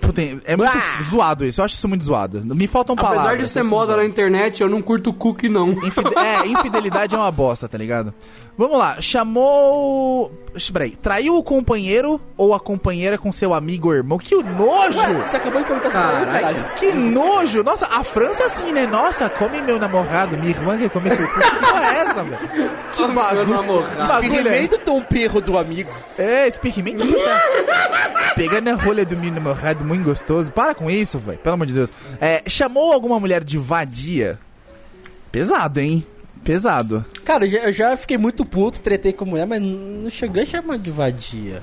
puta, 0.00 0.20
é 0.44 0.56
muito 0.56 0.72
zoado 1.08 1.44
isso. 1.44 1.60
Eu 1.60 1.64
acho 1.64 1.74
isso 1.74 1.88
muito 1.88 2.04
zoado. 2.04 2.42
Me 2.54 2.66
faltam 2.66 2.96
palavras. 2.96 3.20
Apesar 3.26 3.36
de 3.42 3.48
ser 3.48 3.62
moda 3.62 3.92
não- 3.92 4.02
na 4.02 4.08
internet, 4.08 4.60
eu 4.62 4.68
não 4.68 4.82
curto 4.82 5.12
cookie, 5.12 5.48
não. 5.48 5.70
Infide- 5.86 6.14
é, 6.16 6.46
infidelidade 6.46 7.14
é 7.14 7.18
uma 7.18 7.30
bosta, 7.30 7.68
tá 7.68 7.78
ligado? 7.78 8.12
Vamos 8.58 8.76
lá, 8.76 9.00
chamou. 9.00 10.32
Peraí, 10.72 10.96
traiu 10.96 11.36
o 11.36 11.44
companheiro 11.44 12.20
ou 12.36 12.52
a 12.52 12.58
companheira 12.58 13.16
com 13.16 13.30
seu 13.30 13.54
amigo 13.54 13.86
ou 13.86 13.94
irmão? 13.94 14.18
Que 14.18 14.34
nojo! 14.34 14.98
Ué, 14.98 15.14
você 15.14 15.36
acabou 15.36 15.62
de 15.62 15.68
perguntar 15.68 15.90
mim, 15.90 16.26
caralho. 16.26 16.64
Que 16.74 16.92
nojo! 16.92 17.62
Nossa, 17.62 17.86
a 17.86 18.02
França 18.02 18.42
é 18.42 18.46
assim, 18.46 18.72
né? 18.72 18.84
Nossa, 18.84 19.30
come 19.30 19.62
meu 19.62 19.78
namorado, 19.78 20.36
minha 20.36 20.50
irmã 20.50 20.76
quer 20.76 20.90
comer 20.90 21.14
seu 21.14 21.28
cu. 21.28 21.34
Que 21.40 21.56
porra 21.60 21.84
é 21.84 21.98
essa, 21.98 22.24
velho? 22.24 22.38
Que 22.48 22.96
Come 22.96 23.14
meu 23.14 23.46
bagulho. 23.46 23.86
Que 23.86 24.00
é? 24.00 24.04
Experimento 24.04 24.78
tom 24.78 25.02
perro 25.02 25.40
do 25.40 25.56
amigo. 25.56 25.90
É, 26.18 26.48
experimenta 26.48 27.04
Pegando 28.34 28.70
a 28.70 28.74
rolha 28.74 29.06
do 29.06 29.16
meu 29.16 29.30
namorado 29.30 29.84
muito 29.84 30.02
gostoso. 30.02 30.50
Para 30.50 30.74
com 30.74 30.90
isso, 30.90 31.16
velho. 31.20 31.38
Pelo 31.38 31.54
amor 31.54 31.66
de 31.68 31.74
Deus. 31.74 31.92
É, 32.20 32.42
chamou 32.48 32.92
alguma 32.92 33.20
mulher 33.20 33.44
de 33.44 33.56
vadia? 33.56 34.36
Pesado, 35.30 35.78
hein? 35.78 36.04
Pesado. 36.44 37.04
Cara, 37.24 37.44
eu 37.44 37.48
já, 37.50 37.58
eu 37.58 37.72
já 37.72 37.96
fiquei 37.96 38.16
muito 38.18 38.44
puto, 38.44 38.80
tretei 38.80 39.12
com 39.12 39.24
mulher, 39.24 39.46
mas 39.46 39.60
não 39.60 40.08
cheguei 40.10 40.42
a 40.44 40.46
chamar 40.46 40.78
de 40.78 40.90
vadia. 40.90 41.60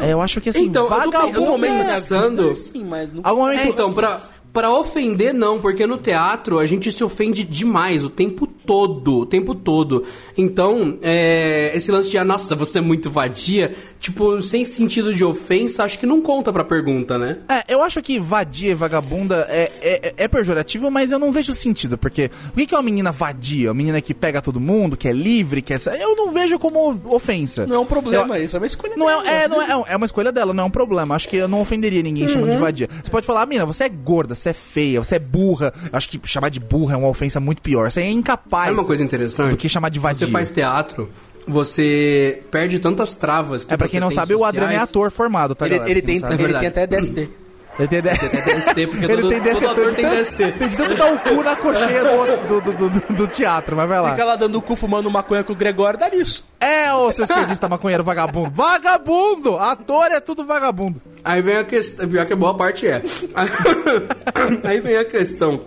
É, 0.00 0.12
eu 0.12 0.20
acho 0.20 0.40
que 0.40 0.48
assim, 0.48 0.64
Então, 0.66 0.84
eu 0.84 0.88
tô, 0.88 0.94
pe- 0.96 1.00
eu 1.06 1.10
tô 1.10 1.18
vagabundo 1.18 1.64
é- 1.66 1.68
pensando. 1.84 2.54
Sim, 2.54 2.84
mas 2.84 3.12
não. 3.12 3.20
Algum 3.22 3.42
momento 3.42 3.60
É, 3.60 3.68
então, 3.68 3.92
pra, 3.92 4.20
pra 4.52 4.70
ofender, 4.70 5.32
não, 5.34 5.60
porque 5.60 5.86
no 5.86 5.98
teatro 5.98 6.58
a 6.58 6.64
gente 6.66 6.90
se 6.90 7.04
ofende 7.04 7.44
demais 7.44 8.04
o 8.04 8.10
tempo 8.10 8.48
todo, 8.66 9.20
o 9.20 9.26
tempo 9.26 9.54
todo. 9.54 10.04
Então, 10.36 10.98
é, 11.02 11.70
esse 11.74 11.90
lance 11.90 12.10
de, 12.10 12.18
ah, 12.18 12.24
nossa, 12.24 12.54
você 12.54 12.78
é 12.78 12.80
muito 12.80 13.10
vadia, 13.10 13.74
tipo, 14.00 14.42
sem 14.42 14.64
sentido 14.64 15.14
de 15.14 15.24
ofensa, 15.24 15.84
acho 15.84 15.98
que 15.98 16.04
não 16.06 16.20
conta 16.20 16.52
pra 16.52 16.64
pergunta, 16.64 17.16
né? 17.18 17.38
É, 17.48 17.72
eu 17.72 17.82
acho 17.82 18.02
que 18.02 18.18
vadia 18.18 18.72
e 18.72 18.74
vagabunda 18.74 19.46
é, 19.48 19.70
é, 19.80 20.14
é 20.16 20.28
pejorativo, 20.28 20.90
mas 20.90 21.10
eu 21.12 21.18
não 21.18 21.32
vejo 21.32 21.54
sentido, 21.54 21.96
porque 21.96 22.30
o 22.52 22.66
que 22.66 22.74
é 22.74 22.76
uma 22.76 22.82
menina 22.82 23.12
vadia? 23.12 23.68
Uma 23.70 23.74
menina 23.74 24.00
que 24.00 24.12
pega 24.12 24.42
todo 24.42 24.60
mundo, 24.60 24.96
que 24.96 25.08
é 25.08 25.12
livre, 25.12 25.62
que 25.62 25.72
é... 25.72 25.78
Eu 26.00 26.16
não 26.16 26.32
vejo 26.32 26.58
como 26.58 27.00
ofensa. 27.06 27.66
Não 27.66 27.76
é 27.76 27.78
um 27.78 27.86
problema 27.86 28.36
Eu- 28.36 28.44
isso, 28.44 28.56
é 28.56 28.60
uma 28.60 28.66
escolha 28.66 28.94
Não 28.96 29.06
dela. 29.06 29.28
é, 29.30 29.44
é, 29.44 29.48
não 29.48 29.62
é, 29.62 29.84
é 29.92 29.96
uma 29.96 30.06
escolha 30.06 30.32
dela, 30.32 30.52
não 30.52 30.64
é 30.64 30.66
um 30.66 30.70
problema. 30.70 31.14
Acho 31.14 31.28
que 31.28 31.36
eu 31.36 31.48
não 31.48 31.60
ofenderia 31.60 32.02
ninguém 32.02 32.26
chamando 32.28 32.50
de 32.50 32.58
vadia. 32.58 32.88
Você 33.02 33.10
pode 33.10 33.26
falar, 33.26 33.46
mina, 33.46 33.64
você 33.64 33.84
é 33.84 33.88
gorda, 33.88 34.34
você 34.34 34.50
é 34.50 34.52
feia, 34.52 35.02
você 35.02 35.16
é 35.16 35.18
burra. 35.18 35.72
Acho 35.92 36.08
que 36.08 36.20
chamar 36.24 36.48
de 36.50 36.58
burra 36.60 36.94
é 36.94 36.96
uma 36.96 37.08
ofensa 37.08 37.38
muito 37.38 37.62
pior. 37.62 37.90
Você 37.90 38.00
é 38.00 38.10
incapaz 38.10 38.55
Sabe 38.64 38.72
uma 38.72 38.84
coisa 38.84 39.04
interessante? 39.04 39.50
do 39.50 39.56
que 39.56 39.68
chamar 39.68 39.88
de 39.90 39.98
vadia. 39.98 40.26
Você 40.26 40.32
faz 40.32 40.50
teatro, 40.50 41.08
você 41.46 42.42
perde 42.50 42.78
tantas 42.78 43.14
travas. 43.16 43.64
Que 43.64 43.74
É 43.74 43.76
pra 43.76 43.88
quem 43.88 44.00
não 44.00 44.10
sabe, 44.10 44.34
o 44.34 44.44
Adriano 44.44 44.68
é 44.68 44.72
sociais. 44.74 44.90
ator 44.90 45.10
formado, 45.10 45.54
tá, 45.54 45.66
Ele, 45.66 45.74
galera? 45.76 45.90
ele 45.90 46.02
Quem 46.02 46.20
tem, 46.20 46.32
ele 46.40 46.54
tem 46.58 46.68
até 46.68 46.86
DST. 46.86 47.30
Ele 47.78 47.88
tem, 47.88 48.00
Tem 48.00 48.56
DST, 48.56 48.86
porque 48.86 49.04
Ele 49.12 49.16
todo, 49.22 49.28
tem 49.28 49.40
DST. 49.42 49.60
todo 49.60 49.70
ator 49.70 49.94
tem 49.94 50.08
DST. 50.08 50.36
Tem 50.52 50.68
de 50.68 50.76
tanto 50.78 50.94
dar 50.96 51.12
o 51.12 51.18
cu 51.18 51.42
na 51.42 51.54
do, 51.54 52.60
do, 52.62 52.72
do, 52.72 52.88
do- 53.00 53.14
do 53.14 53.28
teatro, 53.28 53.76
mas 53.76 53.86
vai 53.86 54.00
lá. 54.00 54.12
Fica 54.12 54.24
lá 54.24 54.34
dando 54.36 54.56
o 54.56 54.62
cu 54.62 54.74
fumando 54.74 55.10
maconha 55.10 55.44
com 55.44 55.52
o 55.52 55.56
Gregório, 55.56 55.98
dá 55.98 56.08
nisso. 56.08 56.42
É, 56.58 56.90
ô 56.94 57.12
seu 57.12 57.24
esquerdista 57.26 57.68
maconheiro 57.68 58.02
vagabundo. 58.02 58.50
Vagabundo! 58.50 59.58
Ator 59.58 60.06
é 60.10 60.20
tudo 60.20 60.42
vagabundo. 60.46 61.02
Aí 61.22 61.42
vem 61.42 61.56
a 61.58 61.64
questão, 61.64 62.08
pior 62.08 62.24
que 62.24 62.32
a 62.32 62.36
boa 62.36 62.56
parte 62.56 62.86
é. 62.88 63.02
Aí 64.64 64.80
vem 64.80 64.96
a 64.96 65.04
questão. 65.04 65.60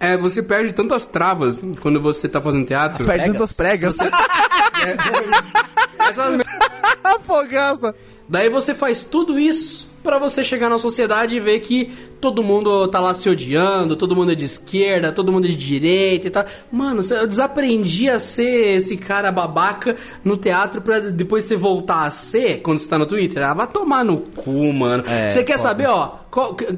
É, 0.00 0.16
você 0.16 0.42
perde 0.42 0.72
tantas 0.72 1.04
travas 1.04 1.60
quando 1.82 2.00
você 2.00 2.26
tá 2.26 2.40
fazendo 2.40 2.64
teatro. 2.66 3.04
Perde 3.04 3.30
tantas 3.32 3.52
pregas. 3.52 3.98
Essas 5.98 6.34
me- 6.36 6.44
Fogaça. 7.22 7.94
Daí 8.28 8.48
você 8.48 8.74
faz 8.74 9.02
tudo 9.02 9.38
isso 9.38 9.88
pra 10.02 10.18
você 10.18 10.42
chegar 10.42 10.70
na 10.70 10.78
sociedade 10.78 11.36
e 11.36 11.40
ver 11.40 11.60
que 11.60 11.92
todo 12.20 12.42
mundo 12.42 12.88
tá 12.88 12.98
lá 13.00 13.12
se 13.12 13.28
odiando, 13.28 13.94
todo 13.96 14.16
mundo 14.16 14.32
é 14.32 14.34
de 14.34 14.44
esquerda, 14.44 15.12
todo 15.12 15.30
mundo 15.32 15.46
é 15.46 15.48
de 15.50 15.56
direita 15.56 16.26
e 16.28 16.30
tal. 16.30 16.44
Mano, 16.72 17.02
eu 17.10 17.26
desaprendi 17.26 18.08
a 18.08 18.18
ser 18.18 18.76
esse 18.76 18.96
cara 18.96 19.30
babaca 19.30 19.96
no 20.24 20.36
teatro 20.36 20.80
pra 20.80 21.00
depois 21.00 21.44
você 21.44 21.56
voltar 21.56 22.04
a 22.04 22.10
ser 22.10 22.62
quando 22.62 22.78
você 22.78 22.88
tá 22.88 22.98
no 22.98 23.04
Twitter. 23.06 23.44
Ah, 23.46 23.52
vai 23.52 23.66
tomar 23.66 24.04
no 24.04 24.18
cu, 24.18 24.72
mano. 24.72 25.04
É, 25.06 25.28
você 25.28 25.42
quer 25.44 25.58
foda. 25.58 25.68
saber, 25.68 25.88
ó? 25.88 26.19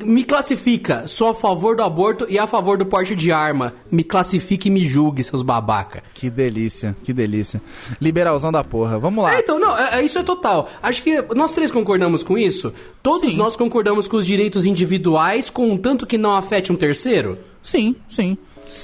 Me 0.05 0.25
classifica. 0.25 1.07
Sou 1.07 1.29
a 1.29 1.35
favor 1.35 1.77
do 1.77 1.83
aborto 1.83 2.27
e 2.29 2.39
a 2.39 2.47
favor 2.47 2.79
do 2.79 2.87
porte 2.87 3.15
de 3.15 3.31
arma. 3.33 3.75
Me 3.91 4.03
classifique 4.03 4.69
e 4.69 4.71
me 4.71 4.87
julgue, 4.87 5.23
seus 5.23 5.43
babaca. 5.43 6.03
Que 6.15 6.31
delícia, 6.31 6.97
que 7.05 7.13
delícia. 7.13 7.61
Liberalzão 8.01 8.51
da 8.51 8.65
porra. 8.65 8.99
Vamos 8.99 9.25
lá. 9.25 9.35
É, 9.37 9.41
então, 9.41 9.59
não, 9.59 9.77
é- 9.77 9.99
é- 10.01 10.03
isso 10.03 10.19
é 10.19 10.23
total. 10.23 10.69
Acho 10.83 11.03
que 11.03 11.21
nós 11.35 11.53
três 11.53 11.71
concordamos 11.71 12.23
com 12.23 12.39
isso. 12.39 12.73
Todos 13.03 13.35
nós 13.37 13.57
concordamos 13.57 14.09
com 14.09 14.17
os 14.17 14.27
direitos 14.27 14.65
individuais, 14.67 15.51
contanto 15.51 16.07
que 16.07 16.17
não 16.17 16.33
afete 16.33 16.73
um 16.73 16.77
terceiro. 16.77 17.39
Sim, 17.63 17.95
sim. 18.09 18.37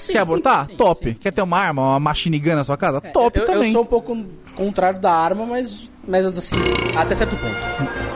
Quer 0.07 0.19
abortar? 0.19 0.69
Top. 0.77 1.15
Quer 1.15 1.33
ter 1.33 1.41
uma 1.41 1.59
arma, 1.59 1.83
uma 1.83 2.01
machine 2.01 2.39
gun 2.39 2.55
na 2.57 2.65
sua 2.65 2.77
casa? 2.77 3.01
Top 3.01 3.39
eu, 3.39 3.47
também. 3.47 3.69
eu 3.69 3.73
sou 3.73 3.83
um 3.83 3.87
pouco 3.87 4.17
contrário 4.55 5.01
da 5.01 5.11
arma, 5.13 5.47
mas, 5.47 5.91
mas 6.07 6.27
assim, 6.27 6.57
até 6.95 7.15
certo 7.15 7.37
ponto. 7.37 8.08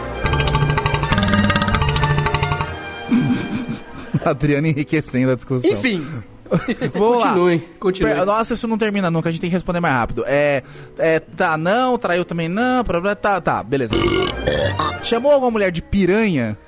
Adriano 4.30 4.66
enriquecendo 4.66 5.32
a 5.32 5.34
discussão. 5.34 5.70
Enfim, 5.70 6.04
Vamos 6.94 7.24
Continue, 7.24 7.56
lá. 7.56 7.62
continue. 7.80 8.24
Nossa, 8.26 8.52
isso 8.52 8.68
não 8.68 8.76
termina 8.76 9.10
nunca, 9.10 9.28
a 9.30 9.32
gente 9.32 9.40
tem 9.40 9.48
que 9.48 9.54
responder 9.56 9.80
mais 9.80 9.94
rápido. 9.94 10.22
É, 10.26 10.62
é 10.98 11.18
tá, 11.18 11.56
não, 11.56 11.96
traiu 11.96 12.24
também 12.26 12.46
não, 12.48 12.84
problema, 12.84 13.16
tá, 13.16 13.40
tá, 13.40 13.62
beleza. 13.62 13.94
Chamou 15.02 15.32
alguma 15.32 15.50
mulher 15.50 15.70
de 15.70 15.80
piranha? 15.80 16.58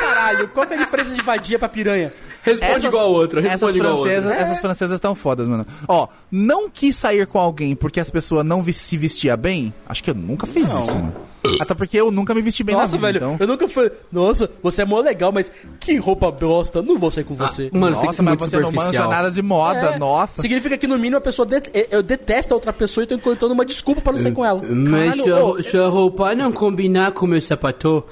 caralho, 0.00 0.48
qual 0.48 0.66
que 0.66 0.74
é 0.74 0.76
a 0.76 0.80
diferença 0.80 1.14
de 1.14 1.22
vadia 1.22 1.58
pra 1.58 1.68
piranha? 1.68 2.12
Responde 2.42 2.72
Essas- 2.72 2.84
igual 2.84 3.04
a 3.04 3.08
outra, 3.08 3.40
Essas 3.40 3.52
responde 3.52 3.78
igual 3.78 3.92
a 3.92 3.96
outra. 3.96 4.12
francesas, 4.12 4.38
essas 4.42 4.58
francesas 4.60 4.94
estão 4.96 5.14
fodas, 5.14 5.46
mano. 5.46 5.66
Ó, 5.86 6.08
não 6.30 6.68
quis 6.68 6.96
sair 6.96 7.26
com 7.26 7.38
alguém 7.38 7.74
porque 7.76 8.00
as 8.00 8.10
pessoas 8.10 8.44
não 8.44 8.64
se 8.72 8.96
vestia 8.96 9.36
bem? 9.36 9.72
Acho 9.88 10.02
que 10.02 10.10
eu 10.10 10.14
nunca 10.14 10.46
fiz 10.46 10.68
isso, 10.68 10.94
mano. 10.94 11.14
Até 11.60 11.74
porque 11.74 11.96
eu 12.00 12.10
nunca 12.10 12.34
me 12.34 12.40
vesti 12.42 12.62
bem 12.62 12.74
Nossa, 12.74 12.92
na 12.92 13.06
vida, 13.06 13.06
velho, 13.06 13.16
então. 13.34 13.36
eu 13.40 13.46
nunca 13.46 13.66
falei, 13.68 13.90
nossa, 14.12 14.48
você 14.62 14.82
é 14.82 14.84
mó 14.84 15.00
legal, 15.00 15.32
mas 15.32 15.50
que 15.80 15.96
roupa 15.96 16.30
bosta, 16.30 16.80
não 16.82 16.98
vou 16.98 17.10
sair 17.10 17.24
com 17.24 17.34
você. 17.34 17.68
Mano, 17.72 17.94
você 17.94 18.00
tem 18.00 18.00
que 18.00 18.06
Nossa, 18.06 18.16
ser 18.16 18.22
mas 18.22 18.38
muito 18.38 18.50
você 18.50 18.56
não 18.56 18.62
manja 18.70 18.78
superficial. 18.84 19.10
nada 19.10 19.30
de 19.30 19.42
moda, 19.42 19.78
É, 19.78 19.98
nossa. 19.98 20.40
Significa 20.40 20.78
que 20.78 20.86
no 20.86 20.96
mínimo 20.96 21.16
a 21.16 21.20
pessoa 21.20 21.44
det 21.46 21.88
eu 21.90 22.02
detesto 22.02 22.54
a 22.54 22.56
outra 22.56 22.72
pessoa 22.72 23.04
e 23.04 23.06
tô 23.06 23.14
encontrando 23.14 23.54
uma 23.54 23.64
desculpa 23.64 24.00
pra 24.00 24.12
não 24.12 24.20
sair 24.20 24.32
com 24.32 24.44
ela. 24.44 24.62
Mas 24.62 25.16
Caralho, 25.16 25.24
sua, 25.24 25.44
ô, 25.44 25.62
sua 25.62 25.88
roupa 25.88 26.34
não 26.34 26.52
combinar 26.52 27.12
com 27.12 27.26
meu 27.26 27.40
sapato. 27.40 28.04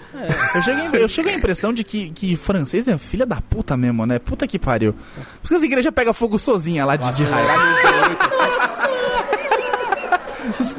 Eu 0.54 0.62
cheguei, 0.62 1.02
eu 1.04 1.08
cheguei 1.08 1.34
à 1.34 1.36
impressão 1.36 1.72
de 1.72 1.84
que, 1.84 2.10
que 2.10 2.34
francês 2.36 2.88
é 2.88 2.98
filha 2.98 3.24
da 3.26 3.40
puta 3.40 3.76
mesmo, 3.76 4.04
né? 4.06 4.18
Puta 4.18 4.46
que 4.46 4.58
pariu. 4.58 4.92
Por 4.92 5.44
isso 5.44 5.48
que 5.48 5.54
as 5.54 5.62
igrejas 5.62 5.92
pegam 5.94 6.12
fogo 6.12 6.38
sozinha 6.38 6.84
lá 6.84 6.96
de, 6.96 7.10
de 7.16 7.22
raiva. 7.24 7.52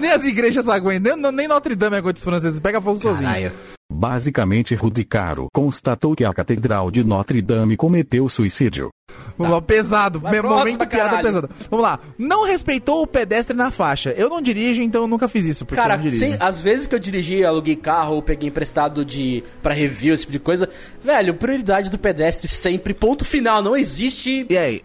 nem 0.01 0.11
as 0.11 0.25
igrejas 0.25 0.67
aguentam, 0.67 1.15
nem, 1.15 1.31
nem 1.31 1.47
Notre 1.47 1.75
Dame 1.75 1.95
aguenta 1.97 2.17
os 2.17 2.23
franceses, 2.23 2.59
pega 2.59 2.81
fogo 2.81 2.99
sozinho. 2.99 3.51
Basicamente, 3.93 4.73
Rudy 4.73 5.03
Caro 5.03 5.47
constatou 5.53 6.15
que 6.15 6.23
a 6.23 6.33
Catedral 6.33 6.89
de 6.89 7.03
Notre 7.03 7.41
Dame 7.41 7.75
cometeu 7.75 8.27
suicídio. 8.29 8.89
Vamos 9.37 9.53
lá, 9.53 9.61
pesado, 9.61 10.19
Vai 10.21 10.31
momento 10.41 10.87
piada 10.87 11.09
caralho. 11.09 11.27
pesada. 11.27 11.49
Vamos 11.69 11.83
lá, 11.83 11.99
não 12.17 12.45
respeitou 12.45 13.01
o 13.03 13.07
pedestre 13.07 13.55
na 13.55 13.69
faixa. 13.69 14.11
Eu 14.11 14.29
não 14.29 14.41
dirijo, 14.41 14.81
então 14.81 15.01
eu 15.01 15.07
nunca 15.09 15.27
fiz 15.27 15.45
isso, 15.45 15.65
Cara, 15.65 16.01
sem- 16.09 16.37
às 16.39 16.61
vezes 16.61 16.87
que 16.87 16.95
eu 16.95 16.99
dirigi, 16.99 17.43
aluguei 17.43 17.75
carro 17.75 18.15
ou 18.15 18.21
peguei 18.23 18.47
emprestado 18.47 19.03
de 19.03 19.43
para 19.61 19.73
review, 19.73 20.13
esse 20.13 20.21
tipo 20.23 20.31
de 20.31 20.39
coisa, 20.39 20.69
velho, 21.03 21.33
prioridade 21.33 21.89
do 21.89 21.97
pedestre 21.97 22.47
sempre, 22.47 22.93
ponto 22.93 23.25
final, 23.25 23.61
não 23.61 23.75
existe 23.75 24.45
E 24.49 24.57
aí? 24.57 24.81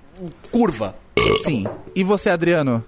curva. 0.50 0.96
Sim. 1.44 1.64
E 1.94 2.02
você, 2.02 2.28
Adriano? 2.28 2.84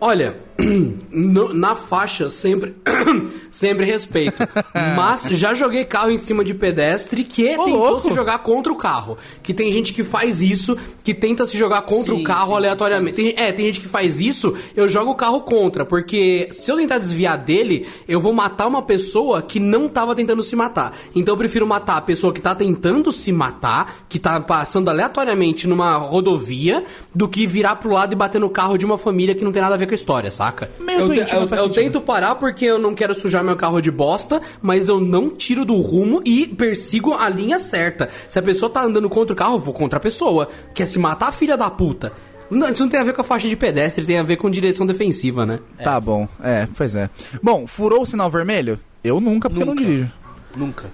Olha, 0.00 0.36
no- 1.10 1.52
na 1.54 1.74
faixa 1.74 2.30
sempre 2.30 2.74
sempre 3.50 3.84
respeito. 3.84 4.36
Mas 4.96 5.24
já 5.30 5.54
joguei 5.54 5.84
carro 5.84 6.10
em 6.10 6.16
cima 6.16 6.44
de 6.44 6.54
pedestre 6.54 7.24
que 7.24 7.44
tentou 7.48 7.68
louco. 7.68 8.08
se 8.08 8.14
jogar 8.14 8.38
contra 8.40 8.72
o 8.72 8.76
carro. 8.76 9.18
Que 9.42 9.52
tem 9.54 9.70
gente 9.72 9.92
que 9.92 10.04
faz 10.04 10.42
isso, 10.42 10.76
que 11.02 11.14
tenta 11.14 11.46
se 11.46 11.56
jogar 11.56 11.82
contra 11.82 12.14
Sim, 12.14 12.20
o 12.20 12.24
carro 12.24 12.48
sim. 12.50 12.56
aleatoriamente. 12.56 13.16
Tem- 13.16 13.34
é, 13.36 13.52
tem 13.52 13.66
gente 13.66 13.80
que 13.80 13.88
faz 13.88 14.20
isso, 14.20 14.54
eu 14.76 14.88
jogo 14.88 15.12
o 15.12 15.14
carro 15.14 15.40
contra. 15.42 15.84
Porque 15.84 16.48
se 16.52 16.70
eu 16.70 16.76
tentar 16.76 16.98
desviar 16.98 17.38
dele, 17.38 17.86
eu 18.06 18.20
vou 18.20 18.32
matar 18.32 18.66
uma 18.66 18.82
pessoa 18.82 19.40
que 19.42 19.58
não 19.60 19.88
tava 19.88 20.14
tentando 20.14 20.42
se 20.42 20.54
matar. 20.56 20.96
Então 21.14 21.34
eu 21.34 21.38
prefiro 21.38 21.66
matar 21.66 21.96
a 21.96 22.00
pessoa 22.02 22.32
que 22.32 22.40
tá 22.40 22.54
tentando 22.54 23.10
se 23.12 23.32
matar, 23.32 24.04
que 24.08 24.18
tá 24.18 24.40
passando 24.40 24.88
aleatoriamente 24.88 25.66
numa 25.66 25.94
rodovia, 25.96 26.84
do 27.14 27.28
que 27.28 27.46
virar 27.46 27.76
pro 27.76 27.90
lado 27.92 28.12
e 28.12 28.16
bater 28.16 28.40
no 28.40 28.50
carro 28.50 28.76
de 28.76 28.84
uma 28.84 28.98
família 28.98 29.34
que 29.34 29.44
não 29.44 29.52
tem 29.52 29.62
nada 29.62 29.74
a 29.74 29.78
ver 29.78 29.86
com 29.86 29.92
a 29.92 29.94
história, 29.94 30.30
saca? 30.30 30.57
Meio 30.80 31.00
eu, 31.00 31.06
doentio, 31.06 31.26
te- 31.26 31.34
eu- 31.34 31.46
não 31.48 31.56
eu 31.58 31.70
tento 31.70 32.00
parar 32.00 32.34
porque 32.36 32.64
eu 32.64 32.78
não 32.78 32.94
quero 32.94 33.14
sujar 33.14 33.44
meu 33.44 33.56
carro 33.56 33.80
de 33.80 33.90
bosta, 33.90 34.40
mas 34.62 34.88
eu 34.88 34.98
não 35.00 35.30
tiro 35.30 35.64
do 35.64 35.76
rumo 35.76 36.20
e 36.24 36.46
persigo 36.46 37.14
a 37.14 37.28
linha 37.28 37.58
certa. 37.60 38.08
Se 38.28 38.38
a 38.38 38.42
pessoa 38.42 38.70
tá 38.70 38.82
andando 38.82 39.08
contra 39.08 39.32
o 39.32 39.36
carro, 39.36 39.54
eu 39.54 39.58
vou 39.58 39.74
contra 39.74 39.98
a 39.98 40.00
pessoa. 40.00 40.48
Quer 40.74 40.86
se 40.86 40.98
matar, 40.98 41.32
filha 41.32 41.56
da 41.56 41.68
puta. 41.70 42.12
Não, 42.50 42.68
isso 42.70 42.82
não 42.82 42.88
tem 42.88 42.98
a 42.98 43.04
ver 43.04 43.12
com 43.12 43.20
a 43.20 43.24
faixa 43.24 43.46
de 43.46 43.54
pedestre, 43.56 44.06
tem 44.06 44.18
a 44.18 44.22
ver 44.22 44.36
com 44.36 44.48
direção 44.50 44.86
defensiva, 44.86 45.44
né? 45.44 45.58
Tá 45.84 46.00
bom, 46.00 46.26
é, 46.42 46.66
pois 46.76 46.94
é. 46.96 47.10
Bom, 47.42 47.66
furou 47.66 48.02
o 48.02 48.06
sinal 48.06 48.30
vermelho? 48.30 48.80
Eu 49.04 49.20
nunca, 49.20 49.50
porque 49.50 49.62
eu 49.62 49.66
não 49.66 49.74
Nunca. 49.74 49.86
dirijo. 49.86 50.10
Nunca. 50.56 50.84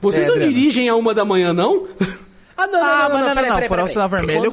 Vocês 0.00 0.26
É, 0.26 0.30
não 0.30 0.38
dirigem 0.38 0.88
a 0.88 0.96
uma 0.96 1.12
da 1.14 1.24
manhã, 1.24 1.52
não? 1.52 1.86
Ah, 2.56 2.66
não, 2.66 2.82
Ah, 2.82 3.08
mas 3.12 3.20
não, 3.20 3.28
não, 3.28 3.34
peraí, 3.34 3.48
não, 3.48 3.54
peraí, 3.56 3.68
furar 3.68 3.84
o 3.84 3.88
peraí. 3.88 3.92
sinal 3.92 4.08
vermelho... 4.08 4.52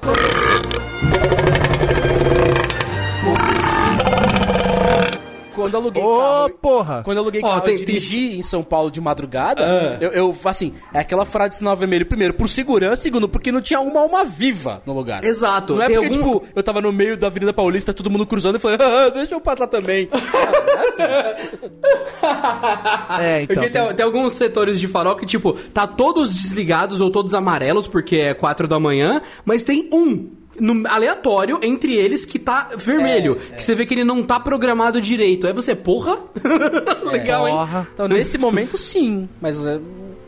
Quando 5.56 5.74
eu 5.74 5.80
aluguei 5.80 6.02
Ô, 6.04 6.18
carro... 6.20 6.50
porra! 6.62 7.02
Quando 7.04 7.18
eu 7.18 7.24
aluguei 7.24 7.42
Ó, 7.44 7.50
carro 7.50 7.62
tem- 7.62 7.76
e 7.76 7.86
dirigi 7.86 8.38
em 8.38 8.44
São 8.44 8.64
Paulo 8.64 8.90
de 8.92 9.02
madrugada, 9.02 9.64
Ah. 9.66 9.98
eu, 10.00 10.12
eu, 10.12 10.36
assim, 10.46 10.74
é 10.94 11.00
aquela 11.00 11.26
frase 11.26 11.52
de 11.52 11.56
sinal 11.58 11.76
vermelho, 11.76 12.06
primeiro, 12.06 12.34
por 12.34 12.48
segurança, 12.50 13.02
segundo, 13.04 13.28
porque 13.28 13.52
não 13.52 13.62
tinha 13.62 13.80
uma 13.80 14.02
alma 14.02 14.24
viva 14.24 14.82
no 14.86 14.94
lugar. 14.94 15.24
Exato. 15.24 15.76
Não 15.76 15.84
é 15.84 15.88
Tem 15.88 15.96
porque, 15.98 16.16
algum- 16.18 16.40
tipo, 16.40 16.48
eu 16.56 16.64
tava 16.64 16.82
no 16.82 16.92
meio 16.92 17.18
da 17.18 17.28
Avenida 17.28 17.54
Paulista, 17.54 17.94
todo 17.94 18.10
mundo 18.10 18.26
cruzando, 18.26 18.56
e 18.56 18.60
falei, 18.60 18.78
ah, 18.82 19.10
deixa 19.10 19.34
eu 19.34 19.42
passar 19.42 19.68
também. 19.68 20.10
É, 23.20 23.42
então... 23.44 23.56
Porque 23.56 23.70
tem, 23.70 23.94
tem 23.96 24.06
alguns 24.06 24.34
setores 24.34 24.80
de 24.80 24.88
farol 24.88 25.16
que, 25.16 25.26
tipo, 25.26 25.54
tá 25.74 25.86
todos 25.88 26.34
desligados 26.34 27.02
ou 27.02 27.10
todos 27.10 27.34
amarelos, 27.34 27.88
porque 27.88 28.16
é 28.18 28.34
4 28.34 28.68
da 28.68 28.80
manhã, 28.80 29.22
mas 29.46 29.64
tem 29.64 29.90
um. 29.94 30.30
No- 30.60 30.88
aleatório 30.88 31.60
entre 31.62 31.94
eles 31.96 32.26
que 32.26 32.38
tá 32.40 32.70
vermelho. 32.76 33.36
Que 33.36 33.64
você 33.64 33.74
vê 33.76 33.86
que 33.86 33.94
ele 33.94 34.04
não 34.04 34.24
tá 34.24 34.40
programado 34.40 35.02
direito. 35.02 35.48
Aí 35.48 35.54
você, 35.54 35.76
porra? 35.76 36.18
Legal, 37.06 37.48
hein? 37.48 37.54
Porra. 37.56 37.88
Então, 37.94 38.08
nesse 38.08 38.38
momento, 38.38 38.78
sim, 38.78 39.28
mas 39.40 39.64
é, 39.66 39.80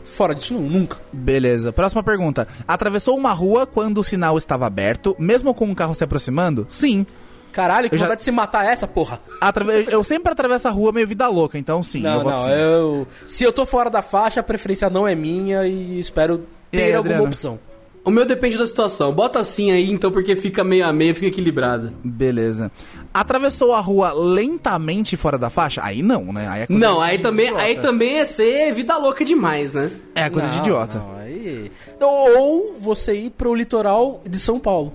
fora 0.04 0.34
disso, 0.34 0.54
não, 0.54 0.62
nunca. 0.62 0.98
Beleza. 1.12 1.72
Próxima 1.72 2.02
pergunta. 2.02 2.46
Atravessou 2.66 3.16
uma 3.16 3.32
rua 3.32 3.66
quando 3.66 3.98
o 3.98 4.04
sinal 4.04 4.36
estava 4.38 4.66
aberto, 4.66 5.14
mesmo 5.18 5.54
com 5.54 5.66
um 5.66 5.74
carro 5.74 5.94
se 5.94 6.04
aproximando? 6.04 6.66
Sim. 6.70 7.06
Caralho, 7.52 7.88
que 7.88 7.94
Eu 7.94 7.98
já- 8.00 8.06
vontade 8.06 8.18
de 8.18 8.24
se 8.24 8.32
matar 8.32 8.66
é 8.66 8.72
essa, 8.72 8.84
porra. 8.84 9.20
Atrave- 9.40 9.86
Eu 9.88 10.02
sempre 10.02 10.32
atravesso 10.32 10.66
a 10.66 10.72
rua 10.72 10.90
meio 10.90 11.06
vida 11.06 11.28
louca, 11.28 11.56
então 11.56 11.84
sim. 11.84 11.98
eu 12.04 12.10
Não, 12.10 12.22
voto 12.24 12.42
não, 12.48 12.50
eu... 12.50 13.06
Se 13.28 13.44
eu 13.44 13.52
tô 13.52 13.64
fora 13.64 13.88
da 13.88 14.02
faixa, 14.02 14.40
a 14.40 14.42
preferência 14.42 14.90
não 14.90 15.06
é 15.06 15.14
minha 15.14 15.64
e 15.64 16.00
espero 16.00 16.46
E 16.72 16.76
ter 16.76 16.82
aí, 16.82 16.92
alguma 16.94 17.14
Adriano? 17.14 17.28
opção. 17.28 17.58
O 18.04 18.10
meu 18.10 18.26
depende 18.26 18.58
da 18.58 18.66
situação. 18.66 19.12
Bota 19.12 19.40
assim 19.40 19.72
aí, 19.72 19.90
então, 19.90 20.12
porque 20.12 20.36
fica 20.36 20.62
meio 20.62 20.86
a 20.86 20.92
meio, 20.92 21.14
fica 21.14 21.26
equilibrado. 21.28 21.90
Beleza. 22.04 22.70
Atravessou 23.14 23.72
a 23.72 23.80
rua 23.80 24.12
lentamente 24.12 25.16
fora 25.16 25.38
da 25.38 25.48
faixa? 25.48 25.80
Aí 25.82 26.02
não, 26.02 26.30
né? 26.32 26.46
Aí 26.48 26.62
é 26.62 26.66
coisa 26.66 26.86
Não, 26.86 26.96
de 26.98 27.02
aí 27.02 27.18
também, 27.18 27.46
idiota. 27.46 27.62
aí 27.64 27.76
também 27.76 28.18
é 28.18 28.24
ser 28.26 28.72
vida 28.74 28.96
louca 28.98 29.24
demais, 29.24 29.72
né? 29.72 29.90
É 30.14 30.28
coisa 30.28 30.48
de 30.48 30.54
Não, 30.56 30.60
idiota. 30.62 30.98
não, 30.98 31.16
aí... 31.18 31.70
Ou 32.00 32.74
você 32.78 33.14
ir 33.14 33.30
pro 33.30 33.54
litoral 33.54 34.20
de 34.28 34.38
São 34.38 34.58
Paulo. 34.60 34.92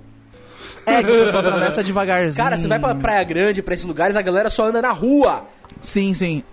É 0.85 1.03
que 1.03 1.09
o 1.11 1.25
pessoal 1.25 1.39
atravessa 1.45 1.83
devagarzinho. 1.83 2.43
Cara, 2.43 2.57
você 2.57 2.67
vai 2.67 2.79
pra 2.79 2.93
Praia 2.95 3.23
Grande, 3.23 3.61
pra 3.61 3.73
esses 3.73 3.85
lugares, 3.85 4.15
a 4.15 4.21
galera 4.21 4.49
só 4.49 4.65
anda 4.65 4.81
na 4.81 4.91
rua. 4.91 5.45
Sim, 5.81 6.13
sim. 6.13 6.43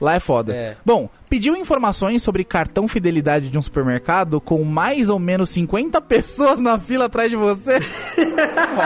Lá 0.00 0.14
é 0.14 0.20
foda. 0.20 0.54
É. 0.54 0.76
Bom, 0.84 1.08
pediu 1.28 1.56
informações 1.56 2.22
sobre 2.22 2.44
cartão 2.44 2.86
fidelidade 2.88 3.48
de 3.48 3.58
um 3.58 3.62
supermercado 3.62 4.40
com 4.40 4.62
mais 4.64 5.08
ou 5.08 5.18
menos 5.18 5.50
50 5.50 6.00
pessoas 6.02 6.60
na 6.60 6.78
fila 6.78 7.06
atrás 7.06 7.30
de 7.30 7.36
você. 7.36 7.78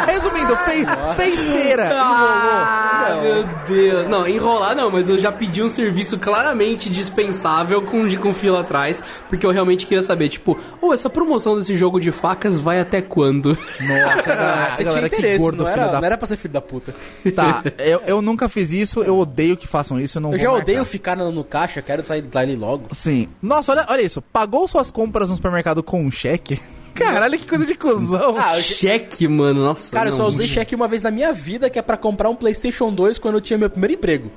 Resumindo, 0.07 0.57
fei, 0.57 0.85
feiticeira. 1.17 1.91
Ah, 1.93 3.21
meu 3.23 3.45
Deus. 3.67 4.07
Não, 4.07 4.27
enrolar 4.27 4.75
não, 4.75 4.91
mas 4.91 5.09
eu 5.09 5.19
já 5.19 5.31
pedi 5.31 5.63
um 5.63 5.69
serviço 5.69 6.19
claramente 6.19 6.89
dispensável 6.89 7.83
com, 7.83 8.07
de, 8.07 8.17
com 8.17 8.33
fila 8.33 8.61
atrás, 8.61 9.03
porque 9.29 9.45
eu 9.45 9.51
realmente 9.51 9.87
queria 9.87 10.03
saber, 10.03 10.29
tipo, 10.29 10.59
ô, 10.81 10.93
essa 10.93 11.11
promoção 11.11 11.57
desse 11.59 11.77
jogo 11.77 12.01
de 12.01 12.11
facas 12.11 12.59
vai 12.59 12.81
até 12.81 13.03
quando? 13.03 13.51
Nossa, 13.81 14.23
galera, 14.35 14.83
galera 14.83 15.09
que 15.09 15.17
interesse, 15.17 15.43
gordo, 15.45 15.65
não 15.65 15.71
filho 15.71 15.83
era, 15.83 15.93
da 15.93 16.01
não 16.01 16.07
era 16.07 16.17
pra 16.19 16.27
ser 16.27 16.37
filho 16.37 16.55
da 16.55 16.61
puta. 16.61 16.95
Tá, 17.35 17.63
eu, 17.79 18.01
eu 18.07 18.23
nunca 18.23 18.49
fiz 18.49 18.73
isso, 18.73 19.03
eu 19.03 19.19
odeio 19.19 19.57
que 19.57 19.67
façam 19.67 20.01
isso. 20.01 20.19
Eu, 20.19 20.23
não 20.23 20.33
Eu 20.33 20.39
já 20.39 20.49
marcar. 20.49 20.63
odeio 20.63 20.85
ficar 20.85 21.17
no, 21.17 21.31
no 21.31 21.45
caixa, 21.45 21.83
quero 21.83 22.05
sair 22.05 22.23
dali 22.31 22.57
logo. 22.57 22.87
Sim. 22.93 23.29
Nossa, 23.43 23.73
olha, 23.73 23.87
olha 23.89 24.03
isso. 24.03 24.21
Pagou 24.23 24.67
suas 24.69 24.91
compras 24.91 25.29
no 25.31 25.37
supermercado 25.37 25.83
com 25.83 26.03
um 26.05 26.11
cheque? 26.11 26.61
Caralho, 26.95 27.39
que 27.39 27.47
coisa 27.47 27.65
de 27.65 27.75
cuzão. 27.75 28.35
Ah, 28.37 28.57
eu- 28.57 28.63
Cheque, 28.63 29.27
mano, 29.29 29.63
nossa. 29.65 29.93
Cara, 29.95 30.09
eu 30.09 30.11
não, 30.11 30.17
só 30.19 30.27
usei 30.27 30.47
cheque 30.47 30.75
uma 30.75 30.89
vez 30.89 31.03
na 31.03 31.11
minha 31.11 31.33
vida, 31.33 31.71
que 31.71 31.79
é 31.79 31.83
pra 31.83 31.97
comprar 31.97 32.29
um 32.29 32.35
PlayStation 32.37 32.93
2 32.93 33.19
quando 33.19 33.37
eu 33.37 33.41
tinha 33.41 33.59
meu 33.59 33.71
primeiro 33.71 33.95
emprego. 33.95 34.31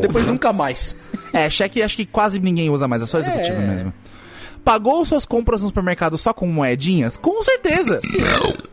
Depois 0.00 0.26
nunca 0.26 0.52
mais. 0.52 0.96
É, 1.34 1.48
cheque 1.48 1.82
acho 1.82 1.96
que 1.96 2.04
quase 2.04 2.38
ninguém 2.38 2.68
usa 2.68 2.86
mais, 2.86 3.00
é 3.00 3.06
só 3.06 3.18
executivo 3.18 3.56
É. 3.56 3.66
mesmo. 3.66 3.92
Pagou 4.62 5.02
suas 5.02 5.24
compras 5.24 5.62
no 5.62 5.68
supermercado 5.68 6.18
só 6.18 6.34
com 6.34 6.46
moedinhas? 6.46 7.16
Com 7.16 7.42
certeza. 7.42 7.98
Sim. 8.02 8.18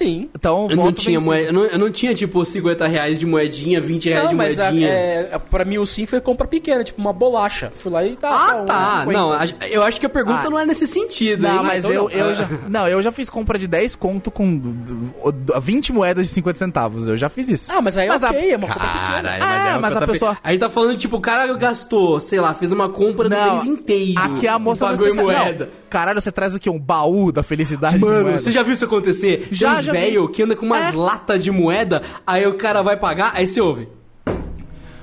Então, 0.00 0.68
Eu 0.70 0.76
não 0.76 0.92
tinha 0.92 1.20
moeda, 1.20 1.48
eu 1.48 1.52
não, 1.52 1.64
eu 1.64 1.78
não 1.78 1.90
tinha 1.90 2.14
tipo 2.14 2.44
50 2.44 2.86
reais 2.86 3.18
de 3.18 3.26
moedinha, 3.26 3.80
20 3.80 4.08
reais 4.08 4.22
Não, 4.24 4.30
de 4.30 4.36
mas 4.36 4.58
a, 4.58 4.64
moedinha. 4.70 4.88
é, 4.88 5.38
pra 5.50 5.64
mim 5.64 5.78
o 5.78 5.84
sim 5.86 6.06
foi 6.06 6.20
compra 6.20 6.46
pequena, 6.46 6.82
tipo 6.82 7.00
uma 7.00 7.12
bolacha. 7.12 7.72
Fui 7.76 7.92
lá 7.92 8.04
e 8.04 8.16
tá. 8.16 8.28
Ah, 8.30 8.56
um 8.62 8.64
tá. 8.64 8.98
50. 9.00 9.12
Não, 9.18 9.32
a- 9.32 9.46
eu 9.68 9.82
acho 9.82 10.00
que 10.00 10.06
a 10.06 10.08
pergunta 10.08 10.46
Ah. 10.46 10.50
não 10.50 10.58
é 10.58 10.64
nesse 10.64 10.86
sentido, 10.86 11.42
Não, 11.42 11.56
hein? 11.58 11.62
mas 11.62 11.78
então 11.84 11.90
eu, 11.92 12.02
não. 12.04 12.10
eu 12.10 12.34
já. 12.34 12.48
Não, 12.68 12.88
eu 12.88 13.02
já 13.02 13.12
fiz 13.12 13.28
compra 13.28 13.58
de 13.58 13.66
10 13.68 13.94
conto 13.94 14.30
com 14.30 14.56
d- 14.56 14.70
d- 14.72 15.60
20 15.60 15.92
moedas 15.92 16.26
de 16.26 16.32
50 16.32 16.58
centavos. 16.58 17.06
Eu 17.06 17.16
já 17.16 17.28
fiz 17.28 17.48
isso. 17.48 17.70
Ah, 17.72 17.80
mas 17.82 17.96
aí 17.96 18.08
Mas 18.08 18.22
a- 18.24 18.30
ok, 18.30 18.52
é 18.52 18.56
uma 18.56 18.66
compra 18.68 18.80
pequena. 18.88 19.12
Caralho, 19.12 19.42
Ah, 19.42 19.46
mas, 19.46 19.66
é 19.66 19.78
mas 19.78 19.94
o 19.94 19.98
que 19.98 20.04
a 20.04 20.06
eu 20.06 20.12
pessoa- 20.12 20.34
pe- 20.34 20.40
A 20.44 20.50
gente 20.52 20.60
tá 20.60 20.70
falando, 20.70 20.96
tipo, 20.98 21.16
o 21.16 21.20
cara 21.20 21.52
gastou, 21.54 22.18
sei 22.20 22.40
lá, 22.40 22.54
fez 22.54 22.72
uma 22.72 22.88
compra 22.88 23.28
do 23.28 23.34
Não, 23.36 23.52
mês 23.54 23.66
inteiro. 23.66 24.20
Aqui 24.20 24.48
a 24.48 24.58
moça 24.58 24.86
pagou 24.86 25.06
em 25.08 25.12
moeda. 25.14 25.66
Não, 25.66 25.81
caralho, 25.92 26.20
você 26.20 26.32
traz 26.32 26.54
o 26.54 26.58
quê? 26.58 26.70
Um 26.70 26.78
baú 26.78 27.30
da 27.30 27.42
felicidade? 27.42 27.98
de 27.98 28.00
Mano, 28.04 28.32
você 28.32 28.50
já 28.50 28.62
viu 28.62 28.72
isso 28.72 28.84
acontecer? 28.86 29.48
Já, 29.50 29.72
Tem 29.72 29.78
uns 29.80 29.84
já 29.84 29.92
velho 29.92 30.28
que 30.30 30.42
anda 30.42 30.56
com 30.56 30.64
umas 30.64 30.92
É. 30.92 30.96
latas 30.96 31.44
de 31.44 31.50
moeda, 31.50 32.00
aí 32.26 32.46
o 32.46 32.54
cara 32.56 32.80
vai 32.82 32.96
pagar, 32.96 33.32
aí 33.34 33.46
você 33.46 33.60
ouve. 33.60 33.86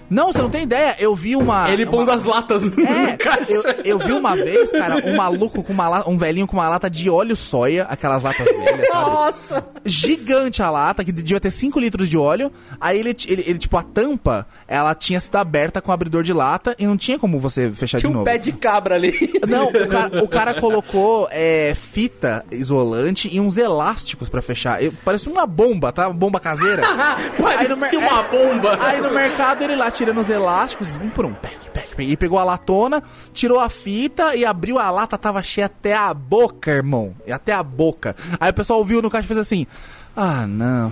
Não, 0.10 0.31
você 0.31 0.41
não 0.41 0.49
tem 0.49 0.64
ideia. 0.64 0.95
Eu 0.99 1.14
vi 1.15 1.36
uma. 1.36 1.69
Ele 1.69 1.84
uma... 1.84 1.91
pondo 1.91 2.11
as 2.11 2.26
latas 2.26 2.64
no, 2.64 2.86
É, 2.86 3.15
caixa. 3.18 3.52
eu, 3.52 3.64
eu 3.86 3.99
vi 3.99 4.11
uma 4.11 4.36
vez, 4.36 4.72
cara, 4.72 4.98
um 5.06 5.15
maluco 5.15 5.61
com 5.64 5.72
uma 5.73 5.88
lata, 5.88 6.10
um 6.10 6.18
velhinho 6.18 6.48
com 6.48 6.57
uma 6.57 6.68
lata 6.68 6.90
de 6.90 7.10
óleo 7.10 7.36
soia, 7.36 7.86
aquelas 7.90 8.23
latas 8.23 8.45
velhas, 8.45 8.88
sabe? 8.90 9.06
Nossa! 9.10 9.65
Gigante 9.86 10.61
a 10.64 10.69
lata, 10.69 11.03
que 11.03 11.11
devia 11.11 11.40
ter 11.40 11.52
5 11.52 11.80
litros 11.80 12.10
de 12.10 12.18
óleo. 12.18 12.52
Aí 12.80 12.99
ele, 12.99 13.15
ele, 13.27 13.44
ele, 13.45 13.60
tipo, 13.60 13.77
a 13.77 13.84
tampa, 13.84 14.48
ela 14.68 14.94
tinha 14.95 15.19
sido 15.19 15.36
aberta 15.36 15.81
com 15.81 15.91
o 15.91 15.94
abridor 15.94 16.23
de 16.23 16.34
lata 16.34 16.76
e 16.80 16.86
não 16.86 16.98
tinha 16.98 17.19
como 17.19 17.40
você 17.40 17.72
fechar 17.72 17.99
Tinha 17.99 18.10
de 18.10 18.14
um 18.15 18.19
novo. 18.19 18.26
pé 18.26 18.38
de 18.38 18.52
cabra 18.52 18.95
ali. 18.95 19.14
Não, 19.48 19.68
o 19.68 19.88
cara, 19.88 20.23
o 20.23 20.27
cara 20.27 20.53
colocou 20.56 21.27
é, 21.31 21.73
fita 21.76 22.45
isolante 22.52 23.30
e 23.31 23.40
uns 23.40 23.57
elásticos 23.57 24.30
pra 24.30 24.41
fechar. 24.41 24.81
Eu, 24.84 24.94
parece 25.03 25.30
uma 25.30 25.45
bomba, 25.45 25.91
tá? 25.91 26.07
Uma 26.07 26.14
bomba 26.14 26.40
caseira. 26.40 26.84
Parecia 27.38 27.99
uma 27.99 28.23
bomba. 28.23 28.77
Aí 28.81 29.02
no 29.02 29.11
mercado 29.11 29.64
ele 29.64 29.76
lá 29.76 29.90
tirando 29.99 30.21
os 30.21 30.30
elásticos, 30.30 30.95
um 30.95 31.09
por 31.09 31.26
um, 31.26 31.34
pec, 31.34 31.59
pec, 31.73 31.93
pec, 31.93 32.09
e 32.09 32.15
pegou 32.15 32.39
a 32.39 32.43
latona, 32.45 33.03
tirou 33.34 33.59
a 33.59 33.67
fita 33.67 34.34
e 34.34 34.45
abriu 34.45 34.80
a 34.80 34.89
lata, 34.89 35.17
tava 35.17 35.43
cheia 35.43 35.65
até 35.65 35.93
a 35.93 36.13
boca, 36.13 36.71
irmão. 36.71 37.13
Até 37.30 37.51
a 37.51 37.61
boca. 37.61 38.15
Aí 38.39 38.49
o 38.49 38.53
pessoal 38.53 38.80
ouviu 38.80 39.01
no 39.01 39.09
caixa 39.09 39.26
e 39.26 39.27
fez 39.27 39.39
assim: 39.39 39.67
Ah, 40.15 40.45
não. 40.48 40.91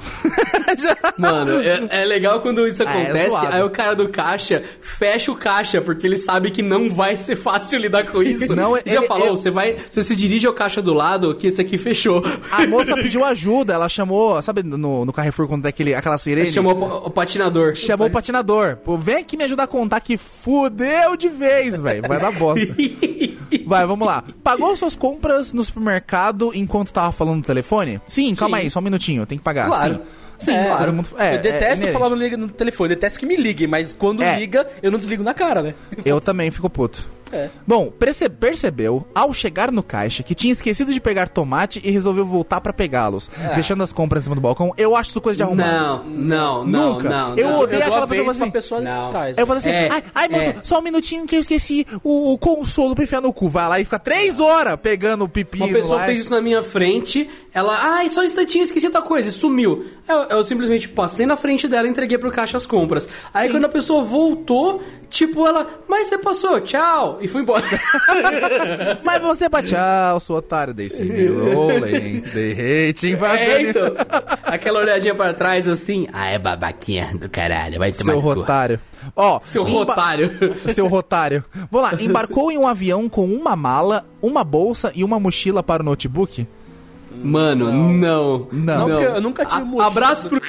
Mano, 1.18 1.62
é, 1.62 1.88
é 2.02 2.06
legal 2.06 2.40
quando 2.42 2.66
isso 2.66 2.84
Ah, 2.86 2.98
é 2.98 3.04
acontece, 3.04 3.30
zoado. 3.32 3.48
aí 3.56 3.64
o 3.64 3.70
cara 3.70 3.96
do 3.96 4.08
caixa 4.10 4.64
fecha 4.82 5.32
o 5.32 5.36
caixa, 5.36 5.82
porque 5.82 6.08
ele 6.08 6.16
sabe 6.18 6.52
que 6.52 6.62
não 6.62 6.90
vai 6.90 7.18
ser 7.18 7.36
fácil 7.38 7.80
lidar 7.80 8.06
com 8.06 8.22
isso. 8.24 8.56
Não, 8.56 8.76
Já 8.76 8.82
ele- 8.86 9.08
falou, 9.08 9.28
ele- 9.28 9.32
você 9.32 9.50
vai. 9.50 9.76
Você 9.90 10.02
se 10.02 10.16
dirige 10.16 10.48
ao 10.48 10.54
caixa 10.54 10.82
do 10.82 10.94
lado, 10.94 11.36
que 11.36 11.48
esse 11.48 11.60
aqui 11.62 11.78
fechou. 11.78 12.24
A 12.52 12.66
moça 12.68 12.94
pediu 12.96 13.26
ajuda, 13.26 13.74
ela 13.74 13.90
chamou, 13.90 14.42
sabe 14.42 14.64
no, 14.64 15.04
no 15.06 15.12
Carrefour 15.14 15.48
quando 15.48 15.64
tem 15.64 15.70
aquele, 15.70 15.94
aquela 15.94 16.18
sirene? 16.18 16.52
Chamou 16.52 16.74
o, 16.78 17.08
o 17.08 17.10
patinador. 17.10 17.76
Chamou 17.76 18.08
o 18.08 18.12
patinador. 18.12 18.78
Pô, 18.78 18.98
vem 18.98 19.18
aqui 19.18 19.36
me 19.36 19.44
ajudar 19.44 19.64
a 19.64 19.68
contar 19.68 20.00
que 20.00 20.16
fudeu 20.18 21.18
de 21.18 21.28
vez, 21.28 21.80
velho. 21.80 22.08
Vai 22.08 22.20
dar 22.20 22.32
bosta. 22.32 22.66
Vai, 23.66 23.86
vamos 23.86 24.08
lá. 24.08 24.24
Pagou 24.44 24.76
suas 24.76 24.96
compras 24.96 25.54
no 25.54 25.64
supermercado 25.64 26.52
enquanto 26.54 26.92
tava 26.92 27.12
falando 27.12 27.38
no 27.38 27.44
telefone? 27.44 28.02
Sim, 28.06 28.34
calma 28.36 28.58
Sim. 28.58 28.64
aí, 28.64 28.72
só 28.72 28.80
um 28.80 28.84
minutinho, 28.84 29.26
tem 29.26 29.38
que 29.38 29.44
pagar. 29.44 29.68
Claro. 29.68 29.96
Sim, 29.96 30.02
Sim, 30.40 30.52
É, 30.52 30.68
claro. 30.68 30.94
mundo- 30.94 31.08
é, 31.18 31.36
eu 31.36 31.42
detesto 31.42 31.86
é 31.88 31.92
falar 31.92 32.10
no, 32.12 32.16
no 32.38 32.50
telefone, 32.50 32.92
eu 32.92 32.96
detesto 32.96 33.20
que 33.20 33.26
me 33.26 33.36
liguem, 33.36 33.68
mas 33.68 33.92
quando 33.92 34.22
É. 34.22 34.38
liga, 34.38 34.68
eu 34.84 34.92
não 34.92 35.00
desligo 35.00 35.24
na 35.24 35.34
cara, 35.34 35.64
né? 35.64 35.74
Eu 36.06 36.22
também 36.22 36.52
fico 36.52 36.70
puto. 36.70 37.04
É. 37.32 37.50
Bom, 37.66 37.92
perce- 37.92 38.30
percebeu, 38.30 39.08
ao 39.14 39.34
chegar 39.34 39.72
no 39.72 39.84
caixa, 39.84 40.24
que 40.24 40.34
tinha 40.36 40.52
esquecido 40.52 40.94
de 40.94 41.00
pegar 41.00 41.30
tomate 41.30 41.82
e 41.84 41.92
resolveu 41.92 42.26
voltar 42.26 42.62
pra 42.62 42.72
pegá-los, 42.74 43.30
deixando 43.56 43.84
as 43.84 43.92
compras 43.94 44.24
em 44.24 44.26
cima 44.26 44.36
do 44.36 44.42
balcão. 44.42 44.74
Eu 44.78 44.96
acho 44.96 45.10
isso 45.12 45.22
coisa 45.22 45.38
de 45.38 45.44
arrumar. 45.44 45.66
Não, 45.68 46.04
não, 46.06 46.66
não, 46.66 46.94
Nunca. 46.94 47.10
não. 47.10 47.36
Eu 47.38 47.50
não. 47.50 47.60
odeio 47.62 47.82
eu 47.82 47.88
aquela 47.88 48.08
pessoa 48.08 48.32
assim. 48.32 48.52
pessoa 48.52 48.80
ali 48.80 48.88
Não. 48.90 49.08
atrás. 49.08 49.38
Aí 49.38 49.42
eu 49.44 49.48
falo 49.48 49.60
assim, 49.60 49.70
É, 49.70 49.90
ai, 49.92 50.04
ai, 50.16 50.28
moço, 50.30 50.50
é. 50.50 50.56
só 50.64 50.80
um 50.80 50.82
minutinho 50.82 51.26
que 51.26 51.36
eu 51.36 51.40
esqueci 51.40 51.86
o, 52.04 52.34
o 52.34 52.38
consolo 52.38 52.96
pra 52.96 53.04
enfiar 53.04 53.22
no 53.22 53.34
cu. 53.34 53.50
Vai 53.50 53.68
lá 53.68 53.80
e 53.80 53.84
fica 53.86 54.00
três 54.00 54.40
horas 54.40 54.78
pegando 54.82 55.24
o 55.26 55.30
pepino 55.30 55.66
Uma 55.66 55.74
pessoa 55.74 55.98
lá. 55.98 56.06
fez 56.06 56.20
isso 56.20 56.32
na 56.32 56.42
minha 56.42 56.64
frente, 56.64 57.30
ela, 57.54 57.76
ai, 57.98 58.10
só 58.10 58.22
um 58.22 58.24
instantinho, 58.24 58.64
esqueci 58.64 58.90
tal 58.90 59.02
coisa, 59.04 59.30
e 59.30 59.32
sumiu. 59.32 59.86
Eu, 60.08 60.18
eu 60.38 60.44
simplesmente 60.44 60.88
passei 60.90 61.26
na 61.26 61.36
frente 61.36 61.68
dela 61.68 61.88
e 61.88 61.92
entreguei 61.92 62.18
pro 62.18 62.32
caixa 62.32 62.58
as 62.58 62.66
compras. 62.66 63.08
Aí 63.34 63.50
quando 63.50 63.66
a 63.66 63.70
pessoa 63.70 64.04
voltou, 64.04 64.82
tipo, 65.10 65.46
ela, 65.48 65.68
mas 65.88 66.08
você 66.08 66.18
passou, 66.18 66.60
tchau, 66.62 67.18
e 67.22 67.28
foi 67.28 67.42
embora. 67.42 67.66
Mas 69.04 69.22
você 69.22 69.48
bate, 69.50 69.70
tchau, 69.70 70.20
sou 70.20 70.38
otário, 70.38 70.74
they 70.74 70.90
see 70.90 71.06
me 71.06 71.26
rolling, 71.28 72.22
they 72.22 72.88
hating, 72.90 73.16
é, 73.16 73.62
então. 73.62 73.94
Aquela 74.44 74.80
olhadinha 74.80 75.16
pra 75.16 75.34
trás 75.34 75.68
assim, 75.68 76.08
ah, 76.14 76.30
é 76.30 76.38
babaquinha 76.38 77.10
do 77.18 77.30
caralho, 77.30 77.80
vai 77.80 77.92
tomar 77.92 78.14
Seu 78.14 78.20
rotário. 78.20 78.80
Ó, 79.16 79.40
Seu 79.42 79.68
emba- 79.68 79.72
rotário. 79.94 80.32
Seu 80.74 80.88
rotário. 80.88 81.44
Vamos 81.72 81.92
lá, 81.92 82.02
embarcou 82.02 82.52
em 82.52 82.58
um 82.58 82.68
avião 82.68 83.08
com 83.08 83.26
uma 83.26 83.56
mala, 83.56 84.06
uma 84.22 84.44
bolsa 84.44 84.92
e 84.96 85.04
uma 85.04 85.20
mochila 85.20 85.64
para 85.64 85.82
o 85.82 85.86
notebook? 85.86 86.46
Mano, 87.24 87.72
não. 87.72 87.94
Não. 87.94 88.48
Não, 88.52 88.88
porque 88.90 89.04
eu 89.06 89.22
nunca 89.22 89.46
tive 89.46 89.62
A- 89.62 89.66
mochila. 89.66 89.88
Abraço 89.88 90.30
pro. 90.30 90.42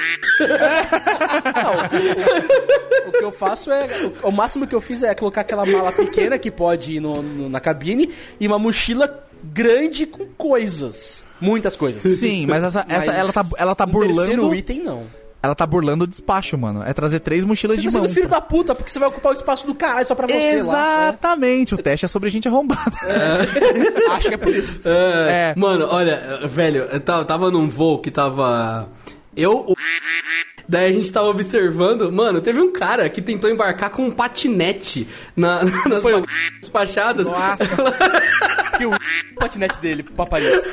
O 3.07 3.11
que 3.11 3.23
eu 3.23 3.31
faço 3.31 3.71
é. 3.71 3.87
O, 4.23 4.29
o 4.29 4.31
máximo 4.31 4.67
que 4.67 4.75
eu 4.75 4.81
fiz 4.81 5.03
é 5.03 5.13
colocar 5.15 5.41
aquela 5.41 5.65
mala 5.65 5.91
pequena 5.91 6.37
que 6.37 6.51
pode 6.51 6.95
ir 6.95 6.99
no- 6.99 7.21
no- 7.21 7.49
na 7.49 7.59
cabine 7.59 8.09
e 8.39 8.47
uma 8.47 8.59
mochila 8.59 9.23
grande 9.43 10.05
com 10.05 10.25
coisas. 10.37 11.23
Muitas 11.41 11.75
coisas. 11.77 12.01
Sim, 12.17 12.45
mas 12.45 12.63
essa, 12.63 12.85
essa 12.89 13.05
Mas 13.07 13.17
ela 13.17 13.31
tá, 13.33 13.45
ela 13.57 13.75
tá 13.75 13.85
um 13.85 13.91
terceiro 13.99 14.41
burlando. 14.41 14.55
item, 14.55 14.81
não. 14.83 15.03
Ela 15.41 15.55
tá 15.55 15.65
burlando 15.65 16.03
o 16.03 16.07
despacho, 16.07 16.57
mano. 16.57 16.83
É 16.85 16.93
trazer 16.93 17.21
três 17.21 17.45
mochilas 17.45 17.77
Você 17.77 17.81
de 17.81 17.87
tá 17.87 17.93
mão. 17.93 18.03
sendo 18.03 18.13
filho 18.13 18.27
da 18.27 18.41
puta, 18.41 18.75
porque 18.75 18.91
você 18.91 18.99
vai 18.99 19.07
ocupar 19.07 19.31
o 19.31 19.35
espaço 19.35 19.65
do 19.65 19.73
caralho 19.73 20.05
só 20.05 20.13
pra 20.13 20.27
você 20.27 20.61
lá. 20.63 21.07
Exatamente. 21.09 21.75
O 21.75 21.77
teste 21.77 22.05
é 22.05 22.09
sobre 22.09 22.29
gente 22.29 22.47
arrombada. 22.47 22.91
Acho 24.11 24.27
que 24.27 24.33
é 24.33 24.37
por 24.37 24.53
isso. 24.53 24.81
É, 24.83 25.53
É. 25.55 25.59
Mano, 25.59 25.87
olha, 25.89 26.41
velho, 26.45 26.83
eu 26.91 26.99
tava, 26.99 27.49
num 27.49 27.69
voo 27.69 27.99
que 27.99 28.11
tava. 28.11 28.89
Eu. 29.35 29.65
o- 29.67 29.75
Daí 30.67 30.87
a 30.89 30.93
gente 30.93 31.11
tava 31.11 31.27
observando, 31.29 32.11
mano, 32.11 32.41
teve 32.41 32.61
um 32.61 32.71
cara 32.71 33.09
que 33.09 33.21
tentou 33.23 33.49
embarcar 33.49 33.89
com 33.89 34.03
um 34.03 34.11
patinete 34.11 35.07
na, 35.35 35.63
nas 35.87 36.03
Foi 36.03 36.21
despachadas. 36.59 37.27
Que 38.77 38.85
o 38.85 38.91
patinete 39.35 39.77
dele 39.79 40.03
pra 40.03 40.25
Paris. 40.25 40.71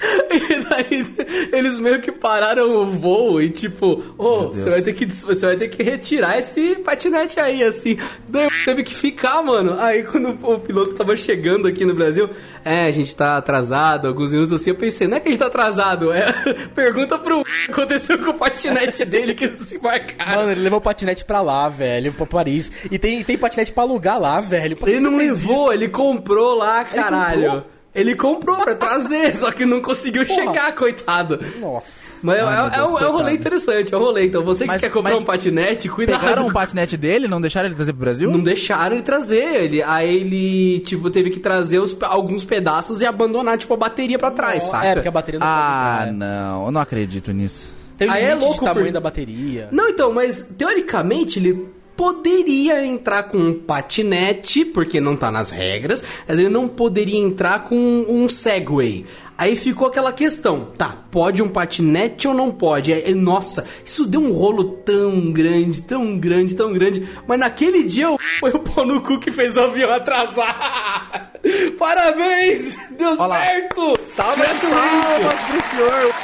E 0.30 0.64
daí 0.64 1.06
eles 1.52 1.78
meio 1.78 2.00
que 2.00 2.10
pararam 2.12 2.74
o 2.82 2.86
voo 2.86 3.40
e 3.42 3.50
tipo, 3.50 4.02
ô, 4.16 4.48
você 4.48 4.70
vai 4.70 4.82
ter 4.82 4.92
que 4.92 5.06
você 5.06 5.46
vai 5.46 5.56
ter 5.56 5.68
que 5.68 5.82
retirar 5.82 6.38
esse 6.38 6.76
patinete 6.76 7.38
aí, 7.40 7.62
assim. 7.62 7.98
Daí 8.28 8.48
teve 8.64 8.82
que 8.82 8.94
ficar, 8.94 9.42
mano. 9.42 9.74
Aí 9.78 10.02
quando 10.02 10.30
o 10.42 10.58
piloto 10.58 10.94
tava 10.94 11.14
chegando 11.16 11.66
aqui 11.68 11.84
no 11.84 11.94
Brasil, 11.94 12.30
é, 12.64 12.84
a 12.86 12.90
gente 12.90 13.14
tá 13.14 13.36
atrasado, 13.36 14.08
alguns 14.08 14.32
minutos 14.32 14.52
assim, 14.52 14.70
eu 14.70 14.76
pensei, 14.76 15.06
não 15.06 15.16
é 15.16 15.20
que 15.20 15.28
a 15.28 15.30
gente 15.32 15.40
tá 15.40 15.46
atrasado, 15.46 16.12
é. 16.12 16.26
Pergunta 16.74 17.18
pro 17.18 17.40
o 17.40 17.44
que 17.66 17.70
aconteceu 17.70 18.18
com 18.18 18.30
o 18.30 18.34
patinete 18.34 19.04
dele 19.04 19.34
que 19.34 19.48
se 19.62 19.78
marcaram. 19.78 20.40
Mano, 20.40 20.52
ele 20.52 20.62
levou 20.62 20.78
o 20.78 20.82
patinete 20.82 21.24
pra 21.24 21.40
lá, 21.40 21.68
velho, 21.68 22.12
pra 22.12 22.26
Paris. 22.26 22.70
E 22.90 22.98
tem, 22.98 23.22
tem 23.24 23.36
patinete 23.36 23.72
pra 23.72 23.82
alugar 23.82 24.20
lá, 24.20 24.40
velho. 24.40 24.76
Pra 24.76 24.90
Ele 24.90 25.00
não 25.00 25.16
levou, 25.16 25.64
isso? 25.66 25.72
ele 25.72 25.88
comprou 25.88 26.56
lá, 26.56 26.84
caralho. 26.84 27.42
comprou? 27.42 27.79
Ele 27.92 28.14
comprou 28.14 28.56
pra 28.58 28.76
trazer, 28.76 29.34
só 29.36 29.50
que 29.50 29.66
não 29.66 29.82
conseguiu 29.82 30.24
chegar, 30.24 30.72
coitado. 30.76 31.40
Nossa. 31.60 32.08
Mas 32.22 32.38
é, 32.38 32.42
Ai, 32.42 32.52
é- 32.54 32.60
meu 32.62 32.70
Deus, 32.70 32.76
é 32.76 32.84
um, 32.84 32.98
é 32.98 33.08
um 33.08 33.12
rolê 33.12 33.32
interessante, 33.34 33.92
é 33.92 33.96
um 33.96 34.00
rolê. 34.00 34.26
Então 34.26 34.44
você 34.44 34.62
que 34.64 34.68
Mas- 34.68 34.80
quer 34.80 34.90
comprar 34.90 35.16
um 35.16 35.24
patinete, 35.24 35.88
cuidado. 35.88 36.20
Pegaram 36.20 36.46
o 36.46 36.52
patinete 36.52 36.96
dele, 36.96 37.26
não 37.26 37.40
deixaram 37.40 37.66
ele 37.66 37.74
trazer 37.74 37.92
pro 37.92 38.00
Brasil? 38.00 38.30
Não 38.30 38.42
deixaram 38.42 38.94
ele 38.94 39.02
trazer. 39.02 39.64
Ele, 39.64 39.82
aí 39.82 40.08
ele, 40.16 40.80
tipo, 40.80 41.10
teve 41.10 41.30
que 41.30 41.40
trazer 41.40 41.80
os- 41.80 41.96
alguns 42.02 42.44
pedaços 42.44 43.02
e 43.02 43.06
abandonar, 43.06 43.58
tipo, 43.58 43.74
a 43.74 43.76
bateria 43.76 44.18
pra 44.18 44.30
trás, 44.30 44.64
saca? 44.64 44.86
É, 44.86 44.94
porque 44.94 45.08
a 45.08 45.12
bateria 45.12 45.40
não 45.40 45.46
Ah, 45.48 45.96
entrar, 46.02 46.12
né? 46.12 46.12
não, 46.52 46.66
eu 46.66 46.70
não 46.72 46.80
acredito 46.80 47.32
nisso. 47.32 47.74
Tem 47.98 48.08
um 48.08 48.12
Aí 48.12 48.24
é 48.24 48.34
louco 48.34 48.54
de 48.54 48.60
tamanho 48.60 48.86
por- 48.86 48.92
da 48.92 49.00
bateria. 49.00 49.68
Não, 49.72 49.88
então, 49.88 50.12
mas 50.12 50.40
teoricamente 50.56 51.38
ele 51.38 51.68
poderia 52.04 52.82
entrar 52.82 53.24
com 53.24 53.36
um 53.36 53.52
patinete, 53.52 54.64
porque 54.64 54.98
não 55.02 55.14
tá 55.14 55.30
nas 55.30 55.50
regras, 55.50 56.02
mas 56.26 56.38
ele 56.38 56.48
não 56.48 56.66
poderia 56.66 57.18
entrar 57.18 57.64
com 57.64 57.76
um 58.08 58.26
Segway. 58.26 59.04
Aí 59.36 59.54
ficou 59.54 59.86
aquela 59.86 60.10
questão, 60.10 60.68
tá, 60.78 60.96
pode 61.10 61.42
um 61.42 61.48
patinete 61.50 62.26
ou 62.26 62.32
não 62.32 62.50
pode? 62.52 62.90
Aí, 62.90 63.14
nossa, 63.14 63.66
isso 63.84 64.06
deu 64.06 64.22
um 64.22 64.32
rolo 64.32 64.78
tão 64.82 65.30
grande, 65.30 65.82
tão 65.82 66.18
grande, 66.18 66.54
tão 66.54 66.72
grande, 66.72 67.06
mas 67.28 67.38
naquele 67.38 67.82
dia 67.84 68.10
o- 68.10 68.18
foi 68.18 68.50
o 68.50 68.60
pau 68.60 68.86
no 68.86 69.02
cu 69.02 69.20
que 69.20 69.30
fez 69.30 69.58
o 69.58 69.60
avião 69.60 69.90
atrasar. 69.92 71.29
Parabéns! 71.78 72.76
Deu 72.98 73.10
Olha 73.12 73.26
lá. 73.26 73.46
certo! 73.46 73.94
Salve 74.06 74.42
palmas 74.42 75.40
pro 75.40 75.76
senhor! 75.76 76.14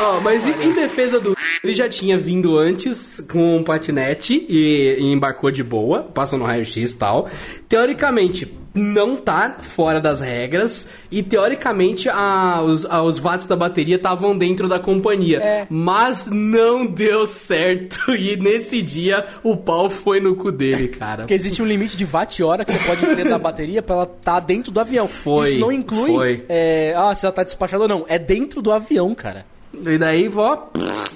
Ó, 0.00 0.20
mas 0.20 0.46
em, 0.46 0.68
em 0.68 0.72
defesa 0.72 1.18
do. 1.18 1.36
Ele 1.62 1.72
já 1.72 1.88
tinha 1.88 2.16
vindo 2.16 2.56
antes 2.56 3.20
com 3.30 3.56
um 3.56 3.64
patinete 3.64 4.46
e, 4.48 4.96
e 4.98 5.12
embarcou 5.12 5.50
de 5.50 5.62
boa, 5.64 6.02
passou 6.02 6.38
no 6.38 6.44
raio-x 6.44 6.92
e 6.92 6.96
tal. 6.98 7.28
Teoricamente, 7.68 8.46
não 8.76 9.16
tá 9.16 9.56
fora 9.60 10.00
das 10.00 10.20
regras. 10.20 10.88
E 11.10 11.22
teoricamente, 11.22 12.08
a- 12.08 12.60
os, 12.62 12.84
a- 12.86 13.02
os 13.02 13.18
watts 13.18 13.46
da 13.46 13.56
bateria 13.56 13.96
estavam 13.96 14.36
dentro 14.36 14.68
da 14.68 14.78
companhia. 14.78 15.38
É. 15.38 15.66
Mas 15.70 16.26
não 16.30 16.86
deu 16.86 17.26
certo. 17.26 17.96
E 18.26 18.36
nesse 18.36 18.82
dia, 18.82 19.24
o 19.42 19.56
pau 19.56 19.88
foi 19.90 20.20
no 20.20 20.34
cu 20.34 20.50
dele, 20.50 20.88
cara. 20.88 21.18
Porque 21.22 21.34
existe 21.34 21.62
um 21.62 21.66
limite 21.66 21.96
de 21.96 22.04
watt-hora 22.04 22.64
que 22.64 22.72
você 22.72 22.78
pode 22.86 23.14
ter 23.14 23.28
da 23.28 23.38
bateria 23.38 23.82
pra 23.82 23.94
ela 23.96 24.10
estar 24.18 24.40
dentro 24.40 24.72
do 24.72 24.80
avião. 24.80 25.06
Foi, 25.06 25.50
Isso 25.50 25.58
não 25.58 25.70
inclui, 25.70 26.12
foi. 26.12 26.44
é, 26.48 26.94
ah, 26.96 27.14
se 27.14 27.24
ela 27.24 27.32
tá 27.32 27.42
despachada 27.44 27.82
ou 27.84 27.88
não. 27.88 28.04
É 28.08 28.18
dentro 28.18 28.60
do 28.60 28.72
avião, 28.72 29.14
cara. 29.14 29.44
E 29.84 29.98
daí, 29.98 30.26
vó. 30.28 30.70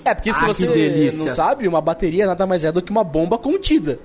É, 0.04 0.14
porque 0.14 0.32
se 0.32 0.44
Ah, 0.44 0.46
você 0.46 1.10
não 1.16 1.34
sabe, 1.34 1.66
uma 1.66 1.80
bateria 1.80 2.26
nada 2.26 2.46
mais 2.46 2.62
é 2.64 2.70
do 2.70 2.82
que 2.82 2.90
uma 2.90 3.02
bomba 3.04 3.38
contida. 3.38 3.98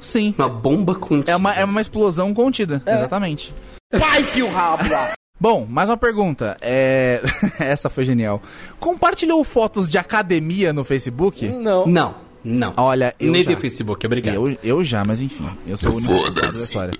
Sim. 0.00 0.34
Uma 0.38 0.48
bomba 0.48 0.94
contida. 0.94 1.32
É 1.32 1.36
uma, 1.36 1.54
é 1.54 1.64
uma 1.64 1.80
explosão 1.80 2.32
contida, 2.34 2.82
exatamente. 2.86 3.54
Vai, 3.92 4.22
fio 4.22 4.50
rabo 4.50 4.88
lá! 4.88 5.12
Bom, 5.38 5.66
mais 5.68 5.88
uma 5.88 5.96
pergunta. 5.96 6.56
É... 6.60 7.22
Essa 7.58 7.88
foi 7.88 8.04
genial. 8.04 8.42
Compartilhou 8.78 9.42
fotos 9.42 9.88
de 9.88 9.96
academia 9.96 10.72
no 10.72 10.84
Facebook? 10.84 11.48
Não. 11.48 11.86
Não, 11.86 12.14
não. 12.44 12.74
Olha, 12.76 13.14
eu 13.18 13.32
Nem 13.32 13.42
já. 13.42 13.48
tem 13.48 13.56
Facebook, 13.56 14.04
obrigado. 14.04 14.34
Eu, 14.34 14.58
eu 14.62 14.84
já, 14.84 15.02
mas 15.04 15.20
enfim. 15.22 15.46
Eu 15.66 15.76
sou 15.78 15.92
o 15.92 15.96
único 15.96 16.30
da 16.32 16.46
história. 16.48 16.92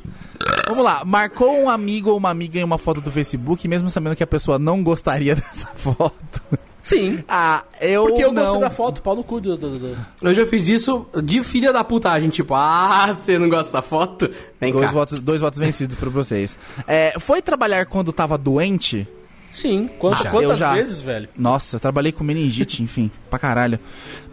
Vamos 0.67 0.85
lá. 0.85 1.05
Marcou 1.05 1.53
um 1.59 1.69
amigo 1.69 2.11
ou 2.11 2.17
uma 2.17 2.31
amiga 2.31 2.59
em 2.59 2.65
uma 2.65 2.79
foto 2.79 3.01
do 3.01 3.11
Facebook, 3.11 3.67
mesmo 3.69 3.89
sabendo 3.89 4.17
que 4.17 4.23
a 4.23 4.27
pessoa 4.27 4.59
não 4.59 4.83
gostaria 4.83 5.35
dessa 5.37 5.67
foto. 5.69 6.43
Sim. 6.83 7.23
Ah, 7.29 7.63
eu 7.81 8.07
Porque 8.07 8.25
eu 8.25 8.33
não. 8.33 8.43
gostei 8.43 8.61
da 8.61 8.71
foto, 8.71 9.03
pau 9.03 9.15
no 9.15 9.23
cu 9.23 9.41
do... 9.41 9.57
do- 9.57 9.79
do- 9.79 9.97
Eu 10.23 10.33
já 10.35 10.47
fiz 10.47 10.69
isso 10.69 11.07
de 11.23 11.43
filha 11.45 11.73
da 11.73 11.85
putagem, 11.85 12.31
tipo, 12.31 12.55
ah, 12.55 13.09
você 13.15 13.39
não 13.39 13.49
gosta 13.49 13.65
dessa 13.79 13.83
foto? 13.83 14.31
Vem 14.61 14.73
Dois 14.73 14.87
cá. 14.87 14.93
votos, 14.93 15.19
dois 15.19 15.41
votos 15.41 15.59
vencidos 15.59 15.97
pra 15.97 16.09
vocês. 16.09 16.59
É, 16.87 17.15
foi 17.19 17.43
trabalhar 17.43 17.87
quando 17.87 18.13
tava 18.13 18.39
doente? 18.39 19.07
Sim. 19.53 19.91
Já. 20.23 20.31
quantas 20.31 20.59
já. 20.59 20.73
vezes, 20.75 21.01
velho? 21.01 21.29
Nossa, 21.37 21.77
eu 21.77 21.81
trabalhei 21.81 22.13
com 22.13 22.23
meningite, 22.25 22.83
enfim, 22.85 23.11
pra 23.31 23.39
caralho. 23.39 23.79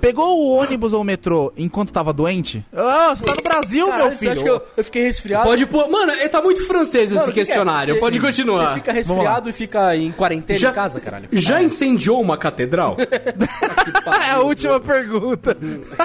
Pegou 0.01 0.39
o 0.39 0.55
ônibus 0.57 0.93
ou 0.93 1.01
o 1.01 1.03
metrô 1.03 1.51
enquanto 1.57 1.91
tava 1.91 2.13
doente? 2.13 2.63
Ah, 2.75 3.15
você 3.15 3.23
tá 3.23 3.33
no 3.35 3.41
Brasil, 3.41 3.85
Caralho, 3.87 4.03
meu 4.03 4.11
você 4.11 4.17
filho. 4.19 4.31
acha 4.33 4.43
que 4.43 4.49
eu, 4.49 4.61
eu 4.77 4.83
fiquei 4.83 5.03
resfriado? 5.03 5.45
Pode 5.45 5.65
pôr. 5.65 5.89
Mano, 5.89 6.11
ele 6.11 6.29
tá 6.29 6.39
muito 6.41 6.65
francês 6.67 7.09
Mano, 7.11 7.23
esse 7.23 7.31
que 7.31 7.35
que 7.35 7.39
é? 7.41 7.45
questionário. 7.45 7.95
Você- 7.95 7.99
Pode 8.01 8.19
Você 8.19 8.25
continuar. 8.27 8.73
fica 8.75 8.91
resfriado 8.91 9.49
e 9.49 9.53
fica 9.53 9.95
em 9.95 10.11
quarentena 10.11 10.59
Já- 10.59 10.69
em 10.69 10.73
casa, 10.73 10.99
caralho. 10.99 11.29
Já 11.31 11.61
incendiou 11.63 12.21
uma 12.21 12.37
catedral? 12.37 12.95
É 14.27 14.31
a 14.31 14.39
última 14.41 14.79
pergunta. 14.79 15.57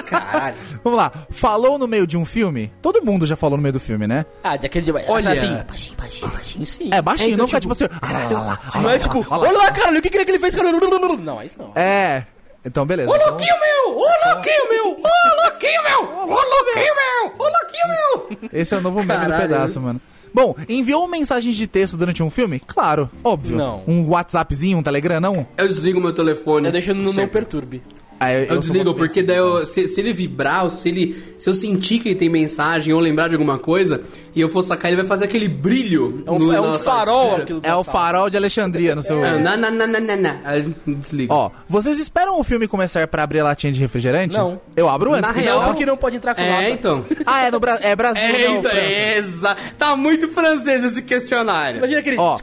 Caralho. 0.05 0.55
Vamos 0.83 0.97
lá. 0.97 1.11
Falou 1.29 1.77
no 1.77 1.87
meio 1.87 2.07
de 2.07 2.17
um 2.17 2.25
filme? 2.25 2.71
Todo 2.81 3.03
mundo 3.03 3.25
já 3.25 3.35
falou 3.35 3.57
no 3.57 3.61
meio 3.63 3.73
do 3.73 3.79
filme, 3.79 4.07
né? 4.07 4.25
Ah, 4.43 4.55
daquele 4.57 4.85
dia. 4.85 4.93
Olha- 5.07 5.31
Assim, 5.33 5.53
baixinho, 5.67 5.95
baixinho, 5.97 6.31
baixinho, 6.31 6.65
sim. 6.65 6.89
É, 6.91 7.01
baixinho, 7.01 7.29
É, 7.29 7.33
então, 7.33 7.43
não 7.43 7.47
fica 7.47 7.59
tipo, 7.61 7.73
assim. 7.73 7.85
"Ah, 8.01 8.11
lá, 8.11 8.19
lá, 8.19 8.29
lá, 8.29 8.39
lá, 8.39 8.59
Não 8.75 8.83
lá, 8.83 8.95
é 8.95 8.99
tipo, 8.99 9.19
lá, 9.19 9.25
lá, 9.29 9.37
lá." 9.37 9.47
olha 9.49 9.57
lá, 9.57 9.71
caralho, 9.71 9.99
o 9.99 10.01
que 10.01 10.09
que 10.09 10.17
ele- 10.17 10.25
que 10.25 10.31
ele 10.31 10.39
fez, 10.39 10.55
cara? 10.55 10.71
Não, 10.71 11.41
é 11.41 11.45
isso 11.45 11.55
não. 11.59 11.71
É. 11.75 12.23
Então, 12.65 12.85
beleza. 12.85 13.11
Ô 13.11 13.15
então- 13.15 13.29
louquinho 13.29 13.55
meu! 13.59 13.97
Ô 13.97 14.31
louquinho 14.33 14.69
meu! 14.69 14.91
Ô 14.91 15.43
louquinho 15.43 15.83
meu! 15.83 16.03
Ô 16.21 16.35
louquinho 16.35 16.95
meu! 16.95 17.33
Ô 17.37 17.43
louquinho 17.43 17.87
meu! 17.87 18.49
Esse 18.53 18.73
é 18.73 18.77
o 18.77 18.81
novo 18.81 19.03
meme 19.03 19.25
do 19.25 19.37
pedaço, 19.37 19.79
mano. 19.81 20.01
Bom, 20.33 20.55
enviou 20.67 21.07
mensagens 21.07 21.55
de 21.55 21.67
texto 21.67 21.95
durante 21.95 22.23
um 22.23 22.29
filme? 22.29 22.59
Claro, 22.59 23.07
óbvio. 23.23 23.55
Não. 23.55 23.83
Um 23.87 24.09
WhatsAppzinho, 24.09 24.79
um 24.79 24.83
Telegram, 24.83 25.19
não? 25.19 25.45
Eu 25.55 25.67
desligo 25.67 26.01
meu 26.01 26.11
telefone. 26.13 26.67
Eu 26.67 26.71
deixo 26.71 26.93
no 26.93 27.13
não 27.13 27.27
perturbe. 27.27 27.83
Ah, 28.23 28.33
eu, 28.33 28.39
Eu, 28.41 28.47
sou 28.49 28.59
desligo, 28.59 28.93
porque 28.95 29.21
daí 29.23 29.37
eu- 29.37 29.65
se, 29.65 29.87
se 29.87 29.99
ele 30.01 30.13
vibrar, 30.13 30.63
ou 30.63 30.69
se 30.69 30.89
ele. 30.89 31.33
Se 31.37 31.49
eu 31.49 31.53
sentir 31.53 31.99
que 31.99 32.09
ele 32.09 32.15
tem 32.15 32.29
mensagem 32.29 32.93
ou 32.93 32.99
lembrar 32.99 33.27
de 33.27 33.35
alguma 33.35 33.59
coisa, 33.59 34.01
e 34.33 34.39
eu 34.41 34.47
for 34.49 34.61
sacar, 34.61 34.89
ele 34.91 35.01
vai 35.01 35.07
fazer 35.07 35.25
aquele 35.25 35.47
brilho. 35.47 36.23
É 36.25 36.31
um, 36.31 36.39
no- 36.39 36.53
é 36.53 36.61
um 36.61 36.79
farol 36.79 37.35
aquilo 37.35 37.59
É 37.63 37.75
o 37.75 37.83
farol 37.83 38.29
de 38.29 38.37
Alexandria 38.37 38.95
no 38.95 39.03
seu. 39.03 39.23
É, 39.23 39.37
na, 39.39 39.57
na, 39.57 39.69
na, 39.69 39.87
na, 39.87 39.99
na, 39.99 40.15
na. 40.15 40.39
Aí 40.43 40.73
desliga. 40.87 41.33
Ó, 41.33 41.49
vocês 41.67 41.99
esperam 41.99 42.39
o 42.39 42.43
filme 42.43 42.67
começar 42.67 43.07
pra 43.07 43.23
abrir 43.23 43.39
a 43.41 43.43
latinha 43.43 43.71
de 43.73 43.79
refrigerante? 43.79 44.37
Não. 44.37 44.61
Eu 44.75 44.87
abro 44.89 45.13
antes. 45.13 45.21
Na 45.29 45.31
real, 45.31 45.59
Não, 45.61 45.67
porque 45.69 45.85
não 45.85 45.97
pode 45.97 46.15
entrar 46.17 46.33
com 46.35 46.41
é, 46.41 46.49
nada. 46.49 46.69
então. 46.69 47.05
Ah, 47.25 47.41
é 47.43 47.51
no 47.51 47.59
Bra... 47.59 47.77
é 47.81 47.95
Brasil, 47.95 48.23
É, 48.23 48.47
não, 48.47 48.55
então, 48.55 48.71
é, 48.71 49.17
exa- 49.17 49.57
Tá 49.77 49.95
muito 49.95 50.29
francês 50.29 50.83
esse 50.83 51.01
questionário. 51.03 51.77
Imagina 51.79 51.99
aquele... 51.99 52.17
Ó, 52.17 52.37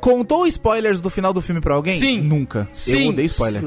contou 0.00 0.46
spoilers 0.46 1.00
do 1.00 1.10
final 1.10 1.32
do 1.32 1.40
filme 1.40 1.60
pra 1.60 1.74
alguém? 1.74 1.98
Sim. 1.98 2.20
Nunca. 2.22 2.68
Sim. 2.72 3.04
Eu 3.04 3.10
odeio 3.10 3.26
spoiler. 3.26 3.64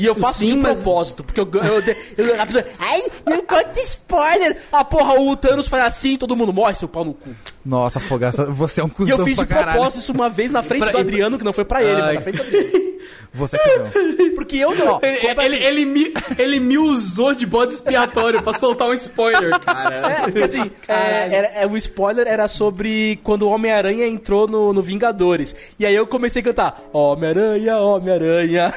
E 0.00 0.06
eu 0.06 0.14
faço 0.14 0.38
Sim, 0.40 0.54
de 0.54 0.56
mas- 0.56 0.82
propósito, 0.82 1.22
porque 1.24 1.40
eu... 1.40 1.48
eu, 1.52 2.40
a 2.42 2.46
pessoa, 2.46 2.64
Ai, 2.78 3.02
não 3.26 3.42
conta 3.42 3.80
spoiler! 3.82 4.56
Ah, 4.72 4.84
porra, 4.84 5.20
o 5.20 5.36
Thanos 5.36 5.68
faz 5.68 5.84
assim 5.84 6.16
todo 6.16 6.34
mundo 6.34 6.52
morre, 6.52 6.74
seu 6.74 6.88
pau 6.88 7.04
no 7.04 7.14
cu. 7.14 7.30
Nossa, 7.64 8.00
Fogaça, 8.00 8.46
você 8.46 8.80
é 8.80 8.84
um 8.84 8.88
E 8.88 8.90
cuzão 8.90 9.18
eu 9.18 9.24
fiz 9.24 9.36
pra 9.36 9.44
de 9.44 9.50
caralho. 9.50 9.72
propósito 9.72 10.00
isso 10.00 10.12
uma 10.12 10.28
vez 10.30 10.50
na 10.50 10.62
frente 10.62 10.82
Pra- 10.84 10.92
do 10.92 10.98
Adriano, 10.98 11.36
que 11.38 11.44
não 11.44 11.52
foi 11.52 11.64
pra 11.64 11.82
ele, 11.82 12.00
Ai. 12.00 12.14
mas 12.14 12.14
na 12.14 12.20
frente 12.22 12.36
do 12.36 12.42
Adriano. 12.42 12.90
Você 13.32 13.56
é 13.56 13.60
cuzão. 13.60 13.90
Porque 14.34 14.56
eu 14.56 14.74
não... 14.74 14.98
Ele, 15.02 15.40
ele, 15.40 15.56
ele 15.64 15.84
me, 15.84 16.12
ele 16.36 16.58
me 16.58 16.76
usou 16.78 17.32
de 17.32 17.46
bode 17.46 17.74
expiatório 17.74 18.42
pra 18.42 18.52
soltar 18.52 18.88
um 18.88 18.92
spoiler, 18.92 19.56
cara. 19.60 19.94
É, 19.94 20.20
porque 20.22 20.42
assim, 20.42 20.70
é, 20.88 21.34
era, 21.36 21.46
é, 21.54 21.66
o 21.66 21.76
spoiler 21.76 22.26
era 22.26 22.48
sobre 22.48 23.20
quando 23.22 23.42
o 23.42 23.50
Homem-Aranha 23.50 24.04
entrou 24.06 24.48
no, 24.48 24.72
no 24.72 24.82
Vingadores. 24.82 25.54
E 25.78 25.86
aí 25.86 25.94
eu 25.94 26.06
comecei 26.08 26.40
a 26.42 26.44
cantar 26.44 26.82
Homem-Aranha, 26.92 27.76
Homem-Aranha. 27.78 28.74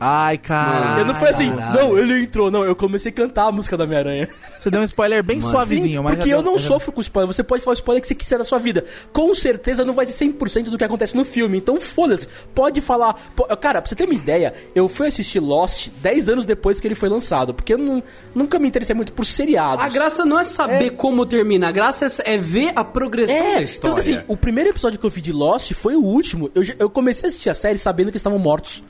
Ai, 0.00 0.36
cara. 0.38 0.98
eu 0.98 1.04
não 1.04 1.14
foi 1.14 1.28
assim, 1.28 1.50
caralho. 1.50 1.80
não, 1.88 1.98
ele 1.98 2.22
entrou, 2.22 2.50
não, 2.50 2.64
eu 2.64 2.74
comecei 2.74 3.10
a 3.10 3.14
cantar 3.14 3.46
a 3.48 3.52
música 3.52 3.76
do 3.76 3.84
Homem-Aranha. 3.84 4.28
Você 4.58 4.70
deu 4.70 4.80
um 4.80 4.84
spoiler 4.84 5.22
bem 5.24 5.40
suavezinho, 5.40 5.98
Sim, 6.00 6.04
mas. 6.04 6.16
porque 6.16 6.32
eu 6.32 6.42
não 6.42 6.56
sofro 6.58 6.92
com 6.92 7.00
spoiler. 7.00 7.32
Você 7.32 7.42
pode 7.42 7.62
falar 7.64 7.72
o 7.72 7.74
spoiler 7.74 8.00
que 8.00 8.06
você 8.08 8.14
quiser 8.14 8.38
da 8.38 8.44
sua 8.44 8.58
vida. 8.58 8.84
Com 9.12 9.34
certeza 9.34 9.84
não 9.84 9.92
vai 9.94 10.06
ser 10.06 10.24
100% 10.24 10.70
do 10.70 10.78
que 10.78 10.84
acontece 10.84 11.16
no 11.16 11.24
filme. 11.24 11.58
Então 11.58 11.80
foda-se. 11.80 12.28
Pode 12.54 12.80
falar. 12.80 13.14
Cara, 13.60 13.80
pra 13.82 13.88
você 13.88 13.94
ter 13.96 14.04
uma 14.04 14.14
ideia, 14.14 14.54
eu 14.74 14.86
fui 14.88 15.08
assistir 15.08 15.40
Lost 15.40 15.88
10 16.00 16.28
anos 16.28 16.44
depois 16.44 16.78
que 16.78 16.86
ele 16.86 16.94
foi 16.94 17.08
lançado. 17.08 17.52
Porque 17.54 17.72
eu 17.74 17.78
não- 17.78 18.02
nunca 18.34 18.58
me 18.58 18.68
interessei 18.68 18.94
muito 18.94 19.12
por 19.12 19.26
seriados. 19.26 19.84
A 19.84 19.88
graça 19.88 20.24
não 20.24 20.38
é 20.38 20.44
saber 20.44 20.90
como 20.90 21.26
termina, 21.26 21.68
a 21.68 21.72
graça 21.72 22.06
é, 22.24 22.34
é 22.34 22.38
ver 22.38 22.72
a 22.76 22.84
progressão 22.84 23.36
da 23.36 23.42
É, 23.60 23.62
história. 23.62 23.90
então 23.92 23.96
assim, 23.96 24.20
o 24.28 24.36
primeiro 24.36 24.70
episódio 24.70 24.98
que 24.98 25.04
eu 25.06 25.10
vi 25.10 25.20
de 25.20 25.32
Lost 25.32 25.72
foi 25.74 25.96
o 25.96 26.02
último. 26.04 26.50
Eu, 26.54 26.62
eu 26.78 26.88
comecei 26.90 27.26
a 27.26 27.30
assistir 27.30 27.50
a 27.50 27.54
série 27.54 27.78
sabendo 27.78 28.06
que 28.06 28.12
eles 28.12 28.20
estavam 28.20 28.38
mortos. 28.38 28.82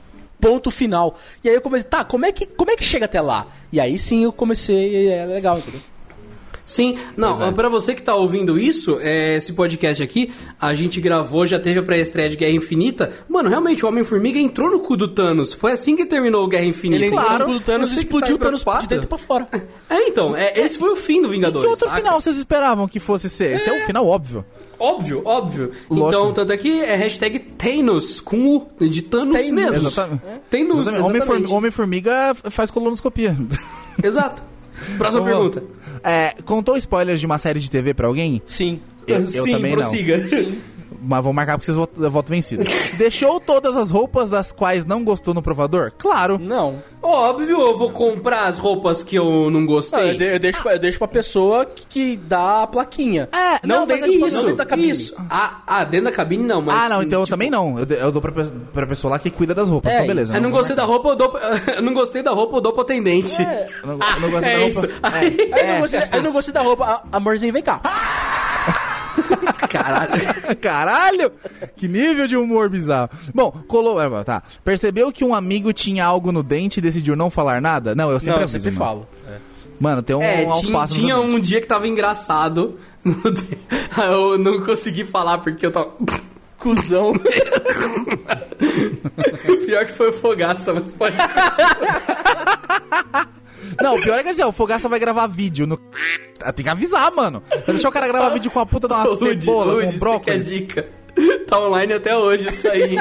Ponto 0.43 0.69
final. 0.69 1.17
E 1.43 1.49
aí 1.49 1.55
eu 1.55 1.61
comecei, 1.61 1.87
tá, 1.89 2.03
como 2.03 2.25
é 2.25 2.31
que, 2.31 2.45
como 2.45 2.71
é 2.71 2.75
que 2.75 2.83
chega 2.83 3.05
até 3.05 3.21
lá? 3.21 3.47
E 3.71 3.79
aí 3.79 3.97
sim 3.97 4.23
eu 4.23 4.31
comecei, 4.31 5.05
e 5.05 5.07
é 5.07 5.25
legal, 5.25 5.57
entendeu? 5.57 5.79
Sim, 6.65 6.97
não, 7.17 7.53
pra 7.53 7.67
você 7.67 7.93
que 7.93 8.01
tá 8.01 8.15
ouvindo 8.15 8.57
isso, 8.57 8.97
é, 9.01 9.35
esse 9.35 9.51
podcast 9.51 10.01
aqui, 10.01 10.33
a 10.59 10.73
gente 10.73 11.01
gravou, 11.01 11.45
já 11.45 11.59
teve 11.59 11.79
a 11.79 11.83
pré-estreia 11.83 12.29
de 12.29 12.37
Guerra 12.37 12.53
Infinita. 12.53 13.11
Mano, 13.27 13.49
realmente, 13.49 13.85
o 13.85 13.89
Homem-Formiga 13.89 14.39
entrou 14.39 14.71
no 14.71 14.79
cu 14.79 14.95
do 14.95 15.09
Thanos. 15.09 15.53
Foi 15.53 15.73
assim 15.73 15.97
que 15.97 16.05
terminou 16.05 16.45
o 16.45 16.47
Guerra 16.47 16.65
Infinita. 16.65 17.03
Ele 17.03 17.07
entrou 17.07 17.25
Claro, 17.25 17.47
no 17.47 17.53
cu 17.53 17.59
do 17.59 17.65
Thanos 17.65 17.91
e 17.91 17.95
que 17.95 17.99
explodiu 17.99 18.37
tá 18.37 18.47
o 18.47 18.57
Thanos 18.57 18.81
de 18.81 18.87
dentro 18.87 19.07
pra 19.07 19.17
fora. 19.17 19.47
É, 19.89 20.07
então, 20.07 20.35
é, 20.35 20.59
esse 20.59 20.77
foi 20.77 20.89
o 20.89 20.95
fim 20.95 21.21
do 21.21 21.29
Vingadores. 21.29 21.61
Que 21.61 21.69
outro 21.69 21.87
saca? 21.87 21.99
final 21.99 22.19
vocês 22.19 22.37
esperavam 22.37 22.87
que 22.87 22.99
fosse 22.99 23.29
ser? 23.29 23.55
Esse 23.55 23.69
é 23.69 23.83
o 23.83 23.85
final 23.85 24.07
óbvio. 24.07 24.43
Óbvio, 24.83 25.21
óbvio. 25.23 25.71
Lógico. 25.89 26.07
Então, 26.09 26.33
tanto 26.33 26.51
é 26.51 26.57
que 26.57 26.81
é 26.81 26.95
hashtag 26.95 27.39
Thanos, 27.39 28.19
com 28.19 28.57
o 28.57 28.67
de 28.89 29.01
Thanos 29.01 29.37
Thanos. 29.37 29.49
mesmo. 29.51 29.87
Exatamente. 29.87 30.21
Thanos, 30.49 30.87
Exatamente. 30.87 31.17
exatamente. 31.17 31.53
Homem-Formiga 31.53 32.35
faz 32.51 32.69
colonoscopia. 32.69 33.37
Exato. 34.03 34.43
Próxima 34.97 35.23
lá. 35.23 35.29
pergunta. 35.29 35.63
É, 36.03 36.35
contou 36.43 36.75
spoilers 36.75 37.21
de 37.21 37.25
uma 37.25 37.37
série 37.37 37.61
de 37.61 37.69
TV 37.69 37.93
pra 37.93 38.07
alguém? 38.07 38.41
Sim. 38.45 38.81
Eu, 39.07 39.19
eu 39.21 39.27
Sim, 39.27 39.51
também 39.53 39.71
prossiga. 39.73 40.17
não. 40.17 40.51
Mas 41.05 41.23
vou 41.23 41.33
marcar 41.33 41.53
porque 41.57 41.65
vocês 41.65 41.75
votam, 41.77 42.09
voto 42.09 42.29
vencido. 42.29 42.63
Deixou 42.97 43.39
todas 43.39 43.75
as 43.75 43.91
roupas 43.91 44.29
das 44.29 44.51
quais 44.51 44.85
não 44.85 45.03
gostou 45.03 45.33
no 45.33 45.41
provador? 45.41 45.91
Claro. 45.97 46.39
Não. 46.39 46.81
Óbvio, 47.01 47.59
eu 47.59 47.77
vou 47.77 47.91
comprar 47.91 48.45
as 48.47 48.57
roupas 48.57 49.03
que 49.03 49.17
eu 49.17 49.25
não 49.51 49.59
Não, 49.59 49.65
gostei. 49.65 50.11
eu, 50.11 50.17
de- 50.17 50.23
eu 50.35 50.39
deixo, 50.39 50.61
pra- 50.63 50.73
eu 50.73 50.79
deixo 50.79 50.97
pra 50.97 51.07
pessoa 51.07 51.65
que, 51.65 51.85
que 51.85 52.15
dá 52.17 52.63
a 52.63 52.67
plaquinha. 52.67 53.27
É, 53.33 53.59
não, 53.67 53.79
não, 53.79 53.87
dentro, 53.87 54.05
é 54.05 54.07
tipo 54.07 54.19
não 54.21 54.27
assim, 54.27 54.37
dentro 54.37 54.55
da 54.55 54.65
cabine. 54.65 54.91
Isso. 54.91 55.13
Ah, 55.29 55.61
ah, 55.67 55.83
dentro 55.83 56.05
da 56.05 56.11
cabine 56.13 56.43
não, 56.45 56.61
mas. 56.61 56.81
ah, 56.83 56.87
não, 56.89 57.03
então 57.03 57.19
eu 57.19 57.25
tipo, 57.25 57.35
também 57.35 57.49
não. 57.49 57.77
Eu, 57.77 57.85
eu 57.85 58.11
dou 58.11 58.21
pra, 58.21 58.31
pra 58.71 58.87
pessoa 58.87 59.11
lá 59.11 59.19
que 59.19 59.29
cuida 59.29 59.53
das 59.53 59.69
roupas. 59.69 59.91
É, 59.91 59.95
então 59.95 60.07
beleza. 60.07 60.33
Eu 60.37 60.41
não 60.41 60.51
gostei 60.51 60.75
da 60.77 60.83
roupa, 60.85 61.09
eu 61.09 61.15
dou. 61.17 61.33
Eu 61.75 61.81
não 61.81 61.93
gostei 61.93 62.23
da 62.23 62.31
roupa, 62.31 62.55
eu 62.57 62.61
dou 62.61 62.71
pro 62.71 62.81
atendente. 62.83 63.41
Eu 63.41 63.87
não, 63.87 63.93
eu 63.93 64.19
não 64.21 64.29
gostei 64.31 64.51
é 64.53 64.57
da 64.59 64.65
isso. 64.67 64.79
roupa. 64.81 64.95
Aí- 65.03 65.23
Aí 65.23 65.49
eu, 65.51 65.57
É, 65.57 65.73
não 65.73 65.79
gostei, 65.81 65.99
eu 66.13 66.21
não 66.23 66.31
gostei 66.31 66.53
da 66.53 66.61
roupa. 66.61 66.85
Ah, 66.85 67.03
Amorzinho, 67.17 67.51
vem 67.51 67.61
cá. 67.63 67.81
Caralho. 69.73 70.11
Caralho! 70.61 71.31
Que 71.75 71.87
nível 71.87 72.27
de 72.27 72.37
humor 72.37 72.69
bizarro. 72.69 73.09
Bom, 73.33 73.51
colou. 73.67 73.99
é, 74.01 74.23
Tá. 74.23 74.43
Percebeu 74.63 75.11
que 75.11 75.23
um 75.23 75.33
amigo 75.33 75.73
tinha 75.73 76.05
algo 76.05 76.31
no 76.31 76.43
dente 76.43 76.77
e 76.77 76.81
decidiu 76.81 77.15
não 77.15 77.29
falar 77.29 77.59
nada? 77.61 77.95
Não, 77.95 78.11
eu 78.11 78.19
sempre 78.19 78.35
não, 78.35 78.41
eu 78.41 78.47
sempre 78.47 78.71
falo. 78.71 79.07
Mano, 79.79 80.03
tem 80.03 80.15
um 80.15 80.21
É, 80.21 80.37
tinha, 80.37 80.49
alface 80.49 80.93
no 80.93 80.99
tinha 81.01 81.15
seu 81.15 81.23
um 81.23 81.39
dia 81.39 81.59
que 81.59 81.67
tava 81.67 81.87
engraçado. 81.87 82.77
Eu 83.97 84.37
não 84.37 84.63
consegui 84.63 85.03
falar 85.05 85.39
porque 85.39 85.65
eu 85.65 85.71
tava. 85.71 85.91
Cusão. 86.57 87.13
Pior 89.65 89.85
que 89.85 89.91
foi 89.91 90.09
o 90.09 90.13
Fogaça, 90.13 90.73
mas 90.73 90.93
pode. 90.93 91.17
Não, 93.81 93.95
o 93.95 94.01
pior 94.01 94.19
é 94.19 94.23
que 94.23 94.29
assim, 94.29 94.41
ó, 94.43 94.49
o 94.49 94.53
Fogaça 94.53 94.87
vai 94.89 94.99
gravar 94.99 95.27
vídeo 95.27 95.65
no. 95.67 95.79
Ah, 96.41 96.51
Tem 96.51 96.63
que 96.63 96.69
avisar, 96.69 97.11
mano. 97.11 97.41
Vai 97.49 97.61
deixar 97.67 97.89
o 97.89 97.91
cara 97.91 98.07
gravar 98.07 98.29
vídeo 98.29 98.49
com 98.51 98.59
a 98.59 98.65
puta 98.65 98.87
de 98.87 98.93
uma 98.93 99.03
Lud, 99.03 99.19
cebola, 99.43 99.73
Lud, 99.73 99.85
com 99.85 99.91
quer 99.91 99.99
brócolis. 99.99 100.47
dica? 100.47 100.87
Tá 101.47 101.59
online 101.59 101.93
até 101.93 102.17
hoje 102.17 102.47
isso 102.49 102.67
aí. 102.67 102.95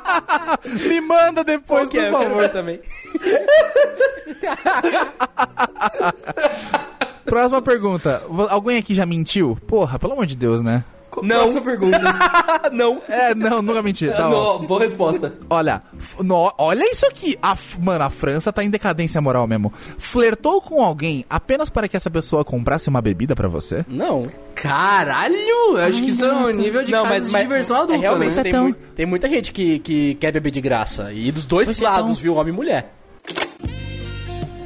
Me 0.88 1.00
manda 1.02 1.44
depois, 1.44 1.88
que 1.88 1.98
é? 1.98 2.10
por 2.10 2.22
favor. 2.22 2.48
também. 2.48 2.80
Próxima 7.24 7.62
pergunta. 7.62 8.22
Alguém 8.48 8.78
aqui 8.78 8.94
já 8.94 9.06
mentiu? 9.06 9.58
Porra, 9.66 9.98
pelo 9.98 10.12
amor 10.12 10.26
de 10.26 10.36
Deus, 10.36 10.60
né? 10.62 10.84
Não. 11.22 11.36
Próxima 11.38 11.60
pergunta. 11.60 12.00
não. 12.72 13.00
É, 13.08 13.34
não, 13.34 13.60
nunca 13.62 13.82
menti. 13.82 14.08
Tá. 14.08 14.28
Não, 14.34 14.64
boa 14.66 14.80
resposta. 14.80 15.34
Olha, 15.50 15.82
no- 16.20 16.52
olha 16.58 16.90
isso 16.90 17.06
aqui. 17.06 17.38
A 17.42 17.56
mano, 17.80 18.04
a 18.04 18.10
França 18.10 18.52
tá 18.52 18.64
em 18.64 18.70
decadência 18.70 19.20
moral 19.20 19.46
mesmo. 19.46 19.72
Flertou 19.98 20.60
com 20.60 20.82
alguém 20.82 21.24
apenas 21.28 21.70
para 21.70 21.86
que 21.88 21.96
essa 21.96 22.10
pessoa 22.10 22.44
comprasse 22.44 22.88
uma 22.88 23.00
bebida 23.02 23.34
pra 23.36 23.48
você? 23.48 23.84
Não. 23.88 24.26
Caralho! 24.54 25.36
Eu 25.36 25.76
acho 25.78 26.02
que 26.02 26.08
isso 26.10 26.24
é 26.24 26.32
um 26.32 26.50
nível 26.50 26.82
de, 26.84 26.92
não, 26.92 27.04
mas, 27.04 27.26
de 27.26 27.32
mas 27.32 27.42
diversão 27.42 27.76
adulta, 27.82 27.94
é, 27.94 27.98
realmente 27.98 28.36
né? 28.36 28.42
tem, 28.42 28.50
Então- 28.50 28.64
mui- 28.64 28.74
tem 28.96 29.06
muita 29.06 29.28
gente 29.28 29.52
que, 29.52 29.78
que 29.80 30.14
quer 30.14 30.32
beber 30.32 30.50
de 30.50 30.60
graça. 30.60 31.12
E 31.12 31.30
dos 31.30 31.44
dois 31.44 31.68
Você 31.68 31.84
lados, 31.84 32.12
tão- 32.16 32.22
viu? 32.22 32.34
Homem 32.36 32.52
e 32.52 32.56
mulher. 32.56 32.94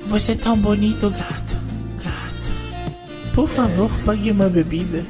Você 0.07 0.33
é 0.33 0.35
tão 0.37 0.57
bonito, 0.57 1.11
gato. 1.11 1.57
Gato. 2.03 3.35
Por 3.35 3.47
favor, 3.49 3.91
pague 4.07 4.31
uma 4.31 4.49
bebida. 4.49 5.05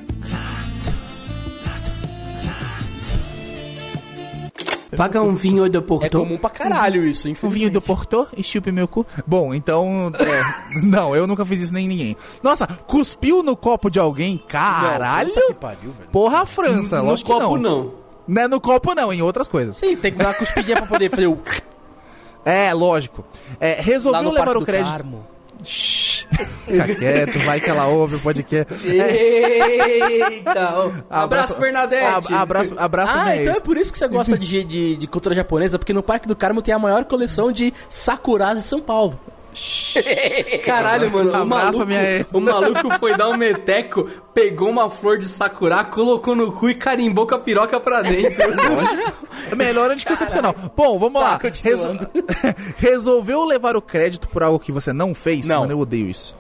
Paga 4.99 5.23
um 5.23 5.33
vinho 5.33 5.71
do 5.71 5.81
Porto. 5.81 6.05
É 6.05 6.11
comum 6.11 6.37
pra 6.37 6.51
caralho 6.51 7.07
isso, 7.07 7.29
Um 7.45 7.49
vinho 7.49 7.71
do 7.71 7.81
Porto 7.81 8.27
e 8.37 8.43
chupe 8.43 8.73
meu 8.73 8.89
cu. 8.89 9.07
Bom, 9.25 9.55
então. 9.55 10.11
é, 10.19 10.81
não, 10.83 11.15
eu 11.15 11.25
nunca 11.25 11.47
fiz 11.47 11.63
isso 11.63 11.73
nem 11.73 11.87
ninguém. 11.87 12.17
Nossa, 12.43 12.67
cuspiu 12.67 13.41
no 13.45 13.57
copo 13.57 13.89
de 13.89 14.01
alguém? 14.01 14.43
Caralho! 14.49 15.33
Puta 15.33 15.47
que 15.47 15.55
pariu, 15.55 15.93
velho. 15.93 16.11
Porra, 16.11 16.45
França, 16.45 16.99
no 16.99 17.11
lógico 17.11 17.33
copo 17.33 17.55
que 17.55 17.63
não. 17.63 17.85
não. 17.85 17.93
Não 18.27 18.43
é 18.43 18.49
no 18.49 18.61
copo, 18.61 18.93
não, 18.93 19.13
em 19.13 19.23
outras 19.23 19.47
coisas. 19.47 19.77
Sim, 19.77 19.97
tem 19.97 20.11
que 20.11 20.19
dar 20.19 20.31
uma 20.31 20.35
cuspidinha 20.35 20.77
pra 20.79 20.87
poder 20.87 21.09
fazer 21.09 21.29
o... 21.29 21.39
É, 22.45 22.73
lógico. 22.73 23.25
É, 23.61 23.77
Lá 23.77 23.83
resolveu 23.83 24.23
no 24.23 24.31
levar 24.31 24.45
Parque 24.47 24.57
o 24.57 24.61
do 24.61 24.67
crédito. 24.67 24.91
Carmo. 24.91 25.27
Fica 25.65 26.95
quieto, 26.95 27.39
vai 27.41 27.61
que 27.61 27.69
ela 27.71 27.87
ouve 27.87 28.17
o 28.17 28.21
podcast. 28.21 28.73
Eita! 28.87 31.05
abraço, 31.11 31.55
Bernadette! 31.57 32.33
Ab- 32.33 32.35
abraço, 32.35 32.75
abraço 32.77 33.13
Ah, 33.15 33.37
então 33.37 33.53
ex. 33.53 33.59
é 33.59 33.61
por 33.61 33.77
isso 33.77 33.93
que 33.93 33.99
você 33.99 34.09
gosta 34.09 34.39
de, 34.39 34.65
de, 34.65 34.97
de 34.97 35.07
cultura 35.07 35.35
japonesa, 35.35 35.79
porque 35.79 35.93
no 35.93 36.03
Parque 36.03 36.29
do 36.29 36.37
Carmo 36.37 36.63
tem 36.63 36.75
a 36.75 36.79
maior 36.79 37.05
coleção 37.05 37.51
de 37.51 37.73
sakuras 37.89 38.59
de 38.59 38.65
São 38.65 38.81
Paulo. 38.81 39.19
Caralho, 40.65 41.11
mano, 41.11 41.31
o 41.31 41.35
Abraço 41.35 41.49
pra 41.49 41.65
maluco, 41.65 41.87
minha 41.87 42.03
ex. 42.03 42.27
o 42.33 42.41
maluco 42.41 42.99
foi 42.99 43.17
dar 43.17 43.29
um 43.29 43.37
meteco, 43.37 44.09
pegou 44.33 44.69
uma 44.69 44.91
flor 44.91 45.19
de 45.19 45.27
sakura, 45.27 45.85
colocou 45.85 46.35
no 46.35 46.53
cu 46.53 46.69
e 46.71 46.75
carimbou 46.75 47.27
com 47.27 47.35
a 47.35 47.39
piroca 47.39 47.81
pra 47.81 48.03
dentro. 48.03 48.45
Melhor 49.57 49.91
anticoncepcional. 49.91 50.55
Bom, 50.77 50.99
vamos 50.99 51.21
lá. 51.21 51.39
Tá, 51.39 51.51
continuando. 51.51 52.09
Resolveu 52.79 53.45
levar 53.45 53.77
o 53.77 53.83
crédito 53.83 54.29
por 54.29 54.43
algo 54.43 54.59
que 54.59 54.73
você 54.73 54.93
não 54.93 55.15
fez? 55.15 55.47
Não. 55.47 55.61
Mano, 55.61 55.73
eu 55.73 55.81
odeio 55.81 56.09
isso. 56.09 56.37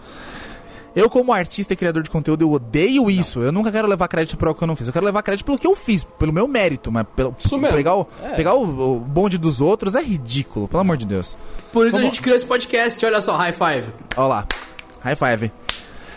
Eu, 0.98 1.08
como 1.10 1.32
artista 1.32 1.72
e 1.72 1.76
criador 1.76 2.02
de 2.02 2.10
conteúdo, 2.10 2.42
eu 2.42 2.50
odeio 2.52 3.10
isso. 3.10 3.40
Eu 3.40 3.52
nunca 3.52 3.70
quero 3.70 3.86
levar 3.86 4.08
crédito 4.08 4.36
por 4.36 4.48
algo 4.48 4.58
que 4.58 4.64
eu 4.64 4.68
não 4.68 4.74
fiz. 4.76 4.86
Eu 4.86 4.92
quero 4.92 5.04
levar 5.06 5.22
crédito 5.22 5.46
pelo 5.46 5.58
que 5.58 5.66
eu 5.66 5.74
fiz, 5.76 6.02
pelo 6.04 6.32
meu 6.32 6.48
mérito. 6.48 6.90
Mas 6.90 7.06
pelo, 7.14 7.34
Isso 7.38 7.56
mesmo. 7.58 7.76
pegar, 7.76 7.94
o, 7.96 8.06
É. 8.22 8.30
pegar 8.30 8.54
o, 8.54 8.96
o 8.96 9.00
bonde 9.00 9.38
dos 9.38 9.60
outros 9.60 9.94
é 9.94 10.02
ridículo, 10.02 10.66
pelo 10.66 10.80
amor 10.80 10.96
de 10.96 11.06
Deus. 11.06 11.36
Por 11.72 11.86
isso 11.86 11.92
Vamos- 11.92 12.06
a 12.06 12.10
gente 12.10 12.20
criou 12.22 12.36
esse 12.36 12.46
podcast, 12.46 13.04
olha 13.06 13.20
só, 13.20 13.36
high 13.36 13.52
five. 13.52 13.92
Olha 14.16 14.26
lá. 14.26 14.46
High 15.00 15.16
five. 15.16 15.52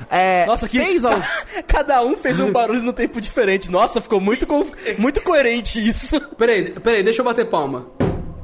É, 0.10 0.46
Nossa, 0.48 0.68
que 0.68 0.80
fez 0.80 1.06
algo... 1.06 1.24
cada 1.68 2.02
um 2.04 2.18
fez 2.18 2.40
um 2.40 2.52
barulho 2.52 2.82
no 2.82 2.92
tempo 2.92 3.22
diferente. 3.22 3.70
Nossa, 3.70 4.02
ficou 4.02 4.20
muito, 4.20 4.48
co- 4.48 4.66
muito 4.98 5.22
coerente 5.22 5.80
isso. 5.88 6.20
Peraí, 6.38 6.72
peraí, 6.72 7.04
deixa 7.04 7.22
eu 7.22 7.26
bater 7.26 7.46
palma. 7.46 7.86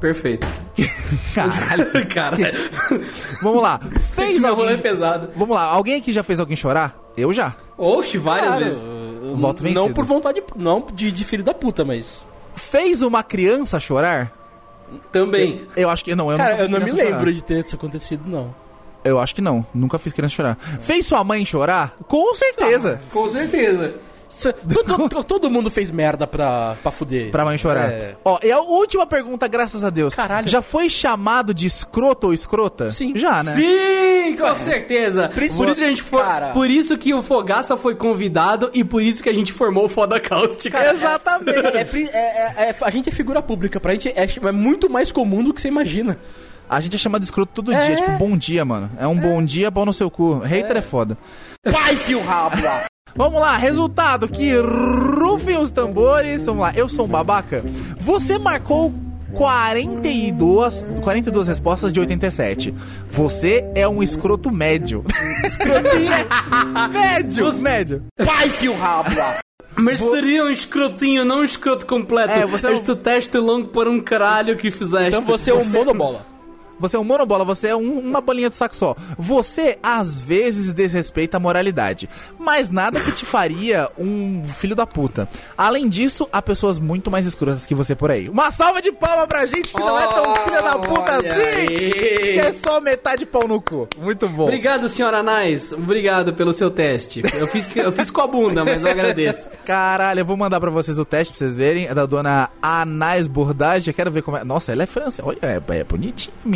Perfeito. 0.00 0.46
Caralho. 1.34 2.06
Cara, 2.08 2.36
Vamos 3.42 3.62
lá. 3.62 3.80
Fez 4.12 4.42
alguém... 4.44 4.78
pesado. 4.78 5.30
Vamos 5.36 5.54
lá. 5.56 5.62
Alguém 5.64 5.96
aqui 5.96 6.12
já 6.12 6.22
fez 6.22 6.38
alguém 6.38 6.56
chorar? 6.56 6.96
Eu 7.16 7.32
já. 7.32 7.54
Oxe, 7.76 8.16
várias 8.18 8.46
Claro, 8.48 8.64
vezes. 8.64 8.82
Voto 9.40 9.62
vencido. 9.62 9.80
não 9.80 9.92
por 9.92 10.04
vontade, 10.04 10.42
não 10.56 10.86
de, 10.92 11.10
de 11.12 11.24
filho 11.24 11.42
da 11.42 11.52
puta, 11.52 11.84
mas. 11.84 12.24
Fez 12.54 13.02
uma 13.02 13.22
criança 13.22 13.78
chorar? 13.80 14.32
Também. 15.12 15.66
Eu 15.76 15.90
acho 15.90 16.04
que 16.04 16.14
não. 16.14 16.30
Eu 16.30 16.36
Cara, 16.38 16.50
nunca 16.52 16.62
eu 16.64 16.68
não 16.68 16.80
me 16.80 16.92
lembro 16.92 17.18
chorar. 17.18 17.32
de 17.32 17.42
ter 17.42 17.64
isso 17.64 17.74
acontecido, 17.74 18.22
não. 18.26 18.54
Eu 19.04 19.18
acho 19.18 19.34
que 19.34 19.40
não. 19.40 19.64
Nunca 19.74 19.98
fiz 19.98 20.12
criança 20.12 20.34
chorar. 20.34 20.56
Fez 20.80 21.06
sua 21.06 21.22
mãe 21.22 21.44
chorar? 21.44 21.94
Com 22.06 22.34
certeza. 22.34 23.00
Com 23.12 23.28
certeza. 23.28 23.94
Todo, 24.86 25.08
to- 25.08 25.24
todo 25.24 25.50
mundo 25.50 25.70
fez 25.70 25.90
merda 25.90 26.26
pra, 26.26 26.76
pra 26.82 26.90
fuder. 26.92 27.30
Pra 27.30 27.44
mãe 27.44 27.56
chorar. 27.58 27.90
É. 27.90 28.14
Ó, 28.24 28.38
e 28.42 28.50
a 28.52 28.60
última 28.60 29.06
pergunta, 29.06 29.48
graças 29.48 29.82
a 29.82 29.90
Deus. 29.90 30.14
Caralho. 30.14 30.48
Já 30.48 30.60
foi 30.62 30.88
chamado 30.90 31.54
de 31.54 31.66
escroto 31.66 32.28
ou 32.28 32.34
escrota? 32.34 32.90
Sim. 32.90 33.12
Já, 33.16 33.42
né? 33.42 33.54
Sim, 33.54 34.36
com 34.36 34.54
certeza. 34.54 35.28
Por 35.32 35.42
isso 35.42 35.74
que 35.74 35.84
a 35.84 35.88
gente 35.88 36.02
for, 36.02 36.22
Cara. 36.22 36.48
por 36.50 36.68
isso 36.70 36.96
que 36.98 37.14
o 37.14 37.22
Fogaça 37.22 37.76
foi 37.76 37.94
convidado 37.94 38.70
e 38.74 38.84
por 38.84 39.02
isso 39.02 39.22
que 39.22 39.28
a 39.30 39.34
gente 39.34 39.52
formou 39.52 39.86
o 39.86 39.88
Foda 39.88 40.20
Cáustica. 40.20 40.78
Exatamente. 40.92 41.76
É, 41.76 41.80
é- 42.12 42.54
é- 42.66 42.68
é- 42.70 42.76
a 42.80 42.90
gente 42.90 43.08
é 43.08 43.12
figura 43.12 43.40
pública, 43.42 43.80
pra 43.80 43.92
gente 43.92 44.08
é, 44.10 44.28
é 44.48 44.52
muito 44.52 44.90
mais 44.90 45.10
comum 45.10 45.42
do 45.42 45.52
que 45.54 45.60
você 45.60 45.68
imagina. 45.68 46.18
A 46.68 46.80
gente 46.80 46.96
é 46.96 46.98
chamado 46.98 47.22
de 47.22 47.26
escroto 47.26 47.52
todo 47.54 47.72
É. 47.72 47.86
dia. 47.86 47.96
Tipo, 47.96 48.12
bom 48.18 48.36
dia, 48.36 48.64
mano. 48.64 48.90
É 48.98 49.06
um 49.06 49.16
bom 49.16 49.42
dia, 49.44 49.70
pau 49.72 49.86
no 49.86 49.92
seu 49.92 50.10
cu. 50.10 50.38
Hater 50.40 50.76
é, 50.76 50.82
foda. 50.82 51.16
Vai, 51.64 51.96
fio 51.96 52.20
rabo! 52.22 52.56
Vamos 53.16 53.40
lá, 53.40 53.56
resultado 53.56 54.28
que 54.28 54.52
rufem 54.56 55.56
os 55.58 55.70
tambores. 55.70 56.44
Vamos 56.44 56.62
lá, 56.62 56.72
eu 56.74 56.88
sou 56.88 57.06
um 57.06 57.08
babaca. 57.08 57.64
Você 58.00 58.38
marcou 58.38 58.92
42, 59.32 60.86
42 61.02 61.48
respostas 61.48 61.92
de 61.92 62.00
87. 62.00 62.74
Você 63.10 63.64
é 63.74 63.88
um 63.88 64.02
escroto 64.02 64.50
médio. 64.50 65.04
Escrotinho. 65.44 66.10
médio, 66.92 67.44
Você- 67.46 67.62
médio. 67.62 68.02
Vai, 68.18 68.48
fio 68.50 68.76
rabo! 68.76 69.10
Mas 69.76 70.00
seria 70.00 70.44
um 70.44 70.50
escrotinho, 70.50 71.24
não 71.24 71.40
um 71.40 71.44
escroto 71.44 71.86
completo. 71.86 72.32
É, 72.32 72.46
você 72.46 72.66
é 72.66 72.70
um- 72.70 72.74
Este 72.74 72.94
teste 72.96 73.38
longo 73.38 73.68
para 73.68 73.88
um 73.88 74.00
caralho 74.00 74.56
que 74.56 74.70
fizeste. 74.70 75.08
Então 75.08 75.22
você 75.22 75.50
é 75.50 75.54
um 75.54 75.64
monobola. 75.64 76.26
Você 76.78 76.96
é 76.96 76.98
um 77.00 77.04
monobola, 77.04 77.44
você 77.44 77.68
é 77.68 77.76
um- 77.76 77.98
uma 77.98 78.20
bolinha 78.20 78.48
de 78.48 78.54
saco 78.54 78.74
só. 78.76 78.94
Você, 79.18 79.78
às 79.82 80.18
vezes, 80.20 80.72
desrespeita 80.72 81.36
a 81.36 81.40
moralidade. 81.40 82.08
Mas 82.38 82.70
nada 82.70 83.00
que 83.00 83.12
te 83.12 83.24
faria 83.26 83.90
um 83.98 84.44
filho 84.56 84.74
da 84.76 84.86
puta. 84.86 85.28
Além 85.56 85.88
disso, 85.88 86.28
há 86.32 86.40
pessoas 86.40 86.78
muito 86.78 87.10
mais 87.10 87.26
escrotas 87.26 87.66
que 87.66 87.74
você 87.74 87.94
por 87.94 88.10
aí. 88.10 88.28
Uma 88.28 88.50
salva 88.50 88.80
de 88.80 88.92
palma 88.92 89.26
pra 89.26 89.44
gente 89.46 89.74
que 89.74 89.80
não 89.80 89.98
é 89.98 90.06
tão 90.06 90.34
filha 90.36 90.62
da 90.62 90.78
puta 90.78 91.16
assim! 91.16 91.28
aí. 91.30 91.68
Que 92.34 92.38
é 92.40 92.52
só 92.52 92.80
metade 92.80 93.26
pau 93.26 93.46
no 93.48 93.60
cu. 93.60 93.88
Muito 93.98 94.28
bom. 94.28 94.44
Obrigado, 94.44 94.88
senhora 94.88 95.18
Anais. 95.18 95.72
Obrigado 95.72 96.32
pelo 96.34 96.52
seu 96.52 96.70
teste. 96.70 97.22
Eu 97.34 97.46
fiz, 97.46 97.68
eu 97.76 97.92
fiz 97.92 98.10
com 98.10 98.20
a 98.20 98.26
bunda, 98.26 98.64
mas 98.64 98.84
eu 98.84 98.90
agradeço. 98.90 99.50
Caralho, 99.64 100.20
eu 100.20 100.24
vou 100.24 100.36
mandar 100.36 100.60
pra 100.60 100.70
vocês 100.70 100.98
o 100.98 101.04
teste 101.04 101.32
pra 101.32 101.38
vocês 101.38 101.54
verem. 101.54 101.86
É 101.86 101.94
da 101.94 102.06
dona 102.06 102.50
Anais 102.62 103.26
Bordage. 103.26 103.90
Eu 103.90 103.94
quero 103.94 104.10
ver 104.10 104.22
como 104.22 104.36
é. 104.36 104.44
Nossa, 104.44 104.72
ela 104.72 104.82
é 104.82 104.86
francesa. 104.86 105.26
Olha, 105.26 105.38
é, 105.42 105.60
é 105.78 105.84
bonitinha, 105.84 106.32
a 106.44 106.48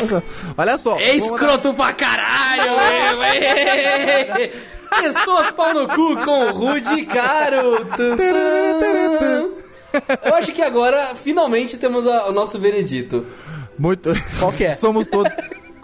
Nossa. 0.00 0.22
Olha 0.56 0.78
só. 0.78 0.96
É 0.98 1.14
escroto 1.16 1.72
pra 1.74 1.92
caralho, 1.92 2.72
meu. 4.38 4.72
Pessoas 5.02 5.50
pau 5.52 5.72
no 5.72 5.88
cu 5.88 6.16
com 6.24 6.50
Rude 6.50 7.06
Caro. 7.06 7.86
Eu 10.24 10.34
acho 10.34 10.52
que 10.52 10.62
agora, 10.62 11.14
finalmente, 11.14 11.76
temos 11.76 12.06
a- 12.06 12.28
o 12.28 12.32
nosso 12.32 12.58
veredito. 12.58 13.26
Muito. 13.78 14.12
Qual 14.38 14.52
que 14.52 14.64
é? 14.64 14.76
Somos 14.76 15.06
todos. 15.06 15.32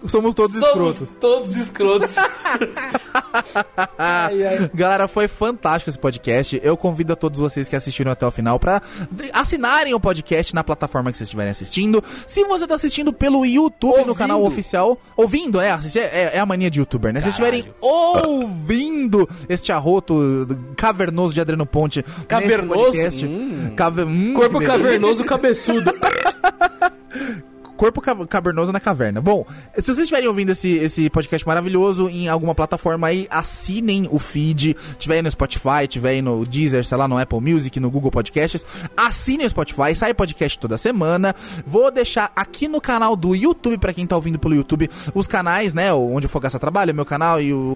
Somos 0.06 0.34
todos 0.34 0.52
Somos 0.52 0.66
escrotos. 1.00 1.16
todos 1.20 1.56
escrotos. 1.56 2.16
Galera, 4.74 5.08
foi 5.08 5.26
fantástico 5.26 5.90
esse 5.90 5.98
podcast. 5.98 6.60
Eu 6.62 6.76
convido 6.76 7.12
a 7.12 7.16
todos 7.16 7.38
vocês 7.40 7.68
que 7.68 7.74
assistiram 7.76 8.12
até 8.12 8.24
o 8.26 8.30
final 8.30 8.58
pra 8.60 8.80
de- 9.10 9.28
assinarem 9.32 9.94
o 9.94 10.00
podcast 10.00 10.54
na 10.54 10.62
plataforma 10.62 11.10
que 11.10 11.18
vocês 11.18 11.26
estiverem 11.26 11.50
assistindo. 11.50 12.02
Se 12.26 12.44
você 12.44 12.66
tá 12.66 12.74
assistindo 12.74 13.12
pelo 13.12 13.44
YouTube 13.44 14.04
no 14.04 14.14
canal 14.14 14.42
oficial, 14.44 14.98
ouvindo, 15.16 15.60
é, 15.60 15.70
assistir- 15.72 15.98
é, 15.98 16.30
é 16.34 16.38
a 16.38 16.46
mania 16.46 16.70
de 16.70 16.78
youtuber, 16.78 17.12
né? 17.12 17.20
Se 17.20 17.24
vocês 17.24 17.34
estiverem 17.34 17.66
ouvindo 17.80 19.28
este 19.48 19.72
arroto 19.72 20.46
cavernoso 20.76 21.34
de 21.34 21.40
Adriano 21.40 21.66
Ponte, 21.66 22.04
nesse 22.06 22.26
Cavernoso? 22.26 22.84
podcast, 22.84 23.26
Hum. 23.26 23.72
cave- 23.76 24.02
hum, 24.04 24.32
Corpo 24.34 24.60
cavernoso 24.60 25.24
cabeçudo. 25.24 25.92
Corpo 27.78 28.00
ca- 28.00 28.26
cavernoso 28.26 28.72
na 28.72 28.80
caverna. 28.80 29.20
Bom, 29.20 29.46
se 29.76 29.82
vocês 29.84 29.98
estiverem 30.00 30.28
ouvindo 30.28 30.50
esse, 30.50 30.68
esse 30.68 31.08
podcast 31.08 31.46
maravilhoso 31.46 32.08
em 32.08 32.28
alguma 32.28 32.54
plataforma 32.54 33.06
aí, 33.06 33.26
assinem 33.30 34.08
o 34.10 34.18
feed. 34.18 34.76
Tiver 34.98 35.14
aí 35.14 35.22
no 35.22 35.30
Spotify, 35.30 35.86
tiver 35.88 36.10
aí 36.10 36.20
no 36.22 36.44
Deezer, 36.44 36.84
sei 36.84 36.98
lá, 36.98 37.06
no 37.06 37.16
Apple 37.16 37.40
Music, 37.40 37.78
no 37.78 37.88
Google 37.88 38.10
Podcasts. 38.10 38.66
Assinem 38.96 39.46
o 39.46 39.50
Spotify, 39.50 39.94
sai 39.94 40.12
podcast 40.12 40.58
toda 40.58 40.76
semana. 40.76 41.34
Vou 41.64 41.90
deixar 41.90 42.32
aqui 42.34 42.66
no 42.66 42.80
canal 42.80 43.14
do 43.14 43.34
YouTube, 43.34 43.78
pra 43.78 43.94
quem 43.94 44.06
tá 44.06 44.16
ouvindo 44.16 44.38
pelo 44.40 44.54
YouTube, 44.56 44.90
os 45.14 45.28
canais, 45.28 45.72
né? 45.72 45.92
Onde 45.94 46.26
o 46.26 46.28
Fogaça 46.28 46.58
trabalha, 46.58 46.92
meu 46.92 47.04
canal 47.06 47.40
e 47.40 47.54
o. 47.54 47.74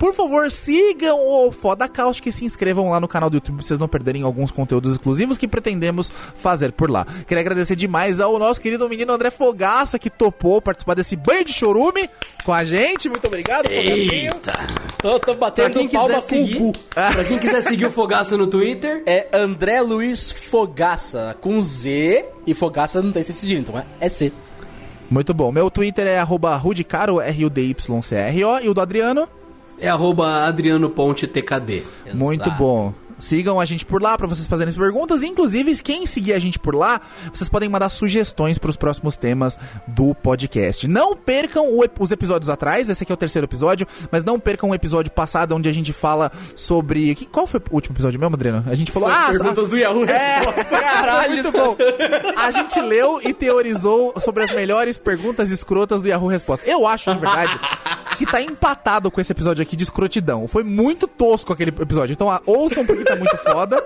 Por 0.00 0.14
favor, 0.14 0.50
sigam 0.50 1.18
o 1.20 1.52
Foda 1.52 1.86
Cáustica 1.86 2.30
e 2.30 2.32
se 2.32 2.42
inscrevam 2.42 2.88
lá 2.88 2.98
no 2.98 3.06
canal 3.06 3.28
do 3.28 3.36
YouTube 3.36 3.56
pra 3.56 3.66
vocês 3.66 3.78
não 3.78 3.86
perderem 3.86 4.22
alguns 4.22 4.50
conteúdos 4.50 4.92
exclusivos 4.92 5.36
que 5.36 5.46
pretendemos 5.46 6.10
fazer 6.36 6.72
por 6.72 6.90
lá. 6.90 7.06
Queria 7.26 7.42
agradecer 7.42 7.76
demais 7.76 8.18
ao 8.18 8.38
nosso 8.38 8.62
querido 8.62 8.88
menino 8.88 9.12
André 9.12 9.30
Fogaça 9.30 9.98
que 9.98 10.08
topou 10.08 10.62
participar 10.62 10.94
desse 10.94 11.14
banho 11.16 11.44
de 11.44 11.52
chorume 11.52 12.08
com 12.46 12.52
a 12.54 12.64
gente. 12.64 13.10
Muito 13.10 13.26
obrigado. 13.26 13.66
Eita. 13.70 14.52
Tô 14.96 15.20
Pra 15.20 15.34
batendo 15.34 15.74
quem 15.74 15.88
palma 15.90 16.14
quiser 16.14 16.20
com 16.34 16.42
o 16.42 16.46
seguir, 16.46 16.58
cu. 16.58 16.72
pra 16.94 17.24
quem 17.24 17.38
quiser 17.38 17.60
seguir 17.60 17.84
o 17.84 17.92
Fogaça 17.92 18.38
no 18.38 18.46
Twitter, 18.46 19.02
É 19.04 19.28
André 19.34 19.82
Luiz 19.82 20.32
Fogaça, 20.32 21.36
com 21.42 21.60
Z, 21.60 22.24
e 22.46 22.54
Fogaça 22.54 23.02
não 23.02 23.12
tem 23.12 23.20
esse 23.20 23.34
cedilho, 23.34 23.60
então 23.60 23.78
é, 23.78 23.84
é 24.00 24.08
C. 24.08 24.32
Muito 25.10 25.34
bom. 25.34 25.52
Meu 25.52 25.70
Twitter 25.70 26.06
é 26.06 26.18
arroba 26.18 26.56
rudicaro, 26.56 27.20
R-U-D-Y-C-R-O, 27.20 28.60
e 28.60 28.68
o 28.70 28.72
do 28.72 28.80
Adriano? 28.80 29.28
É 29.80 29.88
arroba 29.88 30.44
Adriano 30.44 30.90
Ponte 30.90 31.26
TKD. 31.26 31.82
Muito 32.12 32.50
bom. 32.52 32.92
Sigam 33.20 33.60
a 33.60 33.64
gente 33.64 33.84
por 33.86 34.02
lá 34.02 34.16
pra 34.16 34.26
vocês 34.26 34.46
fazerem 34.48 34.70
as 34.70 34.76
perguntas. 34.78 35.22
Inclusive, 35.22 35.76
quem 35.82 36.06
seguir 36.06 36.32
a 36.32 36.38
gente 36.38 36.58
por 36.58 36.74
lá, 36.74 37.00
vocês 37.32 37.48
podem 37.48 37.68
mandar 37.68 37.88
sugestões 37.88 38.58
pros 38.58 38.76
próximos 38.76 39.16
temas 39.16 39.58
do 39.86 40.14
podcast. 40.14 40.88
Não 40.88 41.14
percam 41.16 41.66
o 41.68 41.80
os 42.00 42.10
episódios 42.10 42.48
atrás, 42.48 42.88
esse 42.88 43.02
aqui 43.02 43.12
é 43.12 43.14
o 43.14 43.16
terceiro 43.16 43.46
episódio, 43.46 43.86
mas 44.10 44.22
não 44.24 44.38
percam 44.40 44.70
o 44.70 44.74
episódio 44.74 45.10
passado 45.10 45.54
onde 45.54 45.68
a 45.68 45.72
gente 45.72 45.92
fala 45.92 46.30
sobre. 46.54 47.14
que- 47.14 47.26
Qual 47.26 47.46
foi 47.46 47.60
o 47.70 47.74
último 47.74 47.94
episódio 47.94 48.18
mesmo, 48.18 48.34
Adriano? 48.36 48.64
A 48.66 48.74
gente 48.74 48.90
falou. 48.92 49.08
Foi 49.10 49.18
ah, 49.18 49.26
perguntas 49.30 49.68
do 49.68 49.76
Yahoo 49.76 50.04
é, 50.04 50.06
Respostas. 50.40 50.68
caralho, 50.68 51.34
muito 51.34 51.52
bom. 51.52 51.76
A 52.36 52.50
gente 52.50 52.80
leu 52.80 53.20
e 53.22 53.32
teorizou 53.34 54.14
sobre 54.20 54.44
as 54.44 54.54
melhores 54.54 54.98
perguntas 54.98 55.50
escrotas 55.50 56.00
do 56.02 56.08
Yahoo 56.08 56.28
Resposta. 56.28 56.68
Eu 56.68 56.86
acho, 56.86 57.12
de 57.12 57.18
verdade, 57.18 57.58
que 58.16 58.24
tá 58.26 58.40
empatado 58.40 59.10
com 59.10 59.20
esse 59.20 59.32
episódio 59.32 59.62
aqui 59.62 59.76
de 59.76 59.82
escrotidão. 59.84 60.46
Foi 60.48 60.62
muito 60.62 61.06
tosco 61.08 61.52
aquele 61.52 61.70
episódio. 61.70 62.12
Então, 62.12 62.28
ouçam 62.46 62.84
porque 62.86 63.04
tá 63.10 63.16
muito 63.16 63.36
foda. 63.38 63.84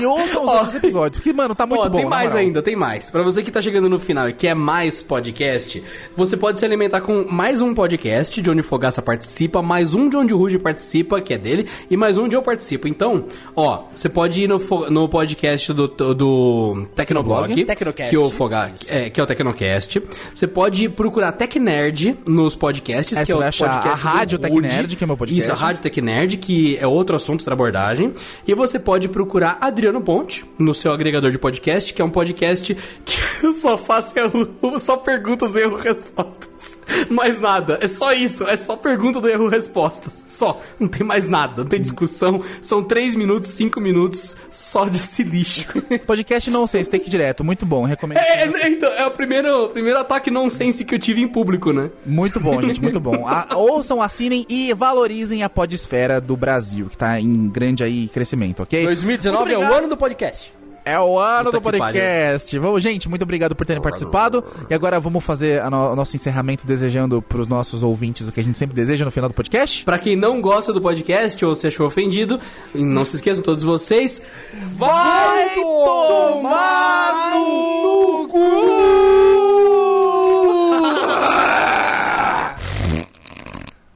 E 0.00 0.04
ouçam 0.06 0.44
os 0.44 0.50
outros 0.50 0.74
episódios. 0.76 1.16
Porque, 1.16 1.32
mano, 1.32 1.54
tá 1.54 1.66
muito 1.66 1.82
Ó, 1.84 1.88
bom. 1.90 1.98
tem 1.98 2.06
mais 2.06 2.34
ainda, 2.34 2.62
tem 2.62 2.74
mais. 2.74 3.10
Pra 3.10 3.22
você 3.22 3.42
que 3.42 3.50
tá 3.50 3.60
chegando 3.60 3.88
no 3.88 3.98
final 3.98 4.26
e 4.28 4.32
quer 4.32 4.54
mais 4.54 5.02
podcast, 5.02 5.82
você 6.16 6.36
pode 6.38 6.58
se 6.58 6.64
alimentar 6.64 7.02
com 7.02 7.26
mais 7.30 7.60
um 7.60 7.74
podcast 7.74 8.40
de 8.40 8.50
onde 8.50 8.62
Fogaça 8.62 9.02
participa, 9.02 9.60
mais 9.60 9.94
um 9.94 10.08
de 10.08 10.16
onde 10.16 10.32
o 10.32 10.38
Rude 10.38 10.58
participa, 10.58 11.20
que 11.20 11.34
é 11.34 11.38
dele, 11.38 11.68
e 11.90 11.96
mais 11.98 12.16
um 12.16 12.26
de 12.26 12.34
eu 12.34 12.40
participo. 12.42 12.88
Então, 12.88 13.26
ó, 13.54 13.82
você 13.94 14.08
pode 14.08 14.44
ir 14.44 14.48
no, 14.48 14.58
no 14.90 15.06
podcast 15.06 15.70
do, 15.74 15.86
do 15.86 16.86
Tecnoblog, 16.96 17.64
Tecnocast. 17.66 18.10
que, 18.10 18.16
o 18.16 18.30
Foga, 18.30 18.72
é, 18.88 19.10
que 19.10 19.20
é 19.20 19.22
o 19.22 19.26
Tecnocast. 19.26 20.02
Você 20.34 20.46
pode 20.46 20.88
procurar 20.88 21.32
Tecnerd 21.32 22.16
nos 22.26 22.56
podcasts, 22.56 23.18
É, 23.18 23.20
que 23.20 23.26
você 23.26 23.32
é 23.32 23.34
o 23.34 23.38
vai 23.38 23.48
achar 23.48 23.68
podcast 23.68 24.06
a 24.06 24.10
Rádio. 24.10 24.38
Tecnerd, 24.38 24.96
que 24.96 25.04
é 25.04 25.06
meu 25.06 25.16
podcast. 25.16 25.42
Isso, 25.42 25.52
a 25.52 25.54
Rádio 25.54 25.82
Tecnerd, 25.82 26.38
que 26.38 26.78
é 26.78 26.86
outro 26.86 27.14
assunto 27.16 27.44
da 27.44 27.52
abordagem. 27.52 28.14
E 28.48 28.54
você 28.54 28.63
pode 28.78 29.08
procurar 29.08 29.58
Adriano 29.60 30.00
Ponte 30.00 30.44
no 30.58 30.74
seu 30.74 30.92
agregador 30.92 31.30
de 31.30 31.38
podcast, 31.38 31.92
que 31.92 32.00
é 32.00 32.04
um 32.04 32.10
podcast 32.10 32.74
que 33.04 33.16
eu 33.44 33.52
só 33.52 33.76
faço 33.76 34.18
erro, 34.18 34.78
só 34.78 34.96
perguntas 34.96 35.54
e 35.54 35.60
erro 35.60 35.76
respostas. 35.76 36.78
Mais 37.10 37.40
nada. 37.40 37.78
É 37.80 37.86
só 37.86 38.12
isso. 38.12 38.46
É 38.48 38.56
só 38.56 38.76
pergunta 38.76 39.20
do 39.20 39.28
erro 39.28 39.48
respostas. 39.48 40.24
Só. 40.28 40.60
Não 40.78 40.88
tem 40.88 41.06
mais 41.06 41.28
nada. 41.28 41.62
Não 41.62 41.68
tem 41.68 41.80
discussão. 41.80 42.42
São 42.60 42.82
3 42.82 43.14
minutos, 43.14 43.50
5 43.50 43.80
minutos 43.80 44.36
só 44.50 44.84
desse 44.84 45.22
lixo. 45.22 45.66
Podcast 46.06 46.50
não 46.50 46.66
sei, 46.66 46.84
take 46.84 47.08
direto. 47.08 47.44
Muito 47.44 47.64
bom, 47.66 47.84
recomendo. 47.84 48.18
É, 48.18 48.44
é, 48.44 48.68
então, 48.68 48.90
é 48.92 49.06
o 49.06 49.10
primeiro, 49.10 49.68
primeiro 49.68 49.98
ataque 49.98 50.30
nonsense 50.30 50.84
que 50.84 50.94
eu 50.94 50.98
tive 50.98 51.20
em 51.20 51.28
público, 51.28 51.72
né? 51.72 51.90
Muito 52.04 52.38
bom, 52.40 52.60
gente, 52.60 52.80
muito 52.80 53.00
bom. 53.00 53.26
A- 53.28 53.56
ouçam, 53.56 54.00
assinem 54.02 54.46
e 54.48 54.72
valorizem 54.74 55.42
a 55.42 55.48
podesfera 55.48 56.20
do 56.20 56.36
Brasil, 56.36 56.86
que 56.88 56.96
tá 56.96 57.20
em 57.20 57.48
grande 57.48 57.82
aí 57.84 58.08
crescimento, 58.08 58.62
ok? 58.62 58.84
2019 58.84 59.44
Muito 59.54 59.64
é 59.64 59.68
o 59.68 59.72
ano 59.72 59.88
do 59.88 59.96
podcast. 59.96 60.52
É 60.86 61.00
o 61.00 61.18
ano 61.18 61.46
Puta 61.50 61.60
do 61.60 61.62
podcast. 61.62 62.58
Vamos, 62.58 62.82
gente, 62.82 63.08
muito 63.08 63.22
obrigado 63.22 63.54
por 63.56 63.64
terem 63.64 63.80
participado. 63.82 64.44
E 64.68 64.74
agora 64.74 65.00
vamos 65.00 65.24
fazer 65.24 65.62
a 65.62 65.70
no- 65.70 65.92
o 65.92 65.96
nosso 65.96 66.14
encerramento 66.14 66.66
desejando 66.66 67.22
pros 67.22 67.46
nossos 67.48 67.82
ouvintes 67.82 68.28
o 68.28 68.32
que 68.32 68.38
a 68.40 68.42
gente 68.44 68.56
sempre 68.58 68.74
deseja 68.76 69.02
no 69.04 69.10
final 69.10 69.28
do 69.30 69.34
podcast. 69.34 69.82
Pra 69.84 69.98
quem 69.98 70.14
não 70.14 70.42
gosta 70.42 70.74
do 70.74 70.82
podcast 70.82 71.42
ou 71.42 71.54
se 71.54 71.66
achou 71.66 71.86
ofendido, 71.86 72.38
não 72.74 73.04
se 73.06 73.16
esqueçam 73.16 73.42
todos 73.42 73.64
vocês, 73.64 74.20
Vai 74.76 75.54
tomar 75.54 77.30
no 77.34 78.28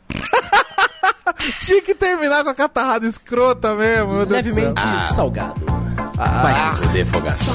Tinha 1.61 1.83
que 1.83 1.95
terminar 1.95 2.43
com 2.45 2.51
a 2.51 2.55
catarrada 2.55 3.07
escrota 3.07 3.75
mesmo. 3.75 4.25
Levemente 4.25 4.81
salgado. 5.15 5.65
Ah, 6.21 6.43
vai 6.43 6.57
se 6.57 6.83
fuder, 6.83 7.07
fogaça. 7.07 7.53